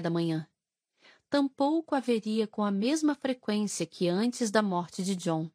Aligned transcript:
da 0.00 0.10
manhã. 0.10 0.48
Tampouco 1.28 1.94
haveria 1.94 2.46
com 2.46 2.64
a 2.64 2.70
mesma 2.70 3.14
frequência 3.14 3.86
que 3.86 4.08
antes 4.08 4.50
da 4.50 4.62
morte 4.62 5.02
de 5.02 5.14
John. 5.14 5.50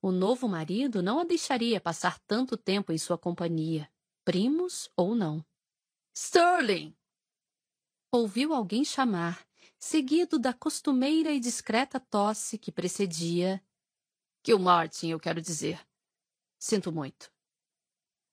O 0.00 0.10
novo 0.10 0.48
marido 0.48 1.02
não 1.02 1.20
a 1.20 1.24
deixaria 1.24 1.80
passar 1.80 2.18
tanto 2.20 2.56
tempo 2.56 2.92
em 2.92 2.98
sua 2.98 3.18
companhia, 3.18 3.90
primos 4.24 4.90
ou 4.96 5.14
não. 5.14 5.44
Sterling! 6.14 6.96
Ouviu 8.10 8.54
alguém 8.54 8.84
chamar, 8.84 9.46
seguido 9.78 10.38
da 10.38 10.54
costumeira 10.54 11.32
e 11.32 11.40
discreta 11.40 12.00
tosse 12.00 12.56
que 12.56 12.72
precedia. 12.72 13.62
Que 14.42 14.54
o 14.54 14.58
Martin, 14.58 15.08
eu 15.08 15.20
quero 15.20 15.42
dizer. 15.42 15.86
Sinto 16.58 16.90
muito. 16.90 17.30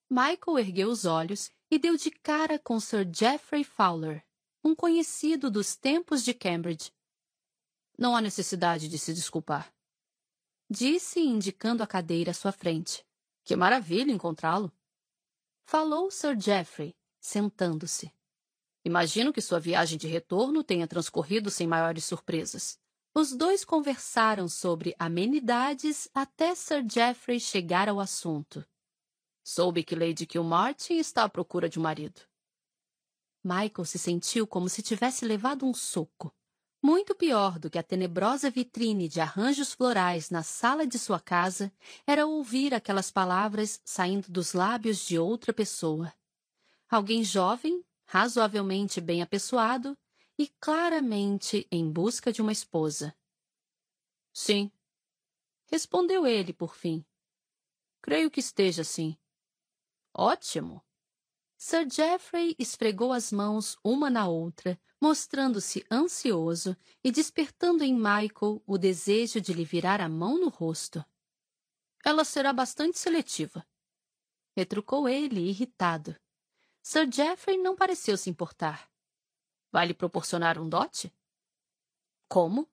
Michael 0.10 0.60
ergueu 0.60 0.90
os 0.90 1.04
olhos 1.06 1.52
e 1.70 1.78
deu 1.78 1.98
de 1.98 2.12
cara 2.12 2.58
com 2.58 2.80
Sir 2.80 3.10
Geoffrey 3.12 3.64
Fowler, 3.64 4.24
um 4.66 4.74
conhecido 4.74 5.52
dos 5.52 5.76
tempos 5.76 6.26
de 6.26 6.34
Cambridge. 6.34 6.92
Não 7.96 8.16
há 8.16 8.20
necessidade 8.20 8.90
de 8.90 8.98
se 8.98 9.14
desculpar. 9.14 9.72
Disse, 10.68 11.20
indicando 11.20 11.84
a 11.84 11.88
cadeira 11.88 12.32
à 12.32 12.34
sua 12.34 12.52
frente. 12.52 13.06
Que 13.44 13.56
maravilha 13.56 14.12
encontrá-lo. 14.12 14.74
Falou 15.66 16.10
Sir 16.10 16.36
Geoffrey, 16.40 16.96
sentando-se. 17.20 18.12
Imagino 18.84 19.32
que 19.32 19.40
sua 19.40 19.60
viagem 19.60 20.00
de 20.00 20.08
retorno 20.08 20.64
tenha 20.64 20.88
transcorrido 20.88 21.52
sem 21.52 21.68
maiores 21.68 22.04
surpresas. 22.04 22.80
Os 23.14 23.34
dois 23.34 23.64
conversaram 23.64 24.50
sobre 24.50 24.96
amenidades 24.98 26.10
até 26.12 26.56
Sir 26.56 26.84
Geoffrey 26.92 27.40
chegar 27.40 27.88
ao 27.88 28.00
assunto. 28.00 28.66
Soube 29.44 29.84
que 29.84 29.96
Lady 29.96 30.26
Kilmartin 30.26 30.96
está 30.96 31.24
à 31.24 31.30
procura 31.30 31.70
de 31.70 31.78
um 31.78 31.84
marido. 31.84 32.20
Michael 33.46 33.86
se 33.86 34.00
sentiu 34.00 34.48
como 34.48 34.68
se 34.68 34.82
tivesse 34.82 35.24
levado 35.24 35.68
um 35.68 35.74
soco. 35.74 36.36
Muito 36.82 37.14
pior 37.14 37.60
do 37.60 37.70
que 37.70 37.78
a 37.78 37.84
tenebrosa 37.84 38.50
vitrine 38.50 39.08
de 39.08 39.22
arranjos 39.22 39.72
florais 39.72 40.32
na 40.32 40.42
sala 40.42 40.88
de 40.88 40.98
sua 40.98 41.20
casa 41.20 41.72
era 42.08 42.26
ouvir 42.26 42.74
aquelas 42.74 43.12
palavras 43.12 43.80
saindo 43.86 44.32
dos 44.32 44.54
lábios 44.54 45.06
de 45.06 45.20
outra 45.20 45.54
pessoa. 45.54 46.12
Alguém 46.90 47.24
jovem, 47.24 47.86
razoavelmente 48.06 49.00
bem 49.00 49.22
apessoado 49.22 49.96
e 50.40 50.48
claramente 50.60 51.68
em 51.72 51.92
busca 51.92 52.34
de 52.34 52.42
uma 52.42 52.52
esposa. 52.52 53.16
Sim, 54.34 54.72
respondeu 55.68 56.26
ele 56.26 56.52
por 56.52 56.76
fim. 56.76 57.06
Creio 58.02 58.32
que 58.32 58.40
esteja 58.40 58.82
assim. 58.82 59.16
Ótimo! 60.12 60.84
Sir 61.58 61.90
Geoffrey 61.90 62.56
esfregou 62.60 63.14
as 63.14 63.32
mãos 63.32 63.78
uma 63.84 64.10
na 64.10 64.28
outra, 64.28 64.80
mostrando-se 65.02 65.86
ansioso 65.90 66.76
e 67.04 67.12
despertando 67.12 67.84
em 67.84 67.94
Michael 67.94 68.62
o 68.66 68.78
desejo 68.78 69.40
de 69.40 69.54
lhe 69.54 69.64
virar 69.64 70.02
a 70.02 70.10
mão 70.10 70.40
no 70.40 70.50
rosto. 70.50 71.04
Ela 72.04 72.24
será 72.24 72.52
bastante 72.52 73.00
seletiva. 73.00 73.66
Retrucou 74.56 75.08
ele, 75.10 75.50
irritado. 75.50 76.16
Sir 76.82 77.12
Geoffrey 77.12 77.58
não 77.58 77.76
pareceu 77.76 78.18
se 78.18 78.30
importar. 78.30 78.90
Vai 79.72 79.88
lhe 79.88 79.94
proporcionar 79.94 80.60
um 80.60 80.70
dote? 80.70 81.12
Como? 82.30 82.70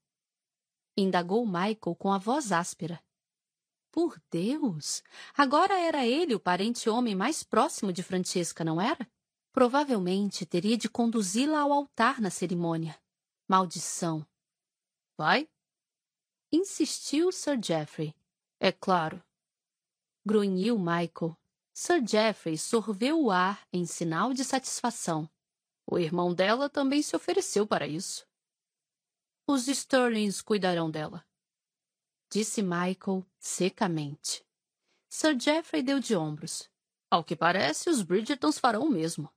Indagou 0.96 1.46
Michael 1.46 1.96
com 1.98 2.12
a 2.12 2.18
voz 2.18 2.52
áspera. 2.52 3.02
Por 3.92 4.18
Deus! 4.30 5.02
Agora 5.36 5.78
era 5.78 6.06
ele 6.06 6.34
o 6.34 6.40
parente 6.40 6.88
homem 6.88 7.14
mais 7.14 7.42
próximo 7.42 7.92
de 7.92 8.02
Francesca, 8.02 8.64
não 8.64 8.80
era? 8.80 9.06
Provavelmente 9.52 10.46
teria 10.46 10.78
de 10.78 10.88
conduzi-la 10.88 11.60
ao 11.60 11.70
altar 11.70 12.18
na 12.18 12.30
cerimônia. 12.30 12.98
Maldição! 13.46 14.26
Vai? 15.14 15.46
Insistiu 16.50 17.30
Sir 17.30 17.60
Geoffrey. 17.62 18.14
É 18.58 18.72
claro. 18.72 19.22
Grunhiu 20.24 20.78
Michael. 20.78 21.36
Sir 21.74 22.02
Geoffrey 22.06 22.56
sorveu 22.56 23.22
o 23.22 23.30
ar 23.30 23.68
em 23.70 23.84
sinal 23.84 24.32
de 24.32 24.42
satisfação. 24.42 25.28
O 25.86 25.98
irmão 25.98 26.32
dela 26.32 26.70
também 26.70 27.02
se 27.02 27.14
ofereceu 27.14 27.66
para 27.66 27.86
isso. 27.86 28.26
Os 29.46 29.68
Sterlings 29.68 30.40
cuidarão 30.40 30.90
dela 30.90 31.22
disse 32.32 32.62
Michael 32.62 33.26
secamente. 33.38 34.42
Sir 35.06 35.38
Geoffrey 35.38 35.82
deu 35.82 36.00
de 36.00 36.16
ombros. 36.16 36.66
Ao 37.10 37.22
que 37.22 37.36
parece, 37.36 37.90
os 37.90 38.00
Bridgertons 38.00 38.58
farão 38.58 38.84
o 38.84 38.90
mesmo. 38.90 39.30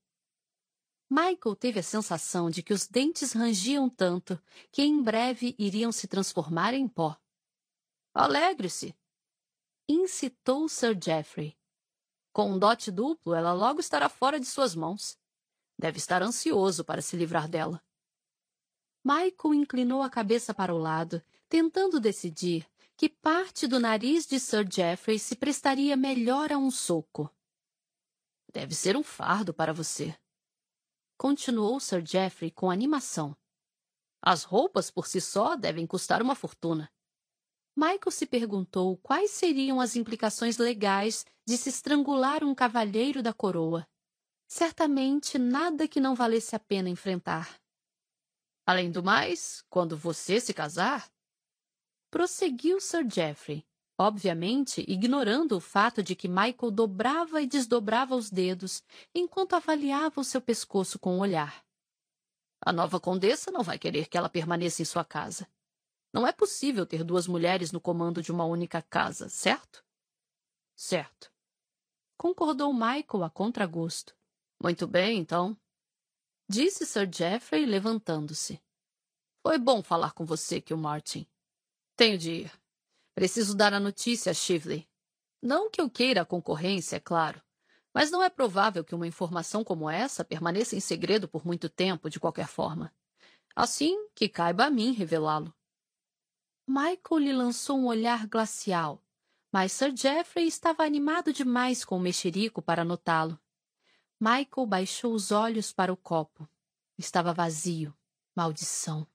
Michael 1.09 1.57
teve 1.59 1.81
a 1.81 1.83
sensação 1.83 2.49
de 2.49 2.63
que 2.63 2.73
os 2.73 2.87
dentes 2.87 3.33
rangiam 3.33 3.89
tanto 3.89 4.41
que 4.71 4.81
em 4.81 5.03
breve 5.03 5.53
iriam 5.59 5.91
se 5.91 6.07
transformar 6.07 6.73
em 6.73 6.87
pó. 6.87 7.19
Alegre-se! 8.13 8.95
incitou 9.89 10.69
Sir 10.69 10.97
Geoffrey. 10.97 11.57
Com 12.31 12.53
um 12.53 12.57
dote 12.57 12.91
duplo, 12.91 13.33
ela 13.33 13.51
logo 13.51 13.81
estará 13.81 14.07
fora 14.07 14.39
de 14.39 14.45
suas 14.45 14.73
mãos. 14.73 15.19
Deve 15.77 15.97
estar 15.97 16.23
ansioso 16.23 16.85
para 16.85 17.01
se 17.01 17.17
livrar 17.17 17.49
dela. 17.49 17.83
Michael 19.03 19.53
inclinou 19.53 20.01
a 20.01 20.09
cabeça 20.09 20.53
para 20.53 20.73
o 20.73 20.77
lado, 20.77 21.21
tentando 21.49 21.99
decidir 21.99 22.65
que 22.97 23.09
parte 23.09 23.67
do 23.67 23.79
nariz 23.79 24.25
de 24.25 24.39
Sir 24.39 24.65
Geoffrey 24.71 25.19
se 25.19 25.35
prestaria 25.35 25.97
melhor 25.97 26.51
a 26.51 26.57
um 26.57 26.71
soco. 26.71 27.29
Deve 28.51 28.73
ser 28.73 28.95
um 28.95 29.03
fardo 29.03 29.53
para 29.53 29.73
você. 29.73 30.17
Continuou 31.17 31.79
Sir 31.79 32.05
Geoffrey 32.05 32.51
com 32.51 32.71
animação. 32.71 33.35
As 34.21 34.43
roupas 34.43 34.89
por 34.89 35.07
si 35.07 35.19
só 35.19 35.55
devem 35.55 35.85
custar 35.85 36.21
uma 36.21 36.35
fortuna. 36.35 36.91
Michael 37.75 38.11
se 38.11 38.25
perguntou 38.25 38.97
quais 38.97 39.31
seriam 39.31 39.81
as 39.81 39.97
implicações 39.97 40.57
legais 40.57 41.25
de 41.45 41.57
se 41.57 41.69
estrangular 41.69 42.43
um 42.43 42.55
cavalheiro 42.55 43.21
da 43.21 43.33
coroa. 43.33 43.85
Certamente 44.47 45.37
nada 45.37 45.87
que 45.87 45.99
não 45.99 46.15
valesse 46.15 46.55
a 46.55 46.59
pena 46.59 46.89
enfrentar. 46.89 47.59
Além 48.65 48.89
do 48.89 49.03
mais, 49.03 49.61
quando 49.69 49.97
você 49.97 50.39
se 50.39 50.53
casar, 50.53 51.11
prosseguiu 52.15 52.79
Sir 52.79 53.05
Geoffrey, 53.11 53.67
obviamente 53.99 54.81
ignorando 54.87 55.57
o 55.57 55.59
fato 55.59 56.01
de 56.01 56.15
que 56.15 56.29
Michael 56.29 56.71
dobrava 56.71 57.41
e 57.41 57.45
desdobrava 57.45 58.15
os 58.15 58.29
dedos 58.29 58.81
enquanto 59.13 59.53
avaliava 59.53 60.21
o 60.21 60.23
seu 60.23 60.39
pescoço 60.39 60.97
com 60.97 61.17
o 61.17 61.19
olhar. 61.19 61.65
A 62.65 62.71
nova 62.71 63.01
condessa 63.01 63.51
não 63.51 63.63
vai 63.63 63.77
querer 63.77 64.07
que 64.07 64.17
ela 64.17 64.29
permaneça 64.29 64.81
em 64.81 64.85
sua 64.85 65.03
casa. 65.03 65.45
Não 66.13 66.25
é 66.25 66.31
possível 66.31 66.85
ter 66.85 67.03
duas 67.03 67.27
mulheres 67.27 67.73
no 67.73 67.81
comando 67.81 68.21
de 68.21 68.31
uma 68.31 68.45
única 68.45 68.81
casa, 68.81 69.27
certo? 69.27 69.83
Certo. 70.73 71.29
Concordou 72.17 72.71
Michael 72.71 73.25
a 73.25 73.29
contragosto. 73.29 74.15
Muito 74.63 74.87
bem, 74.87 75.19
então. 75.19 75.57
Disse 76.47 76.85
Sir 76.85 77.09
Geoffrey, 77.13 77.65
levantando-se. 77.65 78.63
Foi 79.45 79.57
bom 79.57 79.83
falar 79.83 80.13
com 80.13 80.23
você, 80.23 80.63
Martin. 80.77 81.27
Tenho 81.95 82.17
de 82.17 82.31
ir. 82.31 82.51
Preciso 83.13 83.55
dar 83.55 83.73
a 83.73 83.79
notícia 83.79 84.31
a 84.31 84.33
Shively. 84.33 84.87
Não 85.41 85.69
que 85.69 85.79
eu 85.79 85.89
queira 85.89 86.21
a 86.21 86.25
concorrência, 86.25 86.97
é 86.97 86.99
claro, 86.99 87.41
mas 87.93 88.11
não 88.11 88.21
é 88.21 88.29
provável 88.29 88.83
que 88.83 88.93
uma 88.93 89.07
informação 89.07 89.63
como 89.63 89.89
essa 89.89 90.25
permaneça 90.25 90.75
em 90.75 90.81
segredo 90.81 91.29
por 91.29 91.45
muito 91.45 91.69
tempo, 91.69 92.09
de 92.09 92.19
qualquer 92.19 92.47
forma. 92.47 92.93
Assim 93.55 94.09
que 94.13 94.27
caiba 94.27 94.65
a 94.65 94.69
mim 94.69 94.91
revelá-lo. 94.91 95.55
Michael 96.67 97.19
lhe 97.19 97.31
lançou 97.31 97.77
um 97.77 97.85
olhar 97.85 98.27
glacial, 98.27 99.01
mas 99.49 99.71
Sir 99.71 99.95
Geoffrey 99.95 100.47
estava 100.47 100.83
animado 100.83 101.31
demais 101.31 101.85
com 101.85 101.95
o 101.95 102.01
mexerico 102.01 102.61
para 102.61 102.83
notá-lo. 102.83 103.39
Michael 104.19 104.67
baixou 104.67 105.13
os 105.13 105.31
olhos 105.31 105.71
para 105.71 105.93
o 105.93 105.97
copo. 105.97 106.49
Estava 106.97 107.33
vazio. 107.33 107.95
Maldição. 108.35 109.07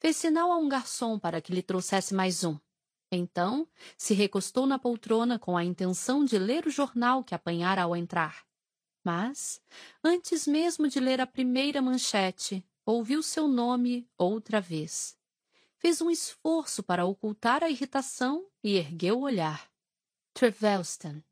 Fez 0.00 0.16
sinal 0.16 0.50
a 0.50 0.56
um 0.56 0.66
garçom 0.66 1.18
para 1.18 1.42
que 1.42 1.52
lhe 1.52 1.62
trouxesse 1.62 2.14
mais 2.14 2.42
um. 2.42 2.58
Então, 3.12 3.68
se 3.98 4.14
recostou 4.14 4.66
na 4.66 4.78
poltrona 4.78 5.38
com 5.38 5.58
a 5.58 5.62
intenção 5.62 6.24
de 6.24 6.38
ler 6.38 6.66
o 6.66 6.70
jornal 6.70 7.22
que 7.22 7.34
apanhara 7.34 7.82
ao 7.82 7.94
entrar. 7.94 8.46
Mas, 9.04 9.60
antes 10.02 10.46
mesmo 10.46 10.88
de 10.88 10.98
ler 10.98 11.20
a 11.20 11.26
primeira 11.26 11.82
manchete, 11.82 12.66
ouviu 12.86 13.22
seu 13.22 13.46
nome 13.46 14.08
outra 14.16 14.58
vez. 14.58 15.18
Fez 15.76 16.00
um 16.00 16.10
esforço 16.10 16.82
para 16.82 17.04
ocultar 17.04 17.62
a 17.62 17.68
irritação 17.68 18.46
e 18.64 18.76
ergueu 18.76 19.18
o 19.18 19.24
olhar. 19.24 19.70
Trevelston. 20.32 21.22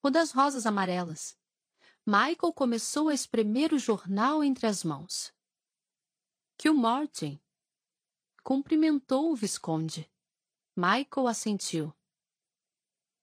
O 0.00 0.08
das 0.08 0.30
rosas 0.30 0.66
amarelas. 0.66 1.36
Michael 2.06 2.52
começou 2.54 3.08
a 3.08 3.14
espremer 3.14 3.74
o 3.74 3.78
jornal 3.78 4.44
entre 4.44 4.68
as 4.68 4.84
mãos. 4.84 5.32
Martin 6.74 7.40
cumprimentou 8.48 9.30
o 9.30 9.36
Visconde. 9.36 10.10
Michael 10.74 11.28
assentiu. 11.28 11.94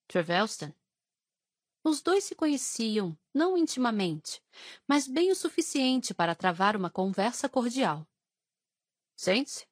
Trevelston. 0.07 0.71
Os 1.83 1.99
dois 1.99 2.25
se 2.25 2.35
conheciam, 2.35 3.17
não 3.33 3.57
intimamente, 3.57 4.39
mas 4.87 5.07
bem 5.07 5.31
o 5.31 5.35
suficiente 5.35 6.13
para 6.13 6.35
travar 6.35 6.75
uma 6.75 6.91
conversa 6.91 7.49
cordial. 7.49 8.07
Sente-se, 9.15 9.65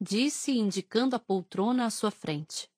disse, 0.00 0.50
indicando 0.50 1.14
a 1.14 1.20
poltrona 1.20 1.86
à 1.86 1.90
sua 1.90 2.10
frente. 2.10 2.68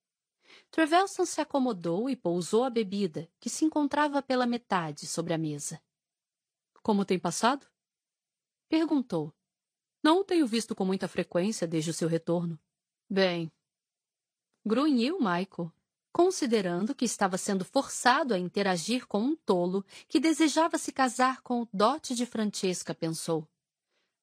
Trevelson 0.70 1.24
se 1.24 1.40
acomodou 1.40 2.10
e 2.10 2.14
pousou 2.14 2.64
a 2.64 2.70
bebida, 2.70 3.30
que 3.40 3.48
se 3.48 3.64
encontrava 3.64 4.20
pela 4.20 4.44
metade 4.44 5.06
sobre 5.06 5.32
a 5.32 5.38
mesa. 5.38 5.82
Como 6.82 7.06
tem 7.06 7.18
passado? 7.18 7.66
Perguntou. 8.68 9.34
Não 10.02 10.20
o 10.20 10.24
tenho 10.24 10.46
visto 10.46 10.74
com 10.74 10.84
muita 10.84 11.06
frequência 11.06 11.66
desde 11.66 11.90
o 11.90 11.94
seu 11.94 12.08
retorno. 12.08 12.58
Bem. 13.08 13.50
Grunhiu 14.64 15.18
Michael, 15.18 15.72
considerando 16.12 16.94
que 16.94 17.04
estava 17.04 17.38
sendo 17.38 17.64
forçado 17.64 18.34
a 18.34 18.38
interagir 18.38 19.06
com 19.06 19.20
um 19.20 19.36
tolo 19.36 19.84
que 20.08 20.20
desejava 20.20 20.78
se 20.78 20.92
casar 20.92 21.40
com 21.42 21.62
o 21.62 21.68
dote 21.72 22.14
de 22.14 22.26
Francesca, 22.26 22.94
pensou. 22.94 23.48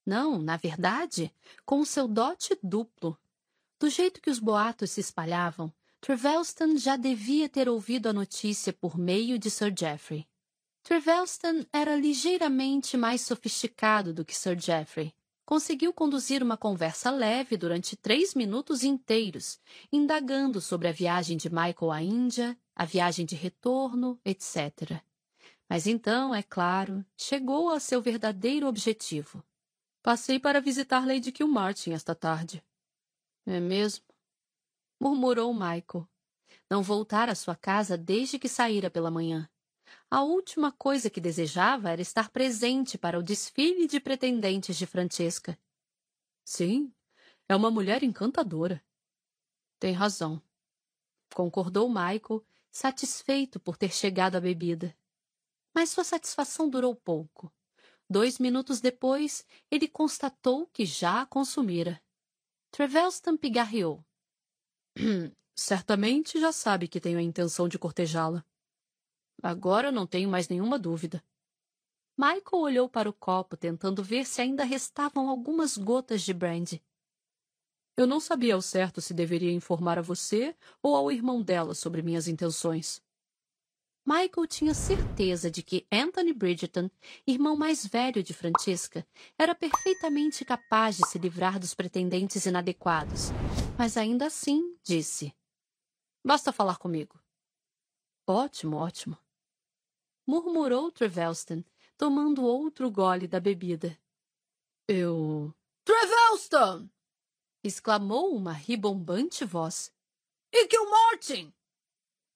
Não, 0.05 0.39
na 0.39 0.57
verdade, 0.57 1.33
com 1.65 1.79
o 1.79 1.85
seu 1.85 2.07
dote 2.07 2.57
duplo. 2.63 3.17
Do 3.79 3.89
jeito 3.89 4.21
que 4.21 4.29
os 4.29 4.39
boatos 4.39 4.91
se 4.91 4.99
espalhavam, 4.99 5.73
Trevelston 6.01 6.77
já 6.77 6.95
devia 6.95 7.49
ter 7.49 7.67
ouvido 7.67 8.07
a 8.07 8.13
notícia 8.13 8.73
por 8.73 8.97
meio 8.97 9.37
de 9.37 9.49
Sir 9.49 9.73
Geoffrey. 9.77 10.27
Trevelston 10.83 11.65
era 11.71 11.95
ligeiramente 11.95 12.97
mais 12.97 13.21
sofisticado 13.21 14.13
do 14.13 14.25
que 14.25 14.35
Sir 14.35 14.59
Geoffrey, 14.59 15.13
conseguiu 15.49 15.91
conduzir 15.91 16.43
uma 16.43 16.55
conversa 16.55 17.09
leve 17.09 17.57
durante 17.57 17.97
três 17.97 18.35
minutos 18.35 18.83
inteiros, 18.83 19.59
indagando 19.91 20.61
sobre 20.61 20.87
a 20.87 20.91
viagem 20.91 21.37
de 21.37 21.49
Michael 21.49 21.91
à 21.91 22.03
Índia, 22.03 22.55
a 22.75 22.85
viagem 22.85 23.25
de 23.25 23.33
retorno, 23.33 24.21
etc. 24.23 25.01
Mas 25.67 25.87
então, 25.87 26.35
é 26.35 26.43
claro, 26.43 27.03
chegou 27.17 27.69
a 27.69 27.79
seu 27.79 27.99
verdadeiro 27.99 28.67
objetivo. 28.67 29.43
Passei 30.03 30.39
para 30.39 30.61
visitar 30.61 31.03
Lady 31.03 31.31
Kilmartin 31.31 31.93
esta 31.93 32.13
tarde. 32.13 32.63
É 33.43 33.59
mesmo? 33.59 34.05
Murmurou 34.99 35.51
Michael. 35.51 36.07
Não 36.69 36.83
voltara 36.83 37.31
à 37.31 37.35
sua 37.35 37.55
casa 37.55 37.97
desde 37.97 38.37
que 38.37 38.47
saíra 38.47 38.91
pela 38.91 39.09
manhã. 39.09 39.49
A 40.11 40.23
última 40.23 40.71
coisa 40.71 41.07
que 41.07 41.21
desejava 41.21 41.91
era 41.91 42.01
estar 42.01 42.29
presente 42.31 42.97
para 42.97 43.19
o 43.19 43.23
desfile 43.23 43.87
de 43.87 43.99
pretendentes 43.99 44.75
de 44.75 44.87
Francesca. 44.87 45.59
Sim, 46.43 46.91
é 47.47 47.55
uma 47.55 47.69
mulher 47.69 48.01
encantadora. 48.01 48.83
Tem 49.79 49.93
razão. 49.93 50.41
Concordou 51.35 51.87
Michael, 51.87 52.43
satisfeito 52.71 53.59
por 53.59 53.77
ter 53.77 53.93
chegado 53.93 54.35
à 54.35 54.41
bebida. 54.41 54.97
Mas 55.75 55.91
sua 55.91 56.03
satisfação 56.03 56.67
durou 56.67 56.95
pouco. 56.95 57.53
Dois 58.09 58.39
minutos 58.39 58.81
depois, 58.81 59.45
ele 59.69 59.87
constatou 59.87 60.65
que 60.73 60.87
já 60.87 61.21
a 61.21 61.25
consumira. 61.27 62.01
Trevelston 62.71 63.37
pigarreou. 63.37 64.03
Certamente 65.55 66.39
já 66.39 66.51
sabe 66.51 66.87
que 66.87 66.99
tenho 66.99 67.19
a 67.19 67.21
intenção 67.21 67.67
de 67.67 67.77
cortejá-la. 67.77 68.43
Agora 69.41 69.91
não 69.91 70.05
tenho 70.05 70.29
mais 70.29 70.49
nenhuma 70.49 70.77
dúvida. 70.77 71.23
Michael 72.17 72.43
olhou 72.61 72.89
para 72.89 73.09
o 73.09 73.13
copo, 73.13 73.55
tentando 73.55 74.03
ver 74.03 74.25
se 74.25 74.41
ainda 74.41 74.65
restavam 74.65 75.29
algumas 75.29 75.77
gotas 75.77 76.21
de 76.21 76.33
brandy. 76.33 76.83
Eu 77.95 78.05
não 78.05 78.19
sabia 78.19 78.55
ao 78.55 78.61
certo 78.61 78.99
se 78.99 79.13
deveria 79.13 79.53
informar 79.53 79.97
a 79.97 80.01
você 80.01 80.53
ou 80.83 80.97
ao 80.97 81.09
irmão 81.09 81.41
dela 81.41 81.73
sobre 81.73 82.01
minhas 82.01 82.27
intenções. 82.27 83.01
Michael 84.05 84.47
tinha 84.47 84.73
certeza 84.73 85.49
de 85.49 85.63
que 85.63 85.87
Anthony 85.89 86.33
Bridgerton, 86.33 86.89
irmão 87.25 87.55
mais 87.55 87.85
velho 87.85 88.21
de 88.21 88.33
Francesca, 88.33 89.07
era 89.37 89.55
perfeitamente 89.55 90.43
capaz 90.43 90.97
de 90.97 91.07
se 91.07 91.17
livrar 91.17 91.57
dos 91.57 91.73
pretendentes 91.73 92.45
inadequados. 92.45 93.29
Mas 93.77 93.95
ainda 93.95 94.25
assim, 94.25 94.75
disse: 94.83 95.33
Basta 96.25 96.51
falar 96.51 96.77
comigo. 96.77 97.17
Ótimo, 98.27 98.75
ótimo 98.75 99.17
murmurou 100.29 100.91
Trevelston, 100.91 101.63
tomando 101.97 102.43
outro 102.43 102.91
gole 102.91 103.27
da 103.27 103.39
bebida. 103.39 103.97
Eu. 104.87 105.51
Trevelston! 105.83 106.87
exclamou 107.63 108.35
uma 108.35 108.53
ribombante 108.53 109.43
voz. 109.43 109.91
E 110.51 110.67
que 110.67 110.77
o 110.77 110.87
Martin! 110.87 111.51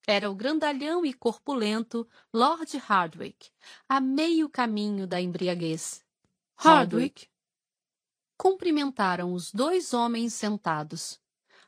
Era 0.07 0.29
o 0.29 0.33
grandalhão 0.33 1.05
e 1.05 1.13
corpulento 1.13 2.07
Lord 2.33 2.75
Hardwick, 2.77 3.51
a 3.87 4.01
meio 4.01 4.49
caminho 4.49 5.05
da 5.05 5.21
embriaguez. 5.21 6.03
Hardwick! 6.55 7.29
Cumprimentaram 8.35 9.33
os 9.33 9.51
dois 9.51 9.93
homens 9.93 10.33
sentados. 10.33 11.21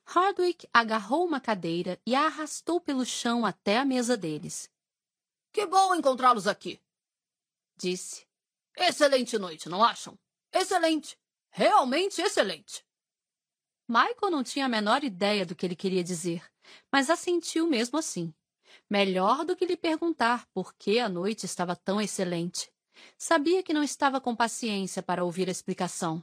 Hardwick 0.03 0.67
agarrou 0.73 1.23
uma 1.23 1.39
cadeira 1.39 2.01
e 2.03 2.15
a 2.15 2.25
arrastou 2.25 2.81
pelo 2.81 3.05
chão 3.05 3.45
até 3.45 3.77
a 3.77 3.85
mesa 3.85 4.17
deles. 4.17 4.73
Que 5.55 5.65
bom 5.65 5.95
encontrá-los 5.95 6.47
aqui, 6.47 6.81
disse. 7.77 8.27
Excelente 8.75 9.39
noite, 9.39 9.69
não 9.69 9.81
acham? 9.81 10.19
Excelente. 10.51 11.17
Realmente 11.49 12.21
excelente. 12.21 12.85
Michael 13.87 14.31
não 14.31 14.43
tinha 14.43 14.65
a 14.65 14.67
menor 14.67 15.05
ideia 15.05 15.45
do 15.45 15.55
que 15.55 15.65
ele 15.65 15.73
queria 15.77 16.03
dizer, 16.03 16.43
mas 16.91 17.09
assentiu 17.09 17.67
mesmo 17.67 17.97
assim. 17.97 18.35
Melhor 18.89 19.45
do 19.45 19.55
que 19.55 19.65
lhe 19.65 19.77
perguntar 19.77 20.45
por 20.47 20.73
que 20.73 20.99
a 20.99 21.07
noite 21.07 21.45
estava 21.45 21.73
tão 21.73 22.01
excelente. 22.01 22.69
Sabia 23.17 23.63
que 23.63 23.73
não 23.73 23.81
estava 23.81 24.19
com 24.19 24.35
paciência 24.35 25.01
para 25.01 25.23
ouvir 25.23 25.47
a 25.47 25.53
explicação. 25.53 26.21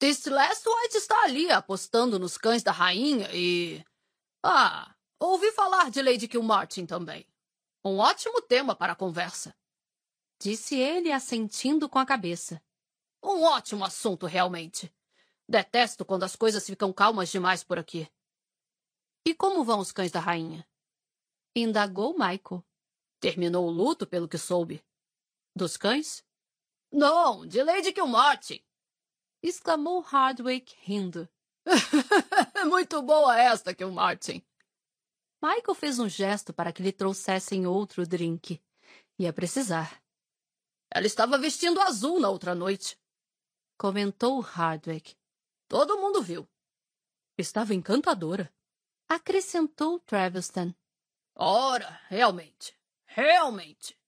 This 0.00 0.26
White 0.26 0.96
está 0.96 1.22
ali 1.22 1.52
apostando 1.52 2.18
nos 2.18 2.36
cães 2.36 2.64
da 2.64 2.72
rainha 2.72 3.30
e. 3.32 3.80
Ah, 4.42 4.92
ouvi 5.20 5.52
falar 5.52 5.88
de 5.88 6.02
Lady 6.02 6.26
Kilmartin 6.26 6.84
também. 6.84 7.24
Um 7.84 7.98
ótimo 7.98 8.42
tema 8.42 8.76
para 8.76 8.92
a 8.92 8.96
conversa. 8.96 9.56
Disse 10.38 10.76
ele, 10.76 11.10
assentindo 11.10 11.88
com 11.88 11.98
a 11.98 12.04
cabeça. 12.04 12.62
Um 13.22 13.42
ótimo 13.42 13.84
assunto, 13.84 14.26
realmente. 14.26 14.92
Detesto 15.48 16.04
quando 16.04 16.24
as 16.24 16.36
coisas 16.36 16.66
ficam 16.66 16.92
calmas 16.92 17.30
demais 17.30 17.64
por 17.64 17.78
aqui. 17.78 18.10
E 19.24 19.34
como 19.34 19.64
vão 19.64 19.80
os 19.80 19.92
cães 19.92 20.10
da 20.10 20.20
rainha? 20.20 20.66
Indagou 21.54 22.12
Michael. 22.12 22.64
Terminou 23.18 23.66
o 23.66 23.70
luto, 23.70 24.06
pelo 24.06 24.28
que 24.28 24.38
soube. 24.38 24.84
Dos 25.54 25.76
cães? 25.76 26.24
Não, 26.92 27.46
de 27.46 27.62
Lady 27.62 27.92
Kilmartin. 27.92 28.62
Exclamou 29.42 30.00
Hardwick, 30.00 30.74
rindo. 30.82 31.28
Muito 32.66 33.00
boa 33.02 33.38
esta, 33.38 33.74
Kilmartin. 33.74 34.42
Michael 35.42 35.74
fez 35.74 35.98
um 35.98 36.08
gesto 36.08 36.52
para 36.52 36.72
que 36.72 36.82
lhe 36.82 36.92
trouxessem 36.92 37.66
outro 37.66 38.06
drink. 38.06 38.62
Ia 39.18 39.32
precisar. 39.32 40.02
Ela 40.92 41.06
estava 41.06 41.38
vestindo 41.38 41.80
azul 41.80 42.20
na 42.20 42.28
outra 42.28 42.54
noite. 42.54 42.98
Comentou 43.78 44.40
Hardwick. 44.40 45.16
Todo 45.68 45.98
mundo 45.98 46.20
viu. 46.20 46.48
Estava 47.38 47.74
encantadora. 47.74 48.52
Acrescentou 49.08 49.98
Traveston. 50.00 50.74
Ora, 51.34 52.00
realmente. 52.08 52.76
Realmente. 53.06 53.98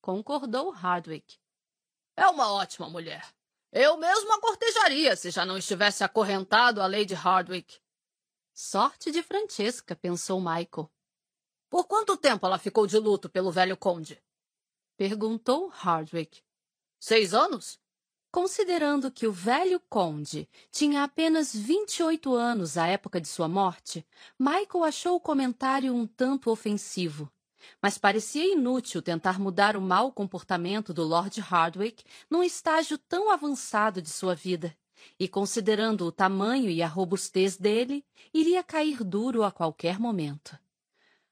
Concordou 0.00 0.70
Hardwick. 0.70 1.38
É 2.16 2.26
uma 2.26 2.52
ótima 2.52 2.88
mulher. 2.88 3.34
Eu 3.72 3.96
mesmo 3.96 4.32
a 4.32 4.40
cortejaria 4.40 5.14
se 5.14 5.30
já 5.30 5.44
não 5.44 5.58
estivesse 5.58 6.02
acorrentado 6.02 6.80
a 6.80 6.86
Lady 6.86 7.14
Hardwick. 7.14 7.80
Sorte 8.62 9.10
de 9.10 9.22
Francesca, 9.22 9.96
pensou 9.96 10.38
Michael. 10.38 10.92
Por 11.70 11.86
quanto 11.86 12.14
tempo 12.14 12.44
ela 12.44 12.58
ficou 12.58 12.86
de 12.86 12.98
luto 12.98 13.26
pelo 13.26 13.50
velho 13.50 13.74
conde? 13.74 14.22
Perguntou 14.98 15.68
Hardwick. 15.68 16.42
Seis 17.00 17.32
anos? 17.32 17.80
Considerando 18.30 19.10
que 19.10 19.26
o 19.26 19.32
velho 19.32 19.80
conde 19.88 20.46
tinha 20.70 21.02
apenas 21.02 21.56
28 21.56 22.34
anos 22.34 22.76
à 22.76 22.86
época 22.86 23.18
de 23.18 23.28
sua 23.28 23.48
morte, 23.48 24.06
Michael 24.38 24.84
achou 24.84 25.16
o 25.16 25.20
comentário 25.20 25.94
um 25.94 26.06
tanto 26.06 26.50
ofensivo. 26.50 27.32
Mas 27.80 27.96
parecia 27.96 28.44
inútil 28.44 29.00
tentar 29.00 29.40
mudar 29.40 29.74
o 29.74 29.80
mau 29.80 30.12
comportamento 30.12 30.92
do 30.92 31.02
Lord 31.02 31.40
Hardwick 31.40 32.04
num 32.28 32.42
estágio 32.42 32.98
tão 32.98 33.30
avançado 33.30 34.02
de 34.02 34.10
sua 34.10 34.34
vida 34.34 34.76
e, 35.18 35.28
considerando 35.28 36.06
o 36.06 36.12
tamanho 36.12 36.70
e 36.70 36.82
a 36.82 36.86
robustez 36.86 37.56
dele, 37.56 38.04
iria 38.32 38.62
cair 38.62 39.02
duro 39.04 39.42
a 39.44 39.50
qualquer 39.52 39.98
momento. 39.98 40.58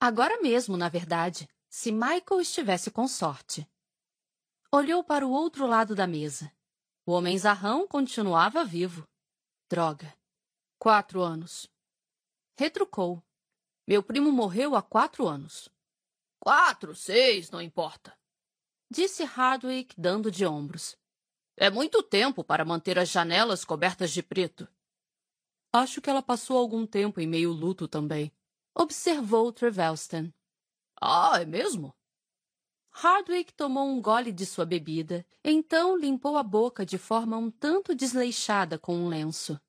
Agora 0.00 0.40
mesmo, 0.40 0.76
na 0.76 0.88
verdade, 0.88 1.48
se 1.68 1.90
Michael 1.90 2.40
estivesse 2.40 2.90
com 2.90 3.06
sorte. 3.08 3.68
Olhou 4.70 5.02
para 5.02 5.26
o 5.26 5.30
outro 5.30 5.66
lado 5.66 5.94
da 5.94 6.06
mesa. 6.06 6.52
O 7.06 7.12
homem-zarrão 7.12 7.86
continuava 7.88 8.64
vivo. 8.64 9.08
Droga. 9.68 10.14
Quatro 10.78 11.22
anos. 11.22 11.70
Retrucou. 12.56 13.22
Meu 13.86 14.02
primo 14.02 14.30
morreu 14.30 14.76
há 14.76 14.82
quatro 14.82 15.26
anos. 15.26 15.68
Quatro, 16.38 16.94
seis, 16.94 17.50
não 17.50 17.60
importa. 17.60 18.16
Disse 18.90 19.24
Hardwick, 19.24 19.94
dando 19.98 20.30
de 20.30 20.46
ombros. 20.46 20.96
É 21.60 21.68
muito 21.70 22.04
tempo 22.04 22.44
para 22.44 22.64
manter 22.64 23.00
as 23.00 23.08
janelas 23.08 23.64
cobertas 23.64 24.12
de 24.12 24.22
preto. 24.22 24.68
Acho 25.72 26.00
que 26.00 26.08
ela 26.08 26.22
passou 26.22 26.56
algum 26.56 26.86
tempo 26.86 27.20
em 27.20 27.26
meio 27.26 27.50
luto 27.50 27.88
também. 27.88 28.32
Observou 28.72 29.52
Trevelston. 29.52 30.32
Ah, 31.00 31.40
é 31.40 31.44
mesmo? 31.44 31.92
Hardwick 32.90 33.52
tomou 33.54 33.88
um 33.88 34.00
gole 34.00 34.30
de 34.30 34.46
sua 34.46 34.64
bebida, 34.64 35.26
então 35.42 35.96
limpou 35.96 36.36
a 36.36 36.44
boca 36.44 36.86
de 36.86 36.96
forma 36.96 37.36
um 37.36 37.50
tanto 37.50 37.92
desleixada 37.92 38.78
com 38.78 38.94
um 38.94 39.08
lenço. 39.08 39.60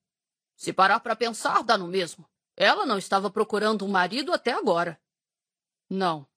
Se 0.56 0.72
parar 0.72 1.00
para 1.00 1.16
pensar, 1.16 1.64
dá 1.64 1.76
no 1.76 1.88
mesmo. 1.88 2.30
Ela 2.56 2.86
não 2.86 3.00
estava 3.00 3.32
procurando 3.32 3.84
um 3.84 3.90
marido 3.90 4.32
até 4.32 4.52
agora. 4.52 5.02
Não. 5.90 6.29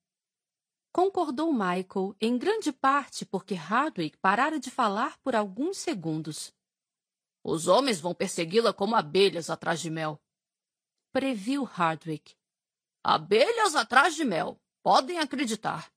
Concordou 0.92 1.50
Michael, 1.50 2.14
em 2.20 2.36
grande 2.36 2.70
parte 2.70 3.24
porque 3.24 3.54
Hardwick 3.54 4.18
parara 4.18 4.60
de 4.60 4.70
falar 4.70 5.18
por 5.20 5.34
alguns 5.34 5.78
segundos. 5.78 6.52
Os 7.42 7.66
homens 7.66 7.98
vão 7.98 8.14
persegui-la 8.14 8.74
como 8.74 8.94
abelhas 8.94 9.48
atrás 9.48 9.80
de 9.80 9.88
mel. 9.88 10.20
Previu 11.10 11.64
Hardwick. 11.64 12.36
Abelhas 13.02 13.74
atrás 13.74 14.14
de 14.14 14.22
mel. 14.22 14.60
Podem 14.82 15.18
acreditar. 15.18 15.90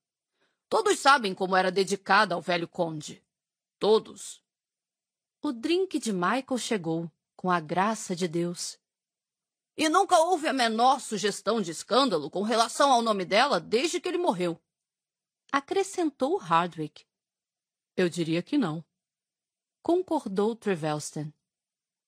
Todos 0.69 0.97
sabem 0.97 1.35
como 1.35 1.57
era 1.57 1.71
dedicada 1.71 2.33
ao 2.33 2.41
velho 2.41 2.67
conde. 2.67 3.21
Todos. 3.77 4.41
O 5.41 5.51
drink 5.51 5.99
de 5.99 6.13
Michael 6.13 6.57
chegou, 6.57 7.11
com 7.35 7.51
a 7.51 7.59
graça 7.59 8.15
de 8.15 8.27
Deus. 8.27 8.79
E 9.77 9.89
nunca 9.89 10.17
houve 10.17 10.47
a 10.47 10.53
menor 10.53 11.01
sugestão 11.01 11.61
de 11.61 11.71
escândalo 11.71 12.31
com 12.31 12.43
relação 12.43 12.91
ao 12.91 13.01
nome 13.01 13.25
dela 13.25 13.59
desde 13.59 13.99
que 13.99 14.07
ele 14.07 14.17
morreu. 14.17 14.59
Acrescentou 15.51 16.37
Hardwick. 16.37 17.05
Eu 17.95 18.09
diria 18.09 18.43
que 18.43 18.57
não. 18.57 18.83
Concordou 19.81 20.55
Trevelston. 20.55 21.31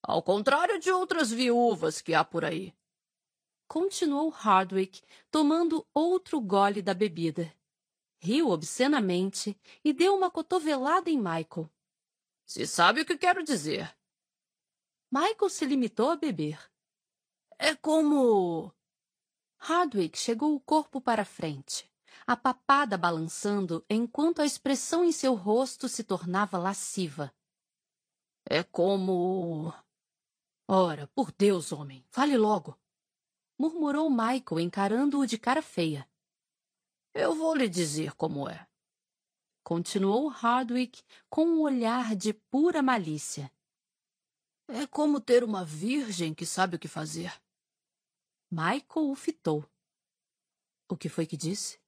Ao 0.02 0.22
contrário 0.22 0.80
de 0.80 0.92
outras 0.92 1.32
viúvas 1.32 2.02
que 2.02 2.14
há 2.14 2.24
por 2.24 2.44
aí. 2.44 2.74
Continuou 3.68 4.30
Hardwick, 4.30 5.02
tomando 5.30 5.86
outro 5.94 6.40
gole 6.40 6.82
da 6.82 6.94
bebida. 6.94 7.54
Riu 8.20 8.50
obscenamente 8.50 9.60
e 9.84 9.94
deu 9.94 10.16
uma 10.16 10.32
cotovelada 10.32 11.10
em 11.10 11.18
Michael. 11.18 11.70
Se 12.46 12.66
sabe 12.66 13.02
o 13.02 13.06
que 13.06 13.18
quero 13.18 13.44
dizer. 13.44 13.96
Michael 15.12 15.50
se 15.50 15.66
limitou 15.66 16.10
a 16.10 16.16
beber. 16.16 16.60
É 17.60 17.76
como. 17.76 18.74
Hardwick 19.58 20.18
chegou 20.18 20.56
o 20.56 20.60
corpo 20.60 21.02
para 21.02 21.26
frente, 21.26 21.92
a 22.28 22.36
papada 22.36 22.98
balançando 22.98 23.86
enquanto 23.90 24.42
a 24.42 24.46
expressão 24.46 25.06
em 25.06 25.14
seu 25.14 25.34
rosto 25.34 25.88
se 25.88 26.04
tornava 26.04 26.58
lasciva. 26.58 27.34
É 28.46 28.64
como. 28.64 29.74
Ora, 30.68 31.08
por 31.16 31.32
Deus, 31.32 31.72
homem, 31.72 32.04
fale 32.10 32.38
logo! 32.38 32.78
murmurou 33.58 34.10
Michael, 34.10 34.60
encarando-o 34.60 35.26
de 35.26 35.38
cara 35.38 35.62
feia. 35.62 36.08
Eu 37.14 37.34
vou 37.34 37.56
lhe 37.56 37.68
dizer 37.68 38.14
como 38.14 38.48
é. 38.48 38.68
Continuou 39.64 40.28
Hardwick 40.28 41.04
com 41.30 41.46
um 41.46 41.62
olhar 41.62 42.16
de 42.16 42.34
pura 42.34 42.84
malícia. 42.84 43.52
É 44.68 44.86
como 44.86 45.20
ter 45.20 45.44
uma 45.44 45.66
virgem 45.66 46.34
que 46.34 46.46
sabe 46.46 46.76
o 46.76 46.80
que 46.80 46.88
fazer. 46.88 47.42
Michael 48.52 49.10
o 49.10 49.16
fitou. 49.16 49.66
O 50.90 50.96
que 50.96 51.10
foi 51.10 51.26
que 51.26 51.36
disse? 51.36 51.80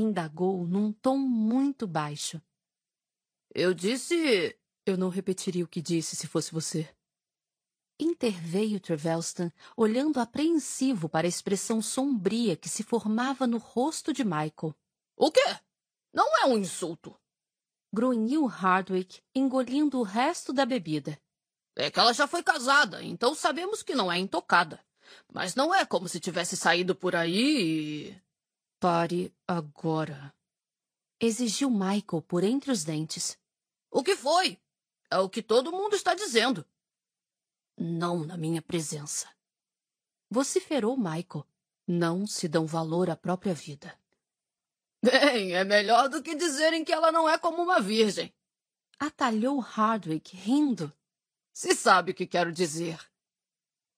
Indagou 0.00 0.64
num 0.64 0.92
tom 0.92 1.18
muito 1.18 1.84
baixo. 1.84 2.40
Eu 3.52 3.74
disse. 3.74 4.56
Eu 4.86 4.96
não 4.96 5.08
repetiria 5.08 5.64
o 5.64 5.66
que 5.66 5.82
disse 5.82 6.14
se 6.14 6.28
fosse 6.28 6.52
você. 6.52 6.88
Interveio 7.98 8.78
Trevelston, 8.78 9.50
olhando 9.76 10.20
apreensivo 10.20 11.08
para 11.08 11.26
a 11.26 11.28
expressão 11.28 11.82
sombria 11.82 12.56
que 12.56 12.68
se 12.68 12.84
formava 12.84 13.44
no 13.44 13.58
rosto 13.58 14.12
de 14.12 14.22
Michael. 14.22 14.72
O 15.16 15.32
quê? 15.32 15.58
Não 16.14 16.44
é 16.44 16.46
um 16.46 16.56
insulto. 16.56 17.18
Grunhiu 17.92 18.46
Hardwick, 18.46 19.20
engolindo 19.34 19.98
o 19.98 20.04
resto 20.04 20.52
da 20.52 20.64
bebida. 20.64 21.20
É 21.74 21.90
que 21.90 21.98
ela 21.98 22.14
já 22.14 22.28
foi 22.28 22.44
casada, 22.44 23.02
então 23.02 23.34
sabemos 23.34 23.82
que 23.82 23.96
não 23.96 24.12
é 24.12 24.16
intocada. 24.16 24.78
Mas 25.32 25.56
não 25.56 25.74
é 25.74 25.84
como 25.84 26.08
se 26.08 26.20
tivesse 26.20 26.56
saído 26.56 26.94
por 26.94 27.16
aí 27.16 28.10
e. 28.12 28.27
Pare 28.80 29.34
agora. 29.46 30.32
Exigiu 31.18 31.68
Michael 31.68 32.22
por 32.26 32.44
entre 32.44 32.70
os 32.70 32.84
dentes. 32.84 33.36
O 33.90 34.04
que 34.04 34.14
foi? 34.14 34.56
É 35.10 35.18
o 35.18 35.28
que 35.28 35.42
todo 35.42 35.72
mundo 35.72 35.96
está 35.96 36.14
dizendo. 36.14 36.64
Não 37.76 38.24
na 38.24 38.36
minha 38.36 38.62
presença. 38.62 39.28
Vociferou 40.30 40.96
Michael. 40.96 41.44
Não 41.86 42.26
se 42.26 42.46
dão 42.46 42.66
valor 42.66 43.10
à 43.10 43.16
própria 43.16 43.54
vida. 43.54 43.98
Bem, 45.02 45.54
é 45.54 45.64
melhor 45.64 46.08
do 46.08 46.22
que 46.22 46.36
dizerem 46.36 46.84
que 46.84 46.92
ela 46.92 47.10
não 47.10 47.28
é 47.28 47.36
como 47.38 47.62
uma 47.62 47.80
virgem. 47.80 48.32
Atalhou 48.98 49.58
Hardwick, 49.58 50.36
rindo. 50.36 50.92
Se 51.52 51.74
sabe 51.74 52.12
o 52.12 52.14
que 52.14 52.26
quero 52.26 52.52
dizer. 52.52 53.00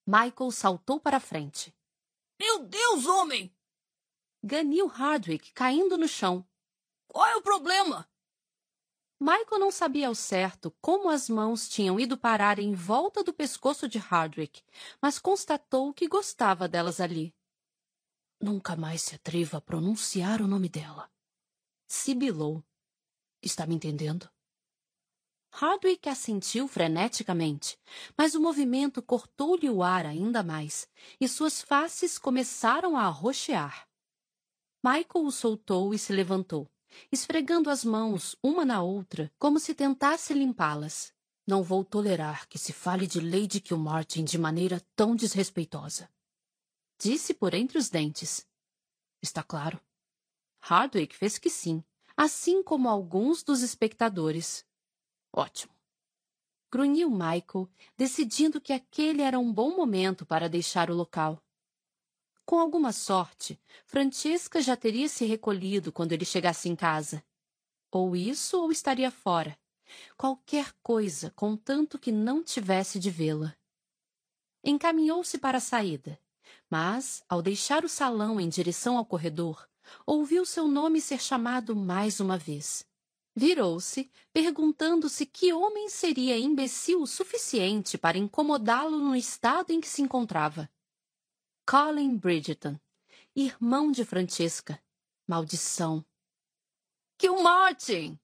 Michael 0.07 0.51
saltou 0.51 0.99
para 0.99 1.19
a 1.19 1.21
frente. 1.21 1.75
Meu 2.39 2.65
Deus, 2.65 3.05
homem! 3.07 3.55
Ganil 4.43 4.87
Hardwick, 4.87 5.53
caindo 5.53 5.99
no 5.99 6.09
chão. 6.09 6.47
Qual 7.07 7.27
é 7.27 7.37
o 7.37 7.43
problema? 7.43 8.09
Michael 9.21 9.59
não 9.59 9.71
sabia 9.71 10.09
ao 10.09 10.15
certo 10.15 10.75
como 10.81 11.11
as 11.11 11.29
mãos 11.29 11.69
tinham 11.69 12.01
ido 12.01 12.17
parar 12.17 12.59
em 12.59 12.73
volta 12.73 13.23
do 13.23 13.35
pescoço 13.35 13.87
de 13.87 13.99
Hardwick, 13.99 14.63
mas 15.01 15.19
constatou 15.19 15.93
que 15.93 16.09
gostava 16.09 16.67
delas 16.67 17.01
ali. 17.01 17.35
Nunca 18.41 18.75
mais 18.75 19.03
se 19.03 19.15
atreva 19.15 19.59
a 19.59 19.61
pronunciar 19.61 20.41
o 20.41 20.49
nome 20.49 20.71
dela. 20.71 21.13
Sibilou. 21.87 22.65
Está 23.43 23.67
me 23.67 23.75
entendendo? 23.75 24.31
Hardwick 25.53 26.09
assentiu 26.09 26.67
freneticamente, 26.67 27.79
mas 28.17 28.35
o 28.35 28.41
movimento 28.41 29.03
cortou-lhe 29.03 29.69
o 29.69 29.83
ar 29.83 30.07
ainda 30.07 30.43
mais, 30.43 30.89
e 31.21 31.29
suas 31.29 31.61
faces 31.61 32.17
começaram 32.17 32.97
a 32.97 33.03
arroxear. 33.03 33.90
Michael 34.83 35.27
o 35.27 35.31
soltou 35.31 35.95
e 35.95 35.99
se 35.99 36.13
levantou 36.13 36.71
esfregando 37.11 37.71
as 37.71 37.85
mãos 37.85 38.37
uma 38.43 38.65
na 38.65 38.83
outra, 38.83 39.33
como 39.39 39.59
se 39.59 39.75
tentasse 39.75 40.35
limpá-las. 40.35 41.13
Não 41.47 41.63
vou 41.63 41.85
tolerar 41.85 42.49
que 42.49 42.59
se 42.59 42.73
fale 42.73 43.07
de 43.07 43.21
Lady 43.21 43.61
Kilmartin 43.61 44.25
de 44.25 44.39
maneira 44.39 44.81
tão 44.95 45.17
desrespeitosa. 45.17 46.09
Disse 46.99 47.35
por 47.35 47.55
entre 47.55 47.79
os 47.79 47.89
dentes. 47.89 48.47
Está 49.23 49.43
claro. 49.43 49.81
Hardwick 50.61 51.17
fez 51.17 51.39
que 51.39 51.51
sim, 51.51 51.83
assim 52.17 52.63
como 52.63 52.89
alguns 52.89 53.43
dos 53.43 53.63
espectadores. 53.63 54.65
Ótimo. 55.33 55.73
Grunhiu 56.71 57.11
Michael, 57.11 57.69
decidindo 57.97 58.61
que 58.61 58.73
aquele 58.73 59.23
era 59.23 59.39
um 59.39 59.53
bom 59.53 59.75
momento 59.75 60.25
para 60.25 60.49
deixar 60.49 60.91
o 60.91 60.95
local. 60.95 61.43
Com 62.51 62.59
alguma 62.59 62.91
sorte, 62.91 63.61
Francesca 63.87 64.61
já 64.61 64.75
teria 64.75 65.09
se 65.09 65.25
recolhido 65.25 65.93
quando 65.93 66.11
ele 66.11 66.25
chegasse 66.25 66.69
em 66.69 66.75
casa. 66.75 67.23
Ou 67.93 68.17
isso 68.17 68.61
ou 68.61 68.73
estaria 68.73 69.09
fora. 69.09 69.57
Qualquer 70.17 70.75
coisa, 70.83 71.33
contanto 71.37 71.97
que 71.97 72.11
não 72.11 72.43
tivesse 72.43 72.99
de 72.99 73.09
vê-la. 73.09 73.57
Encaminhou-se 74.65 75.39
para 75.39 75.59
a 75.59 75.61
saída, 75.61 76.19
mas, 76.69 77.23
ao 77.29 77.41
deixar 77.41 77.85
o 77.85 77.89
salão 77.89 78.41
em 78.41 78.49
direção 78.49 78.99
ao 78.99 79.07
corredor, 79.07 79.69
ouviu 80.05 80.45
seu 80.45 80.67
nome 80.67 81.01
ser 81.01 81.21
chamado 81.21 81.77
mais 81.77 82.19
uma 82.19 82.37
vez. 82.37 82.85
Virou-se, 83.33 84.11
perguntando-se 84.33 85.25
que 85.25 85.53
homem 85.53 85.89
seria 85.89 86.37
imbecil 86.37 87.01
o 87.01 87.07
suficiente 87.07 87.97
para 87.97 88.19
incomodá-lo 88.19 88.99
no 88.99 89.15
estado 89.15 89.71
em 89.71 89.81
que 89.81 89.89
se 89.89 90.03
encontrava. 90.03 90.69
Colin 91.71 92.17
Bridgeton, 92.17 92.77
irmão 93.33 93.93
de 93.93 94.05
Francesca. 94.05 94.83
Maldição. 95.25 96.05
Martin! 97.41 98.19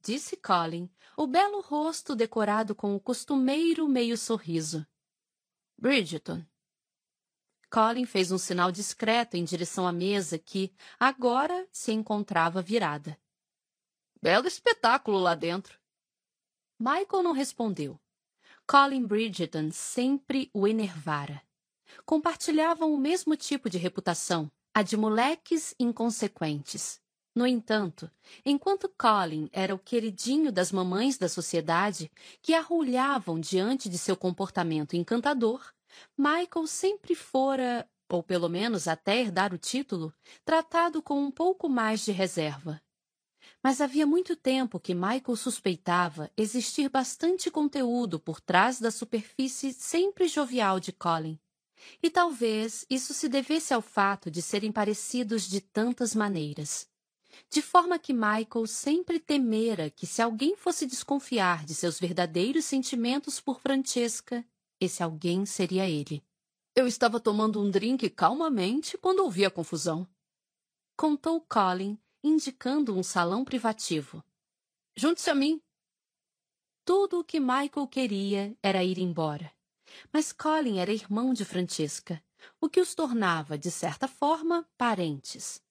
Disse 0.00 0.36
Colin, 0.36 0.88
o 1.16 1.26
belo 1.26 1.60
rosto 1.60 2.14
decorado 2.14 2.72
com 2.72 2.94
o 2.94 3.00
costumeiro 3.00 3.88
meio 3.88 4.16
sorriso. 4.16 4.86
Bridgeton. 5.76 6.46
Colin 7.68 8.06
fez 8.06 8.30
um 8.30 8.38
sinal 8.38 8.70
discreto 8.70 9.36
em 9.36 9.42
direção 9.42 9.84
à 9.84 9.90
mesa 9.90 10.38
que, 10.38 10.72
agora, 11.00 11.68
se 11.72 11.90
encontrava 11.90 12.62
virada. 12.62 13.20
Belo 14.22 14.46
espetáculo 14.46 15.18
lá 15.18 15.34
dentro. 15.34 15.80
Michael 16.78 17.24
não 17.24 17.32
respondeu. 17.32 18.00
Colin 18.68 19.04
Bridgeton 19.04 19.72
sempre 19.72 20.48
o 20.54 20.68
enervara 20.68 21.42
compartilhavam 22.04 22.92
o 22.92 22.98
mesmo 22.98 23.36
tipo 23.36 23.68
de 23.68 23.78
reputação, 23.78 24.50
a 24.74 24.82
de 24.82 24.96
moleques 24.96 25.74
inconsequentes. 25.78 27.00
No 27.34 27.46
entanto, 27.46 28.10
enquanto 28.44 28.90
Colin 28.90 29.48
era 29.52 29.74
o 29.74 29.78
queridinho 29.78 30.52
das 30.52 30.70
mamães 30.70 31.16
da 31.16 31.28
sociedade, 31.28 32.10
que 32.42 32.52
arrulhavam 32.52 33.40
diante 33.40 33.88
de 33.88 33.96
seu 33.96 34.16
comportamento 34.16 34.94
encantador, 34.94 35.72
Michael 36.16 36.66
sempre 36.66 37.14
fora, 37.14 37.88
ou 38.10 38.22
pelo 38.22 38.48
menos 38.48 38.86
até 38.86 39.18
herdar 39.18 39.54
o 39.54 39.58
título, 39.58 40.12
tratado 40.44 41.02
com 41.02 41.22
um 41.22 41.30
pouco 41.30 41.68
mais 41.68 42.04
de 42.04 42.12
reserva. 42.12 42.82
Mas 43.62 43.80
havia 43.80 44.06
muito 44.06 44.36
tempo 44.36 44.78
que 44.78 44.94
Michael 44.94 45.36
suspeitava 45.36 46.30
existir 46.36 46.90
bastante 46.90 47.50
conteúdo 47.50 48.20
por 48.20 48.40
trás 48.40 48.78
da 48.78 48.90
superfície 48.90 49.72
sempre 49.72 50.28
jovial 50.28 50.78
de 50.78 50.92
Colin. 50.92 51.38
E 52.02 52.10
talvez 52.10 52.84
isso 52.88 53.14
se 53.14 53.28
devesse 53.28 53.72
ao 53.74 53.82
fato 53.82 54.30
de 54.30 54.42
serem 54.42 54.72
parecidos 54.72 55.48
de 55.48 55.60
tantas 55.60 56.14
maneiras 56.14 56.90
de 57.48 57.62
forma 57.62 57.98
que 57.98 58.12
Michael 58.12 58.66
sempre 58.66 59.18
temera 59.18 59.90
que 59.90 60.06
se 60.06 60.22
alguém 60.22 60.56
fosse 60.56 60.86
desconfiar 60.86 61.64
de 61.64 61.74
seus 61.74 61.98
verdadeiros 61.98 62.64
sentimentos 62.64 63.40
por 63.40 63.60
Francesca, 63.60 64.44
esse 64.80 65.02
alguém 65.02 65.46
seria 65.46 65.88
ele. 65.88 66.24
Eu 66.74 66.86
estava 66.86 67.20
tomando 67.20 67.60
um 67.60 67.70
drink 67.70 68.08
calmamente 68.10 68.96
quando 68.96 69.20
ouvi 69.20 69.44
a 69.44 69.50
confusão. 69.50 70.06
Contou 70.96 71.40
Colin, 71.42 71.98
indicando 72.22 72.96
um 72.96 73.02
salão 73.02 73.44
privativo. 73.44 74.24
Junte-se 74.96 75.30
a 75.30 75.34
mim. 75.34 75.60
Tudo 76.84 77.20
o 77.20 77.24
que 77.24 77.38
Michael 77.38 77.86
queria 77.88 78.56
era 78.62 78.82
ir 78.82 78.98
embora. 78.98 79.52
Mas 80.12 80.32
Colin 80.32 80.78
era 80.78 80.92
irmão 80.92 81.32
de 81.32 81.44
Francesca, 81.44 82.22
o 82.60 82.68
que 82.68 82.80
os 82.80 82.94
tornava, 82.94 83.56
de 83.58 83.70
certa 83.70 84.08
forma, 84.08 84.68
parentes. 84.76 85.62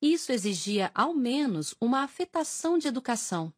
Isso 0.00 0.32
exigia, 0.32 0.90
ao 0.94 1.14
menos, 1.14 1.74
uma 1.80 2.02
afetação 2.02 2.78
de 2.78 2.88
educação. 2.88 3.52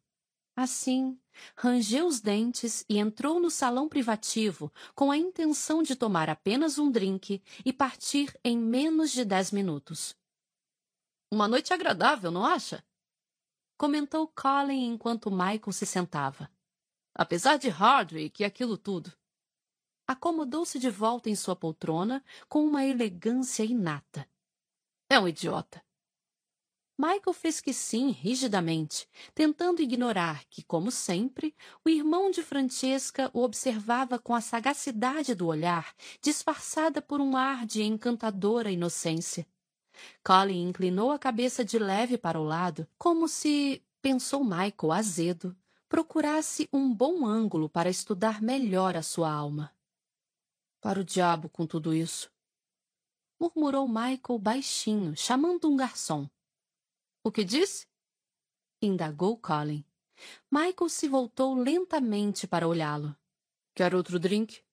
Assim, 0.55 1.19
rangeu 1.55 2.07
os 2.07 2.19
dentes 2.19 2.83
e 2.89 2.97
entrou 2.97 3.39
no 3.39 3.51
salão 3.51 3.87
privativo 3.87 4.73
com 4.95 5.11
a 5.11 5.17
intenção 5.17 5.83
de 5.83 5.95
tomar 5.95 6.29
apenas 6.29 6.79
um 6.79 6.89
drink 6.89 7.43
e 7.63 7.71
partir 7.71 8.35
em 8.43 8.57
menos 8.57 9.11
de 9.11 9.23
dez 9.23 9.51
minutos. 9.51 10.15
Uma 11.31 11.47
noite 11.47 11.73
agradável, 11.73 12.31
não 12.31 12.43
acha? 12.43 12.83
Comentou 13.77 14.27
Colin 14.29 14.93
enquanto 14.93 15.29
Michael 15.29 15.71
se 15.71 15.85
sentava. 15.85 16.49
Apesar 17.13 17.57
de 17.57 17.69
Hardwick 17.69 18.41
e 18.41 18.45
aquilo 18.45 18.77
tudo. 18.77 19.13
Acomodou-se 20.07 20.79
de 20.79 20.89
volta 20.89 21.29
em 21.29 21.35
sua 21.35 21.55
poltrona 21.55 22.23
com 22.47 22.65
uma 22.65 22.85
elegância 22.85 23.63
inata. 23.63 24.27
É 25.09 25.19
um 25.19 25.27
idiota. 25.27 25.83
Michael 26.99 27.33
fez 27.33 27.61
que 27.61 27.73
sim, 27.73 28.09
rigidamente, 28.09 29.07
tentando 29.35 29.83
ignorar 29.83 30.43
que, 30.49 30.63
como 30.63 30.89
sempre, 30.89 31.53
o 31.85 31.89
irmão 31.89 32.31
de 32.31 32.41
Francesca 32.41 33.29
o 33.33 33.43
observava 33.43 34.17
com 34.17 34.33
a 34.33 34.41
sagacidade 34.41 35.35
do 35.35 35.45
olhar, 35.45 35.93
disfarçada 36.19 36.99
por 36.99 37.21
um 37.21 37.37
ar 37.37 37.67
de 37.67 37.83
encantadora 37.83 38.71
inocência. 38.71 39.45
Colin 40.23 40.69
inclinou 40.69 41.11
a 41.11 41.19
cabeça 41.19 41.63
de 41.63 41.77
leve 41.77 42.17
para 42.17 42.39
o 42.39 42.43
lado, 42.43 42.87
como 42.97 43.27
se, 43.27 43.83
pensou 44.01 44.43
Michael 44.43 44.91
azedo, 44.91 45.55
procurasse 45.87 46.67
um 46.73 46.91
bom 46.91 47.25
ângulo 47.25 47.69
para 47.69 47.89
estudar 47.89 48.41
melhor 48.41 48.97
a 48.97 49.03
sua 49.03 49.31
alma. 49.31 49.71
Para 50.87 51.01
o 51.01 51.03
diabo 51.03 51.49
com 51.49 51.67
tudo 51.67 51.93
isso! 51.93 52.31
murmurou 53.37 53.89
Michael 53.89 54.39
baixinho, 54.39 55.17
chamando 55.17 55.69
um 55.69 55.75
garçom. 55.75 56.29
O 57.21 57.29
que 57.29 57.43
disse? 57.43 57.85
indagou 58.81 59.37
Colin. 59.37 59.83
Michael 60.49 60.87
se 60.87 61.09
voltou 61.09 61.55
lentamente 61.55 62.47
para 62.47 62.69
olhá-lo. 62.69 63.13
Quer 63.75 63.93
outro 63.93 64.17
drink? 64.17 64.63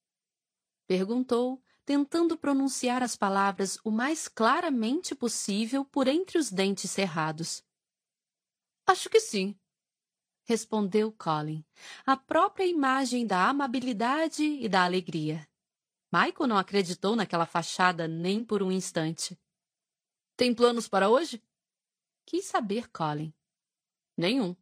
Perguntou, 0.86 1.60
tentando 1.84 2.38
pronunciar 2.38 3.02
as 3.02 3.16
palavras 3.16 3.76
o 3.84 3.90
mais 3.90 4.28
claramente 4.28 5.16
possível 5.16 5.84
por 5.84 6.06
entre 6.06 6.38
os 6.38 6.48
dentes 6.48 6.92
cerrados. 6.92 7.60
Acho 8.86 9.10
que 9.10 9.18
sim, 9.18 9.58
respondeu 10.44 11.10
Colin, 11.10 11.64
a 12.06 12.16
própria 12.16 12.66
imagem 12.66 13.26
da 13.26 13.48
amabilidade 13.48 14.44
e 14.44 14.68
da 14.68 14.84
alegria. 14.84 15.44
Michael 16.14 16.46
não 16.46 16.56
acreditou 16.56 17.16
naquela 17.16 17.44
fachada 17.44 18.06
nem 18.06 18.44
por 18.44 18.62
um 18.62 18.70
instante. 18.70 19.36
Tem 20.36 20.54
planos 20.54 20.86
para 20.86 21.08
hoje? 21.08 21.42
Quis 22.24 22.44
saber 22.44 22.88
Colin. 22.88 23.34
Nenhum. 24.16 24.54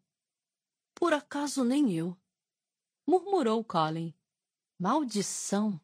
Por 0.95 1.13
acaso 1.13 1.63
nem 1.63 1.93
eu. 1.93 2.17
Murmurou 3.07 3.63
Colin. 3.63 4.15
Maldição! 4.79 5.79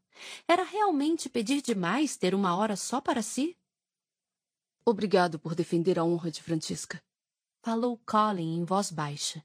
Era 0.49 0.63
realmente 0.63 1.29
pedir 1.29 1.61
demais 1.61 2.17
ter 2.17 2.35
uma 2.35 2.57
hora 2.57 2.75
só 2.75 2.99
para 2.99 3.21
si? 3.21 3.55
Obrigado 4.87 5.39
por 5.39 5.55
defender 5.55 5.99
a 5.99 6.05
honra 6.05 6.31
de 6.31 6.43
Francisca. 6.43 7.05
Falou 7.61 7.99
Colin 8.07 8.57
em 8.57 8.65
voz 8.65 8.91
baixa. 8.91 9.45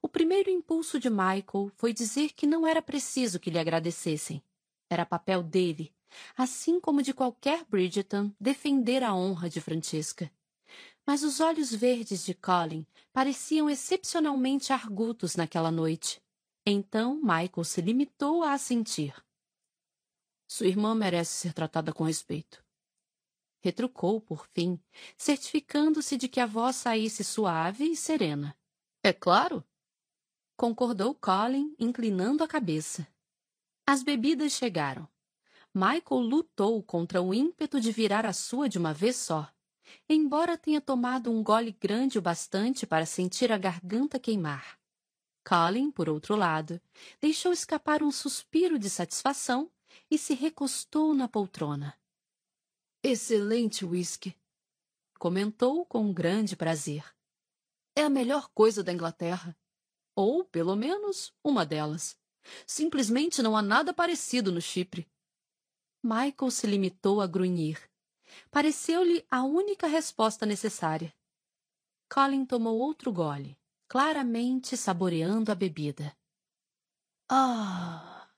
O 0.00 0.08
primeiro 0.08 0.48
impulso 0.48 1.00
de 1.00 1.10
Michael 1.10 1.72
foi 1.74 1.92
dizer 1.92 2.34
que 2.34 2.46
não 2.46 2.64
era 2.64 2.80
preciso 2.80 3.40
que 3.40 3.50
lhe 3.50 3.58
agradecessem. 3.58 4.40
Era 4.90 5.06
papel 5.06 5.42
dele, 5.42 5.94
assim 6.36 6.80
como 6.80 7.02
de 7.02 7.14
qualquer 7.14 7.64
Bridgeton, 7.64 8.32
defender 8.38 9.02
a 9.02 9.14
honra 9.14 9.48
de 9.48 9.60
Francisca 9.60 10.30
mas 11.10 11.24
os 11.24 11.40
olhos 11.40 11.74
verdes 11.74 12.24
de 12.24 12.34
Colin 12.34 12.86
pareciam 13.12 13.68
excepcionalmente 13.68 14.72
argutos 14.72 15.34
naquela 15.34 15.70
noite. 15.70 16.22
Então 16.64 17.16
Michael 17.16 17.64
se 17.64 17.80
limitou 17.80 18.44
a 18.44 18.52
assentir. 18.52 19.14
Sua 20.46 20.68
irmã 20.68 20.94
merece 20.94 21.32
ser 21.32 21.52
tratada 21.52 21.92
com 21.92 22.04
respeito. 22.04 22.64
Retrucou, 23.60 24.20
por 24.20 24.46
fim, 24.52 24.80
certificando-se 25.16 26.16
de 26.16 26.28
que 26.28 26.38
a 26.38 26.46
voz 26.46 26.76
saísse 26.76 27.22
suave 27.22 27.90
e 27.90 27.96
serena. 27.96 28.56
É 29.02 29.12
claro, 29.12 29.64
concordou 30.56 31.12
Colin, 31.14 31.74
inclinando 31.78 32.44
a 32.44 32.48
cabeça. 32.48 33.06
As 33.90 34.04
bebidas 34.04 34.52
chegaram. 34.52 35.08
Michael 35.74 36.20
lutou 36.20 36.80
contra 36.80 37.20
o 37.20 37.34
ímpeto 37.34 37.80
de 37.80 37.90
virar 37.90 38.24
a 38.24 38.32
sua 38.32 38.68
de 38.68 38.78
uma 38.78 38.94
vez 38.94 39.16
só 39.16 39.52
embora 40.08 40.56
tenha 40.56 40.80
tomado 40.80 41.30
um 41.30 41.42
gole 41.42 41.72
grande 41.72 42.18
o 42.18 42.22
bastante 42.22 42.86
para 42.86 43.06
sentir 43.06 43.50
a 43.50 43.58
garganta 43.58 44.18
queimar. 44.18 44.78
Colin, 45.44 45.90
por 45.90 46.08
outro 46.08 46.36
lado, 46.36 46.80
deixou 47.20 47.52
escapar 47.52 48.02
um 48.02 48.10
suspiro 48.10 48.78
de 48.78 48.90
satisfação 48.90 49.70
e 50.10 50.18
se 50.18 50.34
recostou 50.34 51.14
na 51.14 51.26
poltrona. 51.26 51.98
Excelente 53.02 53.84
whisky, 53.84 54.36
comentou 55.18 55.84
com 55.86 56.12
grande 56.12 56.56
prazer. 56.56 57.04
É 57.96 58.02
a 58.02 58.10
melhor 58.10 58.48
coisa 58.54 58.84
da 58.84 58.92
Inglaterra. 58.92 59.56
Ou, 60.14 60.44
pelo 60.44 60.76
menos, 60.76 61.32
uma 61.42 61.64
delas. 61.64 62.19
Simplesmente 62.66 63.42
não 63.42 63.56
há 63.56 63.62
nada 63.62 63.92
parecido 63.92 64.50
no 64.50 64.60
Chipre. 64.60 65.08
Michael 66.02 66.50
se 66.50 66.66
limitou 66.66 67.20
a 67.20 67.26
grunhir. 67.26 67.90
Pareceu-lhe 68.50 69.24
a 69.30 69.42
única 69.42 69.86
resposta 69.86 70.46
necessária. 70.46 71.14
Colin 72.12 72.44
tomou 72.44 72.78
outro 72.78 73.12
gole, 73.12 73.58
claramente 73.88 74.76
saboreando 74.76 75.52
a 75.52 75.54
bebida. 75.54 76.16
Ah! 77.28 78.28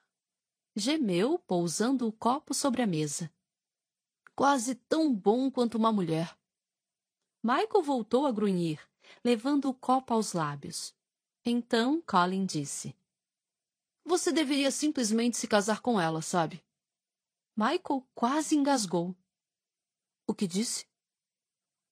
Gemeu, 0.75 1.39
pousando 1.39 2.07
o 2.07 2.13
copo 2.13 2.55
sobre 2.55 2.83
a 2.83 2.87
mesa. 2.87 3.33
Quase 4.35 4.75
tão 4.75 5.15
bom 5.15 5.51
quanto 5.51 5.77
uma 5.77 5.93
mulher. 5.93 6.37
Michael 7.43 7.83
voltou 7.83 8.27
a 8.27 8.33
grunhir, 8.33 8.81
levando 9.23 9.69
o 9.69 9.75
copo 9.75 10.15
aos 10.15 10.33
lábios. 10.33 10.95
Então 11.45 12.01
Colin 12.03 12.47
disse: 12.47 12.97
Você 14.05 14.33
deveria 14.33 14.71
simplesmente 14.71 15.37
se 15.37 15.47
casar 15.47 15.81
com 15.81 16.01
ela, 16.01 16.21
sabe? 16.21 16.63
Michael 17.57 18.07
quase 18.15 18.57
engasgou. 18.57 19.15
O 20.27 20.35
que 20.35 20.47
disse? 20.47 20.87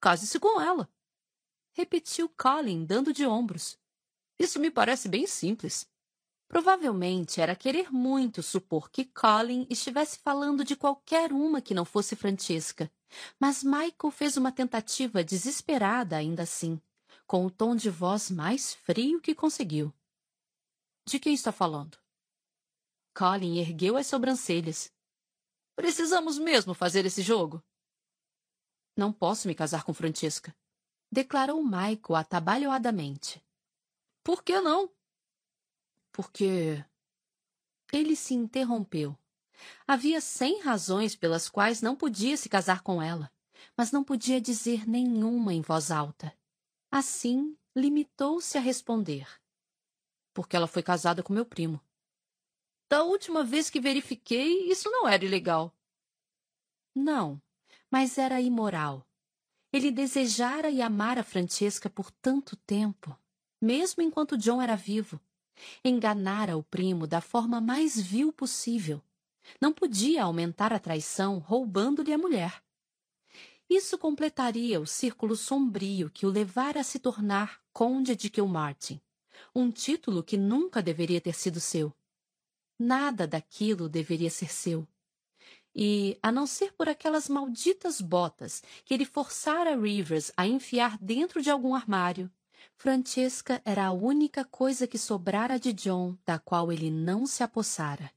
Case-se 0.00 0.38
com 0.40 0.60
ela. 0.60 0.90
Repetiu 1.72 2.28
Colin, 2.30 2.84
dando 2.84 3.12
de 3.12 3.26
ombros. 3.26 3.78
Isso 4.38 4.58
me 4.58 4.70
parece 4.70 5.08
bem 5.08 5.26
simples. 5.26 5.88
Provavelmente 6.48 7.40
era 7.40 7.54
querer 7.54 7.92
muito 7.92 8.42
supor 8.42 8.90
que 8.90 9.04
Colin 9.04 9.66
estivesse 9.70 10.18
falando 10.18 10.64
de 10.64 10.74
qualquer 10.74 11.32
uma 11.32 11.60
que 11.60 11.74
não 11.74 11.84
fosse 11.84 12.16
Francesca, 12.16 12.90
mas 13.38 13.62
Michael 13.62 14.10
fez 14.10 14.36
uma 14.36 14.50
tentativa 14.50 15.22
desesperada 15.22 16.16
ainda 16.16 16.42
assim, 16.42 16.80
com 17.24 17.46
o 17.46 17.50
tom 17.50 17.76
de 17.76 17.88
voz 17.88 18.30
mais 18.32 18.74
frio 18.74 19.20
que 19.20 19.32
conseguiu. 19.32 19.94
De 21.06 21.20
quem 21.20 21.34
está 21.34 21.52
falando? 21.52 21.99
Colin 23.14 23.58
ergueu 23.58 23.96
as 23.96 24.06
sobrancelhas. 24.06 24.92
Precisamos 25.74 26.38
mesmo 26.38 26.74
fazer 26.74 27.04
esse 27.06 27.22
jogo? 27.22 27.62
Não 28.96 29.12
posso 29.12 29.48
me 29.48 29.54
casar 29.54 29.84
com 29.84 29.94
Francesca. 29.94 30.54
Declarou 31.10 31.62
Michael 31.64 32.16
atabalhoadamente. 32.16 33.42
Por 34.22 34.42
que 34.42 34.60
não? 34.60 34.90
Porque. 36.12 36.84
Ele 37.92 38.14
se 38.14 38.34
interrompeu. 38.34 39.18
Havia 39.86 40.20
cem 40.20 40.60
razões 40.60 41.16
pelas 41.16 41.48
quais 41.48 41.82
não 41.82 41.96
podia 41.96 42.36
se 42.36 42.48
casar 42.48 42.82
com 42.82 43.02
ela, 43.02 43.30
mas 43.76 43.90
não 43.90 44.04
podia 44.04 44.40
dizer 44.40 44.88
nenhuma 44.88 45.52
em 45.52 45.60
voz 45.60 45.90
alta. 45.90 46.32
Assim, 46.90 47.56
limitou-se 47.74 48.56
a 48.56 48.60
responder. 48.60 49.26
Porque 50.32 50.56
ela 50.56 50.66
foi 50.66 50.82
casada 50.82 51.22
com 51.22 51.32
meu 51.32 51.44
primo. 51.44 51.80
Da 52.90 53.04
última 53.04 53.44
vez 53.44 53.70
que 53.70 53.80
verifiquei, 53.80 54.68
isso 54.68 54.90
não 54.90 55.08
era 55.08 55.24
ilegal. 55.24 55.72
Não, 56.92 57.40
mas 57.88 58.18
era 58.18 58.40
imoral. 58.40 59.06
Ele 59.72 59.92
desejara 59.92 60.68
e 60.70 60.82
amara 60.82 61.22
Francesca 61.22 61.88
por 61.88 62.10
tanto 62.10 62.56
tempo, 62.56 63.16
mesmo 63.60 64.02
enquanto 64.02 64.36
John 64.36 64.60
era 64.60 64.74
vivo. 64.74 65.20
Enganara 65.84 66.56
o 66.56 66.64
primo 66.64 67.06
da 67.06 67.20
forma 67.20 67.60
mais 67.60 67.96
vil 68.00 68.32
possível. 68.32 69.00
Não 69.60 69.72
podia 69.72 70.24
aumentar 70.24 70.72
a 70.72 70.78
traição 70.80 71.38
roubando-lhe 71.38 72.12
a 72.12 72.18
mulher. 72.18 72.60
Isso 73.68 73.96
completaria 73.96 74.80
o 74.80 74.86
círculo 74.86 75.36
sombrio 75.36 76.10
que 76.10 76.26
o 76.26 76.28
levara 76.28 76.80
a 76.80 76.84
se 76.84 76.98
tornar 76.98 77.62
Conde 77.72 78.16
de 78.16 78.28
Kilmartin, 78.28 79.00
um 79.54 79.70
título 79.70 80.24
que 80.24 80.36
nunca 80.36 80.82
deveria 80.82 81.20
ter 81.20 81.36
sido 81.36 81.60
seu. 81.60 81.94
Nada 82.82 83.26
daquilo 83.26 83.90
deveria 83.90 84.30
ser 84.30 84.50
seu. 84.50 84.88
E, 85.74 86.18
a 86.22 86.32
não 86.32 86.46
ser 86.46 86.72
por 86.72 86.88
aquelas 86.88 87.28
malditas 87.28 88.00
botas 88.00 88.62
que 88.86 88.94
ele 88.94 89.04
forçara 89.04 89.78
Rivers 89.78 90.32
a 90.34 90.46
enfiar 90.46 90.96
dentro 90.96 91.42
de 91.42 91.50
algum 91.50 91.74
armário, 91.74 92.32
Francesca 92.78 93.60
era 93.66 93.84
a 93.84 93.92
única 93.92 94.46
coisa 94.46 94.86
que 94.86 94.96
sobrara 94.96 95.60
de 95.60 95.74
John 95.74 96.16
da 96.24 96.38
qual 96.38 96.72
ele 96.72 96.90
não 96.90 97.26
se 97.26 97.42
apossara. 97.42 98.10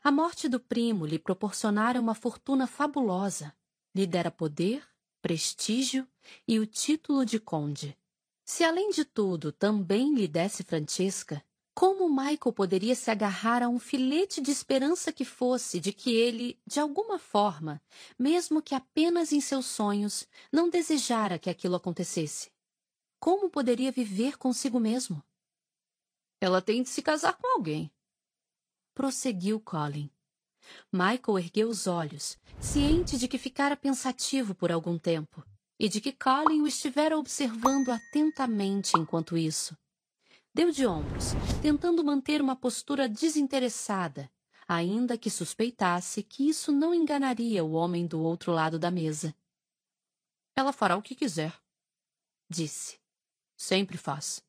A 0.00 0.12
morte 0.12 0.48
do 0.48 0.60
primo 0.60 1.04
lhe 1.04 1.18
proporcionara 1.18 2.00
uma 2.00 2.14
fortuna 2.14 2.68
fabulosa, 2.68 3.52
lhe 3.92 4.06
dera 4.06 4.30
poder, 4.30 4.86
prestígio 5.20 6.06
e 6.46 6.60
o 6.60 6.66
título 6.66 7.26
de 7.26 7.40
conde. 7.40 7.98
Se 8.44 8.62
além 8.62 8.90
de 8.90 9.04
tudo 9.04 9.50
também 9.50 10.14
lhe 10.14 10.28
desse 10.28 10.62
Francesca, 10.62 11.44
como 11.76 12.08
Michael 12.08 12.54
poderia 12.54 12.94
se 12.94 13.10
agarrar 13.10 13.62
a 13.62 13.68
um 13.68 13.78
filete 13.78 14.40
de 14.40 14.50
esperança 14.50 15.12
que 15.12 15.26
fosse 15.26 15.78
de 15.78 15.92
que 15.92 16.16
ele, 16.16 16.58
de 16.66 16.80
alguma 16.80 17.18
forma, 17.18 17.82
mesmo 18.18 18.62
que 18.62 18.74
apenas 18.74 19.30
em 19.30 19.42
seus 19.42 19.66
sonhos, 19.66 20.26
não 20.50 20.70
desejara 20.70 21.38
que 21.38 21.50
aquilo 21.50 21.76
acontecesse? 21.76 22.50
Como 23.20 23.50
poderia 23.50 23.92
viver 23.92 24.38
consigo 24.38 24.80
mesmo? 24.80 25.22
Ela 26.40 26.62
tem 26.62 26.82
de 26.82 26.88
se 26.88 27.02
casar 27.02 27.34
com 27.36 27.46
alguém. 27.46 27.92
Prosseguiu 28.94 29.60
Colin. 29.60 30.10
Michael 30.90 31.38
ergueu 31.38 31.68
os 31.68 31.86
olhos, 31.86 32.38
ciente 32.58 33.18
de 33.18 33.28
que 33.28 33.36
ficara 33.36 33.76
pensativo 33.76 34.54
por 34.54 34.72
algum 34.72 34.98
tempo, 34.98 35.44
e 35.78 35.90
de 35.90 36.00
que 36.00 36.12
Colin 36.12 36.62
o 36.62 36.66
estivera 36.66 37.18
observando 37.18 37.90
atentamente 37.90 38.92
enquanto 38.96 39.36
isso. 39.36 39.76
Deu 40.56 40.70
de 40.70 40.86
ombros, 40.86 41.34
tentando 41.60 42.02
manter 42.02 42.40
uma 42.40 42.56
postura 42.56 43.06
desinteressada, 43.06 44.32
ainda 44.66 45.18
que 45.18 45.28
suspeitasse 45.28 46.22
que 46.22 46.48
isso 46.48 46.72
não 46.72 46.94
enganaria 46.94 47.62
o 47.62 47.72
homem 47.72 48.06
do 48.06 48.22
outro 48.22 48.52
lado 48.52 48.78
da 48.78 48.90
mesa. 48.90 49.36
Ela 50.56 50.72
fará 50.72 50.96
o 50.96 51.02
que 51.02 51.14
quiser, 51.14 51.54
disse. 52.48 52.98
Sempre 53.54 53.98
faz. 53.98 54.42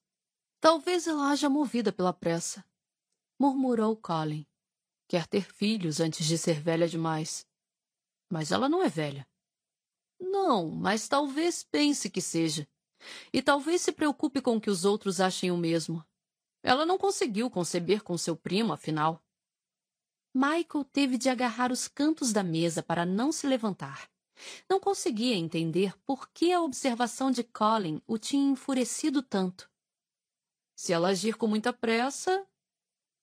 Talvez 0.61 1.07
ela 1.07 1.29
haja 1.29 1.49
movida 1.49 1.91
pela 1.91 2.13
pressa, 2.13 2.63
murmurou 3.37 3.93
Colin. 3.97 4.47
Quer 5.09 5.27
ter 5.27 5.43
filhos 5.43 5.99
antes 5.99 6.25
de 6.25 6.37
ser 6.37 6.61
velha 6.61 6.87
demais. 6.87 7.45
Mas 8.31 8.53
ela 8.53 8.69
não 8.69 8.81
é 8.81 8.87
velha. 8.87 9.27
Não, 10.17 10.71
mas 10.71 11.09
talvez 11.09 11.65
pense 11.65 12.09
que 12.09 12.21
seja. 12.21 12.65
E 13.31 13.41
talvez 13.41 13.81
se 13.81 13.91
preocupe 13.91 14.41
com 14.41 14.59
que 14.59 14.69
os 14.69 14.85
outros 14.85 15.19
achem 15.19 15.51
o 15.51 15.57
mesmo. 15.57 16.05
Ela 16.63 16.85
não 16.85 16.97
conseguiu 16.97 17.49
conceber 17.49 18.03
com 18.03 18.17
seu 18.17 18.35
primo, 18.35 18.73
afinal. 18.73 19.23
Michael 20.33 20.83
teve 20.91 21.17
de 21.17 21.29
agarrar 21.29 21.71
os 21.71 21.87
cantos 21.87 22.31
da 22.31 22.43
mesa 22.43 22.83
para 22.83 23.05
não 23.05 23.31
se 23.31 23.47
levantar. 23.47 24.09
Não 24.69 24.79
conseguia 24.79 25.35
entender 25.35 25.97
por 26.05 26.29
que 26.29 26.51
a 26.51 26.61
observação 26.61 27.31
de 27.31 27.43
Colin 27.43 28.01
o 28.05 28.17
tinha 28.17 28.51
enfurecido 28.51 29.23
tanto. 29.23 29.69
Se 30.75 30.93
ela 30.93 31.09
agir 31.09 31.37
com 31.37 31.47
muita 31.47 31.73
pressa, 31.73 32.45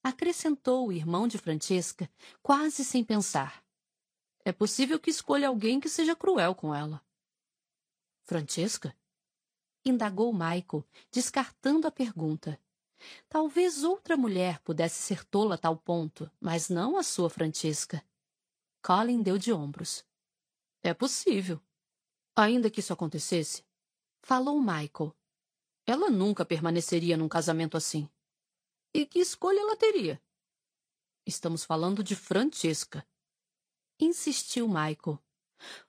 acrescentou 0.03 0.87
o 0.87 0.91
irmão 0.91 1.27
de 1.27 1.37
Francesca, 1.37 2.09
quase 2.43 2.83
sem 2.83 3.03
pensar. 3.03 3.63
É 4.43 4.51
possível 4.51 4.99
que 4.99 5.09
escolha 5.09 5.47
alguém 5.47 5.79
que 5.79 5.89
seja 5.89 6.15
cruel 6.15 6.53
com 6.53 6.75
ela. 6.75 7.01
Francesca? 8.25 8.95
Indagou 9.85 10.33
Michael, 10.33 10.83
descartando 11.11 11.87
a 11.87 11.91
pergunta. 11.91 12.59
Talvez 13.29 13.83
outra 13.83 14.17
mulher 14.17 14.59
pudesse 14.61 15.01
ser 15.01 15.23
tola 15.25 15.55
a 15.55 15.57
tal 15.57 15.77
ponto, 15.77 16.29
mas 16.39 16.69
não 16.69 16.97
a 16.97 17.03
sua 17.03 17.29
Francesca. 17.29 18.03
Colin 18.81 19.21
deu 19.21 19.37
de 19.37 19.53
ombros. 19.53 20.05
É 20.81 20.93
possível. 20.93 21.61
Ainda 22.35 22.69
que 22.69 22.79
isso 22.79 22.93
acontecesse, 22.93 23.63
falou 24.21 24.59
Michael. 24.59 25.15
Ela 25.85 26.09
nunca 26.09 26.43
permaneceria 26.43 27.15
num 27.15 27.29
casamento 27.29 27.77
assim. 27.77 28.09
E 28.93 29.05
que 29.05 29.19
escolha 29.19 29.59
ela 29.59 29.75
teria? 29.75 30.21
Estamos 31.25 31.63
falando 31.63 32.03
de 32.03 32.15
Francesca. 32.15 33.05
Insistiu 33.99 34.67
Michael, 34.67 35.19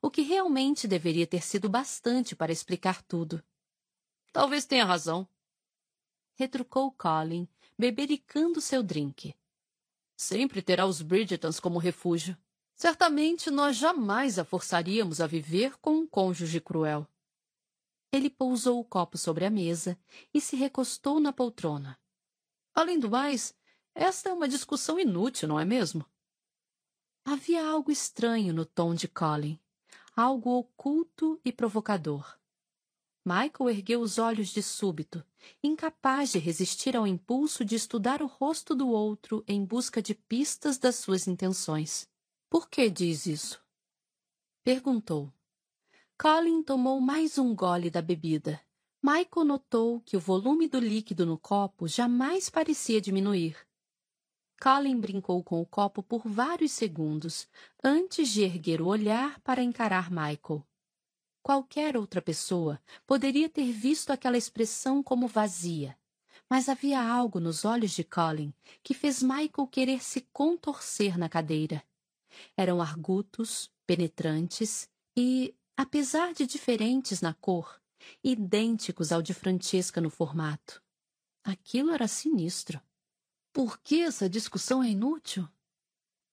o 0.00 0.10
que 0.10 0.22
realmente 0.22 0.86
deveria 0.86 1.26
ter 1.26 1.42
sido 1.42 1.68
bastante 1.68 2.36
para 2.36 2.52
explicar 2.52 3.02
tudo. 3.02 3.42
Talvez 4.36 4.66
tenha 4.66 4.84
razão. 4.84 5.26
Retrucou 6.34 6.92
Colin, 6.92 7.48
bebericando 7.78 8.60
seu 8.60 8.82
drink. 8.82 9.34
Sempre 10.14 10.60
terá 10.60 10.84
os 10.84 11.00
Bridgetons 11.00 11.58
como 11.58 11.78
refúgio. 11.78 12.36
Certamente 12.74 13.50
nós 13.50 13.78
jamais 13.78 14.38
a 14.38 14.44
forçaríamos 14.44 15.22
a 15.22 15.26
viver 15.26 15.78
com 15.78 15.92
um 15.92 16.06
cônjuge 16.06 16.60
cruel. 16.60 17.08
Ele 18.12 18.28
pousou 18.28 18.78
o 18.78 18.84
copo 18.84 19.16
sobre 19.16 19.46
a 19.46 19.50
mesa 19.50 19.98
e 20.34 20.38
se 20.38 20.54
recostou 20.54 21.18
na 21.18 21.32
poltrona. 21.32 21.98
Além 22.74 23.00
do 23.00 23.08
mais, 23.08 23.54
esta 23.94 24.28
é 24.28 24.32
uma 24.34 24.46
discussão 24.46 25.00
inútil, 25.00 25.48
não 25.48 25.58
é 25.58 25.64
mesmo? 25.64 26.04
Havia 27.24 27.66
algo 27.66 27.90
estranho 27.90 28.52
no 28.52 28.66
tom 28.66 28.94
de 28.94 29.08
Colin, 29.08 29.58
algo 30.14 30.50
oculto 30.50 31.40
e 31.42 31.50
provocador. 31.50 32.38
Michael 33.28 33.70
ergueu 33.70 34.00
os 34.02 34.18
olhos 34.18 34.50
de 34.50 34.62
súbito, 34.62 35.20
incapaz 35.60 36.30
de 36.30 36.38
resistir 36.38 36.96
ao 36.96 37.08
impulso 37.08 37.64
de 37.64 37.74
estudar 37.74 38.22
o 38.22 38.26
rosto 38.28 38.72
do 38.72 38.88
outro 38.88 39.42
em 39.48 39.64
busca 39.64 40.00
de 40.00 40.14
pistas 40.14 40.78
das 40.78 40.94
suas 40.94 41.26
intenções. 41.26 42.08
Por 42.48 42.70
que 42.70 42.88
diz 42.88 43.26
isso? 43.26 43.60
Perguntou. 44.62 45.32
Colin 46.16 46.62
tomou 46.62 47.00
mais 47.00 47.36
um 47.36 47.52
gole 47.52 47.90
da 47.90 48.00
bebida. 48.00 48.60
Michael 49.02 49.44
notou 49.44 50.00
que 50.02 50.16
o 50.16 50.20
volume 50.20 50.68
do 50.68 50.78
líquido 50.78 51.26
no 51.26 51.36
copo 51.36 51.88
jamais 51.88 52.48
parecia 52.48 53.00
diminuir. 53.00 53.56
Colin 54.62 55.00
brincou 55.00 55.42
com 55.42 55.60
o 55.60 55.66
copo 55.66 56.00
por 56.00 56.22
vários 56.28 56.70
segundos 56.70 57.48
antes 57.82 58.28
de 58.28 58.42
erguer 58.42 58.80
o 58.80 58.86
olhar 58.86 59.40
para 59.40 59.64
encarar 59.64 60.12
Michael. 60.12 60.64
Qualquer 61.46 61.96
outra 61.96 62.20
pessoa 62.20 62.82
poderia 63.06 63.48
ter 63.48 63.70
visto 63.70 64.10
aquela 64.10 64.36
expressão 64.36 65.00
como 65.00 65.28
vazia, 65.28 65.96
mas 66.50 66.68
havia 66.68 67.00
algo 67.00 67.38
nos 67.38 67.64
olhos 67.64 67.92
de 67.92 68.02
Colin 68.02 68.52
que 68.82 68.92
fez 68.92 69.22
Michael 69.22 69.68
querer 69.70 70.02
se 70.02 70.22
contorcer 70.32 71.16
na 71.16 71.28
cadeira. 71.28 71.84
Eram 72.56 72.82
argutos, 72.82 73.70
penetrantes 73.86 74.90
e, 75.16 75.54
apesar 75.76 76.34
de 76.34 76.48
diferentes 76.48 77.20
na 77.20 77.32
cor, 77.32 77.80
idênticos 78.24 79.12
ao 79.12 79.22
de 79.22 79.32
Francesca 79.32 80.00
no 80.00 80.10
formato. 80.10 80.82
Aquilo 81.44 81.92
era 81.92 82.08
sinistro. 82.08 82.82
Por 83.52 83.78
que 83.78 84.00
essa 84.00 84.28
discussão 84.28 84.82
é 84.82 84.88
inútil? 84.88 85.48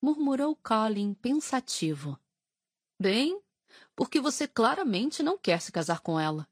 murmurou 0.02 0.56
Colin 0.56 1.14
pensativo. 1.14 2.18
Bem, 3.00 3.43
porque 3.96 4.20
você 4.20 4.46
claramente 4.46 5.22
não 5.22 5.38
quer 5.38 5.60
se 5.60 5.72
casar 5.72 6.00
com 6.00 6.18
ela. 6.18 6.48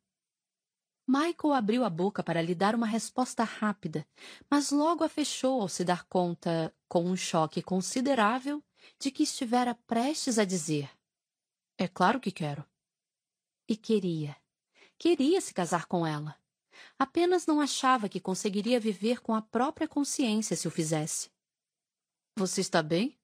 Michael 1.07 1.53
abriu 1.55 1.85
a 1.85 1.91
boca 1.91 2.23
para 2.23 2.41
lhe 2.41 2.55
dar 2.55 2.75
uma 2.75 2.87
resposta 2.87 3.43
rápida, 3.43 4.07
mas 4.49 4.71
logo 4.71 5.03
a 5.03 5.09
fechou 5.09 5.61
ao 5.61 5.69
se 5.69 5.85
dar 5.85 6.05
conta, 6.05 6.75
com 6.89 7.05
um 7.05 7.17
choque 7.17 7.61
considerável, 7.61 8.63
de 8.99 9.11
que 9.11 9.25
estivera 9.25 9.75
prestes 9.87 10.39
a 10.39 10.45
dizer: 10.45 10.91
É 11.77 11.89
claro 11.89 12.21
que 12.21 12.31
quero. 12.31 12.65
E 13.69 13.77
queria. 13.77 14.37
queria 14.99 15.41
se 15.41 15.53
casar 15.53 15.87
com 15.87 16.07
ela. 16.07 16.37
Apenas 16.99 17.47
não 17.47 17.61
achava 17.61 18.09
que 18.09 18.21
conseguiria 18.21 18.79
viver 18.79 19.21
com 19.21 19.35
a 19.35 19.43
própria 19.43 19.89
consciência 19.89 20.57
se 20.57 20.69
o 20.69 20.71
fizesse. 20.71 21.31
Você 22.37 22.61
está 22.61 22.83
bem? 22.83 23.19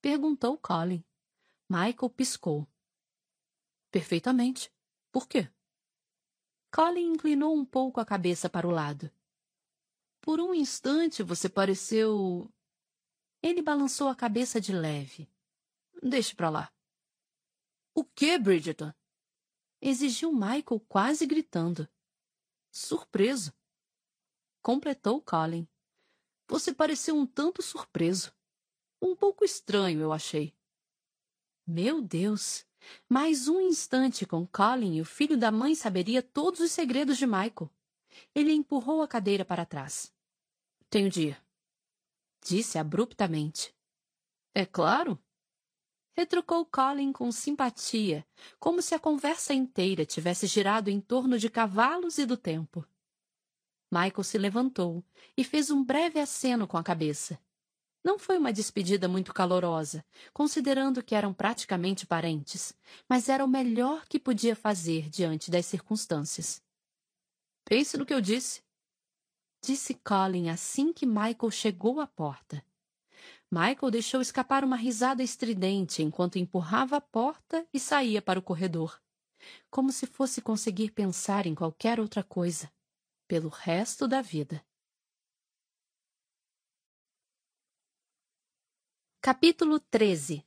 Perguntou 0.00 0.58
Colin. 0.58 1.04
Michael 1.70 2.10
piscou. 2.10 2.66
Perfeitamente. 3.92 4.72
Por 5.12 5.28
quê? 5.28 5.48
Colin 6.74 7.12
inclinou 7.12 7.54
um 7.54 7.64
pouco 7.64 8.00
a 8.00 8.06
cabeça 8.06 8.48
para 8.48 8.66
o 8.66 8.70
lado. 8.70 9.12
Por 10.22 10.40
um 10.40 10.54
instante 10.54 11.22
você 11.22 11.48
pareceu. 11.48 12.50
Ele 13.42 13.60
balançou 13.60 14.08
a 14.08 14.16
cabeça 14.16 14.58
de 14.58 14.72
leve. 14.72 15.30
Deixe 16.02 16.34
para 16.34 16.48
lá. 16.48 16.72
O 17.94 18.02
que, 18.02 18.38
Bridgerton? 18.38 18.92
Exigiu 19.80 20.32
Michael 20.32 20.80
quase 20.88 21.26
gritando. 21.26 21.86
Surpreso. 22.70 23.52
Completou 24.62 25.20
Colin. 25.20 25.68
Você 26.48 26.72
pareceu 26.72 27.14
um 27.14 27.26
tanto 27.26 27.60
surpreso. 27.60 28.32
Um 29.02 29.14
pouco 29.14 29.44
estranho, 29.44 30.00
eu 30.00 30.12
achei. 30.12 30.56
Meu 31.66 32.00
Deus! 32.00 32.64
Mais 33.08 33.48
um 33.48 33.60
instante 33.60 34.26
com 34.26 34.46
Colin 34.46 34.96
e 34.96 35.00
o 35.00 35.04
filho 35.04 35.36
da 35.36 35.50
mãe 35.50 35.74
saberia 35.74 36.22
todos 36.22 36.60
os 36.60 36.70
segredos 36.70 37.18
de 37.18 37.26
Michael. 37.26 37.70
Ele 38.34 38.52
empurrou 38.52 39.02
a 39.02 39.08
cadeira 39.08 39.44
para 39.44 39.66
trás. 39.66 40.12
Tenho 40.90 41.10
dia. 41.10 41.40
Disse 42.44 42.78
abruptamente. 42.78 43.74
É 44.54 44.66
claro. 44.66 45.18
Retrucou 46.14 46.66
Colin 46.66 47.12
com 47.12 47.32
simpatia, 47.32 48.26
como 48.60 48.82
se 48.82 48.94
a 48.94 48.98
conversa 48.98 49.54
inteira 49.54 50.04
tivesse 50.04 50.46
girado 50.46 50.90
em 50.90 51.00
torno 51.00 51.38
de 51.38 51.48
cavalos 51.48 52.18
e 52.18 52.26
do 52.26 52.36
tempo. 52.36 52.86
Michael 53.90 54.24
se 54.24 54.38
levantou 54.38 55.04
e 55.36 55.44
fez 55.44 55.70
um 55.70 55.82
breve 55.82 56.20
aceno 56.20 56.66
com 56.66 56.76
a 56.76 56.82
cabeça. 56.82 57.38
Não 58.04 58.18
foi 58.18 58.36
uma 58.36 58.52
despedida 58.52 59.06
muito 59.06 59.32
calorosa, 59.32 60.04
considerando 60.32 61.02
que 61.02 61.14
eram 61.14 61.32
praticamente 61.32 62.04
parentes, 62.04 62.74
mas 63.08 63.28
era 63.28 63.44
o 63.44 63.48
melhor 63.48 64.06
que 64.08 64.18
podia 64.18 64.56
fazer 64.56 65.08
diante 65.08 65.50
das 65.50 65.66
circunstâncias. 65.66 66.60
Pense 67.64 67.96
no 67.96 68.04
que 68.04 68.12
eu 68.12 68.20
disse. 68.20 68.62
Disse 69.64 69.94
Colin 69.94 70.50
assim 70.50 70.92
que 70.92 71.06
Michael 71.06 71.50
chegou 71.52 72.00
à 72.00 72.06
porta. 72.06 72.64
Michael 73.48 73.92
deixou 73.92 74.20
escapar 74.20 74.64
uma 74.64 74.76
risada 74.76 75.22
estridente 75.22 76.02
enquanto 76.02 76.38
empurrava 76.38 76.96
a 76.96 77.00
porta 77.00 77.64
e 77.72 77.78
saía 77.78 78.20
para 78.20 78.38
o 78.38 78.42
corredor, 78.42 79.00
como 79.70 79.92
se 79.92 80.06
fosse 80.06 80.40
conseguir 80.40 80.90
pensar 80.90 81.46
em 81.46 81.54
qualquer 81.54 82.00
outra 82.00 82.24
coisa, 82.24 82.72
pelo 83.28 83.48
resto 83.48 84.08
da 84.08 84.20
vida. 84.20 84.64
Capítulo 89.24 89.78
13 89.78 90.44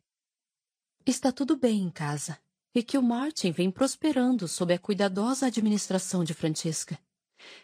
Está 1.06 1.32
tudo 1.32 1.56
bem 1.56 1.84
em 1.84 1.90
casa, 1.90 2.38
e 2.74 2.84
que 2.84 2.98
o 2.98 3.02
Martin 3.02 3.54
vem 3.54 3.72
prosperando 3.72 4.50
sob 4.50 4.74
a 4.74 4.78
cuidadosa 4.78 5.46
administração 5.46 6.26
de 6.26 6.34
Francesca. 6.34 7.00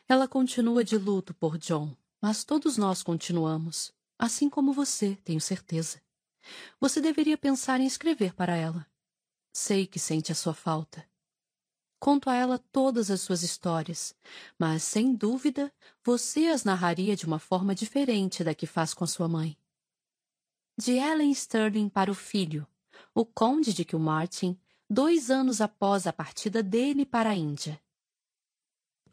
Ela 0.07 0.25
continua 0.25 0.85
de 0.85 0.97
luto 0.97 1.33
por 1.33 1.57
John, 1.57 1.93
mas 2.21 2.45
todos 2.45 2.77
nós 2.77 3.03
continuamos, 3.03 3.91
assim 4.17 4.49
como 4.49 4.71
você, 4.71 5.17
tenho 5.25 5.41
certeza. 5.41 6.01
Você 6.79 7.01
deveria 7.01 7.37
pensar 7.37 7.81
em 7.81 7.85
escrever 7.85 8.33
para 8.33 8.55
ela. 8.55 8.87
Sei 9.51 9.85
que 9.85 9.99
sente 9.99 10.31
a 10.31 10.35
sua 10.35 10.53
falta. 10.53 11.05
Conto 11.99 12.29
a 12.29 12.35
ela 12.37 12.57
todas 12.57 13.11
as 13.11 13.19
suas 13.19 13.43
histórias, 13.43 14.15
mas, 14.57 14.81
sem 14.83 15.13
dúvida, 15.13 15.73
você 16.05 16.47
as 16.47 16.63
narraria 16.63 17.17
de 17.17 17.25
uma 17.25 17.37
forma 17.37 17.75
diferente 17.75 18.45
da 18.45 18.55
que 18.55 18.65
faz 18.65 18.93
com 18.93 19.03
a 19.03 19.07
sua 19.07 19.27
mãe 19.27 19.57
de 20.81 20.93
Ellen 20.93 21.29
Sterling 21.29 21.89
para 21.89 22.09
o 22.09 22.15
filho, 22.15 22.65
o 23.13 23.23
conde 23.23 23.71
de 23.71 23.85
Kilmartin, 23.85 24.59
dois 24.89 25.29
anos 25.29 25.61
após 25.61 26.07
a 26.07 26.11
partida 26.11 26.63
dele 26.63 27.05
para 27.05 27.29
a 27.29 27.35
Índia. 27.35 27.79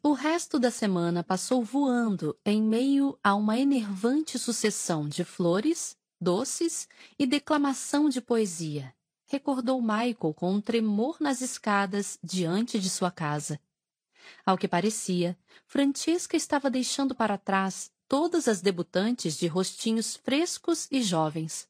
O 0.03 0.15
resto 0.15 0.59
da 0.59 0.71
semana 0.71 1.23
passou 1.23 1.63
voando 1.63 2.35
em 2.43 2.63
meio 2.63 3.19
a 3.23 3.35
uma 3.35 3.59
enervante 3.59 4.39
sucessão 4.39 5.07
de 5.07 5.25
flores, 5.25 5.95
doces 6.19 6.89
e 7.19 7.27
declamação 7.27 8.09
de 8.09 8.23
poesia, 8.23 8.95
recordou 9.27 9.79
Michael 9.83 10.33
com 10.35 10.55
um 10.55 10.63
tremor 10.63 11.19
nas 11.21 11.43
escadas 11.43 12.19
diante 12.25 12.81
de 12.81 12.89
sua 12.89 13.11
casa. 13.11 13.61
Ao 14.47 14.57
que 14.57 14.67
parecia, 14.67 15.39
Francesca 15.67 16.35
estava 16.35 16.71
deixando 16.71 17.15
para 17.15 17.37
trás 17.37 17.93
todas 18.09 18.49
as 18.49 18.61
debutantes 18.63 19.37
de 19.37 19.47
rostinhos 19.47 20.17
frescos 20.17 20.89
e 20.91 21.03
jovens. 21.03 21.69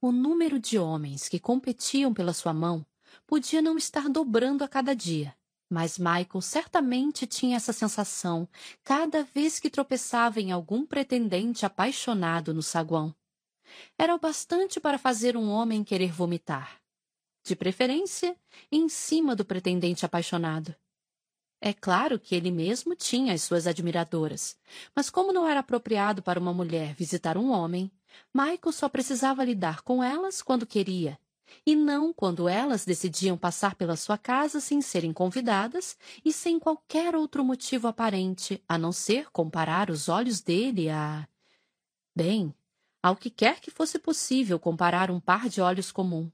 O 0.00 0.10
número 0.10 0.58
de 0.58 0.78
homens 0.78 1.28
que 1.28 1.38
competiam 1.38 2.12
pela 2.14 2.32
sua 2.32 2.54
mão 2.54 2.84
podia 3.26 3.60
não 3.60 3.76
estar 3.76 4.08
dobrando 4.08 4.64
a 4.64 4.68
cada 4.68 4.94
dia, 4.94 5.36
mas 5.68 5.98
Michael 5.98 6.40
certamente 6.40 7.26
tinha 7.26 7.56
essa 7.56 7.72
sensação 7.72 8.48
cada 8.82 9.22
vez 9.22 9.60
que 9.60 9.68
tropeçava 9.68 10.40
em 10.40 10.50
algum 10.50 10.86
pretendente 10.86 11.66
apaixonado 11.66 12.54
no 12.54 12.62
saguão. 12.62 13.14
Era 13.98 14.14
o 14.14 14.18
bastante 14.18 14.80
para 14.80 14.98
fazer 14.98 15.36
um 15.36 15.50
homem 15.50 15.84
querer 15.84 16.10
vomitar. 16.10 16.80
De 17.44 17.54
preferência, 17.54 18.36
em 18.72 18.88
cima 18.88 19.36
do 19.36 19.44
pretendente 19.44 20.06
apaixonado. 20.06 20.74
É 21.60 21.72
claro 21.72 22.20
que 22.20 22.36
ele 22.36 22.52
mesmo 22.52 22.94
tinha 22.94 23.34
as 23.34 23.42
suas 23.42 23.66
admiradoras, 23.66 24.56
mas 24.94 25.10
como 25.10 25.32
não 25.32 25.46
era 25.46 25.58
apropriado 25.58 26.22
para 26.22 26.38
uma 26.38 26.54
mulher 26.54 26.94
visitar 26.94 27.36
um 27.36 27.50
homem, 27.50 27.90
Michael 28.32 28.72
só 28.72 28.88
precisava 28.88 29.44
lidar 29.44 29.82
com 29.82 30.02
elas 30.02 30.40
quando 30.40 30.64
queria, 30.64 31.18
e 31.66 31.74
não 31.74 32.12
quando 32.12 32.48
elas 32.48 32.84
decidiam 32.84 33.36
passar 33.36 33.74
pela 33.74 33.96
sua 33.96 34.16
casa 34.16 34.60
sem 34.60 34.80
serem 34.80 35.12
convidadas 35.12 35.98
e 36.24 36.32
sem 36.32 36.60
qualquer 36.60 37.16
outro 37.16 37.44
motivo 37.44 37.88
aparente, 37.88 38.62
a 38.68 38.78
não 38.78 38.92
ser 38.92 39.28
comparar 39.32 39.90
os 39.90 40.08
olhos 40.08 40.40
dele 40.40 40.88
a. 40.88 41.26
Bem, 42.14 42.54
ao 43.02 43.16
que 43.16 43.30
quer 43.30 43.58
que 43.58 43.70
fosse 43.70 43.98
possível 43.98 44.60
comparar 44.60 45.10
um 45.10 45.18
par 45.18 45.48
de 45.48 45.60
olhos 45.60 45.90
comum. 45.90 46.30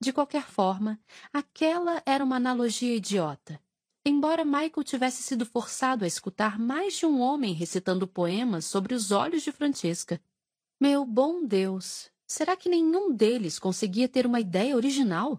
De 0.00 0.14
qualquer 0.14 0.44
forma, 0.48 0.98
aquela 1.30 2.02
era 2.06 2.24
uma 2.24 2.36
analogia 2.36 2.96
idiota 2.96 3.60
Embora 4.04 4.46
Michael 4.46 4.82
tivesse 4.82 5.22
sido 5.22 5.44
forçado 5.44 6.04
a 6.04 6.08
escutar 6.08 6.58
mais 6.58 6.94
de 6.94 7.04
um 7.04 7.20
homem 7.20 7.52
recitando 7.52 8.08
poemas 8.08 8.64
sobre 8.64 8.94
os 8.94 9.10
olhos 9.10 9.42
de 9.42 9.52
Francesca. 9.52 10.18
Meu 10.80 11.04
bom 11.04 11.44
Deus! 11.44 12.10
Será 12.26 12.56
que 12.56 12.68
nenhum 12.70 13.14
deles 13.14 13.58
conseguia 13.58 14.08
ter 14.08 14.24
uma 14.24 14.40
ideia 14.40 14.74
original? 14.74 15.38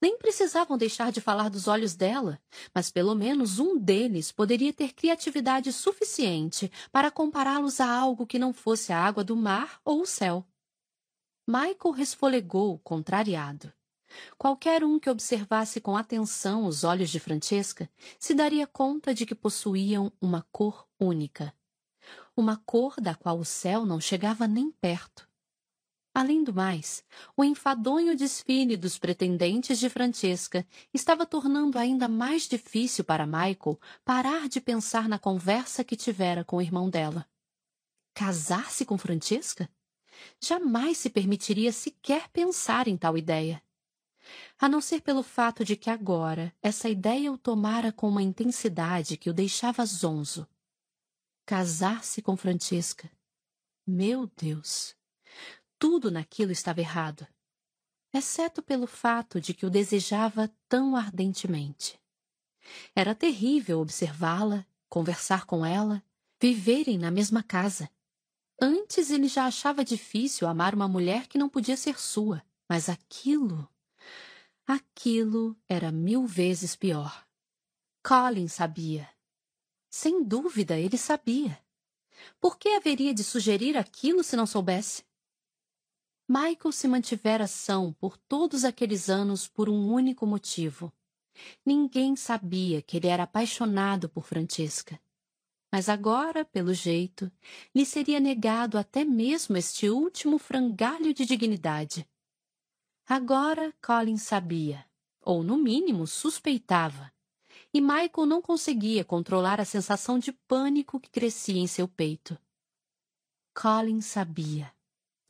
Nem 0.00 0.16
precisavam 0.16 0.78
deixar 0.78 1.10
de 1.10 1.20
falar 1.20 1.48
dos 1.48 1.66
olhos 1.66 1.96
dela, 1.96 2.40
mas 2.72 2.90
pelo 2.90 3.14
menos 3.14 3.58
um 3.58 3.76
deles 3.76 4.30
poderia 4.30 4.72
ter 4.72 4.92
criatividade 4.92 5.72
suficiente 5.72 6.70
para 6.92 7.10
compará-los 7.10 7.80
a 7.80 7.90
algo 7.90 8.26
que 8.26 8.38
não 8.38 8.52
fosse 8.52 8.92
a 8.92 8.98
água 8.98 9.24
do 9.24 9.34
mar 9.34 9.80
ou 9.84 10.02
o 10.02 10.06
céu. 10.06 10.46
Michael 11.46 11.94
resfolegou, 11.94 12.78
contrariado. 12.78 13.72
Qualquer 14.38 14.84
um 14.84 14.98
que 14.98 15.10
observasse 15.10 15.80
com 15.80 15.96
atenção 15.96 16.66
os 16.66 16.84
olhos 16.84 17.10
de 17.10 17.20
Francesca 17.20 17.88
se 18.18 18.34
daria 18.34 18.66
conta 18.66 19.14
de 19.14 19.26
que 19.26 19.34
possuíam 19.34 20.12
uma 20.20 20.46
cor 20.50 20.86
única. 20.98 21.54
Uma 22.36 22.56
cor 22.56 22.96
da 23.00 23.14
qual 23.14 23.38
o 23.38 23.44
céu 23.44 23.84
não 23.84 24.00
chegava 24.00 24.48
nem 24.48 24.70
perto. 24.70 25.28
Além 26.14 26.44
do 26.44 26.52
mais, 26.52 27.02
o 27.34 27.42
enfadonho 27.42 28.14
desfile 28.14 28.76
dos 28.76 28.98
pretendentes 28.98 29.78
de 29.78 29.88
Francesca 29.88 30.66
estava 30.92 31.24
tornando 31.24 31.78
ainda 31.78 32.06
mais 32.06 32.46
difícil 32.46 33.02
para 33.02 33.26
Michael 33.26 33.80
parar 34.04 34.46
de 34.46 34.60
pensar 34.60 35.08
na 35.08 35.18
conversa 35.18 35.82
que 35.82 35.96
tivera 35.96 36.44
com 36.44 36.56
o 36.56 36.62
irmão 36.62 36.90
dela. 36.90 37.26
Casar-se 38.14 38.84
com 38.84 38.98
Francesca? 38.98 39.70
Jamais 40.38 40.98
se 40.98 41.08
permitiria 41.08 41.72
sequer 41.72 42.28
pensar 42.28 42.86
em 42.88 42.96
tal 42.96 43.16
ideia 43.16 43.62
a 44.58 44.68
não 44.68 44.80
ser 44.80 45.00
pelo 45.00 45.22
fato 45.22 45.64
de 45.64 45.76
que 45.76 45.90
agora 45.90 46.54
essa 46.62 46.88
ideia 46.88 47.32
o 47.32 47.38
tomara 47.38 47.92
com 47.92 48.08
uma 48.08 48.22
intensidade 48.22 49.16
que 49.16 49.30
o 49.30 49.34
deixava 49.34 49.84
zonzo. 49.84 50.46
Casar-se 51.44 52.22
com 52.22 52.36
Francesca. 52.36 53.10
Meu 53.86 54.30
Deus! 54.36 54.94
Tudo 55.78 56.10
naquilo 56.10 56.52
estava 56.52 56.80
errado, 56.80 57.26
exceto 58.12 58.62
pelo 58.62 58.86
fato 58.86 59.40
de 59.40 59.52
que 59.52 59.66
o 59.66 59.70
desejava 59.70 60.48
tão 60.68 60.94
ardentemente. 60.94 61.98
Era 62.94 63.14
terrível 63.14 63.80
observá-la, 63.80 64.64
conversar 64.88 65.46
com 65.46 65.66
ela, 65.66 66.02
viverem 66.40 66.98
na 66.98 67.10
mesma 67.10 67.42
casa. 67.42 67.90
Antes 68.60 69.10
ele 69.10 69.26
já 69.26 69.46
achava 69.46 69.84
difícil 69.84 70.46
amar 70.46 70.74
uma 70.74 70.86
mulher 70.86 71.26
que 71.26 71.38
não 71.38 71.48
podia 71.48 71.76
ser 71.76 71.98
sua, 72.00 72.42
mas 72.68 72.88
aquilo 72.88 73.68
Aquilo 74.66 75.56
era 75.68 75.90
mil 75.90 76.24
vezes 76.24 76.76
pior. 76.76 77.26
Colin 78.02 78.46
sabia. 78.46 79.08
Sem 79.90 80.22
dúvida, 80.22 80.78
ele 80.78 80.96
sabia. 80.96 81.60
Por 82.40 82.56
que 82.56 82.68
haveria 82.70 83.12
de 83.12 83.24
sugerir 83.24 83.76
aquilo 83.76 84.22
se 84.22 84.36
não 84.36 84.46
soubesse? 84.46 85.04
Michael 86.28 86.72
se 86.72 86.86
mantivera 86.86 87.46
são 87.46 87.92
por 87.92 88.16
todos 88.16 88.64
aqueles 88.64 89.10
anos 89.10 89.48
por 89.48 89.68
um 89.68 89.92
único 89.92 90.26
motivo. 90.26 90.92
Ninguém 91.66 92.14
sabia 92.14 92.80
que 92.80 92.96
ele 92.96 93.08
era 93.08 93.24
apaixonado 93.24 94.08
por 94.08 94.24
Francesca. 94.24 95.00
Mas 95.72 95.88
agora, 95.88 96.44
pelo 96.44 96.72
jeito, 96.72 97.32
lhe 97.74 97.84
seria 97.84 98.20
negado 98.20 98.78
até 98.78 99.04
mesmo 99.04 99.56
este 99.56 99.88
último 99.88 100.38
frangalho 100.38 101.12
de 101.12 101.24
dignidade. 101.24 102.06
Agora 103.06 103.74
Colin 103.84 104.16
sabia, 104.16 104.86
ou 105.20 105.42
no 105.42 105.56
mínimo 105.56 106.06
suspeitava, 106.06 107.12
e 107.74 107.80
Michael 107.80 108.26
não 108.26 108.40
conseguia 108.40 109.04
controlar 109.04 109.60
a 109.60 109.64
sensação 109.64 110.18
de 110.18 110.32
pânico 110.32 111.00
que 111.00 111.10
crescia 111.10 111.58
em 111.58 111.66
seu 111.66 111.88
peito. 111.88 112.38
Colin 113.54 114.00
sabia, 114.00 114.72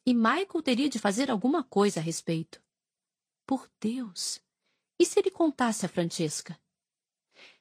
e 0.05 0.13
Michael 0.13 0.63
teria 0.63 0.89
de 0.89 0.99
fazer 0.99 1.31
alguma 1.31 1.65
coisa 1.65 2.01
a 2.01 2.03
respeito. 2.03 2.63
Por 3.47 3.69
Deus! 3.81 4.41
E 4.99 5.07
se 5.07 5.19
ele 5.19 5.31
contasse 5.31 5.87
a 5.87 5.89
Francesca? 5.89 6.59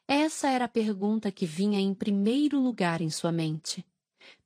Essa 0.07 0.49
era 0.49 0.65
a 0.65 0.69
pergunta 0.69 1.31
que 1.31 1.45
vinha 1.45 1.79
em 1.79 1.93
primeiro 1.93 2.59
lugar 2.59 3.01
em 3.01 3.09
sua 3.09 3.31
mente. 3.31 3.85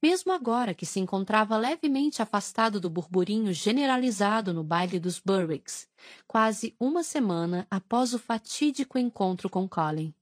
Mesmo 0.02 0.32
agora 0.32 0.74
que 0.74 0.86
se 0.86 1.00
encontrava 1.00 1.58
levemente 1.58 2.22
afastado 2.22 2.80
do 2.80 2.90
burburinho 2.90 3.54
generalizado 3.54 4.54
no 4.54 4.64
baile 4.64 5.00
dos 5.00 5.20
Burwicks, 5.20 5.88
quase 6.28 6.76
uma 6.80 7.04
semana 7.04 7.68
após 7.70 8.14
o 8.14 8.20
fatídico 8.20 8.98
encontro 8.98 9.50
com 9.50 9.68
Colin. 9.68 10.14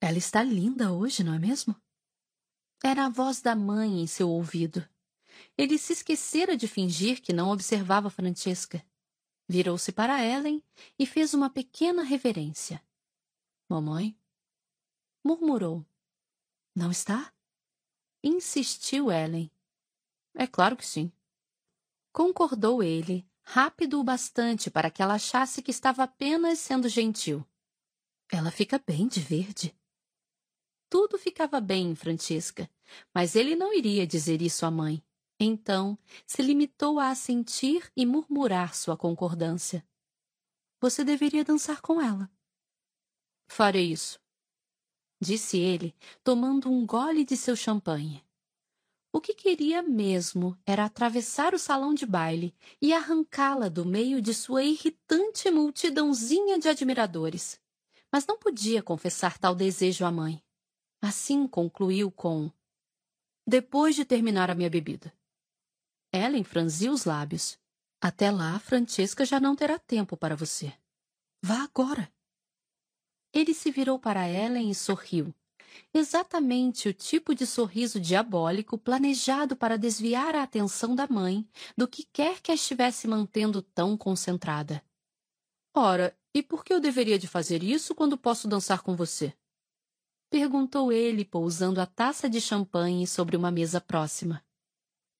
Ela 0.00 0.18
está 0.18 0.42
linda 0.42 0.92
hoje, 0.92 1.22
não 1.22 1.34
é 1.34 1.38
mesmo? 1.38 1.76
Era 2.82 3.06
a 3.06 3.08
voz 3.08 3.40
da 3.40 3.54
mãe 3.54 4.00
em 4.00 4.06
seu 4.06 4.28
ouvido. 4.28 4.84
Ele 5.56 5.78
se 5.78 5.92
esquecera 5.92 6.56
de 6.56 6.66
fingir 6.66 7.22
que 7.22 7.32
não 7.32 7.50
observava 7.50 8.10
Francesca. 8.10 8.84
Virou-se 9.48 9.92
para 9.92 10.24
Ellen 10.24 10.62
e 10.98 11.06
fez 11.06 11.34
uma 11.34 11.50
pequena 11.50 12.02
reverência. 12.02 12.82
Mamãe? 13.68 14.16
Murmurou. 15.24 15.86
Não 16.74 16.90
está? 16.90 17.32
Insistiu 18.22 19.10
Ellen. 19.10 19.50
É 20.34 20.46
claro 20.46 20.76
que 20.76 20.86
sim. 20.86 21.10
Concordou 22.12 22.80
ele, 22.80 23.26
rápido 23.42 23.98
o 23.98 24.04
bastante 24.04 24.70
para 24.70 24.90
que 24.90 25.02
ela 25.02 25.14
achasse 25.14 25.60
que 25.60 25.72
estava 25.72 26.04
apenas 26.04 26.60
sendo 26.60 26.88
gentil. 26.88 27.44
Ela 28.30 28.52
fica 28.52 28.78
bem 28.78 29.08
de 29.08 29.18
verde. 29.18 29.76
Tudo 30.88 31.18
ficava 31.18 31.60
bem 31.60 31.90
em 31.90 31.94
Francisca, 31.96 32.70
mas 33.12 33.34
ele 33.34 33.56
não 33.56 33.74
iria 33.74 34.06
dizer 34.06 34.40
isso 34.40 34.64
à 34.64 34.70
mãe. 34.70 35.02
Então, 35.40 35.98
se 36.24 36.42
limitou 36.42 37.00
a 37.00 37.08
assentir 37.08 37.90
e 37.96 38.06
murmurar 38.06 38.74
sua 38.74 38.96
concordância. 38.96 39.84
Você 40.80 41.02
deveria 41.02 41.44
dançar 41.44 41.80
com 41.80 42.00
ela. 42.00 42.30
Farei 43.48 43.90
isso 43.90 44.21
disse 45.22 45.56
ele, 45.56 45.94
tomando 46.24 46.68
um 46.68 46.84
gole 46.84 47.24
de 47.24 47.36
seu 47.36 47.54
champanhe. 47.54 48.24
O 49.12 49.20
que 49.20 49.34
queria 49.34 49.82
mesmo 49.82 50.58
era 50.66 50.84
atravessar 50.84 51.54
o 51.54 51.58
salão 51.58 51.94
de 51.94 52.04
baile 52.04 52.54
e 52.80 52.92
arrancá-la 52.92 53.68
do 53.68 53.84
meio 53.84 54.20
de 54.20 54.34
sua 54.34 54.64
irritante 54.64 55.50
multidãozinha 55.50 56.58
de 56.58 56.68
admiradores. 56.68 57.60
Mas 58.10 58.26
não 58.26 58.36
podia 58.36 58.82
confessar 58.82 59.38
tal 59.38 59.54
desejo 59.54 60.04
à 60.04 60.10
mãe. 60.10 60.42
Assim 61.00 61.46
concluiu 61.46 62.10
com: 62.10 62.50
Depois 63.46 63.94
de 63.94 64.04
terminar 64.04 64.50
a 64.50 64.54
minha 64.54 64.70
bebida. 64.70 65.12
Ellen 66.12 66.42
franziu 66.42 66.92
os 66.92 67.04
lábios. 67.04 67.58
Até 68.00 68.30
lá, 68.30 68.58
Francesca 68.58 69.24
já 69.24 69.38
não 69.38 69.54
terá 69.54 69.78
tempo 69.78 70.16
para 70.16 70.34
você. 70.34 70.72
Vá 71.42 71.62
agora. 71.62 72.12
Ele 73.32 73.54
se 73.54 73.70
virou 73.70 73.98
para 73.98 74.28
Ellen 74.28 74.70
e 74.70 74.74
sorriu. 74.74 75.34
Exatamente 75.94 76.88
o 76.88 76.94
tipo 76.94 77.34
de 77.34 77.46
sorriso 77.46 78.00
diabólico 78.00 78.78
planejado 78.78 79.56
para 79.56 79.78
desviar 79.78 80.34
a 80.34 80.42
atenção 80.42 80.94
da 80.94 81.06
mãe 81.06 81.46
do 81.76 81.88
que 81.88 82.04
quer 82.04 82.40
que 82.40 82.50
a 82.50 82.54
estivesse 82.54 83.08
mantendo 83.08 83.62
tão 83.62 83.96
concentrada. 83.96 84.82
Ora, 85.74 86.16
e 86.34 86.42
por 86.42 86.64
que 86.64 86.72
eu 86.72 86.80
deveria 86.80 87.18
de 87.18 87.26
fazer 87.26 87.62
isso 87.62 87.94
quando 87.94 88.18
posso 88.18 88.48
dançar 88.48 88.82
com 88.82 88.94
você? 88.94 89.34
Perguntou 90.30 90.90
ele, 90.90 91.24
pousando 91.24 91.80
a 91.80 91.86
taça 91.86 92.28
de 92.28 92.40
champanhe 92.40 93.06
sobre 93.06 93.36
uma 93.36 93.50
mesa 93.50 93.80
próxima. 93.80 94.42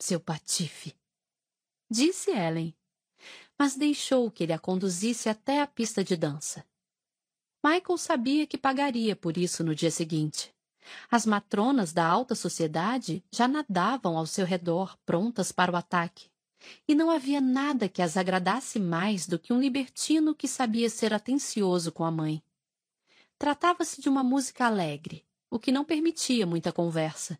Seu 0.00 0.18
patife. 0.18 0.94
Disse 1.90 2.30
Ellen, 2.30 2.74
mas 3.58 3.76
deixou 3.76 4.30
que 4.30 4.42
ele 4.42 4.52
a 4.52 4.58
conduzisse 4.58 5.28
até 5.28 5.60
a 5.60 5.66
pista 5.66 6.02
de 6.02 6.16
dança. 6.16 6.64
Michael 7.64 7.96
sabia 7.96 8.44
que 8.44 8.58
pagaria 8.58 9.14
por 9.14 9.36
isso 9.36 9.62
no 9.62 9.72
dia 9.72 9.90
seguinte. 9.90 10.52
As 11.08 11.24
matronas 11.24 11.92
da 11.92 12.04
alta 12.04 12.34
sociedade 12.34 13.24
já 13.30 13.46
nadavam 13.46 14.18
ao 14.18 14.26
seu 14.26 14.44
redor, 14.44 14.98
prontas 15.06 15.52
para 15.52 15.70
o 15.70 15.76
ataque. 15.76 16.28
E 16.88 16.94
não 16.94 17.08
havia 17.08 17.40
nada 17.40 17.88
que 17.88 18.02
as 18.02 18.16
agradasse 18.16 18.80
mais 18.80 19.28
do 19.28 19.38
que 19.38 19.52
um 19.52 19.60
libertino 19.60 20.34
que 20.34 20.48
sabia 20.48 20.90
ser 20.90 21.14
atencioso 21.14 21.92
com 21.92 22.04
a 22.04 22.10
mãe. 22.10 22.42
Tratava-se 23.38 24.00
de 24.00 24.08
uma 24.08 24.24
música 24.24 24.66
alegre, 24.66 25.24
o 25.48 25.58
que 25.58 25.70
não 25.70 25.84
permitia 25.84 26.44
muita 26.44 26.72
conversa. 26.72 27.38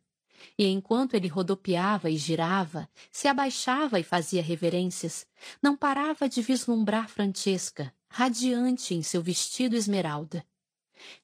E 0.59 0.67
enquanto 0.67 1.15
ele 1.15 1.29
rodopiava 1.29 2.11
e 2.11 2.17
girava, 2.17 2.89
se 3.11 3.27
abaixava 3.27 3.99
e 3.99 4.05
fazia 4.05 4.43
reverências, 4.43 5.27
não 5.61 5.77
parava 5.77 6.29
de 6.29 6.43
vislumbrar 6.43 7.09
Francesca, 7.09 7.93
radiante 8.13 8.95
em 8.95 9.03
seu 9.03 9.23
vestido 9.23 9.75
esmeralda. 9.75 10.47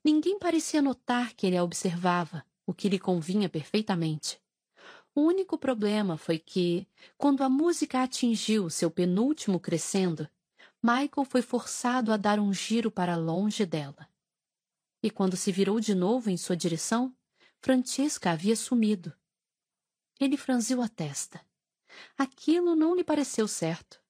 Ninguém 0.02 0.38
parecia 0.38 0.80
notar 0.80 1.34
que 1.34 1.46
ele 1.46 1.56
a 1.58 1.62
observava, 1.62 2.42
o 2.66 2.72
que 2.72 2.88
lhe 2.88 2.98
convinha 2.98 3.46
perfeitamente. 3.46 4.40
O 5.14 5.20
único 5.20 5.58
problema 5.58 6.16
foi 6.16 6.38
que, 6.38 6.88
quando 7.18 7.42
a 7.42 7.48
música 7.48 8.02
atingiu 8.02 8.70
seu 8.70 8.90
penúltimo 8.90 9.60
crescendo, 9.60 10.26
Michael 10.82 11.26
foi 11.28 11.42
forçado 11.42 12.10
a 12.10 12.16
dar 12.16 12.40
um 12.40 12.54
giro 12.54 12.90
para 12.90 13.16
longe 13.16 13.66
dela. 13.66 14.08
E 15.02 15.10
quando 15.10 15.36
se 15.36 15.52
virou 15.52 15.80
de 15.80 15.94
novo 15.94 16.30
em 16.30 16.38
sua 16.38 16.56
direção, 16.56 17.14
Francesca 17.60 18.30
havia 18.30 18.56
sumido. 18.56 19.12
Ele 20.18 20.38
franziu 20.38 20.80
a 20.80 20.88
testa. 20.88 21.38
Aquilo 22.16 22.74
não 22.74 22.94
lhe 22.94 23.04
pareceu 23.04 23.46
certo. 23.46 24.00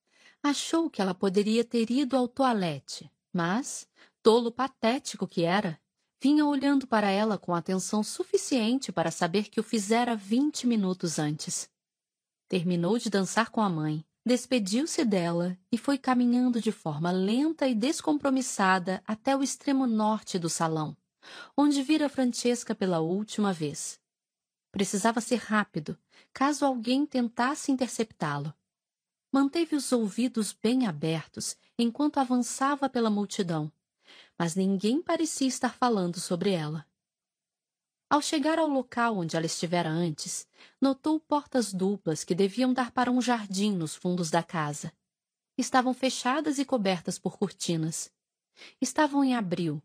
Achou 0.43 0.89
que 0.89 1.03
ela 1.03 1.15
poderia 1.15 1.65
ter 1.65 1.91
ido 1.91 2.17
ao 2.17 2.29
toalete, 2.29 3.11
mas, 3.33 3.89
tolo 4.23 4.53
patético 4.53 5.27
que 5.27 5.43
era, 5.43 5.81
vinha 6.23 6.47
olhando 6.47 6.87
para 6.87 7.11
ela 7.11 7.39
com 7.39 7.55
atenção 7.55 8.03
suficiente 8.03 8.91
para 8.93 9.11
saber 9.11 9.49
que 9.49 9.61
o 9.61 9.63
fizera 9.63 10.17
vinte 10.17 10.67
minutos 10.67 11.19
antes. 11.19 11.71
Terminou 12.49 12.99
de 12.99 13.11
dançar 13.11 13.51
com 13.51 13.61
a 13.61 13.69
mãe, 13.69 14.05
despediu-se 14.25 15.05
dela 15.05 15.57
e 15.71 15.79
foi 15.79 15.99
caminhando 15.99 16.61
de 16.61 16.73
forma 16.73 17.11
lenta 17.11 17.67
e 17.67 17.75
descompromissada 17.75 19.03
até 19.07 19.37
o 19.37 19.43
extremo 19.43 19.87
norte 19.87 20.39
do 20.39 20.49
salão, 20.49 20.97
onde 21.57 21.83
vira 21.83 22.09
Francesca 22.09 22.75
pela 22.75 23.01
última 23.01 23.53
vez. 23.53 24.01
Precisava 24.71 25.21
ser 25.21 25.37
rápido, 25.41 25.99
caso 26.33 26.65
alguém 26.65 27.07
tentasse 27.07 27.73
interceptá-lo. 27.73 28.53
Manteve 29.31 29.77
os 29.77 29.93
ouvidos 29.93 30.53
bem 30.53 30.87
abertos 30.87 31.57
enquanto 31.79 32.19
avançava 32.19 32.89
pela 32.89 33.11
multidão, 33.11 33.71
mas 34.39 34.55
ninguém 34.55 35.03
parecia 35.03 35.47
estar 35.47 35.75
falando 35.75 36.19
sobre 36.19 36.51
ela. 36.51 36.87
Ao 38.11 38.23
chegar 38.23 38.59
ao 38.59 38.67
local 38.67 39.19
onde 39.19 39.37
ela 39.37 39.45
estivera 39.45 39.91
antes, 39.91 40.47
notou 40.81 41.21
portas 41.21 41.75
duplas 41.75 42.25
que 42.25 42.35
deviam 42.35 42.73
dar 42.73 42.91
para 42.91 43.11
um 43.11 43.21
jardim 43.21 43.73
nos 43.77 43.95
fundos 43.95 44.31
da 44.31 44.43
casa. 44.43 44.91
Estavam 45.59 45.93
fechadas 45.93 46.59
e 46.59 46.65
cobertas 46.65 47.19
por 47.19 47.37
cortinas. 47.37 48.11
Estavam 48.81 49.23
em 49.23 49.35
abril, 49.35 49.83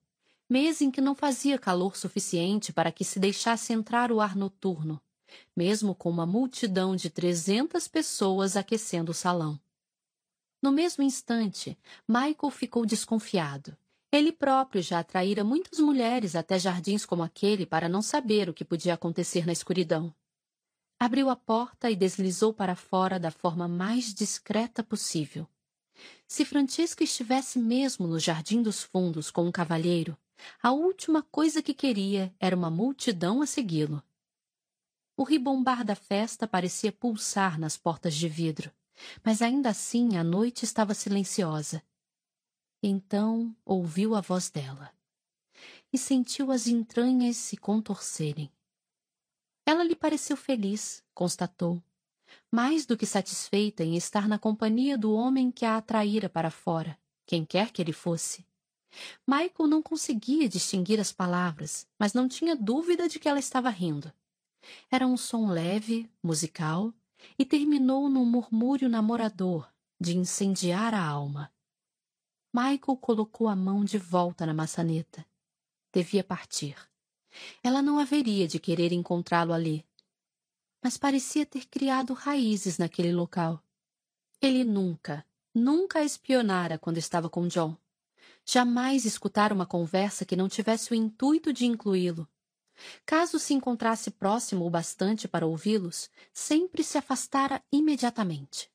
mês 0.49 0.79
em 0.81 0.89
que 0.89 1.01
não 1.01 1.13
fazia 1.13 1.59
calor 1.59 1.97
suficiente 1.97 2.71
para 2.71 2.93
que 2.93 3.03
se 3.03 3.19
deixasse 3.19 3.73
entrar 3.73 4.09
o 4.09 4.21
ar 4.21 4.37
noturno, 4.37 5.01
mesmo 5.55 5.93
com 5.95 6.09
uma 6.09 6.25
multidão 6.25 6.95
de 6.95 7.09
trezentas 7.09 7.87
pessoas 7.87 8.55
aquecendo 8.57 9.11
o 9.11 9.13
salão. 9.15 9.59
No 10.61 10.71
mesmo 10.71 11.03
instante, 11.03 11.77
Michael 12.07 12.51
ficou 12.51 12.85
desconfiado. 12.85 13.77
Ele 14.11 14.31
próprio 14.31 14.81
já 14.81 14.99
atraíra 14.99 15.43
muitas 15.43 15.79
mulheres 15.79 16.35
até 16.35 16.57
jardins 16.59 17.05
como 17.05 17.23
aquele 17.23 17.65
para 17.65 17.89
não 17.89 18.01
saber 18.01 18.47
o 18.47 18.53
que 18.53 18.63
podia 18.63 18.93
acontecer 18.93 19.45
na 19.45 19.51
escuridão. 19.51 20.13
Abriu 20.99 21.29
a 21.29 21.35
porta 21.35 21.89
e 21.89 21.95
deslizou 21.95 22.53
para 22.53 22.75
fora 22.75 23.19
da 23.19 23.31
forma 23.31 23.67
mais 23.67 24.13
discreta 24.13 24.83
possível. 24.83 25.47
Se 26.27 26.45
Francisca 26.45 27.03
estivesse 27.03 27.59
mesmo 27.59 28.07
no 28.07 28.19
Jardim 28.19 28.61
dos 28.61 28.83
Fundos 28.83 29.29
com 29.29 29.43
um 29.45 29.51
cavalheiro, 29.51 30.17
A 30.61 30.71
última 30.71 31.21
coisa 31.21 31.61
que 31.61 31.73
queria 31.73 32.33
era 32.39 32.55
uma 32.55 32.69
multidão 32.69 33.41
a 33.41 33.45
segui-lo. 33.45 34.03
O 35.15 35.23
ribombar 35.23 35.85
da 35.85 35.95
festa 35.95 36.47
parecia 36.47 36.91
pulsar 36.91 37.59
nas 37.59 37.77
portas 37.77 38.15
de 38.15 38.27
vidro, 38.27 38.71
mas 39.23 39.41
ainda 39.41 39.69
assim 39.69 40.17
a 40.17 40.23
noite 40.23 40.65
estava 40.65 40.93
silenciosa. 40.93 41.83
Então 42.81 43.55
ouviu 43.63 44.15
a 44.15 44.21
voz 44.21 44.49
dela 44.49 44.91
e 45.91 45.97
sentiu 45.97 46.51
as 46.51 46.67
entranhas 46.67 47.37
se 47.37 47.55
contorcerem. 47.55 48.51
Ela 49.65 49.83
lhe 49.83 49.95
pareceu 49.95 50.35
feliz, 50.35 51.03
constatou, 51.13 51.81
mais 52.51 52.85
do 52.85 52.97
que 52.97 53.05
satisfeita 53.05 53.83
em 53.83 53.95
estar 53.95 54.27
na 54.27 54.39
companhia 54.39 54.97
do 54.97 55.13
homem 55.13 55.51
que 55.51 55.63
a 55.63 55.77
atraíra 55.77 56.27
para 56.27 56.49
fora, 56.49 56.99
quem 57.25 57.45
quer 57.45 57.71
que 57.71 57.81
ele 57.81 57.93
fosse. 57.93 58.45
Michael 59.27 59.69
não 59.69 59.81
conseguia 59.81 60.49
distinguir 60.49 60.99
as 60.99 61.11
palavras, 61.11 61.87
mas 61.97 62.13
não 62.13 62.27
tinha 62.27 62.55
dúvida 62.55 63.07
de 63.07 63.19
que 63.19 63.29
ela 63.29 63.39
estava 63.39 63.69
rindo. 63.69 64.11
Era 64.91 65.07
um 65.07 65.17
som 65.17 65.49
leve, 65.49 66.09
musical, 66.21 66.93
e 67.37 67.45
terminou 67.45 68.09
num 68.09 68.25
murmúrio 68.25 68.89
namorador 68.89 69.69
de 69.99 70.17
incendiar 70.17 70.93
a 70.93 71.03
alma. 71.03 71.51
Michael 72.53 72.97
colocou 72.97 73.47
a 73.47 73.55
mão 73.55 73.83
de 73.83 73.97
volta 73.97 74.45
na 74.45 74.53
maçaneta. 74.53 75.25
Devia 75.91 76.23
partir. 76.23 76.75
Ela 77.63 77.81
não 77.81 77.97
haveria 77.97 78.47
de 78.47 78.59
querer 78.59 78.91
encontrá-lo 78.91 79.53
ali. 79.53 79.85
Mas 80.83 80.97
parecia 80.97 81.45
ter 81.45 81.65
criado 81.65 82.13
raízes 82.13 82.77
naquele 82.77 83.13
local. 83.13 83.63
Ele 84.41 84.63
nunca, 84.63 85.25
nunca 85.55 85.99
a 85.99 86.03
espionara 86.03 86.77
quando 86.77 86.97
estava 86.97 87.29
com 87.29 87.47
John. 87.47 87.77
Jamais 88.45 89.05
escutara 89.05 89.53
uma 89.53 89.65
conversa 89.65 90.25
que 90.25 90.35
não 90.35 90.49
tivesse 90.49 90.91
o 90.91 90.95
intuito 90.95 91.53
de 91.53 91.65
incluí-lo. 91.65 92.27
Caso 93.05 93.39
se 93.39 93.53
encontrasse 93.53 94.11
próximo 94.11 94.65
o 94.65 94.69
bastante 94.69 95.27
para 95.27 95.45
ouvi-los, 95.45 96.09
sempre 96.33 96.83
se 96.83 96.97
afastara 96.97 97.63
imediatamente. 97.71 98.71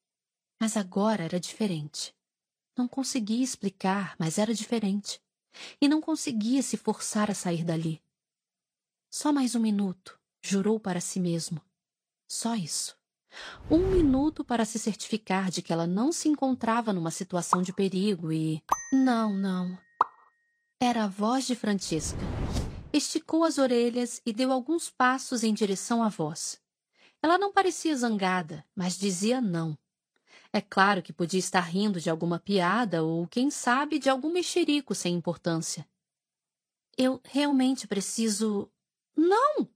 Mas 0.61 0.77
agora 0.77 1.25
era 1.25 1.39
diferente. 1.39 2.15
Não 2.77 2.89
conseguia 2.89 3.43
explicar, 3.43 4.15
mas 4.19 4.39
era 4.39 4.55
diferente. 4.55 5.21
E 5.81 5.89
não 5.89 6.01
conseguia 6.01 6.63
se 6.63 6.77
forçar 6.77 7.31
a 7.31 7.35
sair 7.35 7.65
dali. 7.65 8.03
Só 9.11 9.33
mais 9.33 9.55
um 9.55 9.61
minuto, 9.61 10.19
jurou 10.43 10.79
para 10.79 11.01
si 11.01 11.19
mesmo. 11.19 11.61
Só 12.29 12.55
isso. 12.55 12.97
Um 13.71 13.91
minuto 13.91 14.45
para 14.45 14.65
se 14.65 14.79
certificar 14.79 15.51
de 15.51 15.63
que 15.63 15.73
ela 15.73 15.87
não 15.87 16.13
se 16.13 16.29
encontrava 16.29 16.93
numa 16.93 17.11
situação 17.11 17.63
de 17.63 17.73
perigo 17.73 18.33
e. 18.33 18.63
Não, 18.93 19.33
não. 19.35 19.79
Era 20.81 21.05
a 21.05 21.09
voz 21.09 21.47
de 21.47 21.55
Francisca. 21.55 22.19
Esticou 22.93 23.45
as 23.45 23.59
orelhas 23.59 24.21
e 24.25 24.33
deu 24.33 24.51
alguns 24.51 24.89
passos 24.89 25.45
em 25.45 25.53
direção 25.53 26.03
à 26.03 26.09
voz. 26.09 26.61
Ela 27.23 27.37
não 27.37 27.53
parecia 27.53 27.95
zangada, 27.95 28.65
mas 28.75 28.99
dizia 28.99 29.41
não. 29.41 29.77
É 30.53 30.61
claro 30.61 31.03
que 31.03 31.13
podia 31.13 31.39
estar 31.39 31.61
rindo 31.61 32.01
de 32.01 32.09
alguma 32.09 32.39
piada 32.39 33.03
ou, 33.03 33.27
quem 33.29 33.51
sabe, 33.51 33.99
de 33.99 34.09
algum 34.09 34.33
mexerico 34.33 34.95
sem 34.95 35.15
importância. 35.15 35.87
Eu 36.97 37.21
realmente 37.25 37.87
preciso. 37.87 38.71
Não! 39.15 39.69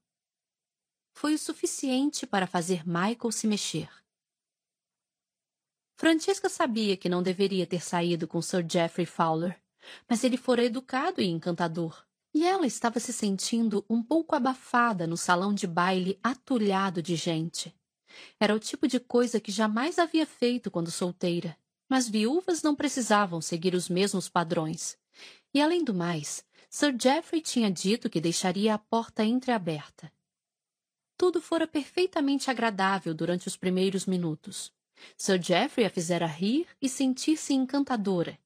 Foi 1.12 1.34
o 1.34 1.38
suficiente 1.38 2.26
para 2.26 2.46
fazer 2.46 2.86
Michael 2.86 3.30
se 3.30 3.46
mexer. 3.46 3.90
Francesca 5.94 6.48
sabia 6.48 6.96
que 6.96 7.10
não 7.10 7.22
deveria 7.22 7.66
ter 7.66 7.82
saído 7.82 8.26
com 8.26 8.40
Sir 8.40 8.66
Geoffrey 8.68 9.06
Fowler, 9.06 9.62
mas 10.08 10.24
ele 10.24 10.38
fora 10.38 10.64
educado 10.64 11.20
e 11.20 11.26
encantador. 11.26 12.06
E 12.34 12.44
ela 12.44 12.66
estava 12.66 12.98
se 12.98 13.12
sentindo 13.12 13.84
um 13.88 14.02
pouco 14.02 14.34
abafada 14.34 15.06
no 15.06 15.16
salão 15.16 15.52
de 15.52 15.66
baile 15.66 16.18
atulhado 16.22 17.02
de 17.02 17.14
gente. 17.14 17.74
Era 18.40 18.54
o 18.54 18.58
tipo 18.58 18.88
de 18.88 18.98
coisa 18.98 19.40
que 19.40 19.52
jamais 19.52 19.98
havia 19.98 20.26
feito 20.26 20.70
quando 20.70 20.90
solteira. 20.90 21.56
Mas 21.88 22.08
viúvas 22.08 22.62
não 22.62 22.74
precisavam 22.74 23.40
seguir 23.40 23.74
os 23.74 23.88
mesmos 23.88 24.28
padrões. 24.28 24.96
E, 25.52 25.60
além 25.60 25.84
do 25.84 25.92
mais, 25.92 26.42
Sir 26.70 26.96
Geoffrey 26.98 27.42
tinha 27.42 27.70
dito 27.70 28.08
que 28.08 28.20
deixaria 28.20 28.72
a 28.72 28.78
porta 28.78 29.22
entreaberta. 29.22 30.10
Tudo 31.18 31.40
fora 31.40 31.68
perfeitamente 31.68 32.50
agradável 32.50 33.12
durante 33.12 33.46
os 33.46 33.58
primeiros 33.58 34.06
minutos. 34.06 34.72
Sir 35.16 35.42
Geoffrey 35.42 35.86
a 35.86 35.90
fizera 35.90 36.26
rir 36.26 36.66
e 36.80 36.88
sentir-se 36.88 37.52
encantadora, 37.52 38.38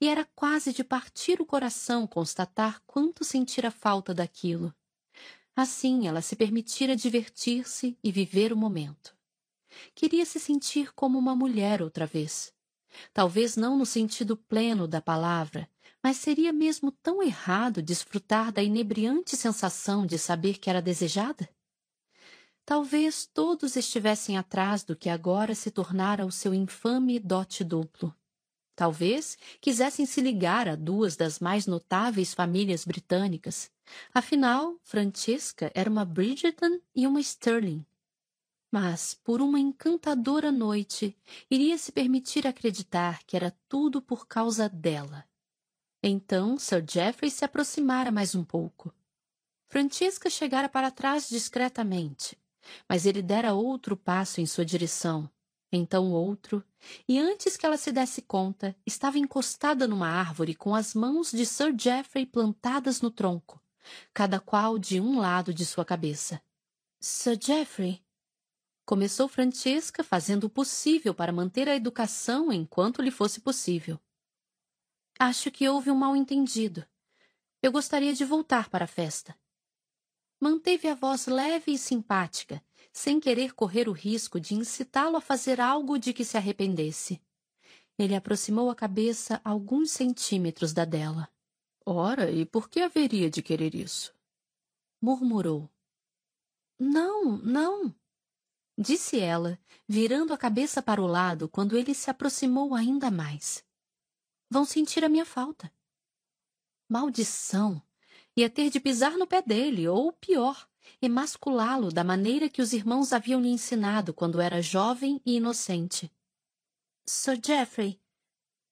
e 0.00 0.08
era 0.08 0.24
quase 0.34 0.72
de 0.72 0.82
partir 0.82 1.40
o 1.40 1.46
coração 1.46 2.06
constatar 2.06 2.82
quanto 2.86 3.24
sentira 3.24 3.70
falta 3.70 4.12
daquilo. 4.12 4.74
Assim, 5.54 6.06
ela 6.06 6.22
se 6.22 6.36
permitira 6.36 6.96
divertir-se 6.96 7.98
e 8.02 8.10
viver 8.10 8.52
o 8.52 8.56
momento. 8.56 9.16
Queria 9.94 10.24
se 10.24 10.40
sentir 10.40 10.92
como 10.94 11.18
uma 11.18 11.36
mulher 11.36 11.82
outra 11.82 12.06
vez. 12.06 12.52
Talvez 13.12 13.56
não 13.56 13.76
no 13.76 13.86
sentido 13.86 14.36
pleno 14.36 14.88
da 14.88 15.00
palavra, 15.00 15.68
mas 16.02 16.16
seria 16.16 16.52
mesmo 16.52 16.90
tão 16.90 17.22
errado 17.22 17.82
desfrutar 17.82 18.50
da 18.52 18.62
inebriante 18.62 19.36
sensação 19.36 20.06
de 20.06 20.18
saber 20.18 20.58
que 20.58 20.70
era 20.70 20.82
desejada? 20.82 21.48
Talvez 22.64 23.26
todos 23.26 23.76
estivessem 23.76 24.38
atrás 24.38 24.84
do 24.84 24.96
que 24.96 25.08
agora 25.08 25.54
se 25.54 25.70
tornara 25.70 26.24
o 26.24 26.32
seu 26.32 26.54
infame 26.54 27.18
dote 27.18 27.64
duplo. 27.64 28.14
Talvez 28.80 29.36
quisessem 29.60 30.06
se 30.06 30.22
ligar 30.22 30.66
a 30.66 30.74
duas 30.74 31.14
das 31.14 31.38
mais 31.38 31.66
notáveis 31.66 32.32
famílias 32.32 32.82
britânicas. 32.82 33.70
Afinal, 34.14 34.80
Francesca 34.82 35.70
era 35.74 35.90
uma 35.90 36.02
Bridgerton 36.02 36.80
e 36.96 37.06
uma 37.06 37.20
Sterling. 37.20 37.84
Mas, 38.72 39.12
por 39.12 39.42
uma 39.42 39.60
encantadora 39.60 40.50
noite, 40.50 41.14
iria 41.50 41.76
se 41.76 41.92
permitir 41.92 42.46
acreditar 42.46 43.22
que 43.26 43.36
era 43.36 43.54
tudo 43.68 44.00
por 44.00 44.26
causa 44.26 44.66
dela. 44.66 45.28
Então 46.02 46.58
Sir 46.58 46.82
Geoffrey 46.90 47.30
se 47.30 47.44
aproximara 47.44 48.10
mais 48.10 48.34
um 48.34 48.42
pouco. 48.42 48.94
Francesca 49.68 50.30
chegara 50.30 50.70
para 50.70 50.90
trás 50.90 51.28
discretamente, 51.28 52.34
mas 52.88 53.04
ele 53.04 53.20
dera 53.20 53.52
outro 53.52 53.94
passo 53.94 54.40
em 54.40 54.46
sua 54.46 54.64
direção, 54.64 55.30
então 55.72 56.10
outro, 56.10 56.64
e 57.06 57.18
antes 57.18 57.56
que 57.56 57.64
ela 57.64 57.76
se 57.76 57.92
desse 57.92 58.22
conta, 58.22 58.74
estava 58.84 59.18
encostada 59.18 59.86
numa 59.86 60.08
árvore 60.08 60.54
com 60.54 60.74
as 60.74 60.94
mãos 60.94 61.30
de 61.30 61.46
Sir 61.46 61.74
Geoffrey 61.78 62.26
plantadas 62.26 63.00
no 63.00 63.10
tronco, 63.10 63.62
cada 64.12 64.40
qual 64.40 64.78
de 64.78 65.00
um 65.00 65.18
lado 65.18 65.54
de 65.54 65.64
sua 65.64 65.84
cabeça. 65.84 66.42
Sir 66.98 67.38
Geoffrey, 67.40 68.04
começou 68.84 69.28
Francesca 69.28 70.02
fazendo 70.02 70.44
o 70.44 70.50
possível 70.50 71.14
para 71.14 71.32
manter 71.32 71.68
a 71.68 71.76
educação 71.76 72.52
enquanto 72.52 73.00
lhe 73.00 73.10
fosse 73.10 73.40
possível. 73.40 74.00
Acho 75.18 75.50
que 75.50 75.68
houve 75.68 75.90
um 75.90 75.94
mal-entendido. 75.94 76.84
Eu 77.62 77.70
gostaria 77.70 78.12
de 78.12 78.24
voltar 78.24 78.68
para 78.68 78.86
a 78.86 78.88
festa. 78.88 79.38
Manteve 80.40 80.88
a 80.88 80.94
voz 80.94 81.26
leve 81.26 81.72
e 81.72 81.78
simpática, 81.78 82.64
sem 82.92 83.20
querer 83.20 83.54
correr 83.54 83.88
o 83.88 83.92
risco 83.92 84.40
de 84.40 84.54
incitá-lo 84.54 85.16
a 85.16 85.20
fazer 85.20 85.60
algo 85.60 85.98
de 85.98 86.12
que 86.12 86.24
se 86.24 86.36
arrependesse. 86.36 87.20
Ele 87.98 88.14
aproximou 88.14 88.70
a 88.70 88.74
cabeça 88.74 89.40
alguns 89.44 89.90
centímetros 89.90 90.72
da 90.72 90.84
dela. 90.84 91.28
Ora, 91.84 92.30
e 92.30 92.46
por 92.46 92.68
que 92.68 92.80
haveria 92.80 93.30
de 93.30 93.42
querer 93.42 93.74
isso? 93.74 94.14
Murmurou. 95.00 95.70
Não, 96.78 97.36
não, 97.38 97.94
disse 98.76 99.20
ela, 99.20 99.58
virando 99.86 100.32
a 100.32 100.38
cabeça 100.38 100.82
para 100.82 101.02
o 101.02 101.06
lado 101.06 101.48
quando 101.48 101.76
ele 101.76 101.94
se 101.94 102.10
aproximou 102.10 102.74
ainda 102.74 103.10
mais. 103.10 103.64
Vão 104.48 104.64
sentir 104.64 105.04
a 105.04 105.08
minha 105.08 105.26
falta. 105.26 105.70
Maldição! 106.88 107.82
Ia 108.36 108.48
ter 108.48 108.70
de 108.70 108.80
pisar 108.80 109.18
no 109.18 109.26
pé 109.26 109.42
dele, 109.42 109.86
ou 109.86 110.12
pior, 110.12 110.69
emasculá-lo 111.00 111.90
da 111.90 112.04
maneira 112.04 112.48
que 112.48 112.62
os 112.62 112.72
irmãos 112.72 113.12
haviam 113.12 113.40
lhe 113.40 113.48
ensinado 113.48 114.14
quando 114.14 114.40
era 114.40 114.62
jovem 114.62 115.20
e 115.24 115.36
inocente. 115.36 116.10
Sir 117.06 117.40
Geoffrey, 117.44 118.00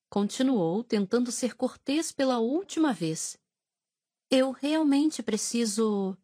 continuou, 0.08 0.84
tentando 0.84 1.32
ser 1.32 1.54
cortês 1.54 2.12
pela 2.12 2.38
última 2.38 2.92
vez. 2.92 3.38
Eu 4.30 4.50
realmente 4.50 5.22
preciso. 5.22 6.16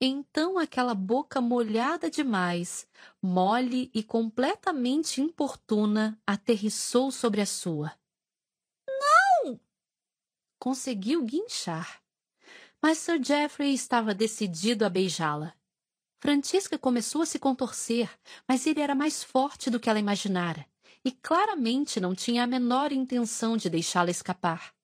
Então 0.00 0.58
aquela 0.58 0.94
boca 0.94 1.40
molhada 1.40 2.10
demais, 2.10 2.86
mole 3.22 3.90
e 3.94 4.02
completamente 4.02 5.20
importuna, 5.20 6.20
aterrissou 6.26 7.10
sobre 7.10 7.40
a 7.40 7.46
sua. 7.46 7.98
Não! 8.86 9.58
Conseguiu 10.58 11.24
guinchar 11.24 12.05
mas 12.82 12.98
Sir 12.98 13.22
Geoffrey 13.22 13.74
estava 13.74 14.14
decidido 14.14 14.84
a 14.84 14.88
beijá-la. 14.88 15.54
Francisca 16.20 16.78
começou 16.78 17.22
a 17.22 17.26
se 17.26 17.38
contorcer, 17.38 18.10
mas 18.48 18.66
ele 18.66 18.80
era 18.80 18.94
mais 18.94 19.22
forte 19.22 19.70
do 19.70 19.78
que 19.78 19.88
ela 19.88 19.98
imaginara, 19.98 20.66
e 21.04 21.12
claramente 21.12 22.00
não 22.00 22.14
tinha 22.14 22.44
a 22.44 22.46
menor 22.46 22.92
intenção 22.92 23.56
de 23.56 23.68
deixá-la 23.70 24.10
escapar. 24.10 24.74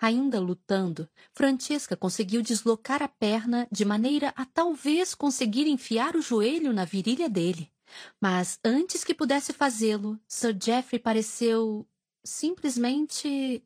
Ainda 0.00 0.40
lutando, 0.40 1.08
Francesca 1.32 1.96
conseguiu 1.96 2.42
deslocar 2.42 3.02
a 3.02 3.08
perna 3.08 3.66
de 3.70 3.84
maneira 3.84 4.32
a 4.36 4.44
talvez 4.44 5.14
conseguir 5.14 5.66
enfiar 5.66 6.16
o 6.16 6.22
joelho 6.22 6.72
na 6.72 6.84
virilha 6.84 7.28
dele. 7.28 7.72
Mas 8.20 8.58
antes 8.64 9.04
que 9.04 9.14
pudesse 9.14 9.52
fazê-lo, 9.52 10.18
Sir 10.26 10.56
Geoffrey 10.60 10.98
pareceu 10.98 11.86
simplesmente 12.24 13.62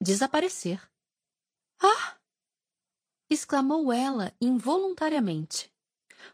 desaparecer. 0.00 0.80
Ah! 1.80 2.16
Exclamou 3.28 3.92
ela 3.92 4.32
involuntariamente. 4.40 5.72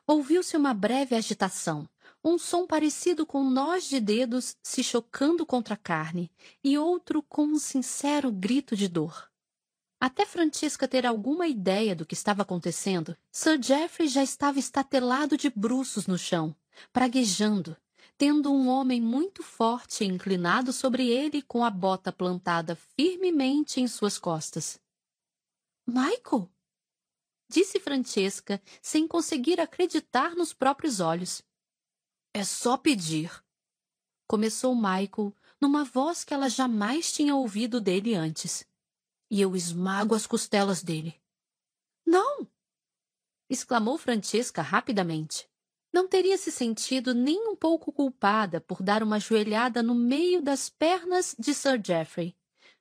Ouviu-se 0.07 0.57
uma 0.57 0.73
breve 0.73 1.15
agitação, 1.15 1.89
um 2.25 2.39
som 2.39 2.67
parecido 2.67 3.27
com 3.27 3.43
nós 3.43 3.85
de 3.85 4.01
dedos 4.01 4.57
se 4.63 4.83
chocando 4.83 5.45
contra 5.45 5.75
a 5.75 5.77
carne 5.77 6.31
e 6.63 6.79
outro 6.79 7.23
com 7.23 7.45
um 7.45 7.59
sincero 7.59 8.31
grito 8.31 8.77
de 8.77 8.89
dor. 8.89 9.31
Até 10.01 10.27
Francisca 10.27 10.89
ter 10.89 11.07
alguma 11.07 11.47
ideia 11.47 11.95
do 11.95 12.05
que 12.05 12.15
estava 12.15 12.43
acontecendo, 12.43 13.17
Sir 13.31 13.63
Geoffrey 13.63 14.09
já 14.09 14.23
estava 14.23 14.59
estatelado 14.59 15.37
de 15.37 15.49
bruços 15.49 16.07
no 16.07 16.19
chão, 16.19 16.55
praguejando, 16.93 17.77
tendo 18.19 18.53
um 18.53 18.69
homem 18.69 19.01
muito 19.01 19.43
forte 19.43 20.05
inclinado 20.05 20.73
sobre 20.73 21.09
ele 21.09 21.43
com 21.43 21.65
a 21.65 21.71
bota 21.71 22.13
plantada 22.13 22.77
firmemente 22.97 23.81
em 23.81 23.87
suas 23.87 24.19
costas. 24.19 24.81
Michael? 25.87 26.49
Disse 27.53 27.79
Francesca, 27.79 28.63
sem 28.81 29.07
conseguir 29.07 29.61
acreditar 29.61 30.35
nos 30.35 30.55
próprios 30.55 31.01
olhos. 31.01 31.43
É 32.33 32.43
só 32.45 32.79
pedir. 32.79 33.31
Começou 34.27 34.75
Michael, 34.75 35.37
numa 35.61 35.85
voz 35.85 36.25
que 36.25 36.33
ela 36.33 36.49
jamais 36.49 37.13
tinha 37.13 37.37
ouvido 37.37 37.79
dele 37.79 38.15
antes. 38.15 38.67
E 39.31 39.39
eu 39.39 39.55
esmago 39.55 40.15
as 40.15 40.27
costelas 40.27 40.83
dele. 40.83 41.21
Não! 42.07 42.51
exclamou 43.51 43.99
Francesca 43.99 44.63
rapidamente. 44.63 45.47
Não 45.93 46.09
teria 46.09 46.39
se 46.39 46.51
sentido 46.51 47.13
nem 47.13 47.51
um 47.51 47.55
pouco 47.55 47.93
culpada 47.93 48.63
por 48.63 48.83
dar 48.83 49.03
uma 49.03 49.21
joelhada 49.21 49.83
no 49.83 49.95
meio 49.95 50.41
das 50.41 50.71
pernas 50.71 51.37
de 51.39 51.53
Sir 51.53 51.79
Geoffrey, 51.85 52.35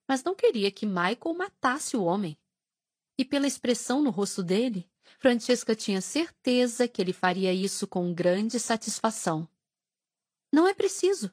mas 0.07 0.23
não 0.23 0.33
queria 0.33 0.71
que 0.71 0.85
Michael 0.85 1.35
matasse 1.35 1.97
o 1.97 2.05
homem. 2.05 2.37
E 3.21 3.23
pela 3.23 3.45
expressão 3.45 4.01
no 4.01 4.09
rosto 4.09 4.41
dele, 4.41 4.89
Francesca 5.19 5.75
tinha 5.75 6.01
certeza 6.01 6.87
que 6.87 6.99
ele 6.99 7.13
faria 7.13 7.53
isso 7.53 7.85
com 7.85 8.11
grande 8.11 8.59
satisfação. 8.59 9.47
Não 10.51 10.67
é 10.67 10.73
preciso, 10.73 11.31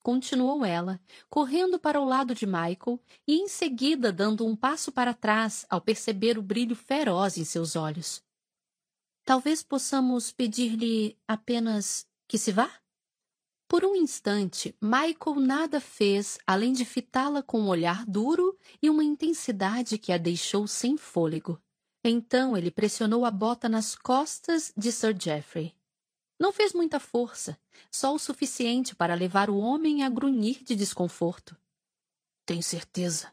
continuou 0.00 0.64
ela, 0.64 1.00
correndo 1.28 1.76
para 1.76 2.00
o 2.00 2.04
lado 2.04 2.36
de 2.36 2.46
Michael 2.46 3.00
e 3.26 3.34
em 3.34 3.48
seguida 3.48 4.12
dando 4.12 4.46
um 4.46 4.54
passo 4.54 4.92
para 4.92 5.12
trás 5.12 5.66
ao 5.68 5.80
perceber 5.80 6.38
o 6.38 6.42
brilho 6.42 6.76
feroz 6.76 7.36
em 7.36 7.44
seus 7.44 7.74
olhos. 7.74 8.22
Talvez 9.24 9.60
possamos 9.60 10.30
pedir-lhe 10.30 11.18
apenas 11.26 12.06
que 12.28 12.38
se 12.38 12.52
vá? 12.52 12.81
Por 13.72 13.86
um 13.86 13.96
instante, 13.96 14.76
Michael 14.82 15.40
nada 15.40 15.80
fez 15.80 16.36
além 16.46 16.74
de 16.74 16.84
fitá-la 16.84 17.42
com 17.42 17.58
um 17.58 17.68
olhar 17.68 18.04
duro 18.04 18.54
e 18.82 18.90
uma 18.90 19.02
intensidade 19.02 19.96
que 19.96 20.12
a 20.12 20.18
deixou 20.18 20.68
sem 20.68 20.98
fôlego. 20.98 21.58
Então 22.04 22.54
ele 22.54 22.70
pressionou 22.70 23.24
a 23.24 23.30
bota 23.30 23.70
nas 23.70 23.94
costas 23.94 24.74
de 24.76 24.92
Sir 24.92 25.16
Geoffrey. 25.18 25.74
Não 26.38 26.52
fez 26.52 26.74
muita 26.74 27.00
força, 27.00 27.58
só 27.90 28.14
o 28.14 28.18
suficiente 28.18 28.94
para 28.94 29.14
levar 29.14 29.48
o 29.48 29.56
homem 29.56 30.04
a 30.04 30.10
grunhir 30.10 30.62
de 30.62 30.76
desconforto. 30.76 31.56
Tem 32.44 32.60
certeza? 32.60 33.32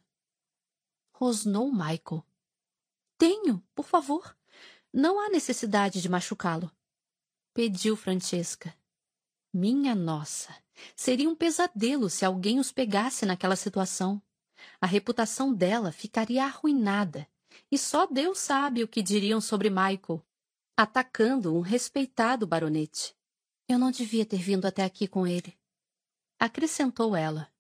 Rosnou 1.11 1.69
Michael. 1.69 2.23
Tenho, 3.17 3.61
por 3.75 3.85
favor. 3.85 4.33
Não 4.93 5.19
há 5.19 5.27
necessidade 5.27 6.01
de 6.01 6.07
machucá-lo. 6.07 6.71
Pediu 7.53 7.97
Francesca. 7.97 8.73
Minha 9.53 9.95
nossa, 9.95 10.55
seria 10.95 11.27
um 11.27 11.35
pesadelo 11.35 12.09
se 12.09 12.23
alguém 12.23 12.59
os 12.59 12.71
pegasse 12.71 13.25
naquela 13.25 13.55
situação. 13.55 14.21
A 14.79 14.85
reputação 14.85 15.53
dela 15.53 15.91
ficaria 15.91 16.43
arruinada, 16.43 17.27
e 17.71 17.77
só 17.77 18.05
Deus 18.05 18.39
sabe 18.39 18.83
o 18.83 18.87
que 18.87 19.01
diriam 19.01 19.41
sobre 19.41 19.69
Michael, 19.69 20.23
atacando 20.77 21.55
um 21.55 21.61
respeitado 21.61 22.45
baronete. 22.45 23.15
Eu 23.67 23.79
não 23.79 23.91
devia 23.91 24.25
ter 24.25 24.41
vindo 24.41 24.65
até 24.65 24.83
aqui 24.83 25.07
com 25.07 25.25
ele. 25.25 25.57
Acrescentou 26.39 27.15
ela. 27.15 27.51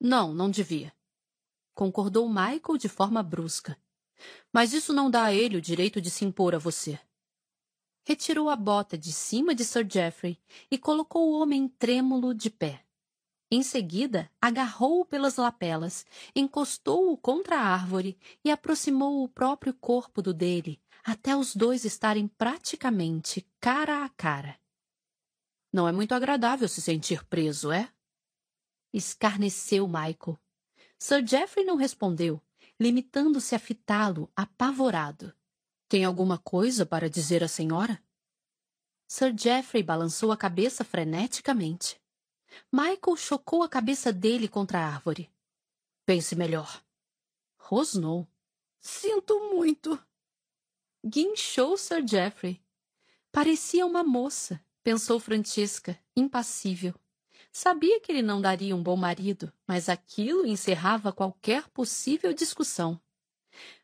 Não, 0.00 0.32
não 0.32 0.50
devia. 0.50 0.92
Concordou 1.74 2.28
Michael 2.28 2.78
de 2.78 2.88
forma 2.88 3.22
brusca. 3.22 3.78
Mas 4.52 4.72
isso 4.72 4.92
não 4.92 5.10
dá 5.10 5.24
a 5.24 5.34
ele 5.34 5.56
o 5.56 5.60
direito 5.60 6.00
de 6.00 6.10
se 6.10 6.24
impor 6.24 6.54
a 6.54 6.58
você. 6.58 6.98
Retirou 8.04 8.48
a 8.48 8.56
bota 8.56 8.98
de 8.98 9.12
cima 9.12 9.54
de 9.54 9.64
Sir 9.64 9.86
Geoffrey 9.88 10.38
e 10.70 10.76
colocou 10.76 11.30
o 11.30 11.40
homem 11.40 11.68
trêmulo 11.68 12.34
de 12.34 12.50
pé. 12.50 12.84
Em 13.50 13.62
seguida, 13.62 14.30
agarrou-o 14.40 15.04
pelas 15.04 15.36
lapelas, 15.36 16.06
encostou-o 16.34 17.16
contra 17.16 17.56
a 17.56 17.64
árvore 17.64 18.18
e 18.44 18.50
aproximou 18.50 19.22
o 19.22 19.28
próprio 19.28 19.74
corpo 19.74 20.22
do 20.22 20.32
dele, 20.32 20.80
até 21.04 21.36
os 21.36 21.54
dois 21.54 21.84
estarem 21.84 22.26
praticamente 22.26 23.46
cara 23.60 24.04
a 24.04 24.08
cara. 24.08 24.58
Não 25.72 25.86
é 25.86 25.92
muito 25.92 26.14
agradável 26.14 26.66
se 26.68 26.80
sentir 26.80 27.24
preso, 27.26 27.70
é? 27.70 27.92
Escarneceu 28.92 29.86
Michael. 29.86 30.38
Sir 30.98 31.26
Geoffrey 31.26 31.64
não 31.64 31.76
respondeu, 31.76 32.42
limitando-se 32.80 33.54
a 33.54 33.58
fitá-lo, 33.58 34.30
apavorado. 34.34 35.32
Tem 35.92 36.06
alguma 36.06 36.38
coisa 36.38 36.86
para 36.86 37.10
dizer 37.10 37.44
à 37.44 37.48
senhora? 37.48 38.02
Sir 39.06 39.38
Geoffrey 39.38 39.82
balançou 39.82 40.32
a 40.32 40.38
cabeça 40.38 40.82
freneticamente. 40.84 42.00
Michael 42.72 43.14
chocou 43.14 43.62
a 43.62 43.68
cabeça 43.68 44.10
dele 44.10 44.48
contra 44.48 44.78
a 44.78 44.86
árvore. 44.86 45.30
Pense 46.06 46.34
melhor. 46.34 46.82
Rosnou. 47.58 48.26
Sinto 48.80 49.38
muito. 49.54 50.02
Guinchou 51.04 51.76
Sir 51.76 52.02
Geoffrey. 52.08 52.58
Parecia 53.30 53.84
uma 53.84 54.02
moça, 54.02 54.64
pensou 54.82 55.20
Francisca, 55.20 56.00
impassível. 56.16 56.94
Sabia 57.52 58.00
que 58.00 58.10
ele 58.10 58.22
não 58.22 58.40
daria 58.40 58.74
um 58.74 58.82
bom 58.82 58.96
marido, 58.96 59.52
mas 59.66 59.90
aquilo 59.90 60.46
encerrava 60.46 61.12
qualquer 61.12 61.68
possível 61.68 62.32
discussão. 62.32 62.98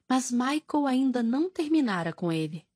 Mas 0.09 0.31
Michael 0.31 0.87
ainda 0.87 1.23
não 1.23 1.51
terminara 1.51 2.13
com 2.13 2.33
ele. 2.33 2.67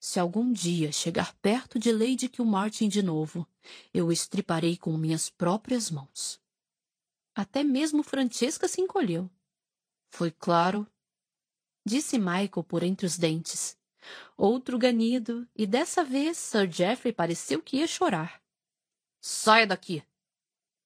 Se 0.00 0.18
algum 0.18 0.52
dia 0.52 0.90
chegar 0.90 1.32
perto 1.36 1.78
de 1.78 1.92
Lady 1.92 2.28
Kilmartin 2.28 2.88
de 2.88 3.02
novo, 3.02 3.46
eu 3.94 4.08
o 4.08 4.12
estriparei 4.12 4.76
com 4.76 4.96
minhas 4.96 5.30
próprias 5.30 5.90
mãos. 5.90 6.40
Até 7.34 7.62
mesmo 7.62 8.02
Francesca 8.02 8.66
se 8.66 8.80
encolheu. 8.80 9.30
Foi 10.10 10.32
claro, 10.32 10.86
disse 11.86 12.18
Michael 12.18 12.64
por 12.66 12.82
entre 12.82 13.06
os 13.06 13.16
dentes. 13.16 13.78
Outro 14.36 14.76
ganido, 14.76 15.48
e 15.54 15.66
dessa 15.66 16.02
vez 16.02 16.36
Sir 16.36 16.68
Geoffrey 16.68 17.12
pareceu 17.12 17.62
que 17.62 17.76
ia 17.76 17.86
chorar. 17.86 18.42
Saia 19.20 19.66
daqui! 19.66 20.02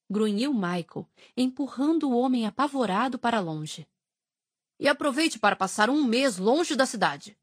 grunhiu 0.09 0.53
Michael, 0.53 1.09
empurrando 1.37 2.11
o 2.11 2.17
homem 2.17 2.47
apavorado 2.47 3.19
para 3.19 3.41
longe. 3.41 3.89
E 4.79 4.89
aproveite 4.89 5.39
para 5.39 5.57
passar 5.57 5.89
um 5.89 6.05
mês 6.05 6.37
longe 6.37 6.77
da 6.77 6.85
cidade. 6.85 7.37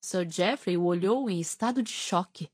Sir 0.00 0.28
Geoffrey 0.30 0.76
o 0.76 0.84
olhou 0.84 1.28
em 1.28 1.40
estado 1.40 1.82
de 1.82 1.90
choque. 1.90 2.50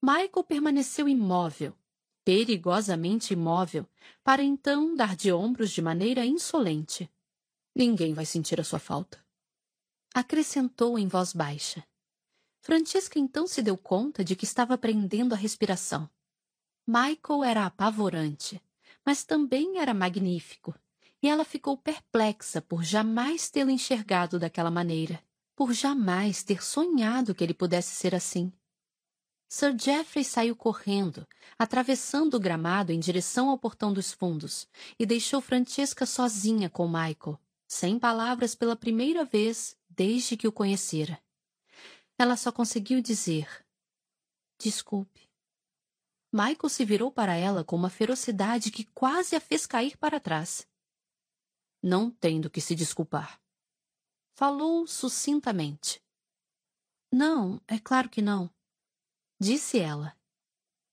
Michael 0.00 0.44
permaneceu 0.44 1.08
imóvel, 1.08 1.76
perigosamente 2.24 3.32
imóvel, 3.32 3.86
para 4.22 4.42
então 4.42 4.94
dar 4.94 5.14
de 5.14 5.32
ombros 5.32 5.70
de 5.70 5.82
maneira 5.82 6.24
insolente. 6.24 7.10
Ninguém 7.74 8.14
vai 8.14 8.24
sentir 8.24 8.60
a 8.60 8.64
sua 8.64 8.78
falta. 8.78 9.24
Acrescentou 10.14 10.98
em 10.98 11.08
voz 11.08 11.32
baixa. 11.32 11.84
Francisca 12.60 13.18
então 13.18 13.46
se 13.46 13.62
deu 13.62 13.76
conta 13.76 14.24
de 14.24 14.36
que 14.36 14.44
estava 14.44 14.78
prendendo 14.78 15.34
a 15.34 15.36
respiração. 15.36 16.08
Michael 16.86 17.44
era 17.44 17.66
apavorante, 17.66 18.62
mas 19.04 19.24
também 19.24 19.78
era 19.78 19.94
magnífico, 19.94 20.74
e 21.22 21.28
ela 21.28 21.44
ficou 21.44 21.76
perplexa 21.76 22.60
por 22.60 22.82
jamais 22.82 23.48
tê-lo 23.48 23.70
enxergado 23.70 24.38
daquela 24.38 24.70
maneira, 24.70 25.22
por 25.54 25.72
jamais 25.72 26.42
ter 26.42 26.62
sonhado 26.62 27.34
que 27.34 27.44
ele 27.44 27.54
pudesse 27.54 27.94
ser 27.94 28.14
assim. 28.14 28.52
Sir 29.48 29.78
Geoffrey 29.78 30.24
saiu 30.24 30.56
correndo, 30.56 31.28
atravessando 31.58 32.34
o 32.34 32.40
gramado 32.40 32.90
em 32.90 32.98
direção 32.98 33.50
ao 33.50 33.58
portão 33.58 33.92
dos 33.92 34.10
fundos, 34.10 34.66
e 34.98 35.06
deixou 35.06 35.40
Francesca 35.40 36.06
sozinha 36.06 36.68
com 36.68 36.88
Michael, 36.88 37.38
sem 37.68 37.98
palavras 37.98 38.54
pela 38.54 38.74
primeira 38.74 39.24
vez 39.24 39.76
desde 39.88 40.36
que 40.36 40.48
o 40.48 40.52
conhecera. 40.52 41.22
Ela 42.18 42.36
só 42.36 42.50
conseguiu 42.50 43.00
dizer: 43.02 43.46
Desculpe. 44.58 45.28
Michael 46.32 46.68
se 46.70 46.84
virou 46.84 47.12
para 47.12 47.34
ela 47.34 47.62
com 47.62 47.76
uma 47.76 47.90
ferocidade 47.90 48.70
que 48.70 48.84
quase 48.84 49.36
a 49.36 49.40
fez 49.40 49.66
cair 49.66 49.98
para 49.98 50.18
trás. 50.18 50.66
Não 51.82 52.10
tem 52.10 52.40
do 52.40 52.48
que 52.48 52.60
se 52.60 52.76
desculpar. 52.76 53.40
Falou 54.34 54.86
sucintamente. 54.86 56.00
Não, 57.10 57.60
é 57.66 57.78
claro 57.78 58.08
que 58.08 58.22
não. 58.22 58.48
Disse 59.38 59.80
ela. 59.80 60.16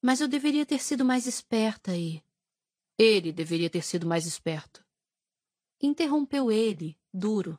Mas 0.01 0.19
eu 0.19 0.27
deveria 0.27 0.65
ter 0.65 0.81
sido 0.81 1.05
mais 1.05 1.27
esperta 1.27 1.95
e. 1.95 2.23
Ele 2.97 3.31
deveria 3.31 3.69
ter 3.69 3.83
sido 3.83 4.07
mais 4.07 4.25
esperto. 4.25 4.83
Interrompeu 5.81 6.51
ele, 6.51 6.97
duro. 7.13 7.57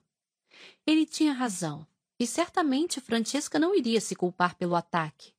Ele 0.86 1.06
tinha 1.06 1.32
razão, 1.32 1.86
e 2.18 2.26
certamente 2.26 3.00
Francesca 3.00 3.58
não 3.58 3.74
iria 3.74 4.00
se 4.00 4.16
culpar 4.16 4.56
pelo 4.56 4.74
ataque. 4.74 5.32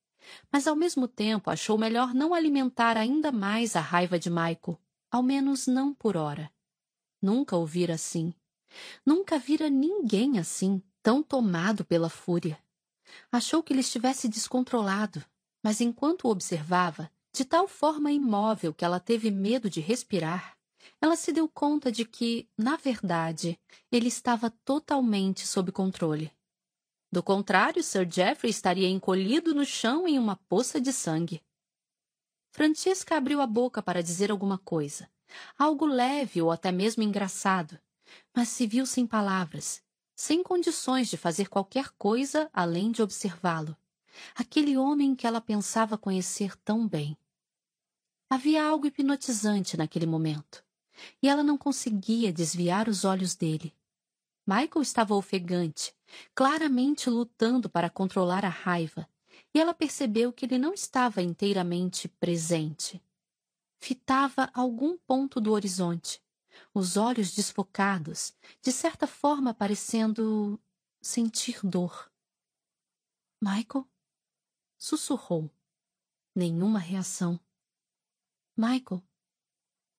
Mas 0.51 0.65
ao 0.65 0.75
mesmo 0.75 1.07
tempo 1.07 1.49
achou 1.49 1.77
melhor 1.77 2.13
não 2.13 2.33
alimentar 2.33 2.97
ainda 2.97 3.31
mais 3.31 3.75
a 3.75 3.81
raiva 3.81 4.17
de 4.17 4.29
Michael, 4.29 4.79
ao 5.11 5.21
menos 5.21 5.67
não 5.67 5.93
por 5.93 6.15
hora. 6.15 6.51
Nunca 7.22 7.55
o 7.55 7.65
vira 7.65 7.93
assim. 7.93 8.34
Nunca 9.05 9.38
vira 9.38 9.69
ninguém 9.69 10.39
assim, 10.39 10.82
tão 11.03 11.22
tomado 11.22 11.86
pela 11.86 12.09
fúria. 12.09 12.57
Achou 13.32 13.61
que 13.61 13.74
ele 13.74 13.82
estivesse 13.82 14.28
descontrolado, 14.28 15.24
mas 15.63 15.82
enquanto 15.82 16.26
o 16.26 16.32
observava, 16.32 17.11
de 17.34 17.45
tal 17.45 17.67
forma 17.67 18.11
imóvel 18.11 18.74
que 18.74 18.84
ela 18.84 18.99
teve 18.99 19.30
medo 19.30 19.69
de 19.69 19.80
respirar, 19.80 20.57
ela 20.99 21.15
se 21.15 21.32
deu 21.32 21.47
conta 21.47 21.91
de 21.91 22.05
que, 22.05 22.49
na 22.57 22.76
verdade, 22.76 23.59
ele 23.91 24.07
estava 24.07 24.49
totalmente 24.63 25.45
sob 25.45 25.72
controle. 25.72 26.32
Do 27.11 27.22
contrário, 27.22 27.84
Sir 27.84 28.07
Geoffrey 28.09 28.49
estaria 28.49 28.88
encolhido 28.88 29.53
no 29.53 29.65
chão 29.65 30.07
em 30.07 30.17
uma 30.17 30.36
poça 30.36 30.80
de 30.80 30.93
sangue. 30.93 31.43
Francesca 32.51 33.17
abriu 33.17 33.41
a 33.41 33.47
boca 33.47 33.82
para 33.82 34.03
dizer 34.03 34.32
alguma 34.32 34.57
coisa, 34.57 35.09
algo 35.57 35.86
leve 35.86 36.41
ou 36.41 36.51
até 36.51 36.71
mesmo 36.71 37.03
engraçado, 37.03 37.79
mas 38.36 38.49
se 38.49 38.67
viu 38.67 38.86
sem 38.86 39.05
palavras, 39.05 39.82
sem 40.15 40.43
condições 40.43 41.09
de 41.09 41.17
fazer 41.17 41.49
qualquer 41.49 41.89
coisa 41.97 42.49
além 42.53 42.91
de 42.91 43.01
observá-lo. 43.01 43.75
Aquele 44.36 44.77
homem 44.77 45.15
que 45.15 45.25
ela 45.25 45.41
pensava 45.41 45.97
conhecer 45.97 46.55
tão 46.57 46.88
bem. 46.88 47.17
Havia 48.29 48.63
algo 48.63 48.88
hipnotizante 48.88 49.75
naquele 49.75 50.05
momento, 50.05 50.63
e 51.21 51.27
ela 51.27 51.43
não 51.43 51.57
conseguia 51.57 52.32
desviar 52.32 52.88
os 52.88 53.03
olhos 53.03 53.36
dele. 53.36 53.73
Michael 54.45 54.82
estava 54.82 55.15
ofegante, 55.15 55.93
claramente 56.34 57.09
lutando 57.09 57.69
para 57.69 57.89
controlar 57.89 58.43
a 58.45 58.49
raiva, 58.49 59.07
e 59.53 59.59
ela 59.59 59.73
percebeu 59.73 60.32
que 60.32 60.45
ele 60.45 60.57
não 60.57 60.73
estava 60.73 61.21
inteiramente 61.21 62.07
presente. 62.07 63.01
Fitava 63.84 64.47
algum 64.53 64.95
ponto 64.95 65.41
do 65.41 65.51
horizonte, 65.51 66.21
os 66.71 66.97
olhos 66.97 67.34
desfocados, 67.34 68.32
de 68.61 68.71
certa 68.71 69.07
forma 69.07 69.55
parecendo 69.55 70.61
sentir 71.01 71.59
dor. 71.63 72.11
Michael? 73.41 73.89
Sussurrou. 74.77 75.49
Nenhuma 76.36 76.77
reação. 76.77 77.39
Michael. 78.55 79.03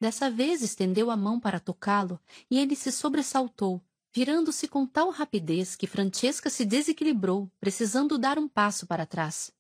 Dessa 0.01 0.31
vez 0.31 0.63
estendeu 0.63 1.11
a 1.11 1.17
mão 1.17 1.41
para 1.41 1.59
tocá-lo 1.59 2.21
e 2.49 2.61
ele 2.61 2.77
se 2.77 2.93
sobressaltou, 2.93 3.83
virando-se 4.15 4.69
com 4.69 4.87
tal 4.87 5.11
rapidez 5.11 5.75
que 5.75 5.89
Francesca 5.89 6.49
se 6.49 6.65
desequilibrou, 6.65 7.51
precisando 7.59 8.17
dar 8.17 8.39
um 8.39 8.49
passo 8.49 8.87
para 8.87 9.05
trás. 9.05 9.53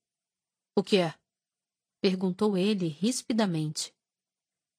O 0.76 0.82
que 0.82 0.98
é? 0.98 1.12
perguntou 2.00 2.56
ele 2.56 2.86
rispidamente. 2.86 3.92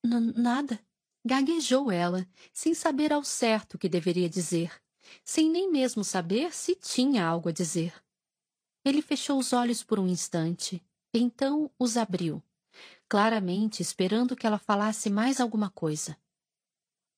Nada. 0.04 0.80
Gaguejou 1.26 1.90
ela, 1.90 2.28
sem 2.52 2.74
saber 2.74 3.14
ao 3.14 3.24
certo 3.24 3.76
o 3.76 3.78
que 3.78 3.88
deveria 3.88 4.30
dizer, 4.30 4.82
sem 5.24 5.50
nem 5.50 5.72
mesmo 5.72 6.04
saber 6.04 6.54
se 6.54 6.76
tinha 6.76 7.26
algo 7.26 7.48
a 7.48 7.52
dizer. 7.54 7.94
Ele 8.84 9.02
fechou 9.02 9.40
os 9.40 9.54
olhos 9.54 9.82
por 9.82 9.98
um 10.00 10.08
instante, 10.08 10.86
então 11.14 11.72
os 11.80 11.96
abriu, 11.96 12.44
claramente 13.08 13.82
esperando 13.82 14.36
que 14.36 14.46
ela 14.46 14.60
falasse 14.60 15.10
mais 15.10 15.40
alguma 15.40 15.70
coisa. 15.70 16.18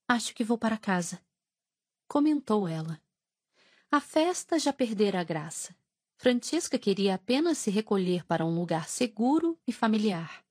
Acho 0.08 0.36
que 0.36 0.44
vou 0.44 0.58
para 0.58 0.78
casa, 0.78 1.20
comentou 2.08 2.68
ela. 2.68 3.02
A 3.92 4.00
festa 4.00 4.60
já 4.60 4.72
perdera 4.72 5.20
a 5.20 5.24
graça. 5.24 5.76
Francesca 6.18 6.78
queria 6.78 7.16
apenas 7.16 7.58
se 7.58 7.72
recolher 7.72 8.24
para 8.26 8.46
um 8.46 8.54
lugar 8.54 8.88
seguro 8.88 9.58
e 9.68 9.74
familiar. 9.74 10.45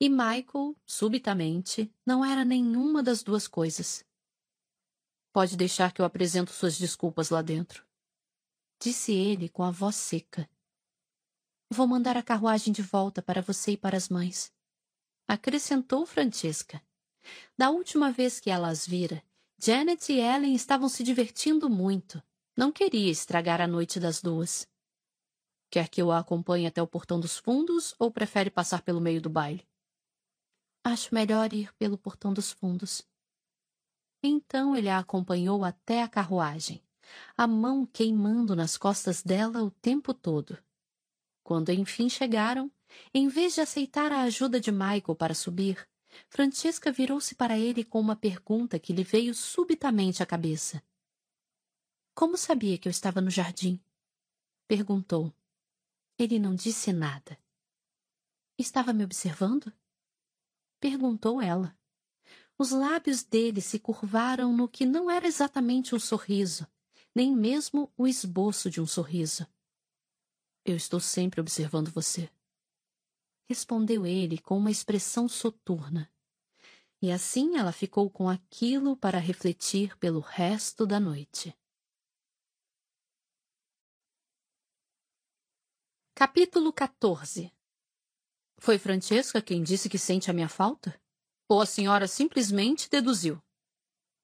E 0.00 0.08
Michael, 0.08 0.76
subitamente, 0.86 1.92
não 2.06 2.24
era 2.24 2.44
nenhuma 2.44 3.02
das 3.02 3.22
duas 3.22 3.48
coisas. 3.48 4.04
Pode 5.32 5.56
deixar 5.56 5.92
que 5.92 6.00
eu 6.00 6.04
apresento 6.06 6.52
suas 6.52 6.78
desculpas 6.78 7.30
lá 7.30 7.42
dentro. 7.42 7.84
Disse 8.80 9.12
ele 9.12 9.48
com 9.48 9.64
a 9.64 9.72
voz 9.72 9.96
seca. 9.96 10.48
Vou 11.70 11.86
mandar 11.86 12.16
a 12.16 12.22
carruagem 12.22 12.72
de 12.72 12.80
volta 12.80 13.20
para 13.20 13.42
você 13.42 13.72
e 13.72 13.76
para 13.76 13.96
as 13.96 14.08
mães. 14.08 14.52
Acrescentou 15.26 16.06
Francesca. 16.06 16.80
Da 17.56 17.70
última 17.70 18.10
vez 18.10 18.40
que 18.40 18.50
ela 18.50 18.68
as 18.68 18.86
vira, 18.86 19.22
Janet 19.58 20.12
e 20.12 20.20
Ellen 20.20 20.54
estavam 20.54 20.88
se 20.88 21.02
divertindo 21.02 21.68
muito. 21.68 22.22
Não 22.56 22.72
queria 22.72 23.10
estragar 23.10 23.60
a 23.60 23.66
noite 23.66 24.00
das 24.00 24.22
duas. 24.22 24.66
Quer 25.70 25.88
que 25.88 26.00
eu 26.00 26.10
a 26.10 26.20
acompanhe 26.20 26.66
até 26.66 26.80
o 26.80 26.86
portão 26.86 27.20
dos 27.20 27.36
fundos 27.36 27.94
ou 27.98 28.10
prefere 28.10 28.48
passar 28.48 28.80
pelo 28.80 29.00
meio 29.00 29.20
do 29.20 29.28
baile? 29.28 29.67
Acho 30.90 31.14
melhor 31.14 31.52
ir 31.52 31.70
pelo 31.74 31.98
portão 31.98 32.32
dos 32.32 32.50
fundos. 32.50 33.06
Então 34.22 34.74
ele 34.74 34.88
a 34.88 34.98
acompanhou 34.98 35.62
até 35.62 36.02
a 36.02 36.08
carruagem, 36.08 36.82
a 37.36 37.46
mão 37.46 37.84
queimando 37.84 38.56
nas 38.56 38.78
costas 38.78 39.22
dela 39.22 39.62
o 39.62 39.70
tempo 39.70 40.14
todo. 40.14 40.56
Quando 41.44 41.70
enfim 41.72 42.08
chegaram, 42.08 42.72
em 43.12 43.28
vez 43.28 43.54
de 43.54 43.60
aceitar 43.60 44.12
a 44.12 44.22
ajuda 44.22 44.58
de 44.58 44.72
Michael 44.72 45.14
para 45.14 45.34
subir, 45.34 45.86
Francesca 46.26 46.90
virou-se 46.90 47.34
para 47.34 47.58
ele 47.58 47.84
com 47.84 48.00
uma 48.00 48.16
pergunta 48.16 48.78
que 48.78 48.94
lhe 48.94 49.04
veio 49.04 49.34
subitamente 49.34 50.22
à 50.22 50.26
cabeça. 50.26 50.82
Como 52.14 52.38
sabia 52.38 52.78
que 52.78 52.88
eu 52.88 52.90
estava 52.90 53.20
no 53.20 53.28
jardim? 53.28 53.78
Perguntou. 54.66 55.34
Ele 56.18 56.38
não 56.38 56.54
disse 56.54 56.94
nada. 56.94 57.38
Estava 58.56 58.94
me 58.94 59.04
observando? 59.04 59.70
Perguntou 60.80 61.40
ela. 61.40 61.76
Os 62.56 62.70
lábios 62.70 63.22
dele 63.22 63.60
se 63.60 63.78
curvaram 63.78 64.56
no 64.56 64.68
que 64.68 64.84
não 64.84 65.10
era 65.10 65.26
exatamente 65.26 65.94
um 65.94 65.98
sorriso, 65.98 66.66
nem 67.14 67.34
mesmo 67.34 67.92
o 67.96 68.06
esboço 68.06 68.70
de 68.70 68.80
um 68.80 68.86
sorriso. 68.86 69.46
Eu 70.64 70.76
estou 70.76 71.00
sempre 71.00 71.40
observando 71.40 71.90
você 71.90 72.30
respondeu 73.48 74.04
ele 74.04 74.38
com 74.38 74.58
uma 74.58 74.70
expressão 74.70 75.26
soturna. 75.26 76.12
E 77.00 77.10
assim 77.10 77.56
ela 77.56 77.72
ficou 77.72 78.10
com 78.10 78.28
aquilo 78.28 78.96
para 78.96 79.18
refletir 79.18 79.96
pelo 79.98 80.20
resto 80.20 80.86
da 80.86 81.00
noite. 81.00 81.56
Capítulo 86.14 86.72
14 86.72 87.52
Foi 88.58 88.76
Francesca 88.76 89.40
quem 89.40 89.62
disse 89.62 89.88
que 89.88 89.98
sente 89.98 90.30
a 90.30 90.34
minha 90.34 90.48
falta? 90.48 91.00
Ou 91.48 91.60
a 91.60 91.66
senhora 91.66 92.08
simplesmente 92.08 92.90
deduziu? 92.90 93.40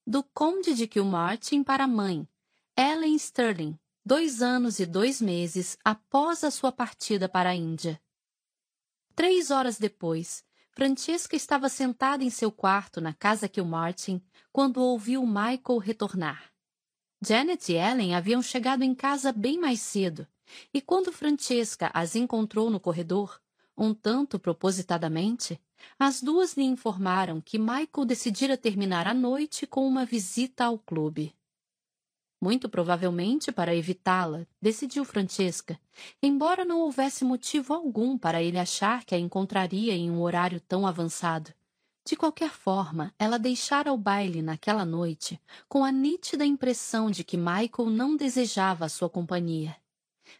Do 0.06 0.22
conde 0.22 0.74
de 0.74 0.86
Kilmartin 0.86 1.62
para 1.62 1.84
a 1.84 1.88
mãe, 1.88 2.28
Ellen 2.76 3.14
Sterling, 3.14 3.78
dois 4.04 4.42
anos 4.42 4.80
e 4.80 4.84
dois 4.84 5.20
meses 5.20 5.78
após 5.84 6.44
a 6.44 6.50
sua 6.50 6.72
partida 6.72 7.28
para 7.28 7.50
a 7.50 7.54
Índia. 7.54 7.98
Três 9.14 9.50
horas 9.50 9.78
depois, 9.78 10.44
Francesca 10.72 11.36
estava 11.36 11.68
sentada 11.68 12.24
em 12.24 12.30
seu 12.30 12.50
quarto 12.50 13.00
na 13.00 13.14
casa 13.14 13.48
Kilmartin 13.48 14.20
quando 14.52 14.82
ouviu 14.82 15.24
Michael 15.24 15.78
retornar. 15.78 16.52
Janet 17.24 17.72
e 17.72 17.76
Ellen 17.76 18.14
haviam 18.14 18.42
chegado 18.42 18.82
em 18.82 18.94
casa 18.94 19.32
bem 19.32 19.58
mais 19.58 19.80
cedo, 19.80 20.26
e 20.74 20.82
quando 20.82 21.12
Francesca 21.12 21.90
as 21.94 22.16
encontrou 22.16 22.68
no 22.68 22.80
corredor, 22.80 23.40
um 23.76 23.92
tanto 23.92 24.38
propositadamente, 24.38 25.60
as 25.98 26.22
duas 26.22 26.56
lhe 26.56 26.64
informaram 26.64 27.40
que 27.40 27.58
Michael 27.58 28.06
decidira 28.06 28.56
terminar 28.56 29.06
a 29.06 29.14
noite 29.14 29.66
com 29.66 29.86
uma 29.86 30.04
visita 30.04 30.64
ao 30.64 30.78
clube. 30.78 31.34
Muito 32.40 32.68
provavelmente 32.68 33.50
para 33.50 33.74
evitá-la, 33.74 34.46
decidiu 34.60 35.04
Francesca, 35.04 35.80
embora 36.22 36.64
não 36.64 36.80
houvesse 36.80 37.24
motivo 37.24 37.72
algum 37.72 38.18
para 38.18 38.42
ele 38.42 38.58
achar 38.58 39.04
que 39.04 39.14
a 39.14 39.18
encontraria 39.18 39.94
em 39.94 40.10
um 40.10 40.20
horário 40.20 40.60
tão 40.60 40.86
avançado. 40.86 41.52
De 42.06 42.14
qualquer 42.16 42.50
forma, 42.50 43.14
ela 43.18 43.38
deixara 43.38 43.90
o 43.90 43.96
baile 43.96 44.42
naquela 44.42 44.84
noite 44.84 45.40
com 45.66 45.82
a 45.82 45.90
nítida 45.90 46.44
impressão 46.44 47.10
de 47.10 47.24
que 47.24 47.38
Michael 47.38 47.88
não 47.88 48.14
desejava 48.14 48.84
a 48.84 48.90
sua 48.90 49.08
companhia. 49.08 49.74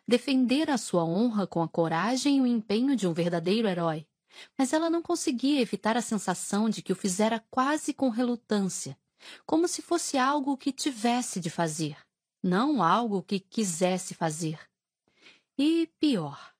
Defendera 0.07 0.74
a 0.74 0.78
sua 0.78 1.05
honra 1.05 1.47
com 1.47 1.62
a 1.62 1.68
coragem 1.68 2.38
e 2.38 2.40
o 2.40 2.47
empenho 2.47 2.95
de 2.95 3.07
um 3.07 3.12
verdadeiro 3.12 3.68
herói, 3.68 4.07
mas 4.59 4.72
ela 4.72 4.90
não 4.90 5.03
conseguia 5.03 5.61
evitar 5.61 5.97
a 5.97 6.03
sensação 6.03 6.68
de 6.68 6.82
que 6.82 6.92
o 6.92 6.97
fizera 6.97 7.45
quase 7.51 7.92
com 7.92 8.09
relutância, 8.09 8.99
como 9.47 9.66
se 9.68 9.82
fosse 9.82 10.18
algo 10.18 10.57
que 10.57 10.72
tivesse 10.72 11.40
de 11.40 11.51
fazer, 11.51 11.97
não 12.42 12.82
algo 12.82 13.22
que 13.22 13.40
quisesse 13.40 14.14
fazer. 14.14 14.59
E 15.57 15.88
pior, 15.99 16.53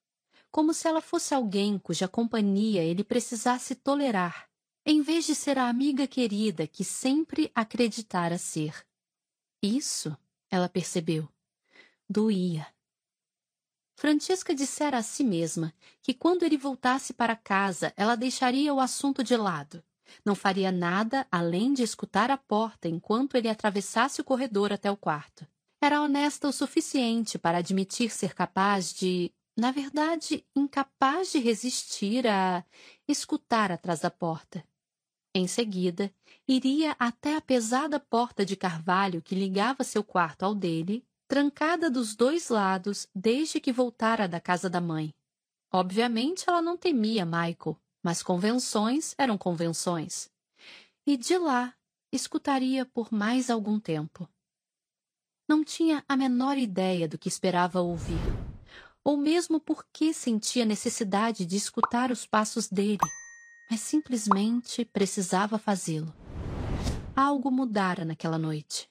como 0.51 0.73
se 0.73 0.87
ela 0.87 1.01
fosse 1.01 1.35
alguém 1.35 1.79
cuja 1.79 2.07
companhia 2.07 2.83
ele 2.83 3.03
precisasse 3.03 3.75
tolerar, 3.75 4.49
em 4.87 5.03
vez 5.03 5.25
de 5.27 5.35
ser 5.35 5.59
a 5.59 5.69
amiga 5.69 6.07
querida 6.07 6.67
que 6.67 6.85
sempre 6.85 7.51
acreditara 7.55 8.39
ser. 8.39 8.87
Isso, 9.63 10.17
ela 10.51 10.69
percebeu, 10.69 11.29
doía. 12.09 12.74
Francesca 13.97 14.55
dissera 14.55 14.99
a 14.99 15.03
si 15.03 15.23
mesma 15.25 15.73
que 16.03 16.13
quando 16.13 16.43
ele 16.43 16.57
voltasse 16.57 17.13
para 17.13 17.37
casa 17.37 17.93
ela 17.97 18.17
deixaria 18.17 18.75
o 18.75 18.81
assunto 18.81 19.23
de 19.23 19.37
lado. 19.37 19.83
Não 20.25 20.35
faria 20.35 20.71
nada 20.71 21.27
além 21.31 21.73
de 21.73 21.83
escutar 21.83 22.31
a 22.31 22.37
porta 22.37 22.89
enquanto 22.89 23.37
ele 23.37 23.49
atravessasse 23.49 24.21
o 24.21 24.25
corredor 24.25 24.73
até 24.73 24.91
o 24.91 24.97
quarto. 24.97 25.47
Era 25.81 26.01
honesta 26.03 26.49
o 26.49 26.53
suficiente 26.53 27.39
para 27.39 27.59
admitir 27.59 28.11
ser 28.11 28.35
capaz 28.35 28.93
de, 28.93 29.33
na 29.57 29.71
verdade, 29.71 30.45
incapaz 30.55 31.33
de 31.33 31.39
resistir 31.39 32.27
a 32.27 32.65
escutar 33.09 33.71
atrás 33.71 34.01
da 34.01 34.11
porta. 34.11 34.65
Em 35.35 35.47
seguida, 35.47 36.15
iria 36.47 36.95
até 36.99 37.37
a 37.37 37.41
pesada 37.41 37.99
porta 37.99 38.45
de 38.45 38.57
carvalho 38.57 39.21
que 39.21 39.35
ligava 39.35 39.83
seu 39.83 40.05
quarto 40.05 40.45
ao 40.45 40.55
dele, 40.55 41.05
trancada 41.29 41.91
dos 41.91 42.15
dois 42.15 42.49
lados 42.49 43.09
desde 43.15 43.61
que 43.61 43.73
voltara 43.73 44.29
da 44.29 44.41
casa 44.41 44.69
da 44.69 44.81
mãe. 44.81 45.15
Obviamente 45.73 46.45
ela 46.49 46.63
não 46.63 46.77
temia 46.77 47.25
Michael, 47.25 47.77
mas 48.03 48.23
convenções 48.23 49.15
eram 49.19 49.37
convenções. 49.37 50.31
E 51.07 51.17
de 51.17 51.37
lá 51.37 51.75
escutaria 52.13 52.87
por 52.87 53.13
mais 53.13 53.51
algum 53.51 53.81
tempo. 53.81 54.29
Não 55.49 55.65
tinha 55.65 56.05
a 56.09 56.17
menor 56.17 56.57
ideia 56.57 57.09
do 57.09 57.19
que 57.19 57.29
esperava 57.29 57.81
ouvir, 57.81 58.21
ou 59.03 59.17
mesmo 59.17 59.61
por 59.61 59.85
que 59.93 60.15
sentia 60.15 60.65
necessidade 60.65 61.45
de 61.45 61.57
escutar 61.57 62.11
os 62.11 62.25
passos 62.25 62.69
dele 62.69 62.99
mas 63.71 63.81
simplesmente 63.81 64.85
precisava 64.85 65.59
fazê-lo. 65.59 66.15
Algo 67.17 67.51
mudara 67.51 68.05
naquela 68.05 68.39
noite. 68.39 68.89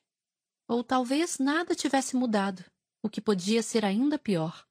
Ou 0.68 0.84
talvez 0.84 1.39
nada 1.39 1.76
tivesse 1.76 2.16
mudado, 2.16 2.64
o 3.01 3.09
que 3.09 3.22
podia 3.22 3.61
ser 3.61 3.84
ainda 3.84 4.18
pior. 4.18 4.66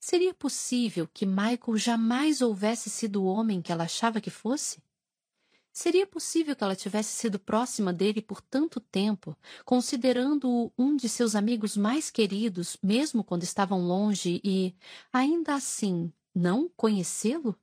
Seria 0.00 0.34
possível 0.34 1.06
que 1.06 1.24
Michael 1.24 1.76
jamais 1.76 2.40
houvesse 2.40 2.90
sido 2.90 3.22
o 3.22 3.26
homem 3.26 3.62
que 3.62 3.70
ela 3.70 3.84
achava 3.84 4.20
que 4.20 4.30
fosse? 4.30 4.82
Seria 5.72 6.06
possível 6.06 6.56
que 6.56 6.64
ela 6.64 6.76
tivesse 6.76 7.16
sido 7.16 7.38
próxima 7.38 7.92
dele 7.92 8.20
por 8.20 8.42
tanto 8.42 8.78
tempo, 8.80 9.34
considerando-o 9.64 10.72
um 10.76 10.96
de 10.96 11.08
seus 11.08 11.34
amigos 11.34 11.76
mais 11.76 12.10
queridos, 12.10 12.76
mesmo 12.82 13.22
quando 13.22 13.44
estavam 13.44 13.80
longe, 13.80 14.40
e, 14.42 14.74
ainda 15.12 15.54
assim, 15.54 16.12
não 16.34 16.68
conhecê-lo? 16.76 17.56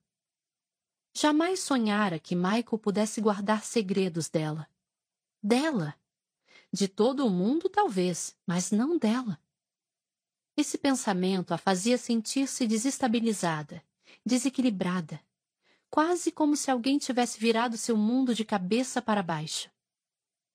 Jamais 1.13 1.59
sonhara 1.59 2.17
que 2.19 2.35
Michael 2.35 2.79
pudesse 2.81 3.19
guardar 3.19 3.65
segredos 3.65 4.29
dela. 4.29 4.65
Dela. 5.43 5.98
De 6.71 6.87
todo 6.87 7.25
o 7.25 7.29
mundo, 7.29 7.67
talvez, 7.67 8.35
mas 8.45 8.71
não 8.71 8.97
dela. 8.97 9.39
Esse 10.55 10.77
pensamento 10.77 11.53
a 11.53 11.57
fazia 11.57 11.97
sentir-se 11.97 12.67
desestabilizada, 12.67 13.83
desequilibrada, 14.25 15.19
quase 15.89 16.31
como 16.31 16.55
se 16.55 16.69
alguém 16.69 16.97
tivesse 16.97 17.39
virado 17.39 17.77
seu 17.77 17.97
mundo 17.97 18.35
de 18.35 18.45
cabeça 18.45 19.01
para 19.01 19.23
baixo. 19.23 19.69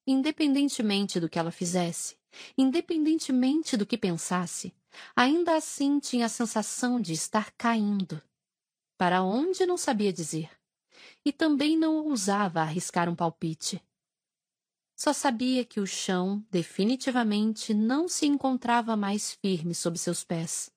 Independentemente 0.06 1.18
do 1.18 1.28
que 1.28 1.38
ela 1.38 1.50
fizesse, 1.50 2.16
independentemente 2.56 3.76
do 3.76 3.86
que 3.86 3.96
pensasse, 3.96 4.74
ainda 5.16 5.56
assim 5.56 5.98
tinha 5.98 6.26
a 6.26 6.28
sensação 6.28 7.00
de 7.00 7.12
estar 7.12 7.50
caindo, 7.52 8.22
para 8.96 9.22
onde 9.22 9.66
não 9.66 9.76
sabia 9.76 10.12
dizer. 10.12 10.50
E 11.24 11.32
também 11.32 11.76
não 11.76 11.96
ousava 11.96 12.60
arriscar 12.60 13.08
um 13.08 13.16
palpite. 13.16 13.82
Só 14.96 15.12
sabia 15.12 15.64
que 15.64 15.80
o 15.80 15.86
chão 15.86 16.44
definitivamente 16.50 17.74
não 17.74 18.08
se 18.08 18.26
encontrava 18.26 18.96
mais 18.96 19.32
firme 19.32 19.74
sob 19.74 19.98
seus 19.98 20.22
pés. 20.22 20.70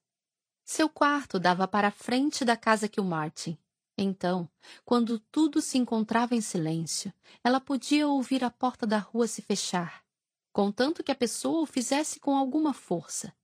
Seu 0.64 0.88
quarto 0.88 1.38
dava 1.38 1.66
para 1.66 1.88
a 1.88 1.92
frente 1.92 2.44
da 2.44 2.56
casa 2.56 2.88
que 2.88 3.00
o 3.00 3.04
Martin. 3.04 3.56
Então, 3.96 4.48
quando 4.84 5.18
tudo 5.18 5.60
se 5.60 5.78
encontrava 5.78 6.34
em 6.34 6.40
silêncio, 6.40 7.12
ela 7.42 7.60
podia 7.60 8.06
ouvir 8.06 8.44
a 8.44 8.50
porta 8.50 8.86
da 8.86 8.98
rua 8.98 9.26
se 9.26 9.42
fechar, 9.42 10.04
contanto 10.52 11.02
que 11.02 11.10
a 11.10 11.16
pessoa 11.16 11.62
o 11.62 11.66
fizesse 11.66 12.20
com 12.20 12.36
alguma 12.36 12.72
força. 12.72 13.34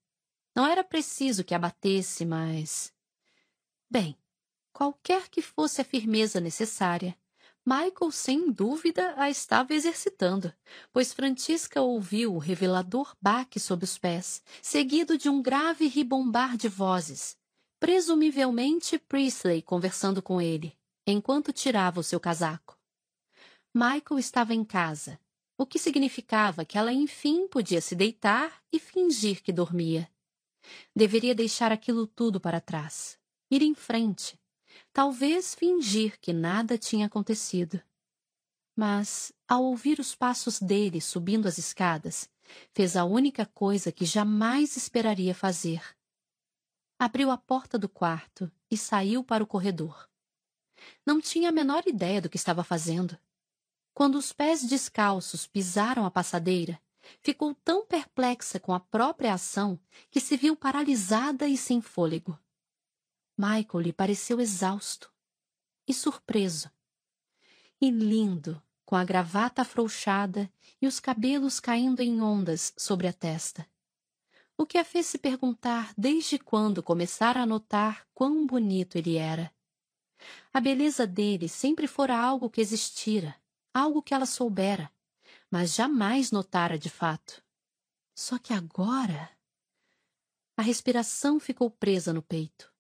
Não 0.54 0.66
era 0.66 0.84
preciso 0.84 1.42
que 1.42 1.54
a 1.54 1.58
batesse, 1.58 2.24
mas. 2.24 2.92
Bem, 3.90 4.16
Qualquer 4.74 5.28
que 5.28 5.40
fosse 5.40 5.80
a 5.80 5.84
firmeza 5.84 6.40
necessária, 6.40 7.16
Michael 7.66 8.10
sem 8.10 8.52
dúvida 8.52 9.14
a 9.16 9.30
estava 9.30 9.72
exercitando, 9.72 10.52
pois 10.92 11.14
Francisca 11.14 11.80
ouviu 11.80 12.34
o 12.34 12.38
revelador 12.38 13.16
baque 13.22 13.58
sob 13.58 13.84
os 13.84 13.96
pés, 13.96 14.42
seguido 14.60 15.16
de 15.16 15.30
um 15.30 15.40
grave 15.40 15.86
ribombar 15.86 16.58
de 16.58 16.68
vozes, 16.68 17.38
presumivelmente 17.80 18.98
Priestley 18.98 19.62
conversando 19.62 20.20
com 20.20 20.42
ele, 20.42 20.76
enquanto 21.06 21.54
tirava 21.54 22.00
o 22.00 22.02
seu 22.02 22.20
casaco. 22.20 22.78
Michael 23.72 24.18
estava 24.18 24.52
em 24.52 24.62
casa, 24.62 25.18
o 25.56 25.64
que 25.64 25.78
significava 25.78 26.66
que 26.66 26.76
ela 26.76 26.92
enfim 26.92 27.48
podia 27.48 27.80
se 27.80 27.94
deitar 27.94 28.62
e 28.70 28.78
fingir 28.78 29.42
que 29.42 29.52
dormia. 29.52 30.10
Deveria 30.94 31.34
deixar 31.34 31.72
aquilo 31.72 32.06
tudo 32.06 32.38
para 32.38 32.60
trás, 32.60 33.18
ir 33.50 33.62
em 33.62 33.74
frente, 33.74 34.38
talvez 34.92 35.54
fingir 35.54 36.18
que 36.20 36.32
nada 36.32 36.78
tinha 36.78 37.06
acontecido. 37.06 37.82
Mas, 38.76 39.32
ao 39.48 39.62
ouvir 39.64 40.00
os 40.00 40.14
passos 40.14 40.60
dele 40.60 41.00
subindo 41.00 41.46
as 41.46 41.58
escadas, 41.58 42.28
fez 42.72 42.96
a 42.96 43.04
única 43.04 43.46
coisa 43.46 43.92
que 43.92 44.04
jamais 44.04 44.76
esperaria 44.76 45.34
fazer. 45.34 45.82
Abriu 46.98 47.30
a 47.30 47.38
porta 47.38 47.78
do 47.78 47.88
quarto 47.88 48.50
e 48.70 48.76
saiu 48.76 49.22
para 49.22 49.44
o 49.44 49.46
corredor. 49.46 50.08
Não 51.06 51.20
tinha 51.20 51.48
a 51.48 51.52
menor 51.52 51.84
ideia 51.86 52.20
do 52.20 52.28
que 52.28 52.36
estava 52.36 52.64
fazendo. 52.64 53.18
Quando 53.92 54.16
os 54.16 54.32
pés 54.32 54.64
descalços 54.64 55.46
pisaram 55.46 56.04
a 56.04 56.10
passadeira, 56.10 56.80
ficou 57.20 57.54
tão 57.54 57.86
perplexa 57.86 58.58
com 58.58 58.72
a 58.72 58.80
própria 58.80 59.34
ação 59.34 59.78
que 60.10 60.20
se 60.20 60.36
viu 60.36 60.56
paralisada 60.56 61.46
e 61.46 61.56
sem 61.56 61.80
fôlego. 61.80 62.38
Michael 63.36 63.80
lhe 63.82 63.92
pareceu 63.92 64.40
exausto 64.40 65.12
e 65.86 65.92
surpreso. 65.92 66.70
E 67.80 67.90
lindo, 67.90 68.62
com 68.84 68.96
a 68.96 69.04
gravata 69.04 69.62
afrouxada 69.62 70.50
e 70.80 70.86
os 70.86 71.00
cabelos 71.00 71.58
caindo 71.58 72.00
em 72.00 72.20
ondas 72.20 72.72
sobre 72.76 73.08
a 73.08 73.12
testa. 73.12 73.66
O 74.56 74.64
que 74.64 74.78
a 74.78 74.84
fez 74.84 75.06
se 75.06 75.18
perguntar 75.18 75.92
desde 75.98 76.38
quando 76.38 76.82
começara 76.82 77.40
a 77.40 77.46
notar 77.46 78.06
quão 78.14 78.46
bonito 78.46 78.96
ele 78.96 79.16
era. 79.16 79.52
A 80.52 80.60
beleza 80.60 81.06
dele 81.06 81.48
sempre 81.48 81.88
fora 81.88 82.16
algo 82.16 82.48
que 82.48 82.60
existira, 82.60 83.34
algo 83.72 84.00
que 84.00 84.14
ela 84.14 84.26
soubera, 84.26 84.90
mas 85.50 85.74
jamais 85.74 86.30
notara 86.30 86.78
de 86.78 86.88
fato. 86.88 87.42
Só 88.14 88.38
que 88.38 88.52
agora. 88.52 89.30
A 90.56 90.62
respiração 90.62 91.40
ficou 91.40 91.68
presa 91.68 92.12
no 92.12 92.22
peito. 92.22 92.73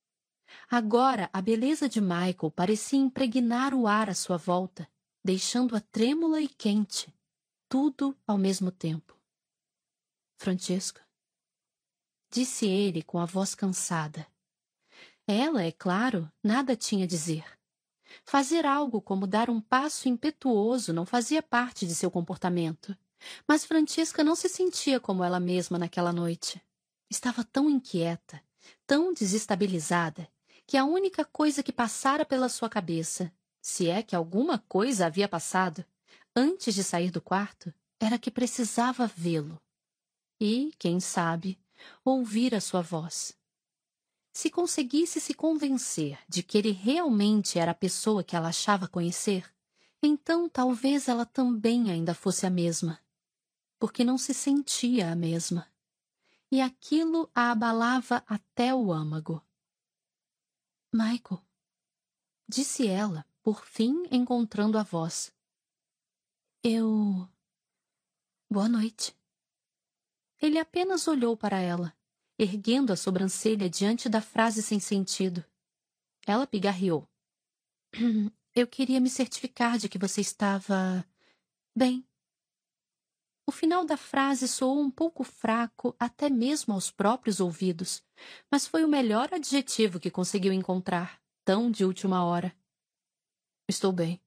Agora 0.70 1.28
a 1.32 1.40
beleza 1.40 1.88
de 1.88 2.00
Michael 2.00 2.50
parecia 2.54 2.98
impregnar 2.98 3.74
o 3.74 3.86
ar 3.86 4.08
à 4.08 4.14
sua 4.14 4.36
volta, 4.36 4.88
deixando-a 5.24 5.80
trêmula 5.80 6.40
e 6.40 6.48
quente, 6.48 7.14
tudo 7.68 8.16
ao 8.26 8.36
mesmo 8.36 8.70
tempo. 8.70 9.18
Francesca, 10.36 11.02
disse 12.30 12.66
ele 12.66 13.02
com 13.02 13.18
a 13.18 13.24
voz 13.24 13.54
cansada. 13.54 14.26
Ela, 15.26 15.62
é 15.62 15.72
claro, 15.72 16.30
nada 16.42 16.76
tinha 16.76 17.04
a 17.04 17.08
dizer. 17.08 17.44
Fazer 18.24 18.66
algo 18.66 19.00
como 19.00 19.26
dar 19.26 19.48
um 19.48 19.60
passo 19.60 20.08
impetuoso 20.08 20.92
não 20.92 21.06
fazia 21.06 21.42
parte 21.42 21.86
de 21.86 21.94
seu 21.94 22.10
comportamento. 22.10 22.96
Mas 23.48 23.64
Francesca 23.64 24.22
não 24.22 24.36
se 24.36 24.48
sentia 24.48 25.00
como 25.00 25.24
ela 25.24 25.40
mesma 25.40 25.78
naquela 25.78 26.12
noite. 26.12 26.60
Estava 27.10 27.42
tão 27.42 27.70
inquieta, 27.70 28.42
tão 28.86 29.14
desestabilizada, 29.14 30.28
que 30.66 30.76
a 30.76 30.84
única 30.84 31.24
coisa 31.24 31.62
que 31.62 31.72
passara 31.72 32.24
pela 32.24 32.48
sua 32.48 32.68
cabeça, 32.68 33.32
se 33.60 33.88
é 33.88 34.02
que 34.02 34.16
alguma 34.16 34.58
coisa 34.58 35.06
havia 35.06 35.28
passado, 35.28 35.84
antes 36.34 36.74
de 36.74 36.82
sair 36.82 37.10
do 37.10 37.20
quarto, 37.20 37.72
era 37.98 38.18
que 38.18 38.30
precisava 38.30 39.06
vê-lo. 39.06 39.60
E, 40.40 40.72
quem 40.78 41.00
sabe, 41.00 41.58
ouvir 42.04 42.54
a 42.54 42.60
sua 42.60 42.82
voz. 42.82 43.36
Se 44.32 44.50
conseguisse 44.50 45.20
se 45.20 45.32
convencer 45.32 46.18
de 46.28 46.42
que 46.42 46.58
ele 46.58 46.72
realmente 46.72 47.58
era 47.58 47.70
a 47.70 47.74
pessoa 47.74 48.24
que 48.24 48.34
ela 48.34 48.48
achava 48.48 48.88
conhecer, 48.88 49.54
Então 50.06 50.50
talvez 50.50 51.08
ela 51.08 51.24
também 51.24 51.90
ainda 51.90 52.12
fosse 52.12 52.44
a 52.44 52.50
mesma, 52.50 53.00
porque 53.78 54.04
não 54.04 54.18
se 54.18 54.34
sentia 54.34 55.10
a 55.10 55.16
mesma. 55.16 55.66
E 56.50 56.60
aquilo 56.60 57.30
a 57.34 57.50
abalava 57.50 58.22
até 58.26 58.74
o 58.74 58.92
âmago. 58.92 59.42
Michael, 60.96 61.44
disse 62.48 62.86
ela, 62.86 63.26
por 63.42 63.66
fim 63.66 64.04
encontrando 64.12 64.78
a 64.78 64.84
voz. 64.84 65.34
Eu. 66.62 67.28
Boa 68.48 68.68
noite. 68.68 69.12
Ele 70.40 70.56
apenas 70.56 71.08
olhou 71.08 71.36
para 71.36 71.58
ela, 71.58 71.92
erguendo 72.38 72.92
a 72.92 72.96
sobrancelha 72.96 73.68
diante 73.68 74.08
da 74.08 74.20
frase 74.20 74.62
sem 74.62 74.78
sentido. 74.78 75.44
Ela 76.24 76.46
pigarreou. 76.46 77.10
Eu 78.54 78.68
queria 78.68 79.00
me 79.00 79.10
certificar 79.10 79.78
de 79.78 79.88
que 79.88 79.98
você 79.98 80.20
estava. 80.20 81.04
bem. 81.74 82.06
O 83.46 83.52
final 83.52 83.84
da 83.84 83.96
frase 83.96 84.48
soou 84.48 84.80
um 84.80 84.90
pouco 84.90 85.22
fraco 85.22 85.94
até 85.98 86.30
mesmo 86.30 86.72
aos 86.72 86.90
próprios 86.90 87.40
ouvidos, 87.40 88.02
mas 88.50 88.66
foi 88.66 88.84
o 88.84 88.88
melhor 88.88 89.32
adjetivo 89.34 90.00
que 90.00 90.10
conseguiu 90.10 90.52
encontrar, 90.52 91.20
tão 91.44 91.70
de 91.70 91.84
última 91.84 92.24
hora. 92.24 92.56
Estou 93.68 93.92
bem, 93.92 94.20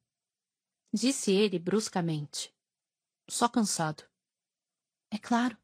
disse 0.93 1.31
ele 1.31 1.57
bruscamente. 1.57 2.55
Só 3.29 3.49
cansado. 3.49 4.03
É 5.11 5.17
claro. 5.17 5.57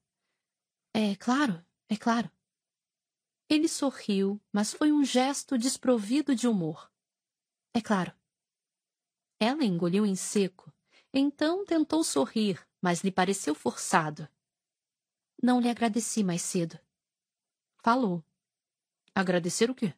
É 0.94 1.16
claro, 1.16 1.66
é 1.90 1.96
claro. 1.96 2.32
Ele 3.50 3.68
sorriu, 3.68 4.42
mas 4.52 4.74
foi 4.74 4.92
um 4.92 5.04
gesto 5.04 5.58
desprovido 5.58 6.36
de 6.36 6.48
humor. 6.48 6.92
É 7.74 7.82
claro. 7.82 8.14
Ela 9.40 9.64
engoliu 9.64 10.06
em 10.06 10.16
seco. 10.16 10.74
Então 11.14 11.66
tentou 11.66 12.04
sorrir, 12.04 12.60
mas 12.84 13.02
lhe 13.02 13.14
pareceu 13.14 13.56
forçado. 13.56 14.28
Não 15.42 15.62
lhe 15.62 15.70
agradeci 15.70 16.22
mais 16.22 16.42
cedo. 16.42 16.78
Falou. 17.82 18.22
Agradecer 19.16 19.72
o 19.72 19.76
quê? 19.76 19.94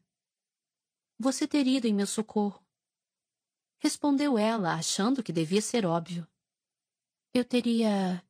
Você 1.18 1.48
ter 1.48 1.66
ido 1.66 1.88
em 1.88 1.96
meu 1.96 2.06
socorro. 2.06 2.64
Respondeu 3.80 4.38
ela, 4.38 4.76
achando 4.76 5.24
que 5.24 5.34
devia 5.34 5.62
ser 5.62 5.84
óbvio. 5.84 6.28
Eu 7.34 7.44
teria. 7.44 8.24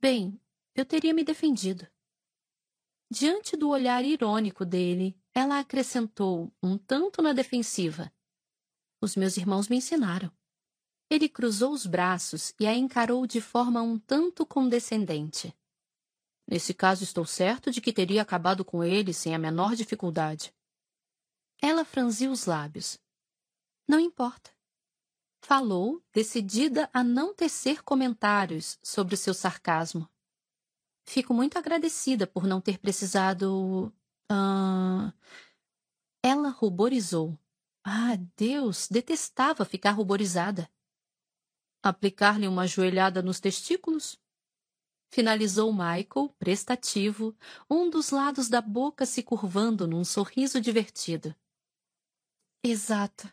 Bem, 0.00 0.40
eu 0.74 0.86
teria 0.86 1.12
me 1.12 1.22
defendido. 1.22 1.86
Diante 3.10 3.58
do 3.58 3.68
olhar 3.68 4.02
irônico 4.04 4.64
dele, 4.64 5.20
ela 5.34 5.58
acrescentou, 5.58 6.50
um 6.62 6.78
tanto 6.78 7.20
na 7.20 7.34
defensiva: 7.34 8.10
os 9.02 9.16
meus 9.16 9.36
irmãos 9.36 9.68
me 9.68 9.76
ensinaram. 9.76 10.35
Ele 11.08 11.28
cruzou 11.28 11.72
os 11.72 11.86
braços 11.86 12.52
e 12.58 12.66
a 12.66 12.74
encarou 12.74 13.26
de 13.26 13.40
forma 13.40 13.80
um 13.80 13.98
tanto 13.98 14.44
condescendente. 14.44 15.54
Nesse 16.48 16.72
caso, 16.72 17.04
estou 17.04 17.24
certo 17.24 17.70
de 17.70 17.80
que 17.80 17.92
teria 17.92 18.22
acabado 18.22 18.64
com 18.64 18.82
ele 18.82 19.12
sem 19.12 19.34
a 19.34 19.38
menor 19.38 19.74
dificuldade. 19.74 20.54
Ela 21.60 21.84
franziu 21.84 22.30
os 22.30 22.46
lábios. 22.46 22.98
Não 23.88 23.98
importa. 23.98 24.50
Falou, 25.40 26.02
decidida 26.12 26.90
a 26.92 27.04
não 27.04 27.34
tecer 27.34 27.82
comentários 27.82 28.78
sobre 28.82 29.14
o 29.14 29.18
seu 29.18 29.32
sarcasmo. 29.32 30.08
Fico 31.04 31.32
muito 31.32 31.56
agradecida 31.56 32.26
por 32.26 32.44
não 32.44 32.60
ter 32.60 32.78
precisado. 32.78 33.92
Uh... 34.30 35.12
Ela 36.22 36.48
ruborizou. 36.48 37.38
Ah, 37.84 38.16
Deus, 38.36 38.88
detestava 38.88 39.64
ficar 39.64 39.92
ruborizada. 39.92 40.68
Aplicar-lhe 41.86 42.48
uma 42.48 42.66
joelhada 42.66 43.22
nos 43.22 43.38
testículos? 43.38 44.18
Finalizou 45.08 45.72
Michael, 45.72 46.34
prestativo, 46.36 47.32
um 47.70 47.88
dos 47.88 48.10
lados 48.10 48.48
da 48.48 48.60
boca 48.60 49.06
se 49.06 49.22
curvando 49.22 49.86
num 49.86 50.04
sorriso 50.04 50.60
divertido. 50.60 51.32
Exato. 52.60 53.32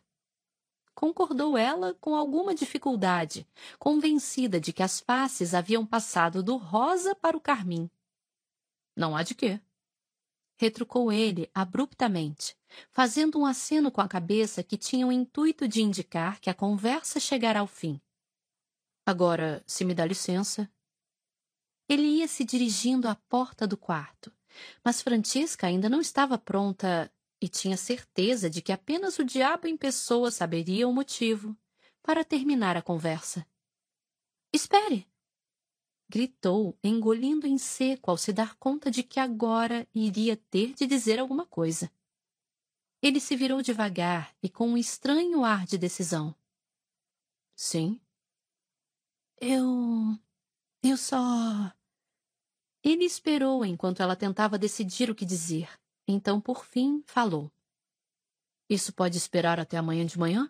Concordou 0.94 1.58
ela 1.58 1.96
com 1.96 2.16
alguma 2.16 2.54
dificuldade, 2.54 3.48
convencida 3.80 4.60
de 4.60 4.72
que 4.72 4.84
as 4.84 5.00
faces 5.00 5.56
haviam 5.56 5.84
passado 5.84 6.44
do 6.44 6.56
rosa 6.56 7.16
para 7.16 7.36
o 7.36 7.42
carmim. 7.42 7.90
Não 8.96 9.16
há 9.16 9.24
de 9.24 9.34
quê 9.34 9.60
retrucou 10.56 11.12
ele 11.12 11.50
abruptamente, 11.54 12.56
fazendo 12.92 13.40
um 13.40 13.46
aceno 13.46 13.92
com 13.92 14.00
a 14.00 14.08
cabeça 14.08 14.64
que 14.64 14.78
tinha 14.78 15.06
o 15.06 15.12
intuito 15.12 15.68
de 15.68 15.82
indicar 15.82 16.40
que 16.40 16.50
a 16.50 16.54
conversa 16.54 17.20
chegara 17.20 17.60
ao 17.60 17.68
fim. 17.68 18.00
Agora, 19.06 19.64
se 19.68 19.84
me 19.84 19.94
dá 19.94 20.06
licença. 20.06 20.72
Ele 21.90 22.04
ia 22.04 22.28
se 22.28 22.44
dirigindo 22.44 23.08
à 23.08 23.16
porta 23.16 23.68
do 23.68 23.78
quarto, 23.78 24.32
mas 24.84 25.02
Francisca 25.02 25.68
ainda 25.68 25.90
não 25.90 26.00
estava 26.00 26.38
pronta 26.38 27.12
e 27.42 27.50
tinha 27.50 27.76
certeza 27.76 28.50
de 28.50 28.62
que 28.62 28.72
apenas 28.72 29.20
o 29.20 29.26
diabo 29.26 29.68
em 29.68 29.76
pessoa 29.76 30.32
saberia 30.32 30.88
o 30.88 30.94
motivo 30.94 31.56
para 32.02 32.24
terminar 32.24 32.78
a 32.78 32.82
conversa. 32.82 33.46
Espere! 34.54 35.06
gritou, 36.14 36.78
engolindo 36.84 37.48
em 37.48 37.58
seco 37.58 38.12
ao 38.12 38.18
se 38.18 38.32
dar 38.32 38.56
conta 38.58 38.92
de 38.92 39.02
que 39.02 39.20
agora 39.20 39.88
iria 39.96 40.38
ter 40.38 40.74
de 40.74 40.86
dizer 40.86 41.20
alguma 41.20 41.44
coisa. 41.44 41.92
Ele 43.02 43.20
se 43.20 43.36
virou 43.36 43.64
devagar 43.64 44.36
e 44.42 44.48
com 44.48 44.68
um 44.68 44.78
estranho 44.78 45.44
ar 45.44 45.66
de 45.66 45.76
decisão. 45.76 46.36
Sim. 47.56 48.00
Eu. 49.46 50.18
Eu 50.82 50.96
só. 50.96 51.18
Ele 52.82 53.04
esperou 53.04 53.66
enquanto 53.66 54.02
ela 54.02 54.16
tentava 54.16 54.58
decidir 54.58 55.10
o 55.10 55.16
que 55.16 55.26
dizer. 55.26 55.70
Então, 56.08 56.40
por 56.40 56.64
fim, 56.66 57.04
falou. 57.06 57.52
Isso 58.70 58.94
pode 58.94 59.18
esperar 59.18 59.60
até 59.60 59.76
amanhã 59.76 60.06
de 60.06 60.18
manhã? 60.18 60.50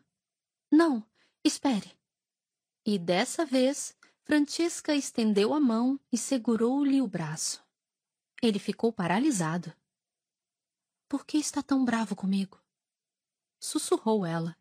Não, 0.72 1.04
espere. 1.44 1.98
E 2.86 3.00
dessa 3.00 3.48
vez 3.48 3.98
Francisca 4.22 4.94
estendeu 4.94 5.56
a 5.56 5.60
mão 5.60 6.00
e 6.12 6.18
segurou-lhe 6.18 7.02
o 7.02 7.08
braço. 7.08 7.66
Ele 8.44 8.60
ficou 8.60 8.94
paralisado. 8.94 9.74
Por 11.10 11.26
que 11.26 11.40
está 11.40 11.64
tão 11.64 11.84
bravo 11.84 12.16
comigo? 12.16 12.62
Sussurrou 13.60 14.24
ela. 14.24 14.56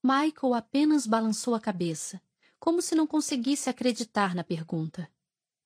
Michael 0.00 0.54
apenas 0.54 1.04
balançou 1.04 1.52
a 1.52 1.60
cabeça, 1.60 2.22
como 2.60 2.82
se 2.82 2.94
não 2.94 3.06
conseguisse 3.06 3.70
acreditar 3.70 4.34
na 4.34 4.44
pergunta, 4.44 5.10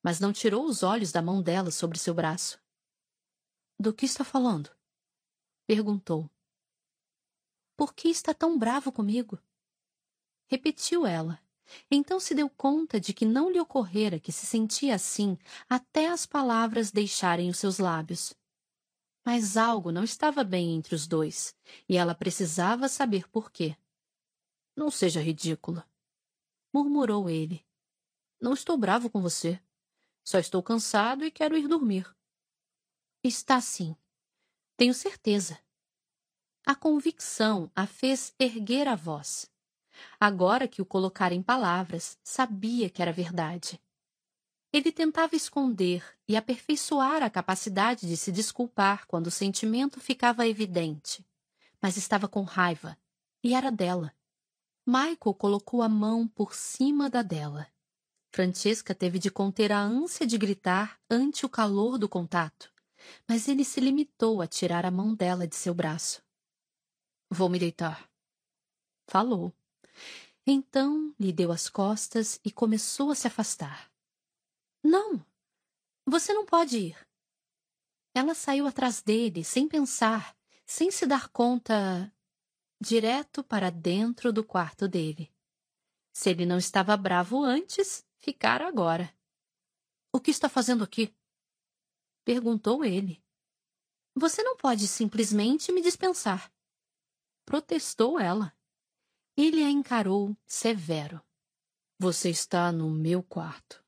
mas 0.01 0.21
não 0.21 0.33
tirou 0.33 0.65
os 0.65 0.85
olhos 0.85 1.11
da 1.11 1.21
mão 1.21 1.43
dela 1.43 1.73
sobre 1.73 1.99
seu 1.99 2.15
braço. 2.15 2.63
Do 3.79 3.93
que 3.93 4.07
está 4.07 4.23
falando? 4.23 4.71
Perguntou. 5.67 6.31
Por 7.77 7.93
que 7.93 8.09
está 8.09 8.33
tão 8.33 8.57
bravo 8.57 8.93
comigo? 8.93 9.41
Repetiu 10.47 11.05
ela, 11.05 11.43
então 11.91 12.21
se 12.21 12.33
deu 12.33 12.49
conta 12.49 13.01
de 13.01 13.13
que 13.13 13.25
não 13.25 13.51
lhe 13.51 13.59
ocorrera 13.59 14.21
que 14.21 14.31
se 14.31 14.47
sentia 14.47 14.95
assim 14.95 15.37
até 15.69 16.09
as 16.09 16.25
palavras 16.25 16.93
deixarem 16.93 17.51
os 17.51 17.59
seus 17.59 17.79
lábios. 17.79 18.33
Mas 19.25 19.57
algo 19.57 19.91
não 19.91 20.05
estava 20.05 20.45
bem 20.45 20.77
entre 20.77 20.95
os 20.95 21.09
dois, 21.09 21.57
e 21.89 21.97
ela 21.97 22.15
precisava 22.15 22.89
saber 22.89 23.29
por 23.29 23.51
quê. 23.51 23.77
Não 24.77 24.91
seja 24.91 25.21
ridícula, 25.21 25.89
murmurou 26.75 27.31
ele. 27.31 27.65
Não 28.41 28.53
estou 28.53 28.77
bravo 28.77 29.09
com 29.09 29.23
você. 29.23 29.61
Só 30.25 30.41
estou 30.41 30.61
cansado 30.61 31.25
e 31.25 31.31
quero 31.31 31.57
ir 31.57 31.69
dormir. 31.69 32.13
Está 33.23 33.61
sim. 33.61 33.95
Tenho 34.77 34.93
certeza. 34.93 35.57
A 36.67 36.75
convicção 36.75 37.71
a 37.77 37.87
fez 37.87 38.35
erguer 38.41 38.89
a 38.89 38.97
voz. 38.97 39.49
Agora 40.19 40.67
que 40.67 40.83
o 40.83 40.85
colocara 40.85 41.33
em 41.33 41.43
palavras, 41.43 42.19
sabia 42.25 42.91
que 42.91 43.01
era 43.01 43.13
verdade. 43.13 43.81
Ele 44.73 44.91
tentava 44.91 45.37
esconder 45.37 46.05
e 46.27 46.37
aperfeiçoar 46.37 47.23
a 47.23 47.31
capacidade 47.31 48.09
de 48.09 48.17
se 48.17 48.33
desculpar 48.33 49.07
quando 49.07 49.29
o 49.29 49.31
sentimento 49.31 50.01
ficava 50.01 50.49
evidente. 50.49 51.25
Mas 51.81 51.97
estava 51.97 52.27
com 52.27 52.43
raiva, 52.43 52.99
e 53.45 53.55
era 53.55 53.71
dela. 53.71 54.13
Michael 54.87 55.35
colocou 55.39 55.81
a 55.81 55.89
mão 55.89 56.29
por 56.29 56.55
cima 56.55 57.09
da 57.09 57.23
dela. 57.23 57.67
Francesca 58.31 58.95
teve 58.95 59.19
de 59.19 59.31
conter 59.31 59.73
a 59.73 59.81
ânsia 59.81 60.27
de 60.27 60.37
gritar 60.37 61.01
ante 61.09 61.47
o 61.47 61.49
calor 61.49 61.97
do 61.97 62.09
contato, 62.09 62.71
mas 63.27 63.49
ele 63.49 63.65
se 63.65 63.81
limitou 63.81 64.43
a 64.43 64.47
tirar 64.47 64.85
a 64.85 64.91
mão 64.91 65.15
dela 65.15 65.47
de 65.47 65.57
seu 65.57 65.73
braço. 65.73 66.23
Vou 67.31 67.49
me 67.49 67.59
deitar. 67.59 68.11
Falou. 69.09 69.53
Então 70.47 71.15
lhe 71.19 71.33
deu 71.33 71.51
as 71.51 71.71
costas 71.71 72.39
e 72.45 72.51
começou 72.51 73.11
a 73.11 73.15
se 73.15 73.27
afastar. 73.27 73.91
Não! 74.83 75.25
Você 76.07 76.35
não 76.35 76.45
pode 76.45 76.77
ir. 76.77 77.09
Ela 78.15 78.35
saiu 78.35 78.67
atrás 78.67 79.01
dele, 79.01 79.43
sem 79.43 79.67
pensar, 79.67 80.37
sem 80.67 80.91
se 80.91 81.07
dar 81.07 81.29
conta, 81.31 82.13
direto 82.81 83.43
para 83.43 83.71
dentro 83.71 84.33
do 84.33 84.45
quarto 84.45 84.89
dele. 84.89 85.33
Se 86.13 86.31
ele 86.31 86.47
não 86.47 86.59
estava 86.59 86.97
bravo 86.97 87.43
antes, 87.43 88.07
ficara 88.19 88.69
agora. 88.69 89.13
O 90.13 90.21
que 90.21 90.31
está 90.31 90.49
fazendo 90.49 90.85
aqui? 90.85 91.15
Perguntou 92.25 92.85
ele. 92.85 93.23
Você 94.15 94.43
não 94.43 94.57
pode 94.57 94.87
simplesmente 94.87 95.73
me 95.73 95.83
dispensar. 95.83 96.53
Protestou 97.45 98.19
ela. 98.19 98.57
Ele 99.37 99.63
a 99.65 99.71
encarou 99.71 100.37
severo. 100.47 101.21
Você 101.99 102.31
está 102.31 102.71
no 102.71 102.89
meu 102.91 103.23
quarto. 103.23 103.85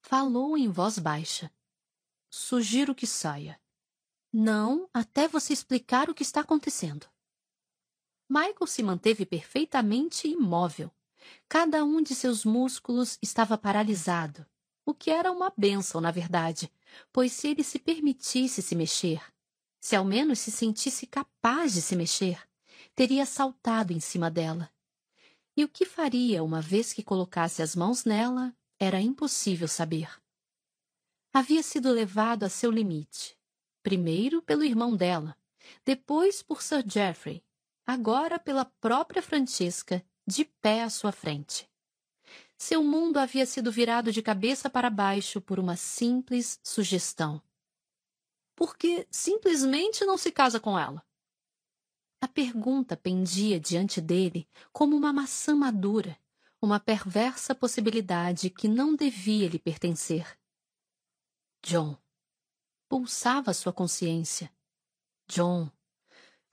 Falou 0.00 0.56
em 0.56 0.68
voz 0.68 0.98
baixa. 0.98 1.52
Sugiro 2.30 2.94
que 2.94 3.06
saia. 3.06 3.60
Não, 4.32 4.88
até 4.94 5.28
você 5.28 5.52
explicar 5.52 6.08
o 6.08 6.14
que 6.14 6.22
está 6.22 6.40
acontecendo. 6.40 7.06
Michael 8.32 8.66
se 8.66 8.82
manteve 8.82 9.26
perfeitamente 9.26 10.26
imóvel. 10.26 10.90
Cada 11.46 11.84
um 11.84 12.02
de 12.02 12.14
seus 12.14 12.46
músculos 12.46 13.18
estava 13.20 13.58
paralisado, 13.58 14.46
o 14.86 14.94
que 14.94 15.10
era 15.10 15.30
uma 15.30 15.52
bênção, 15.54 16.00
na 16.00 16.10
verdade, 16.10 16.72
pois 17.12 17.30
se 17.30 17.48
ele 17.48 17.62
se 17.62 17.78
permitisse 17.78 18.62
se 18.62 18.74
mexer, 18.74 19.22
se 19.78 19.94
ao 19.94 20.02
menos 20.02 20.38
se 20.38 20.50
sentisse 20.50 21.06
capaz 21.06 21.74
de 21.74 21.82
se 21.82 21.94
mexer, 21.94 22.40
teria 22.94 23.26
saltado 23.26 23.92
em 23.92 24.00
cima 24.00 24.30
dela. 24.30 24.72
E 25.54 25.62
o 25.62 25.68
que 25.68 25.84
faria 25.84 26.42
uma 26.42 26.62
vez 26.62 26.94
que 26.94 27.02
colocasse 27.02 27.60
as 27.60 27.76
mãos 27.76 28.06
nela 28.06 28.56
era 28.78 28.98
impossível 28.98 29.68
saber. 29.68 30.08
Havia 31.34 31.62
sido 31.62 31.92
levado 31.92 32.44
a 32.44 32.48
seu 32.48 32.70
limite, 32.70 33.36
primeiro 33.82 34.40
pelo 34.40 34.64
irmão 34.64 34.96
dela, 34.96 35.36
depois 35.84 36.42
por 36.42 36.62
Sir 36.62 36.82
Geoffrey, 36.88 37.44
agora 37.86 38.38
pela 38.38 38.64
própria 38.64 39.22
Francesca, 39.22 40.04
de 40.26 40.44
pé 40.44 40.82
à 40.82 40.90
sua 40.90 41.12
frente. 41.12 41.68
Seu 42.56 42.82
mundo 42.84 43.18
havia 43.18 43.44
sido 43.44 43.72
virado 43.72 44.12
de 44.12 44.22
cabeça 44.22 44.70
para 44.70 44.88
baixo 44.88 45.40
por 45.40 45.58
uma 45.58 45.76
simples 45.76 46.60
sugestão. 46.62 47.42
Por 48.54 48.76
que 48.76 49.06
simplesmente 49.10 50.04
não 50.04 50.16
se 50.16 50.30
casa 50.30 50.60
com 50.60 50.78
ela? 50.78 51.04
A 52.20 52.28
pergunta 52.28 52.96
pendia 52.96 53.58
diante 53.58 54.00
dele 54.00 54.48
como 54.72 54.96
uma 54.96 55.12
maçã 55.12 55.56
madura, 55.56 56.16
uma 56.60 56.78
perversa 56.78 57.52
possibilidade 57.52 58.48
que 58.48 58.68
não 58.68 58.94
devia 58.94 59.48
lhe 59.48 59.58
pertencer. 59.58 60.38
John. 61.64 61.96
Pulsava 62.88 63.52
sua 63.52 63.72
consciência. 63.72 64.52
John. 65.26 65.68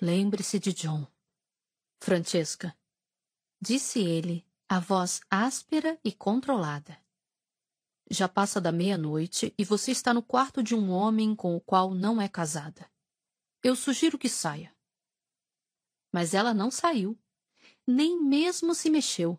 Lembre-se 0.01 0.57
de 0.57 0.73
John. 0.73 1.05
Francesca. 2.01 2.75
Disse 3.61 3.99
ele, 3.99 4.45
a 4.69 4.79
voz 4.79 5.19
áspera 5.29 5.99
e 6.03 6.13
controlada. 6.13 6.97
Já 8.09 8.27
passa 8.27 8.61
da 8.61 8.71
meia-noite 8.71 9.53
e 9.57 9.65
você 9.65 9.91
está 9.91 10.13
no 10.13 10.23
quarto 10.23 10.63
de 10.63 10.73
um 10.73 10.89
homem 10.91 11.35
com 11.35 11.55
o 11.55 11.59
qual 11.59 11.93
não 11.93 12.21
é 12.21 12.29
casada. 12.29 12.89
Eu 13.61 13.75
sugiro 13.75 14.17
que 14.17 14.29
saia. 14.29 14.73
Mas 16.11 16.33
ela 16.33 16.53
não 16.53 16.71
saiu, 16.71 17.19
nem 17.85 18.23
mesmo 18.23 18.73
se 18.73 18.89
mexeu. 18.89 19.37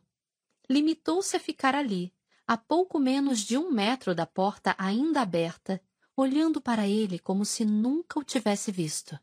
Limitou-se 0.69 1.35
a 1.35 1.41
ficar 1.41 1.75
ali, 1.75 2.15
a 2.47 2.59
pouco 2.59 2.99
menos 2.99 3.41
de 3.41 3.57
um 3.57 3.71
metro 3.71 4.15
da 4.15 4.27
porta 4.27 4.77
ainda 4.79 5.23
aberta, 5.23 5.83
olhando 6.15 6.61
para 6.61 6.87
ele 6.87 7.19
como 7.19 7.45
se 7.45 7.65
nunca 7.65 8.21
o 8.21 8.25
tivesse 8.25 8.71
visto. 8.71 9.19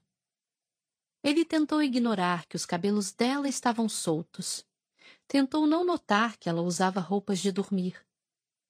Ele 1.24 1.44
tentou 1.44 1.82
ignorar 1.82 2.46
que 2.46 2.56
os 2.56 2.66
cabelos 2.66 3.12
dela 3.12 3.48
estavam 3.48 3.90
soltos. 3.90 4.66
Tentou 5.28 5.68
não 5.68 5.84
notar 5.84 6.38
que 6.38 6.50
ela 6.50 6.62
usava 6.62 7.00
roupas 7.00 7.40
de 7.40 7.52
dormir. 7.52 7.96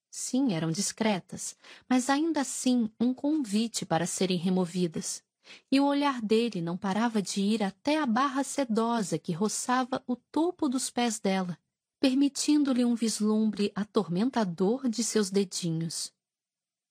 Sim, 0.09 0.53
eram 0.53 0.71
discretas, 0.71 1.55
mas 1.87 2.09
ainda 2.09 2.41
assim 2.41 2.89
um 2.99 3.13
convite 3.13 3.85
para 3.85 4.05
serem 4.05 4.37
removidas 4.37 5.23
e 5.71 5.79
o 5.79 5.85
olhar 5.85 6.21
dele 6.21 6.61
não 6.61 6.77
parava 6.77 7.21
de 7.21 7.41
ir 7.41 7.63
até 7.63 7.97
a 7.97 8.05
barra 8.05 8.43
sedosa 8.43 9.17
que 9.17 9.31
roçava 9.31 10.03
o 10.07 10.15
topo 10.15 10.67
dos 10.69 10.89
pés 10.89 11.19
dela, 11.19 11.57
permitindo-lhe 11.99 12.85
um 12.85 12.95
vislumbre 12.95 13.71
atormentador 13.75 14.87
de 14.89 15.03
seus 15.03 15.29
dedinhos. 15.29 16.13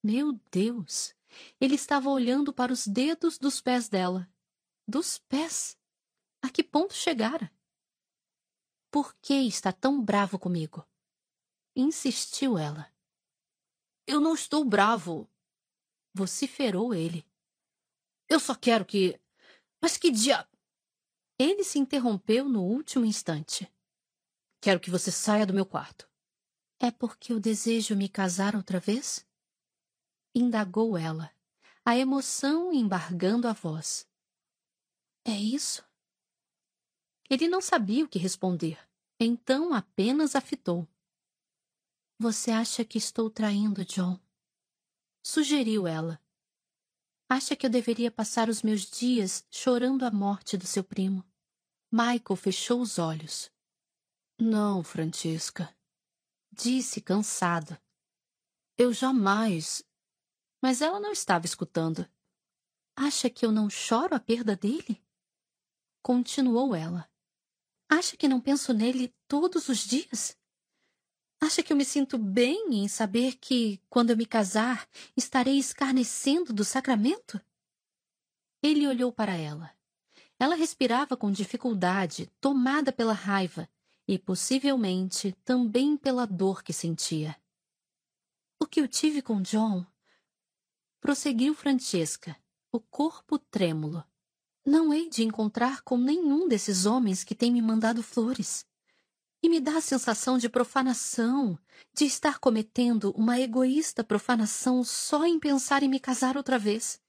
Meu 0.03 0.39
Deus! 0.51 1.15
Ele 1.59 1.75
estava 1.75 2.09
olhando 2.09 2.53
para 2.53 2.71
os 2.71 2.87
dedos 2.87 3.37
dos 3.37 3.61
pés 3.61 3.89
dela. 3.89 4.27
Dos 4.89 5.17
pés? 5.17 5.77
A 6.41 6.49
que 6.49 6.63
ponto 6.63 6.93
chegara? 6.93 7.51
Por 8.89 9.13
que 9.15 9.33
está 9.33 9.73
tão 9.73 10.01
bravo 10.01 10.39
comigo? 10.39 10.87
Insistiu 11.75 12.57
ela. 12.57 12.89
Eu 14.07 14.21
não 14.21 14.33
estou 14.33 14.63
bravo, 14.63 15.29
vociferou 16.13 16.93
ele. 16.93 17.27
Eu 18.29 18.39
só 18.39 18.55
quero 18.55 18.85
que. 18.85 19.19
Mas 19.81 19.97
que 19.97 20.09
diabo. 20.09 20.49
Ele 21.37 21.65
se 21.65 21.77
interrompeu 21.77 22.47
no 22.47 22.63
último 22.63 23.03
instante. 23.03 23.69
Quero 24.61 24.79
que 24.79 24.89
você 24.89 25.11
saia 25.11 25.45
do 25.45 25.53
meu 25.53 25.65
quarto. 25.65 26.09
É 26.79 26.91
porque 26.91 27.33
eu 27.33 27.41
desejo 27.41 27.93
me 27.93 28.07
casar 28.07 28.55
outra 28.55 28.79
vez? 28.79 29.27
Indagou 30.33 30.97
ela, 30.97 31.29
a 31.83 31.97
emoção 31.97 32.71
embargando 32.71 33.49
a 33.49 33.53
voz. 33.53 34.07
É 35.27 35.37
isso? 35.37 35.85
Ele 37.29 37.47
não 37.47 37.61
sabia 37.61 38.05
o 38.05 38.07
que 38.07 38.17
responder, 38.17 38.79
então 39.19 39.73
apenas 39.73 40.35
a 40.35 40.41
fitou. 40.41 40.87
Você 42.17 42.49
acha 42.49 42.85
que 42.85 42.97
estou 42.97 43.29
traindo 43.29 43.83
John? 43.83 44.19
Sugeriu 45.21 45.85
ela, 45.85 46.19
Acha 47.29 47.57
que 47.57 47.65
eu 47.65 47.69
deveria 47.69 48.09
passar 48.09 48.47
os 48.47 48.63
meus 48.63 48.89
dias 48.89 49.45
chorando 49.51 50.05
a 50.05 50.11
morte 50.11 50.55
do 50.55 50.65
seu 50.65 50.81
primo? 50.81 51.25
Michael 51.91 52.37
fechou 52.37 52.79
os 52.81 52.97
olhos. 52.97 53.51
Não, 54.39 54.81
Francisca. 54.81 55.75
Disse 56.49 57.01
cansado. 57.01 57.77
Eu 58.77 58.93
jamais. 58.93 59.83
Mas 60.61 60.81
ela 60.81 61.01
não 61.01 61.11
estava 61.11 61.45
escutando. 61.45 62.09
Acha 62.95 63.29
que 63.29 63.45
eu 63.45 63.51
não 63.51 63.69
choro 63.69 64.15
a 64.15 64.19
perda 64.21 64.55
dele? 64.55 65.03
Continuou 66.07 66.73
ela. 66.73 67.05
Acha 67.89 68.15
que 68.15 68.29
não 68.29 68.39
penso 68.39 68.73
nele 68.73 69.13
todos 69.27 69.67
os 69.67 69.79
dias? 69.79 70.37
Acha 71.37 71.61
que 71.61 71.73
eu 71.73 71.75
me 71.75 71.83
sinto 71.83 72.17
bem 72.17 72.75
em 72.75 72.87
saber 72.87 73.35
que, 73.35 73.81
quando 73.89 74.11
eu 74.11 74.15
me 74.15 74.25
casar, 74.25 74.87
estarei 75.17 75.57
escarnecendo 75.57 76.53
do 76.53 76.63
sacramento? 76.63 77.41
Ele 78.63 78.87
olhou 78.87 79.11
para 79.11 79.35
ela. 79.35 79.75
Ela 80.39 80.55
respirava 80.55 81.17
com 81.17 81.29
dificuldade, 81.29 82.31
tomada 82.39 82.93
pela 82.93 83.11
raiva 83.11 83.69
e, 84.07 84.17
possivelmente, 84.17 85.33
também 85.43 85.97
pela 85.97 86.25
dor 86.25 86.63
que 86.63 86.71
sentia. 86.71 87.35
O 88.57 88.65
que 88.65 88.79
eu 88.79 88.87
tive 88.87 89.21
com 89.21 89.41
John? 89.41 89.85
Prosseguiu 91.01 91.53
Francesca, 91.53 92.33
o 92.71 92.79
corpo 92.79 93.37
trêmulo. 93.37 94.01
Não 94.67 94.93
hei 94.93 95.09
de 95.09 95.23
encontrar 95.23 95.81
com 95.81 95.97
nenhum 95.97 96.45
desses 96.45 96.85
homens 96.85 97.23
que 97.23 97.33
têm 97.33 97.53
me 97.53 97.61
mandado 97.61 98.03
flores 98.03 98.65
e 99.41 99.47
me 99.47 99.61
dá 99.61 99.77
a 99.77 99.81
sensação 99.81 100.37
de 100.37 100.49
profanação, 100.49 101.57
de 101.93 102.03
estar 102.03 102.37
cometendo 102.37 103.11
uma 103.11 103.39
egoísta 103.39 104.03
profanação 104.03 104.83
só 104.83 105.25
em 105.25 105.39
pensar 105.39 105.83
em 105.83 105.87
me 105.87 106.01
casar 106.01 106.35
outra 106.35 106.59
vez. 106.59 106.99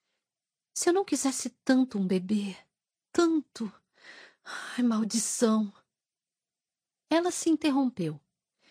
Se 0.73 0.89
eu 0.89 0.93
não 0.93 1.05
quisesse 1.05 1.51
tanto 1.65 1.99
um 1.99 2.07
bebê, 2.07 2.57
tanto. 3.11 3.73
Ai, 4.45 4.85
maldição! 4.85 5.73
Ela 7.11 7.33
se 7.33 7.51
interrompeu, 7.51 8.21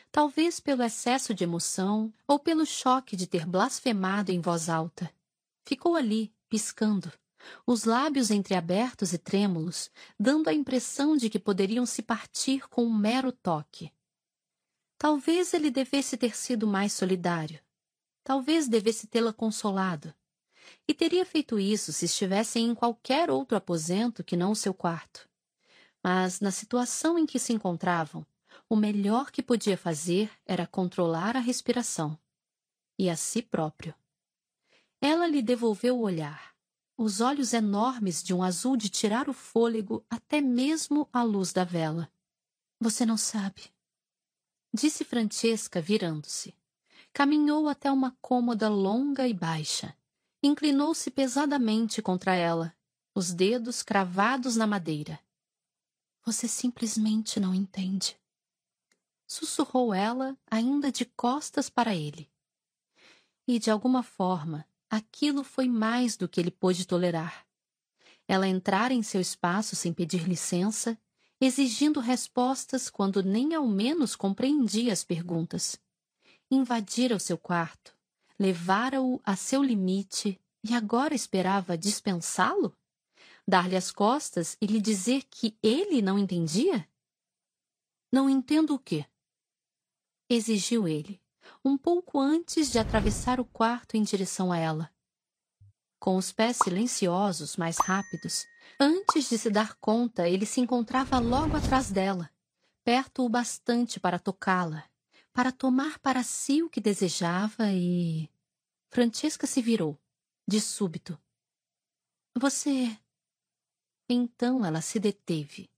talvez 0.10 0.62
pelo 0.62 0.82
excesso 0.82 1.34
de 1.34 1.44
emoção 1.44 2.14
ou 2.26 2.40
pelo 2.40 2.66
choque 2.66 3.18
de 3.18 3.28
ter 3.28 3.46
blasfemado 3.46 4.32
em 4.32 4.40
voz 4.40 4.70
alta. 4.70 5.14
Ficou 5.66 5.94
ali, 5.94 6.34
piscando 6.48 7.12
os 7.66 7.84
lábios 7.84 8.32
entreabertos 8.32 9.14
e 9.14 9.18
trêmulos, 9.18 9.90
dando 10.20 10.48
a 10.48 10.54
impressão 10.54 11.18
de 11.18 11.30
que 11.30 11.40
poderiam 11.40 11.86
se 11.86 12.02
partir 12.02 12.68
com 12.70 12.86
um 12.86 12.94
mero 12.94 13.32
toque. 13.32 13.92
Talvez 14.98 15.54
ele 15.54 15.70
devesse 15.70 16.18
ter 16.18 16.36
sido 16.36 16.66
mais 16.66 16.94
solidário. 16.94 17.60
Talvez 18.24 18.68
devesse 18.68 19.08
tê-la 19.08 19.32
consolado. 19.32 20.14
E 20.88 20.94
teria 20.94 21.26
feito 21.26 21.60
isso 21.60 21.94
se 21.94 22.06
estivessem 22.06 22.66
em 22.66 22.76
qualquer 22.76 23.30
outro 23.30 23.56
aposento 23.56 24.24
que 24.24 24.36
não 24.36 24.52
o 24.52 24.56
seu 24.56 24.74
quarto. 24.74 25.30
Mas, 26.04 26.40
na 26.40 26.52
situação 26.52 27.18
em 27.18 27.26
que 27.26 27.40
se 27.40 27.54
encontravam, 27.54 28.26
o 28.70 28.76
melhor 28.76 29.32
que 29.32 29.44
podia 29.44 29.78
fazer 29.78 30.32
era 30.46 30.66
controlar 30.66 31.38
a 31.38 31.40
respiração. 31.40 32.18
E 32.98 33.10
a 33.10 33.16
si 33.16 33.42
próprio. 33.42 33.94
Ela 35.00 35.28
lhe 35.28 35.42
devolveu 35.42 35.98
o 35.98 36.02
olhar 36.02 36.57
os 36.98 37.22
olhos 37.22 37.54
enormes 37.54 38.24
de 38.24 38.34
um 38.34 38.42
azul 38.42 38.76
de 38.76 38.90
tirar 38.90 39.30
o 39.30 39.34
fôlego 39.34 40.04
até 40.10 40.42
mesmo 40.42 41.08
à 41.14 41.22
luz 41.22 41.54
da 41.54 41.64
vela. 41.64 42.12
Você 42.80 43.06
não 43.06 43.18
sabe. 43.18 43.72
Disse 44.74 45.06
Francesca, 45.06 45.80
virando-se. 45.80 46.56
Caminhou 47.14 47.70
até 47.70 47.92
uma 47.92 48.18
cômoda 48.20 48.68
longa 48.68 49.28
e 49.28 49.34
baixa. 49.34 49.96
Inclinou-se 50.42 51.10
pesadamente 51.12 52.02
contra 52.02 52.36
ela, 52.36 52.76
os 53.14 53.32
dedos 53.32 53.84
cravados 53.84 54.56
na 54.56 54.66
madeira. 54.66 55.20
Você 56.26 56.48
simplesmente 56.48 57.40
não 57.40 57.54
entende. 57.54 58.20
Sussurrou 59.28 59.94
ela, 59.94 60.38
ainda 60.50 60.92
de 60.92 61.06
costas 61.06 61.70
para 61.70 61.96
ele. 61.96 62.30
E, 63.48 63.60
de 63.60 63.72
alguma 63.72 64.04
forma, 64.04 64.66
aquilo 64.90 65.44
foi 65.44 65.68
mais 65.68 66.18
do 66.18 66.28
que 66.28 66.40
ele 66.40 66.52
pôde 66.52 66.86
tolerar. 66.86 67.46
Ela 68.28 68.48
entrara 68.48 68.94
em 68.94 69.04
seu 69.04 69.22
espaço 69.22 69.76
sem 69.76 69.94
pedir 69.94 70.28
licença, 70.28 70.98
exigindo 71.40 72.00
respostas 72.00 72.90
quando 72.90 73.24
nem 73.24 73.54
ao 73.54 73.68
menos 73.68 74.16
compreendia 74.16 74.92
as 74.92 75.04
perguntas. 75.04 75.80
Invadira 76.50 77.16
o 77.16 77.20
seu 77.20 77.38
quarto, 77.38 77.96
levara-o 78.40 79.22
a 79.24 79.36
seu 79.36 79.64
limite 79.64 80.40
e 80.64 80.74
agora 80.74 81.14
esperava 81.14 81.78
dispensá-lo? 81.78 82.76
Dar-lhe 83.48 83.78
as 83.78 83.92
costas 83.92 84.58
e 84.62 84.66
lhe 84.66 84.82
dizer 84.82 85.24
que 85.30 85.58
ele 85.64 86.02
não 86.02 86.20
entendia? 86.20 86.88
Não 88.12 88.30
entendo 88.30 88.74
o 88.74 88.80
quê? 88.80 89.06
Exigiu 90.30 90.88
ele, 90.88 91.22
um 91.64 91.78
pouco 91.78 92.20
antes 92.20 92.72
de 92.72 92.80
atravessar 92.80 93.40
o 93.40 93.46
quarto 93.46 93.96
em 93.96 94.04
direção 94.04 94.52
a 94.52 94.58
ela. 94.58 94.92
Com 96.00 96.16
os 96.16 96.32
pés 96.32 96.58
silenciosos, 96.58 97.58
mais 97.58 97.78
rápidos, 97.78 98.46
antes 98.80 99.30
de 99.30 99.38
se 99.38 99.50
dar 99.50 99.76
conta, 99.76 100.28
ele 100.30 100.46
se 100.46 100.62
encontrava 100.62 101.20
logo 101.20 101.58
atrás 101.58 101.92
dela, 101.92 102.30
perto 102.84 103.26
o 103.26 103.30
bastante 103.30 104.00
para 104.00 104.20
tocá-la, 104.20 104.84
para 105.34 105.52
tomar 105.52 106.00
para 106.00 106.24
si 106.24 106.62
o 106.62 106.70
que 106.70 106.80
desejava 106.80 107.72
e. 107.72 108.30
Francesca 108.90 109.46
se 109.46 109.62
virou, 109.62 110.00
de 110.48 110.62
súbito. 110.62 111.20
Você. 112.40 112.98
Então 114.08 114.64
ela 114.64 114.82
se 114.82 115.00
deteve. 115.00 115.70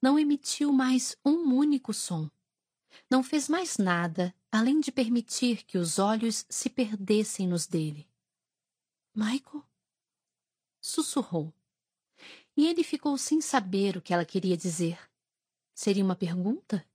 Não 0.00 0.18
emitiu 0.18 0.72
mais 0.72 1.16
um 1.24 1.54
único 1.54 1.92
som. 1.92 2.30
Não 3.10 3.22
fez 3.22 3.48
mais 3.48 3.78
nada 3.78 4.34
além 4.50 4.80
de 4.80 4.92
permitir 4.92 5.64
que 5.64 5.78
os 5.78 5.98
olhos 5.98 6.46
se 6.48 6.70
perdessem 6.70 7.48
nos 7.48 7.66
dele. 7.66 8.08
Michael? 9.14 9.64
Sussurrou. 10.80 11.52
E 12.56 12.66
ele 12.66 12.84
ficou 12.84 13.18
sem 13.18 13.40
saber 13.40 13.96
o 13.96 14.02
que 14.02 14.14
ela 14.14 14.24
queria 14.24 14.56
dizer. 14.56 14.98
Seria 15.74 16.04
uma 16.04 16.14
pergunta? 16.14 16.86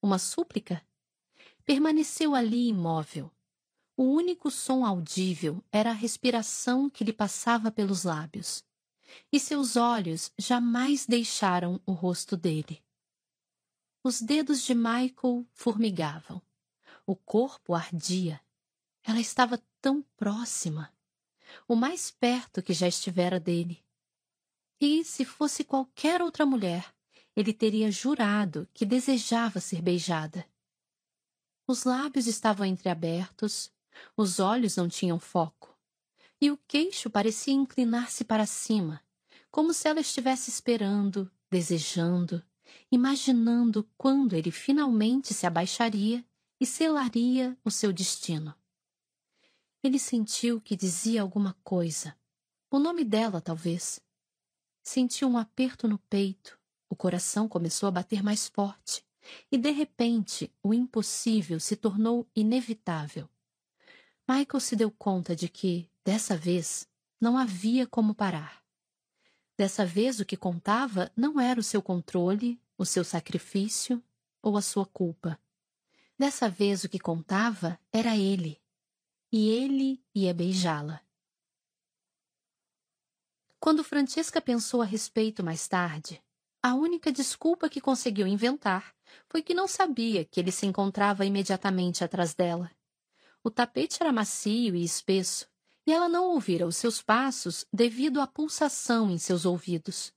Uma 0.00 0.18
súplica? 0.18 0.80
Permaneceu 1.64 2.34
ali 2.34 2.68
imóvel. 2.68 3.30
O 3.96 4.04
único 4.04 4.48
som 4.48 4.84
audível 4.84 5.62
era 5.72 5.90
a 5.90 5.94
respiração 5.94 6.88
que 6.88 7.02
lhe 7.02 7.12
passava 7.12 7.70
pelos 7.70 8.04
lábios. 8.04 8.64
E 9.32 9.40
seus 9.40 9.74
olhos 9.74 10.32
jamais 10.38 11.04
deixaram 11.04 11.80
o 11.84 11.92
rosto 11.92 12.36
dele. 12.36 12.80
Os 14.02 14.22
dedos 14.22 14.62
de 14.62 14.74
Michael 14.74 15.46
formigavam. 15.52 16.40
O 17.04 17.16
corpo 17.16 17.74
ardia. 17.74 18.40
Ela 19.02 19.20
estava 19.20 19.60
tão 19.80 20.02
próxima. 20.16 20.92
O 21.66 21.74
mais 21.74 22.10
perto 22.10 22.62
que 22.62 22.72
já 22.72 22.86
estivera 22.86 23.40
dele. 23.40 23.84
E, 24.80 25.04
se 25.04 25.24
fosse 25.24 25.64
qualquer 25.64 26.22
outra 26.22 26.46
mulher, 26.46 26.94
ele 27.34 27.52
teria 27.52 27.90
jurado 27.90 28.68
que 28.72 28.86
desejava 28.86 29.60
ser 29.60 29.82
beijada. 29.82 30.46
Os 31.66 31.84
lábios 31.84 32.26
estavam 32.26 32.66
entreabertos, 32.66 33.70
os 34.16 34.38
olhos 34.38 34.76
não 34.76 34.88
tinham 34.88 35.18
foco, 35.18 35.76
e 36.40 36.50
o 36.50 36.56
queixo 36.68 37.10
parecia 37.10 37.52
inclinar-se 37.52 38.24
para 38.24 38.46
cima, 38.46 39.02
como 39.50 39.74
se 39.74 39.88
ela 39.88 40.00
estivesse 40.00 40.50
esperando, 40.50 41.30
desejando, 41.50 42.42
imaginando 42.90 43.88
quando 43.96 44.34
ele 44.34 44.50
finalmente 44.50 45.34
se 45.34 45.46
abaixaria 45.46 46.24
e 46.60 46.66
selaria 46.66 47.56
o 47.64 47.70
seu 47.70 47.92
destino. 47.92 48.54
Ele 49.82 49.98
sentiu 49.98 50.60
que 50.60 50.76
dizia 50.76 51.22
alguma 51.22 51.56
coisa. 51.62 52.16
O 52.70 52.78
nome 52.78 53.04
dela, 53.04 53.40
talvez. 53.40 54.00
Sentiu 54.82 55.28
um 55.28 55.38
aperto 55.38 55.86
no 55.86 55.98
peito. 55.98 56.58
O 56.88 56.96
coração 56.96 57.48
começou 57.48 57.86
a 57.86 57.92
bater 57.92 58.22
mais 58.22 58.48
forte. 58.48 59.04
E, 59.52 59.56
de 59.56 59.70
repente, 59.70 60.52
o 60.62 60.74
impossível 60.74 61.60
se 61.60 61.76
tornou 61.76 62.26
inevitável. 62.34 63.28
Michael 64.28 64.60
se 64.60 64.74
deu 64.74 64.90
conta 64.90 65.36
de 65.36 65.48
que, 65.48 65.90
dessa 66.04 66.36
vez, 66.36 66.88
não 67.20 67.38
havia 67.38 67.86
como 67.86 68.14
parar. 68.14 68.62
Dessa 69.58 69.84
vez, 69.84 70.20
o 70.20 70.24
que 70.24 70.36
contava 70.36 71.10
não 71.16 71.40
era 71.40 71.58
o 71.58 71.64
seu 71.64 71.82
controle, 71.82 72.62
o 72.78 72.86
seu 72.86 73.02
sacrifício 73.02 74.00
ou 74.40 74.56
a 74.56 74.62
sua 74.62 74.86
culpa. 74.86 75.36
Dessa 76.16 76.48
vez, 76.48 76.84
o 76.84 76.88
que 76.88 77.00
contava 77.00 77.76
era 77.92 78.16
ele. 78.16 78.62
E 79.32 79.48
ele 79.48 80.00
ia 80.14 80.32
beijá-la. 80.32 81.00
Quando 83.58 83.82
Francesca 83.82 84.40
pensou 84.40 84.80
a 84.80 84.84
respeito 84.84 85.42
mais 85.42 85.66
tarde, 85.66 86.22
a 86.62 86.76
única 86.76 87.10
desculpa 87.10 87.68
que 87.68 87.80
conseguiu 87.80 88.28
inventar 88.28 88.94
foi 89.28 89.42
que 89.42 89.54
não 89.54 89.66
sabia 89.66 90.24
que 90.24 90.38
ele 90.38 90.52
se 90.52 90.66
encontrava 90.66 91.26
imediatamente 91.26 92.04
atrás 92.04 92.32
dela. 92.32 92.70
O 93.42 93.50
tapete 93.50 94.00
era 94.00 94.12
macio 94.12 94.76
e 94.76 94.84
espesso, 94.84 95.47
e 95.88 95.90
ela 95.90 96.06
não 96.06 96.32
ouvira 96.32 96.66
os 96.66 96.76
seus 96.76 97.00
passos 97.00 97.64
devido 97.72 98.20
à 98.20 98.26
pulsação 98.26 99.10
em 99.10 99.16
seus 99.16 99.46
ouvidos. 99.46 100.12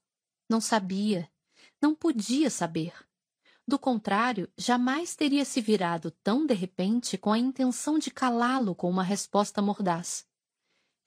Não 0.49 0.59
sabia, 0.59 1.31
não 1.81 1.95
podia 1.95 2.49
saber. 2.49 2.93
Do 3.65 3.79
contrário, 3.79 4.51
jamais 4.57 5.15
teria 5.15 5.45
se 5.45 5.61
virado 5.61 6.11
tão 6.11 6.45
de 6.45 6.53
repente 6.53 7.17
com 7.17 7.31
a 7.31 7.39
intenção 7.39 7.97
de 7.97 8.11
calá-lo 8.11 8.75
com 8.75 8.89
uma 8.89 9.01
resposta 9.01 9.61
mordaz. 9.61 10.27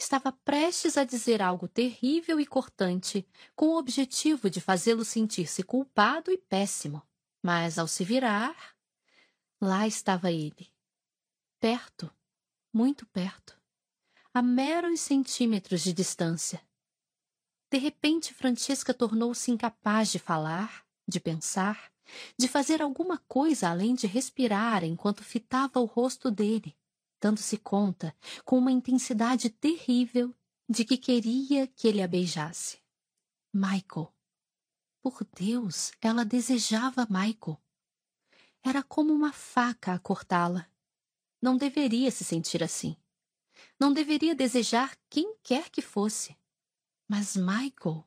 Estava 0.00 0.32
prestes 0.32 0.96
a 0.96 1.04
dizer 1.04 1.42
algo 1.42 1.68
terrível 1.68 2.40
e 2.40 2.46
cortante, 2.46 3.28
com 3.54 3.66
o 3.66 3.76
objetivo 3.76 4.48
de 4.48 4.62
fazê-lo 4.62 5.04
sentir-se 5.04 5.62
culpado 5.62 6.30
e 6.30 6.38
péssimo. 6.38 7.02
Mas, 7.42 7.78
ao 7.78 7.86
se 7.86 8.02
virar, 8.02 8.56
lá 9.60 9.86
estava 9.86 10.32
ele. 10.32 10.72
Perto, 11.60 12.10
muito 12.72 13.04
perto, 13.04 13.62
a 14.34 14.42
meros 14.42 15.00
centímetros 15.00 15.80
de 15.80 15.92
distância. 15.92 16.60
De 17.70 17.78
repente, 17.78 18.34
Francesca 18.34 18.92
tornou-se 18.92 19.50
incapaz 19.50 20.10
de 20.10 20.18
falar, 20.18 20.84
de 21.08 21.18
pensar, 21.18 21.90
de 22.36 22.48
fazer 22.48 22.82
alguma 22.82 23.16
coisa 23.26 23.70
além 23.70 23.94
de 23.94 24.06
respirar 24.06 24.84
enquanto 24.84 25.24
fitava 25.24 25.80
o 25.80 25.86
rosto 25.86 26.30
dele 26.30 26.76
dando-se 27.24 27.56
conta, 27.56 28.14
com 28.44 28.58
uma 28.58 28.70
intensidade 28.70 29.48
terrível, 29.48 30.34
de 30.68 30.84
que 30.84 30.98
queria 30.98 31.66
que 31.66 31.88
ele 31.88 32.02
a 32.02 32.06
beijasse. 32.06 32.78
Michael. 33.50 34.12
Por 35.00 35.26
Deus, 35.34 35.90
ela 36.02 36.22
desejava 36.22 37.08
Michael. 37.08 37.58
Era 38.62 38.82
como 38.82 39.10
uma 39.10 39.32
faca 39.32 39.94
a 39.94 39.98
cortá-la. 39.98 40.68
Não 41.40 41.56
deveria 41.56 42.10
se 42.10 42.24
sentir 42.24 42.62
assim. 42.62 42.94
Não 43.78 43.92
deveria 43.92 44.34
desejar 44.34 44.96
quem 45.10 45.36
quer 45.42 45.70
que 45.70 45.82
fosse. 45.82 46.36
Mas 47.08 47.36
Michael. 47.36 48.04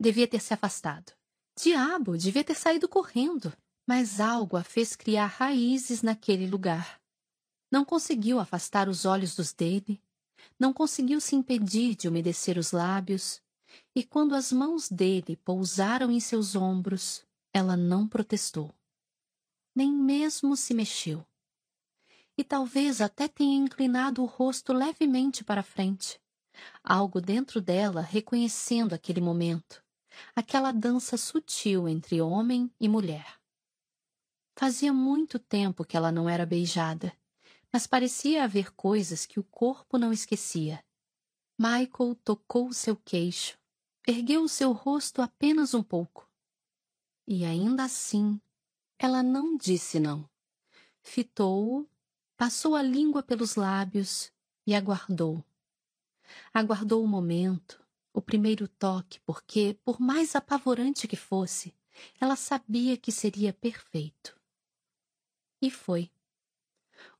Devia 0.00 0.26
ter 0.26 0.40
se 0.40 0.54
afastado. 0.54 1.12
Diabo, 1.60 2.16
devia 2.16 2.44
ter 2.44 2.54
saído 2.54 2.88
correndo. 2.88 3.52
Mas 3.86 4.20
algo 4.20 4.56
a 4.56 4.62
fez 4.62 4.94
criar 4.94 5.26
raízes 5.26 6.02
naquele 6.02 6.46
lugar. 6.46 7.00
Não 7.70 7.84
conseguiu 7.84 8.38
afastar 8.38 8.88
os 8.88 9.04
olhos 9.04 9.34
dos 9.34 9.52
dele, 9.52 10.00
não 10.58 10.72
conseguiu 10.72 11.20
se 11.20 11.34
impedir 11.34 11.94
de 11.94 12.08
umedecer 12.08 12.58
os 12.58 12.72
lábios, 12.72 13.42
e 13.94 14.04
quando 14.04 14.34
as 14.34 14.52
mãos 14.52 14.88
dele 14.88 15.36
pousaram 15.36 16.10
em 16.10 16.20
seus 16.20 16.54
ombros, 16.54 17.24
ela 17.52 17.76
não 17.76 18.06
protestou. 18.08 18.74
Nem 19.74 19.92
mesmo 19.92 20.56
se 20.56 20.74
mexeu. 20.74 21.24
E 22.38 22.44
talvez 22.44 23.00
até 23.00 23.28
tenha 23.28 23.56
inclinado 23.56 24.22
o 24.22 24.26
rosto 24.26 24.72
levemente 24.72 25.44
para 25.44 25.62
frente. 25.62 26.18
Algo 26.82 27.20
dentro 27.20 27.60
dela 27.60 28.00
reconhecendo 28.00 28.94
aquele 28.94 29.20
momento, 29.20 29.84
aquela 30.34 30.72
dança 30.72 31.16
sutil 31.16 31.88
entre 31.88 32.22
homem 32.22 32.70
e 32.80 32.88
mulher. 32.88 33.38
Fazia 34.56 34.92
muito 34.92 35.38
tempo 35.38 35.84
que 35.84 35.96
ela 35.96 36.10
não 36.10 36.28
era 36.28 36.46
beijada 36.46 37.12
mas 37.72 37.86
parecia 37.86 38.44
haver 38.44 38.72
coisas 38.72 39.26
que 39.26 39.38
o 39.38 39.44
corpo 39.44 39.98
não 39.98 40.12
esquecia. 40.12 40.84
Michael 41.58 42.14
tocou 42.24 42.72
seu 42.72 42.96
queixo, 42.96 43.58
ergueu 44.06 44.42
o 44.42 44.48
seu 44.48 44.72
rosto 44.72 45.20
apenas 45.20 45.74
um 45.74 45.82
pouco. 45.82 46.28
E 47.26 47.44
ainda 47.44 47.84
assim, 47.84 48.40
ela 48.98 49.22
não 49.22 49.56
disse 49.56 50.00
não. 50.00 50.28
Fitou-o, 51.02 51.86
passou 52.38 52.76
a 52.76 52.82
língua 52.82 53.20
pelos 53.20 53.56
lábios 53.56 54.32
e 54.64 54.72
aguardou. 54.72 55.44
Aguardou 56.54 57.02
o 57.02 57.08
momento, 57.08 57.84
o 58.14 58.22
primeiro 58.22 58.68
toque, 58.68 59.18
porque, 59.26 59.76
por 59.84 60.00
mais 60.00 60.36
apavorante 60.36 61.08
que 61.08 61.16
fosse, 61.16 61.74
ela 62.20 62.36
sabia 62.36 62.96
que 62.96 63.10
seria 63.10 63.52
perfeito. 63.52 64.38
E 65.60 65.68
foi. 65.68 66.12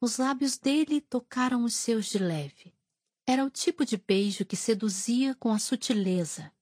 Os 0.01 0.19
lábios 0.19 0.57
dele 0.57 1.01
tocaram 1.01 1.65
os 1.65 1.75
seus 1.75 2.07
de 2.07 2.19
leve. 2.21 2.73
Era 3.27 3.45
o 3.45 3.51
tipo 3.51 3.85
de 3.85 3.97
beijo 3.97 4.45
que 4.45 4.57
seduzia 4.57 5.35
com 5.35 5.53
a 5.53 5.59
sutileza, 5.59 6.53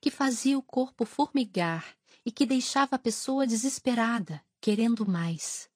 que 0.00 0.10
fazia 0.10 0.56
o 0.56 0.62
corpo 0.62 1.04
formigar 1.04 1.96
e 2.24 2.30
que 2.30 2.46
deixava 2.46 2.94
a 2.94 2.98
pessoa 2.98 3.44
desesperada, 3.44 4.40
querendo 4.60 5.04
mais. 5.04 5.68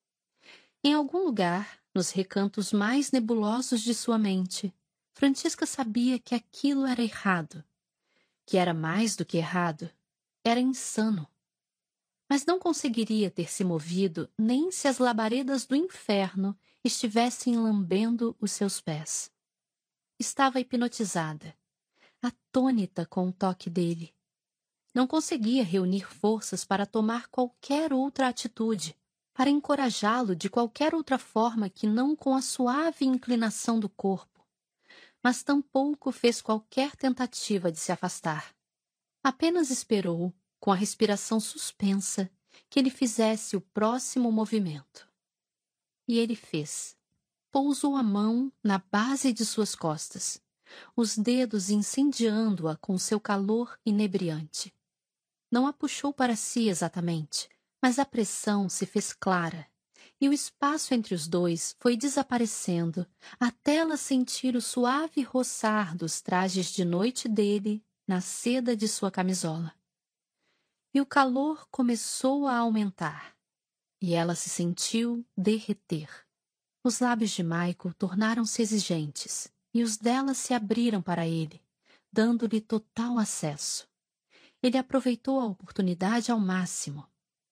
Em 0.85 0.94
algum 0.94 1.24
lugar, 1.24 1.82
nos 1.98 2.10
recantos 2.10 2.72
mais 2.72 3.10
nebulosos 3.10 3.80
de 3.80 3.92
sua 3.92 4.16
mente, 4.16 4.72
Francisca 5.14 5.66
sabia 5.66 6.16
que 6.16 6.32
aquilo 6.32 6.86
era 6.86 7.02
errado, 7.02 7.64
que 8.46 8.56
era 8.56 8.72
mais 8.72 9.16
do 9.16 9.24
que 9.24 9.36
errado, 9.36 9.90
era 10.44 10.60
insano. 10.60 11.26
Mas 12.30 12.46
não 12.46 12.60
conseguiria 12.60 13.32
ter 13.32 13.50
se 13.50 13.64
movido 13.64 14.30
nem 14.38 14.70
se 14.70 14.86
as 14.86 14.98
labaredas 14.98 15.66
do 15.66 15.74
inferno 15.74 16.56
estivessem 16.84 17.56
lambendo 17.56 18.36
os 18.40 18.52
seus 18.52 18.80
pés. 18.80 19.28
Estava 20.20 20.60
hipnotizada, 20.60 21.52
atônita 22.22 23.04
com 23.06 23.26
o 23.26 23.32
toque 23.32 23.68
dele. 23.68 24.14
Não 24.94 25.04
conseguia 25.04 25.64
reunir 25.64 26.06
forças 26.06 26.64
para 26.64 26.86
tomar 26.86 27.26
qualquer 27.26 27.92
outra 27.92 28.28
atitude, 28.28 28.96
para 29.39 29.48
encorajá-lo 29.48 30.35
de 30.35 30.51
qualquer 30.51 30.97
outra 30.97 31.16
forma 31.16 31.70
que 31.70 31.86
não 31.86 32.16
com 32.16 32.35
a 32.35 32.43
suave 32.43 33.05
inclinação 33.05 33.78
do 33.78 33.89
corpo. 33.89 34.44
Mas 35.23 35.44
tampouco 35.44 36.10
fez 36.10 36.43
qualquer 36.43 36.97
tentativa 36.97 37.70
de 37.70 37.78
se 37.78 37.93
afastar. 37.93 38.52
Apenas 39.23 39.70
esperou, 39.70 40.35
com 40.59 40.73
a 40.73 40.74
respiração 40.74 41.39
suspensa, 41.39 42.28
que 42.69 42.81
ele 42.81 42.90
fizesse 42.90 43.56
o 43.56 43.60
próximo 43.60 44.32
movimento. 44.32 45.09
E 46.09 46.19
ele 46.19 46.35
fez. 46.35 46.97
Pousou 47.52 47.94
a 47.94 48.02
mão 48.02 48.52
na 48.60 48.78
base 48.90 49.32
de 49.32 49.44
suas 49.44 49.77
costas, 49.77 50.43
os 50.97 51.16
dedos 51.16 51.70
incendiando-a 51.70 52.77
com 52.78 52.98
seu 52.98 53.20
calor 53.20 53.78
inebriante. 53.86 54.74
Não 55.48 55.65
a 55.65 55.73
puxou 55.73 56.12
para 56.12 56.35
si 56.35 56.69
exatamente, 56.69 57.48
mas 57.82 57.98
a 57.98 58.05
pressão 58.05 58.68
se 58.68 58.86
fez 58.86 59.12
clara, 59.12 59.66
e 60.20 60.28
o 60.28 60.32
espaço 60.32 60.94
entre 60.94 61.14
os 61.14 61.28
dois 61.28 61.76
foi 61.78 61.96
desaparecendo 61.96 63.06
até 63.38 63.76
ela 63.76 63.96
sentir 63.96 64.56
o 64.56 64.60
suave 64.60 65.22
roçar 65.22 65.96
dos 65.96 66.20
trajes 66.20 66.72
de 66.72 66.84
noite 66.84 67.28
dele 67.28 67.84
na 68.06 68.20
seda 68.20 68.76
de 68.76 68.88
sua 68.88 69.10
camisola. 69.10 69.72
E 70.92 71.00
o 71.00 71.06
calor 71.06 71.68
começou 71.70 72.48
a 72.48 72.56
aumentar, 72.56 73.36
e 74.00 74.14
ela 74.14 74.34
se 74.34 74.48
sentiu 74.48 75.24
derreter. 75.36 76.09
Os 76.82 77.00
lábios 77.00 77.30
de 77.30 77.42
Michael 77.42 77.94
tornaram-se 77.96 78.62
exigentes, 78.62 79.52
e 79.74 79.82
os 79.82 79.96
dela 79.96 80.34
se 80.34 80.55
abriram 80.55 81.02
para 81.02 81.28
ele, 81.28 81.62
dando-lhe 82.12 82.60
total 82.60 83.18
acesso. 83.18 83.86
Ele 84.62 84.78
aproveitou 84.78 85.38
a 85.38 85.46
oportunidade 85.46 86.32
ao 86.32 86.40
máximo, 86.40 87.07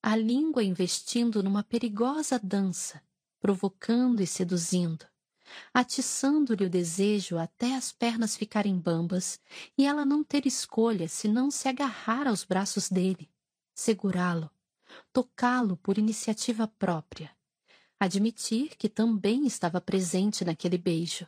a 0.06 0.14
língua 0.14 0.62
investindo 0.62 1.42
numa 1.42 1.64
perigosa 1.64 2.38
dança, 2.38 3.02
provocando 3.40 4.22
e 4.22 4.26
seduzindo, 4.26 5.04
atiçando-lhe 5.74 6.64
o 6.64 6.70
desejo 6.70 7.36
até 7.36 7.74
as 7.74 7.90
pernas 7.90 8.36
ficarem 8.36 8.78
bambas 8.78 9.40
e 9.76 9.84
ela 9.84 10.04
não 10.04 10.22
ter 10.22 10.46
escolha 10.46 11.08
senão 11.08 11.50
se 11.50 11.68
agarrar 11.68 12.28
aos 12.28 12.44
braços 12.44 12.88
dele, 12.88 13.28
segurá-lo, 13.74 14.48
tocá-lo 15.12 15.76
por 15.76 15.98
iniciativa 15.98 16.68
própria, 16.68 17.36
admitir 17.98 18.76
que 18.76 18.88
também 18.88 19.44
estava 19.44 19.80
presente 19.80 20.44
naquele 20.44 20.78
beijo, 20.78 21.26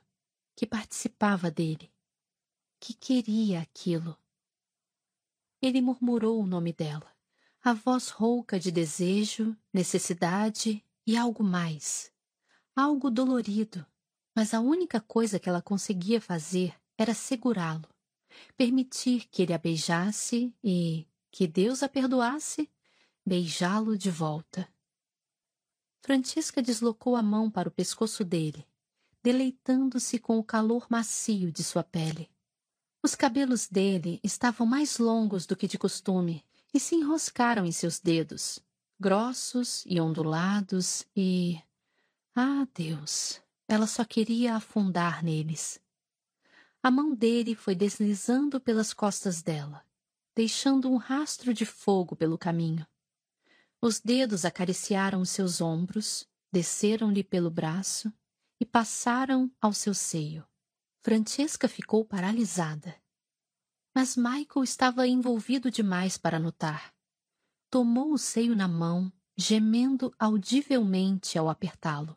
que 0.54 0.64
participava 0.64 1.50
dele, 1.50 1.90
que 2.78 2.94
queria 2.94 3.60
aquilo. 3.60 4.16
Ele 5.60 5.80
murmurou 5.80 6.40
o 6.40 6.46
nome 6.46 6.72
dela, 6.72 7.17
a 7.68 7.74
voz 7.74 8.08
rouca 8.08 8.58
de 8.58 8.70
desejo, 8.70 9.54
necessidade 9.74 10.82
e 11.06 11.18
algo 11.18 11.44
mais. 11.44 12.10
Algo 12.74 13.10
dolorido, 13.10 13.84
mas 14.34 14.54
a 14.54 14.60
única 14.60 15.02
coisa 15.02 15.38
que 15.38 15.50
ela 15.50 15.60
conseguia 15.60 16.18
fazer 16.18 16.74
era 16.96 17.12
segurá-lo, 17.12 17.86
permitir 18.56 19.28
que 19.30 19.42
ele 19.42 19.52
a 19.52 19.58
beijasse 19.58 20.50
e, 20.64 21.06
que 21.30 21.46
Deus 21.46 21.82
a 21.82 21.90
perdoasse, 21.90 22.70
beijá-lo 23.26 23.98
de 23.98 24.10
volta. 24.10 24.66
Francisca 26.00 26.62
deslocou 26.62 27.16
a 27.16 27.22
mão 27.22 27.50
para 27.50 27.68
o 27.68 27.72
pescoço 27.72 28.24
dele, 28.24 28.66
deleitando-se 29.22 30.18
com 30.18 30.38
o 30.38 30.44
calor 30.44 30.86
macio 30.88 31.52
de 31.52 31.62
sua 31.62 31.84
pele. 31.84 32.30
Os 33.02 33.14
cabelos 33.14 33.68
dele 33.68 34.18
estavam 34.24 34.66
mais 34.66 34.96
longos 34.96 35.44
do 35.44 35.54
que 35.54 35.68
de 35.68 35.76
costume 35.76 36.47
e 36.72 36.80
se 36.80 36.94
enroscaram 36.94 37.64
em 37.64 37.72
seus 37.72 37.98
dedos, 37.98 38.58
grossos 38.98 39.84
e 39.86 40.00
ondulados, 40.00 41.06
e. 41.16 41.60
Ah, 42.34 42.66
Deus! 42.74 43.40
Ela 43.66 43.86
só 43.86 44.04
queria 44.04 44.56
afundar 44.56 45.22
neles. 45.22 45.80
A 46.82 46.90
mão 46.90 47.14
dele 47.14 47.54
foi 47.54 47.74
deslizando 47.74 48.60
pelas 48.60 48.94
costas 48.94 49.42
dela, 49.42 49.84
deixando 50.34 50.90
um 50.90 50.96
rastro 50.96 51.52
de 51.52 51.66
fogo 51.66 52.16
pelo 52.16 52.38
caminho. 52.38 52.86
Os 53.80 54.00
dedos 54.00 54.44
acariciaram 54.44 55.24
seus 55.24 55.60
ombros, 55.60 56.26
desceram-lhe 56.50 57.22
pelo 57.22 57.50
braço 57.50 58.12
e 58.60 58.64
passaram 58.64 59.50
ao 59.60 59.72
seu 59.72 59.92
seio. 59.92 60.46
Francesca 61.02 61.68
ficou 61.68 62.04
paralisada. 62.04 62.94
Mas 63.94 64.16
Michael 64.16 64.62
estava 64.62 65.06
envolvido 65.06 65.70
demais 65.70 66.16
para 66.16 66.38
notar. 66.38 66.94
Tomou 67.70 68.12
o 68.12 68.18
seio 68.18 68.54
na 68.54 68.68
mão, 68.68 69.12
gemendo 69.36 70.14
audivelmente 70.18 71.38
ao 71.38 71.48
apertá-lo. 71.48 72.16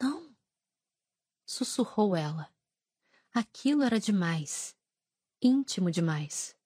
Não! 0.00 0.34
sussurrou 1.46 2.16
ela. 2.16 2.52
Aquilo 3.32 3.82
era 3.82 4.00
demais. 4.00 4.76
Íntimo 5.40 5.90
demais. 5.90 6.56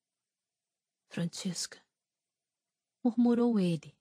Francisca, 1.08 1.82
murmurou 3.02 3.58
ele, 3.58 3.96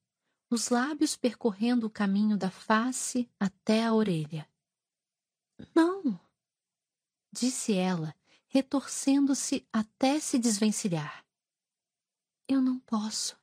os 0.49 0.69
lábios 0.69 1.15
percorrendo 1.15 1.87
o 1.87 1.89
caminho 1.89 2.37
da 2.37 2.49
face 2.49 3.29
até 3.39 3.85
a 3.85 3.93
orelha. 3.93 4.49
Não! 5.75 6.19
disse 7.31 7.73
ela, 7.73 8.15
retorcendo-se 8.55 9.67
até 9.69 10.17
se 10.17 10.39
desvencilhar. 10.39 11.25
Eu 12.47 12.61
não 12.61 12.79
posso. 12.79 13.37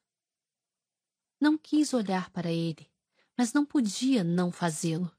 Não 1.39 1.59
quis 1.59 1.93
olhar 1.93 2.30
para 2.30 2.51
ele, 2.51 2.90
mas 3.36 3.52
não 3.52 3.62
podia 3.62 4.24
não 4.24 4.51
fazê-lo, 4.51 5.14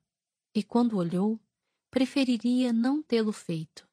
e 0.52 0.64
quando 0.64 0.98
olhou, 0.98 1.40
preferiria 1.91 2.74
não 2.74 3.03
tê-lo 3.03 3.32
feito. 3.32 3.88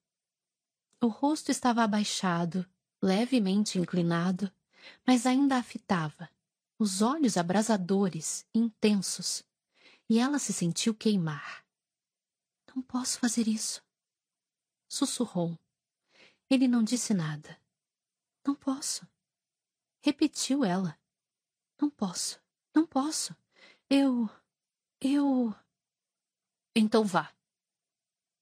O 1.02 1.06
rosto 1.06 1.50
estava 1.50 1.82
abaixado, 1.82 2.66
levemente 3.02 3.78
inclinado, 3.78 4.50
mas 5.06 5.26
ainda 5.26 5.58
a 5.58 5.62
fitava, 5.62 6.30
os 6.78 7.02
olhos 7.02 7.36
abrasadores, 7.36 8.46
intensos, 8.54 9.44
e 10.08 10.18
ela 10.18 10.38
se 10.38 10.54
sentiu 10.54 10.94
queimar. 10.94 11.62
Não 12.74 12.80
posso 12.80 13.18
fazer 13.18 13.46
isso 13.46 13.82
sussurrou. 14.90 15.56
Ele 16.50 16.66
não 16.66 16.82
disse 16.82 17.14
nada. 17.14 17.56
Não 18.44 18.56
posso. 18.56 19.06
Repetiu 20.02 20.64
ela. 20.64 20.98
Não 21.80 21.88
posso. 21.88 22.42
Não 22.74 22.84
posso. 22.84 23.36
Eu. 23.88 24.28
Eu. 25.00 25.54
Então 26.74 27.04
vá. 27.04 27.32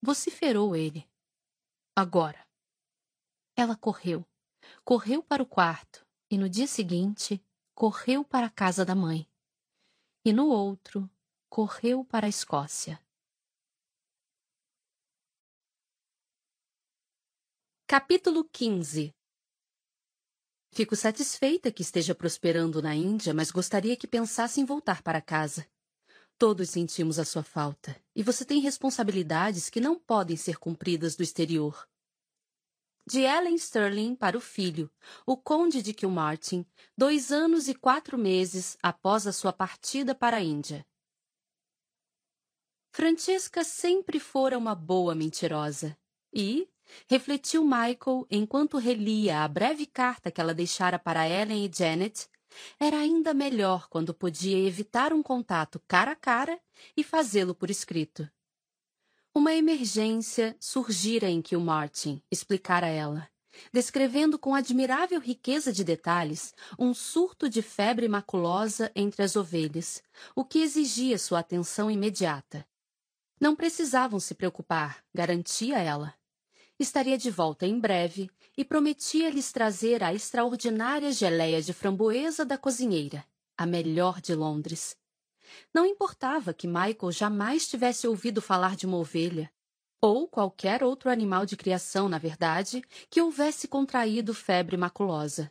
Vociferou 0.00 0.74
ele. 0.74 1.06
Agora. 1.94 2.48
Ela 3.54 3.76
correu. 3.76 4.24
Correu 4.84 5.22
para 5.22 5.42
o 5.42 5.46
quarto 5.46 6.06
e 6.30 6.38
no 6.38 6.48
dia 6.48 6.66
seguinte 6.66 7.44
correu 7.74 8.24
para 8.24 8.46
a 8.46 8.50
casa 8.50 8.86
da 8.86 8.94
mãe. 8.94 9.28
E 10.24 10.32
no 10.32 10.46
outro 10.48 11.10
correu 11.50 12.04
para 12.04 12.26
a 12.26 12.30
Escócia. 12.30 12.98
Capítulo 17.90 18.44
15 18.44 19.14
Fico 20.74 20.94
satisfeita 20.94 21.72
que 21.72 21.80
esteja 21.80 22.14
prosperando 22.14 22.82
na 22.82 22.94
Índia, 22.94 23.32
mas 23.32 23.50
gostaria 23.50 23.96
que 23.96 24.06
pensasse 24.06 24.60
em 24.60 24.66
voltar 24.66 25.02
para 25.02 25.22
casa. 25.22 25.66
Todos 26.36 26.68
sentimos 26.68 27.18
a 27.18 27.24
sua 27.24 27.42
falta, 27.42 27.98
e 28.14 28.22
você 28.22 28.44
tem 28.44 28.60
responsabilidades 28.60 29.70
que 29.70 29.80
não 29.80 29.98
podem 29.98 30.36
ser 30.36 30.58
cumpridas 30.58 31.16
do 31.16 31.22
exterior. 31.22 31.88
De 33.06 33.20
Ellen 33.20 33.54
Sterling 33.54 34.14
para 34.14 34.36
o 34.36 34.40
filho, 34.40 34.92
o 35.24 35.34
Conde 35.34 35.80
de 35.80 35.94
Kilmartin, 35.94 36.66
dois 36.94 37.32
anos 37.32 37.68
e 37.68 37.74
quatro 37.74 38.18
meses 38.18 38.76
após 38.82 39.26
a 39.26 39.32
sua 39.32 39.50
partida 39.50 40.14
para 40.14 40.36
a 40.36 40.42
Índia. 40.42 40.86
Francesca 42.92 43.64
sempre 43.64 44.20
fora 44.20 44.58
uma 44.58 44.74
boa 44.74 45.14
mentirosa, 45.14 45.98
e, 46.30 46.68
refletiu 47.08 47.64
Michael 47.64 48.26
enquanto 48.30 48.78
relia 48.78 49.40
a 49.40 49.48
breve 49.48 49.86
carta 49.86 50.30
que 50.30 50.40
ela 50.40 50.54
deixara 50.54 50.98
para 50.98 51.28
Ellen 51.28 51.64
e 51.64 51.70
Janet, 51.72 52.28
era 52.78 52.98
ainda 52.98 53.34
melhor 53.34 53.88
quando 53.88 54.14
podia 54.14 54.58
evitar 54.58 55.12
um 55.12 55.22
contato 55.22 55.80
cara 55.86 56.12
a 56.12 56.16
cara 56.16 56.58
e 56.96 57.04
fazê-lo 57.04 57.54
por 57.54 57.70
escrito. 57.70 58.28
Uma 59.34 59.54
emergência 59.54 60.56
surgira 60.58 61.28
em 61.28 61.40
Kilmartin, 61.42 62.22
explicara 62.30 62.88
ela, 62.88 63.28
descrevendo 63.72 64.38
com 64.38 64.54
admirável 64.54 65.20
riqueza 65.20 65.72
de 65.72 65.84
detalhes 65.84 66.54
um 66.78 66.94
surto 66.94 67.48
de 67.48 67.62
febre 67.62 68.08
maculosa 68.08 68.90
entre 68.96 69.22
as 69.22 69.36
ovelhas, 69.36 70.02
o 70.34 70.44
que 70.44 70.60
exigia 70.60 71.18
sua 71.18 71.40
atenção 71.40 71.90
imediata. 71.90 72.66
Não 73.40 73.54
precisavam 73.54 74.18
se 74.18 74.34
preocupar, 74.34 75.04
garantia 75.14 75.78
ela 75.78 76.17
estaria 76.78 77.18
de 77.18 77.30
volta 77.30 77.66
em 77.66 77.78
breve 77.78 78.30
e 78.56 78.64
prometia 78.64 79.30
lhes 79.30 79.52
trazer 79.52 80.02
a 80.02 80.14
extraordinária 80.14 81.12
geleia 81.12 81.60
de 81.60 81.72
framboesa 81.72 82.44
da 82.44 82.56
cozinheira, 82.56 83.24
a 83.56 83.66
melhor 83.66 84.20
de 84.20 84.34
Londres. 84.34 84.96
Não 85.72 85.86
importava 85.86 86.52
que 86.52 86.66
Michael 86.66 87.12
jamais 87.12 87.66
tivesse 87.66 88.06
ouvido 88.06 88.40
falar 88.40 88.76
de 88.76 88.86
uma 88.86 88.98
ovelha, 88.98 89.50
ou 90.00 90.28
qualquer 90.28 90.82
outro 90.82 91.10
animal 91.10 91.44
de 91.44 91.56
criação, 91.56 92.08
na 92.08 92.18
verdade, 92.18 92.82
que 93.10 93.20
houvesse 93.20 93.66
contraído 93.66 94.32
febre 94.32 94.76
maculosa. 94.76 95.50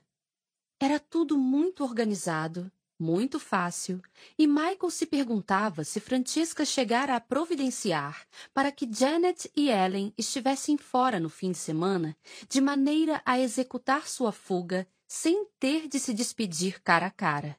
Era 0.79 0.99
tudo 0.99 1.37
muito 1.37 1.83
organizado, 1.83 2.71
muito 2.99 3.39
fácil, 3.39 4.01
e 4.37 4.47
Michael 4.47 4.89
se 4.89 5.05
perguntava 5.05 5.83
se 5.83 5.99
Francesca 5.99 6.65
chegara 6.65 7.15
a 7.15 7.21
providenciar 7.21 8.25
para 8.53 8.71
que 8.71 8.91
Janet 8.91 9.51
e 9.55 9.69
Ellen 9.69 10.13
estivessem 10.17 10.77
fora 10.77 11.19
no 11.19 11.29
fim 11.29 11.51
de 11.51 11.57
semana, 11.57 12.17
de 12.49 12.59
maneira 12.59 13.21
a 13.25 13.39
executar 13.39 14.07
sua 14.07 14.31
fuga 14.31 14.87
sem 15.07 15.45
ter 15.59 15.87
de 15.87 15.99
se 15.99 16.13
despedir 16.13 16.81
cara 16.81 17.05
a 17.07 17.11
cara. 17.11 17.57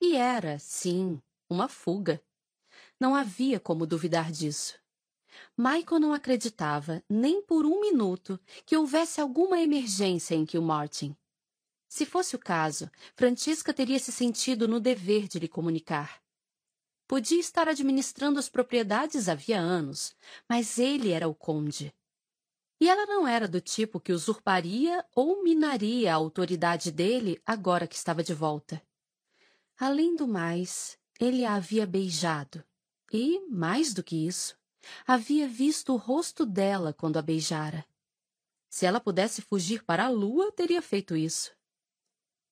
E 0.00 0.16
era, 0.16 0.58
sim, 0.58 1.20
uma 1.50 1.68
fuga. 1.68 2.22
Não 2.98 3.14
havia 3.14 3.60
como 3.60 3.86
duvidar 3.86 4.30
disso. 4.30 4.78
Michael 5.56 6.00
não 6.00 6.12
acreditava, 6.12 7.02
nem 7.08 7.42
por 7.42 7.66
um 7.66 7.80
minuto, 7.80 8.40
que 8.64 8.76
houvesse 8.76 9.20
alguma 9.20 9.60
emergência 9.60 10.34
em 10.34 10.46
Kilmartin. 10.46 11.16
Se 11.88 12.04
fosse 12.04 12.34
o 12.36 12.38
caso, 12.38 12.90
Francisca 13.14 13.72
teria 13.72 13.98
se 13.98 14.10
sentido 14.10 14.66
no 14.66 14.80
dever 14.80 15.28
de 15.28 15.38
lhe 15.38 15.48
comunicar. 15.48 16.20
Podia 17.06 17.38
estar 17.38 17.68
administrando 17.68 18.38
as 18.38 18.48
propriedades 18.48 19.28
havia 19.28 19.60
anos, 19.60 20.14
mas 20.48 20.78
ele 20.78 21.12
era 21.12 21.28
o 21.28 21.34
conde. 21.34 21.94
E 22.80 22.88
ela 22.88 23.06
não 23.06 23.26
era 23.26 23.48
do 23.48 23.60
tipo 23.60 24.00
que 24.00 24.12
usurparia 24.12 25.04
ou 25.14 25.42
minaria 25.42 26.12
a 26.12 26.16
autoridade 26.16 26.90
dele 26.90 27.40
agora 27.46 27.86
que 27.86 27.94
estava 27.94 28.22
de 28.22 28.34
volta. 28.34 28.82
Além 29.78 30.16
do 30.16 30.26
mais, 30.26 30.98
ele 31.18 31.44
a 31.44 31.54
havia 31.54 31.86
beijado. 31.86 32.62
E, 33.12 33.40
mais 33.48 33.94
do 33.94 34.02
que 34.02 34.26
isso, 34.26 34.58
havia 35.06 35.48
visto 35.48 35.92
o 35.92 35.96
rosto 35.96 36.44
dela 36.44 36.92
quando 36.92 37.18
a 37.18 37.22
beijara. 37.22 37.86
Se 38.68 38.84
ela 38.84 39.00
pudesse 39.00 39.40
fugir 39.40 39.84
para 39.84 40.04
a 40.04 40.08
lua, 40.08 40.52
teria 40.52 40.82
feito 40.82 41.16
isso. 41.16 41.55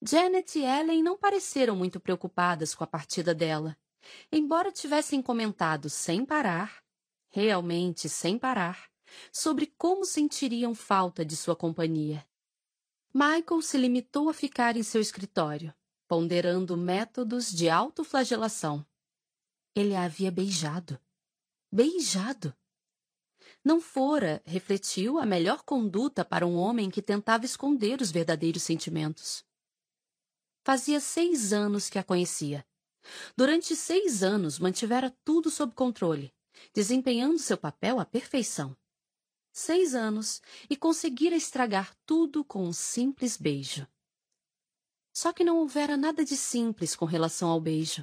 Janet 0.07 0.59
e 0.59 0.65
Ellen 0.65 1.03
não 1.03 1.17
pareceram 1.17 1.75
muito 1.75 1.99
preocupadas 1.99 2.75
com 2.75 2.85
a 2.85 2.87
partida 2.87 3.35
dela, 3.35 3.75
embora 4.31 4.71
tivessem 4.71 5.23
comentado 5.23 5.89
sem 5.89 6.27
parar, 6.27 6.85
realmente 7.31 8.07
sem 8.07 8.39
parar, 8.39 8.91
sobre 9.33 9.73
como 9.79 10.05
sentiriam 10.05 10.75
falta 10.75 11.25
de 11.25 11.35
sua 11.35 11.57
companhia. 11.57 12.27
Michael 13.15 13.63
se 13.63 13.79
limitou 13.79 14.29
a 14.29 14.35
ficar 14.35 14.77
em 14.77 14.83
seu 14.83 15.01
escritório, 15.01 15.73
ponderando 16.07 16.77
métodos 16.77 17.51
de 17.51 17.71
autoflagelação. 17.71 18.85
Ele 19.75 19.95
a 19.95 20.05
havia 20.05 20.31
beijado. 20.31 21.01
Beijado! 21.73 22.55
Não 23.65 23.81
fora, 23.81 24.43
refletiu, 24.45 25.19
a 25.19 25.25
melhor 25.25 25.63
conduta 25.63 26.27
para 26.27 26.47
um 26.47 26.57
homem 26.57 26.91
que 26.91 27.01
tentava 27.01 27.47
esconder 27.47 28.03
os 28.03 28.11
verdadeiros 28.11 28.63
sentimentos. 28.63 29.43
Fazia 30.65 30.99
seis 30.99 31.53
anos 31.53 31.91
que 31.91 31.99
a 31.99 32.03
conhecia. 32.03 32.67
Durante 33.37 33.77
seis 33.77 34.23
anos 34.23 34.59
mantivera 34.59 35.15
tudo 35.23 35.51
sob 35.51 35.75
controle, 35.75 36.33
desempenhando 36.73 37.39
seu 37.39 37.59
papel 37.59 38.01
à 38.01 38.05
perfeição. 38.07 38.75
Seis 39.53 39.95
anos 39.95 40.41
e 40.71 40.75
conseguira 40.75 41.37
estragar 41.37 41.95
tudo 42.07 42.43
com 42.43 42.65
um 42.65 42.73
simples 42.73 43.37
beijo. 43.37 43.87
Só 45.13 45.35
que 45.35 45.45
não 45.45 45.59
houvera 45.59 45.99
nada 45.99 46.25
de 46.25 46.35
simples 46.35 46.97
com 46.97 47.05
relação 47.05 47.51
ao 47.51 47.61
beijo. 47.61 48.03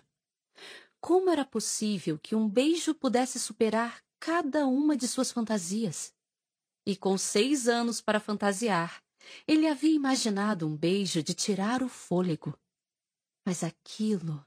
Como 1.00 1.32
era 1.32 1.44
possível 1.44 2.20
que 2.20 2.36
um 2.36 2.48
beijo 2.48 2.94
pudesse 2.94 3.40
superar 3.40 4.04
cada 4.20 4.68
uma 4.68 4.96
de 4.96 5.08
suas 5.08 5.32
fantasias? 5.32 6.14
E 6.86 6.96
com 6.96 7.18
seis 7.18 7.68
anos 7.68 8.00
para 8.00 8.20
fantasiar, 8.20 9.04
ele 9.48 9.68
havia 9.68 9.96
imaginado 9.96 10.68
um 10.68 10.76
beijo 10.76 11.22
de 11.24 11.34
tirar 11.34 11.82
o 11.84 11.90
fôlego. 11.90 12.58
Mas 13.46 13.64
aquilo. 13.64 14.46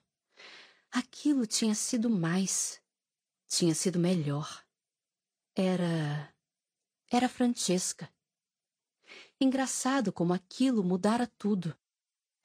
Aquilo 0.91 1.47
tinha 1.47 1.75
sido 1.75 2.09
mais. 2.09 2.81
Tinha 3.49 3.75
sido 3.75 3.99
melhor. 3.99 4.65
Era. 5.55 6.35
Era 7.11 7.29
Francesca. 7.29 8.13
Engraçado 9.41 10.13
como 10.13 10.33
aquilo 10.33 10.83
mudara 10.83 11.27
tudo. 11.39 11.77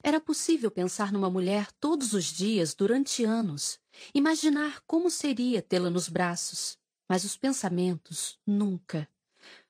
Era 0.02 0.20
possível 0.20 0.70
pensar 0.70 1.12
numa 1.12 1.28
mulher 1.28 1.70
todos 1.72 2.14
os 2.14 2.24
dias 2.24 2.74
durante 2.74 3.22
anos, 3.24 3.78
imaginar 4.14 4.80
como 4.86 5.10
seria 5.10 5.60
tê-la 5.60 5.90
nos 5.90 6.08
braços, 6.08 6.78
mas 7.08 7.22
os 7.24 7.36
pensamentos 7.36 8.38
nunca, 8.46 9.08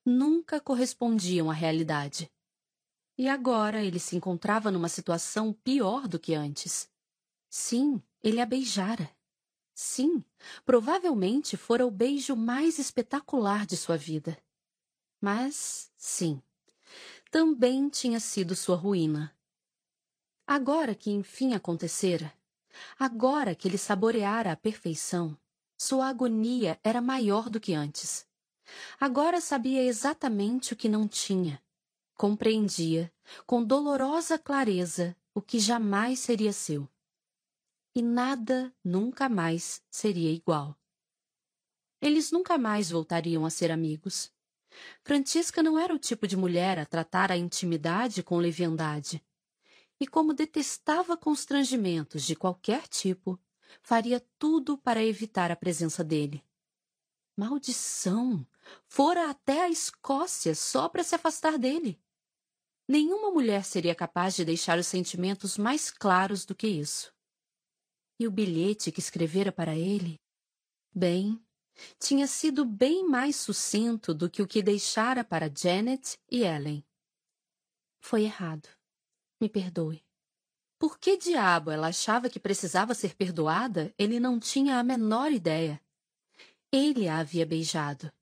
nunca 0.05 0.61
correspondiam 0.61 1.51
à 1.51 1.55
realidade. 1.55 2.31
E 3.21 3.29
agora 3.29 3.85
ele 3.85 3.99
se 3.99 4.17
encontrava 4.17 4.71
numa 4.71 4.89
situação 4.89 5.53
pior 5.53 6.09
do 6.09 6.19
que 6.19 6.33
antes. 6.35 6.89
Sim, 7.51 8.03
ele 8.23 8.41
a 8.41 8.47
beijara. 8.47 9.15
Sim, 9.75 10.25
provavelmente 10.65 11.55
fora 11.55 11.87
o 11.87 11.91
beijo 11.91 12.35
mais 12.35 12.79
espetacular 12.79 13.67
de 13.67 13.77
sua 13.77 13.95
vida. 13.95 14.39
Mas, 15.21 15.93
sim, 15.99 16.43
também 17.31 17.91
tinha 17.91 18.19
sido 18.19 18.57
sua 18.57 18.75
ruína. 18.75 19.37
Agora 20.47 20.95
que 20.95 21.11
enfim 21.11 21.53
acontecera, 21.53 22.33
agora 22.99 23.55
que 23.55 23.69
ele 23.69 23.77
saboreara 23.77 24.53
a 24.53 24.57
perfeição, 24.57 25.37
sua 25.77 26.09
agonia 26.09 26.81
era 26.83 27.03
maior 27.03 27.51
do 27.51 27.61
que 27.61 27.75
antes. 27.75 28.27
Agora 28.99 29.43
sabia 29.43 29.83
exatamente 29.83 30.73
o 30.73 30.77
que 30.77 30.89
não 30.89 31.07
tinha 31.07 31.63
compreendia, 32.21 33.11
com 33.47 33.65
dolorosa 33.65 34.39
clareza, 34.39 35.17
o 35.35 35.41
que 35.41 35.59
jamais 35.59 36.19
seria 36.19 36.53
seu. 36.53 36.87
E 37.95 38.03
nada 38.03 38.71
nunca 38.85 39.27
mais 39.27 39.83
seria 39.91 40.31
igual. 40.31 40.79
Eles 41.99 42.31
nunca 42.31 42.59
mais 42.59 42.91
voltariam 42.91 43.47
a 43.47 43.49
ser 43.49 43.73
amigos. 43.73 44.31
Francisca 45.03 45.63
não 45.63 45.79
era 45.79 45.95
o 45.95 45.99
tipo 45.99 46.27
de 46.27 46.37
mulher 46.37 46.79
a 46.79 46.85
tratar 46.85 47.33
a 47.33 47.39
intimidade 47.39 48.23
com 48.23 48.37
leviandade. 48.37 49.25
E 49.99 50.07
como 50.07 50.35
detestava 50.35 51.17
constrangimentos 51.17 52.23
de 52.23 52.37
qualquer 52.37 52.87
tipo, 52.87 53.41
faria 53.81 54.23
tudo 54.39 54.77
para 54.77 55.03
evitar 55.03 55.51
a 55.51 55.57
presença 55.57 56.05
dele. 56.05 56.45
Maldição! 57.35 58.47
Fora 58.85 59.31
até 59.31 59.63
a 59.63 59.71
Escócia 59.71 60.55
só 60.55 60.87
para 60.87 61.03
se 61.03 61.15
afastar 61.15 61.57
dele. 61.57 61.99
Nenhuma 62.91 63.31
mulher 63.31 63.65
seria 63.65 63.95
capaz 63.95 64.35
de 64.35 64.45
deixar 64.45 64.77
os 64.77 64.89
sentimentos 64.89 65.57
mais 65.57 65.93
claros 65.93 66.45
do 66.45 66.57
que 66.57 66.67
isso. 66.67 67.15
E 68.19 68.27
o 68.27 68.33
bilhete 68.33 68.91
que 68.91 68.99
escrevera 68.99 69.53
para 69.53 69.77
ele? 69.77 70.21
Bem, 70.93 71.41
tinha 72.01 72.27
sido 72.27 72.65
bem 72.65 73.07
mais 73.07 73.37
sucinto 73.37 74.13
do 74.13 74.29
que 74.29 74.43
o 74.43 74.47
que 74.47 74.61
deixara 74.61 75.23
para 75.23 75.49
Janet 75.49 76.19
e 76.29 76.43
Ellen. 76.43 76.85
Foi 78.01 78.25
errado. 78.25 78.69
Me 79.41 79.49
perdoe. 79.49 80.05
Por 80.77 80.99
que 80.99 81.17
diabo 81.17 81.71
ela 81.71 81.87
achava 81.87 82.29
que 82.29 82.41
precisava 82.41 82.93
ser 82.93 83.15
perdoada, 83.15 83.95
ele 83.97 84.19
não 84.19 84.41
tinha 84.41 84.81
a 84.81 84.83
menor 84.83 85.31
ideia. 85.31 85.81
Ele 86.73 87.07
a 87.07 87.19
havia 87.19 87.47
beijado. 87.47 88.13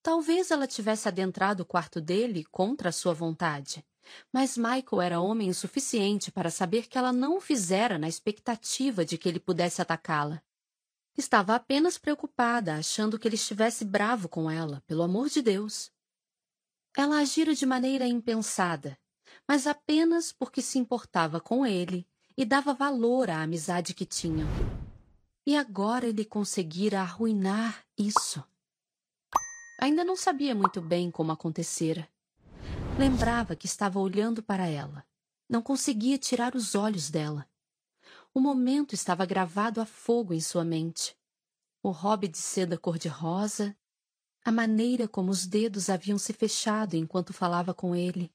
Talvez 0.00 0.52
ela 0.52 0.66
tivesse 0.66 1.08
adentrado 1.08 1.64
o 1.64 1.66
quarto 1.66 2.00
dele 2.00 2.44
contra 2.44 2.92
sua 2.92 3.12
vontade, 3.12 3.84
mas 4.32 4.56
Michael 4.56 5.02
era 5.02 5.20
homem 5.20 5.50
o 5.50 5.54
suficiente 5.54 6.30
para 6.30 6.50
saber 6.50 6.86
que 6.86 6.98
ela 6.98 7.12
não 7.12 7.36
o 7.36 7.40
fizera 7.40 7.98
na 7.98 8.08
expectativa 8.08 9.04
de 9.04 9.16
que 9.18 9.28
ele 9.28 9.40
pudesse 9.40 9.80
atacá-la. 9.80 10.42
Estava 11.16 11.54
apenas 11.54 11.98
preocupada, 11.98 12.76
achando 12.76 13.18
que 13.18 13.26
ele 13.26 13.34
estivesse 13.34 13.84
bravo 13.84 14.28
com 14.28 14.50
ela, 14.50 14.82
pelo 14.86 15.02
amor 15.02 15.28
de 15.28 15.42
Deus. 15.42 15.90
Ela 16.96 17.18
agira 17.18 17.54
de 17.54 17.66
maneira 17.66 18.06
impensada, 18.06 18.98
mas 19.46 19.66
apenas 19.66 20.32
porque 20.32 20.62
se 20.62 20.78
importava 20.78 21.40
com 21.40 21.66
ele 21.66 22.06
e 22.36 22.44
dava 22.44 22.72
valor 22.72 23.30
à 23.30 23.42
amizade 23.42 23.94
que 23.94 24.06
tinham. 24.06 24.48
E 25.44 25.56
agora 25.56 26.06
ele 26.06 26.24
conseguira 26.24 27.00
arruinar 27.00 27.84
isso. 27.96 28.44
Ainda 29.80 30.04
não 30.04 30.16
sabia 30.16 30.54
muito 30.54 30.80
bem 30.80 31.10
como 31.10 31.32
acontecera. 31.32 32.08
Lembrava 32.98 33.54
que 33.54 33.66
estava 33.66 34.00
olhando 34.00 34.42
para 34.42 34.66
ela. 34.66 35.06
Não 35.48 35.62
conseguia 35.62 36.18
tirar 36.18 36.56
os 36.56 36.74
olhos 36.74 37.10
dela. 37.10 37.48
O 38.34 38.40
momento 38.40 38.92
estava 38.92 39.24
gravado 39.24 39.80
a 39.80 39.86
fogo 39.86 40.34
em 40.34 40.40
sua 40.40 40.64
mente. 40.64 41.16
O 41.80 41.90
hobby 41.90 42.26
de 42.26 42.38
seda 42.38 42.76
cor-de-rosa, 42.76 43.76
a 44.44 44.50
maneira 44.50 45.06
como 45.06 45.30
os 45.30 45.46
dedos 45.46 45.88
haviam 45.88 46.18
se 46.18 46.32
fechado 46.32 46.96
enquanto 46.96 47.32
falava 47.32 47.72
com 47.72 47.94
ele. 47.94 48.32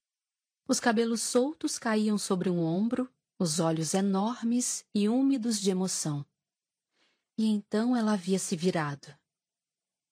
Os 0.65 0.79
cabelos 0.79 1.21
soltos 1.21 1.77
caíam 1.77 2.17
sobre 2.17 2.49
um 2.49 2.63
ombro, 2.63 3.11
os 3.37 3.59
olhos 3.59 3.93
enormes 3.93 4.85
e 4.95 5.09
úmidos 5.09 5.59
de 5.59 5.71
emoção. 5.71 6.25
E 7.37 7.47
então 7.47 7.97
ela 7.97 8.13
havia 8.13 8.39
se 8.39 8.55
virado. 8.55 9.13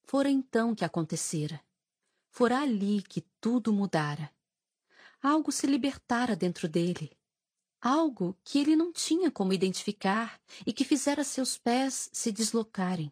Fora 0.03 0.29
então 0.29 0.75
que 0.75 0.83
acontecera. 0.83 1.63
Fora 2.29 2.59
ali 2.59 3.01
que 3.01 3.21
tudo 3.39 3.71
mudara. 3.71 4.29
Algo 5.21 5.51
se 5.51 5.67
libertara 5.67 6.35
dentro 6.35 6.67
dele. 6.67 7.15
Algo 7.79 8.37
que 8.43 8.59
ele 8.59 8.75
não 8.75 8.91
tinha 8.91 9.31
como 9.31 9.53
identificar 9.53 10.39
e 10.65 10.73
que 10.73 10.83
fizera 10.83 11.23
seus 11.23 11.57
pés 11.57 12.09
se 12.11 12.31
deslocarem. 12.31 13.11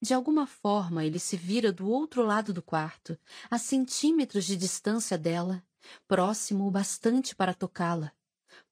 De 0.00 0.14
alguma 0.14 0.46
forma 0.46 1.04
ele 1.04 1.18
se 1.18 1.36
vira 1.36 1.72
do 1.72 1.88
outro 1.88 2.22
lado 2.22 2.52
do 2.52 2.62
quarto, 2.62 3.18
a 3.50 3.58
centímetros 3.58 4.44
de 4.44 4.56
distância 4.56 5.18
dela, 5.18 5.64
próximo 6.06 6.66
o 6.66 6.70
bastante 6.70 7.34
para 7.34 7.52
tocá-la, 7.52 8.12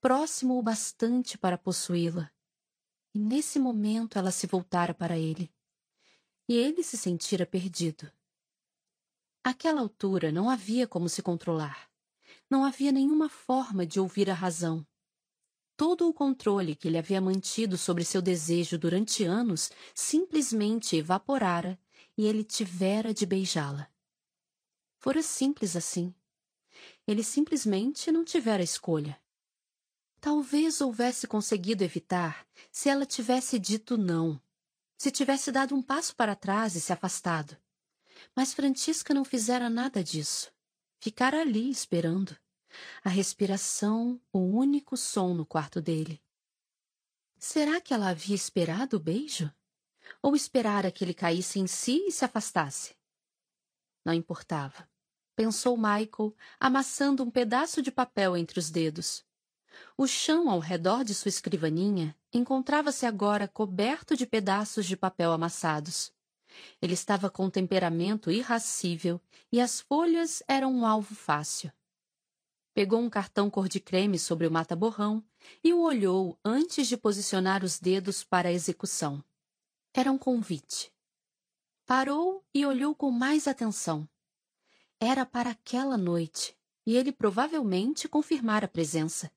próximo 0.01 0.59
o 0.59 0.63
bastante 0.63 1.37
para 1.37 1.59
possuí-la. 1.59 2.31
E 3.15 3.19
nesse 3.19 3.59
momento 3.59 4.19
ela 4.19 4.31
se 4.31 4.47
voltara 4.47 4.95
para 4.95 5.19
ele 5.19 5.53
e 6.49 6.57
ele 6.57 6.83
se 6.83 6.97
sentira 6.97 7.45
perdido. 7.45 8.11
Àquela 9.43 9.81
altura 9.81 10.31
não 10.31 10.49
havia 10.49 10.87
como 10.87 11.09
se 11.09 11.23
controlar. 11.23 11.91
Não 12.49 12.65
havia 12.65 12.93
nenhuma 12.93 13.29
forma 13.29 13.87
de 13.87 13.99
ouvir 13.99 14.31
a 14.31 14.35
razão. 14.35 14.87
Todo 15.77 16.09
o 16.09 16.15
controle 16.15 16.75
que 16.75 16.89
ele 16.89 16.97
havia 16.97 17.21
mantido 17.21 17.77
sobre 17.77 18.05
seu 18.05 18.23
desejo 18.23 18.79
durante 18.79 19.25
anos 19.25 19.71
simplesmente 19.95 20.97
evaporara 20.97 21.79
e 22.17 22.25
ele 22.27 22.43
tivera 22.43 23.13
de 23.13 23.27
beijá-la. 23.27 23.91
Fora 24.99 25.23
simples 25.23 25.77
assim. 25.77 26.15
Ele 27.07 27.23
simplesmente 27.23 28.11
não 28.11 28.25
tivera 28.25 28.63
escolha. 28.63 29.21
Talvez 30.21 30.81
houvesse 30.81 31.27
conseguido 31.27 31.85
evitar 31.85 32.47
se 32.73 32.89
ela 32.89 33.05
tivesse 33.05 33.59
dito 33.59 33.99
não 33.99 34.41
se 34.97 35.11
tivesse 35.11 35.53
dado 35.53 35.75
um 35.75 35.83
passo 35.83 36.17
para 36.17 36.35
trás 36.35 36.75
e 36.75 36.81
se 36.81 36.93
afastado. 36.93 37.57
Mas 38.35 38.55
Francisca 38.55 39.13
não 39.13 39.25
fizera 39.25 39.69
nada 39.69 40.03
disso. 40.03 40.51
Ficara 40.99 41.41
ali 41.41 41.71
esperando. 41.71 42.37
A 43.03 43.09
respiração, 43.09 44.21
o 44.33 44.39
único 44.39 44.97
som 44.97 45.35
no 45.35 45.47
quarto 45.47 45.81
dele. 45.81 46.23
Será 47.39 47.81
que 47.81 47.95
ela 47.95 48.09
havia 48.09 48.35
esperado 48.35 48.97
o 48.97 49.01
beijo? 49.01 49.53
Ou 50.23 50.35
esperara 50.35 50.91
que 50.91 51.05
ele 51.05 51.15
caísse 51.15 51.59
em 51.59 51.67
si 51.67 52.05
e 52.07 52.13
se 52.13 52.25
afastasse? 52.25 52.97
Não 54.05 54.13
importava. 54.13 54.89
Pensou 55.35 55.77
Michael, 55.77 56.35
amassando 56.59 57.23
um 57.23 57.31
pedaço 57.31 57.83
de 57.83 57.91
papel 57.91 58.37
entre 58.37 58.59
os 58.59 58.71
dedos. 58.71 59.25
O 59.97 60.07
chão 60.07 60.49
ao 60.49 60.59
redor 60.59 61.05
de 61.05 61.15
sua 61.15 61.29
escrivaninha 61.29 62.17
encontrava-se 62.33 63.05
agora 63.05 63.47
coberto 63.47 64.17
de 64.17 64.27
pedaços 64.27 64.87
de 64.87 64.97
papel 64.97 65.33
amassados. 65.33 66.16
Ele 66.81 66.95
estava 66.95 67.31
com 67.31 67.49
temperamento 67.51 68.31
irracível 68.31 69.21
e 69.51 69.61
as 69.61 69.81
folhas 69.81 70.43
eram 70.49 70.73
um 70.73 70.87
alvo 70.87 71.15
fácil. 71.15 71.73
Pegou 72.75 73.01
um 73.01 73.09
cartão 73.09 73.49
cor-de-creme 73.49 74.19
sobre 74.19 74.47
o 74.47 74.51
mata-borrão 74.51 75.25
e 75.65 75.73
o 75.73 75.81
olhou 75.81 76.39
antes 76.45 76.87
de 76.87 76.97
posicionar 76.97 77.65
os 77.65 77.79
dedos 77.79 78.23
para 78.23 78.51
a 78.51 78.53
execução. 78.53 79.25
Era 79.95 80.13
um 80.13 80.19
convite. 80.19 80.93
Parou 81.87 82.45
e 82.53 82.67
olhou 82.67 82.95
com 82.95 83.11
mais 83.11 83.49
atenção. 83.49 84.07
Era 85.01 85.25
para 85.25 85.51
aquela 85.51 85.97
noite, 85.97 86.55
e 86.85 86.97
ele 86.97 87.13
provavelmente 87.13 88.09
confirmara 88.09 88.67
a 88.67 88.69
presença. 88.69 89.31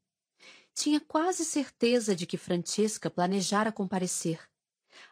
Tinha 0.73 0.99
quase 0.99 1.45
certeza 1.45 2.15
de 2.15 2.25
que 2.25 2.37
Francesca 2.37 3.09
planejara 3.09 3.71
comparecer. 3.71 4.49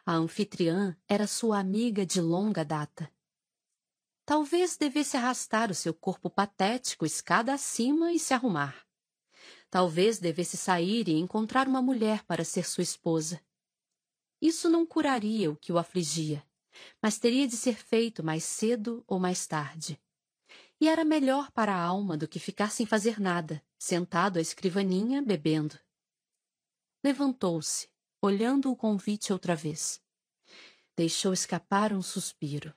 A 0.04 0.12
anfitriã 0.14 0.96
era 1.06 1.26
sua 1.26 1.58
amiga 1.58 2.04
de 2.04 2.20
longa 2.20 2.64
data. 2.64 3.12
Talvez 4.24 4.76
devesse 4.76 5.16
arrastar 5.16 5.70
o 5.70 5.74
seu 5.74 5.94
corpo 5.94 6.28
patético 6.28 7.06
escada 7.06 7.54
acima 7.54 8.12
e 8.12 8.18
se 8.18 8.34
arrumar. 8.34 8.86
Talvez 9.70 10.18
devesse 10.18 10.56
sair 10.56 11.08
e 11.08 11.12
encontrar 11.12 11.66
uma 11.66 11.80
mulher 11.82 12.24
para 12.24 12.44
ser 12.44 12.66
sua 12.66 12.82
esposa. 12.82 13.40
Isso 14.40 14.68
não 14.68 14.86
curaria 14.86 15.50
o 15.50 15.56
que 15.56 15.72
o 15.72 15.78
afligia, 15.78 16.46
mas 17.02 17.18
teria 17.18 17.46
de 17.46 17.56
ser 17.56 17.76
feito 17.76 18.22
mais 18.22 18.44
cedo 18.44 19.02
ou 19.06 19.18
mais 19.18 19.46
tarde. 19.46 20.00
E 20.80 20.88
era 20.88 21.04
melhor 21.04 21.50
para 21.50 21.74
a 21.74 21.82
alma 21.82 22.16
do 22.16 22.28
que 22.28 22.38
ficar 22.38 22.70
sem 22.70 22.86
fazer 22.86 23.20
nada, 23.20 23.64
sentado 23.78 24.38
à 24.38 24.40
escrivaninha, 24.40 25.20
bebendo. 25.20 25.78
Levantou-se, 27.02 27.88
olhando 28.20 28.70
o 28.70 28.76
convite 28.76 29.32
outra 29.32 29.54
vez. 29.54 30.00
Deixou 30.96 31.32
escapar 31.32 31.92
um 31.92 32.02
suspiro. 32.02 32.74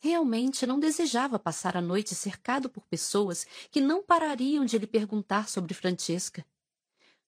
Realmente 0.00 0.66
não 0.66 0.80
desejava 0.80 1.38
passar 1.38 1.76
a 1.76 1.80
noite 1.80 2.14
cercado 2.14 2.68
por 2.68 2.86
pessoas 2.86 3.46
que 3.70 3.80
não 3.80 4.02
parariam 4.02 4.64
de 4.64 4.78
lhe 4.78 4.86
perguntar 4.86 5.48
sobre 5.48 5.74
Francesca. 5.74 6.44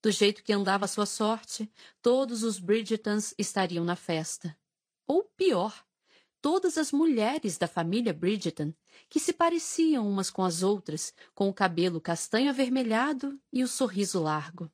Do 0.03 0.11
jeito 0.11 0.43
que 0.43 0.53
andava 0.53 0.89
sua 0.89 1.07
sorte, 1.07 1.71
todos 2.01 2.43
os 2.43 2.59
Bridgetons 2.59 3.35
estariam 3.39 3.85
na 3.85 3.95
festa. 3.95 4.57
Ou 5.07 5.23
pior, 5.37 5.85
todas 6.41 6.77
as 6.77 6.91
mulheres 6.91 7.57
da 7.57 7.69
família 7.69 8.13
Bridgeton, 8.13 8.75
que 9.09 9.21
se 9.21 9.33
pareciam 9.33 10.09
umas 10.09 10.29
com 10.29 10.43
as 10.43 10.65
outras, 10.65 11.15
com 11.35 11.49
o 11.49 11.55
cabelo 11.55 12.01
castanho 12.01 12.51
avermelhado 12.51 13.41
e 13.53 13.63
o 13.63 13.69
sorriso 13.69 14.21
largo. 14.21 14.69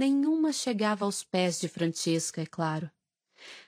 Nenhuma 0.00 0.50
chegava 0.50 1.04
aos 1.04 1.22
pés 1.22 1.60
de 1.60 1.68
Francesca, 1.68 2.40
é 2.40 2.46
claro. 2.46 2.90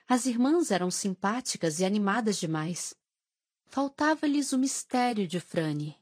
As 0.07 0.25
irmãs 0.25 0.71
eram 0.71 0.89
simpáticas 0.89 1.79
e 1.79 1.85
animadas 1.85 2.37
demais. 2.37 2.95
Faltava-lhes 3.67 4.51
o 4.51 4.57
mistério 4.57 5.27
de 5.27 5.39
Frane, 5.39 5.95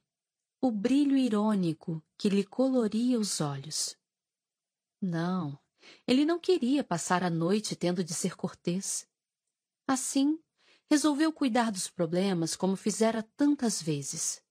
o 0.62 0.72
brilho 0.72 1.18
irônico 1.18 2.02
que 2.18 2.30
lhe 2.30 2.46
coloria 2.46 3.20
os 3.20 3.42
olhos. 3.42 3.98
Não, 5.02 5.60
ele 6.08 6.24
não 6.24 6.40
queria 6.40 6.82
passar 6.82 7.26
a 7.26 7.30
noite 7.30 7.76
tendo 7.76 8.02
de 8.02 8.14
ser 8.14 8.38
cortês. 8.38 9.06
Assim, 9.86 10.40
resolveu 10.90 11.34
cuidar 11.34 11.74
dos 11.74 11.90
problemas 11.90 12.56
como 12.56 12.78
fizera 12.78 13.22
tantas 13.36 13.82
vezes, 13.82 14.42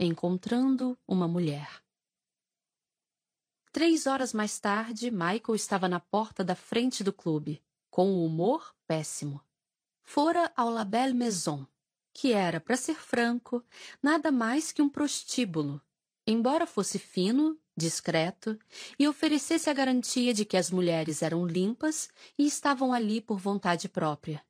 encontrando 0.00 0.98
uma 1.06 1.28
mulher. 1.28 1.80
Três 3.72 4.06
horas 4.06 4.32
mais 4.32 4.58
tarde, 4.58 5.10
Michael 5.10 5.54
estava 5.54 5.88
na 5.88 6.00
porta 6.00 6.42
da 6.42 6.54
frente 6.54 7.04
do 7.04 7.12
clube, 7.12 7.62
com 7.90 8.10
o 8.10 8.24
humor 8.24 8.74
péssimo. 8.86 9.42
Fora 10.02 10.50
ao 10.56 10.70
La 10.70 10.84
Belle 10.84 11.12
Maison, 11.12 11.66
que 12.14 12.32
era, 12.32 12.60
para 12.60 12.76
ser 12.76 12.96
franco, 12.96 13.62
nada 14.02 14.32
mais 14.32 14.72
que 14.72 14.80
um 14.80 14.88
prostíbulo, 14.88 15.82
embora 16.26 16.66
fosse 16.66 16.98
fino, 16.98 17.58
discreto 17.76 18.58
e 18.98 19.06
oferecesse 19.06 19.68
a 19.68 19.74
garantia 19.74 20.32
de 20.32 20.44
que 20.44 20.56
as 20.56 20.70
mulheres 20.70 21.22
eram 21.22 21.46
limpas 21.46 22.08
e 22.38 22.46
estavam 22.46 22.92
ali 22.92 23.20
por 23.20 23.38
vontade 23.38 23.88
própria. 23.88 24.42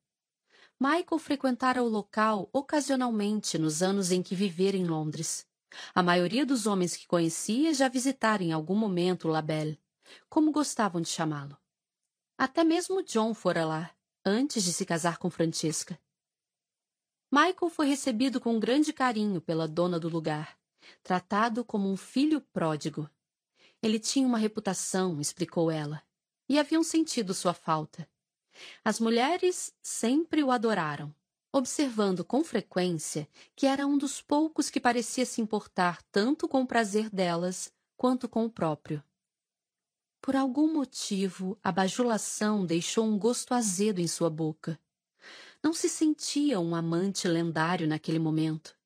Michael 0.81 1.19
frequentara 1.19 1.83
o 1.83 1.89
local 1.89 2.49
ocasionalmente 2.53 3.59
nos 3.59 3.83
anos 3.83 4.13
em 4.13 4.23
que 4.23 4.37
vivera 4.37 4.77
em 4.77 4.85
Londres. 4.85 5.45
A 5.95 6.03
maioria 6.03 6.47
dos 6.47 6.67
homens 6.67 6.97
que 6.97 7.07
conhecia 7.07 7.75
já 7.75 7.89
visitara 7.89 8.43
em 8.43 8.53
algum 8.53 8.75
momento 8.75 9.29
Labelle, 9.29 9.81
como 10.29 10.53
gostavam 10.53 11.01
de 11.01 11.09
chamá-lo. 11.09 11.57
Até 12.37 12.65
mesmo 12.65 13.03
John 13.03 13.35
fora 13.35 13.65
lá, 13.65 13.91
antes 14.25 14.63
de 14.63 14.73
se 14.73 14.87
casar 14.87 15.19
com 15.19 15.31
Francesca. 15.31 15.99
Michael 17.31 17.69
foi 17.71 17.87
recebido 17.87 18.41
com 18.41 18.59
grande 18.59 18.93
carinho 18.93 19.41
pela 19.41 19.69
dona 19.69 19.99
do 20.01 20.09
lugar, 20.09 20.59
tratado 21.03 21.65
como 21.65 21.91
um 21.91 21.97
filho 21.97 22.41
pródigo. 22.41 23.09
Ele 23.83 23.99
tinha 23.99 24.27
uma 24.27 24.39
reputação, 24.39 25.21
explicou 25.21 25.71
ela, 25.71 26.03
e 26.49 26.59
haviam 26.59 26.83
sentido 26.83 27.35
sua 27.35 27.53
falta. 27.53 28.09
As 28.85 28.99
mulheres 28.99 29.75
sempre 29.83 30.43
o 30.43 30.51
adoraram, 30.51 31.15
observando 31.53 32.25
com 32.25 32.45
frequência 32.45 33.29
que 33.57 33.67
era 33.67 33.87
um 33.87 33.97
dos 33.97 34.21
poucos 34.21 34.71
que 34.71 34.81
parecia 34.81 35.25
se 35.25 35.41
importar 35.41 36.03
tanto 36.13 36.47
com 36.47 36.63
o 36.63 36.67
prazer 36.67 37.09
delas 37.11 37.73
quanto 37.97 38.29
com 38.29 38.45
o 38.45 38.51
próprio. 38.51 39.03
Por 40.21 40.37
algum 40.37 40.73
motivo, 40.73 41.59
a 41.63 41.73
bajulação 41.73 42.67
deixou 42.67 43.07
um 43.07 43.19
gosto 43.19 43.55
azedo 43.55 44.01
em 44.01 44.07
sua 44.07 44.29
boca. 44.29 44.79
Não 45.63 45.73
se 45.73 45.89
sentia 45.89 46.61
um 46.61 46.75
amante 46.75 47.27
lendário 47.27 47.89
naquele 47.89 48.19
momento. 48.19 48.77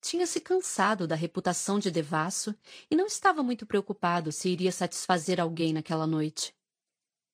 Tinha-se 0.00 0.40
cansado 0.40 1.06
da 1.06 1.14
reputação 1.14 1.78
de 1.78 1.90
devasso 1.90 2.54
e 2.90 2.96
não 2.96 3.06
estava 3.06 3.42
muito 3.42 3.66
preocupado 3.66 4.32
se 4.32 4.48
iria 4.48 4.72
satisfazer 4.72 5.40
alguém 5.40 5.72
naquela 5.72 6.06
noite. 6.06 6.54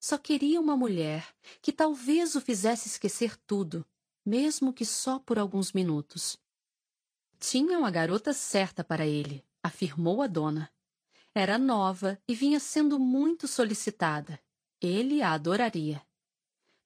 Só 0.01 0.19
queria 0.19 0.61
uma 0.61 0.77
mulher 0.77 1.27
que 1.63 1.73
talvez 1.73 2.35
o 2.35 2.41
fizesse 2.41 2.89
esquecer 2.89 3.37
tudo, 3.47 3.85
mesmo 4.27 4.73
que 4.73 4.85
só 4.85 5.21
por 5.21 5.39
alguns 5.39 5.73
minutos. 5.73 6.37
Tinha 7.39 7.79
uma 7.79 7.91
garota 7.91 8.33
certa 8.33 8.83
para 8.83 9.07
ele, 9.07 9.45
afirmou 9.63 10.21
a 10.21 10.27
dona. 10.27 10.69
Era 11.33 11.57
nova 11.57 12.21
e 12.27 12.35
vinha 12.35 12.59
sendo 12.59 12.99
muito 12.99 13.47
solicitada. 13.47 14.41
Ele 14.81 15.23
a 15.23 15.33
adoraria. 15.33 16.05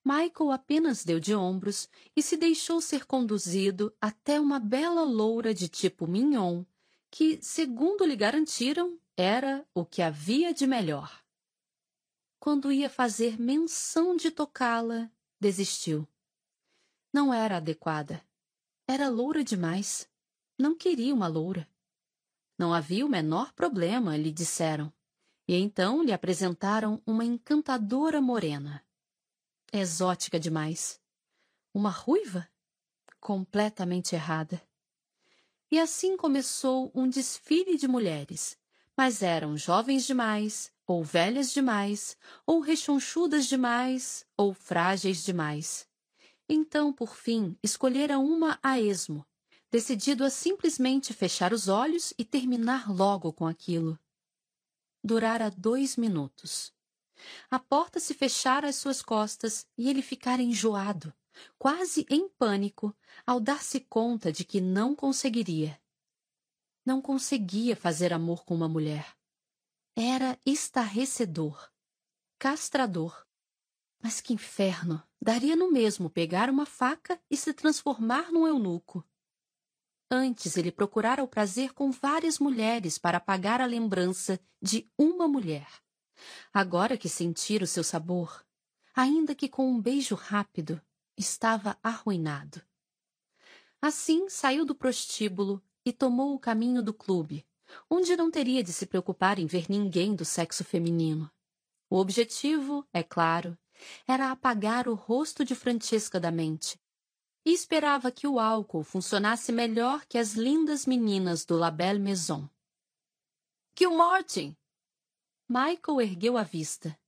Michael 0.04 0.52
apenas 0.52 1.04
deu 1.04 1.18
de 1.18 1.34
ombros 1.34 1.88
e 2.16 2.22
se 2.22 2.36
deixou 2.36 2.80
ser 2.80 3.06
conduzido 3.06 3.94
até 4.00 4.38
uma 4.38 4.58
bela 4.58 5.02
loura 5.02 5.54
de 5.54 5.68
tipo 5.68 6.06
mignon, 6.06 6.64
que, 7.10 7.38
segundo 7.42 8.04
lhe 8.04 8.16
garantiram, 8.16 8.98
era 9.16 9.66
o 9.74 9.84
que 9.84 10.02
havia 10.02 10.54
de 10.54 10.66
melhor. 10.66 11.22
Quando 12.38 12.72
ia 12.72 12.88
fazer 12.88 13.40
menção 13.40 14.16
de 14.16 14.30
tocá-la, 14.30 15.10
desistiu. 15.38 16.08
Não 17.12 17.34
era 17.34 17.56
adequada. 17.56 18.24
Era 18.86 19.08
loura 19.08 19.42
demais. 19.42 20.08
Não 20.56 20.76
queria 20.76 21.14
uma 21.14 21.26
loura. 21.26 21.68
Não 22.56 22.72
havia 22.72 23.04
o 23.04 23.08
menor 23.08 23.52
problema, 23.52 24.16
lhe 24.16 24.30
disseram. 24.30 24.92
E 25.48 25.56
então 25.56 26.02
lhe 26.02 26.12
apresentaram 26.12 27.02
uma 27.04 27.24
encantadora 27.24 28.20
morena. 28.20 28.84
Exótica 29.72 30.38
demais. 30.38 31.00
Uma 31.74 31.90
ruiva? 31.90 32.48
Completamente 33.18 34.14
errada. 34.14 34.62
E 35.70 35.78
assim 35.78 36.16
começou 36.16 36.90
um 36.94 37.08
desfile 37.08 37.76
de 37.76 37.88
mulheres, 37.88 38.58
mas 38.96 39.22
eram 39.22 39.56
jovens 39.56 40.04
demais, 40.06 40.72
ou 40.86 41.02
velhas 41.02 41.52
demais, 41.52 42.16
ou 42.44 42.60
rechonchudas 42.60 43.46
demais, 43.46 44.26
ou 44.36 44.52
frágeis 44.52 45.24
demais. 45.24 45.89
Então, 46.52 46.92
por 46.92 47.14
fim, 47.14 47.56
escolhera 47.62 48.18
uma 48.18 48.58
a 48.60 48.80
esmo, 48.80 49.24
decidido 49.70 50.24
a 50.24 50.30
simplesmente 50.30 51.14
fechar 51.14 51.52
os 51.52 51.68
olhos 51.68 52.12
e 52.18 52.24
terminar 52.24 52.90
logo 52.90 53.32
com 53.32 53.46
aquilo. 53.46 53.96
Durara 55.00 55.48
dois 55.48 55.96
minutos. 55.96 56.74
A 57.48 57.60
porta 57.60 58.00
se 58.00 58.14
fechara 58.14 58.68
às 58.68 58.74
suas 58.74 59.00
costas 59.00 59.64
e 59.78 59.88
ele 59.88 60.02
ficara 60.02 60.42
enjoado, 60.42 61.14
quase 61.56 62.04
em 62.10 62.28
pânico, 62.28 62.92
ao 63.24 63.38
dar-se 63.38 63.78
conta 63.78 64.32
de 64.32 64.44
que 64.44 64.60
não 64.60 64.96
conseguiria. 64.96 65.80
Não 66.84 67.00
conseguia 67.00 67.76
fazer 67.76 68.12
amor 68.12 68.44
com 68.44 68.56
uma 68.56 68.68
mulher. 68.68 69.16
Era 69.94 70.36
estarrecedor, 70.44 71.70
castrador. 72.40 73.24
Mas 74.02 74.20
que 74.20 74.32
inferno! 74.32 75.00
Daria 75.22 75.54
no 75.54 75.70
mesmo 75.70 76.08
pegar 76.08 76.48
uma 76.48 76.64
faca 76.64 77.20
e 77.30 77.36
se 77.36 77.52
transformar 77.52 78.32
num 78.32 78.46
eunuco. 78.46 79.04
Antes 80.10 80.56
ele 80.56 80.72
procurara 80.72 81.22
o 81.22 81.28
prazer 81.28 81.72
com 81.72 81.90
várias 81.90 82.38
mulheres 82.38 82.96
para 82.98 83.18
apagar 83.18 83.60
a 83.60 83.66
lembrança 83.66 84.40
de 84.60 84.90
uma 84.98 85.28
mulher. 85.28 85.68
Agora 86.52 86.96
que 86.96 87.08
sentira 87.08 87.64
o 87.64 87.66
seu 87.66 87.84
sabor, 87.84 88.44
ainda 88.94 89.34
que 89.34 89.48
com 89.48 89.70
um 89.70 89.80
beijo 89.80 90.14
rápido, 90.14 90.80
estava 91.16 91.78
arruinado. 91.82 92.62
Assim 93.80 94.28
saiu 94.28 94.64
do 94.64 94.74
prostíbulo 94.74 95.62
e 95.84 95.92
tomou 95.92 96.34
o 96.34 96.40
caminho 96.40 96.82
do 96.82 96.92
clube, 96.92 97.46
onde 97.88 98.16
não 98.16 98.30
teria 98.30 98.62
de 98.62 98.72
se 98.72 98.86
preocupar 98.86 99.38
em 99.38 99.46
ver 99.46 99.66
ninguém 99.68 100.14
do 100.14 100.24
sexo 100.24 100.64
feminino. 100.64 101.30
O 101.88 101.98
objetivo, 101.98 102.86
é 102.92 103.02
claro, 103.02 103.56
era 104.06 104.30
apagar 104.30 104.88
o 104.88 104.94
rosto 104.94 105.44
de 105.44 105.54
Francesca 105.54 106.18
da 106.18 106.30
mente. 106.30 106.80
E 107.44 107.52
esperava 107.52 108.10
que 108.10 108.26
o 108.26 108.38
álcool 108.38 108.84
funcionasse 108.84 109.50
melhor 109.50 110.04
que 110.06 110.18
as 110.18 110.34
lindas 110.34 110.86
meninas 110.86 111.44
do 111.44 111.56
La 111.56 111.70
Belle 111.70 111.98
Maison. 111.98 112.48
Martin! 113.96 114.56
Michael 115.48 116.00
ergueu 116.00 116.36
a 116.36 116.42
vista. 116.42 116.98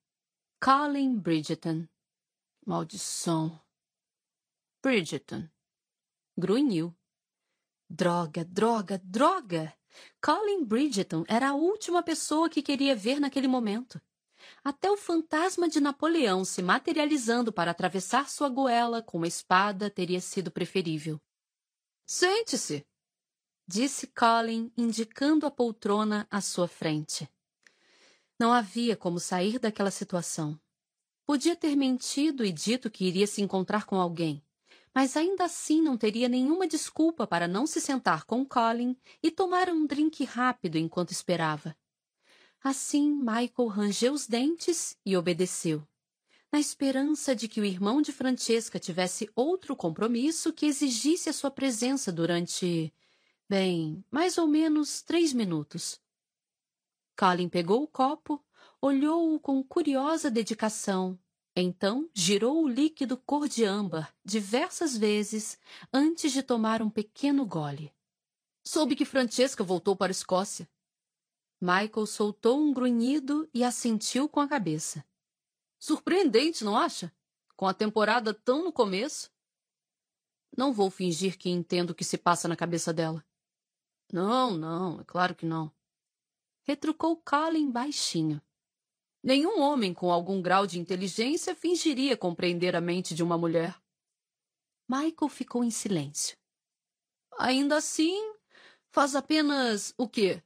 Colin 0.60 1.18
Bridgeton. 1.18 1.86
Maldição. 2.66 3.60
Bridgeton. 4.82 5.48
Grunhiu. 6.36 6.96
Droga, 7.88 8.44
droga, 8.44 8.98
droga! 9.04 9.76
Colin 10.20 10.64
Bridgeton 10.64 11.24
era 11.28 11.50
a 11.50 11.54
última 11.54 12.02
pessoa 12.02 12.48
que 12.48 12.62
queria 12.62 12.96
ver 12.96 13.20
naquele 13.20 13.46
momento. 13.46 14.00
Até 14.64 14.88
o 14.88 14.96
fantasma 14.96 15.68
de 15.68 15.80
Napoleão 15.80 16.44
se 16.44 16.62
materializando 16.62 17.52
para 17.52 17.72
atravessar 17.72 18.30
sua 18.30 18.48
goela 18.48 19.02
com 19.02 19.18
uma 19.18 19.26
espada 19.26 19.90
teria 19.90 20.20
sido 20.20 20.52
preferível. 20.52 21.20
Sente-se, 22.06 22.86
disse 23.66 24.06
Colin, 24.06 24.72
indicando 24.76 25.46
a 25.46 25.50
poltrona 25.50 26.28
à 26.30 26.40
sua 26.40 26.68
frente. 26.68 27.28
Não 28.38 28.52
havia 28.52 28.96
como 28.96 29.18
sair 29.18 29.58
daquela 29.58 29.90
situação. 29.90 30.58
Podia 31.26 31.56
ter 31.56 31.74
mentido 31.74 32.44
e 32.44 32.52
dito 32.52 32.90
que 32.90 33.04
iria 33.04 33.26
se 33.26 33.42
encontrar 33.42 33.84
com 33.84 33.96
alguém, 33.96 34.44
mas 34.94 35.16
ainda 35.16 35.44
assim 35.44 35.82
não 35.82 35.96
teria 35.96 36.28
nenhuma 36.28 36.68
desculpa 36.68 37.26
para 37.26 37.48
não 37.48 37.66
se 37.66 37.80
sentar 37.80 38.24
com 38.24 38.46
Colin 38.46 38.96
e 39.20 39.30
tomar 39.30 39.68
um 39.68 39.86
drink 39.86 40.22
rápido 40.24 40.76
enquanto 40.76 41.10
esperava. 41.10 41.76
Assim, 42.64 43.10
Michael 43.10 43.68
rangeu 43.68 44.12
os 44.12 44.28
dentes 44.28 44.96
e 45.04 45.16
obedeceu, 45.16 45.84
na 46.52 46.60
esperança 46.60 47.34
de 47.34 47.48
que 47.48 47.60
o 47.60 47.64
irmão 47.64 48.00
de 48.00 48.12
Francesca 48.12 48.78
tivesse 48.78 49.28
outro 49.34 49.74
compromisso 49.74 50.52
que 50.52 50.66
exigisse 50.66 51.28
a 51.28 51.32
sua 51.32 51.50
presença 51.50 52.12
durante, 52.12 52.94
bem, 53.48 54.04
mais 54.08 54.38
ou 54.38 54.46
menos 54.46 55.02
três 55.02 55.32
minutos. 55.32 56.00
Colin 57.18 57.48
pegou 57.48 57.82
o 57.82 57.88
copo, 57.88 58.40
olhou-o 58.80 59.40
com 59.40 59.60
curiosa 59.64 60.30
dedicação, 60.30 61.18
então 61.56 62.08
girou 62.14 62.62
o 62.62 62.68
líquido 62.68 63.16
cor 63.16 63.48
de 63.48 63.64
âmbar 63.64 64.14
diversas 64.24 64.96
vezes 64.96 65.58
antes 65.92 66.32
de 66.32 66.44
tomar 66.44 66.80
um 66.80 66.88
pequeno 66.88 67.44
gole. 67.44 67.92
Soube 68.64 68.94
que 68.94 69.04
Francesca 69.04 69.64
voltou 69.64 69.96
para 69.96 70.10
a 70.10 70.12
Escócia. 70.12 70.70
Michael 71.62 72.06
soltou 72.06 72.60
um 72.60 72.72
grunhido 72.72 73.48
e 73.54 73.62
assentiu 73.62 74.28
com 74.28 74.40
a 74.40 74.48
cabeça. 74.48 75.06
Surpreendente, 75.78 76.64
não 76.64 76.76
acha? 76.76 77.14
Com 77.54 77.68
a 77.68 77.72
temporada 77.72 78.34
tão 78.34 78.64
no 78.64 78.72
começo. 78.72 79.30
Não 80.56 80.72
vou 80.72 80.90
fingir 80.90 81.38
que 81.38 81.48
entendo 81.48 81.90
o 81.90 81.94
que 81.94 82.02
se 82.02 82.18
passa 82.18 82.48
na 82.48 82.56
cabeça 82.56 82.92
dela. 82.92 83.24
Não, 84.12 84.56
não, 84.56 85.00
é 85.02 85.04
claro 85.04 85.36
que 85.36 85.46
não. 85.46 85.72
Retrucou 86.64 87.16
Colin 87.18 87.70
baixinho. 87.70 88.42
Nenhum 89.22 89.60
homem 89.60 89.94
com 89.94 90.10
algum 90.10 90.42
grau 90.42 90.66
de 90.66 90.80
inteligência 90.80 91.54
fingiria 91.54 92.16
compreender 92.16 92.74
a 92.74 92.80
mente 92.80 93.14
de 93.14 93.22
uma 93.22 93.38
mulher. 93.38 93.80
Michael 94.88 95.28
ficou 95.28 95.62
em 95.62 95.70
silêncio. 95.70 96.36
Ainda 97.38 97.76
assim, 97.76 98.34
faz 98.90 99.14
apenas 99.14 99.94
o 99.96 100.08
quê? 100.08 100.42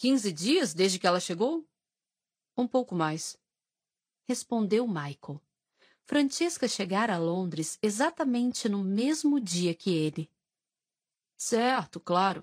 Quinze 0.00 0.32
dias 0.32 0.72
desde 0.72 0.98
que 0.98 1.06
ela 1.06 1.20
chegou? 1.20 1.62
Um 2.56 2.66
pouco 2.66 2.94
mais. 2.94 3.38
Respondeu 4.26 4.88
Michael. 4.88 5.38
Francesca 6.06 6.66
chegara 6.66 7.16
a 7.16 7.18
Londres 7.18 7.78
exatamente 7.82 8.66
no 8.66 8.82
mesmo 8.82 9.38
dia 9.38 9.74
que 9.74 9.90
ele. 9.90 10.32
Certo, 11.36 12.00
claro. 12.00 12.42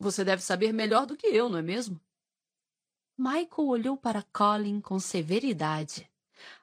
Você 0.00 0.24
deve 0.24 0.42
saber 0.42 0.72
melhor 0.72 1.06
do 1.06 1.16
que 1.16 1.28
eu, 1.28 1.48
não 1.48 1.58
é 1.58 1.62
mesmo? 1.62 2.00
Michael 3.16 3.68
olhou 3.68 3.96
para 3.96 4.24
Colin 4.32 4.80
com 4.80 4.98
severidade. 4.98 6.10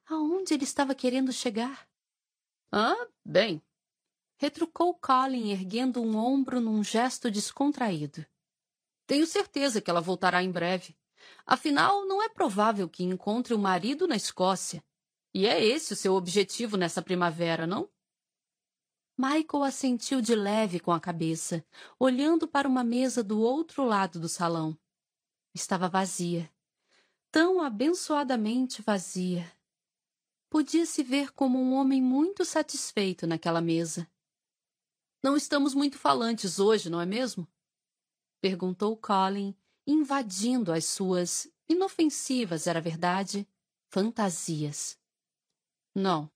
Aonde 0.05 0.53
ele 0.53 0.65
estava 0.65 0.93
querendo 0.93 1.31
chegar? 1.31 1.87
Ah, 2.69 3.07
bem. 3.23 3.61
Retrucou 4.35 4.95
Colin, 4.95 5.51
erguendo 5.51 6.01
um 6.01 6.17
ombro 6.17 6.59
num 6.59 6.83
gesto 6.83 7.31
descontraído. 7.31 8.25
Tenho 9.07 9.27
certeza 9.27 9.81
que 9.81 9.89
ela 9.89 10.01
voltará 10.01 10.41
em 10.43 10.51
breve. 10.51 10.95
Afinal, 11.45 12.05
não 12.05 12.21
é 12.21 12.29
provável 12.29 12.89
que 12.89 13.03
encontre 13.03 13.53
o 13.53 13.59
marido 13.59 14.07
na 14.07 14.15
Escócia. 14.15 14.83
E 15.33 15.45
é 15.45 15.63
esse 15.63 15.93
o 15.93 15.95
seu 15.95 16.13
objetivo 16.13 16.77
nessa 16.77 17.01
primavera, 17.01 17.67
não? 17.67 17.89
Michael 19.17 19.63
assentiu 19.63 20.21
de 20.21 20.35
leve 20.35 20.79
com 20.79 20.91
a 20.91 20.99
cabeça, 20.99 21.65
olhando 21.99 22.47
para 22.47 22.67
uma 22.67 22.83
mesa 22.83 23.23
do 23.23 23.39
outro 23.39 23.85
lado 23.85 24.19
do 24.19 24.27
salão. 24.27 24.77
Estava 25.53 25.87
vazia. 25.87 26.51
Tão 27.31 27.61
abençoadamente 27.61 28.81
vazia. 28.81 29.49
Podia-se 30.49 31.03
ver 31.03 31.31
como 31.33 31.59
um 31.59 31.73
homem 31.73 32.01
muito 32.01 32.43
satisfeito 32.43 33.25
naquela 33.27 33.61
mesa. 33.61 34.09
Não 35.23 35.35
estamos 35.35 35.73
muito 35.73 35.97
falantes 35.97 36.59
hoje, 36.59 36.89
não 36.89 36.99
é 36.99 37.05
mesmo? 37.05 37.47
Perguntou 38.45 38.95
Colin, 38.95 39.55
invadindo 39.87 40.71
as 40.71 40.85
suas 40.85 41.51
inofensivas, 41.67 42.67
era 42.67 42.79
verdade, 42.79 43.49
fantasias. 43.89 44.99
Não. 45.95 46.31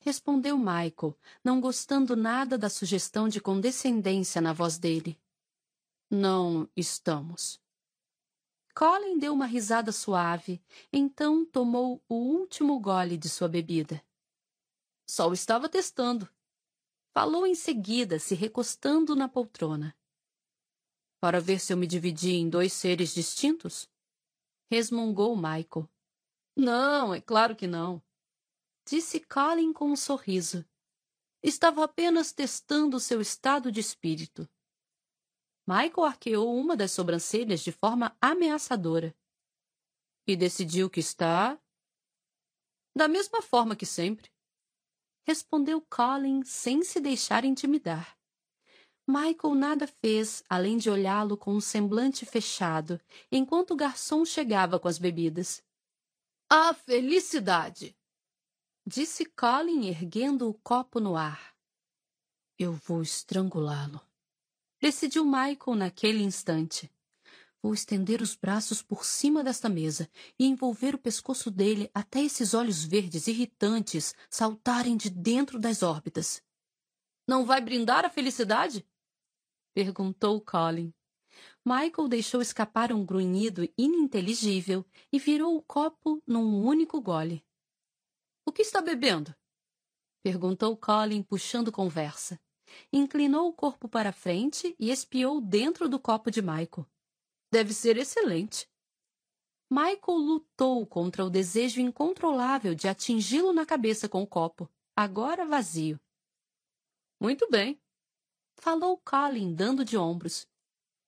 Respondeu 0.00 0.58
Michael, 0.58 1.16
não 1.44 1.60
gostando 1.60 2.16
nada 2.16 2.58
da 2.58 2.68
sugestão 2.68 3.28
de 3.28 3.40
condescendência 3.40 4.40
na 4.40 4.52
voz 4.52 4.76
dele. 4.76 5.22
Não 6.10 6.68
estamos. 6.76 7.60
Colin 8.74 9.16
deu 9.16 9.32
uma 9.32 9.46
risada 9.46 9.92
suave, 9.92 10.60
então 10.92 11.46
tomou 11.46 12.02
o 12.08 12.16
último 12.16 12.80
gole 12.80 13.16
de 13.16 13.28
sua 13.28 13.46
bebida. 13.46 14.04
Só 15.08 15.28
o 15.28 15.32
estava 15.32 15.68
testando. 15.68 16.28
Falou 17.12 17.46
em 17.46 17.54
seguida, 17.54 18.18
se 18.18 18.34
recostando 18.34 19.14
na 19.14 19.28
poltrona. 19.28 19.96
Para 21.20 21.38
ver 21.38 21.60
se 21.60 21.70
eu 21.70 21.76
me 21.76 21.86
dividi 21.86 22.30
em 22.30 22.48
dois 22.48 22.72
seres 22.72 23.12
distintos? 23.12 23.86
Resmungou 24.70 25.36
Michael. 25.36 25.86
Não, 26.56 27.14
é 27.14 27.20
claro 27.20 27.54
que 27.54 27.66
não. 27.66 28.02
Disse 28.88 29.20
Colin 29.20 29.72
com 29.72 29.90
um 29.90 29.96
sorriso. 29.96 30.64
Estava 31.42 31.84
apenas 31.84 32.32
testando 32.32 32.98
seu 32.98 33.20
estado 33.20 33.70
de 33.70 33.80
espírito. 33.80 34.48
Michael 35.66 36.04
arqueou 36.04 36.56
uma 36.56 36.76
das 36.76 36.92
sobrancelhas 36.92 37.60
de 37.60 37.70
forma 37.70 38.16
ameaçadora. 38.20 39.14
E 40.26 40.34
decidiu 40.34 40.88
que 40.88 41.00
está. 41.00 41.60
Da 42.96 43.06
mesma 43.08 43.42
forma 43.42 43.76
que 43.76 43.86
sempre. 43.86 44.30
Respondeu 45.26 45.80
Colin 45.82 46.42
sem 46.44 46.82
se 46.82 46.98
deixar 46.98 47.44
intimidar. 47.44 48.19
Michael 49.10 49.54
nada 49.54 49.86
fez 49.86 50.42
além 50.48 50.78
de 50.78 50.88
olhá-lo 50.88 51.36
com 51.36 51.54
um 51.54 51.60
semblante 51.60 52.24
fechado, 52.24 53.00
enquanto 53.30 53.72
o 53.72 53.76
garçom 53.76 54.24
chegava 54.24 54.78
com 54.78 54.88
as 54.88 54.98
bebidas. 54.98 55.62
A 56.48 56.72
felicidade! 56.72 57.96
Disse 58.86 59.24
Colin, 59.24 59.88
erguendo 59.88 60.48
o 60.48 60.54
copo 60.54 61.00
no 61.00 61.16
ar. 61.16 61.54
Eu 62.58 62.72
vou 62.72 63.02
estrangulá-lo 63.02 64.00
decidiu 64.80 65.24
Michael 65.24 65.76
naquele 65.76 66.22
instante. 66.22 66.90
Vou 67.62 67.74
estender 67.74 68.22
os 68.22 68.34
braços 68.34 68.80
por 68.80 69.04
cima 69.04 69.44
desta 69.44 69.68
mesa 69.68 70.08
e 70.38 70.46
envolver 70.46 70.94
o 70.94 70.98
pescoço 70.98 71.50
dele 71.50 71.90
até 71.92 72.22
esses 72.22 72.54
olhos 72.54 72.82
verdes 72.82 73.26
irritantes 73.26 74.14
saltarem 74.30 74.96
de 74.96 75.10
dentro 75.10 75.58
das 75.58 75.82
órbitas. 75.82 76.42
Não 77.28 77.44
vai 77.44 77.60
brindar 77.60 78.06
a 78.06 78.10
felicidade? 78.10 78.84
Perguntou 79.74 80.40
Colin. 80.40 80.92
Michael 81.64 82.08
deixou 82.08 82.40
escapar 82.40 82.92
um 82.92 83.04
grunhido 83.04 83.68
ininteligível 83.76 84.84
e 85.12 85.18
virou 85.18 85.56
o 85.56 85.62
copo 85.62 86.22
num 86.26 86.64
único 86.64 87.00
gole. 87.00 87.44
O 88.44 88.52
que 88.52 88.62
está 88.62 88.80
bebendo? 88.80 89.34
perguntou 90.22 90.76
Colin, 90.76 91.22
puxando 91.22 91.72
conversa 91.72 92.40
inclinou 92.92 93.48
o 93.48 93.52
corpo 93.52 93.88
para 93.88 94.12
frente 94.12 94.74
e 94.78 94.90
espiou 94.90 95.40
dentro 95.40 95.88
do 95.88 95.98
copo 95.98 96.30
de 96.30 96.40
Michael. 96.40 96.86
Deve 97.50 97.72
ser 97.72 97.96
excelente. 97.96 98.68
Michael 99.70 100.18
lutou 100.18 100.86
contra 100.86 101.24
o 101.24 101.30
desejo 101.30 101.80
incontrolável 101.80 102.74
de 102.74 102.88
atingi-lo 102.88 103.52
na 103.52 103.64
cabeça 103.64 104.08
com 104.08 104.22
o 104.22 104.26
copo, 104.26 104.68
agora 104.96 105.46
vazio. 105.46 106.00
Muito 107.20 107.48
bem, 107.50 107.80
falou 108.60 108.98
Colin, 108.98 109.54
dando 109.54 109.84
de 109.84 109.96
ombros. 109.96 110.46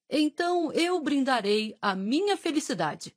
Então 0.08 0.72
eu 0.72 1.00
brindarei 1.00 1.76
a 1.80 1.94
minha 1.94 2.36
felicidade. 2.36 3.16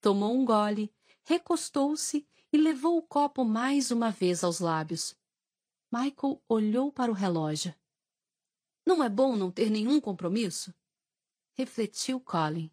Tomou 0.00 0.34
um 0.34 0.44
gole, 0.44 0.92
recostou-se 1.24 2.26
e 2.52 2.56
levou 2.56 2.98
o 2.98 3.02
copo 3.02 3.44
mais 3.44 3.90
uma 3.90 4.10
vez 4.10 4.44
aos 4.44 4.60
lábios. 4.60 5.16
Michael 5.92 6.42
olhou 6.48 6.92
para 6.92 7.10
o 7.10 7.14
relógio. 7.14 7.74
Não 8.86 9.02
é 9.02 9.08
bom 9.08 9.36
não 9.36 9.50
ter 9.50 9.70
nenhum 9.70 10.00
compromisso? 10.00 10.74
Refletiu 11.54 12.20
Colin. 12.20 12.70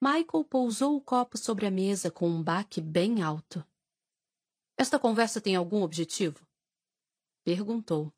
Michael 0.00 0.44
pousou 0.44 0.96
o 0.96 1.00
copo 1.00 1.38
sobre 1.38 1.66
a 1.66 1.70
mesa 1.70 2.10
com 2.10 2.28
um 2.28 2.42
baque 2.42 2.80
bem 2.80 3.22
alto. 3.22 3.64
Esta 4.76 4.98
conversa 4.98 5.40
tem 5.40 5.56
algum 5.56 5.82
objetivo? 5.82 6.46
Perguntou. 7.44 8.12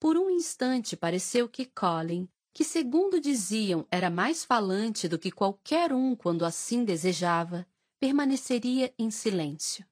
Por 0.00 0.16
um 0.16 0.30
instante 0.30 0.96
pareceu 0.96 1.48
que 1.48 1.66
Colin, 1.66 2.28
que 2.52 2.64
segundo 2.64 3.20
diziam 3.20 3.86
era 3.90 4.10
mais 4.10 4.44
falante 4.44 5.06
do 5.06 5.18
que 5.18 5.30
qualquer 5.30 5.92
um 5.92 6.16
quando 6.16 6.44
assim 6.44 6.84
desejava, 6.84 7.66
permaneceria 8.00 8.92
em 8.98 9.10
silêncio. 9.10 9.86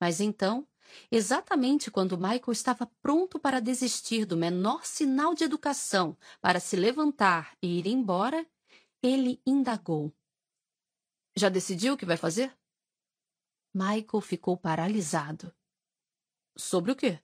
Mas 0.00 0.20
então 0.20 0.66
Exatamente 1.10 1.90
quando 1.90 2.18
Michael 2.18 2.52
estava 2.52 2.86
pronto 3.00 3.38
para 3.38 3.60
desistir 3.60 4.24
do 4.24 4.36
menor 4.36 4.84
sinal 4.84 5.34
de 5.34 5.44
educação 5.44 6.16
para 6.40 6.60
se 6.60 6.76
levantar 6.76 7.56
e 7.62 7.78
ir 7.78 7.86
embora, 7.86 8.46
ele 9.02 9.40
indagou. 9.46 10.12
Já 11.36 11.48
decidiu 11.48 11.94
o 11.94 11.96
que 11.96 12.04
vai 12.04 12.16
fazer? 12.16 12.56
Michael 13.72 14.20
ficou 14.20 14.56
paralisado. 14.56 15.54
Sobre 16.56 16.90
o 16.90 16.96
quê? 16.96 17.20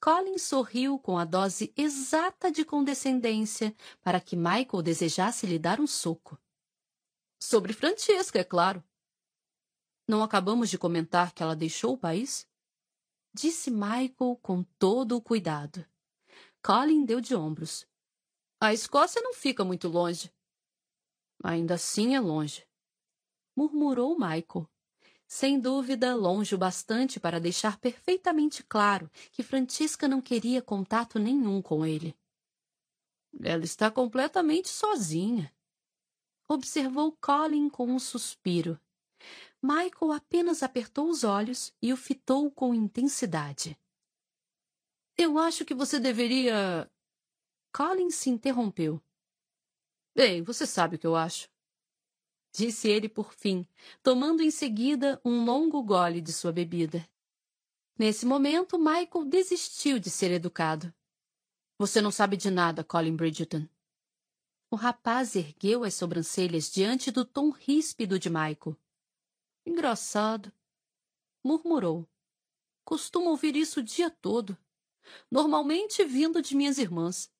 Colin 0.00 0.38
sorriu 0.38 0.98
com 0.98 1.18
a 1.18 1.26
dose 1.26 1.74
exata 1.76 2.50
de 2.50 2.64
condescendência 2.64 3.76
para 4.02 4.18
que 4.18 4.34
Michael 4.34 4.82
desejasse 4.82 5.46
lhe 5.46 5.58
dar 5.58 5.78
um 5.78 5.86
soco. 5.86 6.40
Sobre 7.38 7.74
Francesca, 7.74 8.38
é 8.38 8.44
claro. 8.44 8.82
Não 10.08 10.22
acabamos 10.22 10.70
de 10.70 10.78
comentar 10.78 11.32
que 11.32 11.42
ela 11.42 11.54
deixou 11.54 11.94
o 11.94 11.98
país? 11.98 12.48
Disse 13.32 13.70
Michael 13.70 14.38
com 14.42 14.62
todo 14.78 15.16
o 15.16 15.22
cuidado. 15.22 15.86
Colin 16.62 17.04
deu 17.04 17.20
de 17.20 17.34
ombros. 17.34 17.86
A 18.58 18.72
Escócia 18.72 19.20
não 19.20 19.34
fica 19.34 19.64
muito 19.64 19.86
longe. 19.88 20.32
Ainda 21.44 21.74
assim 21.74 22.14
é 22.14 22.20
longe. 22.20 22.66
Murmurou 23.54 24.18
Michael. 24.18 24.68
Sem 25.32 25.60
dúvida, 25.60 26.12
longe 26.12 26.56
o 26.56 26.58
bastante 26.58 27.20
para 27.20 27.38
deixar 27.38 27.78
perfeitamente 27.78 28.64
claro 28.64 29.08
que 29.30 29.44
Francisca 29.44 30.08
não 30.08 30.20
queria 30.20 30.60
contato 30.60 31.20
nenhum 31.20 31.62
com 31.62 31.86
ele. 31.86 32.18
Ela 33.40 33.62
está 33.62 33.92
completamente 33.92 34.68
sozinha. 34.68 35.54
Observou 36.48 37.16
Colin 37.20 37.70
com 37.70 37.86
um 37.86 37.98
suspiro. 38.00 38.76
Michael 39.62 40.12
apenas 40.12 40.64
apertou 40.64 41.08
os 41.08 41.22
olhos 41.22 41.72
e 41.80 41.92
o 41.92 41.96
fitou 41.96 42.50
com 42.50 42.74
intensidade. 42.74 43.78
Eu 45.16 45.38
acho 45.38 45.64
que 45.64 45.74
você 45.74 46.00
deveria. 46.00 46.90
Colin 47.72 48.10
se 48.10 48.30
interrompeu. 48.30 49.00
Bem, 50.12 50.42
você 50.42 50.66
sabe 50.66 50.96
o 50.96 50.98
que 50.98 51.06
eu 51.06 51.14
acho. 51.14 51.48
Disse 52.52 52.88
ele 52.88 53.08
por 53.08 53.32
fim, 53.32 53.66
tomando 54.02 54.42
em 54.42 54.50
seguida 54.50 55.20
um 55.24 55.44
longo 55.44 55.82
gole 55.82 56.20
de 56.20 56.32
sua 56.32 56.52
bebida. 56.52 57.08
Nesse 57.98 58.26
momento, 58.26 58.78
Michael 58.78 59.24
desistiu 59.26 59.98
de 59.98 60.10
ser 60.10 60.30
educado. 60.30 60.92
Você 61.78 62.00
não 62.00 62.10
sabe 62.10 62.36
de 62.36 62.50
nada, 62.50 62.82
Colin 62.82 63.14
Bridgeton. 63.14 63.68
O 64.70 64.76
rapaz 64.76 65.34
ergueu 65.34 65.84
as 65.84 65.94
sobrancelhas 65.94 66.70
diante 66.70 67.10
do 67.10 67.24
tom 67.24 67.50
ríspido 67.50 68.18
de 68.18 68.28
Michael. 68.28 68.76
Engraçado. 69.66 70.52
Murmurou. 71.44 72.08
Costumo 72.84 73.30
ouvir 73.30 73.56
isso 73.56 73.80
o 73.80 73.82
dia 73.82 74.10
todo. 74.10 74.56
Normalmente 75.30 76.04
vindo 76.04 76.40
de 76.42 76.56
minhas 76.56 76.78
irmãs. 76.78 77.32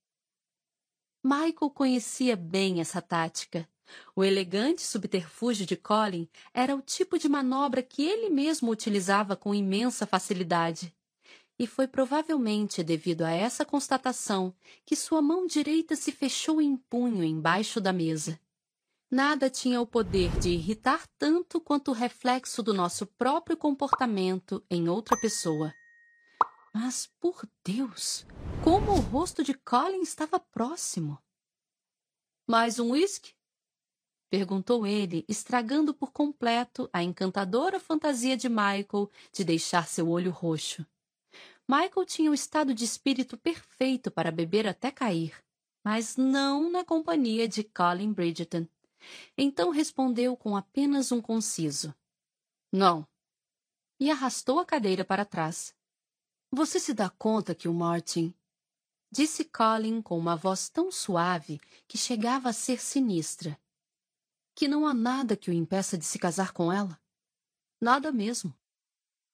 Michael 1.22 1.70
conhecia 1.70 2.36
bem 2.36 2.80
essa 2.80 3.00
tática. 3.00 3.68
O 4.14 4.24
elegante 4.24 4.82
subterfúgio 4.82 5.66
de 5.66 5.76
Colin 5.76 6.28
era 6.52 6.74
o 6.74 6.82
tipo 6.82 7.18
de 7.18 7.28
manobra 7.28 7.82
que 7.82 8.02
ele 8.02 8.30
mesmo 8.30 8.70
utilizava 8.70 9.36
com 9.36 9.54
imensa 9.54 10.06
facilidade. 10.06 10.94
E 11.58 11.66
foi 11.66 11.86
provavelmente 11.86 12.82
devido 12.82 13.22
a 13.22 13.30
essa 13.30 13.64
constatação 13.64 14.54
que 14.84 14.96
sua 14.96 15.20
mão 15.20 15.46
direita 15.46 15.94
se 15.94 16.10
fechou 16.10 16.60
em 16.60 16.76
punho 16.76 17.22
embaixo 17.22 17.80
da 17.80 17.92
mesa. 17.92 18.40
Nada 19.10 19.50
tinha 19.50 19.80
o 19.80 19.86
poder 19.86 20.30
de 20.38 20.50
irritar 20.50 21.04
tanto 21.18 21.60
quanto 21.60 21.90
o 21.90 21.94
reflexo 21.94 22.62
do 22.62 22.72
nosso 22.72 23.04
próprio 23.04 23.56
comportamento 23.56 24.64
em 24.70 24.88
outra 24.88 25.18
pessoa. 25.20 25.74
Mas, 26.72 27.10
por 27.18 27.42
Deus, 27.64 28.24
como 28.62 28.92
o 28.92 29.00
rosto 29.00 29.42
de 29.42 29.52
Colin 29.52 30.02
estava 30.02 30.38
próximo! 30.38 31.18
Mais 32.46 32.78
um 32.78 32.92
uísque? 32.92 33.34
Perguntou 34.30 34.86
ele, 34.86 35.24
estragando 35.28 35.92
por 35.92 36.12
completo 36.12 36.88
a 36.92 37.02
encantadora 37.02 37.80
fantasia 37.80 38.36
de 38.36 38.48
Michael 38.48 39.10
de 39.32 39.42
deixar 39.42 39.88
seu 39.88 40.08
olho 40.08 40.30
roxo. 40.30 40.86
Michael 41.68 42.06
tinha 42.06 42.30
o 42.30 42.34
estado 42.34 42.72
de 42.72 42.84
espírito 42.84 43.36
perfeito 43.36 44.08
para 44.08 44.30
beber 44.30 44.68
até 44.68 44.92
cair, 44.92 45.34
mas 45.84 46.16
não 46.16 46.70
na 46.70 46.84
companhia 46.84 47.48
de 47.48 47.64
Colin 47.64 48.12
Bridgeton. 48.12 48.68
Então 49.36 49.70
respondeu 49.70 50.36
com 50.36 50.56
apenas 50.56 51.10
um 51.10 51.20
conciso: 51.20 51.92
Não. 52.72 53.06
E 53.98 54.10
arrastou 54.12 54.60
a 54.60 54.64
cadeira 54.64 55.04
para 55.04 55.24
trás. 55.24 55.74
Você 56.52 56.78
se 56.78 56.94
dá 56.94 57.10
conta 57.10 57.54
que 57.54 57.66
o 57.66 57.74
Martin. 57.74 58.32
Disse 59.10 59.44
Colin 59.44 60.00
com 60.00 60.16
uma 60.16 60.36
voz 60.36 60.68
tão 60.68 60.90
suave 60.90 61.60
que 61.88 61.98
chegava 61.98 62.50
a 62.50 62.52
ser 62.52 62.80
sinistra. 62.80 63.58
Que 64.60 64.68
não 64.68 64.86
há 64.86 64.92
nada 64.92 65.38
que 65.38 65.48
o 65.48 65.54
impeça 65.54 65.96
de 65.96 66.04
se 66.04 66.18
casar 66.18 66.52
com 66.52 66.70
ela? 66.70 67.00
Nada 67.80 68.12
mesmo. 68.12 68.54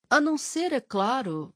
A 0.09 0.21
não 0.21 0.39
ser, 0.39 0.73
é 0.73 0.81
claro. 0.81 1.53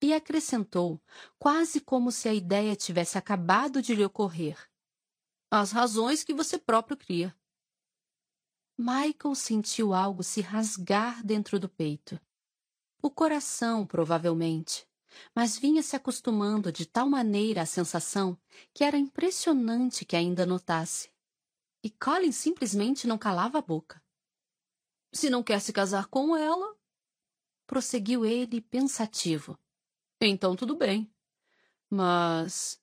E 0.00 0.14
acrescentou, 0.14 0.98
quase 1.38 1.78
como 1.78 2.10
se 2.10 2.26
a 2.26 2.32
ideia 2.32 2.74
tivesse 2.74 3.18
acabado 3.18 3.82
de 3.82 3.94
lhe 3.94 4.02
ocorrer. 4.02 4.58
As 5.50 5.72
razões 5.72 6.24
que 6.24 6.32
você 6.32 6.56
próprio 6.56 6.96
cria. 6.96 7.38
Michael 8.78 9.34
sentiu 9.34 9.92
algo 9.92 10.22
se 10.22 10.40
rasgar 10.40 11.22
dentro 11.22 11.60
do 11.60 11.68
peito. 11.68 12.18
O 13.02 13.10
coração, 13.10 13.86
provavelmente. 13.86 14.88
Mas 15.34 15.58
vinha 15.58 15.82
se 15.82 15.96
acostumando 15.96 16.72
de 16.72 16.86
tal 16.86 17.10
maneira 17.10 17.60
à 17.60 17.66
sensação 17.66 18.40
que 18.72 18.82
era 18.82 18.96
impressionante 18.96 20.02
que 20.06 20.16
ainda 20.16 20.46
notasse. 20.46 21.14
E 21.82 21.90
Colin 21.90 22.32
simplesmente 22.32 23.06
não 23.06 23.18
calava 23.18 23.58
a 23.58 23.62
boca. 23.62 24.02
Se 25.12 25.30
não 25.30 25.42
quer 25.42 25.60
se 25.60 25.72
casar 25.72 26.06
com 26.06 26.36
ela, 26.36 26.76
prosseguiu 27.66 28.24
ele 28.24 28.60
pensativo. 28.60 29.58
Então 30.20 30.56
tudo 30.56 30.76
bem. 30.76 31.10
Mas 31.88 32.82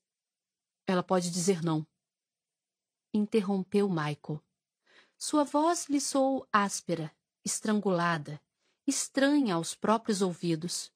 ela 0.86 1.04
pode 1.04 1.30
dizer 1.30 1.62
não. 1.62 1.86
Interrompeu 3.14 3.90
Michael. 3.90 4.44
Sua 5.18 5.44
voz 5.44 5.88
lhe 5.88 6.02
soou 6.02 6.48
áspera, 6.52 7.16
estrangulada, 7.46 8.42
estranha 8.86 9.56
aos 9.56 9.76
próprios 9.76 10.22
ouvidos. 10.22 10.92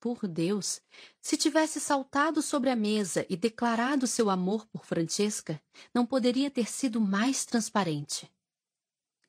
Por 0.00 0.26
Deus, 0.26 0.80
se 1.20 1.36
tivesse 1.36 1.78
saltado 1.78 2.40
sobre 2.40 2.70
a 2.70 2.74
mesa 2.74 3.26
e 3.28 3.36
declarado 3.36 4.06
seu 4.06 4.30
amor 4.30 4.66
por 4.66 4.86
Francesca, 4.86 5.62
não 5.92 6.06
poderia 6.06 6.50
ter 6.50 6.70
sido 6.70 6.98
mais 6.98 7.44
transparente. 7.44 8.32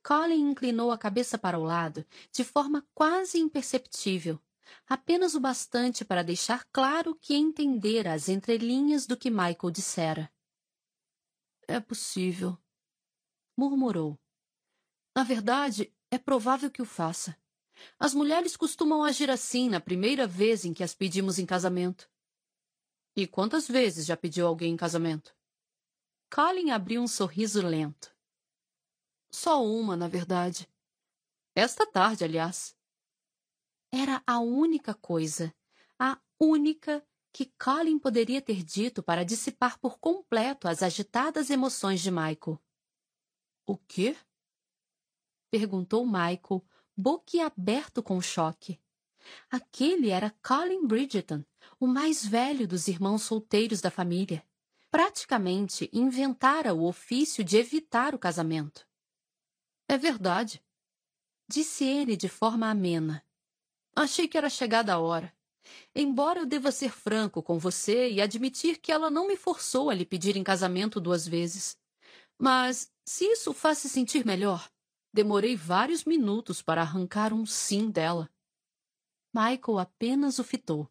Colin 0.02 0.49
inclinou 0.49 0.89
a 0.89 0.98
cabeça 0.98 1.38
para 1.38 1.60
o 1.60 1.64
lado, 1.64 2.06
de 2.31 2.45
forma 2.45 2.88
quase 2.93 3.38
imperceptível, 3.38 4.39
apenas 4.88 5.35
o 5.35 5.41
bastante 5.41 6.06
para 6.06 6.23
deixar 6.23 6.65
claro 6.72 7.15
que 7.15 7.35
entendera 7.35 8.14
as 8.14 8.30
entrelinhas 8.30 9.06
do 9.06 9.18
que 9.18 9.30
Michael 9.30 9.72
dissera. 9.72 10.31
É 11.68 11.81
possível, 11.81 12.57
murmurou. 13.57 14.18
Na 15.14 15.23
verdade, 15.23 15.93
é 16.10 16.18
provável 16.18 16.72
que 16.72 16.81
o 16.81 16.85
faça. 16.85 17.38
As 17.99 18.14
mulheres 18.14 18.56
costumam 18.56 19.03
agir 19.03 19.30
assim 19.30 19.70
na 19.70 19.80
primeira 19.80 20.28
vez 20.28 20.66
em 20.66 20.74
que 20.74 20.84
as 20.84 20.94
pedimos 20.94 21.40
em 21.40 21.45
casamento. 21.45 22.10
E 23.16 23.28
quantas 23.28 23.68
vezes 23.68 24.06
já 24.06 24.16
pediu 24.16 24.48
alguém 24.48 24.74
em 24.74 24.78
casamento? 24.78 25.36
Colin 26.34 26.72
abriu 26.72 27.02
um 27.02 27.08
sorriso 27.08 27.62
lento. 27.62 28.16
Só 29.30 29.66
uma, 29.66 29.98
na 29.98 30.08
verdade. 30.08 30.70
Esta 31.53 31.86
tarde, 31.86 32.24
aliás. 32.24 32.76
Era 33.91 34.24
a 34.26 34.40
única 34.40 34.94
coisa, 34.94 35.53
a 35.99 36.18
única 36.40 37.06
que 37.34 37.45
Colin 37.58 37.99
poderia 37.99 38.41
ter 38.41 38.64
dito 38.64 39.03
para 39.03 39.26
dissipar 39.26 39.78
por 39.80 39.99
completo 39.99 40.68
as 40.68 40.82
agitadas 40.82 41.49
emoções 41.49 42.02
de 42.02 42.10
Michael. 42.10 42.60
O 43.66 43.78
quê? 43.78 44.16
Perguntou 45.49 46.06
Michael, 46.06 46.64
boquiaberto 47.02 48.03
com 48.03 48.22
choque. 48.22 48.80
Aquele 49.49 50.10
era 50.10 50.30
Colin 50.44 50.86
Bridgeton, 50.86 51.44
o 51.80 51.88
mais 51.88 52.23
velho 52.23 52.68
dos 52.68 52.88
irmãos 52.88 53.23
solteiros 53.23 53.82
da 53.82 53.90
família. 53.90 54.45
Praticamente 54.91 55.90
inventara 55.91 56.73
o 56.73 56.86
ofício 56.86 57.44
de 57.44 57.57
evitar 57.57 58.14
o 58.14 58.19
casamento. 58.19 58.88
É 59.88 59.98
verdade, 59.98 60.64
disse 61.49 61.84
ele 61.84 62.15
de 62.15 62.30
forma 62.30 62.69
amena. 62.69 63.26
Achei 63.95 64.28
que 64.28 64.38
era 64.38 64.49
chegada 64.49 64.94
a 64.94 64.99
hora. 64.99 65.34
Embora 65.95 66.41
eu 66.41 66.45
deva 66.45 66.72
ser 66.72 66.91
franco 66.91 67.41
com 67.41 67.57
você 67.57 68.11
e 68.11 68.22
admitir 68.22 68.78
que 68.78 68.91
ela 68.91 69.10
não 69.10 69.28
me 69.28 69.36
forçou 69.36 69.90
a 69.90 69.94
lhe 69.94 70.06
pedir 70.06 70.36
em 70.38 70.44
casamento 70.44 70.99
duas 70.99 71.28
vezes. 71.28 71.78
Mas, 72.38 72.91
se 73.06 73.26
isso 73.26 73.53
faz 73.53 73.80
se 73.80 73.90
sentir 73.90 74.26
melhor, 74.26 74.69
Demorei 75.13 75.57
vários 75.57 76.05
minutos 76.05 76.61
para 76.61 76.81
arrancar 76.81 77.33
um 77.33 77.45
sim 77.45 77.91
dela. 77.91 78.29
Michael 79.33 79.79
apenas 79.79 80.39
o 80.39 80.43
fitou. 80.43 80.89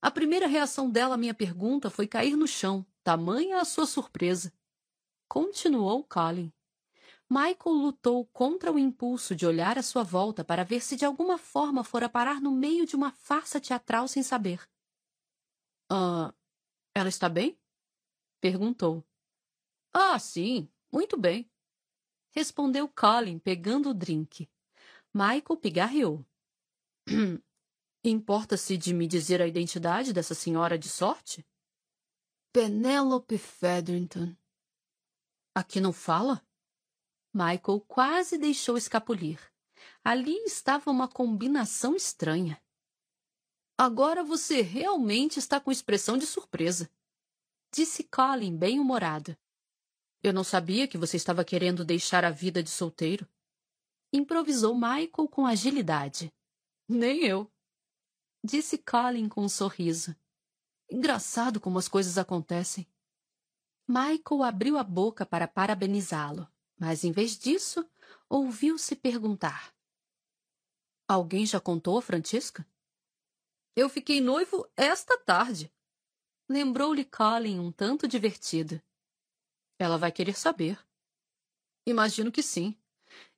A 0.00 0.10
primeira 0.10 0.46
reação 0.46 0.90
dela 0.90 1.16
à 1.16 1.18
minha 1.18 1.34
pergunta 1.34 1.90
foi 1.90 2.06
cair 2.06 2.34
no 2.34 2.46
chão, 2.46 2.86
tamanha 3.02 3.60
a 3.60 3.64
sua 3.64 3.84
surpresa. 3.84 4.52
Continuou 5.28 6.02
Colin. 6.04 6.50
Michael 7.28 7.74
lutou 7.74 8.24
contra 8.26 8.72
o 8.72 8.78
impulso 8.78 9.34
de 9.34 9.44
olhar 9.44 9.76
à 9.76 9.82
sua 9.82 10.02
volta 10.02 10.42
para 10.42 10.64
ver 10.64 10.80
se 10.80 10.96
de 10.96 11.04
alguma 11.04 11.36
forma 11.36 11.84
fora 11.84 12.08
parar 12.08 12.40
no 12.40 12.52
meio 12.52 12.86
de 12.86 12.96
uma 12.96 13.12
farsa 13.12 13.60
teatral 13.60 14.08
sem 14.08 14.22
saber. 14.22 14.66
Ah, 15.90 16.32
ela 16.94 17.08
está 17.08 17.28
bem? 17.28 17.58
Perguntou. 18.40 19.04
Ah, 19.92 20.18
sim, 20.18 20.70
muito 20.90 21.18
bem 21.18 21.50
respondeu 22.36 22.86
Colin, 22.86 23.38
pegando 23.38 23.88
o 23.88 23.94
drink. 23.94 24.46
Michael 25.14 25.56
pigarreou. 25.58 26.26
Importa-se 28.04 28.76
de 28.76 28.92
me 28.92 29.06
dizer 29.06 29.40
a 29.40 29.46
identidade 29.46 30.12
dessa 30.12 30.34
senhora 30.34 30.78
de 30.78 30.86
sorte? 30.86 31.46
Penelope 32.52 33.38
Featherington. 33.38 34.36
Aqui 35.54 35.80
não 35.80 35.94
fala? 35.94 36.46
Michael 37.32 37.80
quase 37.88 38.36
deixou 38.36 38.76
escapulir. 38.76 39.40
Ali 40.04 40.36
estava 40.44 40.90
uma 40.90 41.08
combinação 41.08 41.96
estranha. 41.96 42.62
Agora 43.78 44.22
você 44.22 44.60
realmente 44.60 45.38
está 45.38 45.58
com 45.58 45.72
expressão 45.72 46.18
de 46.18 46.26
surpresa, 46.26 46.90
disse 47.72 48.04
Colin 48.04 48.54
bem-humorado. 48.54 49.36
Eu 50.22 50.32
não 50.32 50.44
sabia 50.44 50.88
que 50.88 50.98
você 50.98 51.16
estava 51.16 51.44
querendo 51.44 51.84
deixar 51.84 52.24
a 52.24 52.30
vida 52.30 52.62
de 52.62 52.70
solteiro. 52.70 53.28
Improvisou 54.12 54.74
Michael 54.74 55.28
com 55.30 55.46
agilidade. 55.46 56.32
Nem 56.88 57.24
eu. 57.24 57.50
Disse 58.42 58.78
Colin 58.78 59.28
com 59.28 59.42
um 59.44 59.48
sorriso. 59.48 60.14
Engraçado 60.90 61.60
como 61.60 61.78
as 61.78 61.88
coisas 61.88 62.16
acontecem. 62.16 62.86
Michael 63.88 64.42
abriu 64.42 64.78
a 64.78 64.82
boca 64.82 65.24
para 65.24 65.46
parabenizá-lo, 65.46 66.48
mas 66.78 67.04
em 67.04 67.12
vez 67.12 67.38
disso, 67.38 67.88
ouviu-se 68.28 68.96
perguntar: 68.96 69.72
Alguém 71.08 71.46
já 71.46 71.60
contou 71.60 71.98
a 71.98 72.02
Francisca? 72.02 72.66
Eu 73.76 73.88
fiquei 73.88 74.20
noivo 74.20 74.68
esta 74.76 75.18
tarde. 75.18 75.72
Lembrou-lhe 76.48 77.04
Colin 77.04 77.58
um 77.60 77.70
tanto 77.70 78.08
divertido. 78.08 78.80
Ela 79.78 79.98
vai 79.98 80.10
querer 80.10 80.36
saber. 80.36 80.78
Imagino 81.86 82.32
que 82.32 82.42
sim. 82.42 82.76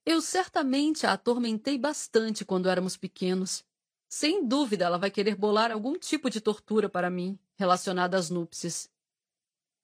Eu 0.04 0.20
certamente 0.20 1.06
a 1.06 1.12
atormentei 1.12 1.76
bastante 1.76 2.44
quando 2.44 2.68
éramos 2.68 2.96
pequenos. 2.96 3.64
Sem 4.08 4.46
dúvida, 4.46 4.86
ela 4.86 4.98
vai 4.98 5.10
querer 5.10 5.34
bolar 5.34 5.70
algum 5.70 5.98
tipo 5.98 6.30
de 6.30 6.40
tortura 6.40 6.88
para 6.88 7.10
mim, 7.10 7.38
relacionada 7.56 8.16
às 8.16 8.30
núpcias. 8.30 8.90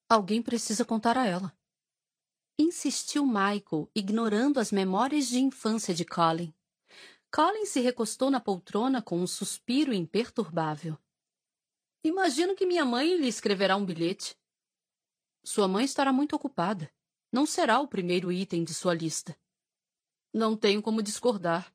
Alguém 0.09 0.40
precisa 0.40 0.85
contar 0.85 1.18
a 1.18 1.26
ela. 1.26 1.55
Insistiu 2.59 3.26
Michael, 3.26 3.90
ignorando 3.94 4.60
as 4.60 4.70
memórias 4.70 5.26
de 5.26 5.40
infância 5.40 5.93
de 5.93 6.05
Colin. 6.05 6.55
Colin 7.31 7.66
se 7.66 7.81
recostou 7.81 8.31
na 8.31 8.39
poltrona 8.39 9.02
com 9.02 9.18
um 9.18 9.26
suspiro 9.26 9.93
imperturbável. 9.93 10.97
Imagino 12.05 12.55
que 12.55 12.64
minha 12.64 12.85
mãe 12.85 13.16
lhe 13.16 13.26
escreverá 13.26 13.76
um 13.76 13.85
bilhete. 13.85 14.36
Sua 15.44 15.68
mãe 15.68 15.84
estará 15.84 16.10
muito 16.10 16.34
ocupada. 16.34 16.90
Não 17.30 17.44
será 17.44 17.78
o 17.78 17.86
primeiro 17.86 18.32
item 18.32 18.64
de 18.64 18.72
sua 18.72 18.94
lista. 18.94 19.38
Não 20.32 20.56
tenho 20.56 20.80
como 20.80 21.02
discordar. 21.02 21.70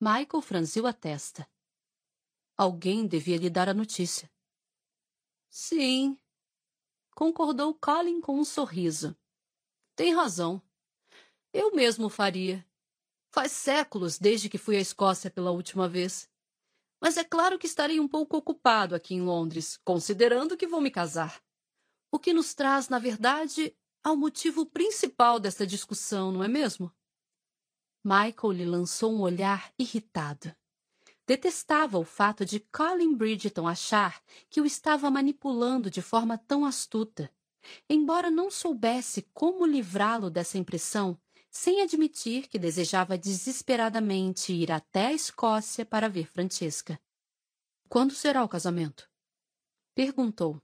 Michael 0.00 0.42
franziu 0.42 0.86
a 0.88 0.92
testa. 0.92 1.48
Alguém 2.56 3.06
devia 3.06 3.36
lhe 3.36 3.48
dar 3.48 3.68
a 3.68 3.74
notícia. 3.74 4.28
Sim, 5.48 6.18
concordou 7.14 7.72
Colin 7.74 8.20
com 8.20 8.38
um 8.38 8.44
sorriso. 8.44 9.16
Tem 9.94 10.12
razão. 10.12 10.60
Eu 11.52 11.72
mesmo 11.72 12.08
faria. 12.08 12.66
Faz 13.30 13.52
séculos 13.52 14.18
desde 14.18 14.48
que 14.48 14.58
fui 14.58 14.76
à 14.76 14.80
Escócia 14.80 15.30
pela 15.30 15.52
última 15.52 15.88
vez. 15.88 16.28
Mas 17.00 17.16
é 17.16 17.22
claro 17.22 17.58
que 17.58 17.66
estarei 17.66 18.00
um 18.00 18.08
pouco 18.08 18.36
ocupado 18.36 18.94
aqui 18.94 19.14
em 19.14 19.22
Londres, 19.22 19.76
considerando 19.84 20.56
que 20.56 20.66
vou 20.66 20.80
me 20.80 20.90
casar. 20.90 21.40
O 22.14 22.18
que 22.18 22.34
nos 22.34 22.52
traz, 22.52 22.90
na 22.90 22.98
verdade, 22.98 23.74
ao 24.04 24.14
motivo 24.14 24.66
principal 24.66 25.40
dessa 25.40 25.66
discussão, 25.66 26.30
não 26.30 26.44
é 26.44 26.48
mesmo? 26.48 26.92
Michael 28.04 28.52
lhe 28.52 28.66
lançou 28.66 29.14
um 29.14 29.22
olhar 29.22 29.72
irritado. 29.78 30.54
Detestava 31.26 31.98
o 31.98 32.04
fato 32.04 32.44
de 32.44 32.60
Colin 32.60 33.16
Bridgeton 33.16 33.66
achar 33.66 34.22
que 34.50 34.60
o 34.60 34.66
estava 34.66 35.10
manipulando 35.10 35.90
de 35.90 36.02
forma 36.02 36.36
tão 36.36 36.66
astuta. 36.66 37.32
Embora 37.88 38.30
não 38.30 38.50
soubesse 38.50 39.22
como 39.32 39.64
livrá-lo 39.64 40.28
dessa 40.28 40.58
impressão, 40.58 41.18
sem 41.48 41.80
admitir 41.80 42.46
que 42.46 42.58
desejava 42.58 43.16
desesperadamente 43.16 44.52
ir 44.52 44.70
até 44.70 45.06
a 45.06 45.12
Escócia 45.14 45.86
para 45.86 46.10
ver 46.10 46.30
Francesca. 46.30 47.00
Quando 47.88 48.12
será 48.12 48.44
o 48.44 48.48
casamento? 48.48 49.08
Perguntou. 49.94 50.60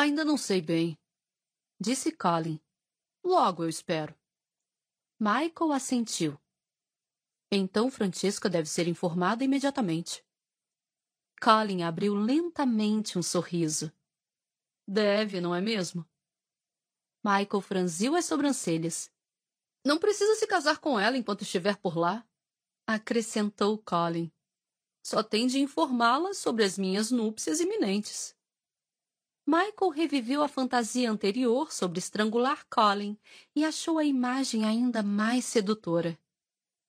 Ainda 0.00 0.24
não 0.24 0.36
sei 0.36 0.62
bem, 0.62 0.96
disse 1.80 2.12
Colin. 2.12 2.60
Logo, 3.24 3.64
eu 3.64 3.68
espero. 3.68 4.14
Michael 5.18 5.72
assentiu. 5.72 6.40
Então 7.50 7.90
Francesca 7.90 8.48
deve 8.48 8.68
ser 8.68 8.86
informada 8.86 9.42
imediatamente. 9.42 10.24
Colin 11.42 11.82
abriu 11.82 12.14
lentamente 12.14 13.18
um 13.18 13.22
sorriso. 13.24 13.92
Deve, 14.86 15.40
não 15.40 15.52
é 15.52 15.60
mesmo? 15.60 16.08
Michael 17.24 17.60
franziu 17.60 18.14
as 18.14 18.24
sobrancelhas. 18.24 19.10
Não 19.84 19.98
precisa 19.98 20.36
se 20.36 20.46
casar 20.46 20.78
com 20.78 20.96
ela 21.00 21.16
enquanto 21.16 21.42
estiver 21.42 21.76
por 21.76 21.98
lá, 21.98 22.24
acrescentou 22.86 23.76
Colin. 23.78 24.30
Só 25.02 25.24
tem 25.24 25.48
de 25.48 25.58
informá-la 25.58 26.34
sobre 26.34 26.62
as 26.62 26.78
minhas 26.78 27.10
núpcias 27.10 27.58
iminentes. 27.58 28.37
Michael 29.50 29.90
reviveu 29.92 30.42
a 30.42 30.46
fantasia 30.46 31.10
anterior 31.10 31.72
sobre 31.72 31.98
estrangular 31.98 32.66
Colin 32.68 33.16
e 33.56 33.64
achou 33.64 33.96
a 33.96 34.04
imagem 34.04 34.66
ainda 34.66 35.02
mais 35.02 35.46
sedutora. 35.46 36.18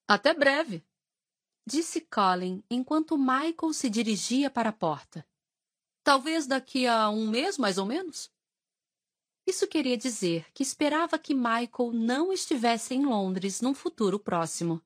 Até 0.06 0.34
breve, 0.34 0.84
disse 1.66 2.02
Colin 2.02 2.62
enquanto 2.70 3.16
Michael 3.16 3.72
se 3.72 3.88
dirigia 3.88 4.50
para 4.50 4.68
a 4.68 4.74
porta. 4.74 5.26
Talvez 6.04 6.46
daqui 6.46 6.86
a 6.86 7.08
um 7.08 7.30
mês, 7.30 7.56
mais 7.56 7.78
ou 7.78 7.86
menos? 7.86 8.30
Isso 9.46 9.66
queria 9.66 9.96
dizer 9.96 10.44
que 10.52 10.62
esperava 10.62 11.18
que 11.18 11.32
Michael 11.32 11.92
não 11.94 12.30
estivesse 12.30 12.92
em 12.92 13.06
Londres 13.06 13.62
num 13.62 13.72
futuro 13.72 14.18
próximo. 14.18 14.82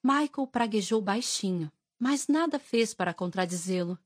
Michael 0.00 0.46
praguejou 0.46 1.00
baixinho, 1.00 1.68
mas 1.98 2.28
nada 2.28 2.60
fez 2.60 2.94
para 2.94 3.12
contradizê-lo. 3.12 3.98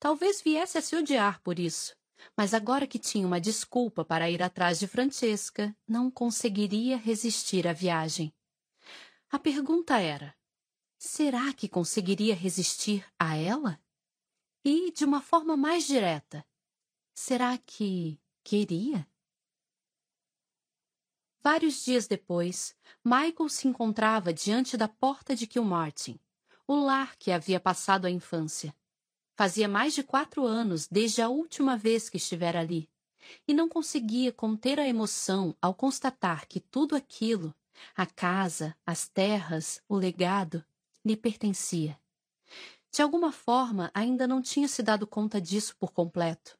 Talvez 0.00 0.42
viesse 0.42 0.76
a 0.76 0.82
se 0.82 0.96
odiar 0.96 1.40
por 1.40 1.60
isso, 1.60 1.94
mas 2.36 2.54
agora 2.54 2.86
que 2.86 2.98
tinha 2.98 3.26
uma 3.26 3.40
desculpa 3.40 4.04
para 4.04 4.30
ir 4.30 4.42
atrás 4.42 4.78
de 4.78 4.86
Francesca, 4.86 5.76
não 5.86 6.10
conseguiria 6.10 6.96
resistir 6.96 7.66
à 7.66 7.72
viagem. 7.72 8.34
A 9.30 9.38
pergunta 9.38 9.98
era: 10.00 10.34
será 10.98 11.52
que 11.52 11.68
conseguiria 11.68 12.34
resistir 12.34 13.06
a 13.18 13.36
ela? 13.36 13.80
E, 14.64 14.90
de 14.92 15.04
uma 15.04 15.20
forma 15.20 15.56
mais 15.56 15.86
direta, 15.86 16.46
será 17.14 17.58
que 17.58 18.18
queria? 18.42 19.06
Vários 21.42 21.84
dias 21.84 22.06
depois, 22.06 22.74
Michael 23.04 23.50
se 23.50 23.68
encontrava 23.68 24.32
diante 24.32 24.78
da 24.78 24.88
porta 24.88 25.36
de 25.36 25.46
Kilmartin, 25.46 26.18
o 26.66 26.74
lar 26.74 27.16
que 27.16 27.30
havia 27.30 27.60
passado 27.60 28.06
a 28.06 28.10
infância. 28.10 28.74
Fazia 29.36 29.68
mais 29.68 29.94
de 29.94 30.02
quatro 30.02 30.44
anos 30.44 30.86
desde 30.86 31.20
a 31.20 31.28
última 31.28 31.76
vez 31.76 32.08
que 32.08 32.16
estivera 32.16 32.60
ali, 32.60 32.88
e 33.48 33.52
não 33.54 33.68
conseguia 33.68 34.32
conter 34.32 34.78
a 34.78 34.86
emoção 34.86 35.56
ao 35.60 35.74
constatar 35.74 36.46
que 36.46 36.60
tudo 36.60 36.94
aquilo, 36.94 37.54
a 37.96 38.06
casa, 38.06 38.76
as 38.86 39.08
terras, 39.08 39.82
o 39.88 39.96
legado, 39.96 40.64
lhe 41.04 41.16
pertencia. 41.16 41.98
De 42.92 43.02
alguma 43.02 43.32
forma, 43.32 43.90
ainda 43.92 44.26
não 44.26 44.40
tinha 44.40 44.68
se 44.68 44.82
dado 44.82 45.04
conta 45.04 45.40
disso 45.40 45.74
por 45.76 45.90
completo. 45.90 46.56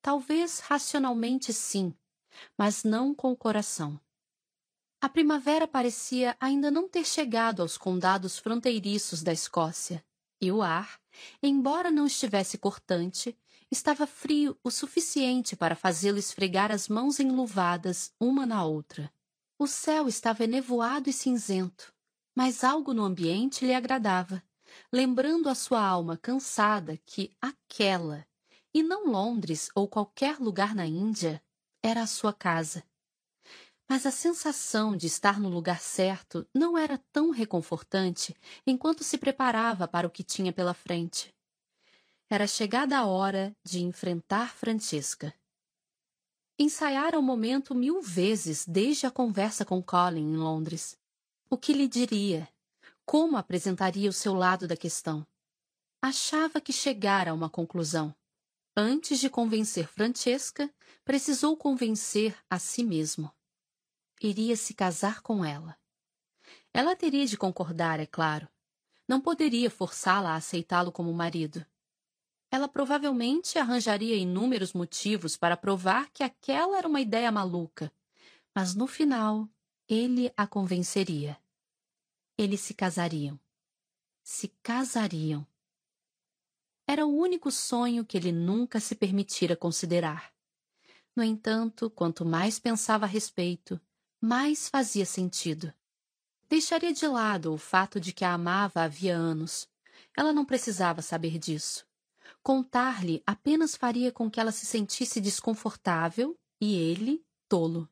Talvez 0.00 0.60
racionalmente 0.60 1.52
sim, 1.52 1.94
mas 2.56 2.84
não 2.84 3.14
com 3.14 3.32
o 3.32 3.36
coração. 3.36 4.00
A 4.98 5.08
primavera 5.10 5.68
parecia 5.68 6.34
ainda 6.40 6.70
não 6.70 6.88
ter 6.88 7.04
chegado 7.04 7.60
aos 7.60 7.76
condados 7.76 8.38
fronteiriços 8.38 9.22
da 9.22 9.32
Escócia, 9.32 10.02
e 10.44 10.52
o 10.52 10.62
ar, 10.62 11.00
embora 11.42 11.90
não 11.90 12.06
estivesse 12.06 12.58
cortante, 12.58 13.36
estava 13.70 14.06
frio 14.06 14.56
o 14.62 14.70
suficiente 14.70 15.56
para 15.56 15.74
fazê-lo 15.74 16.18
esfregar 16.18 16.70
as 16.70 16.88
mãos 16.88 17.18
enluvadas 17.18 18.12
uma 18.20 18.46
na 18.46 18.64
outra. 18.64 19.12
O 19.58 19.66
céu 19.66 20.06
estava 20.06 20.44
enevoado 20.44 21.08
e 21.08 21.12
cinzento, 21.12 21.92
mas 22.34 22.62
algo 22.62 22.92
no 22.92 23.04
ambiente 23.04 23.64
lhe 23.64 23.74
agradava, 23.74 24.42
lembrando 24.92 25.48
a 25.48 25.54
sua 25.54 25.84
alma 25.84 26.16
cansada 26.16 26.98
que 27.06 27.30
aquela, 27.40 28.26
e 28.72 28.82
não 28.82 29.06
Londres 29.06 29.70
ou 29.74 29.88
qualquer 29.88 30.38
lugar 30.38 30.74
na 30.74 30.86
Índia, 30.86 31.42
era 31.82 32.02
a 32.02 32.06
sua 32.06 32.32
casa 32.32 32.84
mas 33.88 34.06
a 34.06 34.10
sensação 34.10 34.96
de 34.96 35.06
estar 35.06 35.38
no 35.38 35.48
lugar 35.48 35.80
certo 35.80 36.46
não 36.54 36.76
era 36.76 36.98
tão 37.12 37.30
reconfortante 37.30 38.34
enquanto 38.66 39.04
se 39.04 39.18
preparava 39.18 39.86
para 39.86 40.06
o 40.06 40.10
que 40.10 40.24
tinha 40.24 40.52
pela 40.52 40.74
frente. 40.74 41.34
Era 42.28 42.46
chegada 42.46 42.96
a 42.98 43.04
hora 43.04 43.54
de 43.62 43.82
enfrentar 43.82 44.54
Francesca. 44.54 45.34
Ensaiara 46.58 47.18
o 47.18 47.22
momento 47.22 47.74
mil 47.74 48.00
vezes 48.00 48.64
desde 48.66 49.06
a 49.06 49.10
conversa 49.10 49.64
com 49.64 49.82
Colin 49.82 50.32
em 50.32 50.36
Londres. 50.36 50.96
O 51.50 51.58
que 51.58 51.72
lhe 51.72 51.86
diria? 51.86 52.48
Como 53.04 53.36
apresentaria 53.36 54.08
o 54.08 54.12
seu 54.12 54.34
lado 54.34 54.66
da 54.66 54.76
questão? 54.76 55.26
Achava 56.00 56.60
que 56.60 56.72
chegara 56.72 57.32
a 57.32 57.34
uma 57.34 57.50
conclusão. 57.50 58.14
Antes 58.76 59.20
de 59.20 59.28
convencer 59.28 59.86
Francesca, 59.86 60.72
precisou 61.04 61.56
convencer 61.56 62.36
a 62.48 62.58
si 62.58 62.82
mesmo 62.82 63.30
iria 64.20 64.56
se 64.56 64.74
casar 64.74 65.20
com 65.20 65.44
ela. 65.44 65.76
Ela 66.72 66.96
teria 66.96 67.26
de 67.26 67.36
concordar, 67.36 68.00
é 68.00 68.06
claro. 68.06 68.48
Não 69.06 69.20
poderia 69.20 69.70
forçá-la 69.70 70.30
a 70.30 70.36
aceitá-lo 70.36 70.90
como 70.90 71.12
marido. 71.12 71.64
Ela 72.50 72.68
provavelmente 72.68 73.58
arranjaria 73.58 74.16
inúmeros 74.16 74.72
motivos 74.72 75.36
para 75.36 75.56
provar 75.56 76.10
que 76.10 76.22
aquela 76.22 76.78
era 76.78 76.88
uma 76.88 77.00
ideia 77.00 77.30
maluca, 77.30 77.92
mas 78.54 78.74
no 78.74 78.86
final 78.86 79.48
ele 79.88 80.32
a 80.36 80.46
convenceria. 80.46 81.38
Eles 82.38 82.60
se 82.60 82.72
casariam. 82.72 83.38
Se 84.22 84.48
casariam. 84.62 85.46
Era 86.86 87.06
o 87.06 87.16
único 87.16 87.50
sonho 87.50 88.04
que 88.04 88.16
ele 88.16 88.32
nunca 88.32 88.80
se 88.80 88.94
permitira 88.94 89.56
considerar. 89.56 90.32
No 91.14 91.22
entanto, 91.22 91.90
quanto 91.90 92.24
mais 92.24 92.58
pensava 92.58 93.04
a 93.04 93.08
respeito, 93.08 93.80
mais 94.24 94.70
fazia 94.70 95.04
sentido. 95.04 95.70
Deixaria 96.48 96.94
de 96.94 97.06
lado 97.06 97.52
o 97.52 97.58
fato 97.58 98.00
de 98.00 98.10
que 98.10 98.24
a 98.24 98.32
amava 98.32 98.80
havia 98.80 99.14
anos. 99.14 99.68
Ela 100.16 100.32
não 100.32 100.46
precisava 100.46 101.02
saber 101.02 101.38
disso. 101.38 101.86
Contar-lhe 102.42 103.22
apenas 103.26 103.76
faria 103.76 104.10
com 104.10 104.30
que 104.30 104.40
ela 104.40 104.50
se 104.50 104.64
sentisse 104.64 105.20
desconfortável 105.20 106.34
e 106.58 106.74
ele, 106.74 107.22
tolo. 107.46 107.86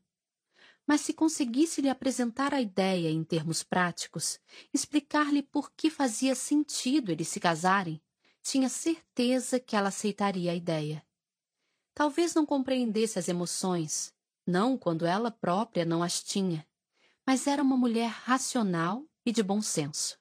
Mas 0.87 1.03
se 1.03 1.13
conseguisse 1.13 1.83
lhe 1.83 1.91
apresentar 1.91 2.55
a 2.55 2.63
ideia 2.63 3.11
em 3.11 3.23
termos 3.23 3.63
práticos, 3.63 4.41
explicar-lhe 4.73 5.43
por 5.43 5.71
que 5.73 5.91
fazia 5.91 6.35
sentido 6.35 7.13
eles 7.13 7.29
se 7.29 7.41
casarem, 7.41 8.01
tinha 8.43 8.71
certeza 8.71 9.61
que 9.61 9.77
ela 9.77 9.89
aceitaria 9.89 10.53
a 10.53 10.55
ideia. 10.55 11.05
Talvez 11.95 12.35
não 12.35 12.47
compreendesse 12.47 13.19
as 13.19 13.29
emoções, 13.29 14.15
não 14.47 14.77
quando 14.77 15.07
ela 15.07 15.31
própria 15.31 15.85
não 15.85 16.03
as 16.03 16.23
tinha, 16.23 16.67
mas 17.27 17.47
era 17.47 17.63
uma 17.63 17.77
mulher 17.77 18.09
racional 18.09 19.05
e 19.25 19.33
de 19.33 19.43
bom 19.43 19.63
senso. 19.63 20.19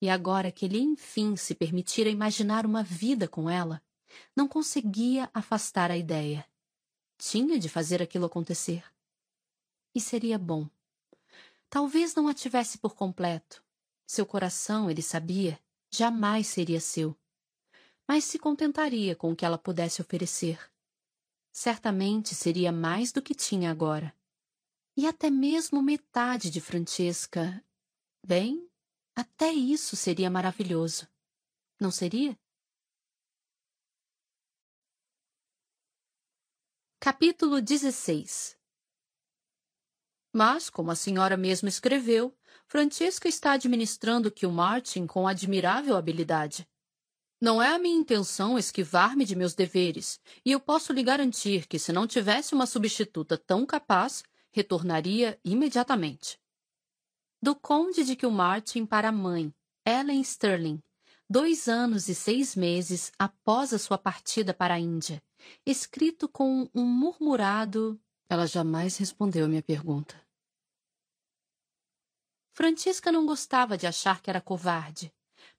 E 0.00 0.10
agora 0.10 0.52
que 0.52 0.66
ele 0.66 0.78
enfim 0.78 1.36
se 1.36 1.54
permitira 1.54 2.10
imaginar 2.10 2.66
uma 2.66 2.82
vida 2.82 3.26
com 3.26 3.48
ela, 3.48 3.82
não 4.34 4.46
conseguia 4.46 5.30
afastar 5.32 5.90
a 5.90 5.96
ideia. 5.96 6.46
Tinha 7.18 7.58
de 7.58 7.68
fazer 7.68 8.02
aquilo 8.02 8.26
acontecer. 8.26 8.84
E 9.94 10.00
seria 10.00 10.38
bom. 10.38 10.68
Talvez 11.70 12.14
não 12.14 12.28
a 12.28 12.34
tivesse 12.34 12.78
por 12.78 12.94
completo. 12.94 13.64
Seu 14.06 14.26
coração, 14.26 14.90
ele 14.90 15.02
sabia, 15.02 15.58
jamais 15.90 16.46
seria 16.46 16.80
seu. 16.80 17.16
Mas 18.06 18.24
se 18.24 18.38
contentaria 18.38 19.16
com 19.16 19.32
o 19.32 19.36
que 19.36 19.44
ela 19.44 19.58
pudesse 19.58 20.00
oferecer. 20.00 20.60
Certamente 21.58 22.34
seria 22.34 22.70
mais 22.70 23.12
do 23.12 23.22
que 23.22 23.34
tinha 23.34 23.70
agora. 23.70 24.14
E 24.94 25.06
até 25.06 25.30
mesmo 25.30 25.82
metade 25.82 26.50
de 26.50 26.60
Francesca. 26.60 27.64
Bem, 28.22 28.70
até 29.14 29.50
isso 29.52 29.96
seria 29.96 30.28
maravilhoso. 30.28 31.08
Não 31.80 31.90
seria? 31.90 32.38
Capítulo 37.00 37.62
16 37.62 38.58
Mas, 40.34 40.68
como 40.68 40.90
a 40.90 40.94
senhora 40.94 41.38
mesmo 41.38 41.70
escreveu, 41.70 42.36
Francesca 42.66 43.28
está 43.28 43.52
administrando 43.52 44.30
Martin 44.52 45.06
com 45.06 45.26
admirável 45.26 45.96
habilidade. 45.96 46.68
Não 47.40 47.60
é 47.62 47.74
a 47.74 47.78
minha 47.78 47.98
intenção 47.98 48.58
esquivar-me 48.58 49.24
de 49.24 49.36
meus 49.36 49.54
deveres, 49.54 50.18
e 50.44 50.52
eu 50.52 50.58
posso 50.58 50.92
lhe 50.92 51.02
garantir 51.02 51.66
que, 51.66 51.78
se 51.78 51.92
não 51.92 52.06
tivesse 52.06 52.54
uma 52.54 52.66
substituta 52.66 53.36
tão 53.36 53.66
capaz, 53.66 54.22
retornaria 54.50 55.38
imediatamente. 55.44 56.40
Do 57.42 57.54
Conde 57.54 58.04
de 58.04 58.16
Kilmartin 58.16 58.86
para 58.86 59.10
a 59.10 59.12
mãe, 59.12 59.54
Ellen 59.84 60.20
Sterling, 60.22 60.82
dois 61.28 61.68
anos 61.68 62.08
e 62.08 62.14
seis 62.14 62.56
meses 62.56 63.12
após 63.18 63.74
a 63.74 63.78
sua 63.78 63.98
partida 63.98 64.54
para 64.54 64.74
a 64.74 64.80
Índia, 64.80 65.22
escrito 65.64 66.28
com 66.28 66.70
um 66.74 66.84
murmurado. 66.84 68.00
Ela 68.28 68.46
jamais 68.46 68.96
respondeu 68.96 69.46
minha 69.46 69.62
pergunta. 69.62 70.20
Francisca 72.52 73.12
não 73.12 73.26
gostava 73.26 73.76
de 73.76 73.86
achar 73.86 74.22
que 74.22 74.30
era 74.30 74.40
covarde, 74.40 75.12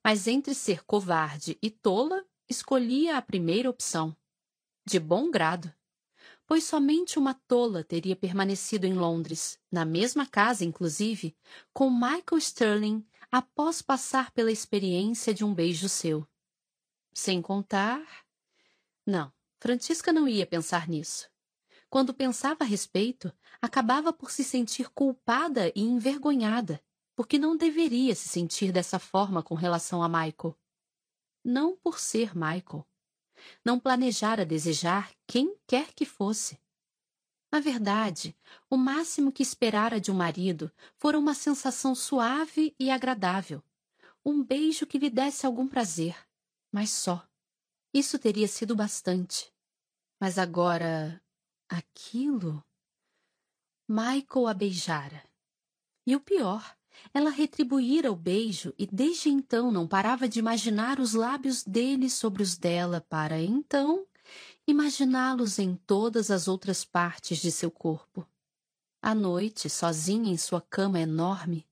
mas 0.08 0.26
entre 0.26 0.54
ser 0.54 0.82
covarde 0.86 1.58
e 1.60 1.68
tola, 1.68 2.24
escolhia 2.48 3.18
a 3.18 3.20
primeira 3.20 3.68
opção. 3.68 4.16
De 4.82 4.98
bom 4.98 5.30
grado. 5.30 5.70
Pois 6.46 6.64
somente 6.64 7.18
uma 7.18 7.34
tola 7.34 7.84
teria 7.84 8.16
permanecido 8.16 8.86
em 8.86 8.94
Londres, 8.94 9.60
na 9.70 9.84
mesma 9.84 10.24
casa, 10.24 10.64
inclusive, 10.64 11.36
com 11.74 11.90
Michael 11.90 12.38
Sterling 12.38 13.06
após 13.30 13.82
passar 13.82 14.30
pela 14.30 14.50
experiência 14.50 15.34
de 15.34 15.44
um 15.44 15.52
beijo 15.52 15.90
seu. 15.90 16.26
Sem 17.12 17.42
contar. 17.42 18.00
Não, 19.04 19.30
Francisca 19.60 20.10
não 20.10 20.26
ia 20.26 20.46
pensar 20.46 20.88
nisso. 20.88 21.28
Quando 21.90 22.14
pensava 22.14 22.64
a 22.64 22.66
respeito, 22.66 23.30
acabava 23.60 24.10
por 24.10 24.30
se 24.30 24.42
sentir 24.42 24.88
culpada 24.88 25.70
e 25.76 25.82
envergonhada, 25.82 26.82
porque 27.18 27.36
não 27.36 27.56
deveria 27.56 28.14
se 28.14 28.28
sentir 28.28 28.70
dessa 28.70 28.96
forma 28.96 29.42
com 29.42 29.56
relação 29.56 30.04
a 30.04 30.08
Michael. 30.08 30.56
Não 31.44 31.76
por 31.76 31.98
ser 31.98 32.32
Michael. 32.32 32.86
Não 33.64 33.80
planejara 33.80 34.46
desejar 34.46 35.12
quem 35.26 35.56
quer 35.66 35.92
que 35.92 36.06
fosse. 36.06 36.60
Na 37.50 37.58
verdade, 37.58 38.38
o 38.70 38.76
máximo 38.76 39.32
que 39.32 39.42
esperara 39.42 40.00
de 40.00 40.12
um 40.12 40.14
marido 40.14 40.70
fora 40.94 41.18
uma 41.18 41.34
sensação 41.34 41.92
suave 41.92 42.72
e 42.78 42.88
agradável, 42.88 43.64
um 44.24 44.40
beijo 44.40 44.86
que 44.86 44.96
lhe 44.96 45.10
desse 45.10 45.44
algum 45.44 45.66
prazer, 45.66 46.16
mas 46.70 46.90
só. 46.90 47.28
Isso 47.92 48.16
teria 48.16 48.46
sido 48.46 48.76
bastante. 48.76 49.52
Mas 50.20 50.38
agora. 50.38 51.20
aquilo. 51.68 52.64
Michael 53.88 54.46
a 54.46 54.54
beijara. 54.54 55.28
E 56.06 56.14
o 56.14 56.20
pior, 56.20 56.77
ela 57.12 57.30
retribuíra 57.30 58.10
o 58.12 58.16
beijo 58.16 58.74
e 58.78 58.86
desde 58.86 59.28
então 59.28 59.70
não 59.70 59.86
parava 59.86 60.28
de 60.28 60.38
imaginar 60.38 61.00
os 61.00 61.14
lábios 61.14 61.64
dele 61.64 62.10
sobre 62.10 62.42
os 62.42 62.56
dela 62.56 63.04
para 63.08 63.40
então 63.40 64.06
imaginá-los 64.66 65.58
em 65.58 65.74
todas 65.74 66.30
as 66.30 66.46
outras 66.46 66.84
partes 66.84 67.38
de 67.38 67.50
seu 67.50 67.70
corpo. 67.70 68.26
À 69.00 69.14
noite, 69.14 69.70
sozinha 69.70 70.30
em 70.30 70.36
sua 70.36 70.60
cama 70.60 71.00
enorme, 71.00 71.66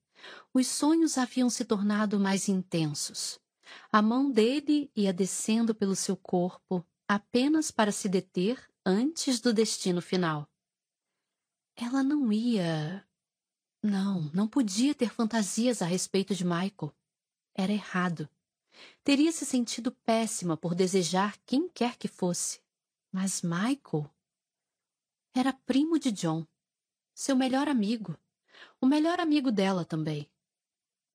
os 0.53 0.67
sonhos 0.67 1.17
haviam 1.17 1.49
se 1.49 1.63
tornado 1.63 2.19
mais 2.19 2.49
intensos. 2.49 3.39
A 3.91 4.01
mão 4.01 4.31
dele 4.31 4.89
ia 4.95 5.13
descendo 5.13 5.75
pelo 5.75 5.95
seu 5.95 6.15
corpo, 6.15 6.85
apenas 7.07 7.69
para 7.69 7.91
se 7.91 8.09
deter 8.09 8.59
antes 8.85 9.39
do 9.39 9.53
destino 9.53 10.01
final. 10.01 10.49
Ela 11.75 12.01
não 12.01 12.31
ia. 12.31 13.06
Não, 13.89 14.29
não 14.33 14.49
podia 14.49 14.93
ter 14.93 15.09
fantasias 15.09 15.81
a 15.81 15.85
respeito 15.85 16.35
de 16.35 16.43
Michael. 16.43 16.93
Era 17.55 17.71
errado. 17.71 18.27
Teria 19.01 19.31
se 19.31 19.45
sentido 19.45 19.93
péssima 20.03 20.57
por 20.57 20.75
desejar 20.75 21.37
quem 21.45 21.69
quer 21.69 21.95
que 21.95 22.09
fosse. 22.09 22.59
Mas 23.09 23.41
Michael 23.41 24.13
era 25.33 25.53
primo 25.53 25.97
de 25.97 26.11
John, 26.11 26.45
seu 27.15 27.33
melhor 27.33 27.69
amigo, 27.69 28.19
o 28.81 28.85
melhor 28.85 29.21
amigo 29.21 29.53
dela 29.53 29.85
também. 29.85 30.29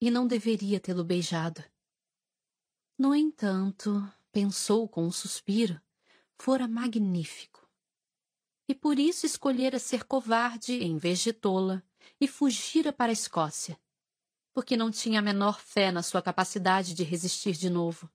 E 0.01 0.09
não 0.09 0.25
deveria 0.25 0.79
tê-lo 0.79 1.03
beijado. 1.03 1.63
No 2.97 3.13
entanto, 3.13 4.03
pensou 4.31 4.89
com 4.89 5.05
um 5.05 5.11
suspiro, 5.11 5.79
fora 6.39 6.67
magnífico. 6.67 7.69
E 8.67 8.73
por 8.73 8.97
isso 8.97 9.27
escolhera 9.27 9.77
ser 9.77 10.05
covarde 10.05 10.73
em 10.83 10.97
vez 10.97 11.19
de 11.19 11.31
tola 11.31 11.83
e 12.19 12.27
fugira 12.27 12.91
para 12.91 13.11
a 13.11 13.13
Escócia, 13.13 13.79
porque 14.53 14.77
não 14.77 14.91
tinha 14.91 15.19
a 15.19 15.21
menor 15.21 15.59
fé 15.59 15.91
na 15.91 16.03
sua 16.03 16.21
capacidade 16.21 16.93
de 16.93 17.03
resistir 17.03 17.53
de 17.53 17.69
novo. 17.69 18.09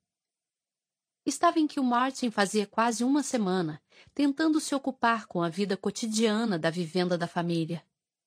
Estava 1.27 1.59
em 1.59 1.67
que 1.67 1.79
o 1.79 1.85
Martin 1.85 2.31
fazia 2.31 2.67
quase 2.67 3.05
uma 3.05 3.23
semana, 3.23 3.83
tentando 4.15 4.61
se 4.61 4.75
ocupar 4.75 5.27
com 5.27 5.43
a 5.43 5.49
vida 5.49 5.77
cotidiana 5.77 6.59
da 6.59 6.71
vivenda 6.71 7.19
da 7.19 7.27
família. 7.27 7.85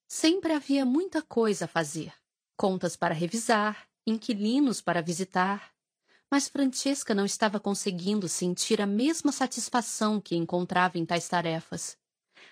Sempre 0.08 0.54
havia 0.54 0.86
muita 0.86 1.22
coisa 1.22 1.66
a 1.66 1.68
fazer: 1.68 2.14
contas 2.56 2.96
para 2.96 3.14
revisar, 3.14 3.88
inquilinos 4.06 4.82
para 4.82 5.02
visitar. 5.02 5.74
Mas 6.30 6.48
Francesca 6.48 7.16
não 7.16 7.26
estava 7.26 7.60
conseguindo 7.60 8.30
sentir 8.30 8.82
a 8.82 8.86
mesma 8.86 9.32
satisfação 9.32 10.22
que 10.22 10.36
encontrava 10.36 10.98
em 10.98 11.06
tais 11.06 11.28
tarefas. 11.28 11.98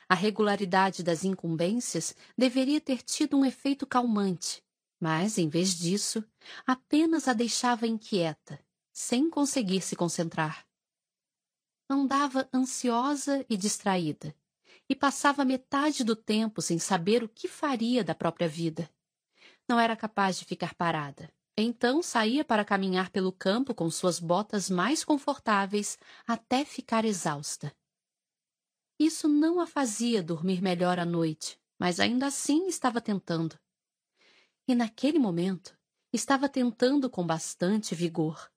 A 0.10 0.16
regularidade 0.16 1.04
das 1.04 1.24
incumbências 1.24 2.16
deveria 2.36 2.82
ter 2.82 3.04
tido 3.04 3.38
um 3.38 3.46
efeito 3.46 3.86
calmante, 3.86 4.64
mas, 5.00 5.38
em 5.38 5.48
vez 5.48 5.78
disso, 5.78 6.24
apenas 6.66 7.28
a 7.28 7.34
deixava 7.34 7.86
inquieta 7.86 8.60
sem 8.92 9.30
conseguir 9.30 9.82
se 9.82 9.96
concentrar. 9.96 10.68
Andava 11.90 12.50
ansiosa 12.54 13.46
e 13.50 13.56
distraída, 13.56 14.36
e 14.90 14.96
passava 14.96 15.46
metade 15.46 16.04
do 16.04 16.16
tempo 16.16 16.62
sem 16.62 16.80
saber 16.80 17.24
o 17.24 17.30
que 17.30 17.48
faria 17.48 18.04
da 18.04 18.14
própria 18.14 18.48
vida. 18.48 18.90
Não 19.70 19.80
era 19.80 19.96
capaz 19.96 20.38
de 20.38 20.46
ficar 20.46 20.74
parada. 20.74 21.32
Então 21.58 22.02
saía 22.02 22.44
para 22.44 22.66
caminhar 22.66 23.10
pelo 23.10 23.32
campo 23.32 23.74
com 23.76 23.90
suas 23.90 24.20
botas 24.20 24.70
mais 24.70 25.04
confortáveis 25.04 25.98
até 26.26 26.66
ficar 26.66 27.06
exausta. 27.06 27.74
Isso 29.00 29.28
não 29.28 29.60
a 29.60 29.66
fazia 29.66 30.22
dormir 30.22 30.62
melhor 30.62 31.00
à 31.00 31.06
noite, 31.06 31.60
mas 31.80 32.00
ainda 32.00 32.28
assim 32.28 32.68
estava 32.68 33.00
tentando. 33.00 33.58
E 34.68 34.76
naquele 34.76 35.18
momento 35.18 35.76
estava 36.14 36.50
tentando 36.50 37.10
com 37.10 37.26
bastante 37.26 37.96
vigor 37.96 38.52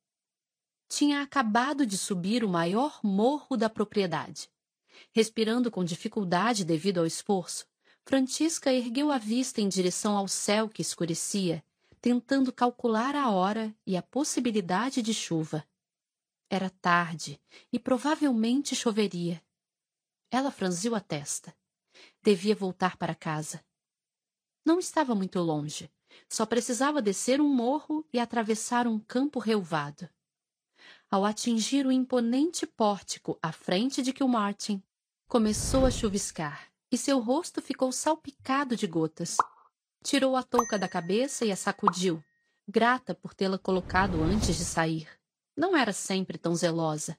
tinha 0.93 1.23
acabado 1.23 1.87
de 1.87 1.97
subir 1.97 2.45
o 2.45 2.49
maior 2.51 3.01
morro 3.03 3.57
da 3.57 3.71
propriedade. 3.71 4.51
Respirando 5.11 5.71
com 5.71 5.83
dificuldade 5.83 6.67
devido 6.67 6.99
ao 6.99 7.07
esforço, 7.07 7.67
Francisca 8.05 8.71
ergueu 8.71 9.11
a 9.11 9.17
vista 9.17 9.63
em 9.63 9.71
direção 9.71 10.19
ao 10.19 10.29
céu 10.29 10.69
que 10.69 10.83
escurecia, 10.83 11.65
tentando 11.99 12.53
calcular 12.53 13.17
a 13.17 13.31
hora 13.31 13.75
e 13.87 13.97
a 13.97 14.03
possibilidade 14.03 15.01
de 15.01 15.15
chuva. 15.15 15.65
Era 16.51 16.69
tarde 16.69 17.41
e 17.73 17.79
provavelmente 17.79 18.77
choveria. 18.77 19.43
Ela 20.33 20.51
franziu 20.51 20.95
a 20.95 21.01
testa. 21.01 21.55
Devia 22.23 22.57
voltar 22.57 22.97
para 22.97 23.15
casa. 23.15 23.63
Não 24.65 24.79
estava 24.79 25.15
muito 25.15 25.39
longe. 25.41 25.91
Só 26.27 26.47
precisava 26.47 27.03
descer 27.03 27.39
um 27.39 27.49
morro 27.49 28.07
e 28.11 28.19
atravessar 28.19 28.87
um 28.87 28.99
campo 28.99 29.39
relvado. 29.39 30.09
Ao 31.11 31.27
atingir 31.27 31.87
o 31.87 31.93
imponente 31.93 32.67
pórtico 32.67 33.39
à 33.43 33.53
frente 33.53 34.01
de 34.01 34.11
Kilmartin, 34.11 34.83
começou 35.29 35.85
a 35.85 35.91
chuviscar 35.91 36.73
e 36.91 36.97
seu 36.97 37.21
rosto 37.21 37.61
ficou 37.61 37.93
salpicado 37.93 38.75
de 38.75 38.87
gotas. 38.87 39.37
Tirou 40.03 40.35
a 40.35 40.43
touca 40.43 40.79
da 40.79 40.89
cabeça 40.89 41.45
e 41.45 41.53
a 41.53 41.57
sacudiu, 41.57 42.25
grata 42.67 43.15
por 43.15 43.35
tê-la 43.35 43.59
colocado 43.59 44.23
antes 44.23 44.57
de 44.57 44.65
sair. 44.65 45.07
Não 45.55 45.77
era 45.77 45.93
sempre 45.93 46.39
tão 46.39 46.55
zelosa. 46.55 47.19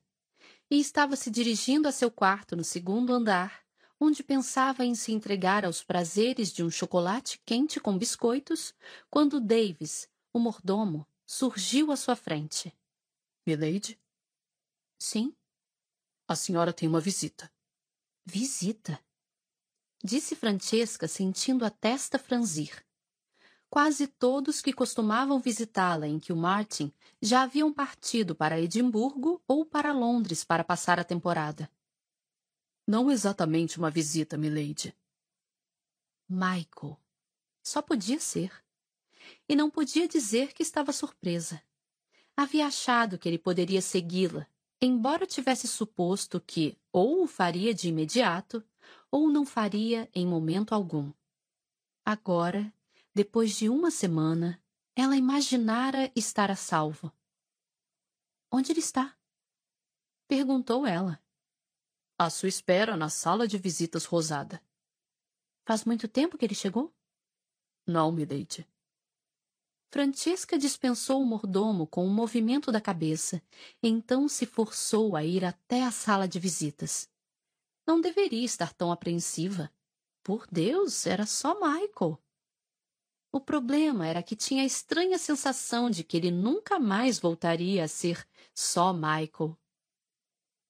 E 0.70 0.80
estava 0.80 1.16
se 1.16 1.30
dirigindo 1.30 1.88
a 1.88 1.92
seu 1.92 2.10
quarto 2.10 2.56
no 2.56 2.64
segundo 2.64 3.14
andar, 3.14 3.64
onde 4.00 4.24
pensava 4.24 4.84
em 4.84 4.96
se 4.96 5.12
entregar 5.12 5.66
aos 5.66 5.84
prazeres 5.84 6.52
de 6.52 6.64
um 6.64 6.70
chocolate 6.70 7.40
quente 7.46 7.80
com 7.80 7.98
biscoitos, 7.98 8.74
quando 9.10 9.40
Davis, 9.40 10.10
o 10.34 10.40
mordomo, 10.40 11.08
surgiu 11.26 11.92
à 11.92 11.96
sua 11.96 12.16
frente. 12.16 12.74
Milady? 13.46 14.00
Sim? 15.00 15.36
A 16.28 16.36
senhora 16.36 16.74
tem 16.74 16.88
uma 16.88 17.00
visita. 17.00 17.52
Visita? 18.26 19.00
Disse 20.04 20.36
Francesca, 20.36 21.08
sentindo 21.08 21.66
a 21.66 21.70
testa 21.70 22.20
franzir. 22.20 22.83
Quase 23.74 24.06
todos 24.06 24.62
que 24.62 24.72
costumavam 24.72 25.40
visitá-la 25.40 26.08
em 26.08 26.20
que 26.20 26.32
o 26.32 26.38
Martin 26.38 26.94
já 27.20 27.42
haviam 27.42 27.74
partido 27.74 28.36
para 28.36 28.62
Edimburgo 28.62 29.42
ou 29.48 29.66
para 29.66 29.92
Londres 29.92 30.44
para 30.44 30.64
passar 30.64 31.00
a 31.00 31.04
temporada. 31.04 31.68
Não 32.88 33.10
exatamente 33.10 33.80
uma 33.80 33.90
visita, 33.90 34.38
milady. 34.38 34.96
Michael. 36.30 37.00
Só 37.64 37.82
podia 37.82 38.20
ser. 38.20 38.52
E 39.50 39.56
não 39.56 39.72
podia 39.72 40.08
dizer 40.08 40.54
que 40.54 40.62
estava 40.62 40.94
surpresa. 40.94 41.60
Havia 42.38 42.68
achado 42.68 43.18
que 43.18 43.28
ele 43.28 43.40
poderia 43.40 43.82
segui-la, 43.82 44.46
embora 44.80 45.26
tivesse 45.26 45.68
suposto 45.68 46.40
que 46.40 46.78
ou 46.92 47.24
o 47.24 47.28
faria 47.28 47.74
de 47.74 47.90
imediato 47.90 48.64
ou 49.10 49.30
não 49.30 49.44
faria 49.44 50.08
em 50.14 50.28
momento 50.28 50.76
algum. 50.76 51.12
Agora, 52.06 52.72
depois 53.14 53.56
de 53.56 53.70
uma 53.70 53.92
semana, 53.92 54.60
ela 54.96 55.16
imaginara 55.16 56.12
estar 56.16 56.50
a 56.50 56.56
salvo. 56.56 57.14
Onde 58.52 58.72
ele 58.72 58.80
está? 58.80 59.16
Perguntou 60.28 60.86
ela. 60.86 61.22
À 62.18 62.30
sua 62.30 62.50
espera 62.50 62.98
na 62.98 63.10
sala 63.10 63.48
de 63.48 63.58
visitas 63.58 64.06
rosada. 64.06 64.64
Faz 65.66 65.86
muito 65.86 66.08
tempo 66.08 66.38
que 66.38 66.46
ele 66.46 66.56
chegou? 66.56 66.92
Não, 67.86 68.12
milady. 68.12 68.68
Francesca 69.92 70.58
dispensou 70.58 71.22
o 71.22 71.26
mordomo 71.26 71.86
com 71.86 72.06
um 72.06 72.14
movimento 72.14 72.72
da 72.72 72.82
cabeça, 72.82 73.44
então 73.82 74.28
se 74.28 74.46
forçou 74.46 75.16
a 75.16 75.24
ir 75.24 75.46
até 75.46 75.84
a 75.84 75.92
sala 75.92 76.28
de 76.28 76.40
visitas. 76.40 77.08
Não 77.86 78.02
deveria 78.02 78.44
estar 78.44 78.74
tão 78.74 78.92
apreensiva. 78.92 79.72
Por 80.24 80.48
Deus, 80.52 81.06
era 81.06 81.28
só 81.28 81.54
Michael. 81.54 82.23
O 83.34 83.42
problema 83.42 84.08
era 84.08 84.24
que 84.24 84.36
tinha 84.36 84.64
a 84.64 84.66
estranha 84.66 85.18
sensação 85.18 85.90
de 85.90 86.04
que 86.04 86.16
ele 86.16 86.32
nunca 86.32 86.80
mais 86.80 87.20
voltaria 87.20 87.84
a 87.84 87.88
ser 87.88 88.26
só 88.56 88.94
Michael. 88.94 89.58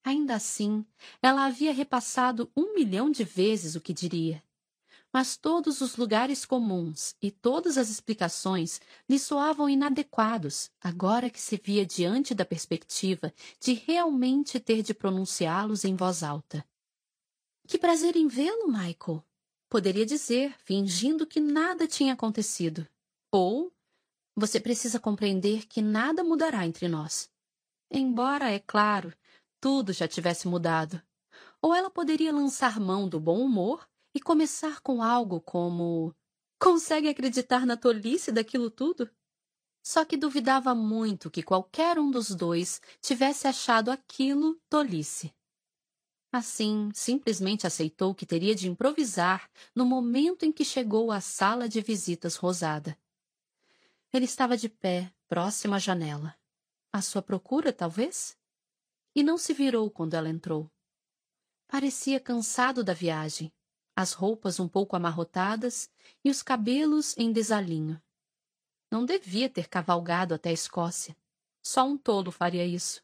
Ainda 0.03 0.35
assim, 0.35 0.83
ela 1.21 1.45
havia 1.45 1.71
repassado 1.71 2.51
um 2.57 2.73
milhão 2.73 3.11
de 3.11 3.23
vezes 3.23 3.75
o 3.75 3.81
que 3.81 3.93
diria 3.93 4.41
mas 5.13 5.37
todos 5.37 5.79
os 5.79 5.95
lugares 5.95 6.43
comuns 6.43 7.15
e 7.21 7.29
todas 7.29 7.77
as 7.77 7.89
explicações 7.89 8.81
lhe 9.07 9.19
soavam 9.19 9.69
inadequados, 9.69 10.71
agora 10.81 11.29
que 11.29 11.39
se 11.39 11.55
via 11.55 11.85
diante 11.85 12.33
da 12.33 12.43
perspectiva 12.43 13.31
de 13.59 13.73
realmente 13.73 14.59
ter 14.59 14.81
de 14.81 14.91
pronunciá-los 14.91 15.85
em 15.85 15.95
voz 15.95 16.23
alta. 16.23 16.65
Que 17.67 17.77
prazer 17.77 18.15
em 18.15 18.27
vê-lo, 18.27 18.67
Michael! 18.67 19.23
Poderia 19.73 20.05
dizer, 20.05 20.55
fingindo 20.59 21.25
que 21.25 21.39
nada 21.39 21.87
tinha 21.87 22.13
acontecido. 22.13 22.87
Ou, 23.31 23.73
você 24.35 24.59
precisa 24.59 24.99
compreender 24.99 25.65
que 25.65 25.81
nada 25.81 26.23
mudará 26.23 26.63
entre 26.63 26.87
nós. 26.87 27.27
Embora, 27.89 28.51
é 28.51 28.59
claro, 28.59 29.11
tudo 29.59 29.91
já 29.91 30.07
tivesse 30.07 30.47
mudado. 30.47 31.01
Ou 31.59 31.73
ela 31.73 31.89
poderia 31.89 32.31
lançar 32.31 32.79
mão 32.79 33.09
do 33.09 33.19
bom 33.19 33.39
humor 33.39 33.89
e 34.13 34.21
começar 34.21 34.79
com 34.81 35.01
algo 35.01 35.41
como: 35.41 36.13
Consegue 36.59 37.09
acreditar 37.09 37.65
na 37.65 37.75
tolice 37.75 38.31
daquilo 38.31 38.69
tudo? 38.69 39.09
Só 39.83 40.05
que 40.05 40.15
duvidava 40.15 40.75
muito 40.75 41.31
que 41.31 41.41
qualquer 41.41 41.97
um 41.97 42.11
dos 42.11 42.29
dois 42.29 42.79
tivesse 43.01 43.47
achado 43.47 43.89
aquilo 43.89 44.55
tolice. 44.69 45.33
Assim, 46.33 46.89
simplesmente 46.95 47.67
aceitou 47.67 48.15
que 48.15 48.25
teria 48.25 48.55
de 48.55 48.67
improvisar 48.67 49.47
no 49.75 49.85
momento 49.85 50.43
em 50.43 50.51
que 50.51 50.65
chegou 50.65 51.11
à 51.11 51.21
sala 51.21 51.69
de 51.69 51.79
visitas 51.79 52.35
rosada. 52.35 52.97
Ele 54.11 54.25
estava 54.25 54.57
de 54.57 54.67
pé, 54.67 55.13
próximo 55.27 55.75
à 55.75 55.77
janela. 55.77 56.35
À 56.91 57.03
sua 57.03 57.21
procura, 57.21 57.71
talvez? 57.71 58.35
E 59.13 59.21
não 59.21 59.37
se 59.37 59.53
virou 59.53 59.91
quando 59.91 60.15
ela 60.15 60.27
entrou. 60.27 60.71
Parecia 61.67 62.19
cansado 62.19 62.83
da 62.83 62.95
viagem 62.95 63.53
as 63.95 64.13
roupas 64.13 64.59
um 64.59 64.67
pouco 64.67 64.95
amarrotadas 64.95 65.87
e 66.25 66.31
os 66.31 66.41
cabelos 66.41 67.15
em 67.15 67.31
desalinho. 67.31 68.01
Não 68.89 69.05
devia 69.05 69.47
ter 69.47 69.69
cavalgado 69.69 70.33
até 70.33 70.49
a 70.49 70.53
Escócia. 70.53 71.15
Só 71.61 71.85
um 71.85 71.95
tolo 71.95 72.31
faria 72.31 72.65
isso. 72.65 73.03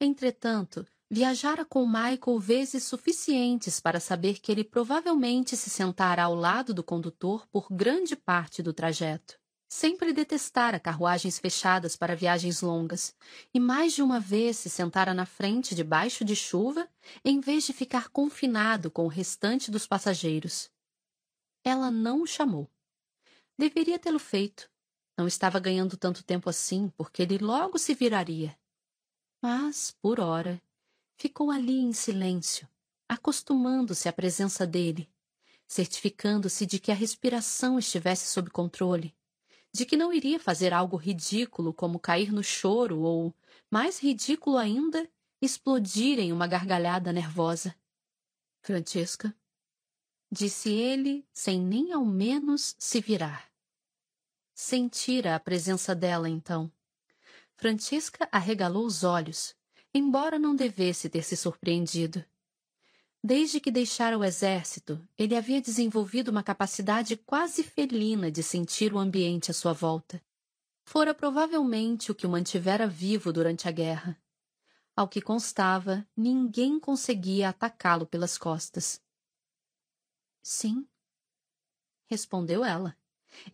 Entretanto, 0.00 0.86
viajara 1.10 1.64
com 1.64 1.86
Michael 1.86 2.38
vezes 2.38 2.84
suficientes 2.84 3.80
para 3.80 4.00
saber 4.00 4.38
que 4.40 4.50
ele 4.50 4.64
provavelmente 4.64 5.56
se 5.56 5.70
sentara 5.70 6.24
ao 6.24 6.34
lado 6.34 6.74
do 6.74 6.82
condutor 6.82 7.46
por 7.48 7.68
grande 7.70 8.16
parte 8.16 8.62
do 8.62 8.72
trajeto. 8.72 9.38
Sempre 9.68 10.12
detestara 10.12 10.78
carruagens 10.78 11.38
fechadas 11.38 11.96
para 11.96 12.14
viagens 12.14 12.60
longas, 12.60 13.14
e 13.52 13.58
mais 13.58 13.92
de 13.92 14.02
uma 14.02 14.20
vez 14.20 14.56
se 14.58 14.70
sentara 14.70 15.12
na 15.12 15.26
frente 15.26 15.74
debaixo 15.74 16.24
de 16.24 16.36
chuva, 16.36 16.88
em 17.24 17.40
vez 17.40 17.64
de 17.64 17.72
ficar 17.72 18.08
confinado 18.08 18.90
com 18.90 19.04
o 19.04 19.08
restante 19.08 19.70
dos 19.70 19.86
passageiros. 19.86 20.70
Ela 21.64 21.90
não 21.90 22.22
o 22.22 22.26
chamou. 22.26 22.70
Deveria 23.58 23.98
tê-lo 23.98 24.20
feito. 24.20 24.70
Não 25.18 25.26
estava 25.26 25.58
ganhando 25.58 25.96
tanto 25.96 26.22
tempo 26.22 26.48
assim, 26.48 26.88
porque 26.96 27.22
ele 27.22 27.38
logo 27.38 27.76
se 27.76 27.92
viraria. 27.92 28.56
Mas, 29.42 29.90
por 30.00 30.20
ora, 30.20 30.62
ficou 31.16 31.50
ali 31.50 31.78
em 31.78 31.92
silêncio, 31.92 32.68
acostumando-se 33.08 34.08
à 34.08 34.12
presença 34.12 34.66
dele, 34.66 35.08
certificando-se 35.66 36.66
de 36.66 36.78
que 36.78 36.92
a 36.92 36.94
respiração 36.94 37.78
estivesse 37.78 38.26
sob 38.26 38.50
controle 38.50 39.16
de 39.76 39.84
que 39.84 39.96
não 39.96 40.12
iria 40.12 40.40
fazer 40.40 40.72
algo 40.72 40.96
ridículo 40.96 41.72
como 41.72 42.00
cair 42.00 42.32
no 42.32 42.42
choro 42.42 43.00
ou, 43.00 43.34
mais 43.70 43.98
ridículo 44.02 44.56
ainda, 44.56 45.08
explodir 45.40 46.18
em 46.18 46.32
uma 46.32 46.46
gargalhada 46.46 47.12
nervosa. 47.12 47.76
Francesca, 48.62 49.36
disse 50.32 50.70
ele, 50.70 51.28
sem 51.30 51.60
nem 51.60 51.92
ao 51.92 52.06
menos 52.06 52.74
se 52.78 53.02
virar. 53.02 53.52
Sentira 54.54 55.36
a 55.36 55.40
presença 55.40 55.94
dela 55.94 56.28
então. 56.28 56.72
Francesca 57.54 58.26
arregalou 58.32 58.86
os 58.86 59.04
olhos, 59.04 59.54
embora 59.96 60.38
não 60.38 60.54
devesse 60.54 61.08
ter 61.08 61.22
se 61.22 61.36
surpreendido. 61.36 62.24
Desde 63.24 63.58
que 63.58 63.70
deixara 63.70 64.16
o 64.18 64.22
exército, 64.22 65.02
ele 65.16 65.34
havia 65.34 65.60
desenvolvido 65.60 66.28
uma 66.28 66.42
capacidade 66.42 67.16
quase 67.16 67.62
felina 67.62 68.30
de 68.30 68.42
sentir 68.42 68.92
o 68.92 68.98
ambiente 68.98 69.50
à 69.50 69.54
sua 69.54 69.72
volta. 69.72 70.22
Fora 70.84 71.14
provavelmente 71.14 72.12
o 72.12 72.14
que 72.14 72.26
o 72.26 72.30
mantivera 72.30 72.86
vivo 72.86 73.32
durante 73.32 73.66
a 73.66 73.72
guerra. 73.72 74.20
Ao 74.94 75.08
que 75.08 75.20
constava, 75.20 76.06
ninguém 76.16 76.78
conseguia 76.78 77.48
atacá-lo 77.48 78.06
pelas 78.06 78.38
costas. 78.38 79.02
Sim, 80.42 80.86
respondeu 82.06 82.64
ela. 82.64 82.96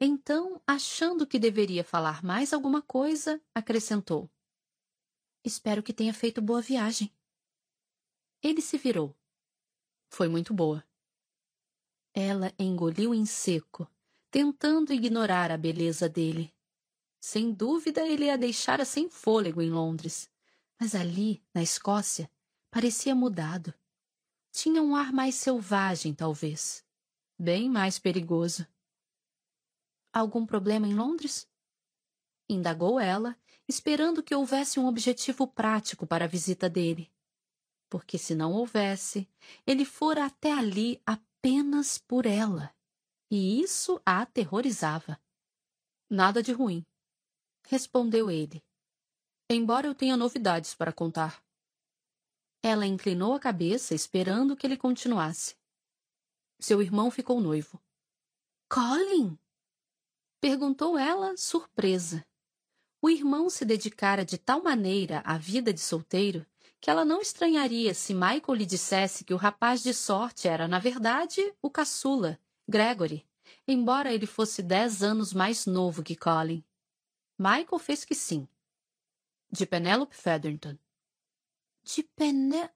Então, 0.00 0.60
achando 0.66 1.26
que 1.26 1.38
deveria 1.38 1.82
falar 1.82 2.22
mais 2.22 2.52
alguma 2.52 2.82
coisa, 2.82 3.40
acrescentou: 3.54 4.30
Espero 5.44 5.82
que 5.82 5.92
tenha 5.92 6.14
feito 6.14 6.40
boa 6.40 6.62
viagem. 6.62 7.12
Ele 8.42 8.60
se 8.60 8.78
virou. 8.78 9.14
Foi 10.08 10.28
muito 10.28 10.54
boa. 10.54 10.84
Ela 12.14 12.52
engoliu 12.58 13.14
em 13.14 13.26
seco, 13.26 13.90
tentando 14.30 14.92
ignorar 14.92 15.50
a 15.50 15.56
beleza 15.56 16.08
dele. 16.08 16.54
Sem 17.20 17.52
dúvida, 17.52 18.06
ele 18.06 18.28
a 18.28 18.36
deixara 18.36 18.84
sem 18.84 19.08
fôlego 19.08 19.62
em 19.62 19.70
Londres. 19.70 20.30
Mas 20.78 20.94
ali, 20.94 21.42
na 21.54 21.62
Escócia, 21.62 22.30
parecia 22.70 23.14
mudado. 23.14 23.72
Tinha 24.50 24.82
um 24.82 24.94
ar 24.94 25.12
mais 25.12 25.36
selvagem, 25.36 26.14
talvez. 26.14 26.84
Bem 27.38 27.70
mais 27.70 27.98
perigoso. 27.98 28.66
Algum 30.12 30.44
problema 30.44 30.86
em 30.86 30.94
Londres? 30.94 31.48
Indagou 32.48 33.00
ela, 33.00 33.36
esperando 33.68 34.22
que 34.22 34.34
houvesse 34.34 34.78
um 34.78 34.86
objetivo 34.86 35.46
prático 35.46 36.06
para 36.06 36.24
a 36.24 36.28
visita 36.28 36.68
dele 36.68 37.12
porque 37.92 38.16
se 38.16 38.34
não 38.34 38.54
houvesse, 38.54 39.28
ele 39.66 39.84
fora 39.84 40.24
até 40.24 40.50
ali 40.50 40.98
apenas 41.04 41.98
por 41.98 42.24
ela, 42.24 42.74
e 43.30 43.60
isso 43.60 44.00
a 44.06 44.22
aterrorizava. 44.22 45.20
Nada 46.08 46.42
de 46.42 46.52
ruim, 46.52 46.86
respondeu 47.66 48.30
ele. 48.30 48.64
Embora 49.50 49.86
eu 49.86 49.94
tenha 49.94 50.16
novidades 50.16 50.74
para 50.74 50.90
contar. 50.90 51.44
Ela 52.62 52.86
inclinou 52.86 53.34
a 53.34 53.40
cabeça, 53.40 53.94
esperando 53.94 54.56
que 54.56 54.66
ele 54.66 54.78
continuasse. 54.78 55.54
Seu 56.58 56.80
irmão 56.80 57.10
ficou 57.10 57.42
noivo. 57.42 57.78
Colin? 58.70 59.38
Perguntou 60.40 60.96
ela, 60.96 61.36
surpresa. 61.36 62.26
O 63.04 63.10
irmão 63.10 63.50
se 63.50 63.64
dedicara 63.64 64.24
de 64.24 64.38
tal 64.38 64.62
maneira 64.62 65.22
à 65.26 65.36
vida 65.36 65.72
de 65.72 65.80
solteiro 65.80 66.46
que 66.80 66.88
ela 66.88 67.04
não 67.04 67.20
estranharia 67.20 67.92
se 67.94 68.14
Michael 68.14 68.54
lhe 68.54 68.64
dissesse 68.64 69.24
que 69.24 69.34
o 69.34 69.36
rapaz 69.36 69.82
de 69.82 69.92
sorte 69.92 70.46
era, 70.46 70.68
na 70.68 70.78
verdade, 70.78 71.52
o 71.60 71.68
caçula, 71.68 72.38
Gregory, 72.68 73.26
embora 73.66 74.12
ele 74.12 74.26
fosse 74.26 74.62
dez 74.62 75.02
anos 75.02 75.32
mais 75.32 75.66
novo 75.66 76.02
que 76.02 76.14
Colin. 76.14 76.64
Michael 77.36 77.78
fez 77.80 78.04
que 78.04 78.14
sim. 78.14 78.48
De 79.50 79.66
Penelope 79.66 80.16
Featherton. 80.16 80.78
De 81.82 82.04
Pené... 82.04 82.70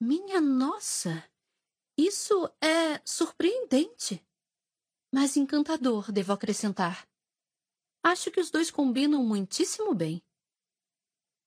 Minha 0.00 0.40
nossa! 0.40 1.24
Isso 1.96 2.48
é 2.60 3.00
surpreendente. 3.04 4.24
Mas 5.12 5.36
encantador, 5.36 6.10
devo 6.10 6.32
acrescentar. 6.32 7.06
Acho 8.02 8.30
que 8.30 8.40
os 8.40 8.50
dois 8.50 8.70
combinam 8.70 9.24
muitíssimo 9.24 9.94
bem. 9.94 10.22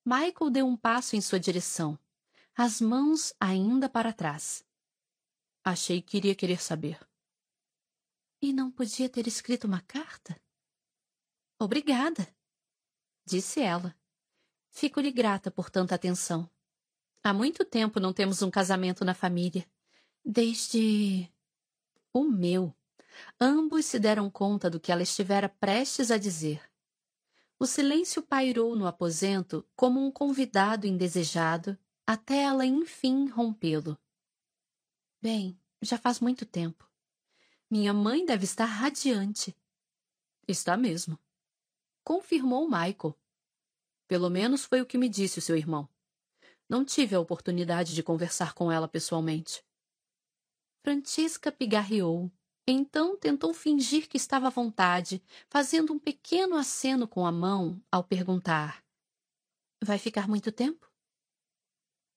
Michael 0.06 0.52
deu 0.52 0.68
um 0.68 0.77
passo 0.77 1.15
em 1.15 1.22
sua 1.22 1.40
direção, 1.40 1.99
as 2.56 2.80
mãos 2.80 3.34
ainda 3.40 3.90
para 3.90 4.14
trás. 4.14 4.64
Achei 5.64 6.02
que 6.02 6.18
iria 6.18 6.36
querer 6.36 6.61
saber. 6.61 6.99
E 8.41 8.53
não 8.53 8.72
podia 8.72 9.10
ter 9.10 9.27
escrito 9.27 9.65
uma 9.65 9.82
carta? 9.82 10.40
Obrigada, 11.60 12.27
disse 13.26 13.61
ela. 13.61 13.98
Fico-lhe 14.69 15.11
grata 15.11 15.49
por 15.49 15.69
tanta 15.69 15.95
atenção. 15.95 16.49
Há 17.23 17.34
muito 17.34 17.65
tempo 17.65 17.99
não 17.99 18.14
temos 18.14 18.41
um 18.41 18.52
casamento 18.52 19.03
na 19.03 19.15
família. 19.15 19.68
Desde. 20.23 21.32
o 22.14 22.23
meu. 22.23 22.76
Ambos 23.39 23.85
se 23.85 23.99
deram 23.99 24.29
conta 24.29 24.69
do 24.69 24.79
que 24.79 24.91
ela 24.91 25.03
estivera 25.03 25.49
prestes 25.49 26.11
a 26.11 26.17
dizer. 26.17 26.61
O 27.57 27.65
silêncio 27.65 28.21
pairou 28.21 28.75
no 28.75 28.85
aposento 28.85 29.65
como 29.75 30.05
um 30.05 30.11
convidado 30.11 30.85
indesejado, 30.85 31.77
até 32.05 32.43
ela 32.43 32.65
enfim 32.65 33.27
rompê-lo. 33.27 33.97
Bem, 35.21 35.59
já 35.81 35.97
faz 35.97 36.19
muito 36.19 36.45
tempo. 36.45 36.89
Minha 37.69 37.93
mãe 37.93 38.25
deve 38.25 38.43
estar 38.43 38.65
radiante. 38.65 39.55
Está 40.47 40.77
mesmo. 40.77 41.17
Confirmou 42.03 42.65
Michael. 42.69 43.17
Pelo 44.07 44.29
menos 44.29 44.65
foi 44.65 44.81
o 44.81 44.85
que 44.85 44.97
me 44.97 45.09
disse 45.09 45.39
o 45.39 45.41
seu 45.41 45.57
irmão. 45.57 45.89
Não 46.69 46.83
tive 46.83 47.15
a 47.15 47.19
oportunidade 47.19 47.95
de 47.95 48.03
conversar 48.03 48.53
com 48.53 48.71
ela 48.71 48.87
pessoalmente. 48.87 49.63
Francisca 50.83 51.51
pigarreou, 51.51 52.31
então 52.67 53.15
tentou 53.15 53.53
fingir 53.53 54.09
que 54.09 54.17
estava 54.17 54.47
à 54.47 54.49
vontade, 54.49 55.21
fazendo 55.47 55.93
um 55.93 55.99
pequeno 55.99 56.55
aceno 56.55 57.07
com 57.07 57.25
a 57.25 57.31
mão 57.31 57.81
ao 57.91 58.03
perguntar: 58.03 58.83
Vai 59.83 59.99
ficar 59.99 60.27
muito 60.27 60.51
tempo? 60.51 60.91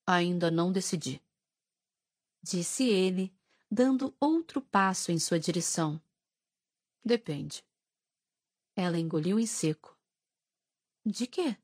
Ainda 0.07 0.49
não 0.49 0.71
decidi. 0.71 1.21
Disse 2.41 2.83
ele, 2.87 3.31
dando 3.69 4.15
outro 4.19 4.59
passo 4.59 5.11
em 5.11 5.19
sua 5.19 5.39
direção. 5.39 6.01
Depende. 7.05 7.63
Ela 8.75 8.97
engoliu 8.97 9.39
em 9.39 9.45
seco. 9.45 9.95
De 11.05 11.27
quê? 11.27 11.55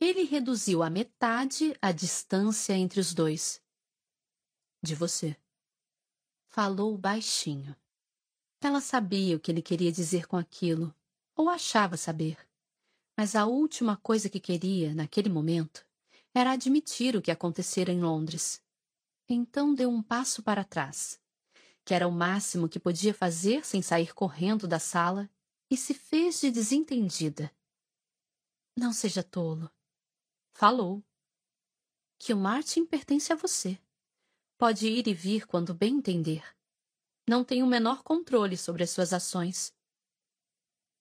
Ele 0.00 0.24
reduziu 0.24 0.82
à 0.82 0.90
metade 0.90 1.76
a 1.80 1.92
distância 1.92 2.72
entre 2.74 2.98
os 2.98 3.14
dois. 3.14 3.62
De 4.82 4.94
você. 4.94 5.36
Falou 6.56 6.96
baixinho. 6.96 7.76
Ela 8.62 8.80
sabia 8.80 9.36
o 9.36 9.38
que 9.38 9.50
ele 9.52 9.60
queria 9.60 9.92
dizer 9.92 10.26
com 10.26 10.38
aquilo, 10.38 10.94
ou 11.36 11.50
achava 11.50 11.98
saber. 11.98 12.38
Mas 13.14 13.36
a 13.36 13.44
última 13.44 13.98
coisa 13.98 14.30
que 14.30 14.40
queria, 14.40 14.94
naquele 14.94 15.28
momento, 15.28 15.86
era 16.34 16.52
admitir 16.52 17.14
o 17.14 17.20
que 17.20 17.30
acontecera 17.30 17.92
em 17.92 18.00
Londres. 18.00 18.64
Então 19.28 19.74
deu 19.74 19.90
um 19.90 20.02
passo 20.02 20.42
para 20.42 20.64
trás, 20.64 21.20
que 21.84 21.92
era 21.92 22.08
o 22.08 22.10
máximo 22.10 22.70
que 22.70 22.80
podia 22.80 23.12
fazer 23.12 23.62
sem 23.66 23.82
sair 23.82 24.14
correndo 24.14 24.66
da 24.66 24.78
sala, 24.78 25.28
e 25.70 25.76
se 25.76 25.92
fez 25.92 26.40
de 26.40 26.50
desentendida. 26.50 27.54
Não 28.74 28.94
seja 28.94 29.22
tolo. 29.22 29.70
Falou. 30.54 31.04
Que 32.18 32.32
o 32.32 32.36
Martin 32.38 32.86
pertence 32.86 33.30
a 33.30 33.36
você. 33.36 33.78
Pode 34.58 34.88
ir 34.88 35.06
e 35.06 35.12
vir 35.12 35.46
quando 35.46 35.74
bem 35.74 35.98
entender. 35.98 36.42
Não 37.28 37.44
tem 37.44 37.62
o 37.62 37.66
menor 37.66 38.02
controle 38.02 38.56
sobre 38.56 38.82
as 38.82 38.90
suas 38.90 39.12
ações. 39.12 39.74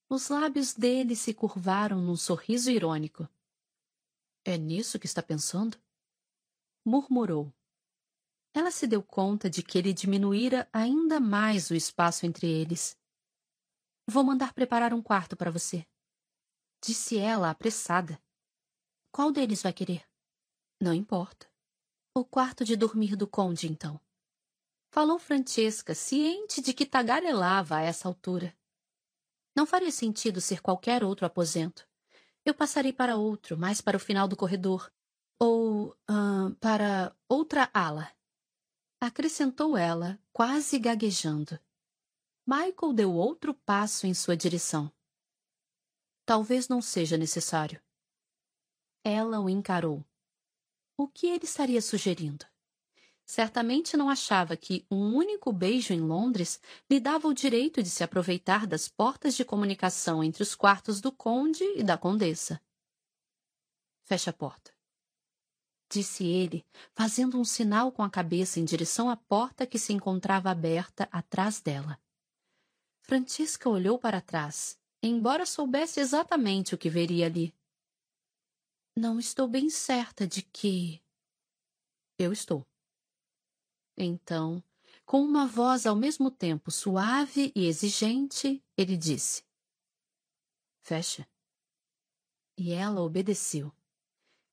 Os 0.09 0.27
lábios 0.27 0.73
dele 0.73 1.15
se 1.15 1.33
curvaram 1.33 2.01
num 2.01 2.17
sorriso 2.17 2.69
irônico. 2.69 3.29
É 4.43 4.57
nisso 4.57 4.99
que 4.99 5.05
está 5.05 5.23
pensando? 5.23 5.77
Murmurou. 6.83 7.53
Ela 8.53 8.71
se 8.71 8.87
deu 8.87 9.01
conta 9.01 9.49
de 9.49 9.63
que 9.63 9.77
ele 9.77 9.93
diminuíra 9.93 10.69
ainda 10.73 11.19
mais 11.19 11.69
o 11.69 11.75
espaço 11.75 12.25
entre 12.25 12.47
eles. 12.47 12.97
Vou 14.05 14.23
mandar 14.23 14.53
preparar 14.53 14.93
um 14.93 15.01
quarto 15.01 15.37
para 15.37 15.49
você. 15.49 15.87
Disse 16.83 17.17
ela, 17.17 17.49
apressada. 17.49 18.21
Qual 19.11 19.31
deles 19.31 19.63
vai 19.63 19.71
querer? 19.71 20.05
Não 20.79 20.93
importa. 20.93 21.54
O 22.17 22.23
quarto 22.23 22.63
de 22.63 22.77
dormir 22.77 23.17
do 23.17 23.27
conde, 23.27 23.67
então. 23.67 23.99
Falou 24.89 25.19
Francesca, 25.19 25.93
ciente 25.93 26.61
de 26.61 26.73
que 26.73 26.85
tagarelava 26.85 27.75
a 27.75 27.81
essa 27.81 28.07
altura. 28.07 28.55
Não 29.53 29.65
faria 29.65 29.91
sentido 29.91 30.39
ser 30.39 30.61
qualquer 30.61 31.03
outro 31.03 31.25
aposento. 31.25 31.85
Eu 32.45 32.53
passarei 32.53 32.93
para 32.93 33.17
outro, 33.17 33.57
mais 33.57 33.81
para 33.81 33.97
o 33.97 33.99
final 33.99 34.29
do 34.29 34.37
corredor. 34.37 34.89
Ou 35.37 35.93
para 36.61 37.13
outra 37.27 37.69
ala. 37.73 38.09
Acrescentou 39.01 39.75
ela, 39.75 40.17
quase 40.31 40.79
gaguejando. 40.79 41.59
Michael 42.47 42.93
deu 42.93 43.13
outro 43.13 43.53
passo 43.53 44.07
em 44.07 44.13
sua 44.13 44.37
direção. 44.37 44.89
Talvez 46.25 46.69
não 46.69 46.81
seja 46.81 47.17
necessário. 47.17 47.81
Ela 49.03 49.41
o 49.41 49.49
encarou. 49.49 50.01
O 50.97 51.07
que 51.07 51.27
ele 51.27 51.43
estaria 51.43 51.81
sugerindo? 51.81 52.45
Certamente 53.25 53.97
não 53.97 54.09
achava 54.09 54.55
que 54.55 54.85
um 54.89 55.15
único 55.15 55.51
beijo 55.51 55.93
em 55.93 55.99
Londres 55.99 56.59
lhe 56.89 56.99
dava 56.99 57.27
o 57.27 57.33
direito 57.33 57.81
de 57.81 57.89
se 57.89 58.03
aproveitar 58.03 58.67
das 58.67 58.87
portas 58.87 59.35
de 59.35 59.43
comunicação 59.43 60.23
entre 60.23 60.43
os 60.43 60.53
quartos 60.53 61.01
do 61.01 61.11
conde 61.11 61.63
e 61.75 61.83
da 61.83 61.97
condessa. 61.97 62.61
Feche 64.03 64.29
a 64.29 64.33
porta. 64.33 64.71
Disse 65.89 66.25
ele, 66.25 66.65
fazendo 66.93 67.39
um 67.39 67.43
sinal 67.43 67.91
com 67.91 68.03
a 68.03 68.09
cabeça 68.09 68.59
em 68.59 68.65
direção 68.65 69.09
à 69.09 69.17
porta 69.17 69.65
que 69.65 69.79
se 69.79 69.91
encontrava 69.91 70.51
aberta 70.51 71.09
atrás 71.11 71.59
dela. 71.59 71.99
Francisca 73.01 73.69
olhou 73.69 73.97
para 73.97 74.21
trás, 74.21 74.77
embora 75.01 75.45
soubesse 75.45 75.99
exatamente 75.99 76.75
o 76.75 76.77
que 76.77 76.89
veria 76.89 77.27
ali. 77.27 77.54
Não 78.97 79.19
estou 79.19 79.45
bem 79.45 79.69
certa 79.69 80.25
de 80.25 80.41
que. 80.41 81.03
Eu 82.17 82.31
estou. 82.31 82.65
Então, 83.97 84.63
com 85.05 85.21
uma 85.21 85.45
voz 85.45 85.85
ao 85.85 85.97
mesmo 85.97 86.31
tempo 86.31 86.71
suave 86.71 87.51
e 87.53 87.65
exigente, 87.65 88.63
ele 88.77 88.95
disse: 88.95 89.43
Fecha. 90.81 91.27
E 92.57 92.71
ela 92.71 93.01
obedeceu. 93.01 93.69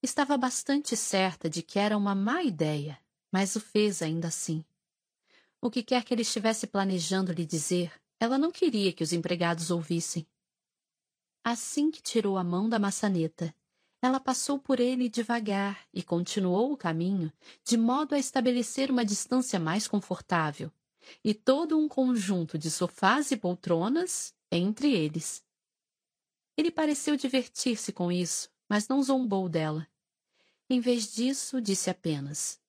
Estava 0.02 0.36
bastante 0.36 0.96
certa 0.96 1.48
de 1.48 1.62
que 1.62 1.78
era 1.78 1.96
uma 1.96 2.12
má 2.12 2.42
ideia, 2.42 3.00
mas 3.30 3.54
o 3.54 3.60
fez 3.60 4.02
ainda 4.02 4.26
assim. 4.26 4.64
O 5.60 5.70
que 5.70 5.84
quer 5.84 6.02
que 6.02 6.12
ele 6.12 6.22
estivesse 6.22 6.66
planejando 6.66 7.32
lhe 7.32 7.46
dizer, 7.46 7.92
ela 8.18 8.36
não 8.36 8.50
queria 8.50 8.92
que 8.92 9.04
os 9.04 9.12
empregados 9.12 9.70
ouvissem. 9.70 10.26
Assim 11.44 11.92
que 11.92 12.02
tirou 12.02 12.36
a 12.36 12.42
mão 12.42 12.68
da 12.68 12.80
maçaneta 12.80 13.54
ela 14.02 14.18
passou 14.18 14.58
por 14.58 14.80
ele 14.80 15.08
devagar 15.08 15.86
e 15.94 16.02
continuou 16.02 16.72
o 16.72 16.76
caminho 16.76 17.32
de 17.64 17.76
modo 17.76 18.16
a 18.16 18.18
estabelecer 18.18 18.90
uma 18.90 19.04
distância 19.04 19.60
mais 19.60 19.86
confortável 19.86 20.72
e 21.24 21.32
todo 21.32 21.78
um 21.78 21.88
conjunto 21.88 22.58
de 22.58 22.68
sofás 22.68 23.30
e 23.30 23.36
poltronas 23.36 24.34
entre 24.50 24.92
eles. 24.92 25.44
Ele 26.56 26.70
pareceu 26.70 27.16
divertir-se 27.16 27.92
com 27.92 28.10
isso, 28.10 28.50
mas 28.68 28.88
não 28.88 29.00
zombou 29.00 29.48
dela. 29.48 29.86
Em 30.68 30.80
vez 30.80 31.12
disso, 31.12 31.60
disse 31.60 31.88
apenas: 31.88 32.60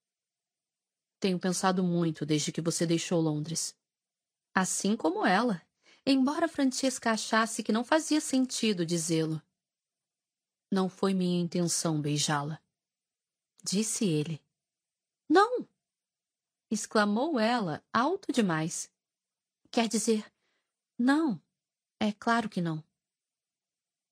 Tenho 1.19 1.39
pensado 1.39 1.83
muito 1.83 2.25
desde 2.27 2.51
que 2.51 2.61
você 2.61 2.85
deixou 2.85 3.19
Londres. 3.19 3.75
Assim 4.53 4.95
como 4.95 5.25
ela, 5.25 5.61
embora 6.05 6.47
Francesca 6.47 7.11
achasse 7.11 7.63
que 7.63 7.71
não 7.71 7.83
fazia 7.83 8.21
sentido 8.21 8.85
dizê-lo. 8.85 9.41
Não 10.73 10.89
foi 10.89 11.13
minha 11.13 11.39
intenção 11.39 12.01
beijá-la. 12.01 12.59
Disse 13.63 14.05
ele. 14.05 14.41
Não! 15.29 15.67
exclamou 16.71 17.39
ela, 17.39 17.85
alto 17.93 18.31
demais. 18.31 18.89
Quer 19.69 19.87
dizer, 19.87 20.25
não, 20.97 21.39
é 21.99 22.11
claro 22.11 22.49
que 22.49 22.59
não. 22.59 22.83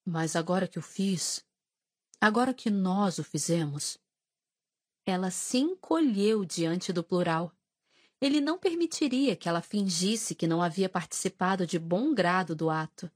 Mas 0.05 0.35
agora 0.35 0.67
que 0.67 0.77
o 0.77 0.83
fiz, 0.83 1.43
agora 2.21 2.53
que 2.53 2.69
nós 2.69 3.17
o 3.17 3.23
fizemos. 3.23 3.97
Ela 5.03 5.31
se 5.31 5.57
encolheu 5.57 6.45
diante 6.45 6.93
do 6.93 7.03
plural. 7.03 7.51
Ele 8.21 8.39
não 8.39 8.59
permitiria 8.59 9.35
que 9.35 9.49
ela 9.49 9.63
fingisse 9.63 10.35
que 10.35 10.45
não 10.45 10.61
havia 10.61 10.87
participado 10.87 11.65
de 11.65 11.79
bom 11.79 12.13
grado 12.13 12.55
do 12.55 12.69
ato. 12.69 13.11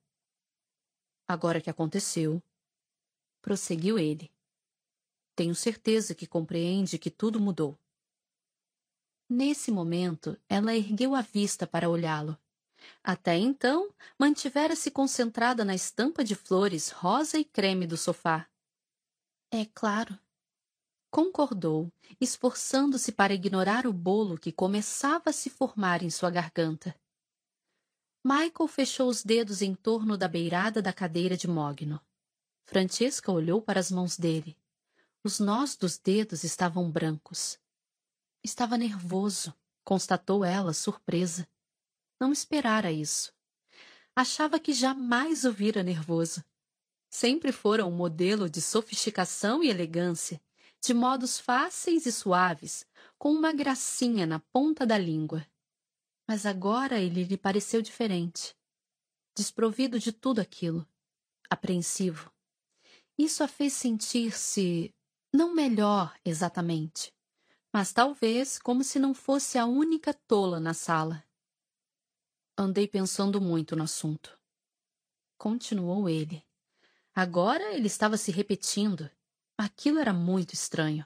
Agora 1.28 1.62
que 1.62 1.70
aconteceu, 1.70 2.42
prosseguiu 3.46 4.00
ele. 4.00 4.32
Tenho 5.36 5.54
certeza 5.54 6.16
que 6.16 6.26
compreende 6.26 6.98
que 6.98 7.12
tudo 7.12 7.40
mudou. 7.40 7.78
Nesse 9.30 9.70
momento, 9.70 10.36
ela 10.50 10.76
ergueu 10.76 11.14
a 11.14 11.22
vista 11.22 11.68
para 11.68 11.88
olhá-lo. 11.88 12.36
Até 13.04 13.38
então, 13.38 13.94
mantivera-se 14.18 14.90
concentrada 14.90 15.64
na 15.64 15.76
estampa 15.76 16.24
de 16.24 16.34
flores 16.34 16.90
rosa 16.90 17.38
e 17.38 17.46
creme 17.46 17.86
do 17.86 17.96
sofá. 17.96 18.50
É 19.52 19.64
claro. 19.64 20.18
Concordou, 21.12 21.94
esforçando-se 22.20 23.12
para 23.12 23.36
ignorar 23.36 23.86
o 23.86 23.94
bolo 23.94 24.40
que 24.40 24.52
começava 24.52 25.30
a 25.30 25.34
se 25.34 25.52
formar 25.52 26.02
em 26.02 26.10
sua 26.10 26.32
garganta. 26.32 27.00
Michael 28.24 28.68
fechou 28.68 29.08
os 29.08 29.24
dedos 29.24 29.62
em 29.62 29.76
torno 29.76 30.18
da 30.18 30.28
beirada 30.28 30.82
da 30.82 30.92
cadeira 30.92 31.38
de 31.38 31.48
mogno. 31.48 32.02
Francesca 32.66 33.32
olhou 33.32 33.62
para 33.62 33.80
as 33.80 33.92
mãos 33.92 34.18
dele. 34.18 34.58
Os 35.24 35.40
nós 35.40 35.76
dos 35.76 35.98
dedos 35.98 36.44
estavam 36.44 36.90
brancos. 36.90 37.60
Estava 38.44 38.78
nervoso, 38.78 39.54
constatou 39.84 40.44
ela, 40.44 40.74
surpresa. 40.74 41.48
Não 42.20 42.32
esperara 42.32 42.92
isso. 42.92 43.32
Achava 44.16 44.60
que 44.60 44.74
jamais 44.74 45.46
o 45.46 45.52
vira 45.52 45.84
nervoso. 45.84 46.44
Sempre 47.10 47.52
fora 47.52 47.86
um 47.86 47.92
modelo 47.92 48.50
de 48.50 48.62
sofisticação 48.62 49.64
e 49.64 49.70
elegância, 49.70 50.42
de 50.82 50.94
modos 50.94 51.40
fáceis 51.40 52.06
e 52.06 52.12
suaves, 52.12 52.86
com 53.18 53.32
uma 53.32 53.54
gracinha 53.54 54.26
na 54.26 54.40
ponta 54.40 54.86
da 54.86 54.98
língua. 54.98 55.46
Mas 56.28 56.46
agora 56.46 57.00
ele 57.00 57.24
lhe 57.24 57.38
pareceu 57.38 57.82
diferente. 57.82 58.56
Desprovido 59.36 60.00
de 60.00 60.12
tudo 60.12 60.40
aquilo. 60.40 60.88
Apreensivo. 61.50 62.35
Isso 63.18 63.44
a 63.44 63.48
fez 63.48 63.74
sentir-se 63.74 64.94
não 65.34 65.54
melhor 65.54 66.18
exatamente, 66.24 67.14
mas 67.74 67.94
talvez 67.94 68.60
como 68.60 68.84
se 68.84 69.00
não 69.00 69.14
fosse 69.14 69.58
a 69.58 69.66
única 69.66 70.14
tola 70.14 70.60
na 70.60 70.74
sala. 70.74 71.24
Andei 72.58 72.88
pensando 72.88 73.42
muito 73.42 73.76
no 73.76 73.84
assunto. 73.84 74.40
Continuou 75.38 76.10
ele. 76.10 76.46
Agora 77.14 77.74
ele 77.74 77.88
estava 77.88 78.18
se 78.18 78.32
repetindo. 78.32 79.10
Aquilo 79.58 80.00
era 80.00 80.14
muito 80.14 80.54
estranho. 80.54 81.06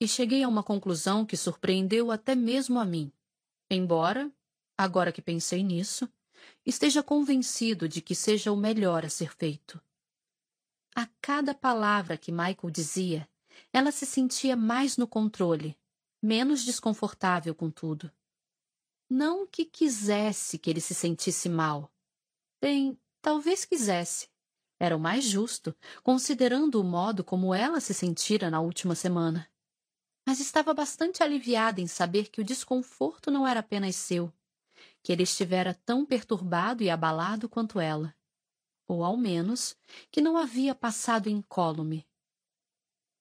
E 0.00 0.06
cheguei 0.06 0.42
a 0.44 0.48
uma 0.48 0.62
conclusão 0.62 1.26
que 1.26 1.36
surpreendeu 1.36 2.10
até 2.12 2.34
mesmo 2.34 2.78
a 2.78 2.84
mim. 2.84 3.12
Embora, 3.70 4.32
agora 4.76 5.12
que 5.12 5.20
pensei 5.20 5.62
nisso, 5.62 6.08
esteja 6.64 7.02
convencido 7.02 7.88
de 7.88 8.00
que 8.00 8.14
seja 8.14 8.52
o 8.52 8.56
melhor 8.56 9.04
a 9.04 9.08
ser 9.08 9.34
feito. 9.36 9.80
A 10.98 11.06
cada 11.22 11.54
palavra 11.54 12.18
que 12.18 12.32
Michael 12.32 12.72
dizia, 12.72 13.28
ela 13.72 13.92
se 13.92 14.04
sentia 14.04 14.56
mais 14.56 14.96
no 14.96 15.06
controle, 15.06 15.78
menos 16.20 16.64
desconfortável 16.64 17.54
com 17.54 17.70
tudo. 17.70 18.10
Não 19.08 19.46
que 19.46 19.64
quisesse 19.64 20.58
que 20.58 20.68
ele 20.68 20.80
se 20.80 20.96
sentisse 20.96 21.48
mal. 21.48 21.88
Bem, 22.60 22.98
talvez 23.22 23.64
quisesse. 23.64 24.28
Era 24.76 24.96
o 24.96 24.98
mais 24.98 25.22
justo, 25.22 25.72
considerando 26.02 26.80
o 26.80 26.84
modo 26.84 27.22
como 27.22 27.54
ela 27.54 27.78
se 27.78 27.94
sentira 27.94 28.50
na 28.50 28.60
última 28.60 28.96
semana. 28.96 29.48
Mas 30.26 30.40
estava 30.40 30.74
bastante 30.74 31.22
aliviada 31.22 31.80
em 31.80 31.86
saber 31.86 32.28
que 32.28 32.40
o 32.40 32.44
desconforto 32.44 33.30
não 33.30 33.46
era 33.46 33.60
apenas 33.60 33.94
seu, 33.94 34.32
que 35.00 35.12
ele 35.12 35.22
estivera 35.22 35.74
tão 35.74 36.04
perturbado 36.04 36.82
e 36.82 36.90
abalado 36.90 37.48
quanto 37.48 37.78
ela. 37.78 38.17
Ou, 38.88 39.04
ao 39.04 39.16
menos, 39.16 39.76
que 40.10 40.22
não 40.22 40.36
havia 40.36 40.74
passado 40.74 41.28
incólume. 41.28 42.08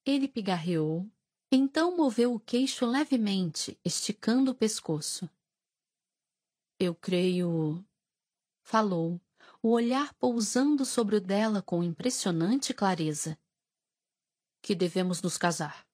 Ele 0.06 0.28
pigarreou, 0.28 1.06
então 1.52 1.96
moveu 1.96 2.34
o 2.34 2.40
queixo 2.40 2.86
levemente, 2.86 3.78
esticando 3.84 4.52
o 4.52 4.56
pescoço. 4.56 5.30
Eu 6.80 6.96
creio. 6.96 7.86
Falou, 8.64 9.20
o 9.62 9.72
olhar 9.72 10.14
pousando 10.14 10.86
sobre 10.86 11.18
o 11.18 11.22
dela 11.22 11.62
com 11.62 11.84
impressionante 11.84 12.74
clareza. 12.74 13.38
Que 14.62 14.74
devemos 14.74 15.22
nos 15.22 15.38
casar. 15.38 15.86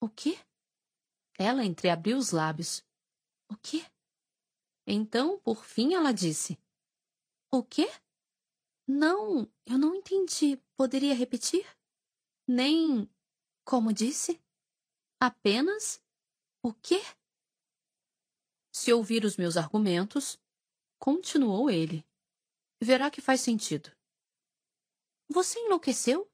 O 0.00 0.08
quê? 0.08 0.38
Ela 1.38 1.64
entreabriu 1.64 2.18
os 2.18 2.30
lábios. 2.30 2.84
O 3.50 3.56
quê? 3.56 3.86
Então, 4.86 5.38
por 5.40 5.64
fim, 5.64 5.94
ela 5.94 6.12
disse: 6.12 6.58
O 7.50 7.62
quê? 7.62 7.90
Não, 8.90 9.46
eu 9.66 9.76
não 9.76 9.94
entendi. 9.94 10.56
Poderia 10.74 11.14
repetir? 11.14 11.66
Nem. 12.46 13.06
Como 13.62 13.92
disse? 13.92 14.42
Apenas. 15.20 16.02
O 16.62 16.72
quê? 16.72 17.02
Se 18.72 18.90
ouvir 18.90 19.26
os 19.26 19.36
meus 19.36 19.58
argumentos, 19.58 20.40
continuou 20.98 21.68
ele, 21.68 22.02
verá 22.82 23.10
que 23.10 23.20
faz 23.20 23.42
sentido. 23.42 23.94
Você 25.28 25.58
enlouqueceu? 25.58 26.30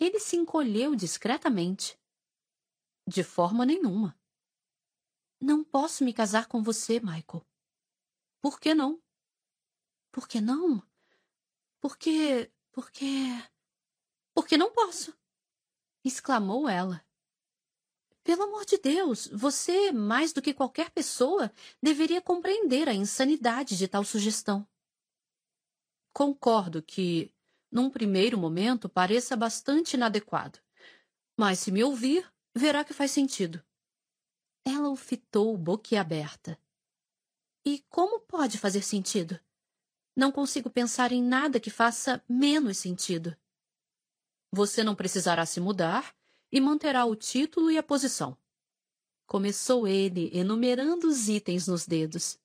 Ele 0.00 0.18
se 0.18 0.36
encolheu 0.36 0.96
discretamente. 0.96 1.96
De 3.06 3.22
forma 3.22 3.64
nenhuma. 3.64 4.18
Não 5.40 5.62
posso 5.62 6.04
me 6.04 6.12
casar 6.12 6.48
com 6.48 6.62
você, 6.62 6.98
Michael. 6.98 7.46
Por 8.40 8.58
que 8.58 8.74
não? 8.74 9.00
Por 10.10 10.26
que 10.26 10.40
não? 10.40 10.82
Porque. 11.82 12.48
Porque. 12.70 13.04
Porque 14.32 14.56
não 14.56 14.72
posso! 14.72 15.12
exclamou 16.04 16.68
ela. 16.68 17.04
Pelo 18.24 18.44
amor 18.44 18.64
de 18.64 18.78
Deus, 18.78 19.26
você, 19.26 19.90
mais 19.90 20.32
do 20.32 20.40
que 20.40 20.54
qualquer 20.54 20.90
pessoa, 20.90 21.52
deveria 21.82 22.22
compreender 22.22 22.88
a 22.88 22.94
insanidade 22.94 23.76
de 23.76 23.88
tal 23.88 24.04
sugestão. 24.04 24.66
Concordo 26.12 26.82
que, 26.82 27.34
num 27.70 27.90
primeiro 27.90 28.38
momento, 28.38 28.88
pareça 28.88 29.36
bastante 29.36 29.94
inadequado. 29.94 30.60
Mas 31.36 31.58
se 31.58 31.72
me 31.72 31.82
ouvir, 31.82 32.32
verá 32.54 32.84
que 32.84 32.94
faz 32.94 33.10
sentido. 33.10 33.62
Ela 34.64 34.88
o 34.88 34.96
fitou 34.96 35.56
boquiaberta. 35.58 36.56
E 37.64 37.80
como 37.88 38.20
pode 38.20 38.56
fazer 38.56 38.82
sentido? 38.82 39.40
Não 40.16 40.30
consigo 40.30 40.68
pensar 40.68 41.12
em 41.12 41.22
nada 41.22 41.58
que 41.58 41.70
faça 41.70 42.22
menos 42.28 42.78
sentido. 42.78 43.36
Você 44.52 44.84
não 44.84 44.94
precisará 44.94 45.46
se 45.46 45.60
mudar 45.60 46.14
e 46.50 46.60
manterá 46.60 47.06
o 47.06 47.16
título 47.16 47.70
e 47.70 47.78
a 47.78 47.82
posição. 47.82 48.36
Começou 49.26 49.88
ele, 49.88 50.30
enumerando 50.34 51.08
os 51.08 51.28
itens 51.28 51.66
nos 51.66 51.86
dedos. 51.86 52.38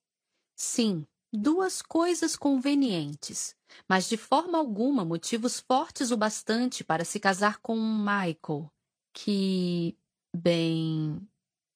Sim, 0.55 1.05
duas 1.33 1.81
coisas 1.81 2.37
convenientes, 2.37 3.55
mas 3.89 4.07
de 4.07 4.15
forma 4.15 4.57
alguma 4.57 5.03
motivos 5.03 5.59
fortes 5.59 6.11
o 6.11 6.17
bastante 6.17 6.83
para 6.83 7.03
se 7.03 7.19
casar 7.19 7.59
com 7.59 7.75
Michael, 7.75 8.71
que. 9.13 9.97
bem. 10.33 11.27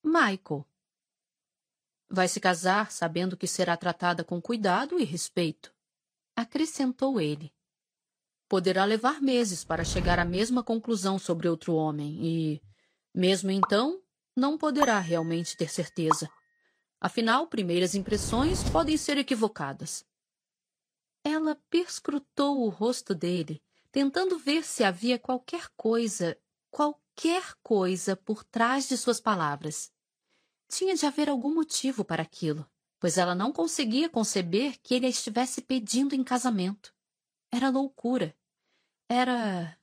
Michael. 0.04 0.66
Vai 2.10 2.28
se 2.28 2.40
casar 2.40 2.92
sabendo 2.92 3.38
que 3.38 3.48
será 3.48 3.76
tratada 3.76 4.24
com 4.24 4.42
cuidado 4.42 5.00
e 5.00 5.04
respeito, 5.04 5.74
acrescentou 6.42 7.22
ele 7.22 7.54
poderá 8.52 8.84
levar 8.84 9.22
meses 9.22 9.64
para 9.64 9.82
chegar 9.82 10.20
à 10.20 10.26
mesma 10.26 10.62
conclusão 10.62 11.18
sobre 11.18 11.48
outro 11.48 11.74
homem 11.74 12.20
e, 12.22 12.62
mesmo 13.16 13.50
então, 13.50 14.04
não 14.36 14.58
poderá 14.58 15.00
realmente 15.00 15.56
ter 15.56 15.70
certeza. 15.70 16.30
Afinal, 17.00 17.48
primeiras 17.48 17.96
impressões 17.96 18.62
podem 18.70 18.98
ser 18.98 19.18
equivocadas. 19.18 20.06
Ela 21.24 21.56
perscrutou 21.70 22.66
o 22.66 22.68
rosto 22.68 23.16
dele, 23.16 23.64
tentando 23.90 24.38
ver 24.38 24.66
se 24.66 24.84
havia 24.84 25.18
qualquer 25.18 25.70
coisa, 25.78 26.38
qualquer 26.70 27.56
coisa 27.64 28.18
por 28.18 28.44
trás 28.44 28.86
de 28.90 28.98
suas 28.98 29.22
palavras. 29.22 29.94
Tinha 30.68 30.94
de 30.94 31.06
haver 31.06 31.30
algum 31.30 31.54
motivo 31.54 32.04
para 32.04 32.24
aquilo, 32.24 32.70
pois 33.02 33.18
ela 33.18 33.34
não 33.34 33.52
conseguia 33.52 34.08
conceber 34.08 34.80
que 34.80 34.94
ele 34.94 35.08
a 35.08 35.10
estivesse 35.10 35.60
pedindo 35.60 36.14
em 36.14 36.24
casamento. 36.24 36.94
Era 37.52 37.68
loucura. 37.68 38.38
Era. 39.10 39.76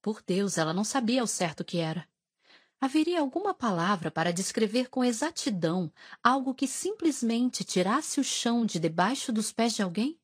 Por 0.00 0.22
Deus, 0.22 0.56
ela 0.56 0.72
não 0.72 0.84
sabia 0.84 1.20
ao 1.20 1.26
certo 1.26 1.60
o 1.60 1.64
que 1.64 1.78
era. 1.78 2.08
Haveria 2.80 3.20
alguma 3.20 3.52
palavra 3.52 4.08
para 4.08 4.32
descrever 4.32 4.88
com 4.88 5.04
exatidão 5.04 5.92
algo 6.22 6.54
que 6.54 6.68
simplesmente 6.68 7.64
tirasse 7.64 8.20
o 8.20 8.24
chão 8.24 8.64
de 8.64 8.78
debaixo 8.78 9.32
dos 9.32 9.50
pés 9.50 9.74
de 9.74 9.82
alguém? 9.82 10.18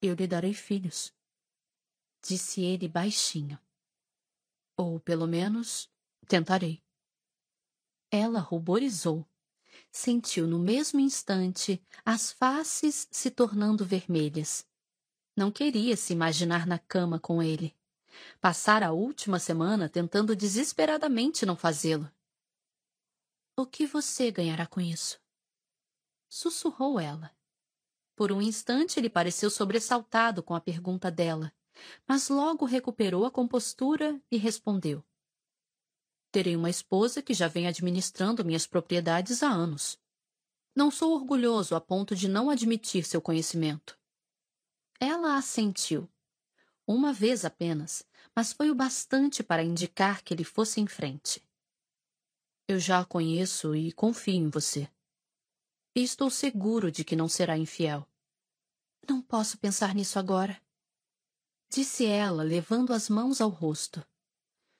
Eu 0.00 0.14
lhe 0.14 0.28
darei 0.28 0.54
filhos, 0.54 1.12
disse 2.22 2.62
ele 2.62 2.86
baixinho. 2.88 3.58
Ou, 4.76 5.00
pelo 5.00 5.26
menos, 5.26 5.90
tentarei. 6.28 6.80
Ela 8.12 8.38
ruborizou. 8.38 9.28
Sentiu 9.90 10.46
no 10.46 10.58
mesmo 10.58 11.00
instante 11.00 11.82
as 12.04 12.30
faces 12.30 13.08
se 13.10 13.30
tornando 13.30 13.84
vermelhas. 13.84 14.66
Não 15.36 15.50
queria 15.50 15.96
se 15.96 16.12
imaginar 16.12 16.66
na 16.66 16.78
cama 16.78 17.18
com 17.18 17.42
ele. 17.42 17.74
Passara 18.40 18.88
a 18.88 18.92
última 18.92 19.38
semana 19.38 19.88
tentando 19.88 20.34
desesperadamente 20.34 21.46
não 21.46 21.56
fazê-lo. 21.56 22.10
O 23.56 23.66
que 23.66 23.86
você 23.86 24.30
ganhará 24.30 24.66
com 24.66 24.80
isso? 24.80 25.20
Sussurrou 26.28 27.00
ela. 27.00 27.34
Por 28.14 28.32
um 28.32 28.42
instante 28.42 28.98
ele 28.98 29.08
pareceu 29.08 29.48
sobressaltado 29.48 30.42
com 30.42 30.54
a 30.54 30.60
pergunta 30.60 31.10
dela, 31.10 31.52
mas 32.06 32.28
logo 32.28 32.64
recuperou 32.64 33.24
a 33.24 33.30
compostura 33.30 34.20
e 34.30 34.36
respondeu. 34.36 35.04
Terei 36.30 36.54
uma 36.54 36.68
esposa 36.68 37.22
que 37.22 37.32
já 37.32 37.48
vem 37.48 37.66
administrando 37.66 38.44
minhas 38.44 38.66
propriedades 38.66 39.42
há 39.42 39.48
anos. 39.48 39.98
Não 40.74 40.90
sou 40.90 41.14
orgulhoso 41.14 41.74
a 41.74 41.80
ponto 41.80 42.14
de 42.14 42.28
não 42.28 42.50
admitir 42.50 43.04
seu 43.04 43.20
conhecimento. 43.20 43.98
Ela 45.00 45.36
assentiu. 45.36 46.08
Uma 46.86 47.12
vez 47.12 47.44
apenas, 47.44 48.04
mas 48.34 48.52
foi 48.52 48.70
o 48.70 48.74
bastante 48.74 49.42
para 49.42 49.62
indicar 49.62 50.22
que 50.22 50.32
ele 50.32 50.44
fosse 50.44 50.80
em 50.80 50.86
frente. 50.86 51.42
Eu 52.66 52.78
já 52.78 53.00
a 53.00 53.04
conheço 53.04 53.74
e 53.74 53.92
confio 53.92 54.34
em 54.34 54.48
você. 54.50 54.88
E 55.94 56.02
estou 56.02 56.30
seguro 56.30 56.92
de 56.92 57.04
que 57.04 57.16
não 57.16 57.28
será 57.28 57.56
infiel. 57.56 58.06
Não 59.08 59.22
posso 59.22 59.58
pensar 59.58 59.94
nisso 59.94 60.18
agora. 60.18 60.60
Disse 61.70 62.04
ela, 62.04 62.42
levando 62.42 62.92
as 62.92 63.08
mãos 63.08 63.40
ao 63.40 63.48
rosto. 63.48 64.06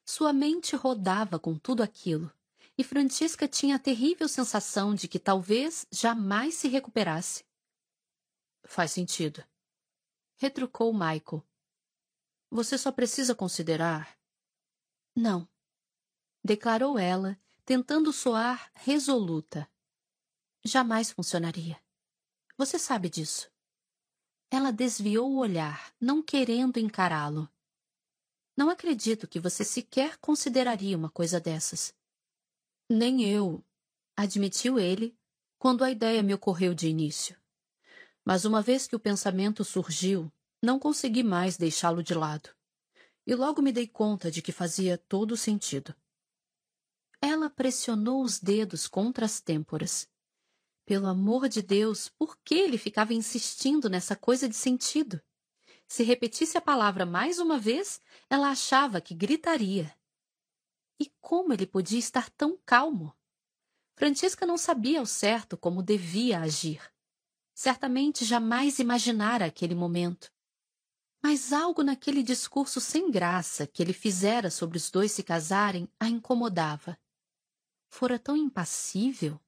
Sua 0.08 0.32
mente 0.32 0.74
rodava 0.74 1.38
com 1.38 1.58
tudo 1.58 1.82
aquilo, 1.82 2.32
e 2.78 2.82
Francisca 2.82 3.46
tinha 3.46 3.76
a 3.76 3.78
terrível 3.78 4.26
sensação 4.26 4.94
de 4.94 5.06
que 5.06 5.18
talvez 5.18 5.86
jamais 5.92 6.54
se 6.54 6.68
recuperasse. 6.68 7.44
Faz 8.64 8.92
sentido 8.92 9.44
retrucou 10.38 10.92
Michael. 10.92 11.44
Você 12.48 12.78
só 12.78 12.90
precisa 12.90 13.34
considerar. 13.34 14.16
Não, 15.14 15.46
declarou 16.42 16.98
ela, 16.98 17.38
tentando 17.64 18.12
soar 18.12 18.70
resoluta. 18.72 19.68
Jamais 20.64 21.10
funcionaria. 21.10 21.78
Você 22.56 22.78
sabe 22.78 23.10
disso. 23.10 23.50
Ela 24.50 24.70
desviou 24.70 25.30
o 25.30 25.38
olhar, 25.38 25.92
não 26.00 26.22
querendo 26.22 26.78
encará-lo. 26.78 27.50
Não 28.58 28.70
acredito 28.70 29.28
que 29.28 29.38
você 29.38 29.62
sequer 29.62 30.16
consideraria 30.16 30.98
uma 30.98 31.08
coisa 31.08 31.38
dessas. 31.38 31.94
Nem 32.90 33.22
eu, 33.22 33.64
admitiu 34.16 34.80
ele, 34.80 35.16
quando 35.60 35.84
a 35.84 35.90
ideia 35.92 36.24
me 36.24 36.34
ocorreu 36.34 36.74
de 36.74 36.88
início. 36.88 37.40
Mas 38.24 38.44
uma 38.44 38.60
vez 38.60 38.88
que 38.88 38.96
o 38.96 38.98
pensamento 38.98 39.64
surgiu, 39.64 40.28
não 40.60 40.76
consegui 40.76 41.22
mais 41.22 41.56
deixá-lo 41.56 42.02
de 42.02 42.14
lado. 42.14 42.50
E 43.24 43.32
logo 43.32 43.62
me 43.62 43.70
dei 43.70 43.86
conta 43.86 44.28
de 44.28 44.42
que 44.42 44.50
fazia 44.50 44.98
todo 44.98 45.36
sentido. 45.36 45.94
Ela 47.22 47.48
pressionou 47.48 48.24
os 48.24 48.40
dedos 48.40 48.88
contra 48.88 49.24
as 49.24 49.40
têmporas. 49.40 50.10
Pelo 50.84 51.06
amor 51.06 51.48
de 51.48 51.62
Deus, 51.62 52.08
por 52.08 52.36
que 52.38 52.56
ele 52.56 52.76
ficava 52.76 53.14
insistindo 53.14 53.88
nessa 53.88 54.16
coisa 54.16 54.48
de 54.48 54.56
sentido? 54.56 55.22
Se 55.88 56.02
repetisse 56.02 56.58
a 56.58 56.60
palavra 56.60 57.06
mais 57.06 57.38
uma 57.38 57.58
vez, 57.58 58.00
ela 58.28 58.50
achava 58.50 59.00
que 59.00 59.14
gritaria. 59.14 59.96
E 61.00 61.10
como 61.18 61.52
ele 61.54 61.66
podia 61.66 61.98
estar 61.98 62.28
tão 62.28 62.58
calmo? 62.66 63.16
Francisca 63.96 64.44
não 64.44 64.58
sabia 64.58 65.00
ao 65.00 65.06
certo 65.06 65.56
como 65.56 65.82
devia 65.82 66.40
agir. 66.40 66.80
Certamente 67.54 68.24
jamais 68.24 68.78
imaginara 68.78 69.46
aquele 69.46 69.74
momento. 69.74 70.30
Mas 71.22 71.52
algo 71.52 71.82
naquele 71.82 72.22
discurso 72.22 72.80
sem 72.80 73.10
graça 73.10 73.66
que 73.66 73.82
ele 73.82 73.92
fizera 73.92 74.50
sobre 74.50 74.76
os 74.76 74.90
dois 74.90 75.10
se 75.10 75.22
casarem 75.22 75.88
a 75.98 76.06
incomodava. 76.06 76.98
Fora 77.88 78.18
tão 78.18 78.36
impassível, 78.36 79.40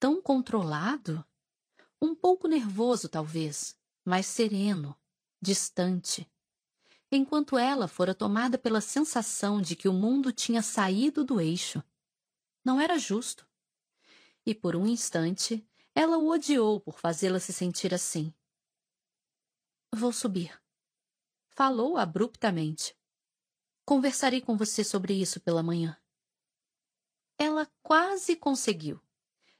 tão 0.00 0.22
controlado, 0.22 1.24
um 2.00 2.14
pouco 2.14 2.48
nervoso 2.48 3.08
talvez, 3.08 3.78
mas 4.04 4.26
sereno, 4.26 4.98
distante, 5.40 6.30
enquanto 7.10 7.56
ela 7.58 7.88
fora 7.88 8.14
tomada 8.14 8.58
pela 8.58 8.80
sensação 8.80 9.60
de 9.60 9.76
que 9.76 9.88
o 9.88 9.92
mundo 9.92 10.32
tinha 10.32 10.62
saído 10.62 11.24
do 11.24 11.40
eixo. 11.40 11.82
Não 12.64 12.80
era 12.80 12.98
justo. 12.98 13.46
E 14.44 14.54
por 14.54 14.74
um 14.76 14.86
instante 14.86 15.66
ela 15.94 16.18
o 16.18 16.28
odiou 16.28 16.80
por 16.80 16.98
fazê-la 16.98 17.40
se 17.40 17.52
sentir 17.52 17.94
assim. 17.94 18.34
Vou 19.94 20.12
subir. 20.12 20.60
Falou 21.48 21.96
abruptamente. 21.96 22.94
Conversarei 23.84 24.42
com 24.42 24.56
você 24.56 24.84
sobre 24.84 25.14
isso 25.14 25.40
pela 25.40 25.62
manhã. 25.62 25.96
Ela 27.38 27.66
quase 27.82 28.36
conseguiu. 28.36 29.00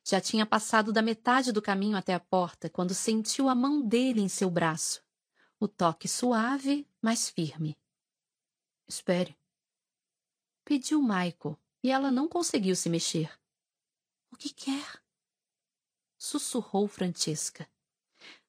Já 0.04 0.20
tinha 0.20 0.44
passado 0.44 0.92
da 0.92 1.00
metade 1.00 1.52
do 1.52 1.62
caminho 1.62 1.96
até 1.96 2.12
a 2.12 2.20
porta 2.20 2.68
quando 2.68 2.92
sentiu 2.92 3.48
a 3.48 3.54
mão 3.54 3.80
dele 3.80 4.20
em 4.20 4.28
seu 4.28 4.50
braço. 4.50 5.05
O 5.58 5.66
toque 5.66 6.06
suave, 6.06 6.86
mas 7.00 7.30
firme. 7.30 7.78
Espere. 8.86 9.36
Pediu 10.64 11.00
Michael, 11.00 11.58
e 11.82 11.90
ela 11.90 12.10
não 12.10 12.28
conseguiu 12.28 12.76
se 12.76 12.90
mexer. 12.90 13.30
O 14.30 14.36
que 14.36 14.52
quer? 14.52 15.02
sussurrou 16.18 16.88
Francesca. 16.88 17.68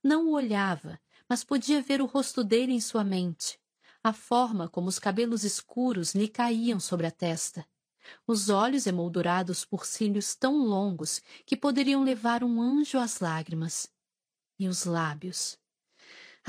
Não 0.03 0.27
o 0.27 0.31
olhava, 0.31 0.99
mas 1.29 1.43
podia 1.43 1.81
ver 1.81 2.01
o 2.01 2.05
rosto 2.05 2.43
dele 2.43 2.73
em 2.73 2.81
sua 2.81 3.03
mente, 3.03 3.59
a 4.03 4.11
forma 4.13 4.67
como 4.67 4.88
os 4.88 4.99
cabelos 4.99 5.43
escuros 5.43 6.15
lhe 6.15 6.27
caíam 6.27 6.79
sobre 6.79 7.07
a 7.07 7.11
testa, 7.11 7.67
os 8.25 8.49
olhos 8.49 8.88
emoldurados 8.88 9.65
por 9.65 9.85
cílios 9.85 10.35
tão 10.35 10.57
longos 10.57 11.21
que 11.45 11.57
poderiam 11.57 12.03
levar 12.03 12.43
um 12.43 12.61
anjo 12.61 12.97
às 12.97 13.19
lágrimas, 13.19 13.91
e 14.57 14.67
os 14.67 14.85
lábios. 14.85 15.59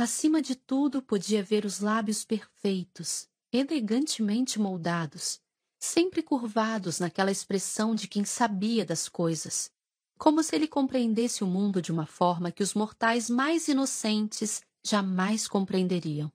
Acima 0.00 0.40
de 0.40 0.54
tudo, 0.54 1.02
podia 1.02 1.42
ver 1.42 1.64
os 1.64 1.80
lábios 1.80 2.24
perfeitos, 2.24 3.28
elegantemente 3.52 4.60
moldados, 4.60 5.40
sempre 5.76 6.22
curvados 6.22 7.00
naquela 7.00 7.32
expressão 7.32 7.96
de 7.96 8.06
quem 8.06 8.24
sabia 8.24 8.84
das 8.84 9.08
coisas, 9.08 9.72
como 10.16 10.40
se 10.40 10.54
ele 10.54 10.68
compreendesse 10.68 11.42
o 11.42 11.48
mundo 11.48 11.82
de 11.82 11.90
uma 11.90 12.06
forma 12.06 12.52
que 12.52 12.62
os 12.62 12.74
mortais 12.74 13.28
mais 13.28 13.66
inocentes 13.66 14.62
jamais 14.84 15.48
compreenderiam. 15.48 16.32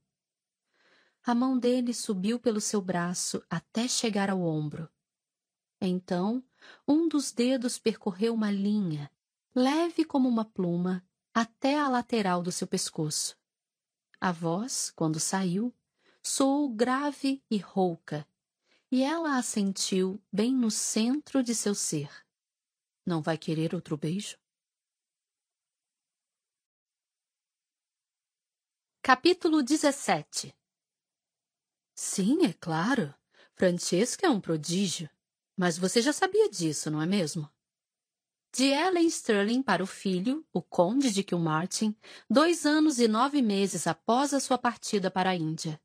A 1.25 1.33
mão 1.33 1.57
dele 1.57 1.93
subiu 1.93 2.37
pelo 2.37 2.59
seu 2.59 2.81
braço 2.81 3.41
até 3.49 3.87
chegar 3.87 4.29
ao 4.29 4.41
ombro. 4.41 4.89
Então, 5.79 6.43
um 6.85 7.07
dos 7.07 7.31
dedos 7.31 7.79
percorreu 7.79 8.33
uma 8.33 8.51
linha, 8.51 9.09
leve 9.55 10.03
como 10.03 10.27
uma 10.27 10.43
pluma, 10.43 11.01
até 11.33 11.79
a 11.79 11.87
lateral 11.87 12.43
do 12.43 12.51
seu 12.51 12.67
pescoço. 12.67 13.41
A 14.25 14.31
voz, 14.31 14.89
quando 14.95 15.19
saiu, 15.19 15.75
soou 16.23 16.73
grave 16.73 17.43
e 17.51 17.57
rouca, 17.57 18.25
e 18.89 19.03
ela 19.03 19.37
a 19.37 19.43
sentiu 19.43 20.17
bem 20.31 20.55
no 20.55 20.71
centro 20.71 21.43
de 21.43 21.53
seu 21.53 21.75
ser. 21.75 22.09
Não 23.05 23.21
vai 23.21 23.37
querer 23.37 23.75
outro 23.75 23.97
beijo? 23.97 24.37
Capítulo 29.01 29.61
17 29.61 30.55
Sim, 31.93 32.45
é 32.45 32.53
claro. 32.53 33.13
Francesca 33.55 34.25
é 34.25 34.29
um 34.29 34.39
prodígio. 34.39 35.09
Mas 35.57 35.77
você 35.77 36.01
já 36.01 36.13
sabia 36.13 36.49
disso, 36.49 36.89
não 36.89 37.01
é 37.01 37.05
mesmo? 37.05 37.52
De 38.55 38.65
Ellen 38.65 39.07
Sterling 39.07 39.63
para 39.63 39.81
o 39.81 39.87
filho, 39.87 40.45
o 40.53 40.61
conde 40.61 41.11
de 41.11 41.23
Kilmartin, 41.23 41.95
dois 42.29 42.67
anos 42.67 42.99
e 42.99 43.07
nove 43.07 43.41
meses 43.41 43.87
após 43.87 44.31
a 44.31 44.39
sua 44.39 44.59
partida 44.59 45.09
para 45.09 45.31
a 45.31 45.35
Índia. 45.35 45.81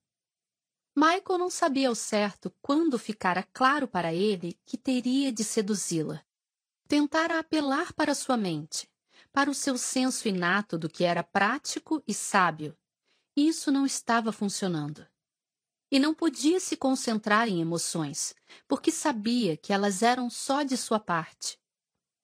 Michael 0.95 1.39
não 1.39 1.49
sabia 1.49 1.89
ao 1.89 1.95
certo 1.95 2.55
quando 2.61 2.99
ficara 2.99 3.43
claro 3.55 3.89
para 3.89 4.12
ele 4.12 4.61
que 4.66 4.77
teria 4.77 5.32
de 5.32 5.45
seduzi-la. 5.45 6.23
Tentara 6.86 7.39
apelar 7.39 7.95
para 7.95 8.15
sua 8.15 8.36
mente, 8.36 8.86
para 9.32 9.51
o 9.51 9.55
seu 9.55 9.78
senso 9.78 10.28
inato 10.28 10.77
do 10.77 10.90
que 10.90 11.05
era 11.05 11.23
prático 11.23 12.03
e 12.07 12.12
sábio. 12.12 12.77
Isso 13.35 13.73
não 13.73 13.86
estava 13.86 14.31
funcionando. 14.31 15.07
E 15.90 15.99
não 15.99 16.12
podia 16.12 16.61
se 16.61 16.77
concentrar 16.77 17.49
em 17.49 17.62
emoções, 17.62 18.35
porque 18.66 18.93
sabia 18.93 19.57
que 19.57 19.73
elas 19.73 20.03
eram 20.03 20.28
só 20.28 20.62
de 20.62 20.77
sua 20.77 21.01
parte. 21.01 21.59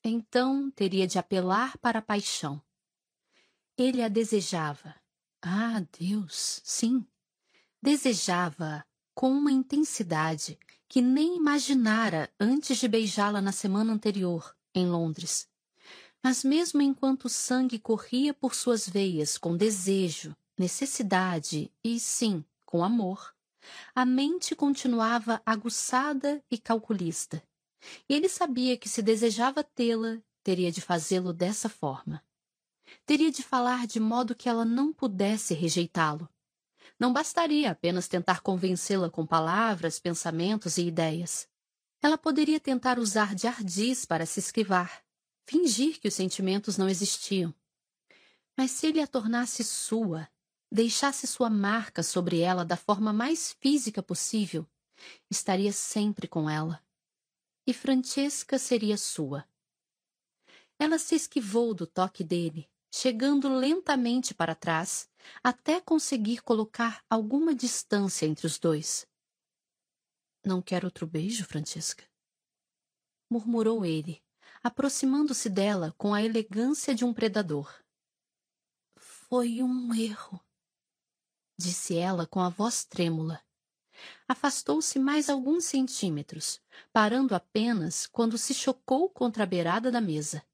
Então 0.05 0.71
teria 0.71 1.07
de 1.07 1.19
apelar 1.19 1.79
para 1.79 1.99
a 1.99 2.03
paixão. 2.03 2.63
Ele 3.77 4.03
a 4.03 4.09
desejava. 4.09 4.95
Ah, 5.43 5.83
Deus, 5.99 6.61
sim, 6.63 7.07
Desejava-a 7.85 8.83
com 9.15 9.31
uma 9.31 9.53
intensidade 9.53 10.59
que 10.89 11.03
nem 11.03 11.37
imaginara 11.37 12.33
antes 12.41 12.79
de 12.79 12.89
beijá-la 12.89 13.43
na 13.43 13.53
semana 13.53 13.93
anterior, 13.93 14.57
em 14.75 14.87
Londres. 14.87 15.47
Mas 16.23 16.43
mesmo 16.43 16.81
enquanto 16.81 17.27
o 17.27 17.29
sangue 17.29 17.79
corria 17.79 18.33
por 18.33 18.55
suas 18.55 18.89
veias 18.89 19.37
com 19.37 19.55
desejo, 19.55 20.35
necessidade 20.59 21.71
e, 21.85 22.01
sim, 22.01 22.43
com 22.65 22.83
amor, 22.83 23.35
a 23.95 24.07
mente 24.07 24.57
continuava 24.57 25.43
aguçada 25.45 26.43
e 26.51 26.57
calculista. 26.57 27.43
E 28.09 28.15
ele 28.15 28.29
sabia 28.29 28.77
que 28.77 28.89
se 28.89 29.03
desejava 29.03 29.63
tê-la, 29.63 30.19
teria 30.43 30.71
de 30.71 30.81
fazê-lo 30.81 31.33
dessa 31.33 31.69
forma. 31.69 32.25
Teria 33.07 33.31
de 33.31 33.43
falar 33.43 33.87
de 33.87 33.99
modo 33.99 34.35
que 34.35 34.49
ela 34.49 34.65
não 34.65 34.93
pudesse 34.93 35.55
rejeitá-lo, 35.55 36.29
não 36.99 37.13
bastaria 37.13 37.71
apenas 37.71 38.07
tentar 38.09 38.41
convencê-la 38.41 39.11
com 39.11 39.27
palavras, 39.27 39.99
pensamentos 39.99 40.79
e 40.79 40.87
ideias. 40.87 41.49
Ela 42.01 42.17
poderia 42.17 42.61
tentar 42.61 42.99
usar 42.99 43.35
de 43.35 43.47
ardis 43.47 44.05
para 44.05 44.27
se 44.27 44.39
esquivar, 44.39 45.03
fingir 45.47 45.99
que 46.01 46.09
os 46.09 46.15
sentimentos 46.15 46.77
não 46.77 46.89
existiam. 46.89 47.55
Mas 48.57 48.71
se 48.71 48.87
ele 48.87 49.01
a 49.01 49.07
tornasse 49.07 49.65
sua, 49.65 50.29
deixasse 50.71 51.27
sua 51.27 51.51
marca 51.51 52.03
sobre 52.03 52.41
ela 52.41 52.65
da 52.65 52.77
forma 52.77 53.13
mais 53.13 53.57
física 53.61 54.03
possível, 54.03 54.67
estaria 55.31 55.73
sempre 55.73 56.29
com 56.29 56.49
ela. 56.49 56.81
E 57.67 57.73
Francesca 57.73 58.59
seria 58.59 58.97
sua. 58.97 59.49
Ela 60.79 60.99
se 60.99 61.15
esquivou 61.15 61.73
do 61.73 61.87
toque 61.87 62.23
dele, 62.23 62.71
chegando 62.93 63.49
lentamente 63.49 64.35
para 64.35 64.55
trás, 64.55 65.09
até 65.43 65.81
conseguir 65.81 66.43
colocar 66.43 67.05
alguma 67.09 67.55
distância 67.55 68.27
entre 68.27 68.47
os 68.47 68.59
dois. 68.59 69.07
Não 70.45 70.61
quer 70.61 70.85
outro 70.85 71.07
beijo, 71.07 71.45
Francesca? 71.45 72.05
murmurou 73.31 73.85
ele, 73.85 74.23
aproximando-se 74.63 75.51
dela 75.51 75.93
com 75.99 76.15
a 76.15 76.23
elegância 76.23 76.95
de 76.95 77.05
um 77.05 77.13
predador. 77.13 77.83
Foi 78.97 79.61
um 79.61 79.93
erro, 79.93 80.41
disse 81.59 81.97
ela 81.97 82.27
com 82.27 82.41
a 82.41 82.49
voz 82.49 82.85
trêmula. 82.85 83.44
Afastou-se 84.27 84.99
mais 84.99 85.29
alguns 85.29 85.65
centímetros, 85.65 86.61
parando 86.93 87.35
apenas 87.35 88.07
quando 88.07 88.37
se 88.39 88.55
chocou 88.55 89.09
contra 89.09 89.45
a 89.45 89.47
beirada 89.47 89.91
da 89.91 90.01
mesa. 90.01 90.45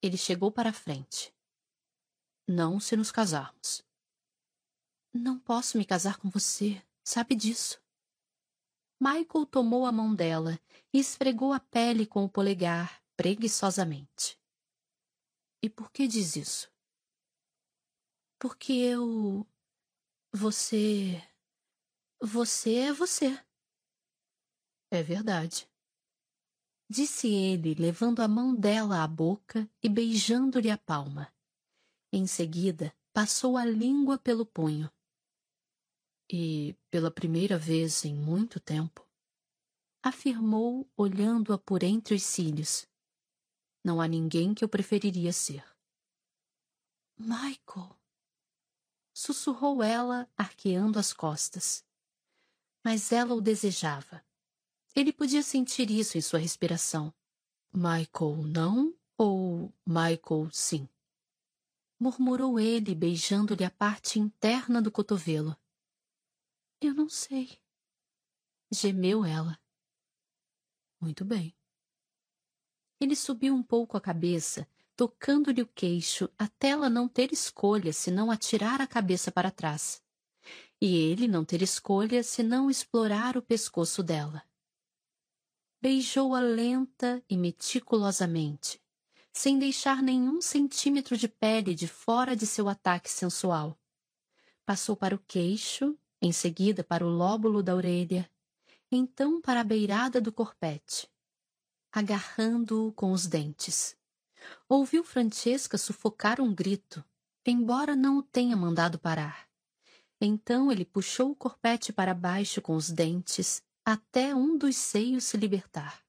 Ele 0.00 0.16
chegou 0.16 0.50
para 0.50 0.70
a 0.70 0.72
frente. 0.72 1.34
Não 2.46 2.80
se 2.80 2.96
nos 2.96 3.12
casarmos. 3.12 3.82
Não 5.14 5.38
posso 5.38 5.78
me 5.78 5.84
casar 5.84 6.18
com 6.18 6.28
você, 6.28 6.82
sabe 7.04 7.34
disso. 7.34 7.80
Michael 9.00 9.46
tomou 9.46 9.84
a 9.84 9.92
mão 9.92 10.14
dela 10.14 10.58
e 10.92 10.98
esfregou 10.98 11.52
a 11.52 11.60
pele 11.60 12.06
com 12.06 12.24
o 12.24 12.28
polegar, 12.28 13.02
preguiçosamente. 13.16 14.38
E 15.62 15.68
por 15.68 15.90
que 15.90 16.06
diz 16.06 16.36
isso? 16.36 16.72
Porque 18.38 18.72
eu. 18.72 19.46
Você. 20.32 21.22
Você 22.24 22.76
é 22.76 22.92
você. 22.92 23.36
É 24.92 25.02
verdade. 25.02 25.68
Disse 26.88 27.26
ele, 27.26 27.74
levando 27.74 28.20
a 28.20 28.28
mão 28.28 28.54
dela 28.54 29.02
à 29.02 29.08
boca 29.08 29.68
e 29.82 29.88
beijando-lhe 29.88 30.70
a 30.70 30.78
palma. 30.78 31.34
Em 32.12 32.24
seguida, 32.28 32.96
passou 33.12 33.56
a 33.56 33.64
língua 33.64 34.18
pelo 34.18 34.46
punho. 34.46 34.88
E, 36.30 36.76
pela 36.92 37.10
primeira 37.10 37.58
vez 37.58 38.04
em 38.04 38.14
muito 38.14 38.60
tempo, 38.60 39.04
afirmou, 40.00 40.88
olhando-a 40.96 41.58
por 41.58 41.82
entre 41.82 42.14
os 42.14 42.22
cílios: 42.22 42.86
Não 43.82 44.00
há 44.00 44.06
ninguém 44.06 44.54
que 44.54 44.62
eu 44.62 44.68
preferiria 44.68 45.32
ser. 45.32 45.64
Michael! 47.18 47.98
sussurrou 49.12 49.82
ela, 49.82 50.30
arqueando 50.36 51.00
as 51.00 51.12
costas. 51.12 51.84
Mas 52.84 53.12
ela 53.12 53.34
o 53.34 53.40
desejava. 53.40 54.24
Ele 54.94 55.12
podia 55.12 55.42
sentir 55.42 55.90
isso 55.90 56.18
em 56.18 56.20
sua 56.20 56.38
respiração. 56.38 57.12
Michael 57.72 58.42
não 58.46 58.94
ou 59.16 59.72
Michael 59.86 60.50
sim? 60.52 60.88
murmurou 62.02 62.58
ele, 62.58 62.96
beijando-lhe 62.96 63.64
a 63.64 63.70
parte 63.70 64.18
interna 64.18 64.82
do 64.82 64.90
cotovelo. 64.90 65.56
Eu 66.80 66.92
não 66.92 67.08
sei. 67.08 67.60
Gemeu 68.72 69.24
ela. 69.24 69.56
Muito 71.00 71.24
bem. 71.24 71.54
Ele 72.98 73.14
subiu 73.14 73.54
um 73.54 73.62
pouco 73.62 73.96
a 73.96 74.00
cabeça, 74.00 74.66
tocando-lhe 74.96 75.62
o 75.62 75.66
queixo 75.66 76.28
até 76.36 76.70
ela 76.70 76.90
não 76.90 77.06
ter 77.06 77.32
escolha 77.32 77.92
senão 77.92 78.32
atirar 78.32 78.80
a 78.80 78.86
cabeça 78.86 79.30
para 79.30 79.52
trás. 79.52 80.01
E 80.84 80.96
ele 80.96 81.28
não 81.28 81.44
ter 81.44 81.62
escolha 81.62 82.24
senão 82.24 82.68
explorar 82.68 83.36
o 83.36 83.40
pescoço 83.40 84.02
dela. 84.02 84.42
Beijou-a 85.80 86.40
lenta 86.40 87.22
e 87.30 87.36
meticulosamente, 87.36 88.82
sem 89.32 89.60
deixar 89.60 90.02
nenhum 90.02 90.40
centímetro 90.40 91.16
de 91.16 91.28
pele 91.28 91.72
de 91.72 91.86
fora 91.86 92.34
de 92.34 92.48
seu 92.48 92.68
ataque 92.68 93.08
sensual. 93.08 93.78
Passou 94.66 94.96
para 94.96 95.14
o 95.14 95.20
queixo, 95.20 95.96
em 96.20 96.32
seguida 96.32 96.82
para 96.82 97.06
o 97.06 97.08
lóbulo 97.08 97.62
da 97.62 97.76
orelha, 97.76 98.28
então 98.90 99.40
para 99.40 99.60
a 99.60 99.64
beirada 99.64 100.20
do 100.20 100.32
corpete, 100.32 101.08
agarrando-o 101.92 102.90
com 102.90 103.12
os 103.12 103.28
dentes. 103.28 103.96
Ouviu 104.68 105.04
Francesca 105.04 105.78
sufocar 105.78 106.40
um 106.40 106.52
grito, 106.52 107.04
embora 107.46 107.94
não 107.94 108.18
o 108.18 108.22
tenha 108.24 108.56
mandado 108.56 108.98
parar. 108.98 109.51
Então 110.24 110.70
ele 110.70 110.84
puxou 110.84 111.32
o 111.32 111.34
corpete 111.34 111.92
para 111.92 112.14
baixo 112.14 112.62
com 112.62 112.76
os 112.76 112.88
dentes, 112.88 113.60
até 113.84 114.32
um 114.32 114.56
dos 114.56 114.76
seios 114.76 115.24
se 115.24 115.36
libertar. 115.36 116.00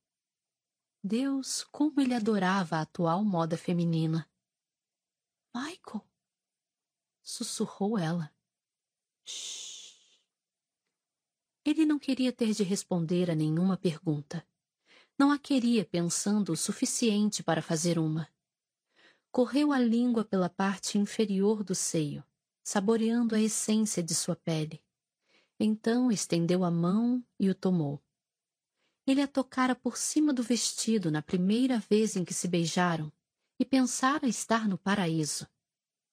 Deus, 1.03 1.63
como 1.63 1.99
ele 1.99 2.13
adorava 2.13 2.77
a 2.77 2.81
atual 2.81 3.25
moda 3.25 3.57
feminina. 3.57 4.29
Michael! 5.51 6.07
Sussurrou 7.23 7.97
ela. 7.97 8.31
Shhh. 9.25 10.21
Ele 11.65 11.83
não 11.83 11.97
queria 11.97 12.31
ter 12.31 12.53
de 12.53 12.61
responder 12.61 13.31
a 13.31 13.35
nenhuma 13.35 13.77
pergunta. 13.77 14.45
Não 15.17 15.31
a 15.31 15.39
queria 15.39 15.85
pensando 15.85 16.51
o 16.51 16.57
suficiente 16.57 17.41
para 17.41 17.63
fazer 17.63 17.97
uma. 17.97 18.29
Correu 19.31 19.71
a 19.71 19.79
língua 19.79 20.23
pela 20.23 20.49
parte 20.49 20.99
inferior 20.99 21.63
do 21.63 21.73
seio, 21.73 22.23
saboreando 22.63 23.35
a 23.35 23.41
essência 23.41 24.01
de 24.01 24.15
sua 24.15 24.35
pele. 24.35 24.81
Então 25.59 26.11
estendeu 26.11 26.63
a 26.63 26.71
mão 26.71 27.23
e 27.39 27.49
o 27.49 27.55
tomou. 27.55 28.01
Ele 29.05 29.21
a 29.21 29.27
tocara 29.27 29.75
por 29.75 29.97
cima 29.97 30.33
do 30.33 30.41
vestido 30.41 31.11
na 31.11 31.21
primeira 31.21 31.77
vez 31.77 32.15
em 32.15 32.23
que 32.23 32.33
se 32.33 32.47
beijaram 32.47 33.11
e 33.59 33.65
pensara 33.65 34.27
estar 34.27 34.67
no 34.67 34.77
paraíso. 34.77 35.47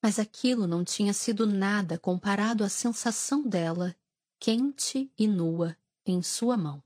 Mas 0.02 0.18
aquilo 0.18 0.66
não 0.66 0.84
tinha 0.84 1.12
sido 1.12 1.46
nada 1.46 1.98
comparado 1.98 2.64
à 2.64 2.68
sensação 2.68 3.46
dela, 3.46 3.94
quente 4.38 5.12
e 5.16 5.28
nua, 5.28 5.76
em 6.04 6.22
sua 6.22 6.56
mão. 6.56 6.82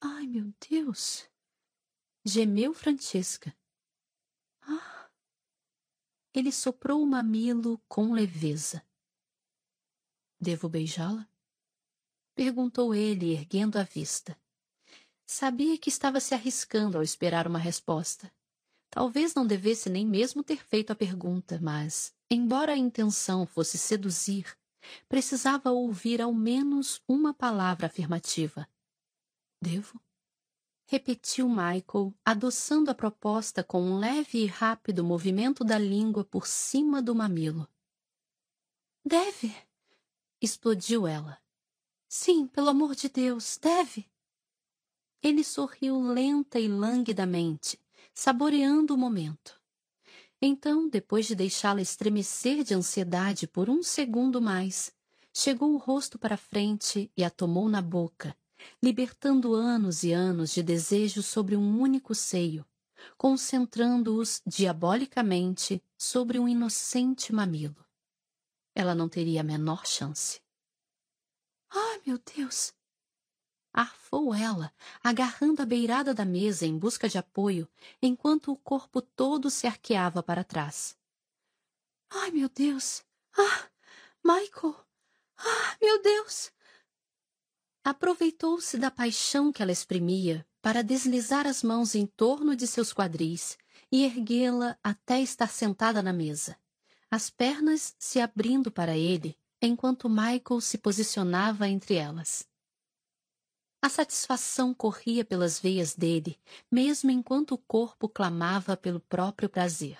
Ai, 0.00 0.26
meu 0.26 0.52
Deus! 0.70 1.28
Gemeu 2.24 2.72
Francesca. 2.72 3.54
Ah! 4.62 4.95
Ele 6.36 6.52
soprou 6.52 7.02
o 7.02 7.06
mamilo 7.06 7.82
com 7.88 8.12
leveza. 8.12 8.80
Devo 10.40 10.68
beijá-la? 10.68 11.28
Perguntou 12.34 12.94
ele, 12.94 13.32
erguendo 13.32 13.76
a 13.78 13.82
vista. 13.82 14.38
Sabia 15.26 15.76
que 15.78 15.88
estava 15.88 16.20
se 16.20 16.34
arriscando 16.34 16.98
ao 16.98 17.02
esperar 17.02 17.48
uma 17.48 17.58
resposta. 17.58 18.30
Talvez 18.90 19.34
não 19.34 19.46
devesse 19.46 19.88
nem 19.88 20.06
mesmo 20.06 20.44
ter 20.44 20.62
feito 20.62 20.92
a 20.92 20.94
pergunta, 20.94 21.58
mas, 21.60 22.14
embora 22.30 22.74
a 22.74 22.78
intenção 22.78 23.46
fosse 23.46 23.78
seduzir, 23.78 24.56
Precisava 25.08 25.70
ouvir 25.70 26.20
ao 26.20 26.32
menos 26.32 27.02
uma 27.08 27.32
palavra 27.34 27.86
afirmativa. 27.86 28.68
Devo? 29.60 30.00
Repetiu 30.88 31.48
Michael, 31.48 32.14
adoçando 32.24 32.92
a 32.92 32.94
proposta 32.94 33.64
com 33.64 33.82
um 33.82 33.98
leve 33.98 34.44
e 34.44 34.46
rápido 34.46 35.02
movimento 35.02 35.64
da 35.64 35.76
língua 35.76 36.24
por 36.24 36.46
cima 36.46 37.02
do 37.02 37.12
mamilo. 37.12 37.68
Deve! 39.04 39.52
explodiu 40.40 41.04
ela. 41.04 41.42
Sim, 42.08 42.46
pelo 42.46 42.68
amor 42.68 42.94
de 42.94 43.08
Deus, 43.08 43.58
deve! 43.60 44.08
Ele 45.20 45.42
sorriu 45.42 46.00
lenta 46.00 46.60
e 46.60 46.68
languidamente, 46.68 47.80
saboreando 48.14 48.94
o 48.94 48.98
momento. 48.98 49.60
Então, 50.40 50.88
depois 50.88 51.26
de 51.26 51.34
deixá-la 51.34 51.82
estremecer 51.82 52.62
de 52.62 52.74
ansiedade 52.74 53.48
por 53.48 53.68
um 53.68 53.82
segundo 53.82 54.40
mais, 54.40 54.94
chegou 55.32 55.74
o 55.74 55.78
rosto 55.78 56.16
para 56.16 56.36
frente 56.36 57.10
e 57.16 57.24
a 57.24 57.30
tomou 57.30 57.68
na 57.68 57.82
boca, 57.82 58.36
libertando 58.82 59.54
anos 59.54 60.02
e 60.02 60.12
anos 60.12 60.52
de 60.52 60.62
desejo 60.62 61.22
sobre 61.22 61.56
um 61.56 61.80
único 61.80 62.14
seio, 62.14 62.64
concentrando-os 63.16 64.42
diabolicamente 64.46 65.82
sobre 65.96 66.38
um 66.38 66.48
inocente 66.48 67.32
mamilo. 67.32 67.84
Ela 68.74 68.94
não 68.94 69.08
teria 69.08 69.40
a 69.40 69.44
menor 69.44 69.86
chance. 69.86 70.40
Ai, 71.70 72.00
meu 72.06 72.18
Deus! 72.18 72.74
Arfou 73.72 74.34
ela, 74.34 74.72
agarrando 75.02 75.60
a 75.60 75.66
beirada 75.66 76.14
da 76.14 76.24
mesa 76.24 76.64
em 76.64 76.78
busca 76.78 77.08
de 77.08 77.18
apoio, 77.18 77.68
enquanto 78.00 78.50
o 78.50 78.56
corpo 78.56 79.02
todo 79.02 79.50
se 79.50 79.66
arqueava 79.66 80.22
para 80.22 80.42
trás. 80.42 80.96
Ai, 82.08 82.30
meu 82.30 82.48
Deus! 82.48 83.04
Ah! 83.36 83.68
Michael! 84.24 84.74
Ah, 85.36 85.76
meu 85.80 86.00
Deus! 86.02 86.50
Aproveitou-se 87.86 88.76
da 88.78 88.90
paixão 88.90 89.52
que 89.52 89.62
ela 89.62 89.70
exprimia 89.70 90.44
para 90.60 90.82
deslizar 90.82 91.46
as 91.46 91.62
mãos 91.62 91.94
em 91.94 92.04
torno 92.04 92.56
de 92.56 92.66
seus 92.66 92.92
quadris 92.92 93.56
e 93.92 94.02
erguê-la 94.02 94.76
até 94.82 95.20
estar 95.20 95.48
sentada 95.48 96.02
na 96.02 96.12
mesa, 96.12 96.58
as 97.08 97.30
pernas 97.30 97.94
se 97.96 98.18
abrindo 98.18 98.72
para 98.72 98.96
ele 98.96 99.38
enquanto 99.62 100.08
Michael 100.08 100.60
se 100.60 100.78
posicionava 100.78 101.68
entre 101.68 101.94
elas. 101.94 102.44
A 103.80 103.88
satisfação 103.88 104.74
corria 104.74 105.24
pelas 105.24 105.60
veias 105.60 105.94
dele, 105.94 106.40
mesmo 106.68 107.12
enquanto 107.12 107.52
o 107.52 107.58
corpo 107.58 108.08
clamava 108.08 108.76
pelo 108.76 108.98
próprio 108.98 109.48
prazer. 109.48 109.96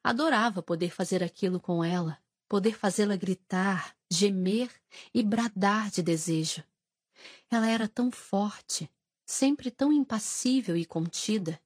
Adorava 0.00 0.62
poder 0.62 0.90
fazer 0.90 1.24
aquilo 1.24 1.58
com 1.58 1.82
ela, 1.82 2.16
poder 2.48 2.78
fazê-la 2.78 3.16
gritar, 3.16 3.96
gemer 4.08 4.70
e 5.12 5.24
bradar 5.24 5.90
de 5.90 6.00
desejo. 6.00 6.62
Ela 7.50 7.68
era 7.68 7.88
tão 7.88 8.10
forte, 8.10 8.90
sempre 9.24 9.70
tão 9.70 9.92
impassível 9.92 10.76
e 10.76 10.84
contida, 10.84 11.60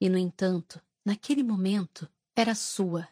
e, 0.00 0.08
no 0.08 0.18
entanto, 0.18 0.80
naquele 1.04 1.42
momento, 1.42 2.08
era 2.34 2.54
sua, 2.54 3.08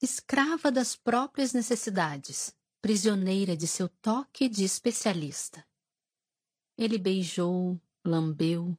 escrava 0.00 0.70
das 0.70 0.96
próprias 0.96 1.52
necessidades, 1.52 2.54
prisioneira 2.80 3.56
de 3.56 3.66
seu 3.66 3.88
toque 3.88 4.48
de 4.48 4.64
especialista. 4.64 5.64
Ele 6.76 6.98
beijou, 6.98 7.80
lambeu, 8.04 8.76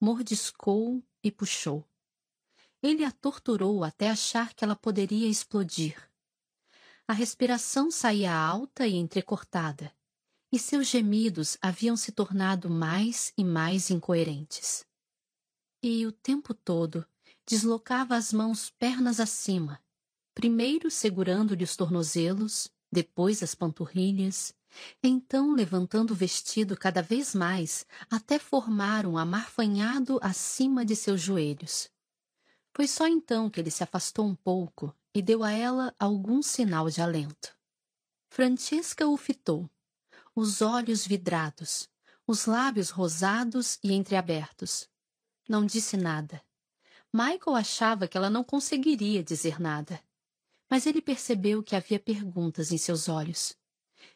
mordiscou 0.00 1.02
e 1.22 1.30
puxou. 1.30 1.88
Ele 2.82 3.04
a 3.04 3.10
torturou 3.10 3.82
até 3.82 4.10
achar 4.10 4.54
que 4.54 4.64
ela 4.64 4.76
poderia 4.76 5.28
explodir. 5.28 5.96
A 7.06 7.12
respiração 7.12 7.90
saía 7.90 8.34
alta 8.34 8.86
e 8.86 8.94
entrecortada, 8.94 9.94
e 10.50 10.58
seus 10.58 10.86
gemidos 10.86 11.56
haviam 11.60 11.96
se 11.96 12.12
tornado 12.12 12.70
mais 12.70 13.32
e 13.36 13.44
mais 13.44 13.90
incoerentes. 13.90 14.84
E 15.82 16.06
o 16.06 16.12
tempo 16.12 16.54
todo 16.54 17.06
deslocava 17.46 18.16
as 18.16 18.32
mãos 18.32 18.70
pernas 18.70 19.20
acima, 19.20 19.80
primeiro 20.34 20.90
segurando-lhe 20.90 21.64
os 21.64 21.76
tornozelos, 21.76 22.70
depois 22.90 23.42
as 23.42 23.54
panturrilhas, 23.54 24.54
então 25.02 25.54
levantando 25.54 26.12
o 26.12 26.16
vestido 26.16 26.76
cada 26.76 27.02
vez 27.02 27.34
mais 27.34 27.86
até 28.10 28.38
formar 28.38 29.06
um 29.06 29.16
amarfanhado 29.16 30.18
acima 30.22 30.84
de 30.84 30.96
seus 30.96 31.20
joelhos. 31.20 31.90
Foi 32.74 32.86
só 32.86 33.06
então 33.06 33.50
que 33.50 33.60
ele 33.60 33.70
se 33.70 33.82
afastou 33.82 34.26
um 34.26 34.34
pouco 34.34 34.94
e 35.14 35.20
deu 35.20 35.42
a 35.42 35.50
ela 35.50 35.94
algum 35.98 36.42
sinal 36.42 36.88
de 36.88 37.00
alento. 37.00 37.56
Francesca 38.30 39.06
o 39.06 39.16
fitou, 39.16 39.68
os 40.38 40.62
olhos 40.62 41.04
vidrados, 41.04 41.88
os 42.24 42.46
lábios 42.46 42.90
rosados 42.90 43.76
e 43.82 43.92
entreabertos. 43.92 44.88
Não 45.48 45.66
disse 45.66 45.96
nada. 45.96 46.40
Michael 47.12 47.56
achava 47.56 48.06
que 48.06 48.16
ela 48.16 48.30
não 48.30 48.44
conseguiria 48.44 49.24
dizer 49.24 49.60
nada. 49.60 50.00
Mas 50.70 50.86
ele 50.86 51.02
percebeu 51.02 51.60
que 51.60 51.74
havia 51.74 51.98
perguntas 51.98 52.70
em 52.70 52.78
seus 52.78 53.08
olhos. 53.08 53.56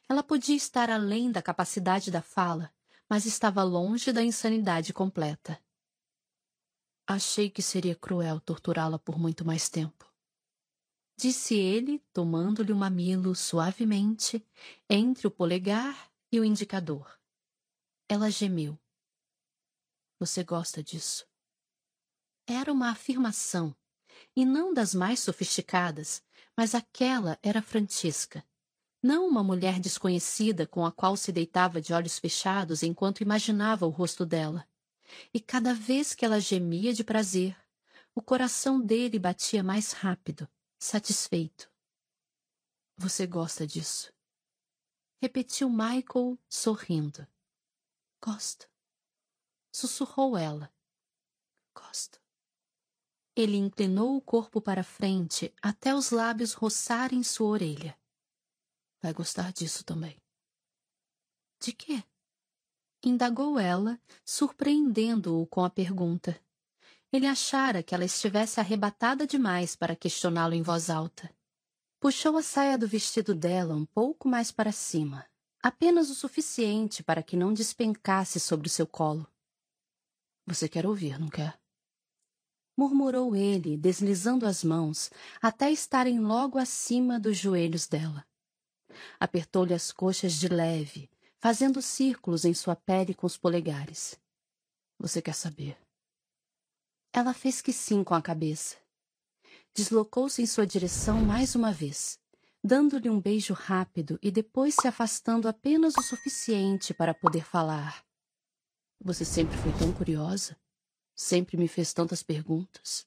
Ela 0.08 0.22
podia 0.22 0.54
estar 0.54 0.90
além 0.90 1.32
da 1.32 1.42
capacidade 1.42 2.08
da 2.08 2.22
fala, 2.22 2.72
mas 3.08 3.26
estava 3.26 3.64
longe 3.64 4.12
da 4.12 4.22
insanidade 4.22 4.92
completa. 4.92 5.58
Achei 7.04 7.50
que 7.50 7.62
seria 7.62 7.96
cruel 7.96 8.38
torturá-la 8.38 8.96
por 8.96 9.18
muito 9.18 9.44
mais 9.44 9.68
tempo. 9.68 10.06
Disse 11.16 11.56
ele, 11.56 11.98
tomando-lhe 12.12 12.72
o 12.72 12.76
mamilo 12.76 13.34
suavemente 13.34 14.46
entre 14.88 15.26
o 15.26 15.30
polegar 15.32 16.11
e 16.32 16.40
o 16.40 16.44
indicador. 16.44 17.20
Ela 18.08 18.30
gemeu. 18.30 18.80
Você 20.18 20.42
gosta 20.42 20.82
disso? 20.82 21.26
Era 22.46 22.72
uma 22.72 22.90
afirmação, 22.90 23.76
e 24.34 24.46
não 24.46 24.72
das 24.72 24.94
mais 24.94 25.20
sofisticadas, 25.20 26.22
mas 26.56 26.74
aquela 26.74 27.38
era 27.42 27.60
Francisca, 27.60 28.42
não 29.02 29.28
uma 29.28 29.44
mulher 29.44 29.78
desconhecida 29.78 30.66
com 30.66 30.86
a 30.86 30.90
qual 30.90 31.16
se 31.16 31.30
deitava 31.30 31.82
de 31.82 31.92
olhos 31.92 32.18
fechados 32.18 32.82
enquanto 32.82 33.20
imaginava 33.20 33.86
o 33.86 33.90
rosto 33.90 34.24
dela. 34.24 34.66
E 35.34 35.40
cada 35.40 35.74
vez 35.74 36.14
que 36.14 36.24
ela 36.24 36.40
gemia 36.40 36.94
de 36.94 37.04
prazer, 37.04 37.54
o 38.14 38.22
coração 38.22 38.80
dele 38.80 39.18
batia 39.18 39.62
mais 39.62 39.92
rápido, 39.92 40.48
satisfeito. 40.78 41.70
Você 42.96 43.26
gosta 43.26 43.66
disso? 43.66 44.12
Repetiu 45.22 45.70
Michael, 45.70 46.36
sorrindo. 46.48 47.24
Gosto. 48.20 48.68
Sussurrou 49.72 50.36
ela. 50.36 50.74
Gosto. 51.72 52.20
Ele 53.36 53.56
inclinou 53.56 54.16
o 54.16 54.20
corpo 54.20 54.60
para 54.60 54.82
frente 54.82 55.54
até 55.62 55.94
os 55.94 56.10
lábios 56.10 56.54
roçarem 56.54 57.22
sua 57.22 57.50
orelha. 57.50 57.96
Vai 59.00 59.12
gostar 59.12 59.52
disso 59.52 59.84
também. 59.84 60.20
De 61.60 61.72
quê? 61.72 62.02
Indagou 63.04 63.60
ela, 63.60 64.00
surpreendendo-o 64.24 65.46
com 65.46 65.64
a 65.64 65.70
pergunta. 65.70 66.36
Ele 67.12 67.28
achara 67.28 67.80
que 67.80 67.94
ela 67.94 68.04
estivesse 68.04 68.58
arrebatada 68.58 69.24
demais 69.24 69.76
para 69.76 69.94
questioná-lo 69.94 70.54
em 70.54 70.62
voz 70.62 70.90
alta. 70.90 71.32
Puxou 72.02 72.36
a 72.36 72.42
saia 72.42 72.76
do 72.76 72.88
vestido 72.88 73.32
dela 73.32 73.76
um 73.76 73.86
pouco 73.86 74.28
mais 74.28 74.50
para 74.50 74.72
cima, 74.72 75.24
apenas 75.62 76.10
o 76.10 76.16
suficiente 76.16 77.00
para 77.00 77.22
que 77.22 77.36
não 77.36 77.54
despencasse 77.54 78.40
sobre 78.40 78.66
o 78.66 78.70
seu 78.70 78.88
colo. 78.88 79.24
Você 80.44 80.68
quer 80.68 80.84
ouvir, 80.84 81.16
não 81.20 81.28
quer? 81.28 81.56
Murmurou 82.76 83.36
ele, 83.36 83.76
deslizando 83.76 84.46
as 84.46 84.64
mãos 84.64 85.12
até 85.40 85.70
estarem 85.70 86.18
logo 86.18 86.58
acima 86.58 87.20
dos 87.20 87.36
joelhos 87.36 87.86
dela. 87.86 88.26
Apertou-lhe 89.20 89.72
as 89.72 89.92
coxas 89.92 90.32
de 90.32 90.48
leve, 90.48 91.08
fazendo 91.38 91.80
círculos 91.80 92.44
em 92.44 92.52
sua 92.52 92.74
pele 92.74 93.14
com 93.14 93.28
os 93.28 93.36
polegares. 93.36 94.18
Você 94.98 95.22
quer 95.22 95.36
saber? 95.36 95.78
Ela 97.12 97.32
fez 97.32 97.62
que 97.62 97.72
sim 97.72 98.02
com 98.02 98.14
a 98.14 98.20
cabeça. 98.20 98.81
Deslocou-se 99.74 100.42
em 100.42 100.46
sua 100.46 100.66
direção 100.66 101.24
mais 101.24 101.54
uma 101.54 101.72
vez, 101.72 102.18
dando-lhe 102.62 103.08
um 103.08 103.18
beijo 103.18 103.54
rápido 103.54 104.18
e 104.20 104.30
depois 104.30 104.74
se 104.74 104.86
afastando 104.86 105.48
apenas 105.48 105.96
o 105.96 106.02
suficiente 106.02 106.92
para 106.92 107.14
poder 107.14 107.42
falar. 107.42 108.04
Você 109.02 109.24
sempre 109.24 109.56
foi 109.56 109.72
tão 109.78 109.90
curiosa? 109.90 110.60
Sempre 111.14 111.56
me 111.56 111.68
fez 111.68 111.94
tantas 111.94 112.22
perguntas? 112.22 113.06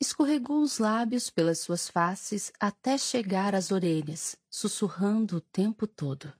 Escorregou 0.00 0.62
os 0.62 0.78
lábios 0.78 1.28
pelas 1.28 1.58
suas 1.58 1.90
faces 1.90 2.50
até 2.58 2.96
chegar 2.96 3.54
às 3.54 3.70
orelhas, 3.70 4.34
sussurrando 4.48 5.36
o 5.36 5.40
tempo 5.42 5.86
todo. 5.86 6.32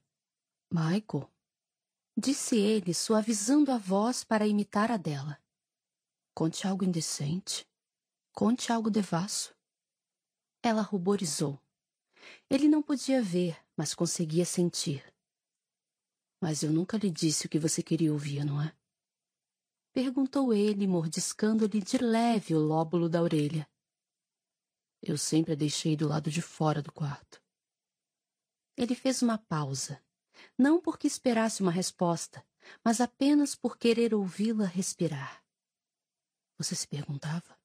Michael, 0.71 1.29
disse 2.17 2.57
ele, 2.57 2.93
suavizando 2.93 3.71
a 3.71 3.77
voz 3.77 4.23
para 4.23 4.47
imitar 4.47 4.91
a 4.91 4.97
dela. 4.97 5.37
Conte 6.33 6.65
algo 6.65 6.83
indecente. 6.83 7.67
Conte 8.33 8.71
algo 8.71 8.89
devasso. 8.89 9.58
Ela 10.61 10.81
ruborizou. 10.81 11.59
Ele 12.49 12.67
não 12.67 12.81
podia 12.81 13.21
ver, 13.21 13.57
mas 13.77 13.93
conseguia 13.93 14.45
sentir. 14.45 15.03
Mas 16.41 16.63
eu 16.63 16.71
nunca 16.71 16.97
lhe 16.97 17.09
disse 17.09 17.45
o 17.45 17.49
que 17.49 17.59
você 17.59 17.81
queria 17.81 18.11
ouvir, 18.11 18.43
não 18.43 18.61
é? 18.61 18.75
Perguntou 19.93 20.53
ele, 20.53 20.85
mordiscando-lhe 20.87 21.81
de 21.81 21.97
leve 21.97 22.53
o 22.53 22.59
lóbulo 22.59 23.09
da 23.09 23.21
orelha. 23.21 23.69
Eu 25.01 25.17
sempre 25.17 25.53
a 25.53 25.55
deixei 25.55 25.95
do 25.95 26.07
lado 26.07 26.29
de 26.29 26.41
fora 26.41 26.81
do 26.81 26.91
quarto. 26.91 27.41
Ele 28.77 28.95
fez 28.95 29.21
uma 29.21 29.37
pausa, 29.37 30.03
não 30.57 30.81
porque 30.81 31.07
esperasse 31.07 31.61
uma 31.61 31.71
resposta, 31.71 32.45
mas 32.83 33.01
apenas 33.01 33.55
por 33.55 33.77
querer 33.77 34.13
ouvi-la 34.13 34.65
respirar. 34.65 35.43
Você 36.57 36.75
se 36.75 36.87
perguntava? 36.87 37.57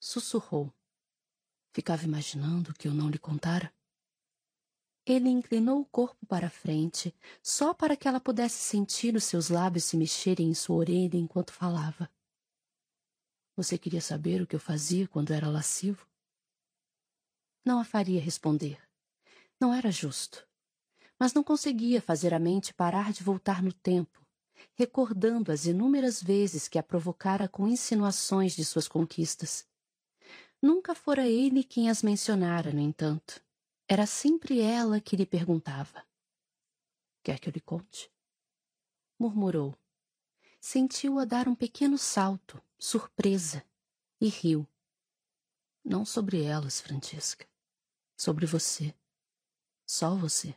Sussurrou. 0.00 0.72
Ficava 1.74 2.04
imaginando 2.04 2.72
que 2.72 2.86
eu 2.86 2.94
não 2.94 3.10
lhe 3.10 3.18
contara? 3.18 3.74
Ele 5.04 5.28
inclinou 5.28 5.80
o 5.80 5.84
corpo 5.84 6.24
para 6.24 6.46
a 6.46 6.50
frente, 6.50 7.12
só 7.42 7.74
para 7.74 7.96
que 7.96 8.06
ela 8.06 8.20
pudesse 8.20 8.58
sentir 8.58 9.16
os 9.16 9.24
seus 9.24 9.48
lábios 9.48 9.82
se 9.82 9.96
mexerem 9.96 10.48
em 10.48 10.54
sua 10.54 10.76
orelha 10.76 11.16
enquanto 11.16 11.52
falava. 11.52 12.08
Você 13.56 13.76
queria 13.76 14.00
saber 14.00 14.40
o 14.40 14.46
que 14.46 14.54
eu 14.54 14.60
fazia 14.60 15.08
quando 15.08 15.32
era 15.32 15.50
lascivo? 15.50 16.06
Não 17.64 17.80
a 17.80 17.84
faria 17.84 18.20
responder. 18.20 18.80
Não 19.60 19.74
era 19.74 19.90
justo. 19.90 20.46
Mas 21.18 21.34
não 21.34 21.42
conseguia 21.42 22.00
fazer 22.00 22.32
a 22.32 22.38
mente 22.38 22.72
parar 22.72 23.12
de 23.12 23.24
voltar 23.24 23.60
no 23.64 23.72
tempo, 23.72 24.24
recordando 24.74 25.50
as 25.50 25.66
inúmeras 25.66 26.22
vezes 26.22 26.68
que 26.68 26.78
a 26.78 26.84
provocara 26.84 27.48
com 27.48 27.66
insinuações 27.66 28.54
de 28.54 28.64
suas 28.64 28.86
conquistas. 28.86 29.66
Nunca 30.64 30.94
fora 30.94 31.28
ele 31.28 31.62
quem 31.62 31.90
as 31.90 32.02
mencionara, 32.02 32.72
no 32.72 32.80
entanto. 32.80 33.44
Era 33.86 34.06
sempre 34.06 34.62
ela 34.62 34.98
que 34.98 35.14
lhe 35.14 35.26
perguntava. 35.26 36.02
Quer 37.22 37.38
que 37.38 37.50
eu 37.50 37.52
lhe 37.52 37.60
conte? 37.60 38.10
Murmurou. 39.18 39.76
Sentiu-a 40.58 41.26
dar 41.26 41.48
um 41.48 41.54
pequeno 41.54 41.98
salto, 41.98 42.62
surpresa, 42.78 43.62
e 44.18 44.28
riu. 44.28 44.66
Não 45.84 46.02
sobre 46.02 46.42
elas, 46.42 46.80
Francisca. 46.80 47.46
Sobre 48.16 48.46
você. 48.46 48.94
Só 49.86 50.16
você. 50.16 50.56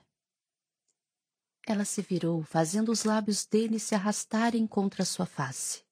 Ela 1.68 1.84
se 1.84 2.02
virou, 2.02 2.44
fazendo 2.44 2.94
os 2.94 3.04
lábios 3.04 3.46
dele 3.46 3.78
se 3.78 3.94
arrastarem 3.94 4.66
contra 4.68 5.04
sua 5.04 5.26
face. 5.26 5.84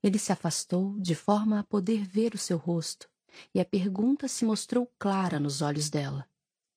Ele 0.00 0.20
se 0.20 0.30
afastou 0.30 0.96
de 1.00 1.16
forma 1.16 1.58
a 1.58 1.64
poder 1.64 2.06
ver 2.06 2.34
o 2.34 2.38
seu 2.38 2.56
rosto, 2.56 3.10
e 3.54 3.60
a 3.60 3.64
pergunta 3.64 4.28
se 4.28 4.44
mostrou 4.44 4.86
clara 4.98 5.38
nos 5.38 5.62
olhos 5.62 5.90
dela. 5.90 6.28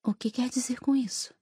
O 0.04 0.14
que 0.14 0.30
quer 0.30 0.50
dizer 0.50 0.80
com 0.80 0.96
isso? 0.96 1.34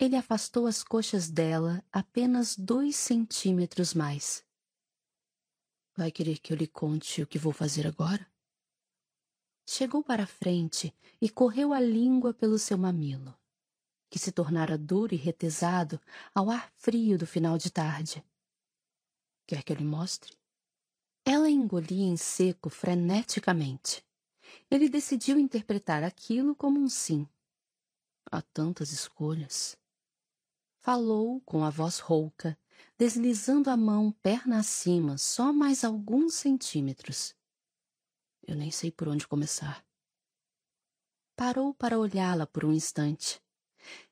Ele 0.00 0.16
afastou 0.16 0.66
as 0.66 0.82
coxas 0.82 1.30
dela 1.30 1.82
apenas 1.92 2.56
dois 2.56 2.96
centímetros 2.96 3.94
mais. 3.94 4.44
Vai 5.96 6.10
querer 6.10 6.38
que 6.38 6.52
eu 6.52 6.56
lhe 6.56 6.66
conte 6.66 7.22
o 7.22 7.26
que 7.26 7.38
vou 7.38 7.52
fazer 7.52 7.86
agora? 7.86 8.26
Chegou 9.66 10.02
para 10.02 10.24
a 10.24 10.26
frente 10.26 10.92
e 11.20 11.30
correu 11.30 11.72
a 11.72 11.80
língua 11.80 12.34
pelo 12.34 12.58
seu 12.58 12.76
mamilo, 12.76 13.34
que 14.10 14.18
se 14.18 14.32
tornara 14.32 14.76
duro 14.76 15.14
e 15.14 15.16
retesado 15.16 16.00
ao 16.34 16.50
ar 16.50 16.70
frio 16.76 17.16
do 17.16 17.26
final 17.26 17.56
de 17.56 17.70
tarde. 17.70 18.24
Quer 19.46 19.62
que 19.62 19.72
eu 19.72 19.76
lhe 19.76 19.84
mostre? 19.84 20.36
Ela 21.24 21.48
engolia 21.48 22.04
em 22.04 22.18
seco 22.18 22.68
freneticamente. 22.68 24.04
Ele 24.70 24.90
decidiu 24.90 25.38
interpretar 25.38 26.04
aquilo 26.04 26.54
como 26.54 26.78
um 26.78 26.88
sim. 26.88 27.26
Há 28.30 28.42
tantas 28.42 28.92
escolhas. 28.92 29.76
Falou 30.82 31.40
com 31.40 31.64
a 31.64 31.70
voz 31.70 31.98
rouca, 31.98 32.58
deslizando 32.98 33.70
a 33.70 33.76
mão 33.76 34.12
perna 34.22 34.58
acima 34.58 35.16
só 35.16 35.50
mais 35.50 35.82
alguns 35.82 36.34
centímetros. 36.34 37.34
Eu 38.46 38.54
nem 38.54 38.70
sei 38.70 38.90
por 38.90 39.08
onde 39.08 39.26
começar. 39.26 39.82
Parou 41.34 41.72
para 41.72 41.98
olhá-la 41.98 42.46
por 42.46 42.66
um 42.66 42.72
instante. 42.72 43.40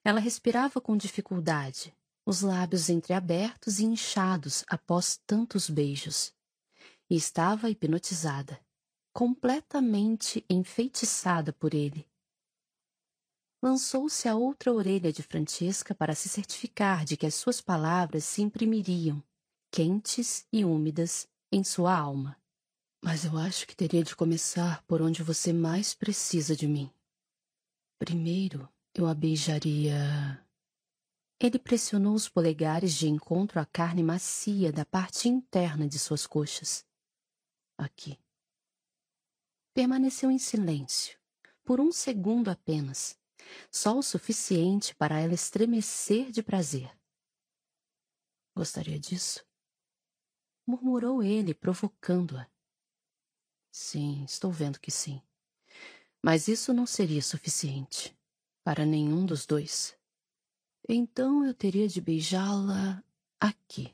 Ela 0.02 0.18
respirava 0.18 0.81
com 0.81 0.97
dificuldade, 0.97 1.94
os 2.24 2.41
lábios 2.41 2.89
entreabertos 2.89 3.81
e 3.81 3.84
inchados 3.84 4.65
após 4.66 5.20
tantos 5.26 5.68
beijos. 5.68 6.34
E 7.12 7.16
estava 7.16 7.68
hipnotizada 7.68 8.58
completamente 9.12 10.44
enfeitiçada 10.49 11.52
por 11.52 11.74
ele. 11.74 12.08
Lançou-se 13.62 14.26
à 14.26 14.34
outra 14.34 14.73
orelha 14.73 15.12
de 15.12 15.23
Francesca 15.23 15.94
para 15.94 16.15
se 16.15 16.28
certificar 16.28 17.05
de 17.05 17.16
que 17.16 17.26
as 17.26 17.34
suas 17.34 17.60
palavras 17.60 18.24
se 18.24 18.41
imprimiriam, 18.41 19.23
quentes 19.70 20.47
e 20.50 20.65
úmidas, 20.65 21.28
em 21.52 21.62
sua 21.62 21.94
alma. 21.94 22.41
Mas 23.05 23.26
eu 23.26 23.36
acho 23.36 23.66
que 23.66 23.76
teria 23.76 24.02
de 24.02 24.16
começar 24.16 24.82
por 24.84 25.02
onde 25.02 25.23
você 25.23 25.52
mais 25.52 25.94
precisa 25.94 26.57
de 26.57 26.66
mim. 26.66 26.91
Primeiro, 27.99 28.66
eu 28.94 29.07
a 29.07 29.15
beijaria. 29.15 30.42
Ele 31.39 31.58
pressionou 31.58 32.15
os 32.15 32.28
polegares 32.28 32.94
de 32.94 33.07
encontro 33.07 33.60
à 33.60 33.66
carne 33.66 34.02
macia 34.02 34.73
da 34.73 34.86
parte 34.86 35.28
interna 35.28 35.86
de 35.86 35.99
suas 35.99 36.26
coxas. 36.26 36.91
Aqui. 37.83 38.17
Permaneceu 39.75 40.31
em 40.31 40.39
silêncio, 40.39 41.19
por 41.65 41.81
um 41.81 41.91
segundo 41.91 42.49
apenas, 42.49 43.19
só 43.73 43.99
o 43.99 44.02
suficiente 44.05 44.94
para 44.94 45.19
ela 45.19 45.35
estremecer 45.35 46.31
de 46.31 46.44
prazer. 46.44 46.97
Gostaria 48.55 49.01
disso? 49.01 49.44
Murmurou 50.65 51.25
ele, 51.25 51.52
provocando-a. 51.52 52.49
Sim, 53.73 54.23
estou 54.23 54.52
vendo 54.52 54.78
que 54.78 54.93
sim. 54.93 55.20
Mas 56.23 56.47
isso 56.47 56.73
não 56.73 56.86
seria 56.86 57.20
suficiente 57.20 58.17
para 58.62 58.86
nenhum 58.86 59.27
dos 59.27 59.44
dois. 59.44 59.99
Então 60.89 61.44
eu 61.44 61.52
teria 61.52 61.89
de 61.89 62.01
beijá-la 62.01 63.02
aqui. 63.41 63.93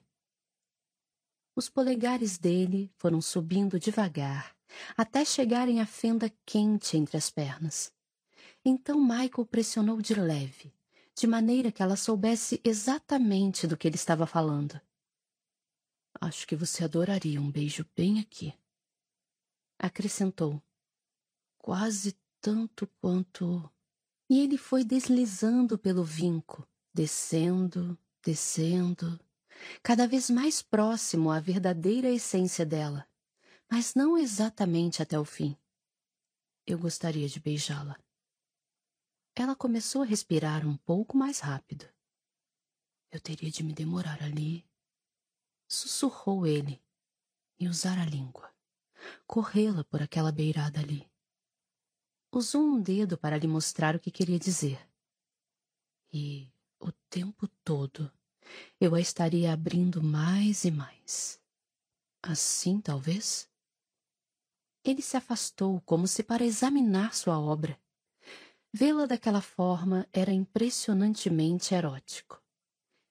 Os 1.59 1.69
polegares 1.69 2.39
dele 2.39 2.89
foram 2.95 3.21
subindo 3.21 3.81
devagar 3.81 4.57
até 4.97 5.25
chegarem 5.25 5.81
à 5.81 5.87
fenda 5.87 6.33
quente 6.47 6.97
entre 6.97 7.17
as 7.17 7.31
pernas. 7.31 7.93
Então 8.65 9.01
Michael 9.01 9.45
pressionou 9.45 10.01
de 10.01 10.15
leve, 10.15 10.73
de 11.17 11.27
maneira 11.27 11.73
que 11.73 11.83
ela 11.83 11.97
soubesse 11.97 12.61
exatamente 12.63 13.67
do 13.67 13.77
que 13.77 13.89
ele 13.89 13.97
estava 13.97 14.25
falando. 14.25 14.81
Acho 16.21 16.47
que 16.47 16.55
você 16.55 16.85
adoraria 16.85 17.41
um 17.41 17.51
beijo 17.51 17.85
bem 17.97 18.21
aqui. 18.21 18.55
Acrescentou. 19.81 20.63
Quase 21.59 22.17
tanto 22.41 22.87
quanto. 23.01 23.69
E 24.31 24.39
ele 24.39 24.57
foi 24.57 24.85
deslizando 24.85 25.77
pelo 25.77 26.05
vinco, 26.05 26.65
descendo, 26.95 27.99
descendo, 28.23 29.19
cada 29.83 30.07
vez 30.07 30.31
mais 30.31 30.63
próximo 30.63 31.31
à 31.31 31.41
verdadeira 31.41 32.09
essência 32.09 32.65
dela 32.65 33.09
mas 33.71 33.95
não 33.95 34.17
exatamente 34.17 35.03
até 35.03 35.19
o 35.19 35.25
fim. 35.25 35.57
Eu 36.67 36.79
gostaria 36.79 37.29
de 37.29 37.39
beijá-la. 37.39 37.99
Ela 39.35 39.55
começou 39.55 40.03
a 40.03 40.07
respirar 40.07 40.67
um 40.67 40.77
pouco 40.77 41.17
mais 41.17 41.41
rápido. 41.41 41.87
Eu 43.11 43.21
teria 43.21 43.51
de 43.51 43.63
me 43.63 43.73
demorar 43.73 44.23
ali. 44.23 44.67
Sussurrou 45.69 46.47
ele 46.47 46.83
e 47.59 47.69
usar 47.69 47.99
a 47.99 48.05
língua. 48.05 48.53
Corrê-la 49.27 49.85
por 49.85 50.03
aquela 50.03 50.33
beirada 50.33 50.81
ali. 50.81 51.09
Usou 52.33 52.63
um 52.63 52.81
dedo 52.81 53.17
para 53.17 53.39
lhe 53.39 53.47
mostrar 53.47 53.95
o 53.95 54.01
que 54.01 54.11
queria 54.11 54.39
dizer. 54.39 54.89
E, 56.13 56.51
o 56.81 56.91
tempo 57.09 57.47
todo, 57.63 58.11
eu 58.81 58.95
a 58.95 59.01
estaria 59.01 59.53
abrindo 59.53 60.03
mais 60.03 60.65
e 60.65 60.71
mais. 60.71 61.41
Assim, 62.23 62.81
talvez? 62.81 63.49
Ele 64.85 65.03
se 65.03 65.17
afastou 65.17 65.81
como 65.83 66.07
se 66.07 66.23
para 66.23 66.45
examinar 66.45 67.15
sua 67.15 67.39
obra. 67.39 67.79
Vê-la 68.73 69.07
daquela 69.07 69.41
forma 69.41 70.07
era 70.13 70.33
impressionantemente 70.33 71.75
erótico. 71.75 72.43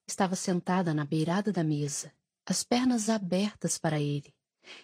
Estava 0.07 0.35
sentada 0.35 0.93
na 0.93 1.03
beirada 1.03 1.51
da 1.51 1.64
mesa, 1.64 2.14
as 2.45 2.64
pernas 2.64 3.09
abertas 3.09 3.77
para 3.77 3.99
ele, 3.99 4.33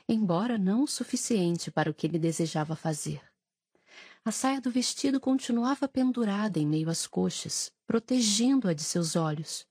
embora 0.08 0.58
não 0.58 0.84
o 0.84 0.88
suficiente 0.88 1.72
para 1.72 1.90
o 1.90 1.94
que 1.94 2.08
ele 2.08 2.20
desejava 2.20 2.76
fazer. 2.76 3.22
A 4.26 4.32
saia 4.32 4.62
do 4.62 4.72
vestido 4.72 5.20
continuava 5.20 5.88
pendurada 5.88 6.58
em 6.58 6.66
meio 6.66 6.90
às 6.90 7.06
coxas, 7.06 7.72
protegendo-a 7.86 8.74
de 8.74 8.84
seus 8.84 9.16
olhos, 9.16 9.68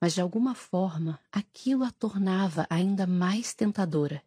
mas 0.00 0.14
de 0.14 0.20
alguma 0.20 0.54
forma 0.54 1.20
aquilo 1.30 1.84
a 1.84 1.90
tornava 1.90 2.66
ainda 2.70 3.06
mais 3.06 3.54
tentadora. 3.54 4.22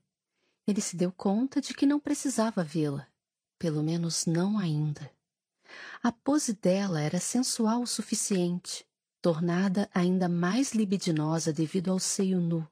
Ele 0.67 0.81
se 0.81 0.95
deu 0.95 1.11
conta 1.11 1.59
de 1.59 1.73
que 1.73 1.85
não 1.85 1.99
precisava 1.99 2.63
vê-la, 2.63 3.07
pelo 3.57 3.81
menos 3.81 4.25
não 4.25 4.57
ainda. 4.57 5.11
A 6.01 6.11
pose 6.11 6.53
dela 6.53 7.01
era 7.01 7.19
sensual 7.19 7.81
o 7.81 7.87
suficiente, 7.87 8.85
tornada 9.21 9.89
ainda 9.93 10.29
mais 10.29 10.73
libidinosa 10.73 11.51
devido 11.51 11.91
ao 11.91 11.99
seio 11.99 12.39
nu, 12.39 12.67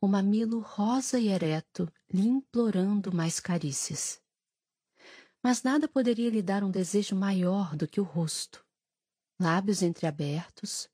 o 0.00 0.06
mamilo 0.06 0.60
rosa 0.60 1.18
e 1.18 1.28
ereto 1.28 1.90
lhe 2.12 2.26
implorando 2.26 3.14
mais 3.14 3.40
carícias. 3.40 4.20
Mas 5.42 5.62
nada 5.62 5.88
poderia 5.88 6.30
lhe 6.30 6.42
dar 6.42 6.62
um 6.62 6.70
desejo 6.70 7.16
maior 7.16 7.74
do 7.74 7.88
que 7.88 8.00
o 8.00 8.04
rosto. 8.04 8.64
Lábios 9.40 9.82
entreabertos, 9.82 10.88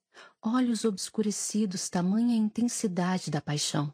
olhos 0.52 0.84
obscurecidos, 0.84 1.88
tamanha 1.88 2.34
intensidade 2.34 3.30
da 3.30 3.40
paixão. 3.40 3.92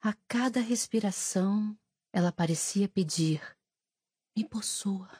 A 0.00 0.12
cada 0.28 0.60
respiração, 0.60 1.76
ela 2.12 2.32
parecia 2.32 2.88
pedir: 2.88 3.42
Me 4.36 4.44
possua. 4.44 5.10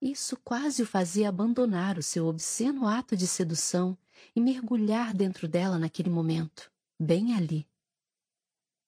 Isso 0.00 0.36
quase 0.44 0.82
o 0.82 0.86
fazia 0.86 1.28
abandonar 1.28 1.96
o 1.96 2.02
seu 2.02 2.26
obsceno 2.26 2.86
ato 2.86 3.16
de 3.16 3.26
sedução 3.26 3.96
e 4.36 4.40
mergulhar 4.40 5.14
dentro 5.14 5.48
dela 5.48 5.78
naquele 5.78 6.10
momento, 6.10 6.70
bem 7.00 7.34
ali. 7.34 7.66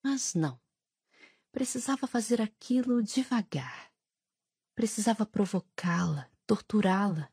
Mas 0.03 0.35
não. 0.35 0.61
Precisava 1.51 2.07
fazer 2.07 2.41
aquilo 2.43 3.03
devagar. 3.03 3.91
Precisava 4.75 5.25
provocá-la, 5.25 6.31
torturá-la, 6.47 7.33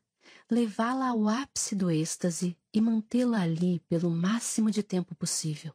levá-la 0.50 1.08
ao 1.08 1.28
ápice 1.28 1.74
do 1.74 1.90
êxtase 1.90 2.56
e 2.72 2.80
mantê-la 2.80 3.42
ali 3.42 3.80
pelo 3.80 4.10
máximo 4.10 4.70
de 4.70 4.82
tempo 4.82 5.14
possível. 5.14 5.74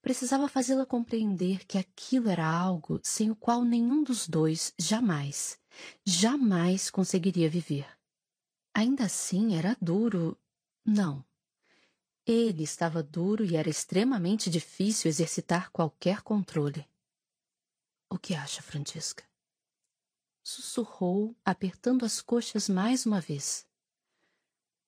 Precisava 0.00 0.48
fazê-la 0.48 0.86
compreender 0.86 1.64
que 1.66 1.78
aquilo 1.78 2.28
era 2.28 2.46
algo 2.46 3.00
sem 3.02 3.30
o 3.30 3.36
qual 3.36 3.64
nenhum 3.64 4.04
dos 4.04 4.28
dois 4.28 4.72
jamais, 4.78 5.58
jamais 6.04 6.90
conseguiria 6.90 7.50
viver. 7.50 7.86
Ainda 8.72 9.04
assim, 9.04 9.56
era 9.56 9.76
duro. 9.80 10.38
Não. 10.84 11.24
Ele 12.24 12.62
estava 12.62 13.02
duro 13.02 13.44
e 13.44 13.56
era 13.56 13.68
extremamente 13.68 14.48
difícil 14.48 15.08
exercitar 15.08 15.70
qualquer 15.70 16.22
controle. 16.22 16.86
O 18.08 18.18
que 18.18 18.34
acha, 18.34 18.62
Francisca? 18.62 19.25
Sussurrou, 20.48 21.36
apertando 21.44 22.04
as 22.04 22.22
coxas 22.22 22.68
mais 22.68 23.04
uma 23.04 23.20
vez. 23.20 23.66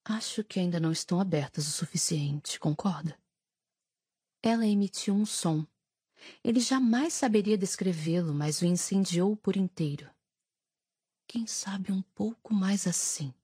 Acho 0.04 0.44
que 0.44 0.60
ainda 0.60 0.78
não 0.78 0.92
estão 0.92 1.18
abertas 1.18 1.66
o 1.66 1.72
suficiente, 1.72 2.60
concorda? 2.60 3.20
Ela 4.40 4.64
emitiu 4.68 5.16
um 5.16 5.26
som. 5.26 5.66
Ele 6.44 6.60
jamais 6.60 7.12
saberia 7.12 7.58
descrevê-lo, 7.58 8.32
mas 8.32 8.62
o 8.62 8.66
incendiou 8.66 9.36
por 9.36 9.56
inteiro. 9.56 10.08
Quem 11.26 11.44
sabe 11.44 11.90
um 11.90 12.02
pouco 12.02 12.54
mais 12.54 12.86
assim? 12.86 13.34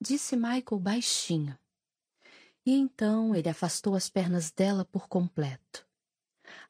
Disse 0.00 0.34
Michael 0.34 0.80
baixinho. 0.80 1.58
E 2.64 2.72
então 2.72 3.34
ele 3.34 3.50
afastou 3.50 3.94
as 3.94 4.08
pernas 4.08 4.50
dela 4.50 4.82
por 4.86 5.08
completo. 5.08 5.85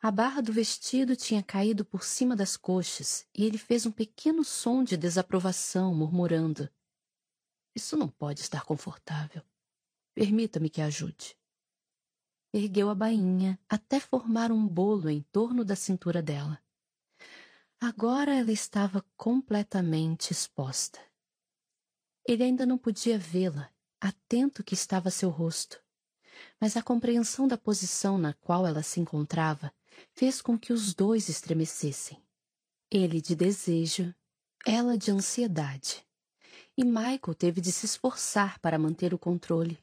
A 0.01 0.11
barra 0.11 0.41
do 0.41 0.53
vestido 0.53 1.17
tinha 1.17 1.43
caído 1.43 1.85
por 1.85 2.05
cima 2.05 2.35
das 2.37 2.57
coxas 2.57 3.27
e 3.35 3.45
ele 3.45 3.59
fez 3.59 3.87
um 3.87 3.91
pequeno 3.91 4.45
som 4.45 4.83
de 4.83 4.97
desaprovação, 4.97 5.95
murmurando: 5.95 6.69
Isso 7.75 7.97
não 7.97 8.09
pode 8.09 8.41
estar 8.41 8.65
confortável. 8.65 9.43
Permita-me 10.15 10.71
que 10.71 10.81
ajude. 10.81 11.37
Ergueu 12.53 12.89
a 12.89 12.95
bainha 12.95 13.59
até 13.69 14.01
formar 14.01 14.51
um 14.51 14.67
bolo 14.67 15.11
em 15.11 15.21
torno 15.21 15.65
da 15.65 15.77
cintura 15.77 16.23
dela. 16.23 16.63
Agora 17.79 18.35
ela 18.35 18.51
estava 18.51 19.05
completamente 19.17 20.31
exposta. 20.31 20.99
Ele 22.27 22.43
ainda 22.43 22.65
não 22.65 22.79
podia 22.79 23.19
vê-la, 23.19 23.71
atento 24.01 24.65
que 24.65 24.75
estava 24.75 25.11
seu 25.11 25.29
rosto. 25.29 25.85
Mas 26.61 26.77
a 26.77 26.83
compreensão 26.83 27.47
da 27.47 27.59
posição 27.59 28.19
na 28.19 28.33
qual 28.33 28.67
ela 28.67 28.83
se 28.83 29.01
encontrava 29.01 29.73
fez 30.13 30.41
com 30.41 30.59
que 30.59 30.73
os 30.73 30.95
dois 30.95 31.29
estremecessem. 31.29 32.23
Ele 32.91 33.21
de 33.21 33.35
desejo, 33.35 34.15
ela 34.65 34.97
de 34.97 35.11
ansiedade. 35.11 36.07
E 36.77 36.85
Michael 36.85 37.35
teve 37.37 37.61
de 37.61 37.73
se 37.73 37.87
esforçar 37.87 38.59
para 38.61 38.79
manter 38.79 39.15
o 39.15 39.19
controle. 39.19 39.79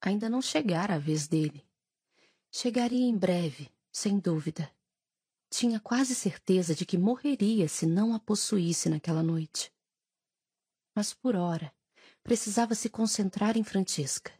Ainda 0.00 0.28
não 0.28 0.40
chegara 0.40 0.94
a 0.94 0.98
vez 0.98 1.26
dele. 1.26 1.64
Chegaria 2.50 3.06
em 3.06 3.16
breve, 3.16 3.70
sem 3.92 4.18
dúvida. 4.18 4.70
Tinha 5.50 5.78
quase 5.78 6.14
certeza 6.14 6.74
de 6.74 6.84
que 6.84 6.98
morreria 6.98 7.68
se 7.68 7.86
não 7.86 8.14
a 8.14 8.18
possuísse 8.18 8.88
naquela 8.88 9.22
noite. 9.22 9.72
Mas 10.94 11.12
por 11.12 11.36
ora, 11.36 11.72
precisava 12.22 12.74
se 12.74 12.88
concentrar 12.88 13.56
em 13.56 13.62
Francesca 13.62 14.32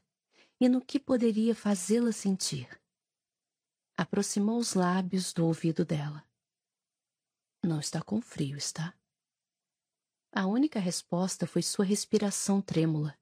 e 0.60 0.68
no 0.68 0.80
que 0.80 0.98
poderia 0.98 1.54
fazê-la 1.54 2.12
sentir. 2.12 2.68
Aproximou 3.96 4.58
os 4.58 4.74
lábios 4.74 5.32
do 5.32 5.46
ouvido 5.46 5.84
dela. 5.84 6.24
Não 7.62 7.80
está 7.80 8.02
com 8.02 8.20
frio, 8.20 8.56
está? 8.56 8.94
A 10.32 10.46
única 10.46 10.78
resposta 10.78 11.46
foi 11.46 11.62
sua 11.62 11.84
respiração 11.84 12.60
trêmula. 12.60 13.18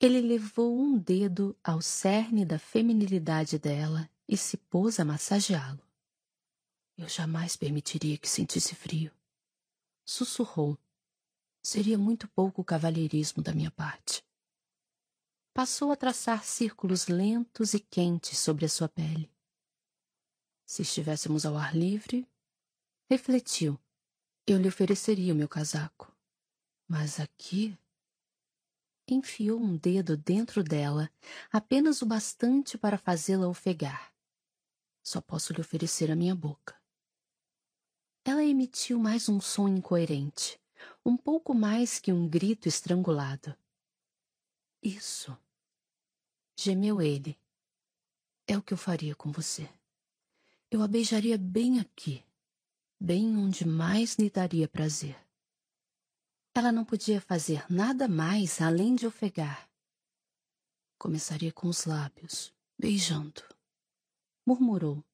Ele 0.00 0.20
levou 0.20 0.78
um 0.78 0.98
dedo 0.98 1.56
ao 1.64 1.80
cerne 1.82 2.44
da 2.44 2.58
feminilidade 2.58 3.58
dela 3.58 4.08
e 4.28 4.36
se 4.36 4.56
pôs 4.56 5.00
a 5.00 5.04
massageá-lo. 5.04 5.82
Eu 6.96 7.08
jamais 7.08 7.56
permitiria 7.56 8.18
que 8.18 8.28
sentisse 8.28 8.74
frio. 8.74 9.10
Sussurrou. 10.04 10.78
Seria 11.62 11.96
muito 11.96 12.28
pouco 12.28 12.62
cavalheirismo 12.62 13.42
da 13.42 13.54
minha 13.54 13.70
parte. 13.70 14.22
Passou 15.52 15.90
a 15.90 15.96
traçar 15.96 16.44
círculos 16.44 17.08
lentos 17.08 17.74
e 17.74 17.80
quentes 17.80 18.38
sobre 18.38 18.64
a 18.64 18.68
sua 18.68 18.88
pele. 18.88 19.28
Se 20.64 20.82
estivéssemos 20.82 21.44
ao 21.44 21.56
ar 21.56 21.76
livre, 21.76 22.24
refletiu. 23.10 23.78
Eu 24.46 24.58
lhe 24.58 24.68
ofereceria 24.68 25.32
o 25.32 25.36
meu 25.36 25.48
casaco. 25.48 26.14
Mas 26.86 27.18
aqui. 27.18 27.76
Enfiou 29.08 29.58
um 29.60 29.76
dedo 29.76 30.16
dentro 30.16 30.62
dela, 30.62 31.10
apenas 31.50 32.00
o 32.00 32.06
bastante 32.06 32.78
para 32.78 32.96
fazê-la 32.96 33.48
ofegar. 33.48 34.14
Só 35.02 35.20
posso 35.20 35.52
lhe 35.52 35.60
oferecer 35.60 36.12
a 36.12 36.16
minha 36.16 36.34
boca. 36.34 36.80
Ela 38.24 38.44
emitiu 38.44 39.00
mais 39.00 39.28
um 39.28 39.40
som 39.40 39.66
incoerente, 39.66 40.60
um 41.04 41.16
pouco 41.16 41.52
mais 41.52 41.98
que 41.98 42.12
um 42.12 42.28
grito 42.28 42.68
estrangulado. 42.68 43.56
Isso. 44.82 45.36
Gemeu 46.56 47.02
ele. 47.02 47.38
É 48.46 48.56
o 48.56 48.62
que 48.62 48.72
eu 48.72 48.78
faria 48.78 49.14
com 49.14 49.30
você. 49.30 49.68
Eu 50.70 50.82
a 50.82 50.88
beijaria 50.88 51.36
bem 51.36 51.80
aqui, 51.80 52.24
bem 52.98 53.36
onde 53.36 53.66
mais 53.66 54.16
lhe 54.16 54.30
daria 54.30 54.68
prazer. 54.68 55.16
Ela 56.54 56.70
não 56.70 56.84
podia 56.84 57.20
fazer 57.20 57.64
nada 57.70 58.06
mais 58.08 58.60
além 58.60 58.94
de 58.94 59.06
ofegar. 59.06 59.68
Começaria 60.98 61.52
com 61.52 61.68
os 61.68 61.84
lábios, 61.84 62.52
beijando. 62.78 63.42
Murmurou, 64.46 65.04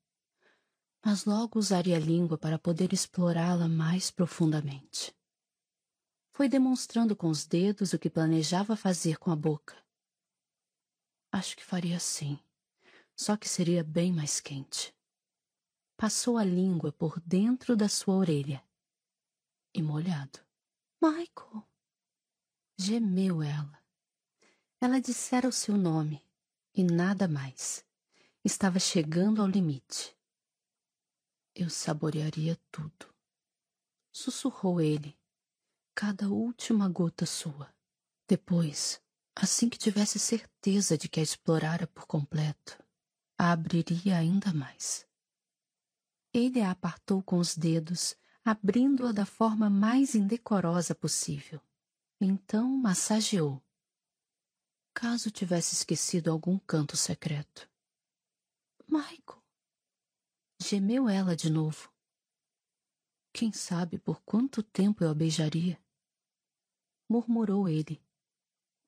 mas 1.05 1.25
logo 1.25 1.59
usaria 1.59 1.97
a 1.97 2.01
língua 2.01 2.37
para 2.37 2.59
poder 2.59 2.93
explorá-la 2.93 3.69
mais 3.69 4.11
profundamente. 4.11 5.16
Foi 6.37 6.51
demonstrando 6.51 7.17
com 7.17 7.29
os 7.29 7.47
dedos 7.47 7.95
o 7.95 7.99
que 7.99 8.11
planejava 8.11 8.77
fazer 8.77 9.17
com 9.17 9.31
a 9.31 9.35
boca. 9.35 9.75
Acho 11.33 11.57
que 11.57 11.65
faria 11.65 11.97
assim, 11.97 12.39
só 13.17 13.39
que 13.39 13.49
seria 13.49 13.83
bem 13.83 14.13
mais 14.13 14.39
quente. 14.39 14.95
Passou 15.97 16.37
a 16.37 16.45
língua 16.45 16.93
por 16.93 17.19
dentro 17.21 17.75
da 17.75 17.89
sua 17.89 18.17
orelha 18.17 18.63
e 19.73 19.81
molhado. 19.81 20.39
Michael! 21.01 21.67
Gemeu 22.79 23.43
ela. 23.43 23.83
Ela 24.79 25.01
dissera 25.01 25.49
o 25.49 25.53
seu 25.53 25.79
nome 25.79 26.23
e 26.75 26.85
nada 26.85 27.27
mais. 27.27 27.83
Estava 28.45 28.79
chegando 28.79 29.41
ao 29.41 29.49
limite. 29.49 30.15
Eu 31.55 31.71
saborearia 31.71 32.61
tudo. 32.71 33.09
Sussurrou 34.13 34.83
ele. 34.83 35.16
Cada 35.99 36.29
última 36.29 36.91
gota 36.91 37.25
sua. 37.25 37.75
Depois, 38.29 39.03
assim 39.35 39.67
que 39.67 39.79
tivesse 39.79 40.19
certeza 40.19 40.99
de 40.99 41.09
que 41.09 41.21
a 41.21 41.23
explorara 41.23 41.87
por 41.87 42.07
completo, 42.07 42.79
a 43.39 43.51
abriria 43.51 44.19
ainda 44.19 44.53
mais. 44.53 45.09
Ele 46.35 46.61
a 46.61 46.71
apartou 46.71 47.23
com 47.23 47.39
os 47.39 47.57
dedos, 47.57 48.15
abrindo-a 48.45 49.11
da 49.11 49.25
forma 49.25 49.71
mais 49.71 50.15
indecorosa 50.15 50.95
possível. 50.95 51.63
Então 52.21 52.69
massageou. 52.77 53.65
Caso 54.93 55.31
tivesse 55.31 55.77
esquecido 55.77 56.31
algum 56.31 56.59
canto 56.59 56.95
secreto. 56.95 57.67
Michael, 58.87 59.43
Gemeu 60.63 61.09
ela 61.09 61.35
de 61.35 61.49
novo. 61.49 61.91
Quem 63.33 63.51
sabe 63.51 63.99
por 63.99 64.21
quanto 64.21 64.63
tempo 64.63 65.03
eu 65.03 65.09
a 65.09 65.15
beijaria? 65.15 65.86
Murmurou 67.09 67.69
ele. 67.69 68.03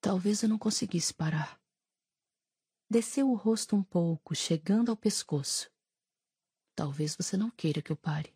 Talvez 0.01 0.43
eu 0.43 0.49
não 0.49 0.59
conseguisse 0.59 1.15
parar. 1.15 1.61
Desceu 2.91 3.31
o 3.31 3.35
rosto 3.35 3.77
um 3.77 3.83
pouco, 3.83 4.35
chegando 4.35 4.91
ao 4.91 4.97
pescoço. 4.97 5.71
Talvez 6.75 7.15
você 7.15 7.37
não 7.37 7.51
queira 7.51 7.83
que 7.83 7.93
eu 7.93 7.97
pare. 7.97 8.35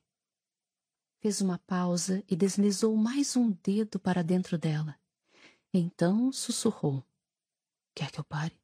Fez 1.20 1.40
uma 1.40 1.58
pausa 1.58 2.22
e 2.28 2.36
deslizou 2.36 2.96
mais 2.96 3.36
um 3.36 3.52
dedo 3.62 3.98
para 3.98 4.22
dentro 4.22 4.58
dela. 4.58 4.98
Então 5.72 6.32
sussurrou: 6.32 7.04
Quer 7.94 8.10
que 8.10 8.20
eu 8.20 8.24
pare? 8.24 8.60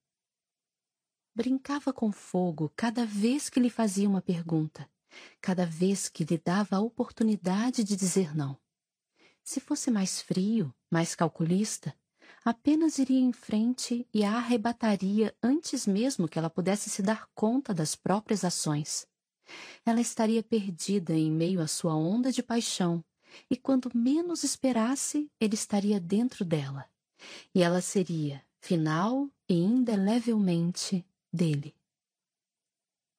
Brincava 1.35 1.93
com 1.93 2.11
fogo 2.11 2.71
cada 2.77 3.07
vez 3.07 3.49
que 3.49 3.61
lhe 3.61 3.71
fazia 3.71 4.09
uma 4.09 4.21
pergunta, 4.21 4.91
cada 5.41 5.65
vez 5.65 6.09
que 6.09 6.25
lhe 6.25 6.37
dava 6.37 6.77
a 6.77 6.81
oportunidade 6.81 7.85
de 7.85 7.97
dizer 7.97 8.37
não. 8.37 8.61
Se 9.49 9.61
fosse 9.61 9.91
mais 9.91 10.21
frio, 10.21 10.75
mais 10.91 11.15
calculista, 11.15 11.97
apenas 12.45 12.99
iria 12.99 13.19
em 13.19 13.33
frente 13.33 14.07
e 14.13 14.23
a 14.23 14.37
arrebataria 14.37 15.35
antes 15.43 15.87
mesmo 15.87 16.29
que 16.29 16.39
ela 16.39 16.51
pudesse 16.51 16.91
se 16.91 17.01
dar 17.01 17.27
conta 17.35 17.73
das 17.73 17.97
próprias 17.97 18.45
ações. 18.45 19.07
Ela 19.87 20.03
estaria 20.03 20.43
perdida 20.43 21.15
em 21.15 21.33
meio 21.33 21.63
à 21.63 21.67
sua 21.67 21.97
onda 21.97 22.31
de 22.31 22.43
paixão, 22.43 23.03
e 23.49 23.57
quando 23.57 23.91
menos 23.95 24.45
esperasse, 24.45 25.31
ele 25.41 25.55
estaria 25.55 25.99
dentro 25.99 26.45
dela. 26.45 26.85
E 27.55 27.63
ela 27.63 27.81
seria, 27.81 28.45
final 28.61 29.31
e 29.49 29.55
indelevelmente, 29.55 31.07
dele. 31.33 31.75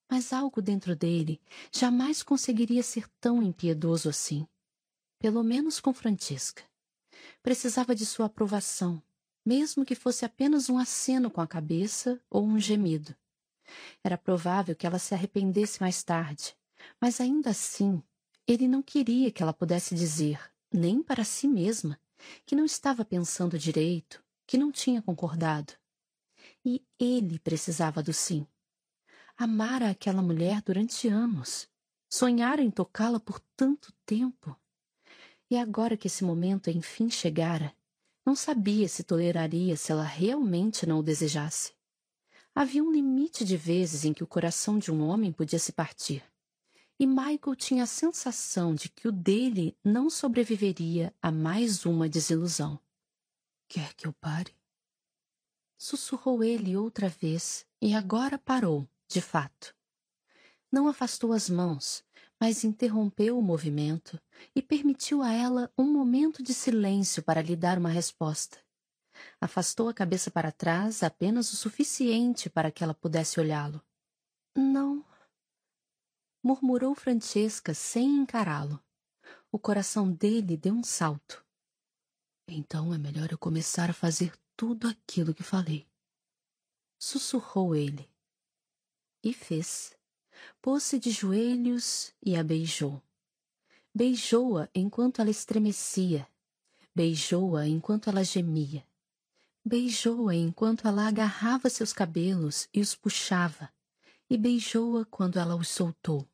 Mas 0.08 0.32
algo 0.32 0.62
dentro 0.62 0.96
dele 0.96 1.42
jamais 1.72 2.22
conseguiria 2.22 2.84
ser 2.84 3.08
tão 3.20 3.42
impiedoso 3.42 4.08
assim. 4.08 4.46
Pelo 5.20 5.44
menos 5.44 5.82
com 5.82 5.94
Francisca. 5.94 6.64
Precisava 7.44 7.94
de 7.94 8.06
sua 8.06 8.28
aprovação, 8.28 9.04
mesmo 9.46 9.84
que 9.84 9.94
fosse 9.94 10.24
apenas 10.24 10.70
um 10.70 10.78
aceno 10.78 11.30
com 11.30 11.42
a 11.42 11.48
cabeça 11.48 12.22
ou 12.30 12.46
um 12.46 12.58
gemido. 12.58 13.14
Era 14.02 14.18
provável 14.18 14.74
que 14.78 14.88
ela 14.88 14.98
se 14.98 15.14
arrependesse 15.14 15.82
mais 15.82 16.02
tarde, 16.04 16.56
mas 17.02 17.20
ainda 17.20 17.50
assim, 17.50 18.02
ele 18.48 18.66
não 18.66 18.82
queria 18.82 19.30
que 19.30 19.44
ela 19.44 19.54
pudesse 19.54 19.94
dizer, 19.94 20.40
nem 20.72 21.04
para 21.04 21.26
si 21.26 21.50
mesma, 21.50 22.00
que 22.46 22.56
não 22.56 22.64
estava 22.64 23.04
pensando 23.04 23.60
direito, 23.60 24.24
que 24.48 24.58
não 24.58 24.72
tinha 24.72 25.02
concordado. 25.02 25.74
E 26.64 26.82
ele 26.98 27.40
precisava 27.40 28.02
do 28.02 28.14
sim. 28.14 28.48
Amara 29.38 29.90
aquela 29.90 30.22
mulher 30.22 30.62
durante 30.62 31.10
anos, 31.10 31.68
sonhara 32.10 32.62
em 32.62 32.72
tocá-la 32.72 33.20
por 33.20 33.42
tanto 33.58 33.94
tempo. 34.06 34.58
E 35.50 35.58
agora 35.58 35.98
que 35.98 36.08
esse 36.08 36.24
momento 36.24 36.70
enfim 36.70 37.10
chegara, 37.10 37.74
não 38.26 38.36
sabia 38.36 38.88
se 38.88 39.04
toleraria 39.04 39.76
se 39.76 39.92
ela 39.92 40.04
realmente 40.04 40.86
não 40.86 41.00
o 41.00 41.04
desejasse. 41.04 41.74
Havia 42.54 42.84
um 42.84 42.92
limite 42.92 43.44
de 43.44 43.58
vezes 43.58 44.06
em 44.06 44.14
que 44.14 44.24
o 44.24 44.28
coração 44.28 44.78
de 44.78 44.92
um 44.92 45.02
homem 45.02 45.32
podia 45.32 45.58
se 45.58 45.72
partir. 45.72 46.24
E 47.00 47.08
Michael 47.08 47.56
tinha 47.56 47.84
a 47.84 47.88
sensação 47.88 48.76
de 48.76 48.90
que 48.90 49.08
o 49.08 49.12
dele 49.12 49.76
não 49.84 50.10
sobreviveria 50.10 51.14
a 51.22 51.32
mais 51.32 51.86
uma 51.86 52.10
desilusão. 52.10 52.80
Quer 53.68 53.94
que 53.94 54.06
eu 54.06 54.14
pare? 54.14 54.54
Sussurrou 55.78 56.44
ele 56.44 56.76
outra 56.76 57.08
vez 57.08 57.66
e 57.82 57.96
agora 57.96 58.38
parou, 58.38 58.88
de 59.08 59.22
fato. 59.22 59.74
Não 60.72 60.88
afastou 60.88 61.32
as 61.32 61.50
mãos, 61.50 62.04
mas 62.40 62.64
interrompeu 62.64 63.38
o 63.38 63.42
movimento 63.42 64.20
e 64.56 64.62
permitiu 64.62 65.22
a 65.22 65.32
ela 65.34 65.72
um 65.78 65.84
momento 65.84 66.42
de 66.42 66.54
silêncio 66.54 67.22
para 67.22 67.42
lhe 67.42 67.56
dar 67.56 67.78
uma 67.78 67.90
resposta. 67.90 68.58
Afastou 69.42 69.90
a 69.90 69.94
cabeça 69.94 70.32
para 70.32 70.52
trás 70.52 71.04
apenas 71.04 71.52
o 71.52 71.58
suficiente 71.58 72.50
para 72.50 72.72
que 72.72 72.84
ela 72.84 72.94
pudesse 72.94 73.40
olhá-lo. 73.40 73.84
Não. 74.56 75.06
Murmurou 76.42 76.96
Francesca 76.96 77.74
sem 77.74 78.08
encará-lo. 78.22 78.82
O 79.52 79.60
coração 79.60 80.10
dele 80.10 80.56
deu 80.56 80.74
um 80.74 80.84
salto. 80.84 81.46
Então 82.48 82.94
é 82.94 82.98
melhor 82.98 83.32
eu 83.32 83.38
começar 83.38 83.90
a 83.90 83.94
fazer 83.94 84.34
tudo 84.56 84.88
aquilo 84.88 85.34
que 85.34 85.44
falei. 85.44 85.86
Sussurrou 86.98 87.76
ele. 87.76 88.10
E 89.22 89.34
fez 89.34 89.99
pôs-se 90.62 91.00
de 91.00 91.12
joelhos 91.12 92.14
e 92.24 92.36
a 92.36 92.44
beijou. 92.44 93.02
Beijou-a 93.94 94.70
enquanto 94.74 95.20
ela 95.20 95.30
estremecia. 95.30 96.28
Beijou-a 96.96 97.68
enquanto 97.68 98.10
ela 98.10 98.24
gemia. 98.24 98.86
Beijou-a 99.66 100.36
enquanto 100.36 100.88
ela 100.88 101.08
agarrava 101.08 101.70
seus 101.70 101.92
cabelos 101.92 102.68
e 102.74 102.82
os 102.82 102.96
puxava. 102.96 103.70
E 104.30 104.38
beijou-a 104.38 105.06
quando 105.06 105.40
ela 105.40 105.56
os 105.56 105.70
soltou, 105.70 106.28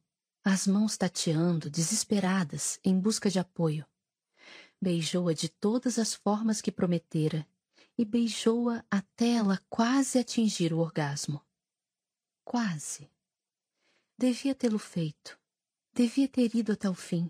as 0.44 0.68
mãos 0.68 0.98
tateando, 0.98 1.70
desesperadas, 1.70 2.80
em 2.84 3.00
busca 3.00 3.30
de 3.30 3.40
apoio. 3.40 3.86
Beijou-a 4.82 5.34
de 5.34 5.50
todas 5.50 5.98
as 5.98 6.14
formas 6.14 6.62
que 6.62 6.72
prometera 6.72 7.48
e 7.98 8.04
beijou-a 8.04 8.84
até 8.92 9.36
ela 9.36 9.60
quase 9.70 10.20
atingir 10.20 10.74
o 10.74 10.80
orgasmo. 10.80 11.42
Quase. 12.44 13.10
Devia 14.18 14.56
tê-lo 14.56 14.80
feito. 14.80 15.38
Devia 15.94 16.26
ter 16.26 16.56
ido 16.56 16.72
até 16.72 16.90
o 16.90 16.94
fim, 16.94 17.30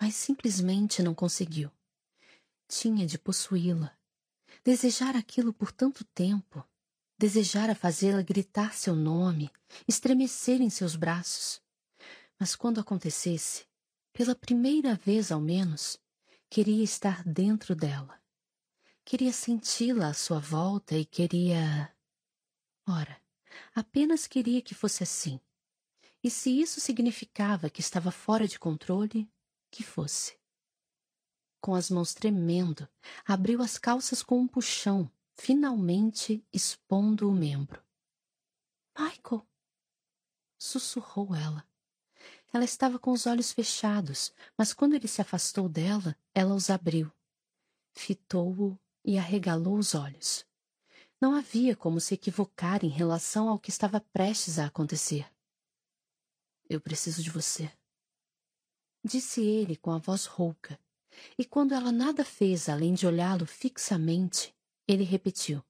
mas 0.00 0.14
simplesmente 0.14 1.02
não 1.02 1.14
conseguiu. 1.14 1.70
Tinha 2.66 3.06
de 3.06 3.18
possuí-la. 3.18 3.94
Desejar 4.64 5.14
aquilo 5.14 5.52
por 5.52 5.70
tanto 5.70 6.04
tempo. 6.04 6.66
Desejara 7.18 7.74
fazê-la 7.74 8.22
gritar 8.22 8.72
seu 8.72 8.96
nome, 8.96 9.50
estremecer 9.86 10.62
em 10.62 10.70
seus 10.70 10.96
braços. 10.96 11.60
Mas 12.40 12.56
quando 12.56 12.80
acontecesse, 12.80 13.66
pela 14.10 14.34
primeira 14.34 14.94
vez 14.94 15.30
ao 15.30 15.40
menos, 15.40 16.00
queria 16.48 16.82
estar 16.82 17.22
dentro 17.24 17.76
dela. 17.76 18.18
Queria 19.04 19.34
senti-la 19.34 20.08
à 20.08 20.14
sua 20.14 20.38
volta 20.38 20.96
e 20.96 21.04
queria. 21.04 21.94
Ora, 22.88 23.20
apenas 23.74 24.26
queria 24.26 24.62
que 24.62 24.74
fosse 24.74 25.02
assim 25.02 25.38
e 26.22 26.30
se 26.30 26.50
isso 26.60 26.80
significava 26.80 27.68
que 27.68 27.80
estava 27.80 28.10
fora 28.10 28.46
de 28.46 28.58
controle, 28.58 29.30
que 29.70 29.82
fosse. 29.82 30.38
Com 31.60 31.74
as 31.74 31.90
mãos 31.90 32.14
tremendo, 32.14 32.88
abriu 33.24 33.62
as 33.62 33.78
calças 33.78 34.22
com 34.22 34.40
um 34.40 34.46
puxão, 34.46 35.10
finalmente 35.34 36.44
expondo 36.52 37.28
o 37.28 37.32
membro. 37.32 37.82
Michael! 38.98 39.46
sussurrou 40.58 41.34
ela. 41.34 41.66
Ela 42.52 42.64
estava 42.64 42.98
com 42.98 43.10
os 43.10 43.26
olhos 43.26 43.50
fechados, 43.50 44.32
mas 44.56 44.72
quando 44.72 44.94
ele 44.94 45.08
se 45.08 45.20
afastou 45.20 45.68
dela, 45.68 46.16
ela 46.34 46.54
os 46.54 46.70
abriu. 46.70 47.10
Fitou-o 47.92 48.78
e 49.04 49.18
arregalou 49.18 49.76
os 49.76 49.94
olhos. 49.94 50.44
Não 51.20 51.34
havia 51.34 51.74
como 51.74 52.00
se 52.00 52.14
equivocar 52.14 52.84
em 52.84 52.88
relação 52.88 53.48
ao 53.48 53.58
que 53.58 53.70
estava 53.70 54.00
prestes 54.00 54.58
a 54.58 54.66
acontecer. 54.66 55.31
Eu 56.72 56.80
preciso 56.80 57.22
de 57.22 57.28
você. 57.28 57.70
Disse 59.04 59.42
ele 59.42 59.76
com 59.76 59.90
a 59.90 59.98
voz 59.98 60.24
rouca, 60.24 60.80
e 61.36 61.44
quando 61.44 61.74
ela 61.74 61.92
nada 61.92 62.24
fez 62.24 62.66
além 62.66 62.94
de 62.94 63.06
olhá-lo 63.06 63.44
fixamente, 63.44 64.56
ele 64.88 65.04
repetiu: 65.04 65.62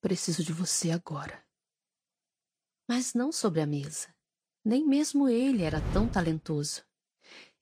Preciso 0.00 0.42
de 0.42 0.52
você 0.52 0.90
agora. 0.90 1.40
Mas 2.88 3.14
não 3.14 3.30
sobre 3.30 3.60
a 3.60 3.66
mesa. 3.66 4.12
Nem 4.64 4.84
mesmo 4.84 5.28
ele 5.28 5.62
era 5.62 5.80
tão 5.92 6.08
talentoso. 6.08 6.82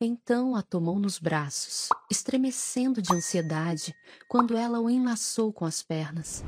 Então 0.01 0.57
a 0.57 0.63
tomou 0.63 0.99
nos 0.99 1.19
braços, 1.19 1.91
estremecendo 2.11 3.03
de 3.03 3.13
ansiedade 3.13 3.95
quando 4.27 4.57
ela 4.57 4.81
o 4.81 4.89
enlaçou 4.89 5.53
com 5.53 5.67
as 5.67 5.83
pernas 5.83 6.43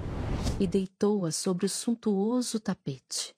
e 0.59 0.67
deitou-a 0.67 1.31
sobre 1.31 1.67
o 1.67 1.69
suntuoso 1.69 2.59
tapete. 2.59 3.37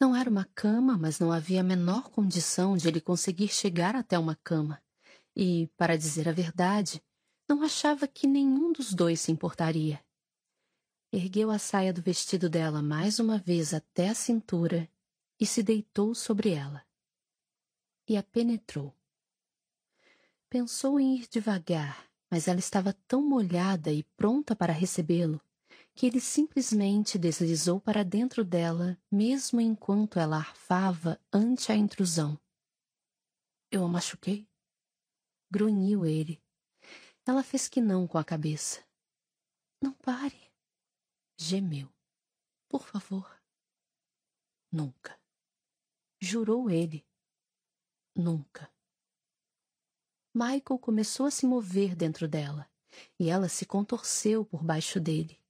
Não 0.00 0.14
era 0.14 0.30
uma 0.30 0.44
cama, 0.54 0.96
mas 0.96 1.18
não 1.18 1.32
havia 1.32 1.60
a 1.60 1.64
menor 1.64 2.08
condição 2.10 2.76
de 2.76 2.86
ele 2.86 3.00
conseguir 3.00 3.48
chegar 3.48 3.96
até 3.96 4.16
uma 4.16 4.36
cama. 4.36 4.80
E, 5.34 5.66
para 5.76 5.98
dizer 5.98 6.28
a 6.28 6.32
verdade, 6.32 7.02
não 7.48 7.62
achava 7.64 8.06
que 8.06 8.26
nenhum 8.26 8.72
dos 8.72 8.94
dois 8.94 9.20
se 9.20 9.32
importaria. 9.32 10.00
Ergueu 11.12 11.50
a 11.50 11.58
saia 11.58 11.92
do 11.92 12.00
vestido 12.00 12.48
dela 12.48 12.80
mais 12.80 13.18
uma 13.18 13.38
vez 13.38 13.74
até 13.74 14.10
a 14.10 14.14
cintura 14.14 14.88
e 15.40 15.44
se 15.44 15.64
deitou 15.64 16.14
sobre 16.14 16.50
ela. 16.50 16.86
E 18.06 18.16
a 18.16 18.22
penetrou. 18.22 18.94
Pensou 20.48 21.00
em 21.00 21.16
ir 21.16 21.26
devagar, 21.28 22.08
mas 22.30 22.46
ela 22.46 22.60
estava 22.60 22.92
tão 23.08 23.20
molhada 23.20 23.90
e 23.90 24.04
pronta 24.16 24.54
para 24.54 24.72
recebê-lo 24.72 25.40
que 25.98 26.06
ele 26.06 26.20
simplesmente 26.20 27.18
deslizou 27.18 27.80
para 27.80 28.04
dentro 28.04 28.44
dela, 28.44 28.96
mesmo 29.10 29.60
enquanto 29.60 30.20
ela 30.20 30.36
arfava 30.36 31.20
ante 31.32 31.72
a 31.72 31.74
intrusão. 31.74 32.40
Eu 33.68 33.84
a 33.84 33.88
machuquei? 33.88 34.48
Grunhiu 35.50 36.06
ele. 36.06 36.40
Ela 37.26 37.42
fez 37.42 37.66
que 37.66 37.80
não 37.80 38.06
com 38.06 38.16
a 38.16 38.22
cabeça. 38.22 38.86
Não 39.82 39.92
pare. 39.92 40.40
Gemeu. 41.36 41.92
Por 42.68 42.86
favor. 42.86 43.42
Nunca. 44.70 45.20
Jurou 46.20 46.70
ele. 46.70 47.04
Nunca. 48.14 48.72
Michael 50.32 50.78
começou 50.80 51.26
a 51.26 51.30
se 51.32 51.44
mover 51.44 51.96
dentro 51.96 52.28
dela, 52.28 52.70
e 53.18 53.28
ela 53.28 53.48
se 53.48 53.66
contorceu 53.66 54.44
por 54.44 54.62
baixo 54.62 55.00
dele. 55.00 55.42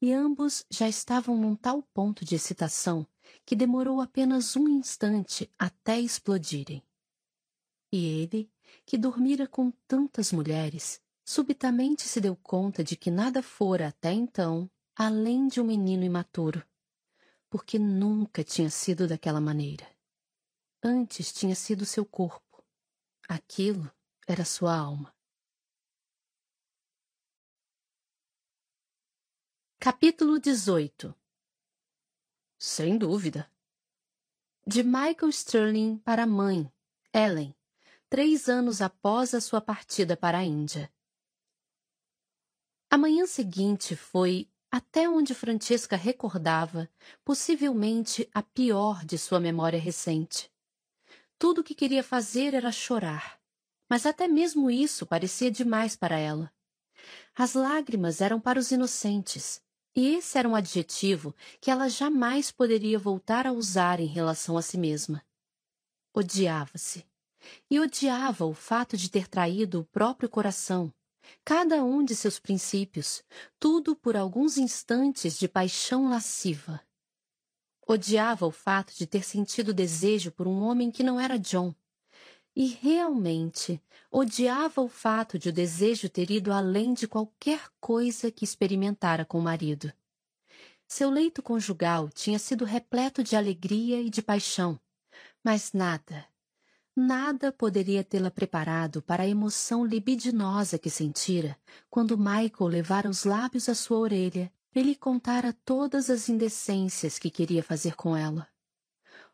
E 0.00 0.12
ambos 0.12 0.64
já 0.70 0.88
estavam 0.88 1.36
num 1.36 1.56
tal 1.56 1.82
ponto 1.82 2.24
de 2.24 2.34
excitação 2.34 3.06
que 3.44 3.56
demorou 3.56 4.00
apenas 4.00 4.56
um 4.56 4.68
instante 4.68 5.50
até 5.58 5.98
explodirem. 5.98 6.82
E 7.92 8.04
ele, 8.04 8.50
que 8.84 8.98
dormira 8.98 9.46
com 9.46 9.70
tantas 9.88 10.32
mulheres, 10.32 11.00
subitamente 11.24 12.02
se 12.02 12.20
deu 12.20 12.36
conta 12.36 12.84
de 12.84 12.96
que 12.96 13.10
nada 13.10 13.42
fora 13.42 13.88
até 13.88 14.12
então 14.12 14.70
além 14.94 15.46
de 15.46 15.60
um 15.60 15.64
menino 15.64 16.04
imaturo, 16.04 16.64
porque 17.50 17.78
nunca 17.78 18.42
tinha 18.42 18.70
sido 18.70 19.06
daquela 19.06 19.40
maneira. 19.40 19.86
Antes 20.82 21.32
tinha 21.32 21.54
sido 21.54 21.84
seu 21.84 22.04
corpo. 22.04 22.64
Aquilo 23.28 23.90
era 24.26 24.44
sua 24.44 24.76
alma. 24.76 25.15
Capítulo 29.88 30.40
18 30.40 31.14
Sem 32.58 32.98
dúvida. 32.98 33.48
De 34.66 34.82
Michael 34.82 35.30
Sterling 35.30 35.98
para 35.98 36.24
a 36.24 36.26
mãe, 36.26 36.68
Ellen, 37.14 37.54
três 38.10 38.48
anos 38.48 38.82
após 38.82 39.32
a 39.32 39.40
sua 39.40 39.60
partida 39.60 40.16
para 40.16 40.38
a 40.38 40.44
Índia. 40.44 40.92
A 42.90 42.98
manhã 42.98 43.26
seguinte 43.26 43.94
foi, 43.94 44.50
até 44.72 45.08
onde 45.08 45.36
Francesca 45.36 45.94
recordava, 45.94 46.90
possivelmente 47.24 48.28
a 48.34 48.42
pior 48.42 49.04
de 49.04 49.16
sua 49.16 49.38
memória 49.38 49.78
recente. 49.78 50.52
Tudo 51.38 51.60
o 51.60 51.64
que 51.64 51.76
queria 51.76 52.02
fazer 52.02 52.54
era 52.54 52.72
chorar, 52.72 53.40
mas 53.88 54.04
até 54.04 54.26
mesmo 54.26 54.68
isso 54.68 55.06
parecia 55.06 55.48
demais 55.48 55.94
para 55.94 56.18
ela. 56.18 56.52
As 57.36 57.54
lágrimas 57.54 58.20
eram 58.20 58.40
para 58.40 58.58
os 58.58 58.72
inocentes, 58.72 59.64
e 59.96 60.14
esse 60.14 60.36
era 60.36 60.46
um 60.46 60.54
adjetivo 60.54 61.34
que 61.58 61.70
ela 61.70 61.88
jamais 61.88 62.52
poderia 62.52 62.98
voltar 62.98 63.46
a 63.46 63.52
usar 63.52 63.98
em 63.98 64.06
relação 64.06 64.58
a 64.58 64.62
si 64.62 64.76
mesma. 64.76 65.24
Odiava-se. 66.14 67.06
E 67.70 67.80
odiava 67.80 68.44
o 68.44 68.52
fato 68.52 68.96
de 68.96 69.10
ter 69.10 69.26
traído 69.26 69.80
o 69.80 69.84
próprio 69.84 70.28
coração, 70.28 70.92
cada 71.44 71.82
um 71.82 72.04
de 72.04 72.14
seus 72.14 72.38
princípios, 72.38 73.22
tudo 73.58 73.96
por 73.96 74.16
alguns 74.16 74.58
instantes 74.58 75.38
de 75.38 75.48
paixão 75.48 76.10
lasciva. 76.10 76.80
Odiava 77.88 78.46
o 78.46 78.50
fato 78.50 78.94
de 78.94 79.06
ter 79.06 79.24
sentido 79.24 79.72
desejo 79.72 80.30
por 80.30 80.46
um 80.46 80.60
homem 80.62 80.90
que 80.90 81.04
não 81.04 81.18
era 81.20 81.38
John, 81.38 81.74
e 82.56 82.68
realmente 82.68 83.82
odiava 84.10 84.80
o 84.80 84.88
fato 84.88 85.38
de 85.38 85.50
o 85.50 85.52
desejo 85.52 86.08
ter 86.08 86.30
ido 86.30 86.50
além 86.50 86.94
de 86.94 87.06
qualquer 87.06 87.68
coisa 87.78 88.30
que 88.30 88.46
experimentara 88.46 89.26
com 89.26 89.38
o 89.38 89.42
marido. 89.42 89.92
Seu 90.88 91.10
leito 91.10 91.42
conjugal 91.42 92.08
tinha 92.08 92.38
sido 92.38 92.64
repleto 92.64 93.22
de 93.22 93.36
alegria 93.36 94.00
e 94.00 94.08
de 94.08 94.22
paixão, 94.22 94.80
mas 95.44 95.74
nada, 95.74 96.24
nada 96.96 97.52
poderia 97.52 98.02
tê-la 98.02 98.30
preparado 98.30 99.02
para 99.02 99.24
a 99.24 99.28
emoção 99.28 99.84
libidinosa 99.84 100.78
que 100.78 100.88
sentira 100.88 101.58
quando 101.90 102.16
Michael 102.16 102.70
levara 102.70 103.10
os 103.10 103.24
lábios 103.24 103.68
à 103.68 103.74
sua 103.74 103.98
orelha 103.98 104.50
e 104.74 104.82
lhe 104.82 104.94
contara 104.94 105.52
todas 105.64 106.08
as 106.08 106.28
indecências 106.28 107.18
que 107.18 107.30
queria 107.30 107.62
fazer 107.62 107.96
com 107.96 108.16
ela. 108.16 108.48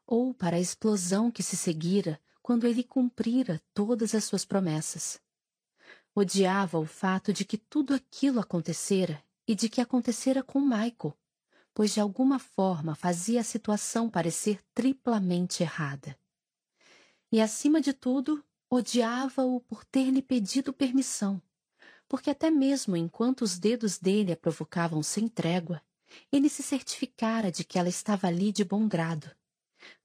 Ou 0.05 0.35
para 0.35 0.57
a 0.57 0.61
explosão 0.61 1.31
que 1.31 1.43
se 1.43 1.57
seguira 1.57 2.19
quando 2.43 2.67
ele 2.67 2.83
cumprira 2.83 3.61
todas 3.73 4.15
as 4.15 4.25
suas 4.25 4.45
promessas. 4.45 5.21
Odiava 6.15 6.79
o 6.79 6.85
fato 6.85 7.33
de 7.33 7.45
que 7.45 7.57
tudo 7.57 7.95
aquilo 7.95 8.41
acontecera 8.41 9.23
e 9.47 9.55
de 9.55 9.69
que 9.69 9.81
acontecera 9.81 10.43
com 10.43 10.61
Michael, 10.61 11.17
pois 11.73 11.95
de 11.95 12.01
alguma 12.01 12.39
forma 12.39 12.95
fazia 12.95 13.41
a 13.41 13.45
situação 13.45 14.11
parecer 14.11 14.61
triplamente 14.75 15.63
errada. 15.63 16.19
E, 17.31 17.41
acima 17.41 17.81
de 17.81 17.93
tudo, 17.93 18.45
odiava-o 18.69 19.61
por 19.61 19.85
ter-lhe 19.85 20.21
pedido 20.21 20.73
permissão, 20.73 21.41
porque 22.09 22.29
até 22.29 22.51
mesmo 22.51 22.95
enquanto 22.95 23.43
os 23.43 23.59
dedos 23.59 23.99
dele 23.99 24.33
a 24.33 24.37
provocavam 24.37 25.03
sem 25.03 25.29
trégua, 25.29 25.81
ele 26.31 26.51
se 26.51 26.63
certificara 26.63 27.51
de 27.51 27.65
que 27.65 27.79
ela 27.79 27.89
estava 27.89 28.27
ali 28.27 28.53
de 28.53 28.65
bom 28.65 28.87
grado. 28.87 29.31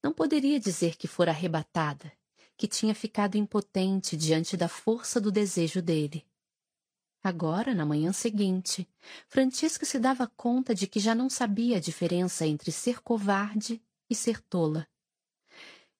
Não 0.01 0.14
poderia 0.14 0.59
dizer 0.59 0.95
que 0.95 1.07
fora 1.07 1.32
arrebatada, 1.32 2.11
que 2.58 2.68
tinha 2.68 2.95
ficado 2.95 3.38
impotente 3.38 4.18
diante 4.18 4.58
da 4.58 4.68
força 4.68 5.22
do 5.22 5.32
desejo 5.32 5.82
dele. 5.82 6.26
Agora, 7.24 7.76
na 7.76 7.86
manhã 7.86 8.11
seguinte, 8.11 8.88
Francisca 9.27 9.86
se 9.86 10.00
dava 10.00 10.27
conta 10.27 10.74
de 10.74 10.88
que 10.88 11.00
já 11.00 11.14
não 11.14 11.30
sabia 11.30 11.77
a 11.77 11.80
diferença 11.80 12.48
entre 12.48 12.72
ser 12.72 13.02
covarde 13.02 13.82
e 14.10 14.16
ser 14.16 14.42
tola. 14.42 14.88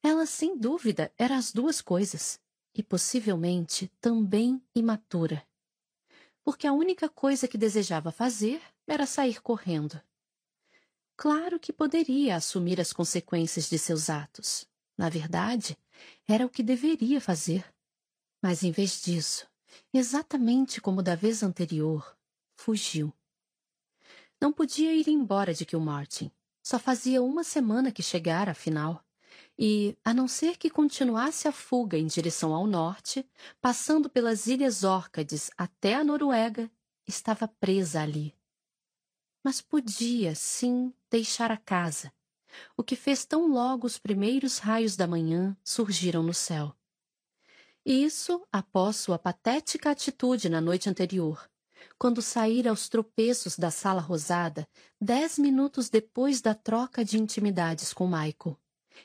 Ela, 0.02 0.26
sem 0.26 0.58
dúvida, 0.58 1.12
era 1.18 1.38
as 1.38 1.52
duas 1.52 1.82
coisas, 1.82 2.40
e 2.74 2.82
possivelmente 2.82 3.92
também 4.00 4.62
imatura. 4.74 5.46
Porque 6.44 6.66
a 6.66 6.74
única 6.74 7.10
coisa 7.10 7.48
que 7.48 7.58
desejava 7.58 8.12
fazer 8.12 8.62
era 8.88 9.06
sair 9.06 9.42
correndo. 9.42 10.02
Claro 11.16 11.60
que 11.60 11.74
poderia 11.74 12.36
assumir 12.36 12.80
as 12.80 12.94
consequências 12.94 13.68
de 13.68 13.78
seus 13.78 14.10
atos. 14.10 14.66
Na 14.96 15.10
verdade, 15.10 15.78
era 16.28 16.46
o 16.46 16.50
que 16.50 16.64
deveria 16.64 17.22
fazer. 17.22 17.66
Mas 18.42 18.64
em 18.64 18.72
vez 18.72 19.02
disso, 19.02 19.48
exatamente 19.94 20.80
como 20.80 21.02
da 21.02 21.16
vez 21.16 21.44
anterior, 21.44 22.18
fugiu. 22.56 23.14
Não 24.40 24.54
podia 24.54 24.94
ir 24.94 25.08
embora 25.08 25.54
de 25.54 25.66
Kilmartin. 25.66 26.32
Só 26.62 26.78
fazia 26.78 27.24
uma 27.24 27.44
semana 27.44 27.92
que 27.92 28.04
chegara, 28.04 28.52
afinal. 28.52 29.04
E, 29.58 29.98
a 30.04 30.14
não 30.14 30.28
ser 30.28 30.58
que 30.58 30.70
continuasse 30.70 31.48
a 31.48 31.52
fuga 31.52 31.98
em 31.98 32.06
direção 32.06 32.54
ao 32.54 32.68
norte, 32.68 33.28
passando 33.60 34.10
pelas 34.10 34.46
Ilhas 34.46 34.84
Órcades 34.84 35.50
até 35.58 35.96
a 35.96 36.04
Noruega, 36.04 36.70
estava 37.08 37.48
presa 37.48 38.02
ali. 38.02 38.36
Mas 39.44 39.62
podia, 39.62 40.36
sim, 40.36 40.94
deixar 41.10 41.52
a 41.52 41.58
casa, 41.58 42.12
o 42.76 42.84
que 42.84 42.96
fez 42.96 43.26
tão 43.26 43.48
logo 43.48 43.86
os 43.86 43.98
primeiros 43.98 44.58
raios 44.58 44.96
da 44.96 45.08
manhã 45.08 45.56
surgiram 45.64 46.24
no 46.24 46.34
céu. 46.34 46.76
Isso 47.86 48.46
após 48.52 48.98
sua 48.98 49.18
patética 49.18 49.92
atitude 49.92 50.50
na 50.50 50.60
noite 50.60 50.90
anterior, 50.90 51.50
quando 51.98 52.22
saíra 52.22 52.70
aos 52.70 52.90
tropeços 52.90 53.58
da 53.58 53.72
sala 53.72 54.02
rosada 54.02 54.68
dez 55.00 55.38
minutos 55.40 55.90
depois 55.90 56.42
da 56.42 56.54
troca 56.54 57.06
de 57.06 57.18
intimidades 57.18 57.94
com 57.94 58.06
Michael, 58.06 58.60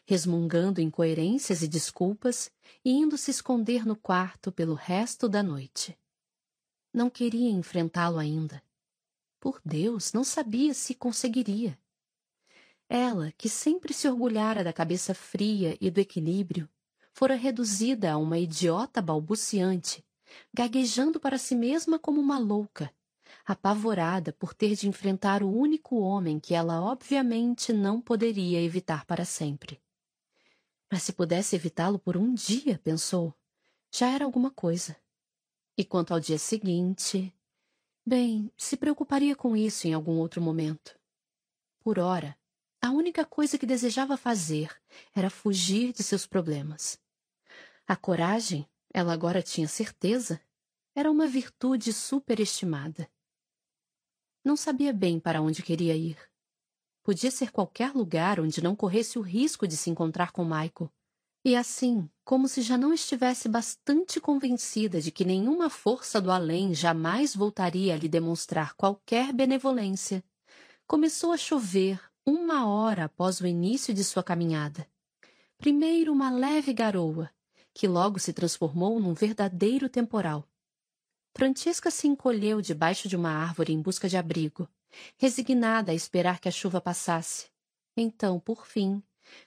resmungando 0.04 0.80
incoerências 0.80 1.62
e 1.62 1.68
desculpas 1.68 2.50
e 2.84 2.90
indo 2.90 3.16
se 3.16 3.30
esconder 3.30 3.86
no 3.86 3.94
quarto 3.94 4.50
pelo 4.50 4.74
resto 4.74 5.28
da 5.28 5.42
noite. 5.42 5.96
Não 6.92 7.08
queria 7.08 7.50
enfrentá-lo 7.50 8.18
ainda. 8.18 8.62
Por 9.40 9.60
Deus, 9.64 10.12
não 10.12 10.22
sabia 10.24 10.74
se 10.74 10.94
conseguiria. 10.94 11.78
Ela, 12.94 13.32
que 13.38 13.48
sempre 13.48 13.94
se 13.94 14.06
orgulhara 14.06 14.62
da 14.62 14.70
cabeça 14.70 15.14
fria 15.14 15.78
e 15.80 15.90
do 15.90 15.98
equilíbrio, 15.98 16.68
fora 17.14 17.34
reduzida 17.34 18.12
a 18.12 18.18
uma 18.18 18.38
idiota 18.38 19.00
balbuciante, 19.00 20.04
gaguejando 20.52 21.18
para 21.18 21.38
si 21.38 21.54
mesma 21.54 21.98
como 21.98 22.20
uma 22.20 22.38
louca, 22.38 22.94
apavorada 23.46 24.30
por 24.34 24.52
ter 24.52 24.76
de 24.76 24.86
enfrentar 24.86 25.42
o 25.42 25.50
único 25.50 26.00
homem 26.00 26.38
que 26.38 26.52
ela 26.52 26.82
obviamente 26.82 27.72
não 27.72 27.98
poderia 27.98 28.60
evitar 28.60 29.06
para 29.06 29.24
sempre. 29.24 29.80
Mas 30.90 31.02
se 31.02 31.14
pudesse 31.14 31.56
evitá-lo 31.56 31.98
por 31.98 32.14
um 32.14 32.34
dia, 32.34 32.78
pensou, 32.84 33.32
já 33.90 34.10
era 34.10 34.26
alguma 34.26 34.50
coisa. 34.50 34.94
E 35.78 35.82
quanto 35.82 36.12
ao 36.12 36.20
dia 36.20 36.38
seguinte, 36.38 37.34
bem, 38.04 38.52
se 38.54 38.76
preocuparia 38.76 39.34
com 39.34 39.56
isso 39.56 39.88
em 39.88 39.94
algum 39.94 40.18
outro 40.18 40.42
momento. 40.42 40.94
Por 41.80 41.98
ora, 41.98 42.36
a 42.84 42.90
única 42.90 43.24
coisa 43.24 43.56
que 43.56 43.64
desejava 43.64 44.16
fazer 44.16 44.76
era 45.14 45.30
fugir 45.30 45.92
de 45.92 46.02
seus 46.02 46.26
problemas. 46.26 47.00
A 47.86 47.94
coragem, 47.94 48.68
ela 48.92 49.12
agora 49.12 49.40
tinha 49.40 49.68
certeza, 49.68 50.40
era 50.92 51.08
uma 51.08 51.28
virtude 51.28 51.92
superestimada. 51.92 53.08
Não 54.44 54.56
sabia 54.56 54.92
bem 54.92 55.20
para 55.20 55.40
onde 55.40 55.62
queria 55.62 55.94
ir. 55.94 56.18
Podia 57.04 57.30
ser 57.30 57.52
qualquer 57.52 57.92
lugar 57.94 58.40
onde 58.40 58.60
não 58.60 58.74
corresse 58.74 59.16
o 59.16 59.22
risco 59.22 59.66
de 59.66 59.76
se 59.76 59.88
encontrar 59.88 60.32
com 60.32 60.44
Michael, 60.44 60.92
E 61.44 61.56
assim, 61.56 62.08
como 62.24 62.48
se 62.48 62.62
já 62.62 62.76
não 62.76 62.92
estivesse 62.92 63.48
bastante 63.48 64.20
convencida 64.20 65.00
de 65.00 65.10
que 65.10 65.24
nenhuma 65.24 65.70
força 65.70 66.20
do 66.20 66.30
além 66.30 66.74
jamais 66.74 67.34
voltaria 67.34 67.94
a 67.94 67.96
lhe 67.96 68.08
demonstrar 68.08 68.74
qualquer 68.74 69.32
benevolência, 69.32 70.24
começou 70.86 71.32
a 71.32 71.36
chover 71.36 72.11
uma 72.24 72.68
hora 72.68 73.04
após 73.04 73.40
o 73.40 73.46
início 73.46 73.92
de 73.92 74.04
sua 74.04 74.22
caminhada. 74.22 74.86
Primeiro 75.58 76.12
uma 76.12 76.30
leve 76.30 76.72
garoa, 76.72 77.30
que 77.74 77.88
logo 77.88 78.18
se 78.18 78.32
transformou 78.32 79.00
num 79.00 79.12
verdadeiro 79.12 79.88
temporal. 79.88 80.48
Francesca 81.34 81.90
se 81.90 82.06
encolheu 82.06 82.60
debaixo 82.60 83.08
de 83.08 83.16
uma 83.16 83.30
árvore 83.30 83.72
em 83.72 83.80
busca 83.80 84.08
de 84.08 84.16
abrigo, 84.16 84.68
resignada 85.16 85.90
a 85.90 85.94
esperar 85.94 86.38
que 86.38 86.48
a 86.48 86.52
chuva 86.52 86.80
passasse. 86.80 87.50
Então, 87.96 88.38
por 88.38 88.66
fim, 88.66 89.02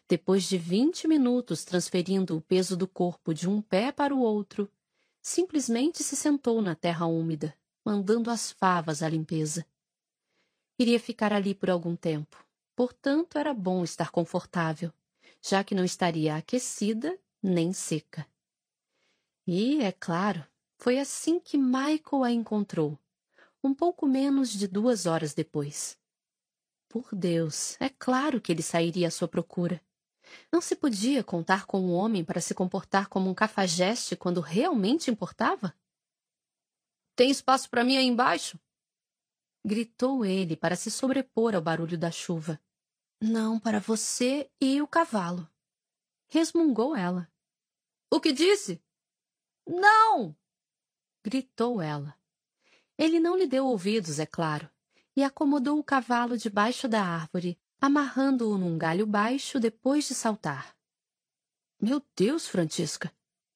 depois 0.08 0.44
de 0.44 0.58
vinte 0.58 1.08
minutos 1.08 1.64
transferindo 1.64 2.36
o 2.36 2.42
peso 2.42 2.76
do 2.76 2.88
corpo 2.88 3.34
de 3.34 3.48
um 3.48 3.62
pé 3.62 3.92
para 3.92 4.14
o 4.14 4.20
outro, 4.20 4.70
simplesmente 5.22 6.04
se 6.04 6.16
sentou 6.16 6.62
na 6.62 6.76
terra 6.76 7.06
úmida, 7.06 7.56
mandando 7.86 8.30
as 8.30 8.52
favas 8.52 9.02
à 9.02 9.08
limpeza. 9.08 9.66
Iria 10.78 11.00
ficar 11.00 11.32
ali 11.32 11.56
por 11.56 11.70
algum 11.70 11.96
tempo, 11.96 12.45
portanto 12.76 13.38
era 13.38 13.54
bom 13.54 13.84
estar 13.84 14.12
confortável, 14.12 14.92
já 15.42 15.64
que 15.64 15.76
não 15.76 15.86
estaria 15.86 16.36
aquecida 16.36 17.18
nem 17.42 17.72
seca. 17.72 18.28
E, 19.48 19.82
é 19.82 19.92
claro, 19.92 20.46
foi 20.78 21.00
assim 21.00 21.40
que 21.40 21.58
Michael 21.58 22.24
a 22.24 22.32
encontrou, 22.32 23.00
um 23.64 23.74
pouco 23.74 24.08
menos 24.08 24.50
de 24.50 24.68
duas 24.68 25.06
horas 25.06 25.34
depois. 25.34 25.98
Por 26.90 27.14
Deus, 27.14 27.80
é 27.80 27.90
claro 27.90 28.42
que 28.42 28.52
ele 28.52 28.62
sairia 28.62 29.08
à 29.08 29.12
sua 29.12 29.28
procura. 29.28 29.82
Não 30.52 30.62
se 30.62 30.76
podia 30.76 31.24
contar 31.24 31.66
com 31.66 31.80
um 31.80 31.94
homem 31.94 32.24
para 32.24 32.42
se 32.42 32.54
comportar 32.56 33.08
como 33.08 33.30
um 33.30 33.34
cafajeste 33.34 34.16
quando 34.16 34.42
realmente 34.42 35.12
importava? 35.12 35.74
Tem 37.16 37.30
espaço 37.30 37.70
para 37.70 37.84
mim 37.84 37.98
aí 37.98 38.06
embaixo? 38.06 38.60
Gritou 39.64 40.26
ele 40.26 40.56
para 40.56 40.76
se 40.76 40.92
sobrepor 40.92 41.56
ao 41.56 41.62
barulho 41.62 41.98
da 41.98 42.12
chuva. 42.12 42.60
Não 43.22 43.60
para 43.60 43.80
você 43.80 44.50
e 44.60 44.82
o 44.82 44.88
cavalo. 44.88 45.50
Resmungou 46.28 46.96
ela. 46.96 47.32
O 48.10 48.20
que 48.20 48.32
disse? 48.32 48.82
Não! 49.68 50.36
gritou 51.24 51.82
ela. 51.82 52.16
Ele 52.98 53.20
não 53.20 53.36
lhe 53.36 53.48
deu 53.48 53.66
ouvidos, 53.66 54.20
é 54.20 54.26
claro, 54.26 54.70
e 55.16 55.24
acomodou 55.24 55.80
o 55.80 55.84
cavalo 55.84 56.38
debaixo 56.38 56.88
da 56.88 57.04
árvore, 57.04 57.60
amarrando-o 57.82 58.58
num 58.58 58.78
galho 58.78 59.06
baixo 59.06 59.60
depois 59.60 60.08
de 60.08 60.14
saltar. 60.14 60.78
Meu 61.82 62.02
Deus, 62.16 62.48
Francisca! 62.48 63.12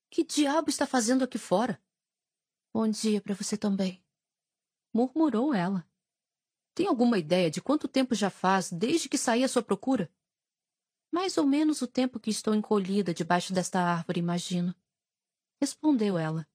Que 0.10 0.24
diabo 0.24 0.70
está 0.70 0.88
fazendo 0.88 1.24
aqui 1.24 1.38
fora? 1.38 1.82
Bom 2.74 2.88
dia 2.88 3.22
para 3.22 3.36
você 3.36 3.56
também, 3.56 4.04
murmurou 4.94 5.54
ela. 5.54 5.89
Tem 6.80 6.88
alguma 6.88 7.18
ideia 7.18 7.52
de 7.52 7.62
quanto 7.62 7.90
tempo 7.90 8.16
já 8.16 8.30
faz 8.30 8.72
desde 8.72 9.10
que 9.10 9.18
saí 9.18 9.44
à 9.44 9.50
sua 9.50 9.62
procura? 9.62 10.10
Mais 11.12 11.38
ou 11.38 11.46
menos 11.46 11.82
o 11.82 11.88
tempo 11.88 12.22
que 12.22 12.30
estou 12.30 12.56
encolhida 12.56 13.14
debaixo 13.14 13.52
desta 13.52 13.82
árvore, 13.82 14.22
imagino. 14.22 14.74
Respondeu 15.60 16.18
ela. 16.18 16.48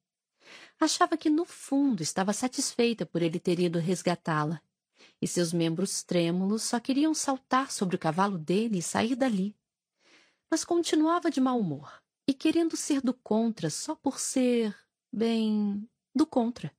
Achava 0.81 1.19
que, 1.19 1.29
no 1.29 1.45
fundo, 1.45 2.03
estava 2.03 2.33
satisfeita 2.33 3.05
por 3.05 3.21
ele 3.21 3.39
ter 3.39 3.61
ido 3.61 3.79
resgatá-la. 3.79 4.63
E 5.21 5.29
seus 5.29 5.53
membros 5.53 6.03
trêmulos 6.03 6.63
só 6.63 6.81
queriam 6.81 7.13
saltar 7.13 7.71
sobre 7.71 7.97
o 7.97 7.99
cavalo 7.99 8.39
dele 8.39 8.79
e 8.79 8.83
sair 8.83 9.15
dali. 9.15 9.55
Mas 10.51 10.65
continuava 10.65 11.31
de 11.31 11.39
mau 11.39 11.61
humor 11.61 12.03
e 12.27 12.33
querendo 12.33 12.79
ser 12.79 13.03
do 13.03 13.13
contra 13.13 13.69
só 13.69 13.95
por 13.95 14.19
ser, 14.19 14.75
bem, 15.13 15.87
do 16.15 16.27
contra. 16.27 16.75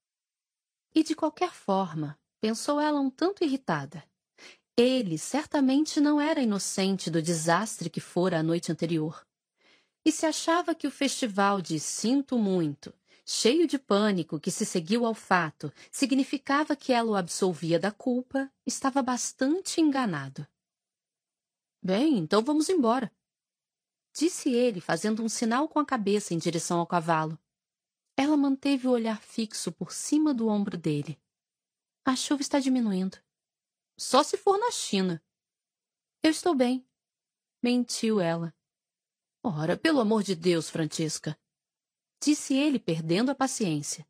E 0.96 1.04
de 1.04 1.14
qualquer 1.14 1.52
forma, 1.52 2.18
pensou 2.46 2.80
ela 2.80 3.00
um 3.00 3.10
tanto 3.10 3.44
irritada. 3.44 4.04
Ele 4.78 5.18
certamente 5.18 6.00
não 6.00 6.22
era 6.22 6.44
inocente 6.44 7.10
do 7.10 7.20
desastre 7.20 7.90
que 7.90 8.00
fora 8.00 8.38
a 8.38 8.44
noite 8.44 8.72
anterior. 8.72 9.26
E 10.06 10.12
se 10.12 10.28
achava 10.28 10.76
que 10.76 10.86
o 10.86 10.92
festival 10.92 11.60
de 11.60 11.80
Sinto 11.80 12.38
Muito 12.38 12.94
cheio 13.26 13.68
de 13.68 13.80
pânico 13.80 14.40
que 14.40 14.52
se 14.52 14.64
seguiu 14.64 15.08
ao 15.08 15.16
fato, 15.16 15.74
significava 15.92 16.76
que 16.76 16.94
ela 16.94 17.10
o 17.10 17.16
absolvia 17.16 17.80
da 17.80 17.92
culpa, 17.92 18.48
estava 18.64 19.02
bastante 19.02 19.82
enganado. 19.82 20.48
Bem, 21.82 22.20
então 22.20 22.44
vamos 22.44 22.70
embora. 22.70 23.12
Disse 24.14 24.54
ele, 24.54 24.80
fazendo 24.80 25.24
um 25.24 25.30
sinal 25.30 25.68
com 25.68 25.80
a 25.80 25.86
cabeça 25.86 26.36
em 26.36 26.38
direção 26.38 26.78
ao 26.78 26.86
cavalo. 26.86 27.40
Ela 28.16 28.38
manteve 28.38 28.88
o 28.88 28.92
olhar 28.92 29.20
fixo 29.20 29.72
por 29.72 29.92
cima 29.92 30.32
do 30.32 30.48
ombro 30.48 30.78
dele. 30.78 31.20
A 32.06 32.16
chuva 32.16 32.42
está 32.42 32.60
diminuindo. 32.60 33.18
Só 33.98 34.22
se 34.22 34.38
for 34.38 34.58
na 34.60 34.70
China. 34.72 35.22
Eu 36.22 36.32
estou 36.32 36.54
bem. 36.54 36.88
Mentiu 37.62 38.22
ela. 38.22 38.56
Ora, 39.44 39.76
pelo 39.76 40.00
amor 40.00 40.24
de 40.24 40.36
Deus, 40.36 40.70
Francisca 40.70 41.38
disse 42.26 42.56
ele, 42.56 42.80
perdendo 42.80 43.30
a 43.30 43.36
paciência. 43.36 44.08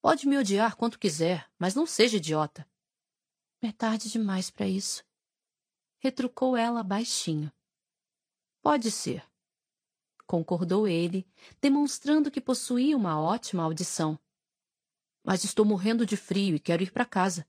Pode 0.00 0.26
me 0.26 0.38
odiar 0.38 0.74
quanto 0.74 0.98
quiser, 0.98 1.50
mas 1.58 1.74
não 1.74 1.86
seja 1.86 2.16
idiota. 2.16 2.66
É 3.60 3.70
tarde 3.70 4.10
demais 4.10 4.50
para 4.50 4.66
isso. 4.66 5.04
Retrucou 5.98 6.56
ela 6.56 6.82
baixinho. 6.82 7.52
Pode 8.62 8.90
ser. 8.90 9.22
Concordou 10.26 10.88
ele, 10.88 11.26
demonstrando 11.60 12.30
que 12.30 12.40
possuía 12.40 12.96
uma 12.96 13.20
ótima 13.20 13.62
audição. 13.62 14.18
Mas 15.24 15.44
estou 15.44 15.64
morrendo 15.64 16.04
de 16.04 16.16
frio 16.16 16.56
e 16.56 16.60
quero 16.60 16.82
ir 16.82 16.90
para 16.90 17.04
casa. 17.04 17.46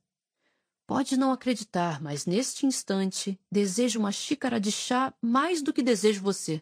Pode 0.86 1.18
não 1.18 1.32
acreditar, 1.32 2.02
mas 2.02 2.26
neste 2.26 2.66
instante 2.66 3.40
desejo 3.52 4.00
uma 4.00 4.12
xícara 4.12 4.60
de 4.60 4.72
chá 4.72 5.14
mais 5.22 5.62
do 5.62 5.74
que 5.74 5.82
desejo 5.82 6.22
você. 6.22 6.62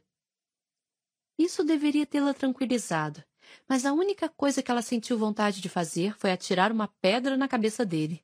Isso 1.38 1.64
deveria 1.64 2.06
tê-la 2.06 2.34
tranquilizado, 2.34 3.24
mas 3.68 3.86
a 3.86 3.94
única 3.94 4.30
coisa 4.30 4.62
que 4.62 4.70
ela 4.70 4.82
sentiu 4.82 5.18
vontade 5.18 5.60
de 5.60 5.68
fazer 5.70 6.16
foi 6.18 6.32
atirar 6.32 6.72
uma 6.72 6.88
pedra 6.88 7.36
na 7.36 7.48
cabeça 7.48 7.84
dele. 7.84 8.24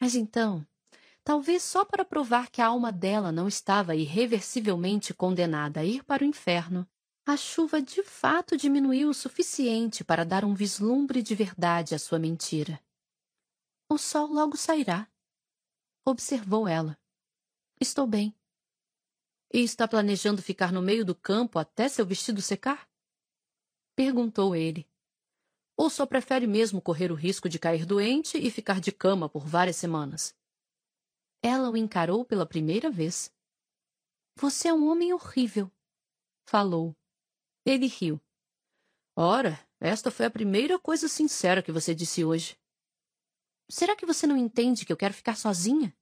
Mas 0.00 0.14
então, 0.14 0.66
talvez 1.22 1.62
só 1.62 1.84
para 1.84 2.04
provar 2.04 2.50
que 2.50 2.62
a 2.62 2.66
alma 2.68 2.90
dela 2.90 3.30
não 3.30 3.46
estava 3.46 3.94
irreversivelmente 3.94 5.12
condenada 5.12 5.80
a 5.80 5.84
ir 5.84 6.02
para 6.04 6.24
o 6.24 6.26
inferno, 6.26 6.88
a 7.24 7.36
chuva 7.36 7.80
de 7.80 8.02
fato 8.02 8.56
diminuiu 8.56 9.08
o 9.08 9.14
suficiente 9.14 10.02
para 10.02 10.24
dar 10.24 10.44
um 10.44 10.54
vislumbre 10.54 11.22
de 11.22 11.34
verdade 11.34 11.94
à 11.94 11.98
sua 11.98 12.18
mentira. 12.18 12.82
O 13.88 13.96
sol 13.96 14.26
logo 14.26 14.56
sairá. 14.56 15.08
Observou 16.04 16.66
ela. 16.66 16.98
Estou 17.80 18.06
bem. 18.06 18.34
E 19.52 19.60
está 19.60 19.86
planejando 19.86 20.42
ficar 20.42 20.72
no 20.72 20.82
meio 20.82 21.04
do 21.04 21.14
campo 21.14 21.58
até 21.58 21.88
seu 21.88 22.04
vestido 22.04 22.42
secar? 22.42 22.88
Perguntou 23.94 24.56
ele. 24.56 24.88
Ou 25.76 25.88
só 25.88 26.06
prefere 26.06 26.46
mesmo 26.46 26.82
correr 26.82 27.12
o 27.12 27.14
risco 27.14 27.48
de 27.48 27.58
cair 27.58 27.86
doente 27.86 28.36
e 28.36 28.50
ficar 28.50 28.80
de 28.80 28.90
cama 28.90 29.28
por 29.28 29.46
várias 29.46 29.76
semanas? 29.76 30.34
Ela 31.40 31.70
o 31.70 31.76
encarou 31.76 32.24
pela 32.24 32.46
primeira 32.46 32.90
vez. 32.90 33.32
Você 34.36 34.68
é 34.68 34.74
um 34.74 34.90
homem 34.90 35.12
horrível, 35.12 35.70
falou. 36.46 36.96
Ele 37.64 37.86
riu. 37.86 38.20
Ora, 39.16 39.58
esta 39.80 40.10
foi 40.10 40.26
a 40.26 40.30
primeira 40.30 40.78
coisa 40.78 41.08
sincera 41.08 41.62
que 41.62 41.72
você 41.72 41.94
disse 41.94 42.24
hoje. 42.24 42.56
Será 43.68 43.96
que 43.96 44.06
você 44.06 44.26
não 44.26 44.36
entende 44.36 44.84
que 44.84 44.92
eu 44.92 44.96
quero 44.96 45.14
ficar 45.14 45.36
sozinha? 45.36 45.96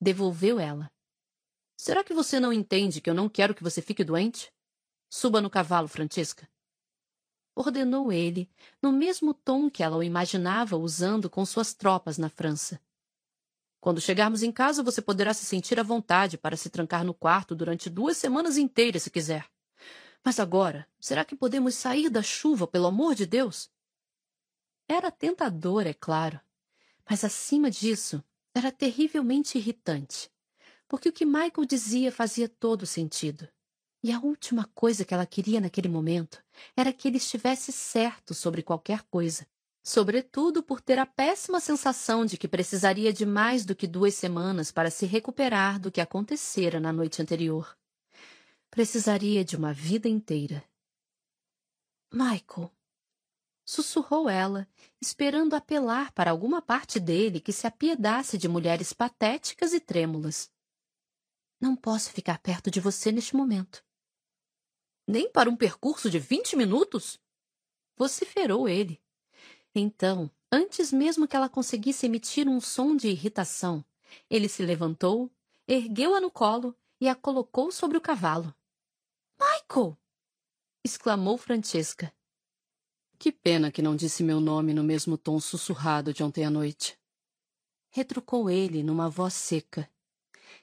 Devolveu 0.00 0.58
ela. 0.58 0.90
Será 1.76 2.04
que 2.04 2.14
você 2.14 2.38
não 2.38 2.52
entende 2.52 3.00
que 3.00 3.10
eu 3.10 3.14
não 3.14 3.28
quero 3.28 3.54
que 3.54 3.62
você 3.62 3.80
fique 3.80 4.04
doente? 4.04 4.52
Suba 5.08 5.40
no 5.40 5.50
cavalo, 5.50 5.88
Francisca 5.88 6.48
ordenou 7.54 8.12
ele, 8.12 8.50
no 8.80 8.92
mesmo 8.92 9.34
tom 9.34 9.70
que 9.70 9.82
ela 9.82 9.96
o 9.96 10.02
imaginava 10.02 10.76
usando 10.76 11.28
com 11.28 11.44
suas 11.44 11.74
tropas 11.74 12.18
na 12.18 12.28
França. 12.28 12.80
Quando 13.80 14.00
chegarmos 14.00 14.42
em 14.42 14.52
casa, 14.52 14.82
você 14.82 15.02
poderá 15.02 15.34
se 15.34 15.44
sentir 15.44 15.78
à 15.78 15.82
vontade 15.82 16.38
para 16.38 16.56
se 16.56 16.70
trancar 16.70 17.04
no 17.04 17.12
quarto 17.12 17.54
durante 17.54 17.90
duas 17.90 18.16
semanas 18.16 18.56
inteiras, 18.56 19.02
se 19.02 19.10
quiser. 19.10 19.50
Mas 20.24 20.38
agora, 20.38 20.88
será 21.00 21.24
que 21.24 21.34
podemos 21.34 21.74
sair 21.74 22.08
da 22.08 22.22
chuva, 22.22 22.66
pelo 22.66 22.86
amor 22.86 23.14
de 23.14 23.26
Deus? 23.26 23.70
Era 24.88 25.10
tentador, 25.10 25.86
é 25.86 25.94
claro, 25.94 26.40
mas 27.08 27.24
acima 27.24 27.70
disso, 27.70 28.22
era 28.54 28.70
terrivelmente 28.70 29.58
irritante, 29.58 30.30
porque 30.86 31.08
o 31.08 31.12
que 31.12 31.24
Michael 31.24 31.66
dizia 31.66 32.12
fazia 32.12 32.48
todo 32.48 32.86
sentido. 32.86 33.48
E 34.04 34.10
a 34.12 34.18
última 34.18 34.68
coisa 34.74 35.04
que 35.04 35.14
ela 35.14 35.26
queria 35.26 35.60
naquele 35.60 35.88
momento 35.88 36.42
era 36.76 36.92
que 36.92 37.08
ele 37.08 37.18
estivesse 37.18 37.72
certo 37.72 38.34
sobre 38.34 38.62
qualquer 38.62 39.02
coisa, 39.04 39.46
sobretudo 39.82 40.62
por 40.62 40.80
ter 40.80 40.98
a 40.98 41.06
péssima 41.06 41.60
sensação 41.60 42.24
de 42.26 42.36
que 42.36 42.48
precisaria 42.48 43.12
de 43.12 43.24
mais 43.24 43.64
do 43.64 43.76
que 43.76 43.86
duas 43.86 44.14
semanas 44.14 44.70
para 44.72 44.90
se 44.90 45.06
recuperar 45.06 45.78
do 45.80 45.90
que 45.90 46.00
acontecera 46.00 46.80
na 46.80 46.92
noite 46.92 47.22
anterior. 47.22 47.76
Precisaria 48.74 49.44
de 49.44 49.54
uma 49.54 49.70
vida 49.74 50.08
inteira. 50.08 50.64
Michael, 52.10 52.72
sussurrou 53.66 54.30
ela, 54.30 54.66
esperando 54.98 55.52
apelar 55.52 56.10
para 56.12 56.30
alguma 56.30 56.62
parte 56.62 56.98
dele 56.98 57.38
que 57.38 57.52
se 57.52 57.66
apiedasse 57.66 58.38
de 58.38 58.48
mulheres 58.48 58.94
patéticas 58.94 59.74
e 59.74 59.78
trêmulas. 59.78 60.50
Não 61.60 61.76
posso 61.76 62.10
ficar 62.12 62.38
perto 62.38 62.70
de 62.70 62.80
você 62.80 63.12
neste 63.12 63.36
momento. 63.36 63.84
Nem 65.06 65.30
para 65.30 65.50
um 65.50 65.56
percurso 65.56 66.08
de 66.08 66.18
vinte 66.18 66.56
minutos? 66.56 67.20
Vociferou 67.94 68.66
ele. 68.66 69.02
Então, 69.74 70.30
antes 70.50 70.90
mesmo 70.90 71.28
que 71.28 71.36
ela 71.36 71.50
conseguisse 71.50 72.06
emitir 72.06 72.48
um 72.48 72.58
som 72.58 72.96
de 72.96 73.08
irritação, 73.08 73.84
ele 74.30 74.48
se 74.48 74.64
levantou, 74.64 75.30
ergueu-a 75.68 76.22
no 76.22 76.30
colo 76.30 76.74
e 76.98 77.06
a 77.06 77.14
colocou 77.14 77.70
sobre 77.70 77.98
o 77.98 78.00
cavalo. 78.00 78.54
Michael! 79.42 79.98
exclamou 80.84 81.36
Francesca. 81.36 82.14
Que 83.18 83.32
pena 83.32 83.72
que 83.72 83.82
não 83.82 83.96
disse 83.96 84.22
meu 84.22 84.38
nome 84.38 84.72
no 84.72 84.84
mesmo 84.84 85.18
tom 85.18 85.40
sussurrado 85.40 86.12
de 86.12 86.22
ontem 86.22 86.44
à 86.44 86.50
noite. 86.50 86.96
Retrucou 87.90 88.48
ele 88.48 88.84
numa 88.84 89.10
voz 89.10 89.34
seca. 89.34 89.90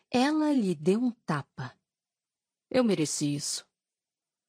Ela 0.10 0.54
lhe 0.54 0.74
deu 0.74 1.02
um 1.02 1.12
tapa. 1.12 1.78
Eu 2.70 2.84
mereci 2.84 3.36
isso. 3.36 3.66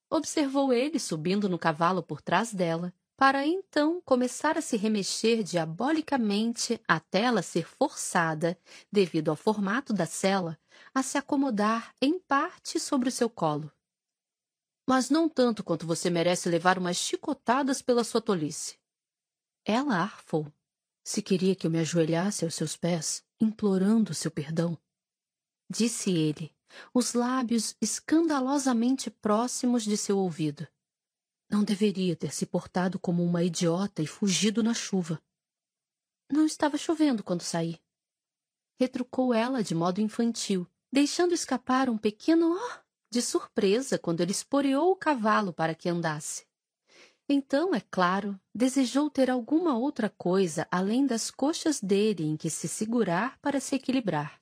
Observou 0.08 0.72
ele 0.72 1.00
subindo 1.00 1.48
no 1.48 1.58
cavalo 1.58 2.02
por 2.02 2.22
trás 2.22 2.54
dela, 2.54 2.94
para 3.16 3.44
então 3.46 4.00
começar 4.02 4.56
a 4.56 4.62
se 4.62 4.76
remexer 4.76 5.42
diabolicamente 5.42 6.80
até 6.86 7.22
ela 7.22 7.42
ser 7.42 7.66
forçada, 7.66 8.58
devido 8.90 9.28
ao 9.28 9.36
formato 9.36 9.92
da 9.92 10.06
cela, 10.06 10.58
a 10.94 11.02
se 11.02 11.18
acomodar 11.18 11.92
em 12.00 12.18
parte 12.18 12.78
sobre 12.78 13.08
o 13.08 13.12
seu 13.12 13.28
colo 13.28 13.70
mas 14.90 15.08
não 15.08 15.28
tanto 15.28 15.62
quanto 15.62 15.86
você 15.86 16.10
merece 16.10 16.48
levar 16.48 16.76
umas 16.76 16.96
chicotadas 16.96 17.80
pela 17.80 18.02
sua 18.02 18.20
tolice. 18.20 18.76
Ela 19.64 19.94
arfou. 19.98 20.52
Se 21.04 21.22
queria 21.22 21.54
que 21.54 21.64
eu 21.64 21.70
me 21.70 21.78
ajoelhasse 21.78 22.44
aos 22.44 22.56
seus 22.56 22.76
pés, 22.76 23.24
implorando 23.40 24.12
seu 24.12 24.32
perdão. 24.32 24.76
Disse 25.70 26.10
ele, 26.10 26.52
os 26.92 27.14
lábios 27.14 27.76
escandalosamente 27.80 29.12
próximos 29.12 29.84
de 29.84 29.96
seu 29.96 30.18
ouvido. 30.18 30.66
Não 31.48 31.62
deveria 31.62 32.16
ter 32.16 32.34
se 32.34 32.44
portado 32.44 32.98
como 32.98 33.22
uma 33.22 33.44
idiota 33.44 34.02
e 34.02 34.08
fugido 34.08 34.60
na 34.60 34.74
chuva. 34.74 35.22
Não 36.28 36.44
estava 36.44 36.76
chovendo 36.76 37.22
quando 37.22 37.42
saí. 37.42 37.80
Retrucou 38.76 39.32
ela 39.32 39.62
de 39.62 39.72
modo 39.72 40.00
infantil, 40.00 40.66
deixando 40.92 41.32
escapar 41.32 41.88
um 41.88 41.96
pequeno 41.96 42.56
oh 42.56 42.89
de 43.10 43.20
surpresa 43.20 43.98
quando 43.98 44.20
ele 44.20 44.30
esporeou 44.30 44.92
o 44.92 44.96
cavalo 44.96 45.52
para 45.52 45.74
que 45.74 45.88
andasse. 45.88 46.46
Então, 47.28 47.74
é 47.74 47.80
claro, 47.80 48.38
desejou 48.54 49.10
ter 49.10 49.30
alguma 49.30 49.76
outra 49.76 50.08
coisa 50.08 50.66
além 50.70 51.06
das 51.06 51.30
coxas 51.30 51.80
dele 51.80 52.24
em 52.24 52.36
que 52.36 52.50
se 52.50 52.66
segurar 52.66 53.38
para 53.40 53.60
se 53.60 53.76
equilibrar. 53.76 54.40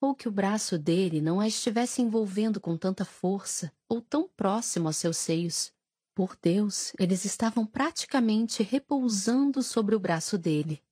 Ou 0.00 0.14
que 0.14 0.28
o 0.28 0.32
braço 0.32 0.76
dele 0.76 1.20
não 1.20 1.40
a 1.40 1.46
estivesse 1.46 2.02
envolvendo 2.02 2.60
com 2.60 2.76
tanta 2.76 3.04
força 3.04 3.72
ou 3.88 4.00
tão 4.00 4.28
próximo 4.28 4.88
aos 4.88 4.96
seus 4.96 5.16
seios. 5.16 5.72
Por 6.14 6.36
Deus, 6.40 6.92
eles 6.98 7.24
estavam 7.24 7.64
praticamente 7.64 8.62
repousando 8.62 9.62
sobre 9.62 9.94
o 9.94 10.00
braço 10.00 10.36
dele. 10.36 10.82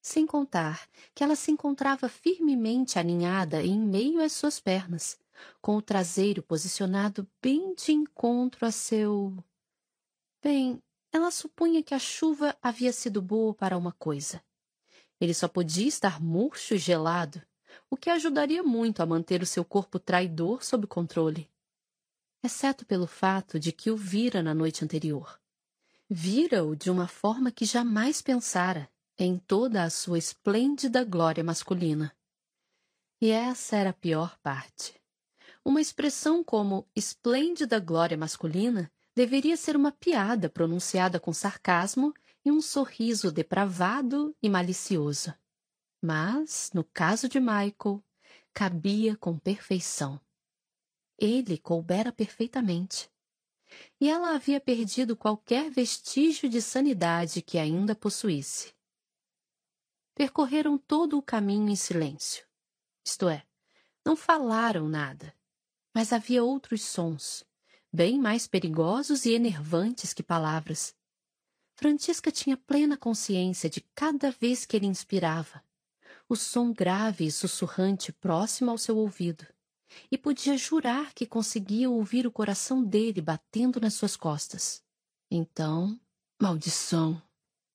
Sem 0.00 0.26
contar 0.26 0.88
que 1.14 1.22
ela 1.22 1.36
se 1.36 1.50
encontrava 1.50 2.08
firmemente 2.08 2.98
aninhada 2.98 3.62
em 3.62 3.78
meio 3.78 4.20
às 4.20 4.32
suas 4.32 4.58
pernas, 4.58 5.16
com 5.60 5.76
o 5.76 5.82
traseiro 5.82 6.42
posicionado 6.42 7.26
bem 7.42 7.74
de 7.74 7.92
encontro 7.92 8.66
a 8.66 8.70
seu. 8.70 9.36
Bem, 10.42 10.82
ela 11.12 11.30
supunha 11.30 11.82
que 11.82 11.94
a 11.94 11.98
chuva 11.98 12.56
havia 12.62 12.92
sido 12.92 13.20
boa 13.20 13.54
para 13.54 13.76
uma 13.76 13.92
coisa. 13.92 14.42
Ele 15.20 15.34
só 15.34 15.46
podia 15.46 15.86
estar 15.86 16.20
murcho 16.20 16.74
e 16.74 16.78
gelado, 16.78 17.40
o 17.90 17.96
que 17.96 18.10
ajudaria 18.10 18.62
muito 18.62 19.02
a 19.02 19.06
manter 19.06 19.42
o 19.42 19.46
seu 19.46 19.64
corpo 19.64 19.98
traidor 19.98 20.64
sob 20.64 20.86
controle. 20.86 21.50
Exceto 22.42 22.84
pelo 22.84 23.06
fato 23.06 23.58
de 23.58 23.70
que 23.70 23.90
o 23.90 23.96
vira 23.96 24.42
na 24.42 24.54
noite 24.54 24.84
anterior. 24.84 25.40
Vira-o 26.08 26.74
de 26.74 26.90
uma 26.90 27.06
forma 27.06 27.52
que 27.52 27.64
jamais 27.64 28.20
pensara, 28.20 28.90
em 29.18 29.38
toda 29.38 29.84
a 29.84 29.90
sua 29.90 30.18
esplêndida 30.18 31.04
glória 31.04 31.44
masculina. 31.44 32.14
E 33.20 33.30
essa 33.30 33.76
era 33.76 33.90
a 33.90 33.94
pior 33.94 34.36
parte. 34.38 35.01
Uma 35.64 35.80
expressão 35.80 36.42
como 36.42 36.88
esplêndida 36.94 37.78
glória 37.78 38.16
masculina 38.16 38.90
deveria 39.14 39.56
ser 39.56 39.76
uma 39.76 39.92
piada 39.92 40.48
pronunciada 40.48 41.20
com 41.20 41.32
sarcasmo 41.32 42.12
e 42.44 42.50
um 42.50 42.60
sorriso 42.60 43.30
depravado 43.30 44.34
e 44.42 44.48
malicioso. 44.50 45.32
Mas, 46.02 46.70
no 46.74 46.82
caso 46.82 47.28
de 47.28 47.38
Michael, 47.38 48.02
cabia 48.52 49.16
com 49.16 49.38
perfeição. 49.38 50.20
Ele 51.16 51.56
coubera 51.56 52.10
perfeitamente. 52.10 53.08
E 54.00 54.10
ela 54.10 54.34
havia 54.34 54.60
perdido 54.60 55.16
qualquer 55.16 55.70
vestígio 55.70 56.48
de 56.48 56.60
sanidade 56.60 57.40
que 57.40 57.56
ainda 57.56 57.94
possuísse. 57.94 58.74
Percorreram 60.12 60.76
todo 60.76 61.16
o 61.16 61.22
caminho 61.22 61.68
em 61.68 61.76
silêncio. 61.76 62.44
Isto 63.06 63.28
é, 63.28 63.46
não 64.04 64.16
falaram 64.16 64.88
nada 64.88 65.32
mas 65.94 66.12
havia 66.12 66.42
outros 66.42 66.82
sons, 66.82 67.44
bem 67.92 68.18
mais 68.18 68.46
perigosos 68.46 69.26
e 69.26 69.32
enervantes 69.32 70.14
que 70.14 70.22
palavras. 70.22 70.94
Francisca 71.74 72.30
tinha 72.30 72.56
plena 72.56 72.96
consciência 72.96 73.68
de 73.68 73.80
cada 73.94 74.30
vez 74.30 74.64
que 74.64 74.76
ele 74.76 74.86
inspirava, 74.86 75.62
o 76.28 76.36
som 76.36 76.72
grave 76.72 77.26
e 77.26 77.32
sussurrante 77.32 78.12
próximo 78.12 78.70
ao 78.70 78.78
seu 78.78 78.96
ouvido, 78.96 79.46
e 80.10 80.16
podia 80.16 80.56
jurar 80.56 81.12
que 81.12 81.26
conseguia 81.26 81.90
ouvir 81.90 82.26
o 82.26 82.32
coração 82.32 82.82
dele 82.82 83.20
batendo 83.20 83.80
nas 83.80 83.94
suas 83.94 84.16
costas. 84.16 84.82
Então, 85.30 86.00
maldição! 86.40 87.22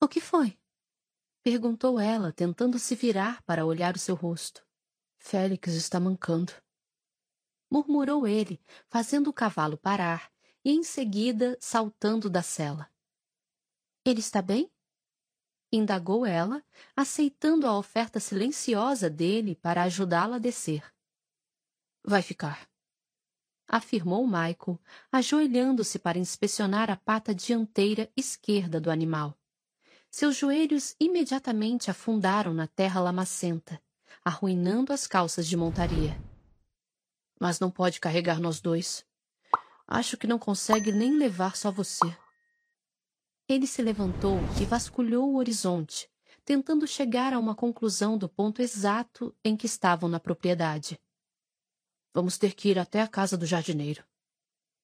O 0.00 0.08
que 0.08 0.20
foi? 0.20 0.58
Perguntou 1.42 1.98
ela, 2.00 2.32
tentando 2.32 2.78
se 2.78 2.94
virar 2.94 3.42
para 3.42 3.64
olhar 3.64 3.94
o 3.94 3.98
seu 3.98 4.14
rosto. 4.14 4.64
Félix 5.18 5.74
está 5.74 6.00
mancando 6.00 6.52
murmurou 7.70 8.26
ele, 8.26 8.60
fazendo 8.88 9.28
o 9.28 9.32
cavalo 9.32 9.76
parar 9.76 10.30
e 10.64 10.72
em 10.72 10.82
seguida 10.82 11.56
saltando 11.60 12.28
da 12.28 12.42
sela. 12.42 12.90
Ele 14.04 14.20
está 14.20 14.40
bem? 14.42 14.70
indagou 15.70 16.24
ela, 16.24 16.64
aceitando 16.96 17.66
a 17.66 17.76
oferta 17.76 18.18
silenciosa 18.18 19.10
dele 19.10 19.54
para 19.54 19.82
ajudá-la 19.82 20.36
a 20.36 20.38
descer. 20.38 20.82
Vai 22.02 22.22
ficar, 22.22 22.66
afirmou 23.66 24.26
Michael, 24.26 24.80
ajoelhando-se 25.12 25.98
para 25.98 26.18
inspecionar 26.18 26.90
a 26.90 26.96
pata 26.96 27.34
dianteira 27.34 28.10
esquerda 28.16 28.80
do 28.80 28.90
animal. 28.90 29.38
Seus 30.10 30.36
joelhos 30.36 30.96
imediatamente 30.98 31.90
afundaram 31.90 32.54
na 32.54 32.66
terra 32.66 32.98
lamacenta, 32.98 33.78
arruinando 34.24 34.90
as 34.90 35.06
calças 35.06 35.46
de 35.46 35.54
montaria 35.54 36.18
mas 37.40 37.60
não 37.60 37.70
pode 37.70 38.00
carregar 38.00 38.40
nós 38.40 38.60
dois. 38.60 39.04
Acho 39.86 40.16
que 40.16 40.26
não 40.26 40.38
consegue 40.38 40.92
nem 40.92 41.16
levar 41.16 41.56
só 41.56 41.70
você. 41.70 42.16
Ele 43.48 43.66
se 43.66 43.80
levantou 43.80 44.38
e 44.60 44.64
vasculhou 44.64 45.32
o 45.32 45.36
horizonte, 45.36 46.10
tentando 46.44 46.86
chegar 46.86 47.32
a 47.32 47.38
uma 47.38 47.54
conclusão 47.54 48.18
do 48.18 48.28
ponto 48.28 48.60
exato 48.60 49.34
em 49.42 49.56
que 49.56 49.66
estavam 49.66 50.08
na 50.08 50.20
propriedade. 50.20 51.00
Vamos 52.12 52.36
ter 52.36 52.54
que 52.54 52.68
ir 52.68 52.78
até 52.78 53.00
a 53.00 53.08
casa 53.08 53.36
do 53.36 53.46
jardineiro. 53.46 54.04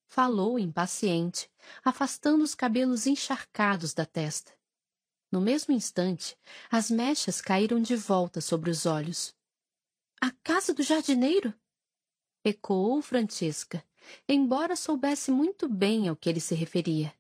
Falou 0.07 0.59
impaciente, 0.59 1.51
afastando 1.85 2.45
os 2.45 2.55
cabelos 2.55 3.07
encharcados 3.07 3.93
da 3.93 4.07
testa. 4.07 4.53
No 5.31 5.41
mesmo 5.41 5.75
instante, 5.75 6.39
as 6.71 6.91
mechas 6.91 7.41
caíram 7.41 7.83
de 7.83 7.97
volta 7.97 8.41
sobre 8.41 8.71
os 8.71 8.87
olhos. 8.87 9.35
A 10.23 10.31
casa 10.31 10.73
do 10.73 10.83
jardineiro? 10.83 11.53
Ecoou 12.45 13.01
Francisca, 13.01 13.83
embora 14.29 14.77
soubesse 14.77 15.31
muito 15.31 15.69
bem 15.69 16.09
ao 16.09 16.17
que 16.17 16.29
ele 16.29 16.41
se 16.41 16.55
referia. 16.55 17.13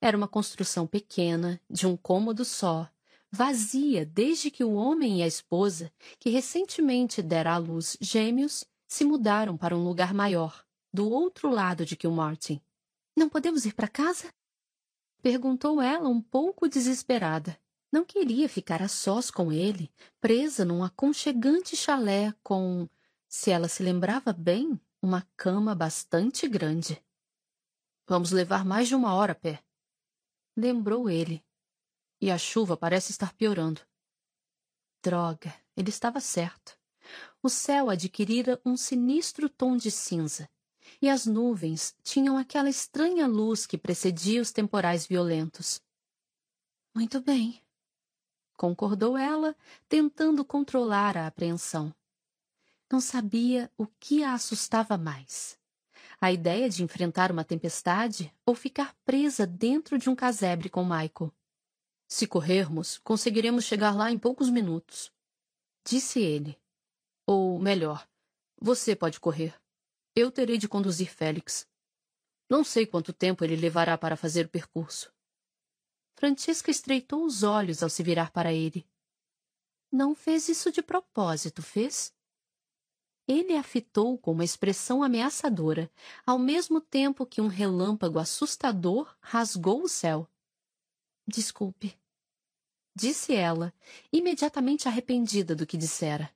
Era 0.00 0.16
uma 0.16 0.28
construção 0.28 0.86
pequena, 0.86 1.60
de 1.70 1.86
um 1.86 1.96
cômodo 1.96 2.44
só, 2.44 2.88
vazia 3.30 4.04
desde 4.04 4.50
que 4.50 4.64
o 4.64 4.74
homem 4.74 5.20
e 5.20 5.22
a 5.22 5.26
esposa, 5.26 5.92
que 6.18 6.30
recentemente 6.30 7.22
dera 7.22 7.54
à 7.54 7.56
luz 7.56 7.96
gêmeos, 8.00 8.64
se 8.86 9.04
mudaram 9.04 9.56
para 9.56 9.76
um 9.76 9.84
lugar 9.84 10.12
maior, 10.12 10.64
do 10.92 11.08
outro 11.10 11.50
lado 11.50 11.84
de 11.84 11.96
Kilmartin. 11.96 12.60
Não 13.16 13.28
podemos 13.28 13.64
ir 13.64 13.74
para 13.74 13.86
casa? 13.86 14.32
Perguntou 15.20 15.82
ela 15.82 16.08
um 16.08 16.20
pouco 16.20 16.68
desesperada. 16.68 17.58
Não 17.90 18.04
queria 18.04 18.48
ficar 18.48 18.82
a 18.82 18.88
sós 18.88 19.30
com 19.30 19.50
ele, 19.50 19.90
presa 20.20 20.64
num 20.64 20.84
aconchegante 20.84 21.76
chalé 21.76 22.34
com 22.42 22.88
se 23.28 23.50
ela 23.50 23.68
se 23.68 23.82
lembrava 23.82 24.32
bem, 24.32 24.80
uma 25.02 25.22
cama 25.36 25.74
bastante 25.74 26.48
grande. 26.48 27.00
Vamos 28.06 28.32
levar 28.32 28.64
mais 28.64 28.88
de 28.88 28.94
uma 28.94 29.14
hora 29.14 29.32
a 29.32 29.34
pé. 29.34 29.62
Lembrou 30.56 31.10
ele. 31.10 31.44
E 32.20 32.30
a 32.30 32.38
chuva 32.38 32.76
parece 32.76 33.12
estar 33.12 33.34
piorando. 33.34 33.82
Droga, 35.02 35.54
ele 35.76 35.90
estava 35.90 36.20
certo. 36.20 36.76
O 37.42 37.48
céu 37.48 37.90
adquirira 37.90 38.60
um 38.64 38.76
sinistro 38.76 39.48
tom 39.48 39.76
de 39.76 39.90
cinza, 39.90 40.50
e 41.00 41.08
as 41.08 41.26
nuvens 41.26 41.94
tinham 42.02 42.36
aquela 42.36 42.68
estranha 42.68 43.26
luz 43.26 43.66
que 43.66 43.78
precedia 43.78 44.42
os 44.42 44.50
temporais 44.50 45.06
violentos. 45.06 45.80
Muito 46.94 47.20
bem, 47.20 47.62
concordou 48.56 49.16
ela, 49.16 49.56
tentando 49.88 50.44
controlar 50.44 51.16
a 51.16 51.28
apreensão. 51.28 51.94
Não 52.90 53.00
sabia 53.00 53.70
o 53.76 53.86
que 53.86 54.24
a 54.24 54.32
assustava 54.32 54.96
mais. 54.96 55.58
A 56.20 56.32
ideia 56.32 56.68
de 56.70 56.82
enfrentar 56.82 57.30
uma 57.30 57.44
tempestade 57.44 58.34
ou 58.46 58.54
ficar 58.54 58.94
presa 59.04 59.46
dentro 59.46 59.98
de 59.98 60.08
um 60.08 60.16
casebre 60.16 60.70
com 60.70 60.82
Michael. 60.82 61.32
Se 62.08 62.26
corrermos, 62.26 62.98
conseguiremos 62.98 63.64
chegar 63.64 63.94
lá 63.94 64.10
em 64.10 64.18
poucos 64.18 64.48
minutos, 64.48 65.12
disse 65.86 66.20
ele. 66.20 66.58
Ou, 67.26 67.58
melhor, 67.58 68.08
você 68.58 68.96
pode 68.96 69.20
correr. 69.20 69.54
Eu 70.16 70.32
terei 70.32 70.56
de 70.56 70.66
conduzir 70.66 71.12
Félix. 71.12 71.68
Não 72.48 72.64
sei 72.64 72.86
quanto 72.86 73.12
tempo 73.12 73.44
ele 73.44 73.54
levará 73.54 73.98
para 73.98 74.16
fazer 74.16 74.46
o 74.46 74.48
percurso. 74.48 75.12
Francesca 76.14 76.70
estreitou 76.70 77.24
os 77.24 77.42
olhos 77.42 77.82
ao 77.82 77.90
se 77.90 78.02
virar 78.02 78.32
para 78.32 78.52
ele. 78.52 78.88
Não 79.92 80.14
fez 80.14 80.48
isso 80.48 80.72
de 80.72 80.82
propósito, 80.82 81.62
fez? 81.62 82.12
Ele 83.28 83.54
a 83.54 83.62
fitou 83.62 84.16
com 84.16 84.32
uma 84.32 84.44
expressão 84.44 85.02
ameaçadora, 85.02 85.90
ao 86.24 86.38
mesmo 86.38 86.80
tempo 86.80 87.26
que 87.26 87.42
um 87.42 87.46
relâmpago 87.46 88.18
assustador 88.18 89.14
rasgou 89.20 89.82
o 89.82 89.88
céu. 89.88 90.26
Desculpe, 91.26 91.94
disse 92.96 93.34
ela, 93.34 93.72
imediatamente 94.10 94.88
arrependida 94.88 95.54
do 95.54 95.66
que 95.66 95.76
dissera. 95.76 96.34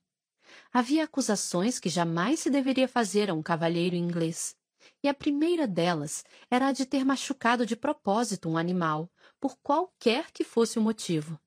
Havia 0.71 1.03
acusações 1.03 1.79
que 1.79 1.89
jamais 1.89 2.41
se 2.41 2.49
deveria 2.51 2.87
fazer 2.87 3.29
a 3.29 3.33
um 3.33 3.41
cavalheiro 3.41 3.95
inglês 3.95 4.55
e 5.01 5.07
a 5.07 5.13
primeira 5.13 5.67
delas 5.67 6.23
era 6.49 6.67
a 6.67 6.71
de 6.71 6.85
ter 6.85 7.03
machucado 7.03 7.65
de 7.65 7.75
propósito 7.75 8.49
um 8.49 8.57
animal, 8.57 9.11
por 9.39 9.57
qualquer 9.57 10.31
que 10.31 10.43
fosse 10.43 10.79
o 10.79 10.81
motivo. 10.81 11.39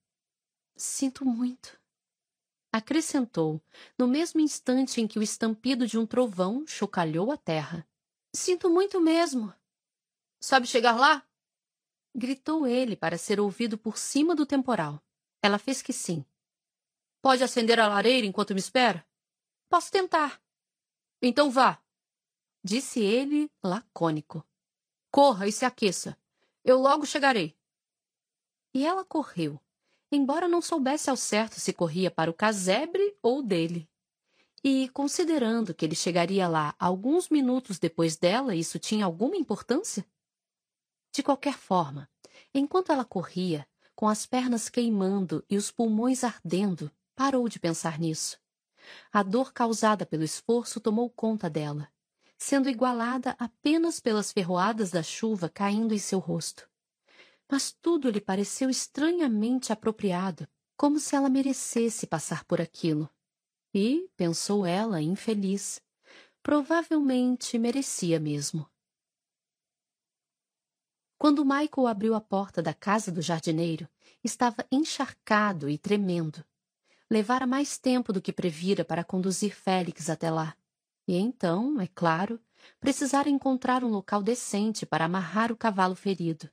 Sinto 0.77 1.25
muito. 1.25 1.79
Acrescentou, 2.77 3.59
no 3.97 4.07
mesmo 4.07 4.39
instante 4.39 5.01
em 5.01 5.07
que 5.07 5.19
o 5.19 5.23
estampido 5.23 5.87
de 5.87 5.97
um 5.97 6.05
trovão 6.05 6.67
chocalhou 6.67 7.33
a 7.33 7.37
terra. 7.39 7.89
Sinto 8.35 8.69
muito 8.69 9.01
mesmo. 9.01 9.51
Sabe 10.39 10.67
chegar 10.67 10.95
lá? 10.95 11.27
Gritou 12.15 12.67
ele 12.67 12.95
para 12.95 13.17
ser 13.17 13.41
ouvido 13.41 13.79
por 13.79 13.97
cima 13.97 14.35
do 14.35 14.45
temporal. 14.45 15.03
Ela 15.43 15.57
fez 15.57 15.81
que 15.81 15.91
sim. 15.91 16.23
Pode 17.23 17.43
acender 17.43 17.81
a 17.81 17.89
lareira 17.89 18.27
enquanto 18.27 18.53
me 18.53 18.61
espera? 18.61 19.07
Posso 19.71 19.91
tentar. 19.91 20.39
Então 21.23 21.51
vá 21.51 21.83
disse 22.63 23.01
ele, 23.01 23.51
lacônico. 23.65 24.47
Corra 25.11 25.49
e 25.49 25.53
se 25.53 25.65
aqueça. 25.65 26.15
Eu 26.63 26.79
logo 26.79 27.07
chegarei. 27.07 27.57
E 28.75 28.85
ela 28.85 29.03
correu, 29.03 29.59
embora 30.11 30.49
não 30.49 30.63
soubesse 30.63 31.11
ao 31.11 31.17
certo 31.17 31.61
se 31.61 31.73
corria 31.73 32.11
para 32.11 32.31
o 32.31 32.35
casebre 32.35 33.17
ou 33.23 33.43
dele. 33.43 33.89
E, 34.63 34.89
considerando 34.91 35.75
que 35.75 35.85
ele 35.85 35.95
chegaria 35.95 36.49
lá 36.49 36.75
alguns 36.79 37.29
minutos 37.29 37.79
depois 37.79 38.17
dela, 38.17 38.55
isso 38.55 38.79
tinha 38.79 39.05
alguma 39.05 39.37
importância? 39.37 40.05
De 41.13 41.23
qualquer 41.23 41.55
forma, 41.55 42.09
enquanto 42.53 42.91
ela 42.91 43.05
corria, 43.05 43.67
com 43.95 44.09
as 44.09 44.27
pernas 44.27 44.69
queimando 44.69 45.45
e 45.49 45.57
os 45.57 45.71
pulmões 45.71 46.25
ardendo, 46.25 46.91
parou 47.15 47.49
de 47.49 47.59
pensar 47.59 47.99
nisso. 47.99 48.39
A 49.13 49.23
dor 49.23 49.53
causada 49.53 50.05
pelo 50.05 50.25
esforço 50.25 50.81
tomou 50.81 51.09
conta 51.11 51.49
dela 51.49 51.89
sendo 52.39 52.69
igualada 52.69 53.35
apenas 53.39 54.01
pelas 54.01 54.33
ferroadas 54.33 54.91
da 54.91 55.03
chuva 55.03 55.49
caindo 55.49 55.95
em 55.95 55.99
seu 55.99 56.19
rosto. 56.19 56.69
Mas 57.51 57.73
tudo 57.73 58.11
lhe 58.11 58.21
pareceu 58.21 58.69
estranhamente 58.69 59.73
apropriado, 59.73 60.49
como 60.77 60.99
se 60.99 61.15
ela 61.15 61.29
merecesse 61.29 62.07
passar 62.07 62.45
por 62.45 62.61
aquilo. 62.61 63.09
E, 63.73 64.11
pensou 64.17 64.67
ela, 64.67 65.01
infeliz, 65.01 65.81
provavelmente 66.43 67.59
merecia 67.59 68.19
mesmo. 68.19 68.69
Quando 71.19 71.45
Michael 71.45 71.87
abriu 71.87 72.15
a 72.15 72.21
porta 72.21 72.63
da 72.63 72.75
casa 72.75 73.11
do 73.11 73.23
jardineiro, 73.23 73.89
estava 74.23 74.67
encharcado 74.71 75.69
e 75.69 75.79
tremendo. 75.79 76.45
Levara 77.11 77.47
mais 77.47 77.79
tempo 77.79 78.13
do 78.13 78.21
que 78.21 78.33
previra 78.33 78.85
para 78.85 79.05
conduzir 79.05 79.55
Félix 79.55 80.11
até 80.11 80.31
lá. 80.31 80.57
E 81.09 81.17
então, 81.17 81.81
é 81.81 81.87
claro, 81.87 82.41
precisara 82.81 83.31
encontrar 83.31 83.85
um 83.85 83.89
local 83.89 84.23
decente 84.23 84.85
para 84.85 85.05
amarrar 85.05 85.53
o 85.53 85.57
cavalo 85.57 85.95
ferido. 85.95 86.51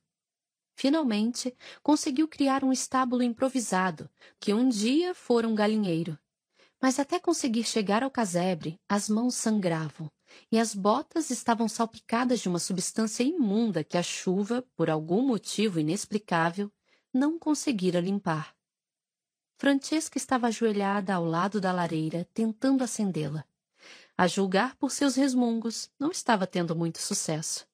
Finalmente, 0.76 1.56
conseguiu 1.82 2.28
criar 2.28 2.64
um 2.64 2.72
estábulo 2.72 3.24
improvisado, 3.24 4.10
que 4.40 4.54
um 4.54 4.68
dia 4.68 5.14
fora 5.14 5.48
um 5.48 5.56
galinheiro. 5.56 6.18
Mas 6.82 7.00
até 7.00 7.20
conseguir 7.20 7.64
chegar 7.64 8.04
ao 8.04 8.12
casebre, 8.12 8.80
as 8.90 9.08
mãos 9.08 9.36
sangravam, 9.36 10.12
e 10.52 10.60
as 10.60 10.76
botas 10.76 11.30
estavam 11.30 11.70
salpicadas 11.70 12.42
de 12.42 12.50
uma 12.50 12.60
substância 12.60 13.24
imunda 13.24 13.84
que 13.84 13.98
a 13.98 14.04
chuva, 14.04 14.66
por 14.76 14.90
algum 14.90 15.22
motivo 15.22 15.80
inexplicável, 15.80 16.72
não 17.14 17.40
conseguira 17.40 18.02
limpar. 18.02 18.54
Francesca 19.58 20.18
estava 20.18 20.48
ajoelhada 20.48 21.14
ao 21.14 21.24
lado 21.24 21.62
da 21.62 21.72
lareira, 21.72 22.28
tentando 22.34 22.84
acendê-la. 22.84 23.46
A 24.18 24.28
julgar 24.28 24.76
por 24.76 24.92
seus 24.92 25.16
resmungos, 25.16 25.90
não 25.98 26.12
estava 26.12 26.46
tendo 26.46 26.76
muito 26.76 27.00
sucesso. 27.00 27.66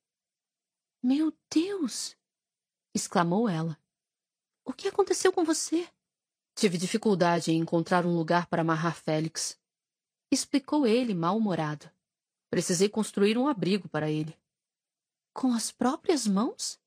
Meu 1.02 1.34
Deus! 1.50 2.19
Exclamou 2.94 3.48
ela. 3.48 3.78
O 4.66 4.74
que 4.74 4.88
aconteceu 4.88 5.32
com 5.32 5.44
você? 5.44 5.88
Tive 6.56 6.78
dificuldade 6.78 7.52
em 7.52 7.60
encontrar 7.60 8.06
um 8.06 8.16
lugar 8.16 8.48
para 8.48 8.62
amarrar 8.62 8.96
Félix. 8.96 9.58
Explicou 10.32 10.86
ele, 10.86 11.14
mal-humorado. 11.14 11.90
Precisei 12.50 12.90
construir 12.90 13.38
um 13.38 13.48
abrigo 13.48 13.88
para 13.88 14.12
ele. 14.12 14.38
Com 15.34 15.54
as 15.54 15.72
próprias 15.72 16.28
mãos? 16.28 16.80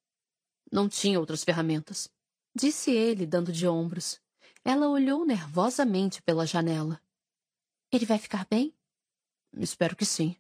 Não 0.71 0.89
tinha 0.89 1.19
outras 1.19 1.43
ferramentas. 1.43 2.09
Disse 2.55 2.91
ele, 2.91 3.27
dando 3.27 3.51
de 3.51 3.67
ombros. 3.67 4.21
Ela 4.65 4.89
olhou 4.89 5.25
nervosamente 5.25 6.23
pela 6.23 6.47
janela. 6.47 7.01
Ele 7.91 8.07
vai 8.07 8.19
ficar 8.19 8.47
bem? 8.49 8.75
Espero 9.55 9.97
que 9.97 10.05
sim. 10.05 10.37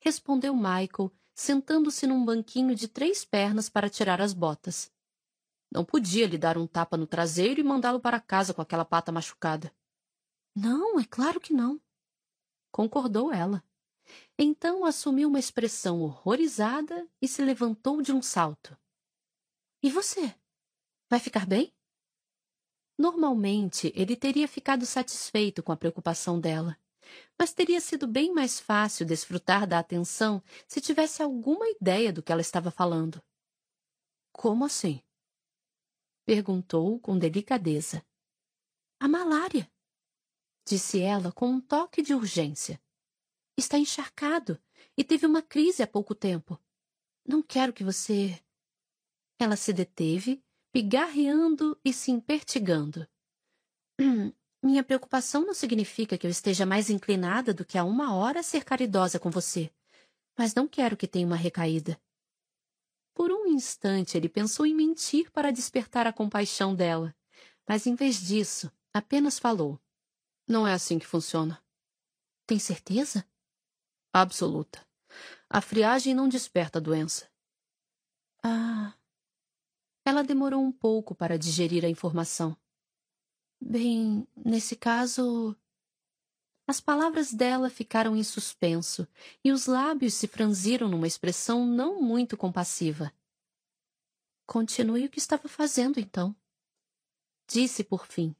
Respondeu 0.00 0.54
Michael, 0.54 1.12
sentando-se 1.38 2.04
num 2.04 2.24
banquinho 2.24 2.74
de 2.74 2.88
três 2.88 3.24
pernas 3.24 3.68
para 3.68 3.88
tirar 3.88 4.20
as 4.20 4.32
botas. 4.32 4.90
Não 5.70 5.84
podia 5.84 6.26
lhe 6.26 6.36
dar 6.36 6.58
um 6.58 6.66
tapa 6.66 6.96
no 6.96 7.06
traseiro 7.06 7.60
e 7.60 7.62
mandá-lo 7.62 8.00
para 8.00 8.18
casa 8.18 8.52
com 8.52 8.60
aquela 8.60 8.84
pata 8.84 9.12
machucada. 9.12 9.72
Não, 10.52 10.98
é 10.98 11.04
claro 11.04 11.38
que 11.38 11.52
não. 11.52 11.80
Concordou 12.72 13.32
ela. 13.32 13.62
Então 14.36 14.84
assumiu 14.84 15.28
uma 15.28 15.38
expressão 15.38 16.02
horrorizada 16.02 17.08
e 17.22 17.28
se 17.28 17.40
levantou 17.40 18.02
de 18.02 18.12
um 18.12 18.20
salto. 18.20 18.76
E 19.80 19.90
você? 19.90 20.34
Vai 21.08 21.20
ficar 21.20 21.46
bem? 21.46 21.72
Normalmente 22.98 23.92
ele 23.94 24.16
teria 24.16 24.48
ficado 24.48 24.84
satisfeito 24.84 25.62
com 25.62 25.70
a 25.70 25.76
preocupação 25.76 26.40
dela 26.40 26.76
mas 27.38 27.52
teria 27.52 27.80
sido 27.80 28.06
bem 28.06 28.32
mais 28.32 28.58
fácil 28.58 29.06
desfrutar 29.06 29.66
da 29.66 29.78
atenção 29.78 30.42
se 30.66 30.80
tivesse 30.80 31.22
alguma 31.22 31.68
ideia 31.68 32.12
do 32.12 32.22
que 32.22 32.32
ela 32.32 32.40
estava 32.40 32.70
falando. 32.70 33.22
Como 34.32 34.64
assim? 34.64 35.02
Perguntou 36.24 37.00
com 37.00 37.18
delicadeza. 37.18 38.04
A 39.00 39.08
malária, 39.08 39.70
disse 40.66 41.00
ela 41.00 41.32
com 41.32 41.48
um 41.48 41.60
toque 41.60 42.02
de 42.02 42.14
urgência. 42.14 42.80
Está 43.56 43.78
encharcado 43.78 44.60
e 44.96 45.02
teve 45.02 45.26
uma 45.26 45.42
crise 45.42 45.82
há 45.82 45.86
pouco 45.86 46.14
tempo. 46.14 46.60
Não 47.26 47.42
quero 47.42 47.72
que 47.72 47.82
você. 47.82 48.38
Ela 49.38 49.56
se 49.56 49.72
deteve, 49.72 50.44
pigarreando 50.72 51.78
e 51.84 51.92
se 51.92 52.10
impertigando. 52.10 53.08
Minha 54.62 54.82
preocupação 54.82 55.46
não 55.46 55.54
significa 55.54 56.18
que 56.18 56.26
eu 56.26 56.30
esteja 56.30 56.66
mais 56.66 56.90
inclinada 56.90 57.54
do 57.54 57.64
que 57.64 57.78
há 57.78 57.84
uma 57.84 58.14
hora 58.16 58.40
a 58.40 58.42
ser 58.42 58.64
caridosa 58.64 59.18
com 59.18 59.30
você, 59.30 59.70
mas 60.36 60.54
não 60.54 60.66
quero 60.66 60.96
que 60.96 61.06
tenha 61.06 61.26
uma 61.26 61.36
recaída. 61.36 62.00
Por 63.14 63.30
um 63.30 63.46
instante 63.46 64.16
ele 64.16 64.28
pensou 64.28 64.66
em 64.66 64.74
mentir 64.74 65.30
para 65.30 65.52
despertar 65.52 66.06
a 66.06 66.12
compaixão 66.12 66.74
dela, 66.74 67.14
mas 67.68 67.86
em 67.86 67.94
vez 67.94 68.20
disso, 68.20 68.70
apenas 68.92 69.38
falou: 69.38 69.80
Não 70.46 70.66
é 70.66 70.72
assim 70.72 70.98
que 70.98 71.06
funciona. 71.06 71.62
Tem 72.46 72.58
certeza? 72.58 73.24
Absoluta. 74.12 74.84
A 75.48 75.60
friagem 75.60 76.14
não 76.14 76.28
desperta 76.28 76.78
a 76.78 76.82
doença. 76.82 77.30
Ah. 78.42 78.94
Ela 80.04 80.24
demorou 80.24 80.62
um 80.62 80.72
pouco 80.72 81.14
para 81.14 81.38
digerir 81.38 81.84
a 81.84 81.88
informação. 81.88 82.56
Bem, 83.60 84.26
nesse 84.36 84.76
caso. 84.76 85.56
As 86.66 86.80
palavras 86.80 87.32
dela 87.32 87.70
ficaram 87.70 88.14
em 88.14 88.22
suspenso 88.22 89.08
e 89.42 89.50
os 89.50 89.66
lábios 89.66 90.14
se 90.14 90.28
franziram 90.28 90.88
numa 90.88 91.06
expressão 91.06 91.66
não 91.66 92.00
muito 92.00 92.36
compassiva. 92.36 93.12
Continue 94.46 95.06
o 95.06 95.10
que 95.10 95.18
estava 95.18 95.48
fazendo, 95.48 95.98
então. 95.98 96.36
Disse 97.46 97.82
por 97.82 98.06
fim. 98.06 98.36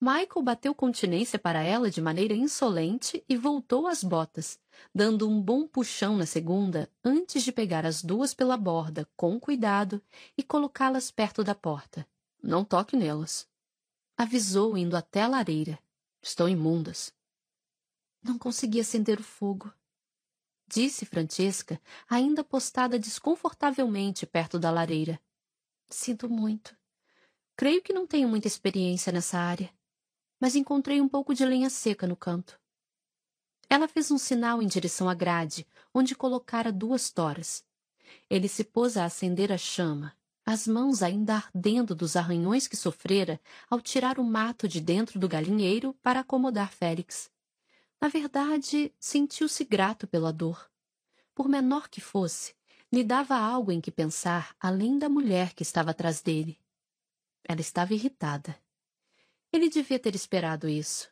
Michael 0.00 0.42
bateu 0.42 0.74
continência 0.74 1.38
para 1.38 1.62
ela 1.62 1.90
de 1.90 2.00
maneira 2.00 2.32
insolente 2.32 3.22
e 3.28 3.36
voltou 3.36 3.86
às 3.86 4.02
botas, 4.02 4.58
dando 4.94 5.28
um 5.28 5.42
bom 5.42 5.66
puxão 5.66 6.16
na 6.16 6.24
segunda 6.24 6.90
antes 7.04 7.42
de 7.42 7.52
pegar 7.52 7.84
as 7.84 8.02
duas 8.02 8.32
pela 8.32 8.56
borda, 8.56 9.06
com 9.14 9.38
cuidado, 9.38 10.00
e 10.38 10.42
colocá-las 10.42 11.10
perto 11.10 11.44
da 11.44 11.54
porta. 11.54 12.08
Não 12.42 12.64
toque 12.64 12.96
nelas. 12.96 13.49
Avisou 14.22 14.76
indo 14.76 14.96
até 14.96 15.22
a 15.22 15.28
lareira. 15.28 15.78
Estão 16.20 16.48
imundas. 16.48 17.12
Não 18.22 18.38
consegui 18.38 18.80
acender 18.80 19.18
o 19.18 19.22
fogo 19.22 19.72
disse 20.70 21.04
Francesca, 21.04 21.80
ainda 22.08 22.44
postada 22.44 22.96
desconfortavelmente 22.96 24.24
perto 24.24 24.56
da 24.56 24.70
lareira. 24.70 25.20
Sinto 25.88 26.30
muito. 26.30 26.76
Creio 27.56 27.82
que 27.82 27.92
não 27.92 28.06
tenho 28.06 28.28
muita 28.28 28.46
experiência 28.46 29.12
nessa 29.12 29.36
área, 29.36 29.68
mas 30.38 30.54
encontrei 30.54 31.00
um 31.00 31.08
pouco 31.08 31.34
de 31.34 31.44
lenha 31.44 31.68
seca 31.68 32.06
no 32.06 32.16
canto. 32.16 32.58
Ela 33.68 33.88
fez 33.88 34.12
um 34.12 34.18
sinal 34.18 34.62
em 34.62 34.68
direção 34.68 35.08
à 35.08 35.14
grade, 35.14 35.66
onde 35.92 36.14
colocara 36.14 36.72
duas 36.72 37.10
toras. 37.10 37.64
Ele 38.28 38.46
se 38.48 38.62
pôs 38.62 38.96
a 38.96 39.04
acender 39.04 39.50
a 39.52 39.58
chama, 39.58 40.16
as 40.44 40.66
mãos 40.66 41.02
ainda 41.02 41.36
ardendo 41.36 41.94
dos 41.94 42.16
arranhões 42.16 42.66
que 42.66 42.76
sofrera 42.76 43.40
ao 43.68 43.80
tirar 43.80 44.18
o 44.18 44.24
mato 44.24 44.66
de 44.66 44.80
dentro 44.80 45.18
do 45.18 45.28
galinheiro 45.28 45.94
para 46.02 46.20
acomodar 46.20 46.72
Félix. 46.72 47.30
Na 48.00 48.08
verdade, 48.08 48.92
sentiu-se 48.98 49.64
grato 49.64 50.06
pela 50.06 50.32
dor. 50.32 50.70
Por 51.34 51.48
menor 51.48 51.88
que 51.88 52.00
fosse, 52.00 52.54
lhe 52.92 53.04
dava 53.04 53.36
algo 53.36 53.70
em 53.70 53.80
que 53.80 53.90
pensar 53.90 54.54
além 54.58 54.98
da 54.98 55.08
mulher 55.08 55.54
que 55.54 55.62
estava 55.62 55.90
atrás 55.90 56.20
dele. 56.20 56.58
Ela 57.44 57.60
estava 57.60 57.94
irritada. 57.94 58.58
Ele 59.52 59.68
devia 59.68 59.98
ter 59.98 60.14
esperado 60.14 60.68
isso. 60.68 61.10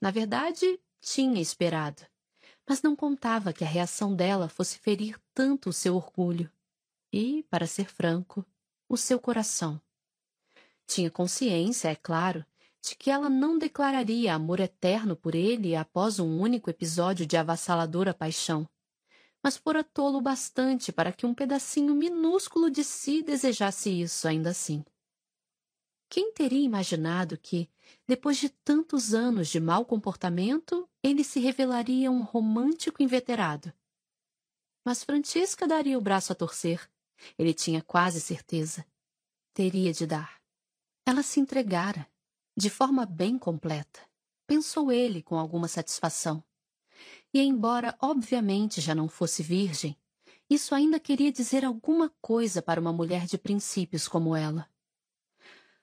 Na 0.00 0.10
verdade, 0.10 0.80
tinha 1.00 1.40
esperado. 1.40 2.02
Mas 2.68 2.82
não 2.82 2.94
contava 2.94 3.52
que 3.52 3.64
a 3.64 3.66
reação 3.68 4.14
dela 4.14 4.48
fosse 4.48 4.78
ferir 4.78 5.18
tanto 5.34 5.70
o 5.70 5.72
seu 5.72 5.96
orgulho 5.96 6.50
e, 7.12 7.42
para 7.50 7.66
ser 7.66 7.90
franco, 7.90 8.44
o 8.94 8.96
seu 8.98 9.18
coração. 9.18 9.80
Tinha 10.86 11.10
consciência, 11.10 11.88
é 11.88 11.94
claro, 11.94 12.44
de 12.82 12.94
que 12.94 13.10
ela 13.10 13.30
não 13.30 13.56
declararia 13.56 14.34
amor 14.34 14.60
eterno 14.60 15.16
por 15.16 15.34
ele 15.34 15.74
após 15.74 16.18
um 16.18 16.38
único 16.38 16.68
episódio 16.68 17.24
de 17.24 17.36
avassaladora 17.36 18.12
paixão, 18.12 18.68
mas 19.42 19.56
fora 19.56 19.82
tolo 19.82 20.20
bastante 20.20 20.92
para 20.92 21.10
que 21.10 21.24
um 21.24 21.32
pedacinho 21.32 21.94
minúsculo 21.94 22.70
de 22.70 22.84
si 22.84 23.22
desejasse 23.22 23.88
isso 23.88 24.28
ainda 24.28 24.50
assim. 24.50 24.84
Quem 26.10 26.30
teria 26.32 26.62
imaginado 26.62 27.38
que, 27.38 27.70
depois 28.06 28.36
de 28.36 28.50
tantos 28.50 29.14
anos 29.14 29.48
de 29.48 29.58
mau 29.58 29.86
comportamento, 29.86 30.86
ele 31.02 31.24
se 31.24 31.40
revelaria 31.40 32.10
um 32.10 32.22
romântico 32.22 33.02
inveterado? 33.02 33.72
Mas 34.84 35.02
Francisca 35.02 35.66
daria 35.66 35.96
o 35.96 36.02
braço 36.02 36.32
a 36.32 36.34
torcer. 36.34 36.91
Ele 37.38 37.54
tinha 37.54 37.82
quase 37.82 38.20
certeza. 38.20 38.84
Teria 39.54 39.92
de 39.92 40.06
dar. 40.06 40.40
Ela 41.06 41.22
se 41.22 41.40
entregara 41.40 42.06
de 42.56 42.68
forma 42.68 43.06
bem 43.06 43.38
completa, 43.38 44.00
pensou 44.46 44.92
ele 44.92 45.22
com 45.22 45.38
alguma 45.38 45.68
satisfação. 45.68 46.44
E 47.32 47.40
embora 47.40 47.96
obviamente 48.00 48.80
já 48.80 48.94
não 48.94 49.08
fosse 49.08 49.42
virgem, 49.42 49.96
isso 50.48 50.74
ainda 50.74 51.00
queria 51.00 51.32
dizer 51.32 51.64
alguma 51.64 52.12
coisa 52.20 52.60
para 52.60 52.80
uma 52.80 52.92
mulher 52.92 53.26
de 53.26 53.38
princípios 53.38 54.06
como 54.06 54.36
ela. 54.36 54.68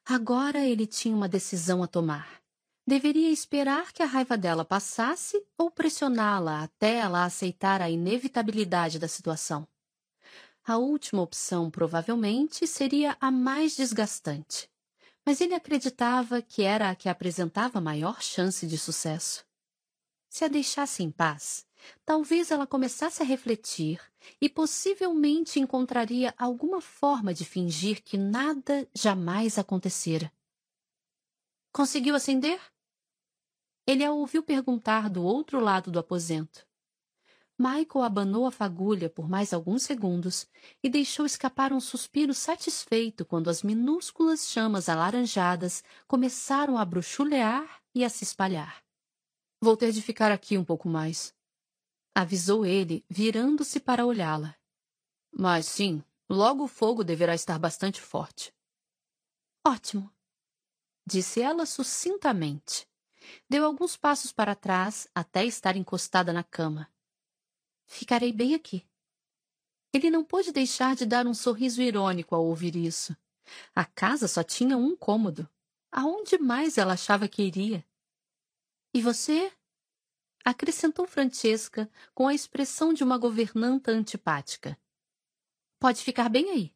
Agora 0.05 0.65
ele 0.65 0.85
tinha 0.85 1.15
uma 1.15 1.27
decisão 1.27 1.81
a 1.83 1.87
tomar. 1.87 2.39
Deveria 2.85 3.31
esperar 3.31 3.91
que 3.91 4.01
a 4.01 4.05
raiva 4.05 4.37
dela 4.37 4.65
passasse 4.65 5.43
ou 5.57 5.69
pressioná-la 5.69 6.63
até 6.63 6.97
ela 6.97 7.25
aceitar 7.25 7.81
a 7.81 7.89
inevitabilidade 7.89 8.97
da 8.97 9.07
situação. 9.07 9.67
A 10.69 10.77
última 10.77 11.21
opção 11.21 11.69
provavelmente 11.69 12.65
seria 12.67 13.17
a 13.19 13.29
mais 13.31 13.75
desgastante 13.75 14.69
mas 15.25 15.41
ele 15.41 15.53
acreditava 15.53 16.41
que 16.41 16.63
era 16.63 16.89
a 16.89 16.95
que 16.95 17.07
apresentava 17.07 17.79
maior 17.79 18.19
chance 18.19 18.65
de 18.65 18.79
sucesso. 18.79 19.45
Se 20.27 20.43
a 20.43 20.47
deixasse 20.47 21.03
em 21.03 21.11
paz, 21.11 21.67
talvez 22.05 22.49
ela 22.49 22.65
começasse 22.65 23.21
a 23.21 23.25
refletir 23.25 24.01
e 24.41 24.49
possivelmente 24.49 25.59
encontraria 25.59 26.33
alguma 26.35 26.81
forma 26.81 27.31
de 27.31 27.45
fingir 27.45 28.03
que 28.03 28.17
nada 28.17 28.87
jamais 28.91 29.59
acontecera. 29.59 30.31
Conseguiu 31.71 32.15
acender? 32.15 32.59
Ele 33.85 34.03
a 34.03 34.11
ouviu 34.11 34.41
perguntar 34.41 35.11
do 35.11 35.23
outro 35.23 35.59
lado 35.59 35.91
do 35.91 35.99
aposento. 35.99 36.67
Michael 37.61 38.05
abanou 38.05 38.45
a 38.45 38.51
fagulha 38.51 39.09
por 39.09 39.27
mais 39.27 39.51
alguns 39.51 39.83
segundos 39.83 40.47
e 40.81 40.89
deixou 40.89 41.25
escapar 41.25 41.73
um 41.73 41.81
suspiro 41.81 42.33
satisfeito 42.33 43.25
quando 43.25 43.49
as 43.49 43.63
minúsculas 43.63 44.47
chamas 44.47 44.87
alaranjadas 44.87 45.83
começaram 46.07 46.77
a 46.77 46.85
bruxulear 46.85 47.81
e 47.93 48.05
a 48.05 48.09
se 48.09 48.23
espalhar. 48.23 48.81
Vou 49.61 49.75
ter 49.75 49.91
de 49.91 50.01
ficar 50.01 50.31
aqui 50.31 50.57
um 50.57 50.63
pouco 50.63 50.87
mais, 50.87 51.35
avisou 52.15 52.65
ele, 52.65 53.03
virando-se 53.09 53.77
para 53.81 54.05
olhá-la. 54.05 54.55
Mas 55.29 55.65
sim, 55.65 56.01
logo 56.29 56.63
o 56.63 56.67
fogo 56.67 57.03
deverá 57.03 57.35
estar 57.35 57.59
bastante 57.59 57.99
forte. 57.99 58.53
Ótimo, 59.67 60.09
disse 61.05 61.41
ela 61.41 61.65
sucintamente. 61.65 62.87
Deu 63.49 63.65
alguns 63.65 63.97
passos 63.97 64.31
para 64.31 64.55
trás 64.55 65.09
até 65.13 65.43
estar 65.43 65.75
encostada 65.75 66.31
na 66.31 66.41
cama. 66.41 66.89
Ficarei 67.89 68.31
bem 68.31 68.53
aqui. 68.53 68.87
Ele 69.91 70.11
não 70.11 70.23
pôde 70.23 70.51
deixar 70.51 70.95
de 70.95 71.07
dar 71.07 71.25
um 71.25 71.33
sorriso 71.33 71.81
irônico 71.81 72.35
ao 72.35 72.45
ouvir 72.45 72.75
isso. 72.75 73.17
A 73.73 73.83
casa 73.83 74.27
só 74.27 74.43
tinha 74.43 74.77
um 74.77 74.95
cômodo. 74.95 75.49
Aonde 75.91 76.37
mais 76.37 76.77
ela 76.77 76.93
achava 76.93 77.27
que 77.27 77.41
iria? 77.41 77.83
E 78.93 79.01
você? 79.01 79.51
Acrescentou 80.45 81.07
Francesca 81.07 81.91
com 82.13 82.27
a 82.27 82.33
expressão 82.33 82.93
de 82.93 83.03
uma 83.03 83.17
governanta 83.17 83.91
antipática. 83.91 84.79
Pode 85.79 86.03
ficar 86.03 86.29
bem 86.29 86.51
aí. 86.51 86.75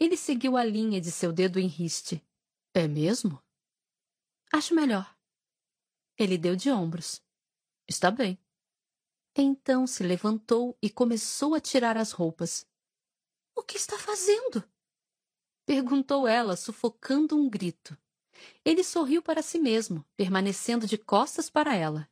Ele 0.00 0.16
seguiu 0.16 0.56
a 0.56 0.64
linha 0.64 0.98
de 0.98 1.12
seu 1.12 1.30
dedo 1.30 1.60
em 1.60 1.66
riste. 1.66 2.24
É 2.72 2.88
mesmo? 2.88 3.40
Acho 4.50 4.74
melhor. 4.74 5.14
Ele 6.18 6.38
deu 6.38 6.56
de 6.56 6.70
ombros. 6.70 7.22
Está 7.86 8.10
bem. 8.10 8.38
Então 9.36 9.84
se 9.84 10.04
levantou 10.04 10.78
e 10.80 10.88
começou 10.88 11.54
a 11.54 11.60
tirar 11.60 11.96
as 11.96 12.12
roupas. 12.12 12.64
O 13.52 13.64
que 13.64 13.76
está 13.76 13.98
fazendo? 13.98 14.62
Perguntou 15.66 16.28
ela, 16.28 16.56
sufocando 16.56 17.36
um 17.36 17.50
grito. 17.50 17.98
Ele 18.64 18.84
sorriu 18.84 19.20
para 19.20 19.42
si 19.42 19.58
mesmo, 19.58 20.04
permanecendo 20.16 20.86
de 20.86 20.96
costas 20.96 21.50
para 21.50 21.74
ela. 21.74 22.08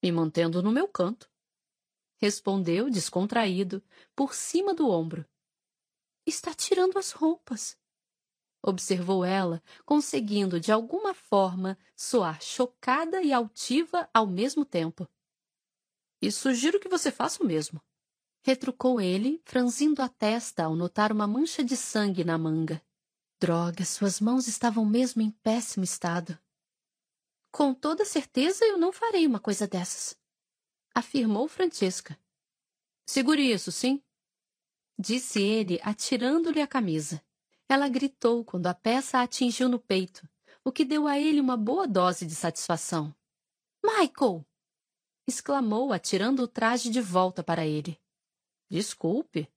Me 0.00 0.12
mantendo 0.12 0.62
no 0.62 0.70
meu 0.70 0.86
canto. 0.86 1.28
Respondeu, 2.20 2.88
descontraído, 2.88 3.82
por 4.14 4.32
cima 4.32 4.74
do 4.74 4.88
ombro. 4.88 5.26
Está 6.24 6.54
tirando 6.54 6.98
as 6.98 7.10
roupas. 7.10 7.76
Observou 8.62 9.24
ela, 9.24 9.62
conseguindo 9.84 10.60
de 10.60 10.70
alguma 10.70 11.14
forma 11.14 11.76
soar 11.96 12.40
chocada 12.40 13.22
e 13.22 13.32
altiva 13.32 14.08
ao 14.12 14.26
mesmo 14.26 14.64
tempo. 14.64 15.08
E 16.20 16.32
sugiro 16.32 16.80
que 16.80 16.88
você 16.88 17.10
faça 17.10 17.42
o 17.42 17.46
mesmo. 17.46 17.80
Retrucou 18.42 19.00
ele, 19.00 19.40
franzindo 19.44 20.02
a 20.02 20.08
testa 20.08 20.64
ao 20.64 20.74
notar 20.74 21.12
uma 21.12 21.26
mancha 21.26 21.62
de 21.62 21.76
sangue 21.76 22.24
na 22.24 22.38
manga. 22.38 22.82
Droga, 23.40 23.84
suas 23.84 24.20
mãos 24.20 24.48
estavam 24.48 24.84
mesmo 24.84 25.22
em 25.22 25.30
péssimo 25.30 25.84
estado. 25.84 26.38
Com 27.52 27.72
toda 27.72 28.04
certeza 28.04 28.64
eu 28.64 28.76
não 28.76 28.92
farei 28.92 29.26
uma 29.26 29.40
coisa 29.40 29.66
dessas, 29.66 30.18
afirmou 30.94 31.46
Francesca. 31.48 32.18
Segure 33.06 33.52
isso, 33.52 33.70
sim? 33.70 34.02
Disse 34.98 35.40
ele, 35.40 35.80
atirando-lhe 35.82 36.60
a 36.60 36.66
camisa. 36.66 37.22
Ela 37.68 37.88
gritou 37.88 38.44
quando 38.44 38.66
a 38.66 38.74
peça 38.74 39.18
a 39.18 39.22
atingiu 39.22 39.68
no 39.68 39.78
peito, 39.78 40.28
o 40.64 40.72
que 40.72 40.84
deu 40.84 41.06
a 41.06 41.18
ele 41.18 41.40
uma 41.40 41.56
boa 41.56 41.86
dose 41.86 42.26
de 42.26 42.34
satisfação. 42.34 43.14
Michael! 43.84 44.44
Exclamou, 45.28 45.92
atirando 45.92 46.42
o 46.42 46.48
traje 46.48 46.88
de 46.88 47.00
volta 47.00 47.44
para 47.44 47.66
ele. 47.66 48.00
Desculpe, 48.70 49.48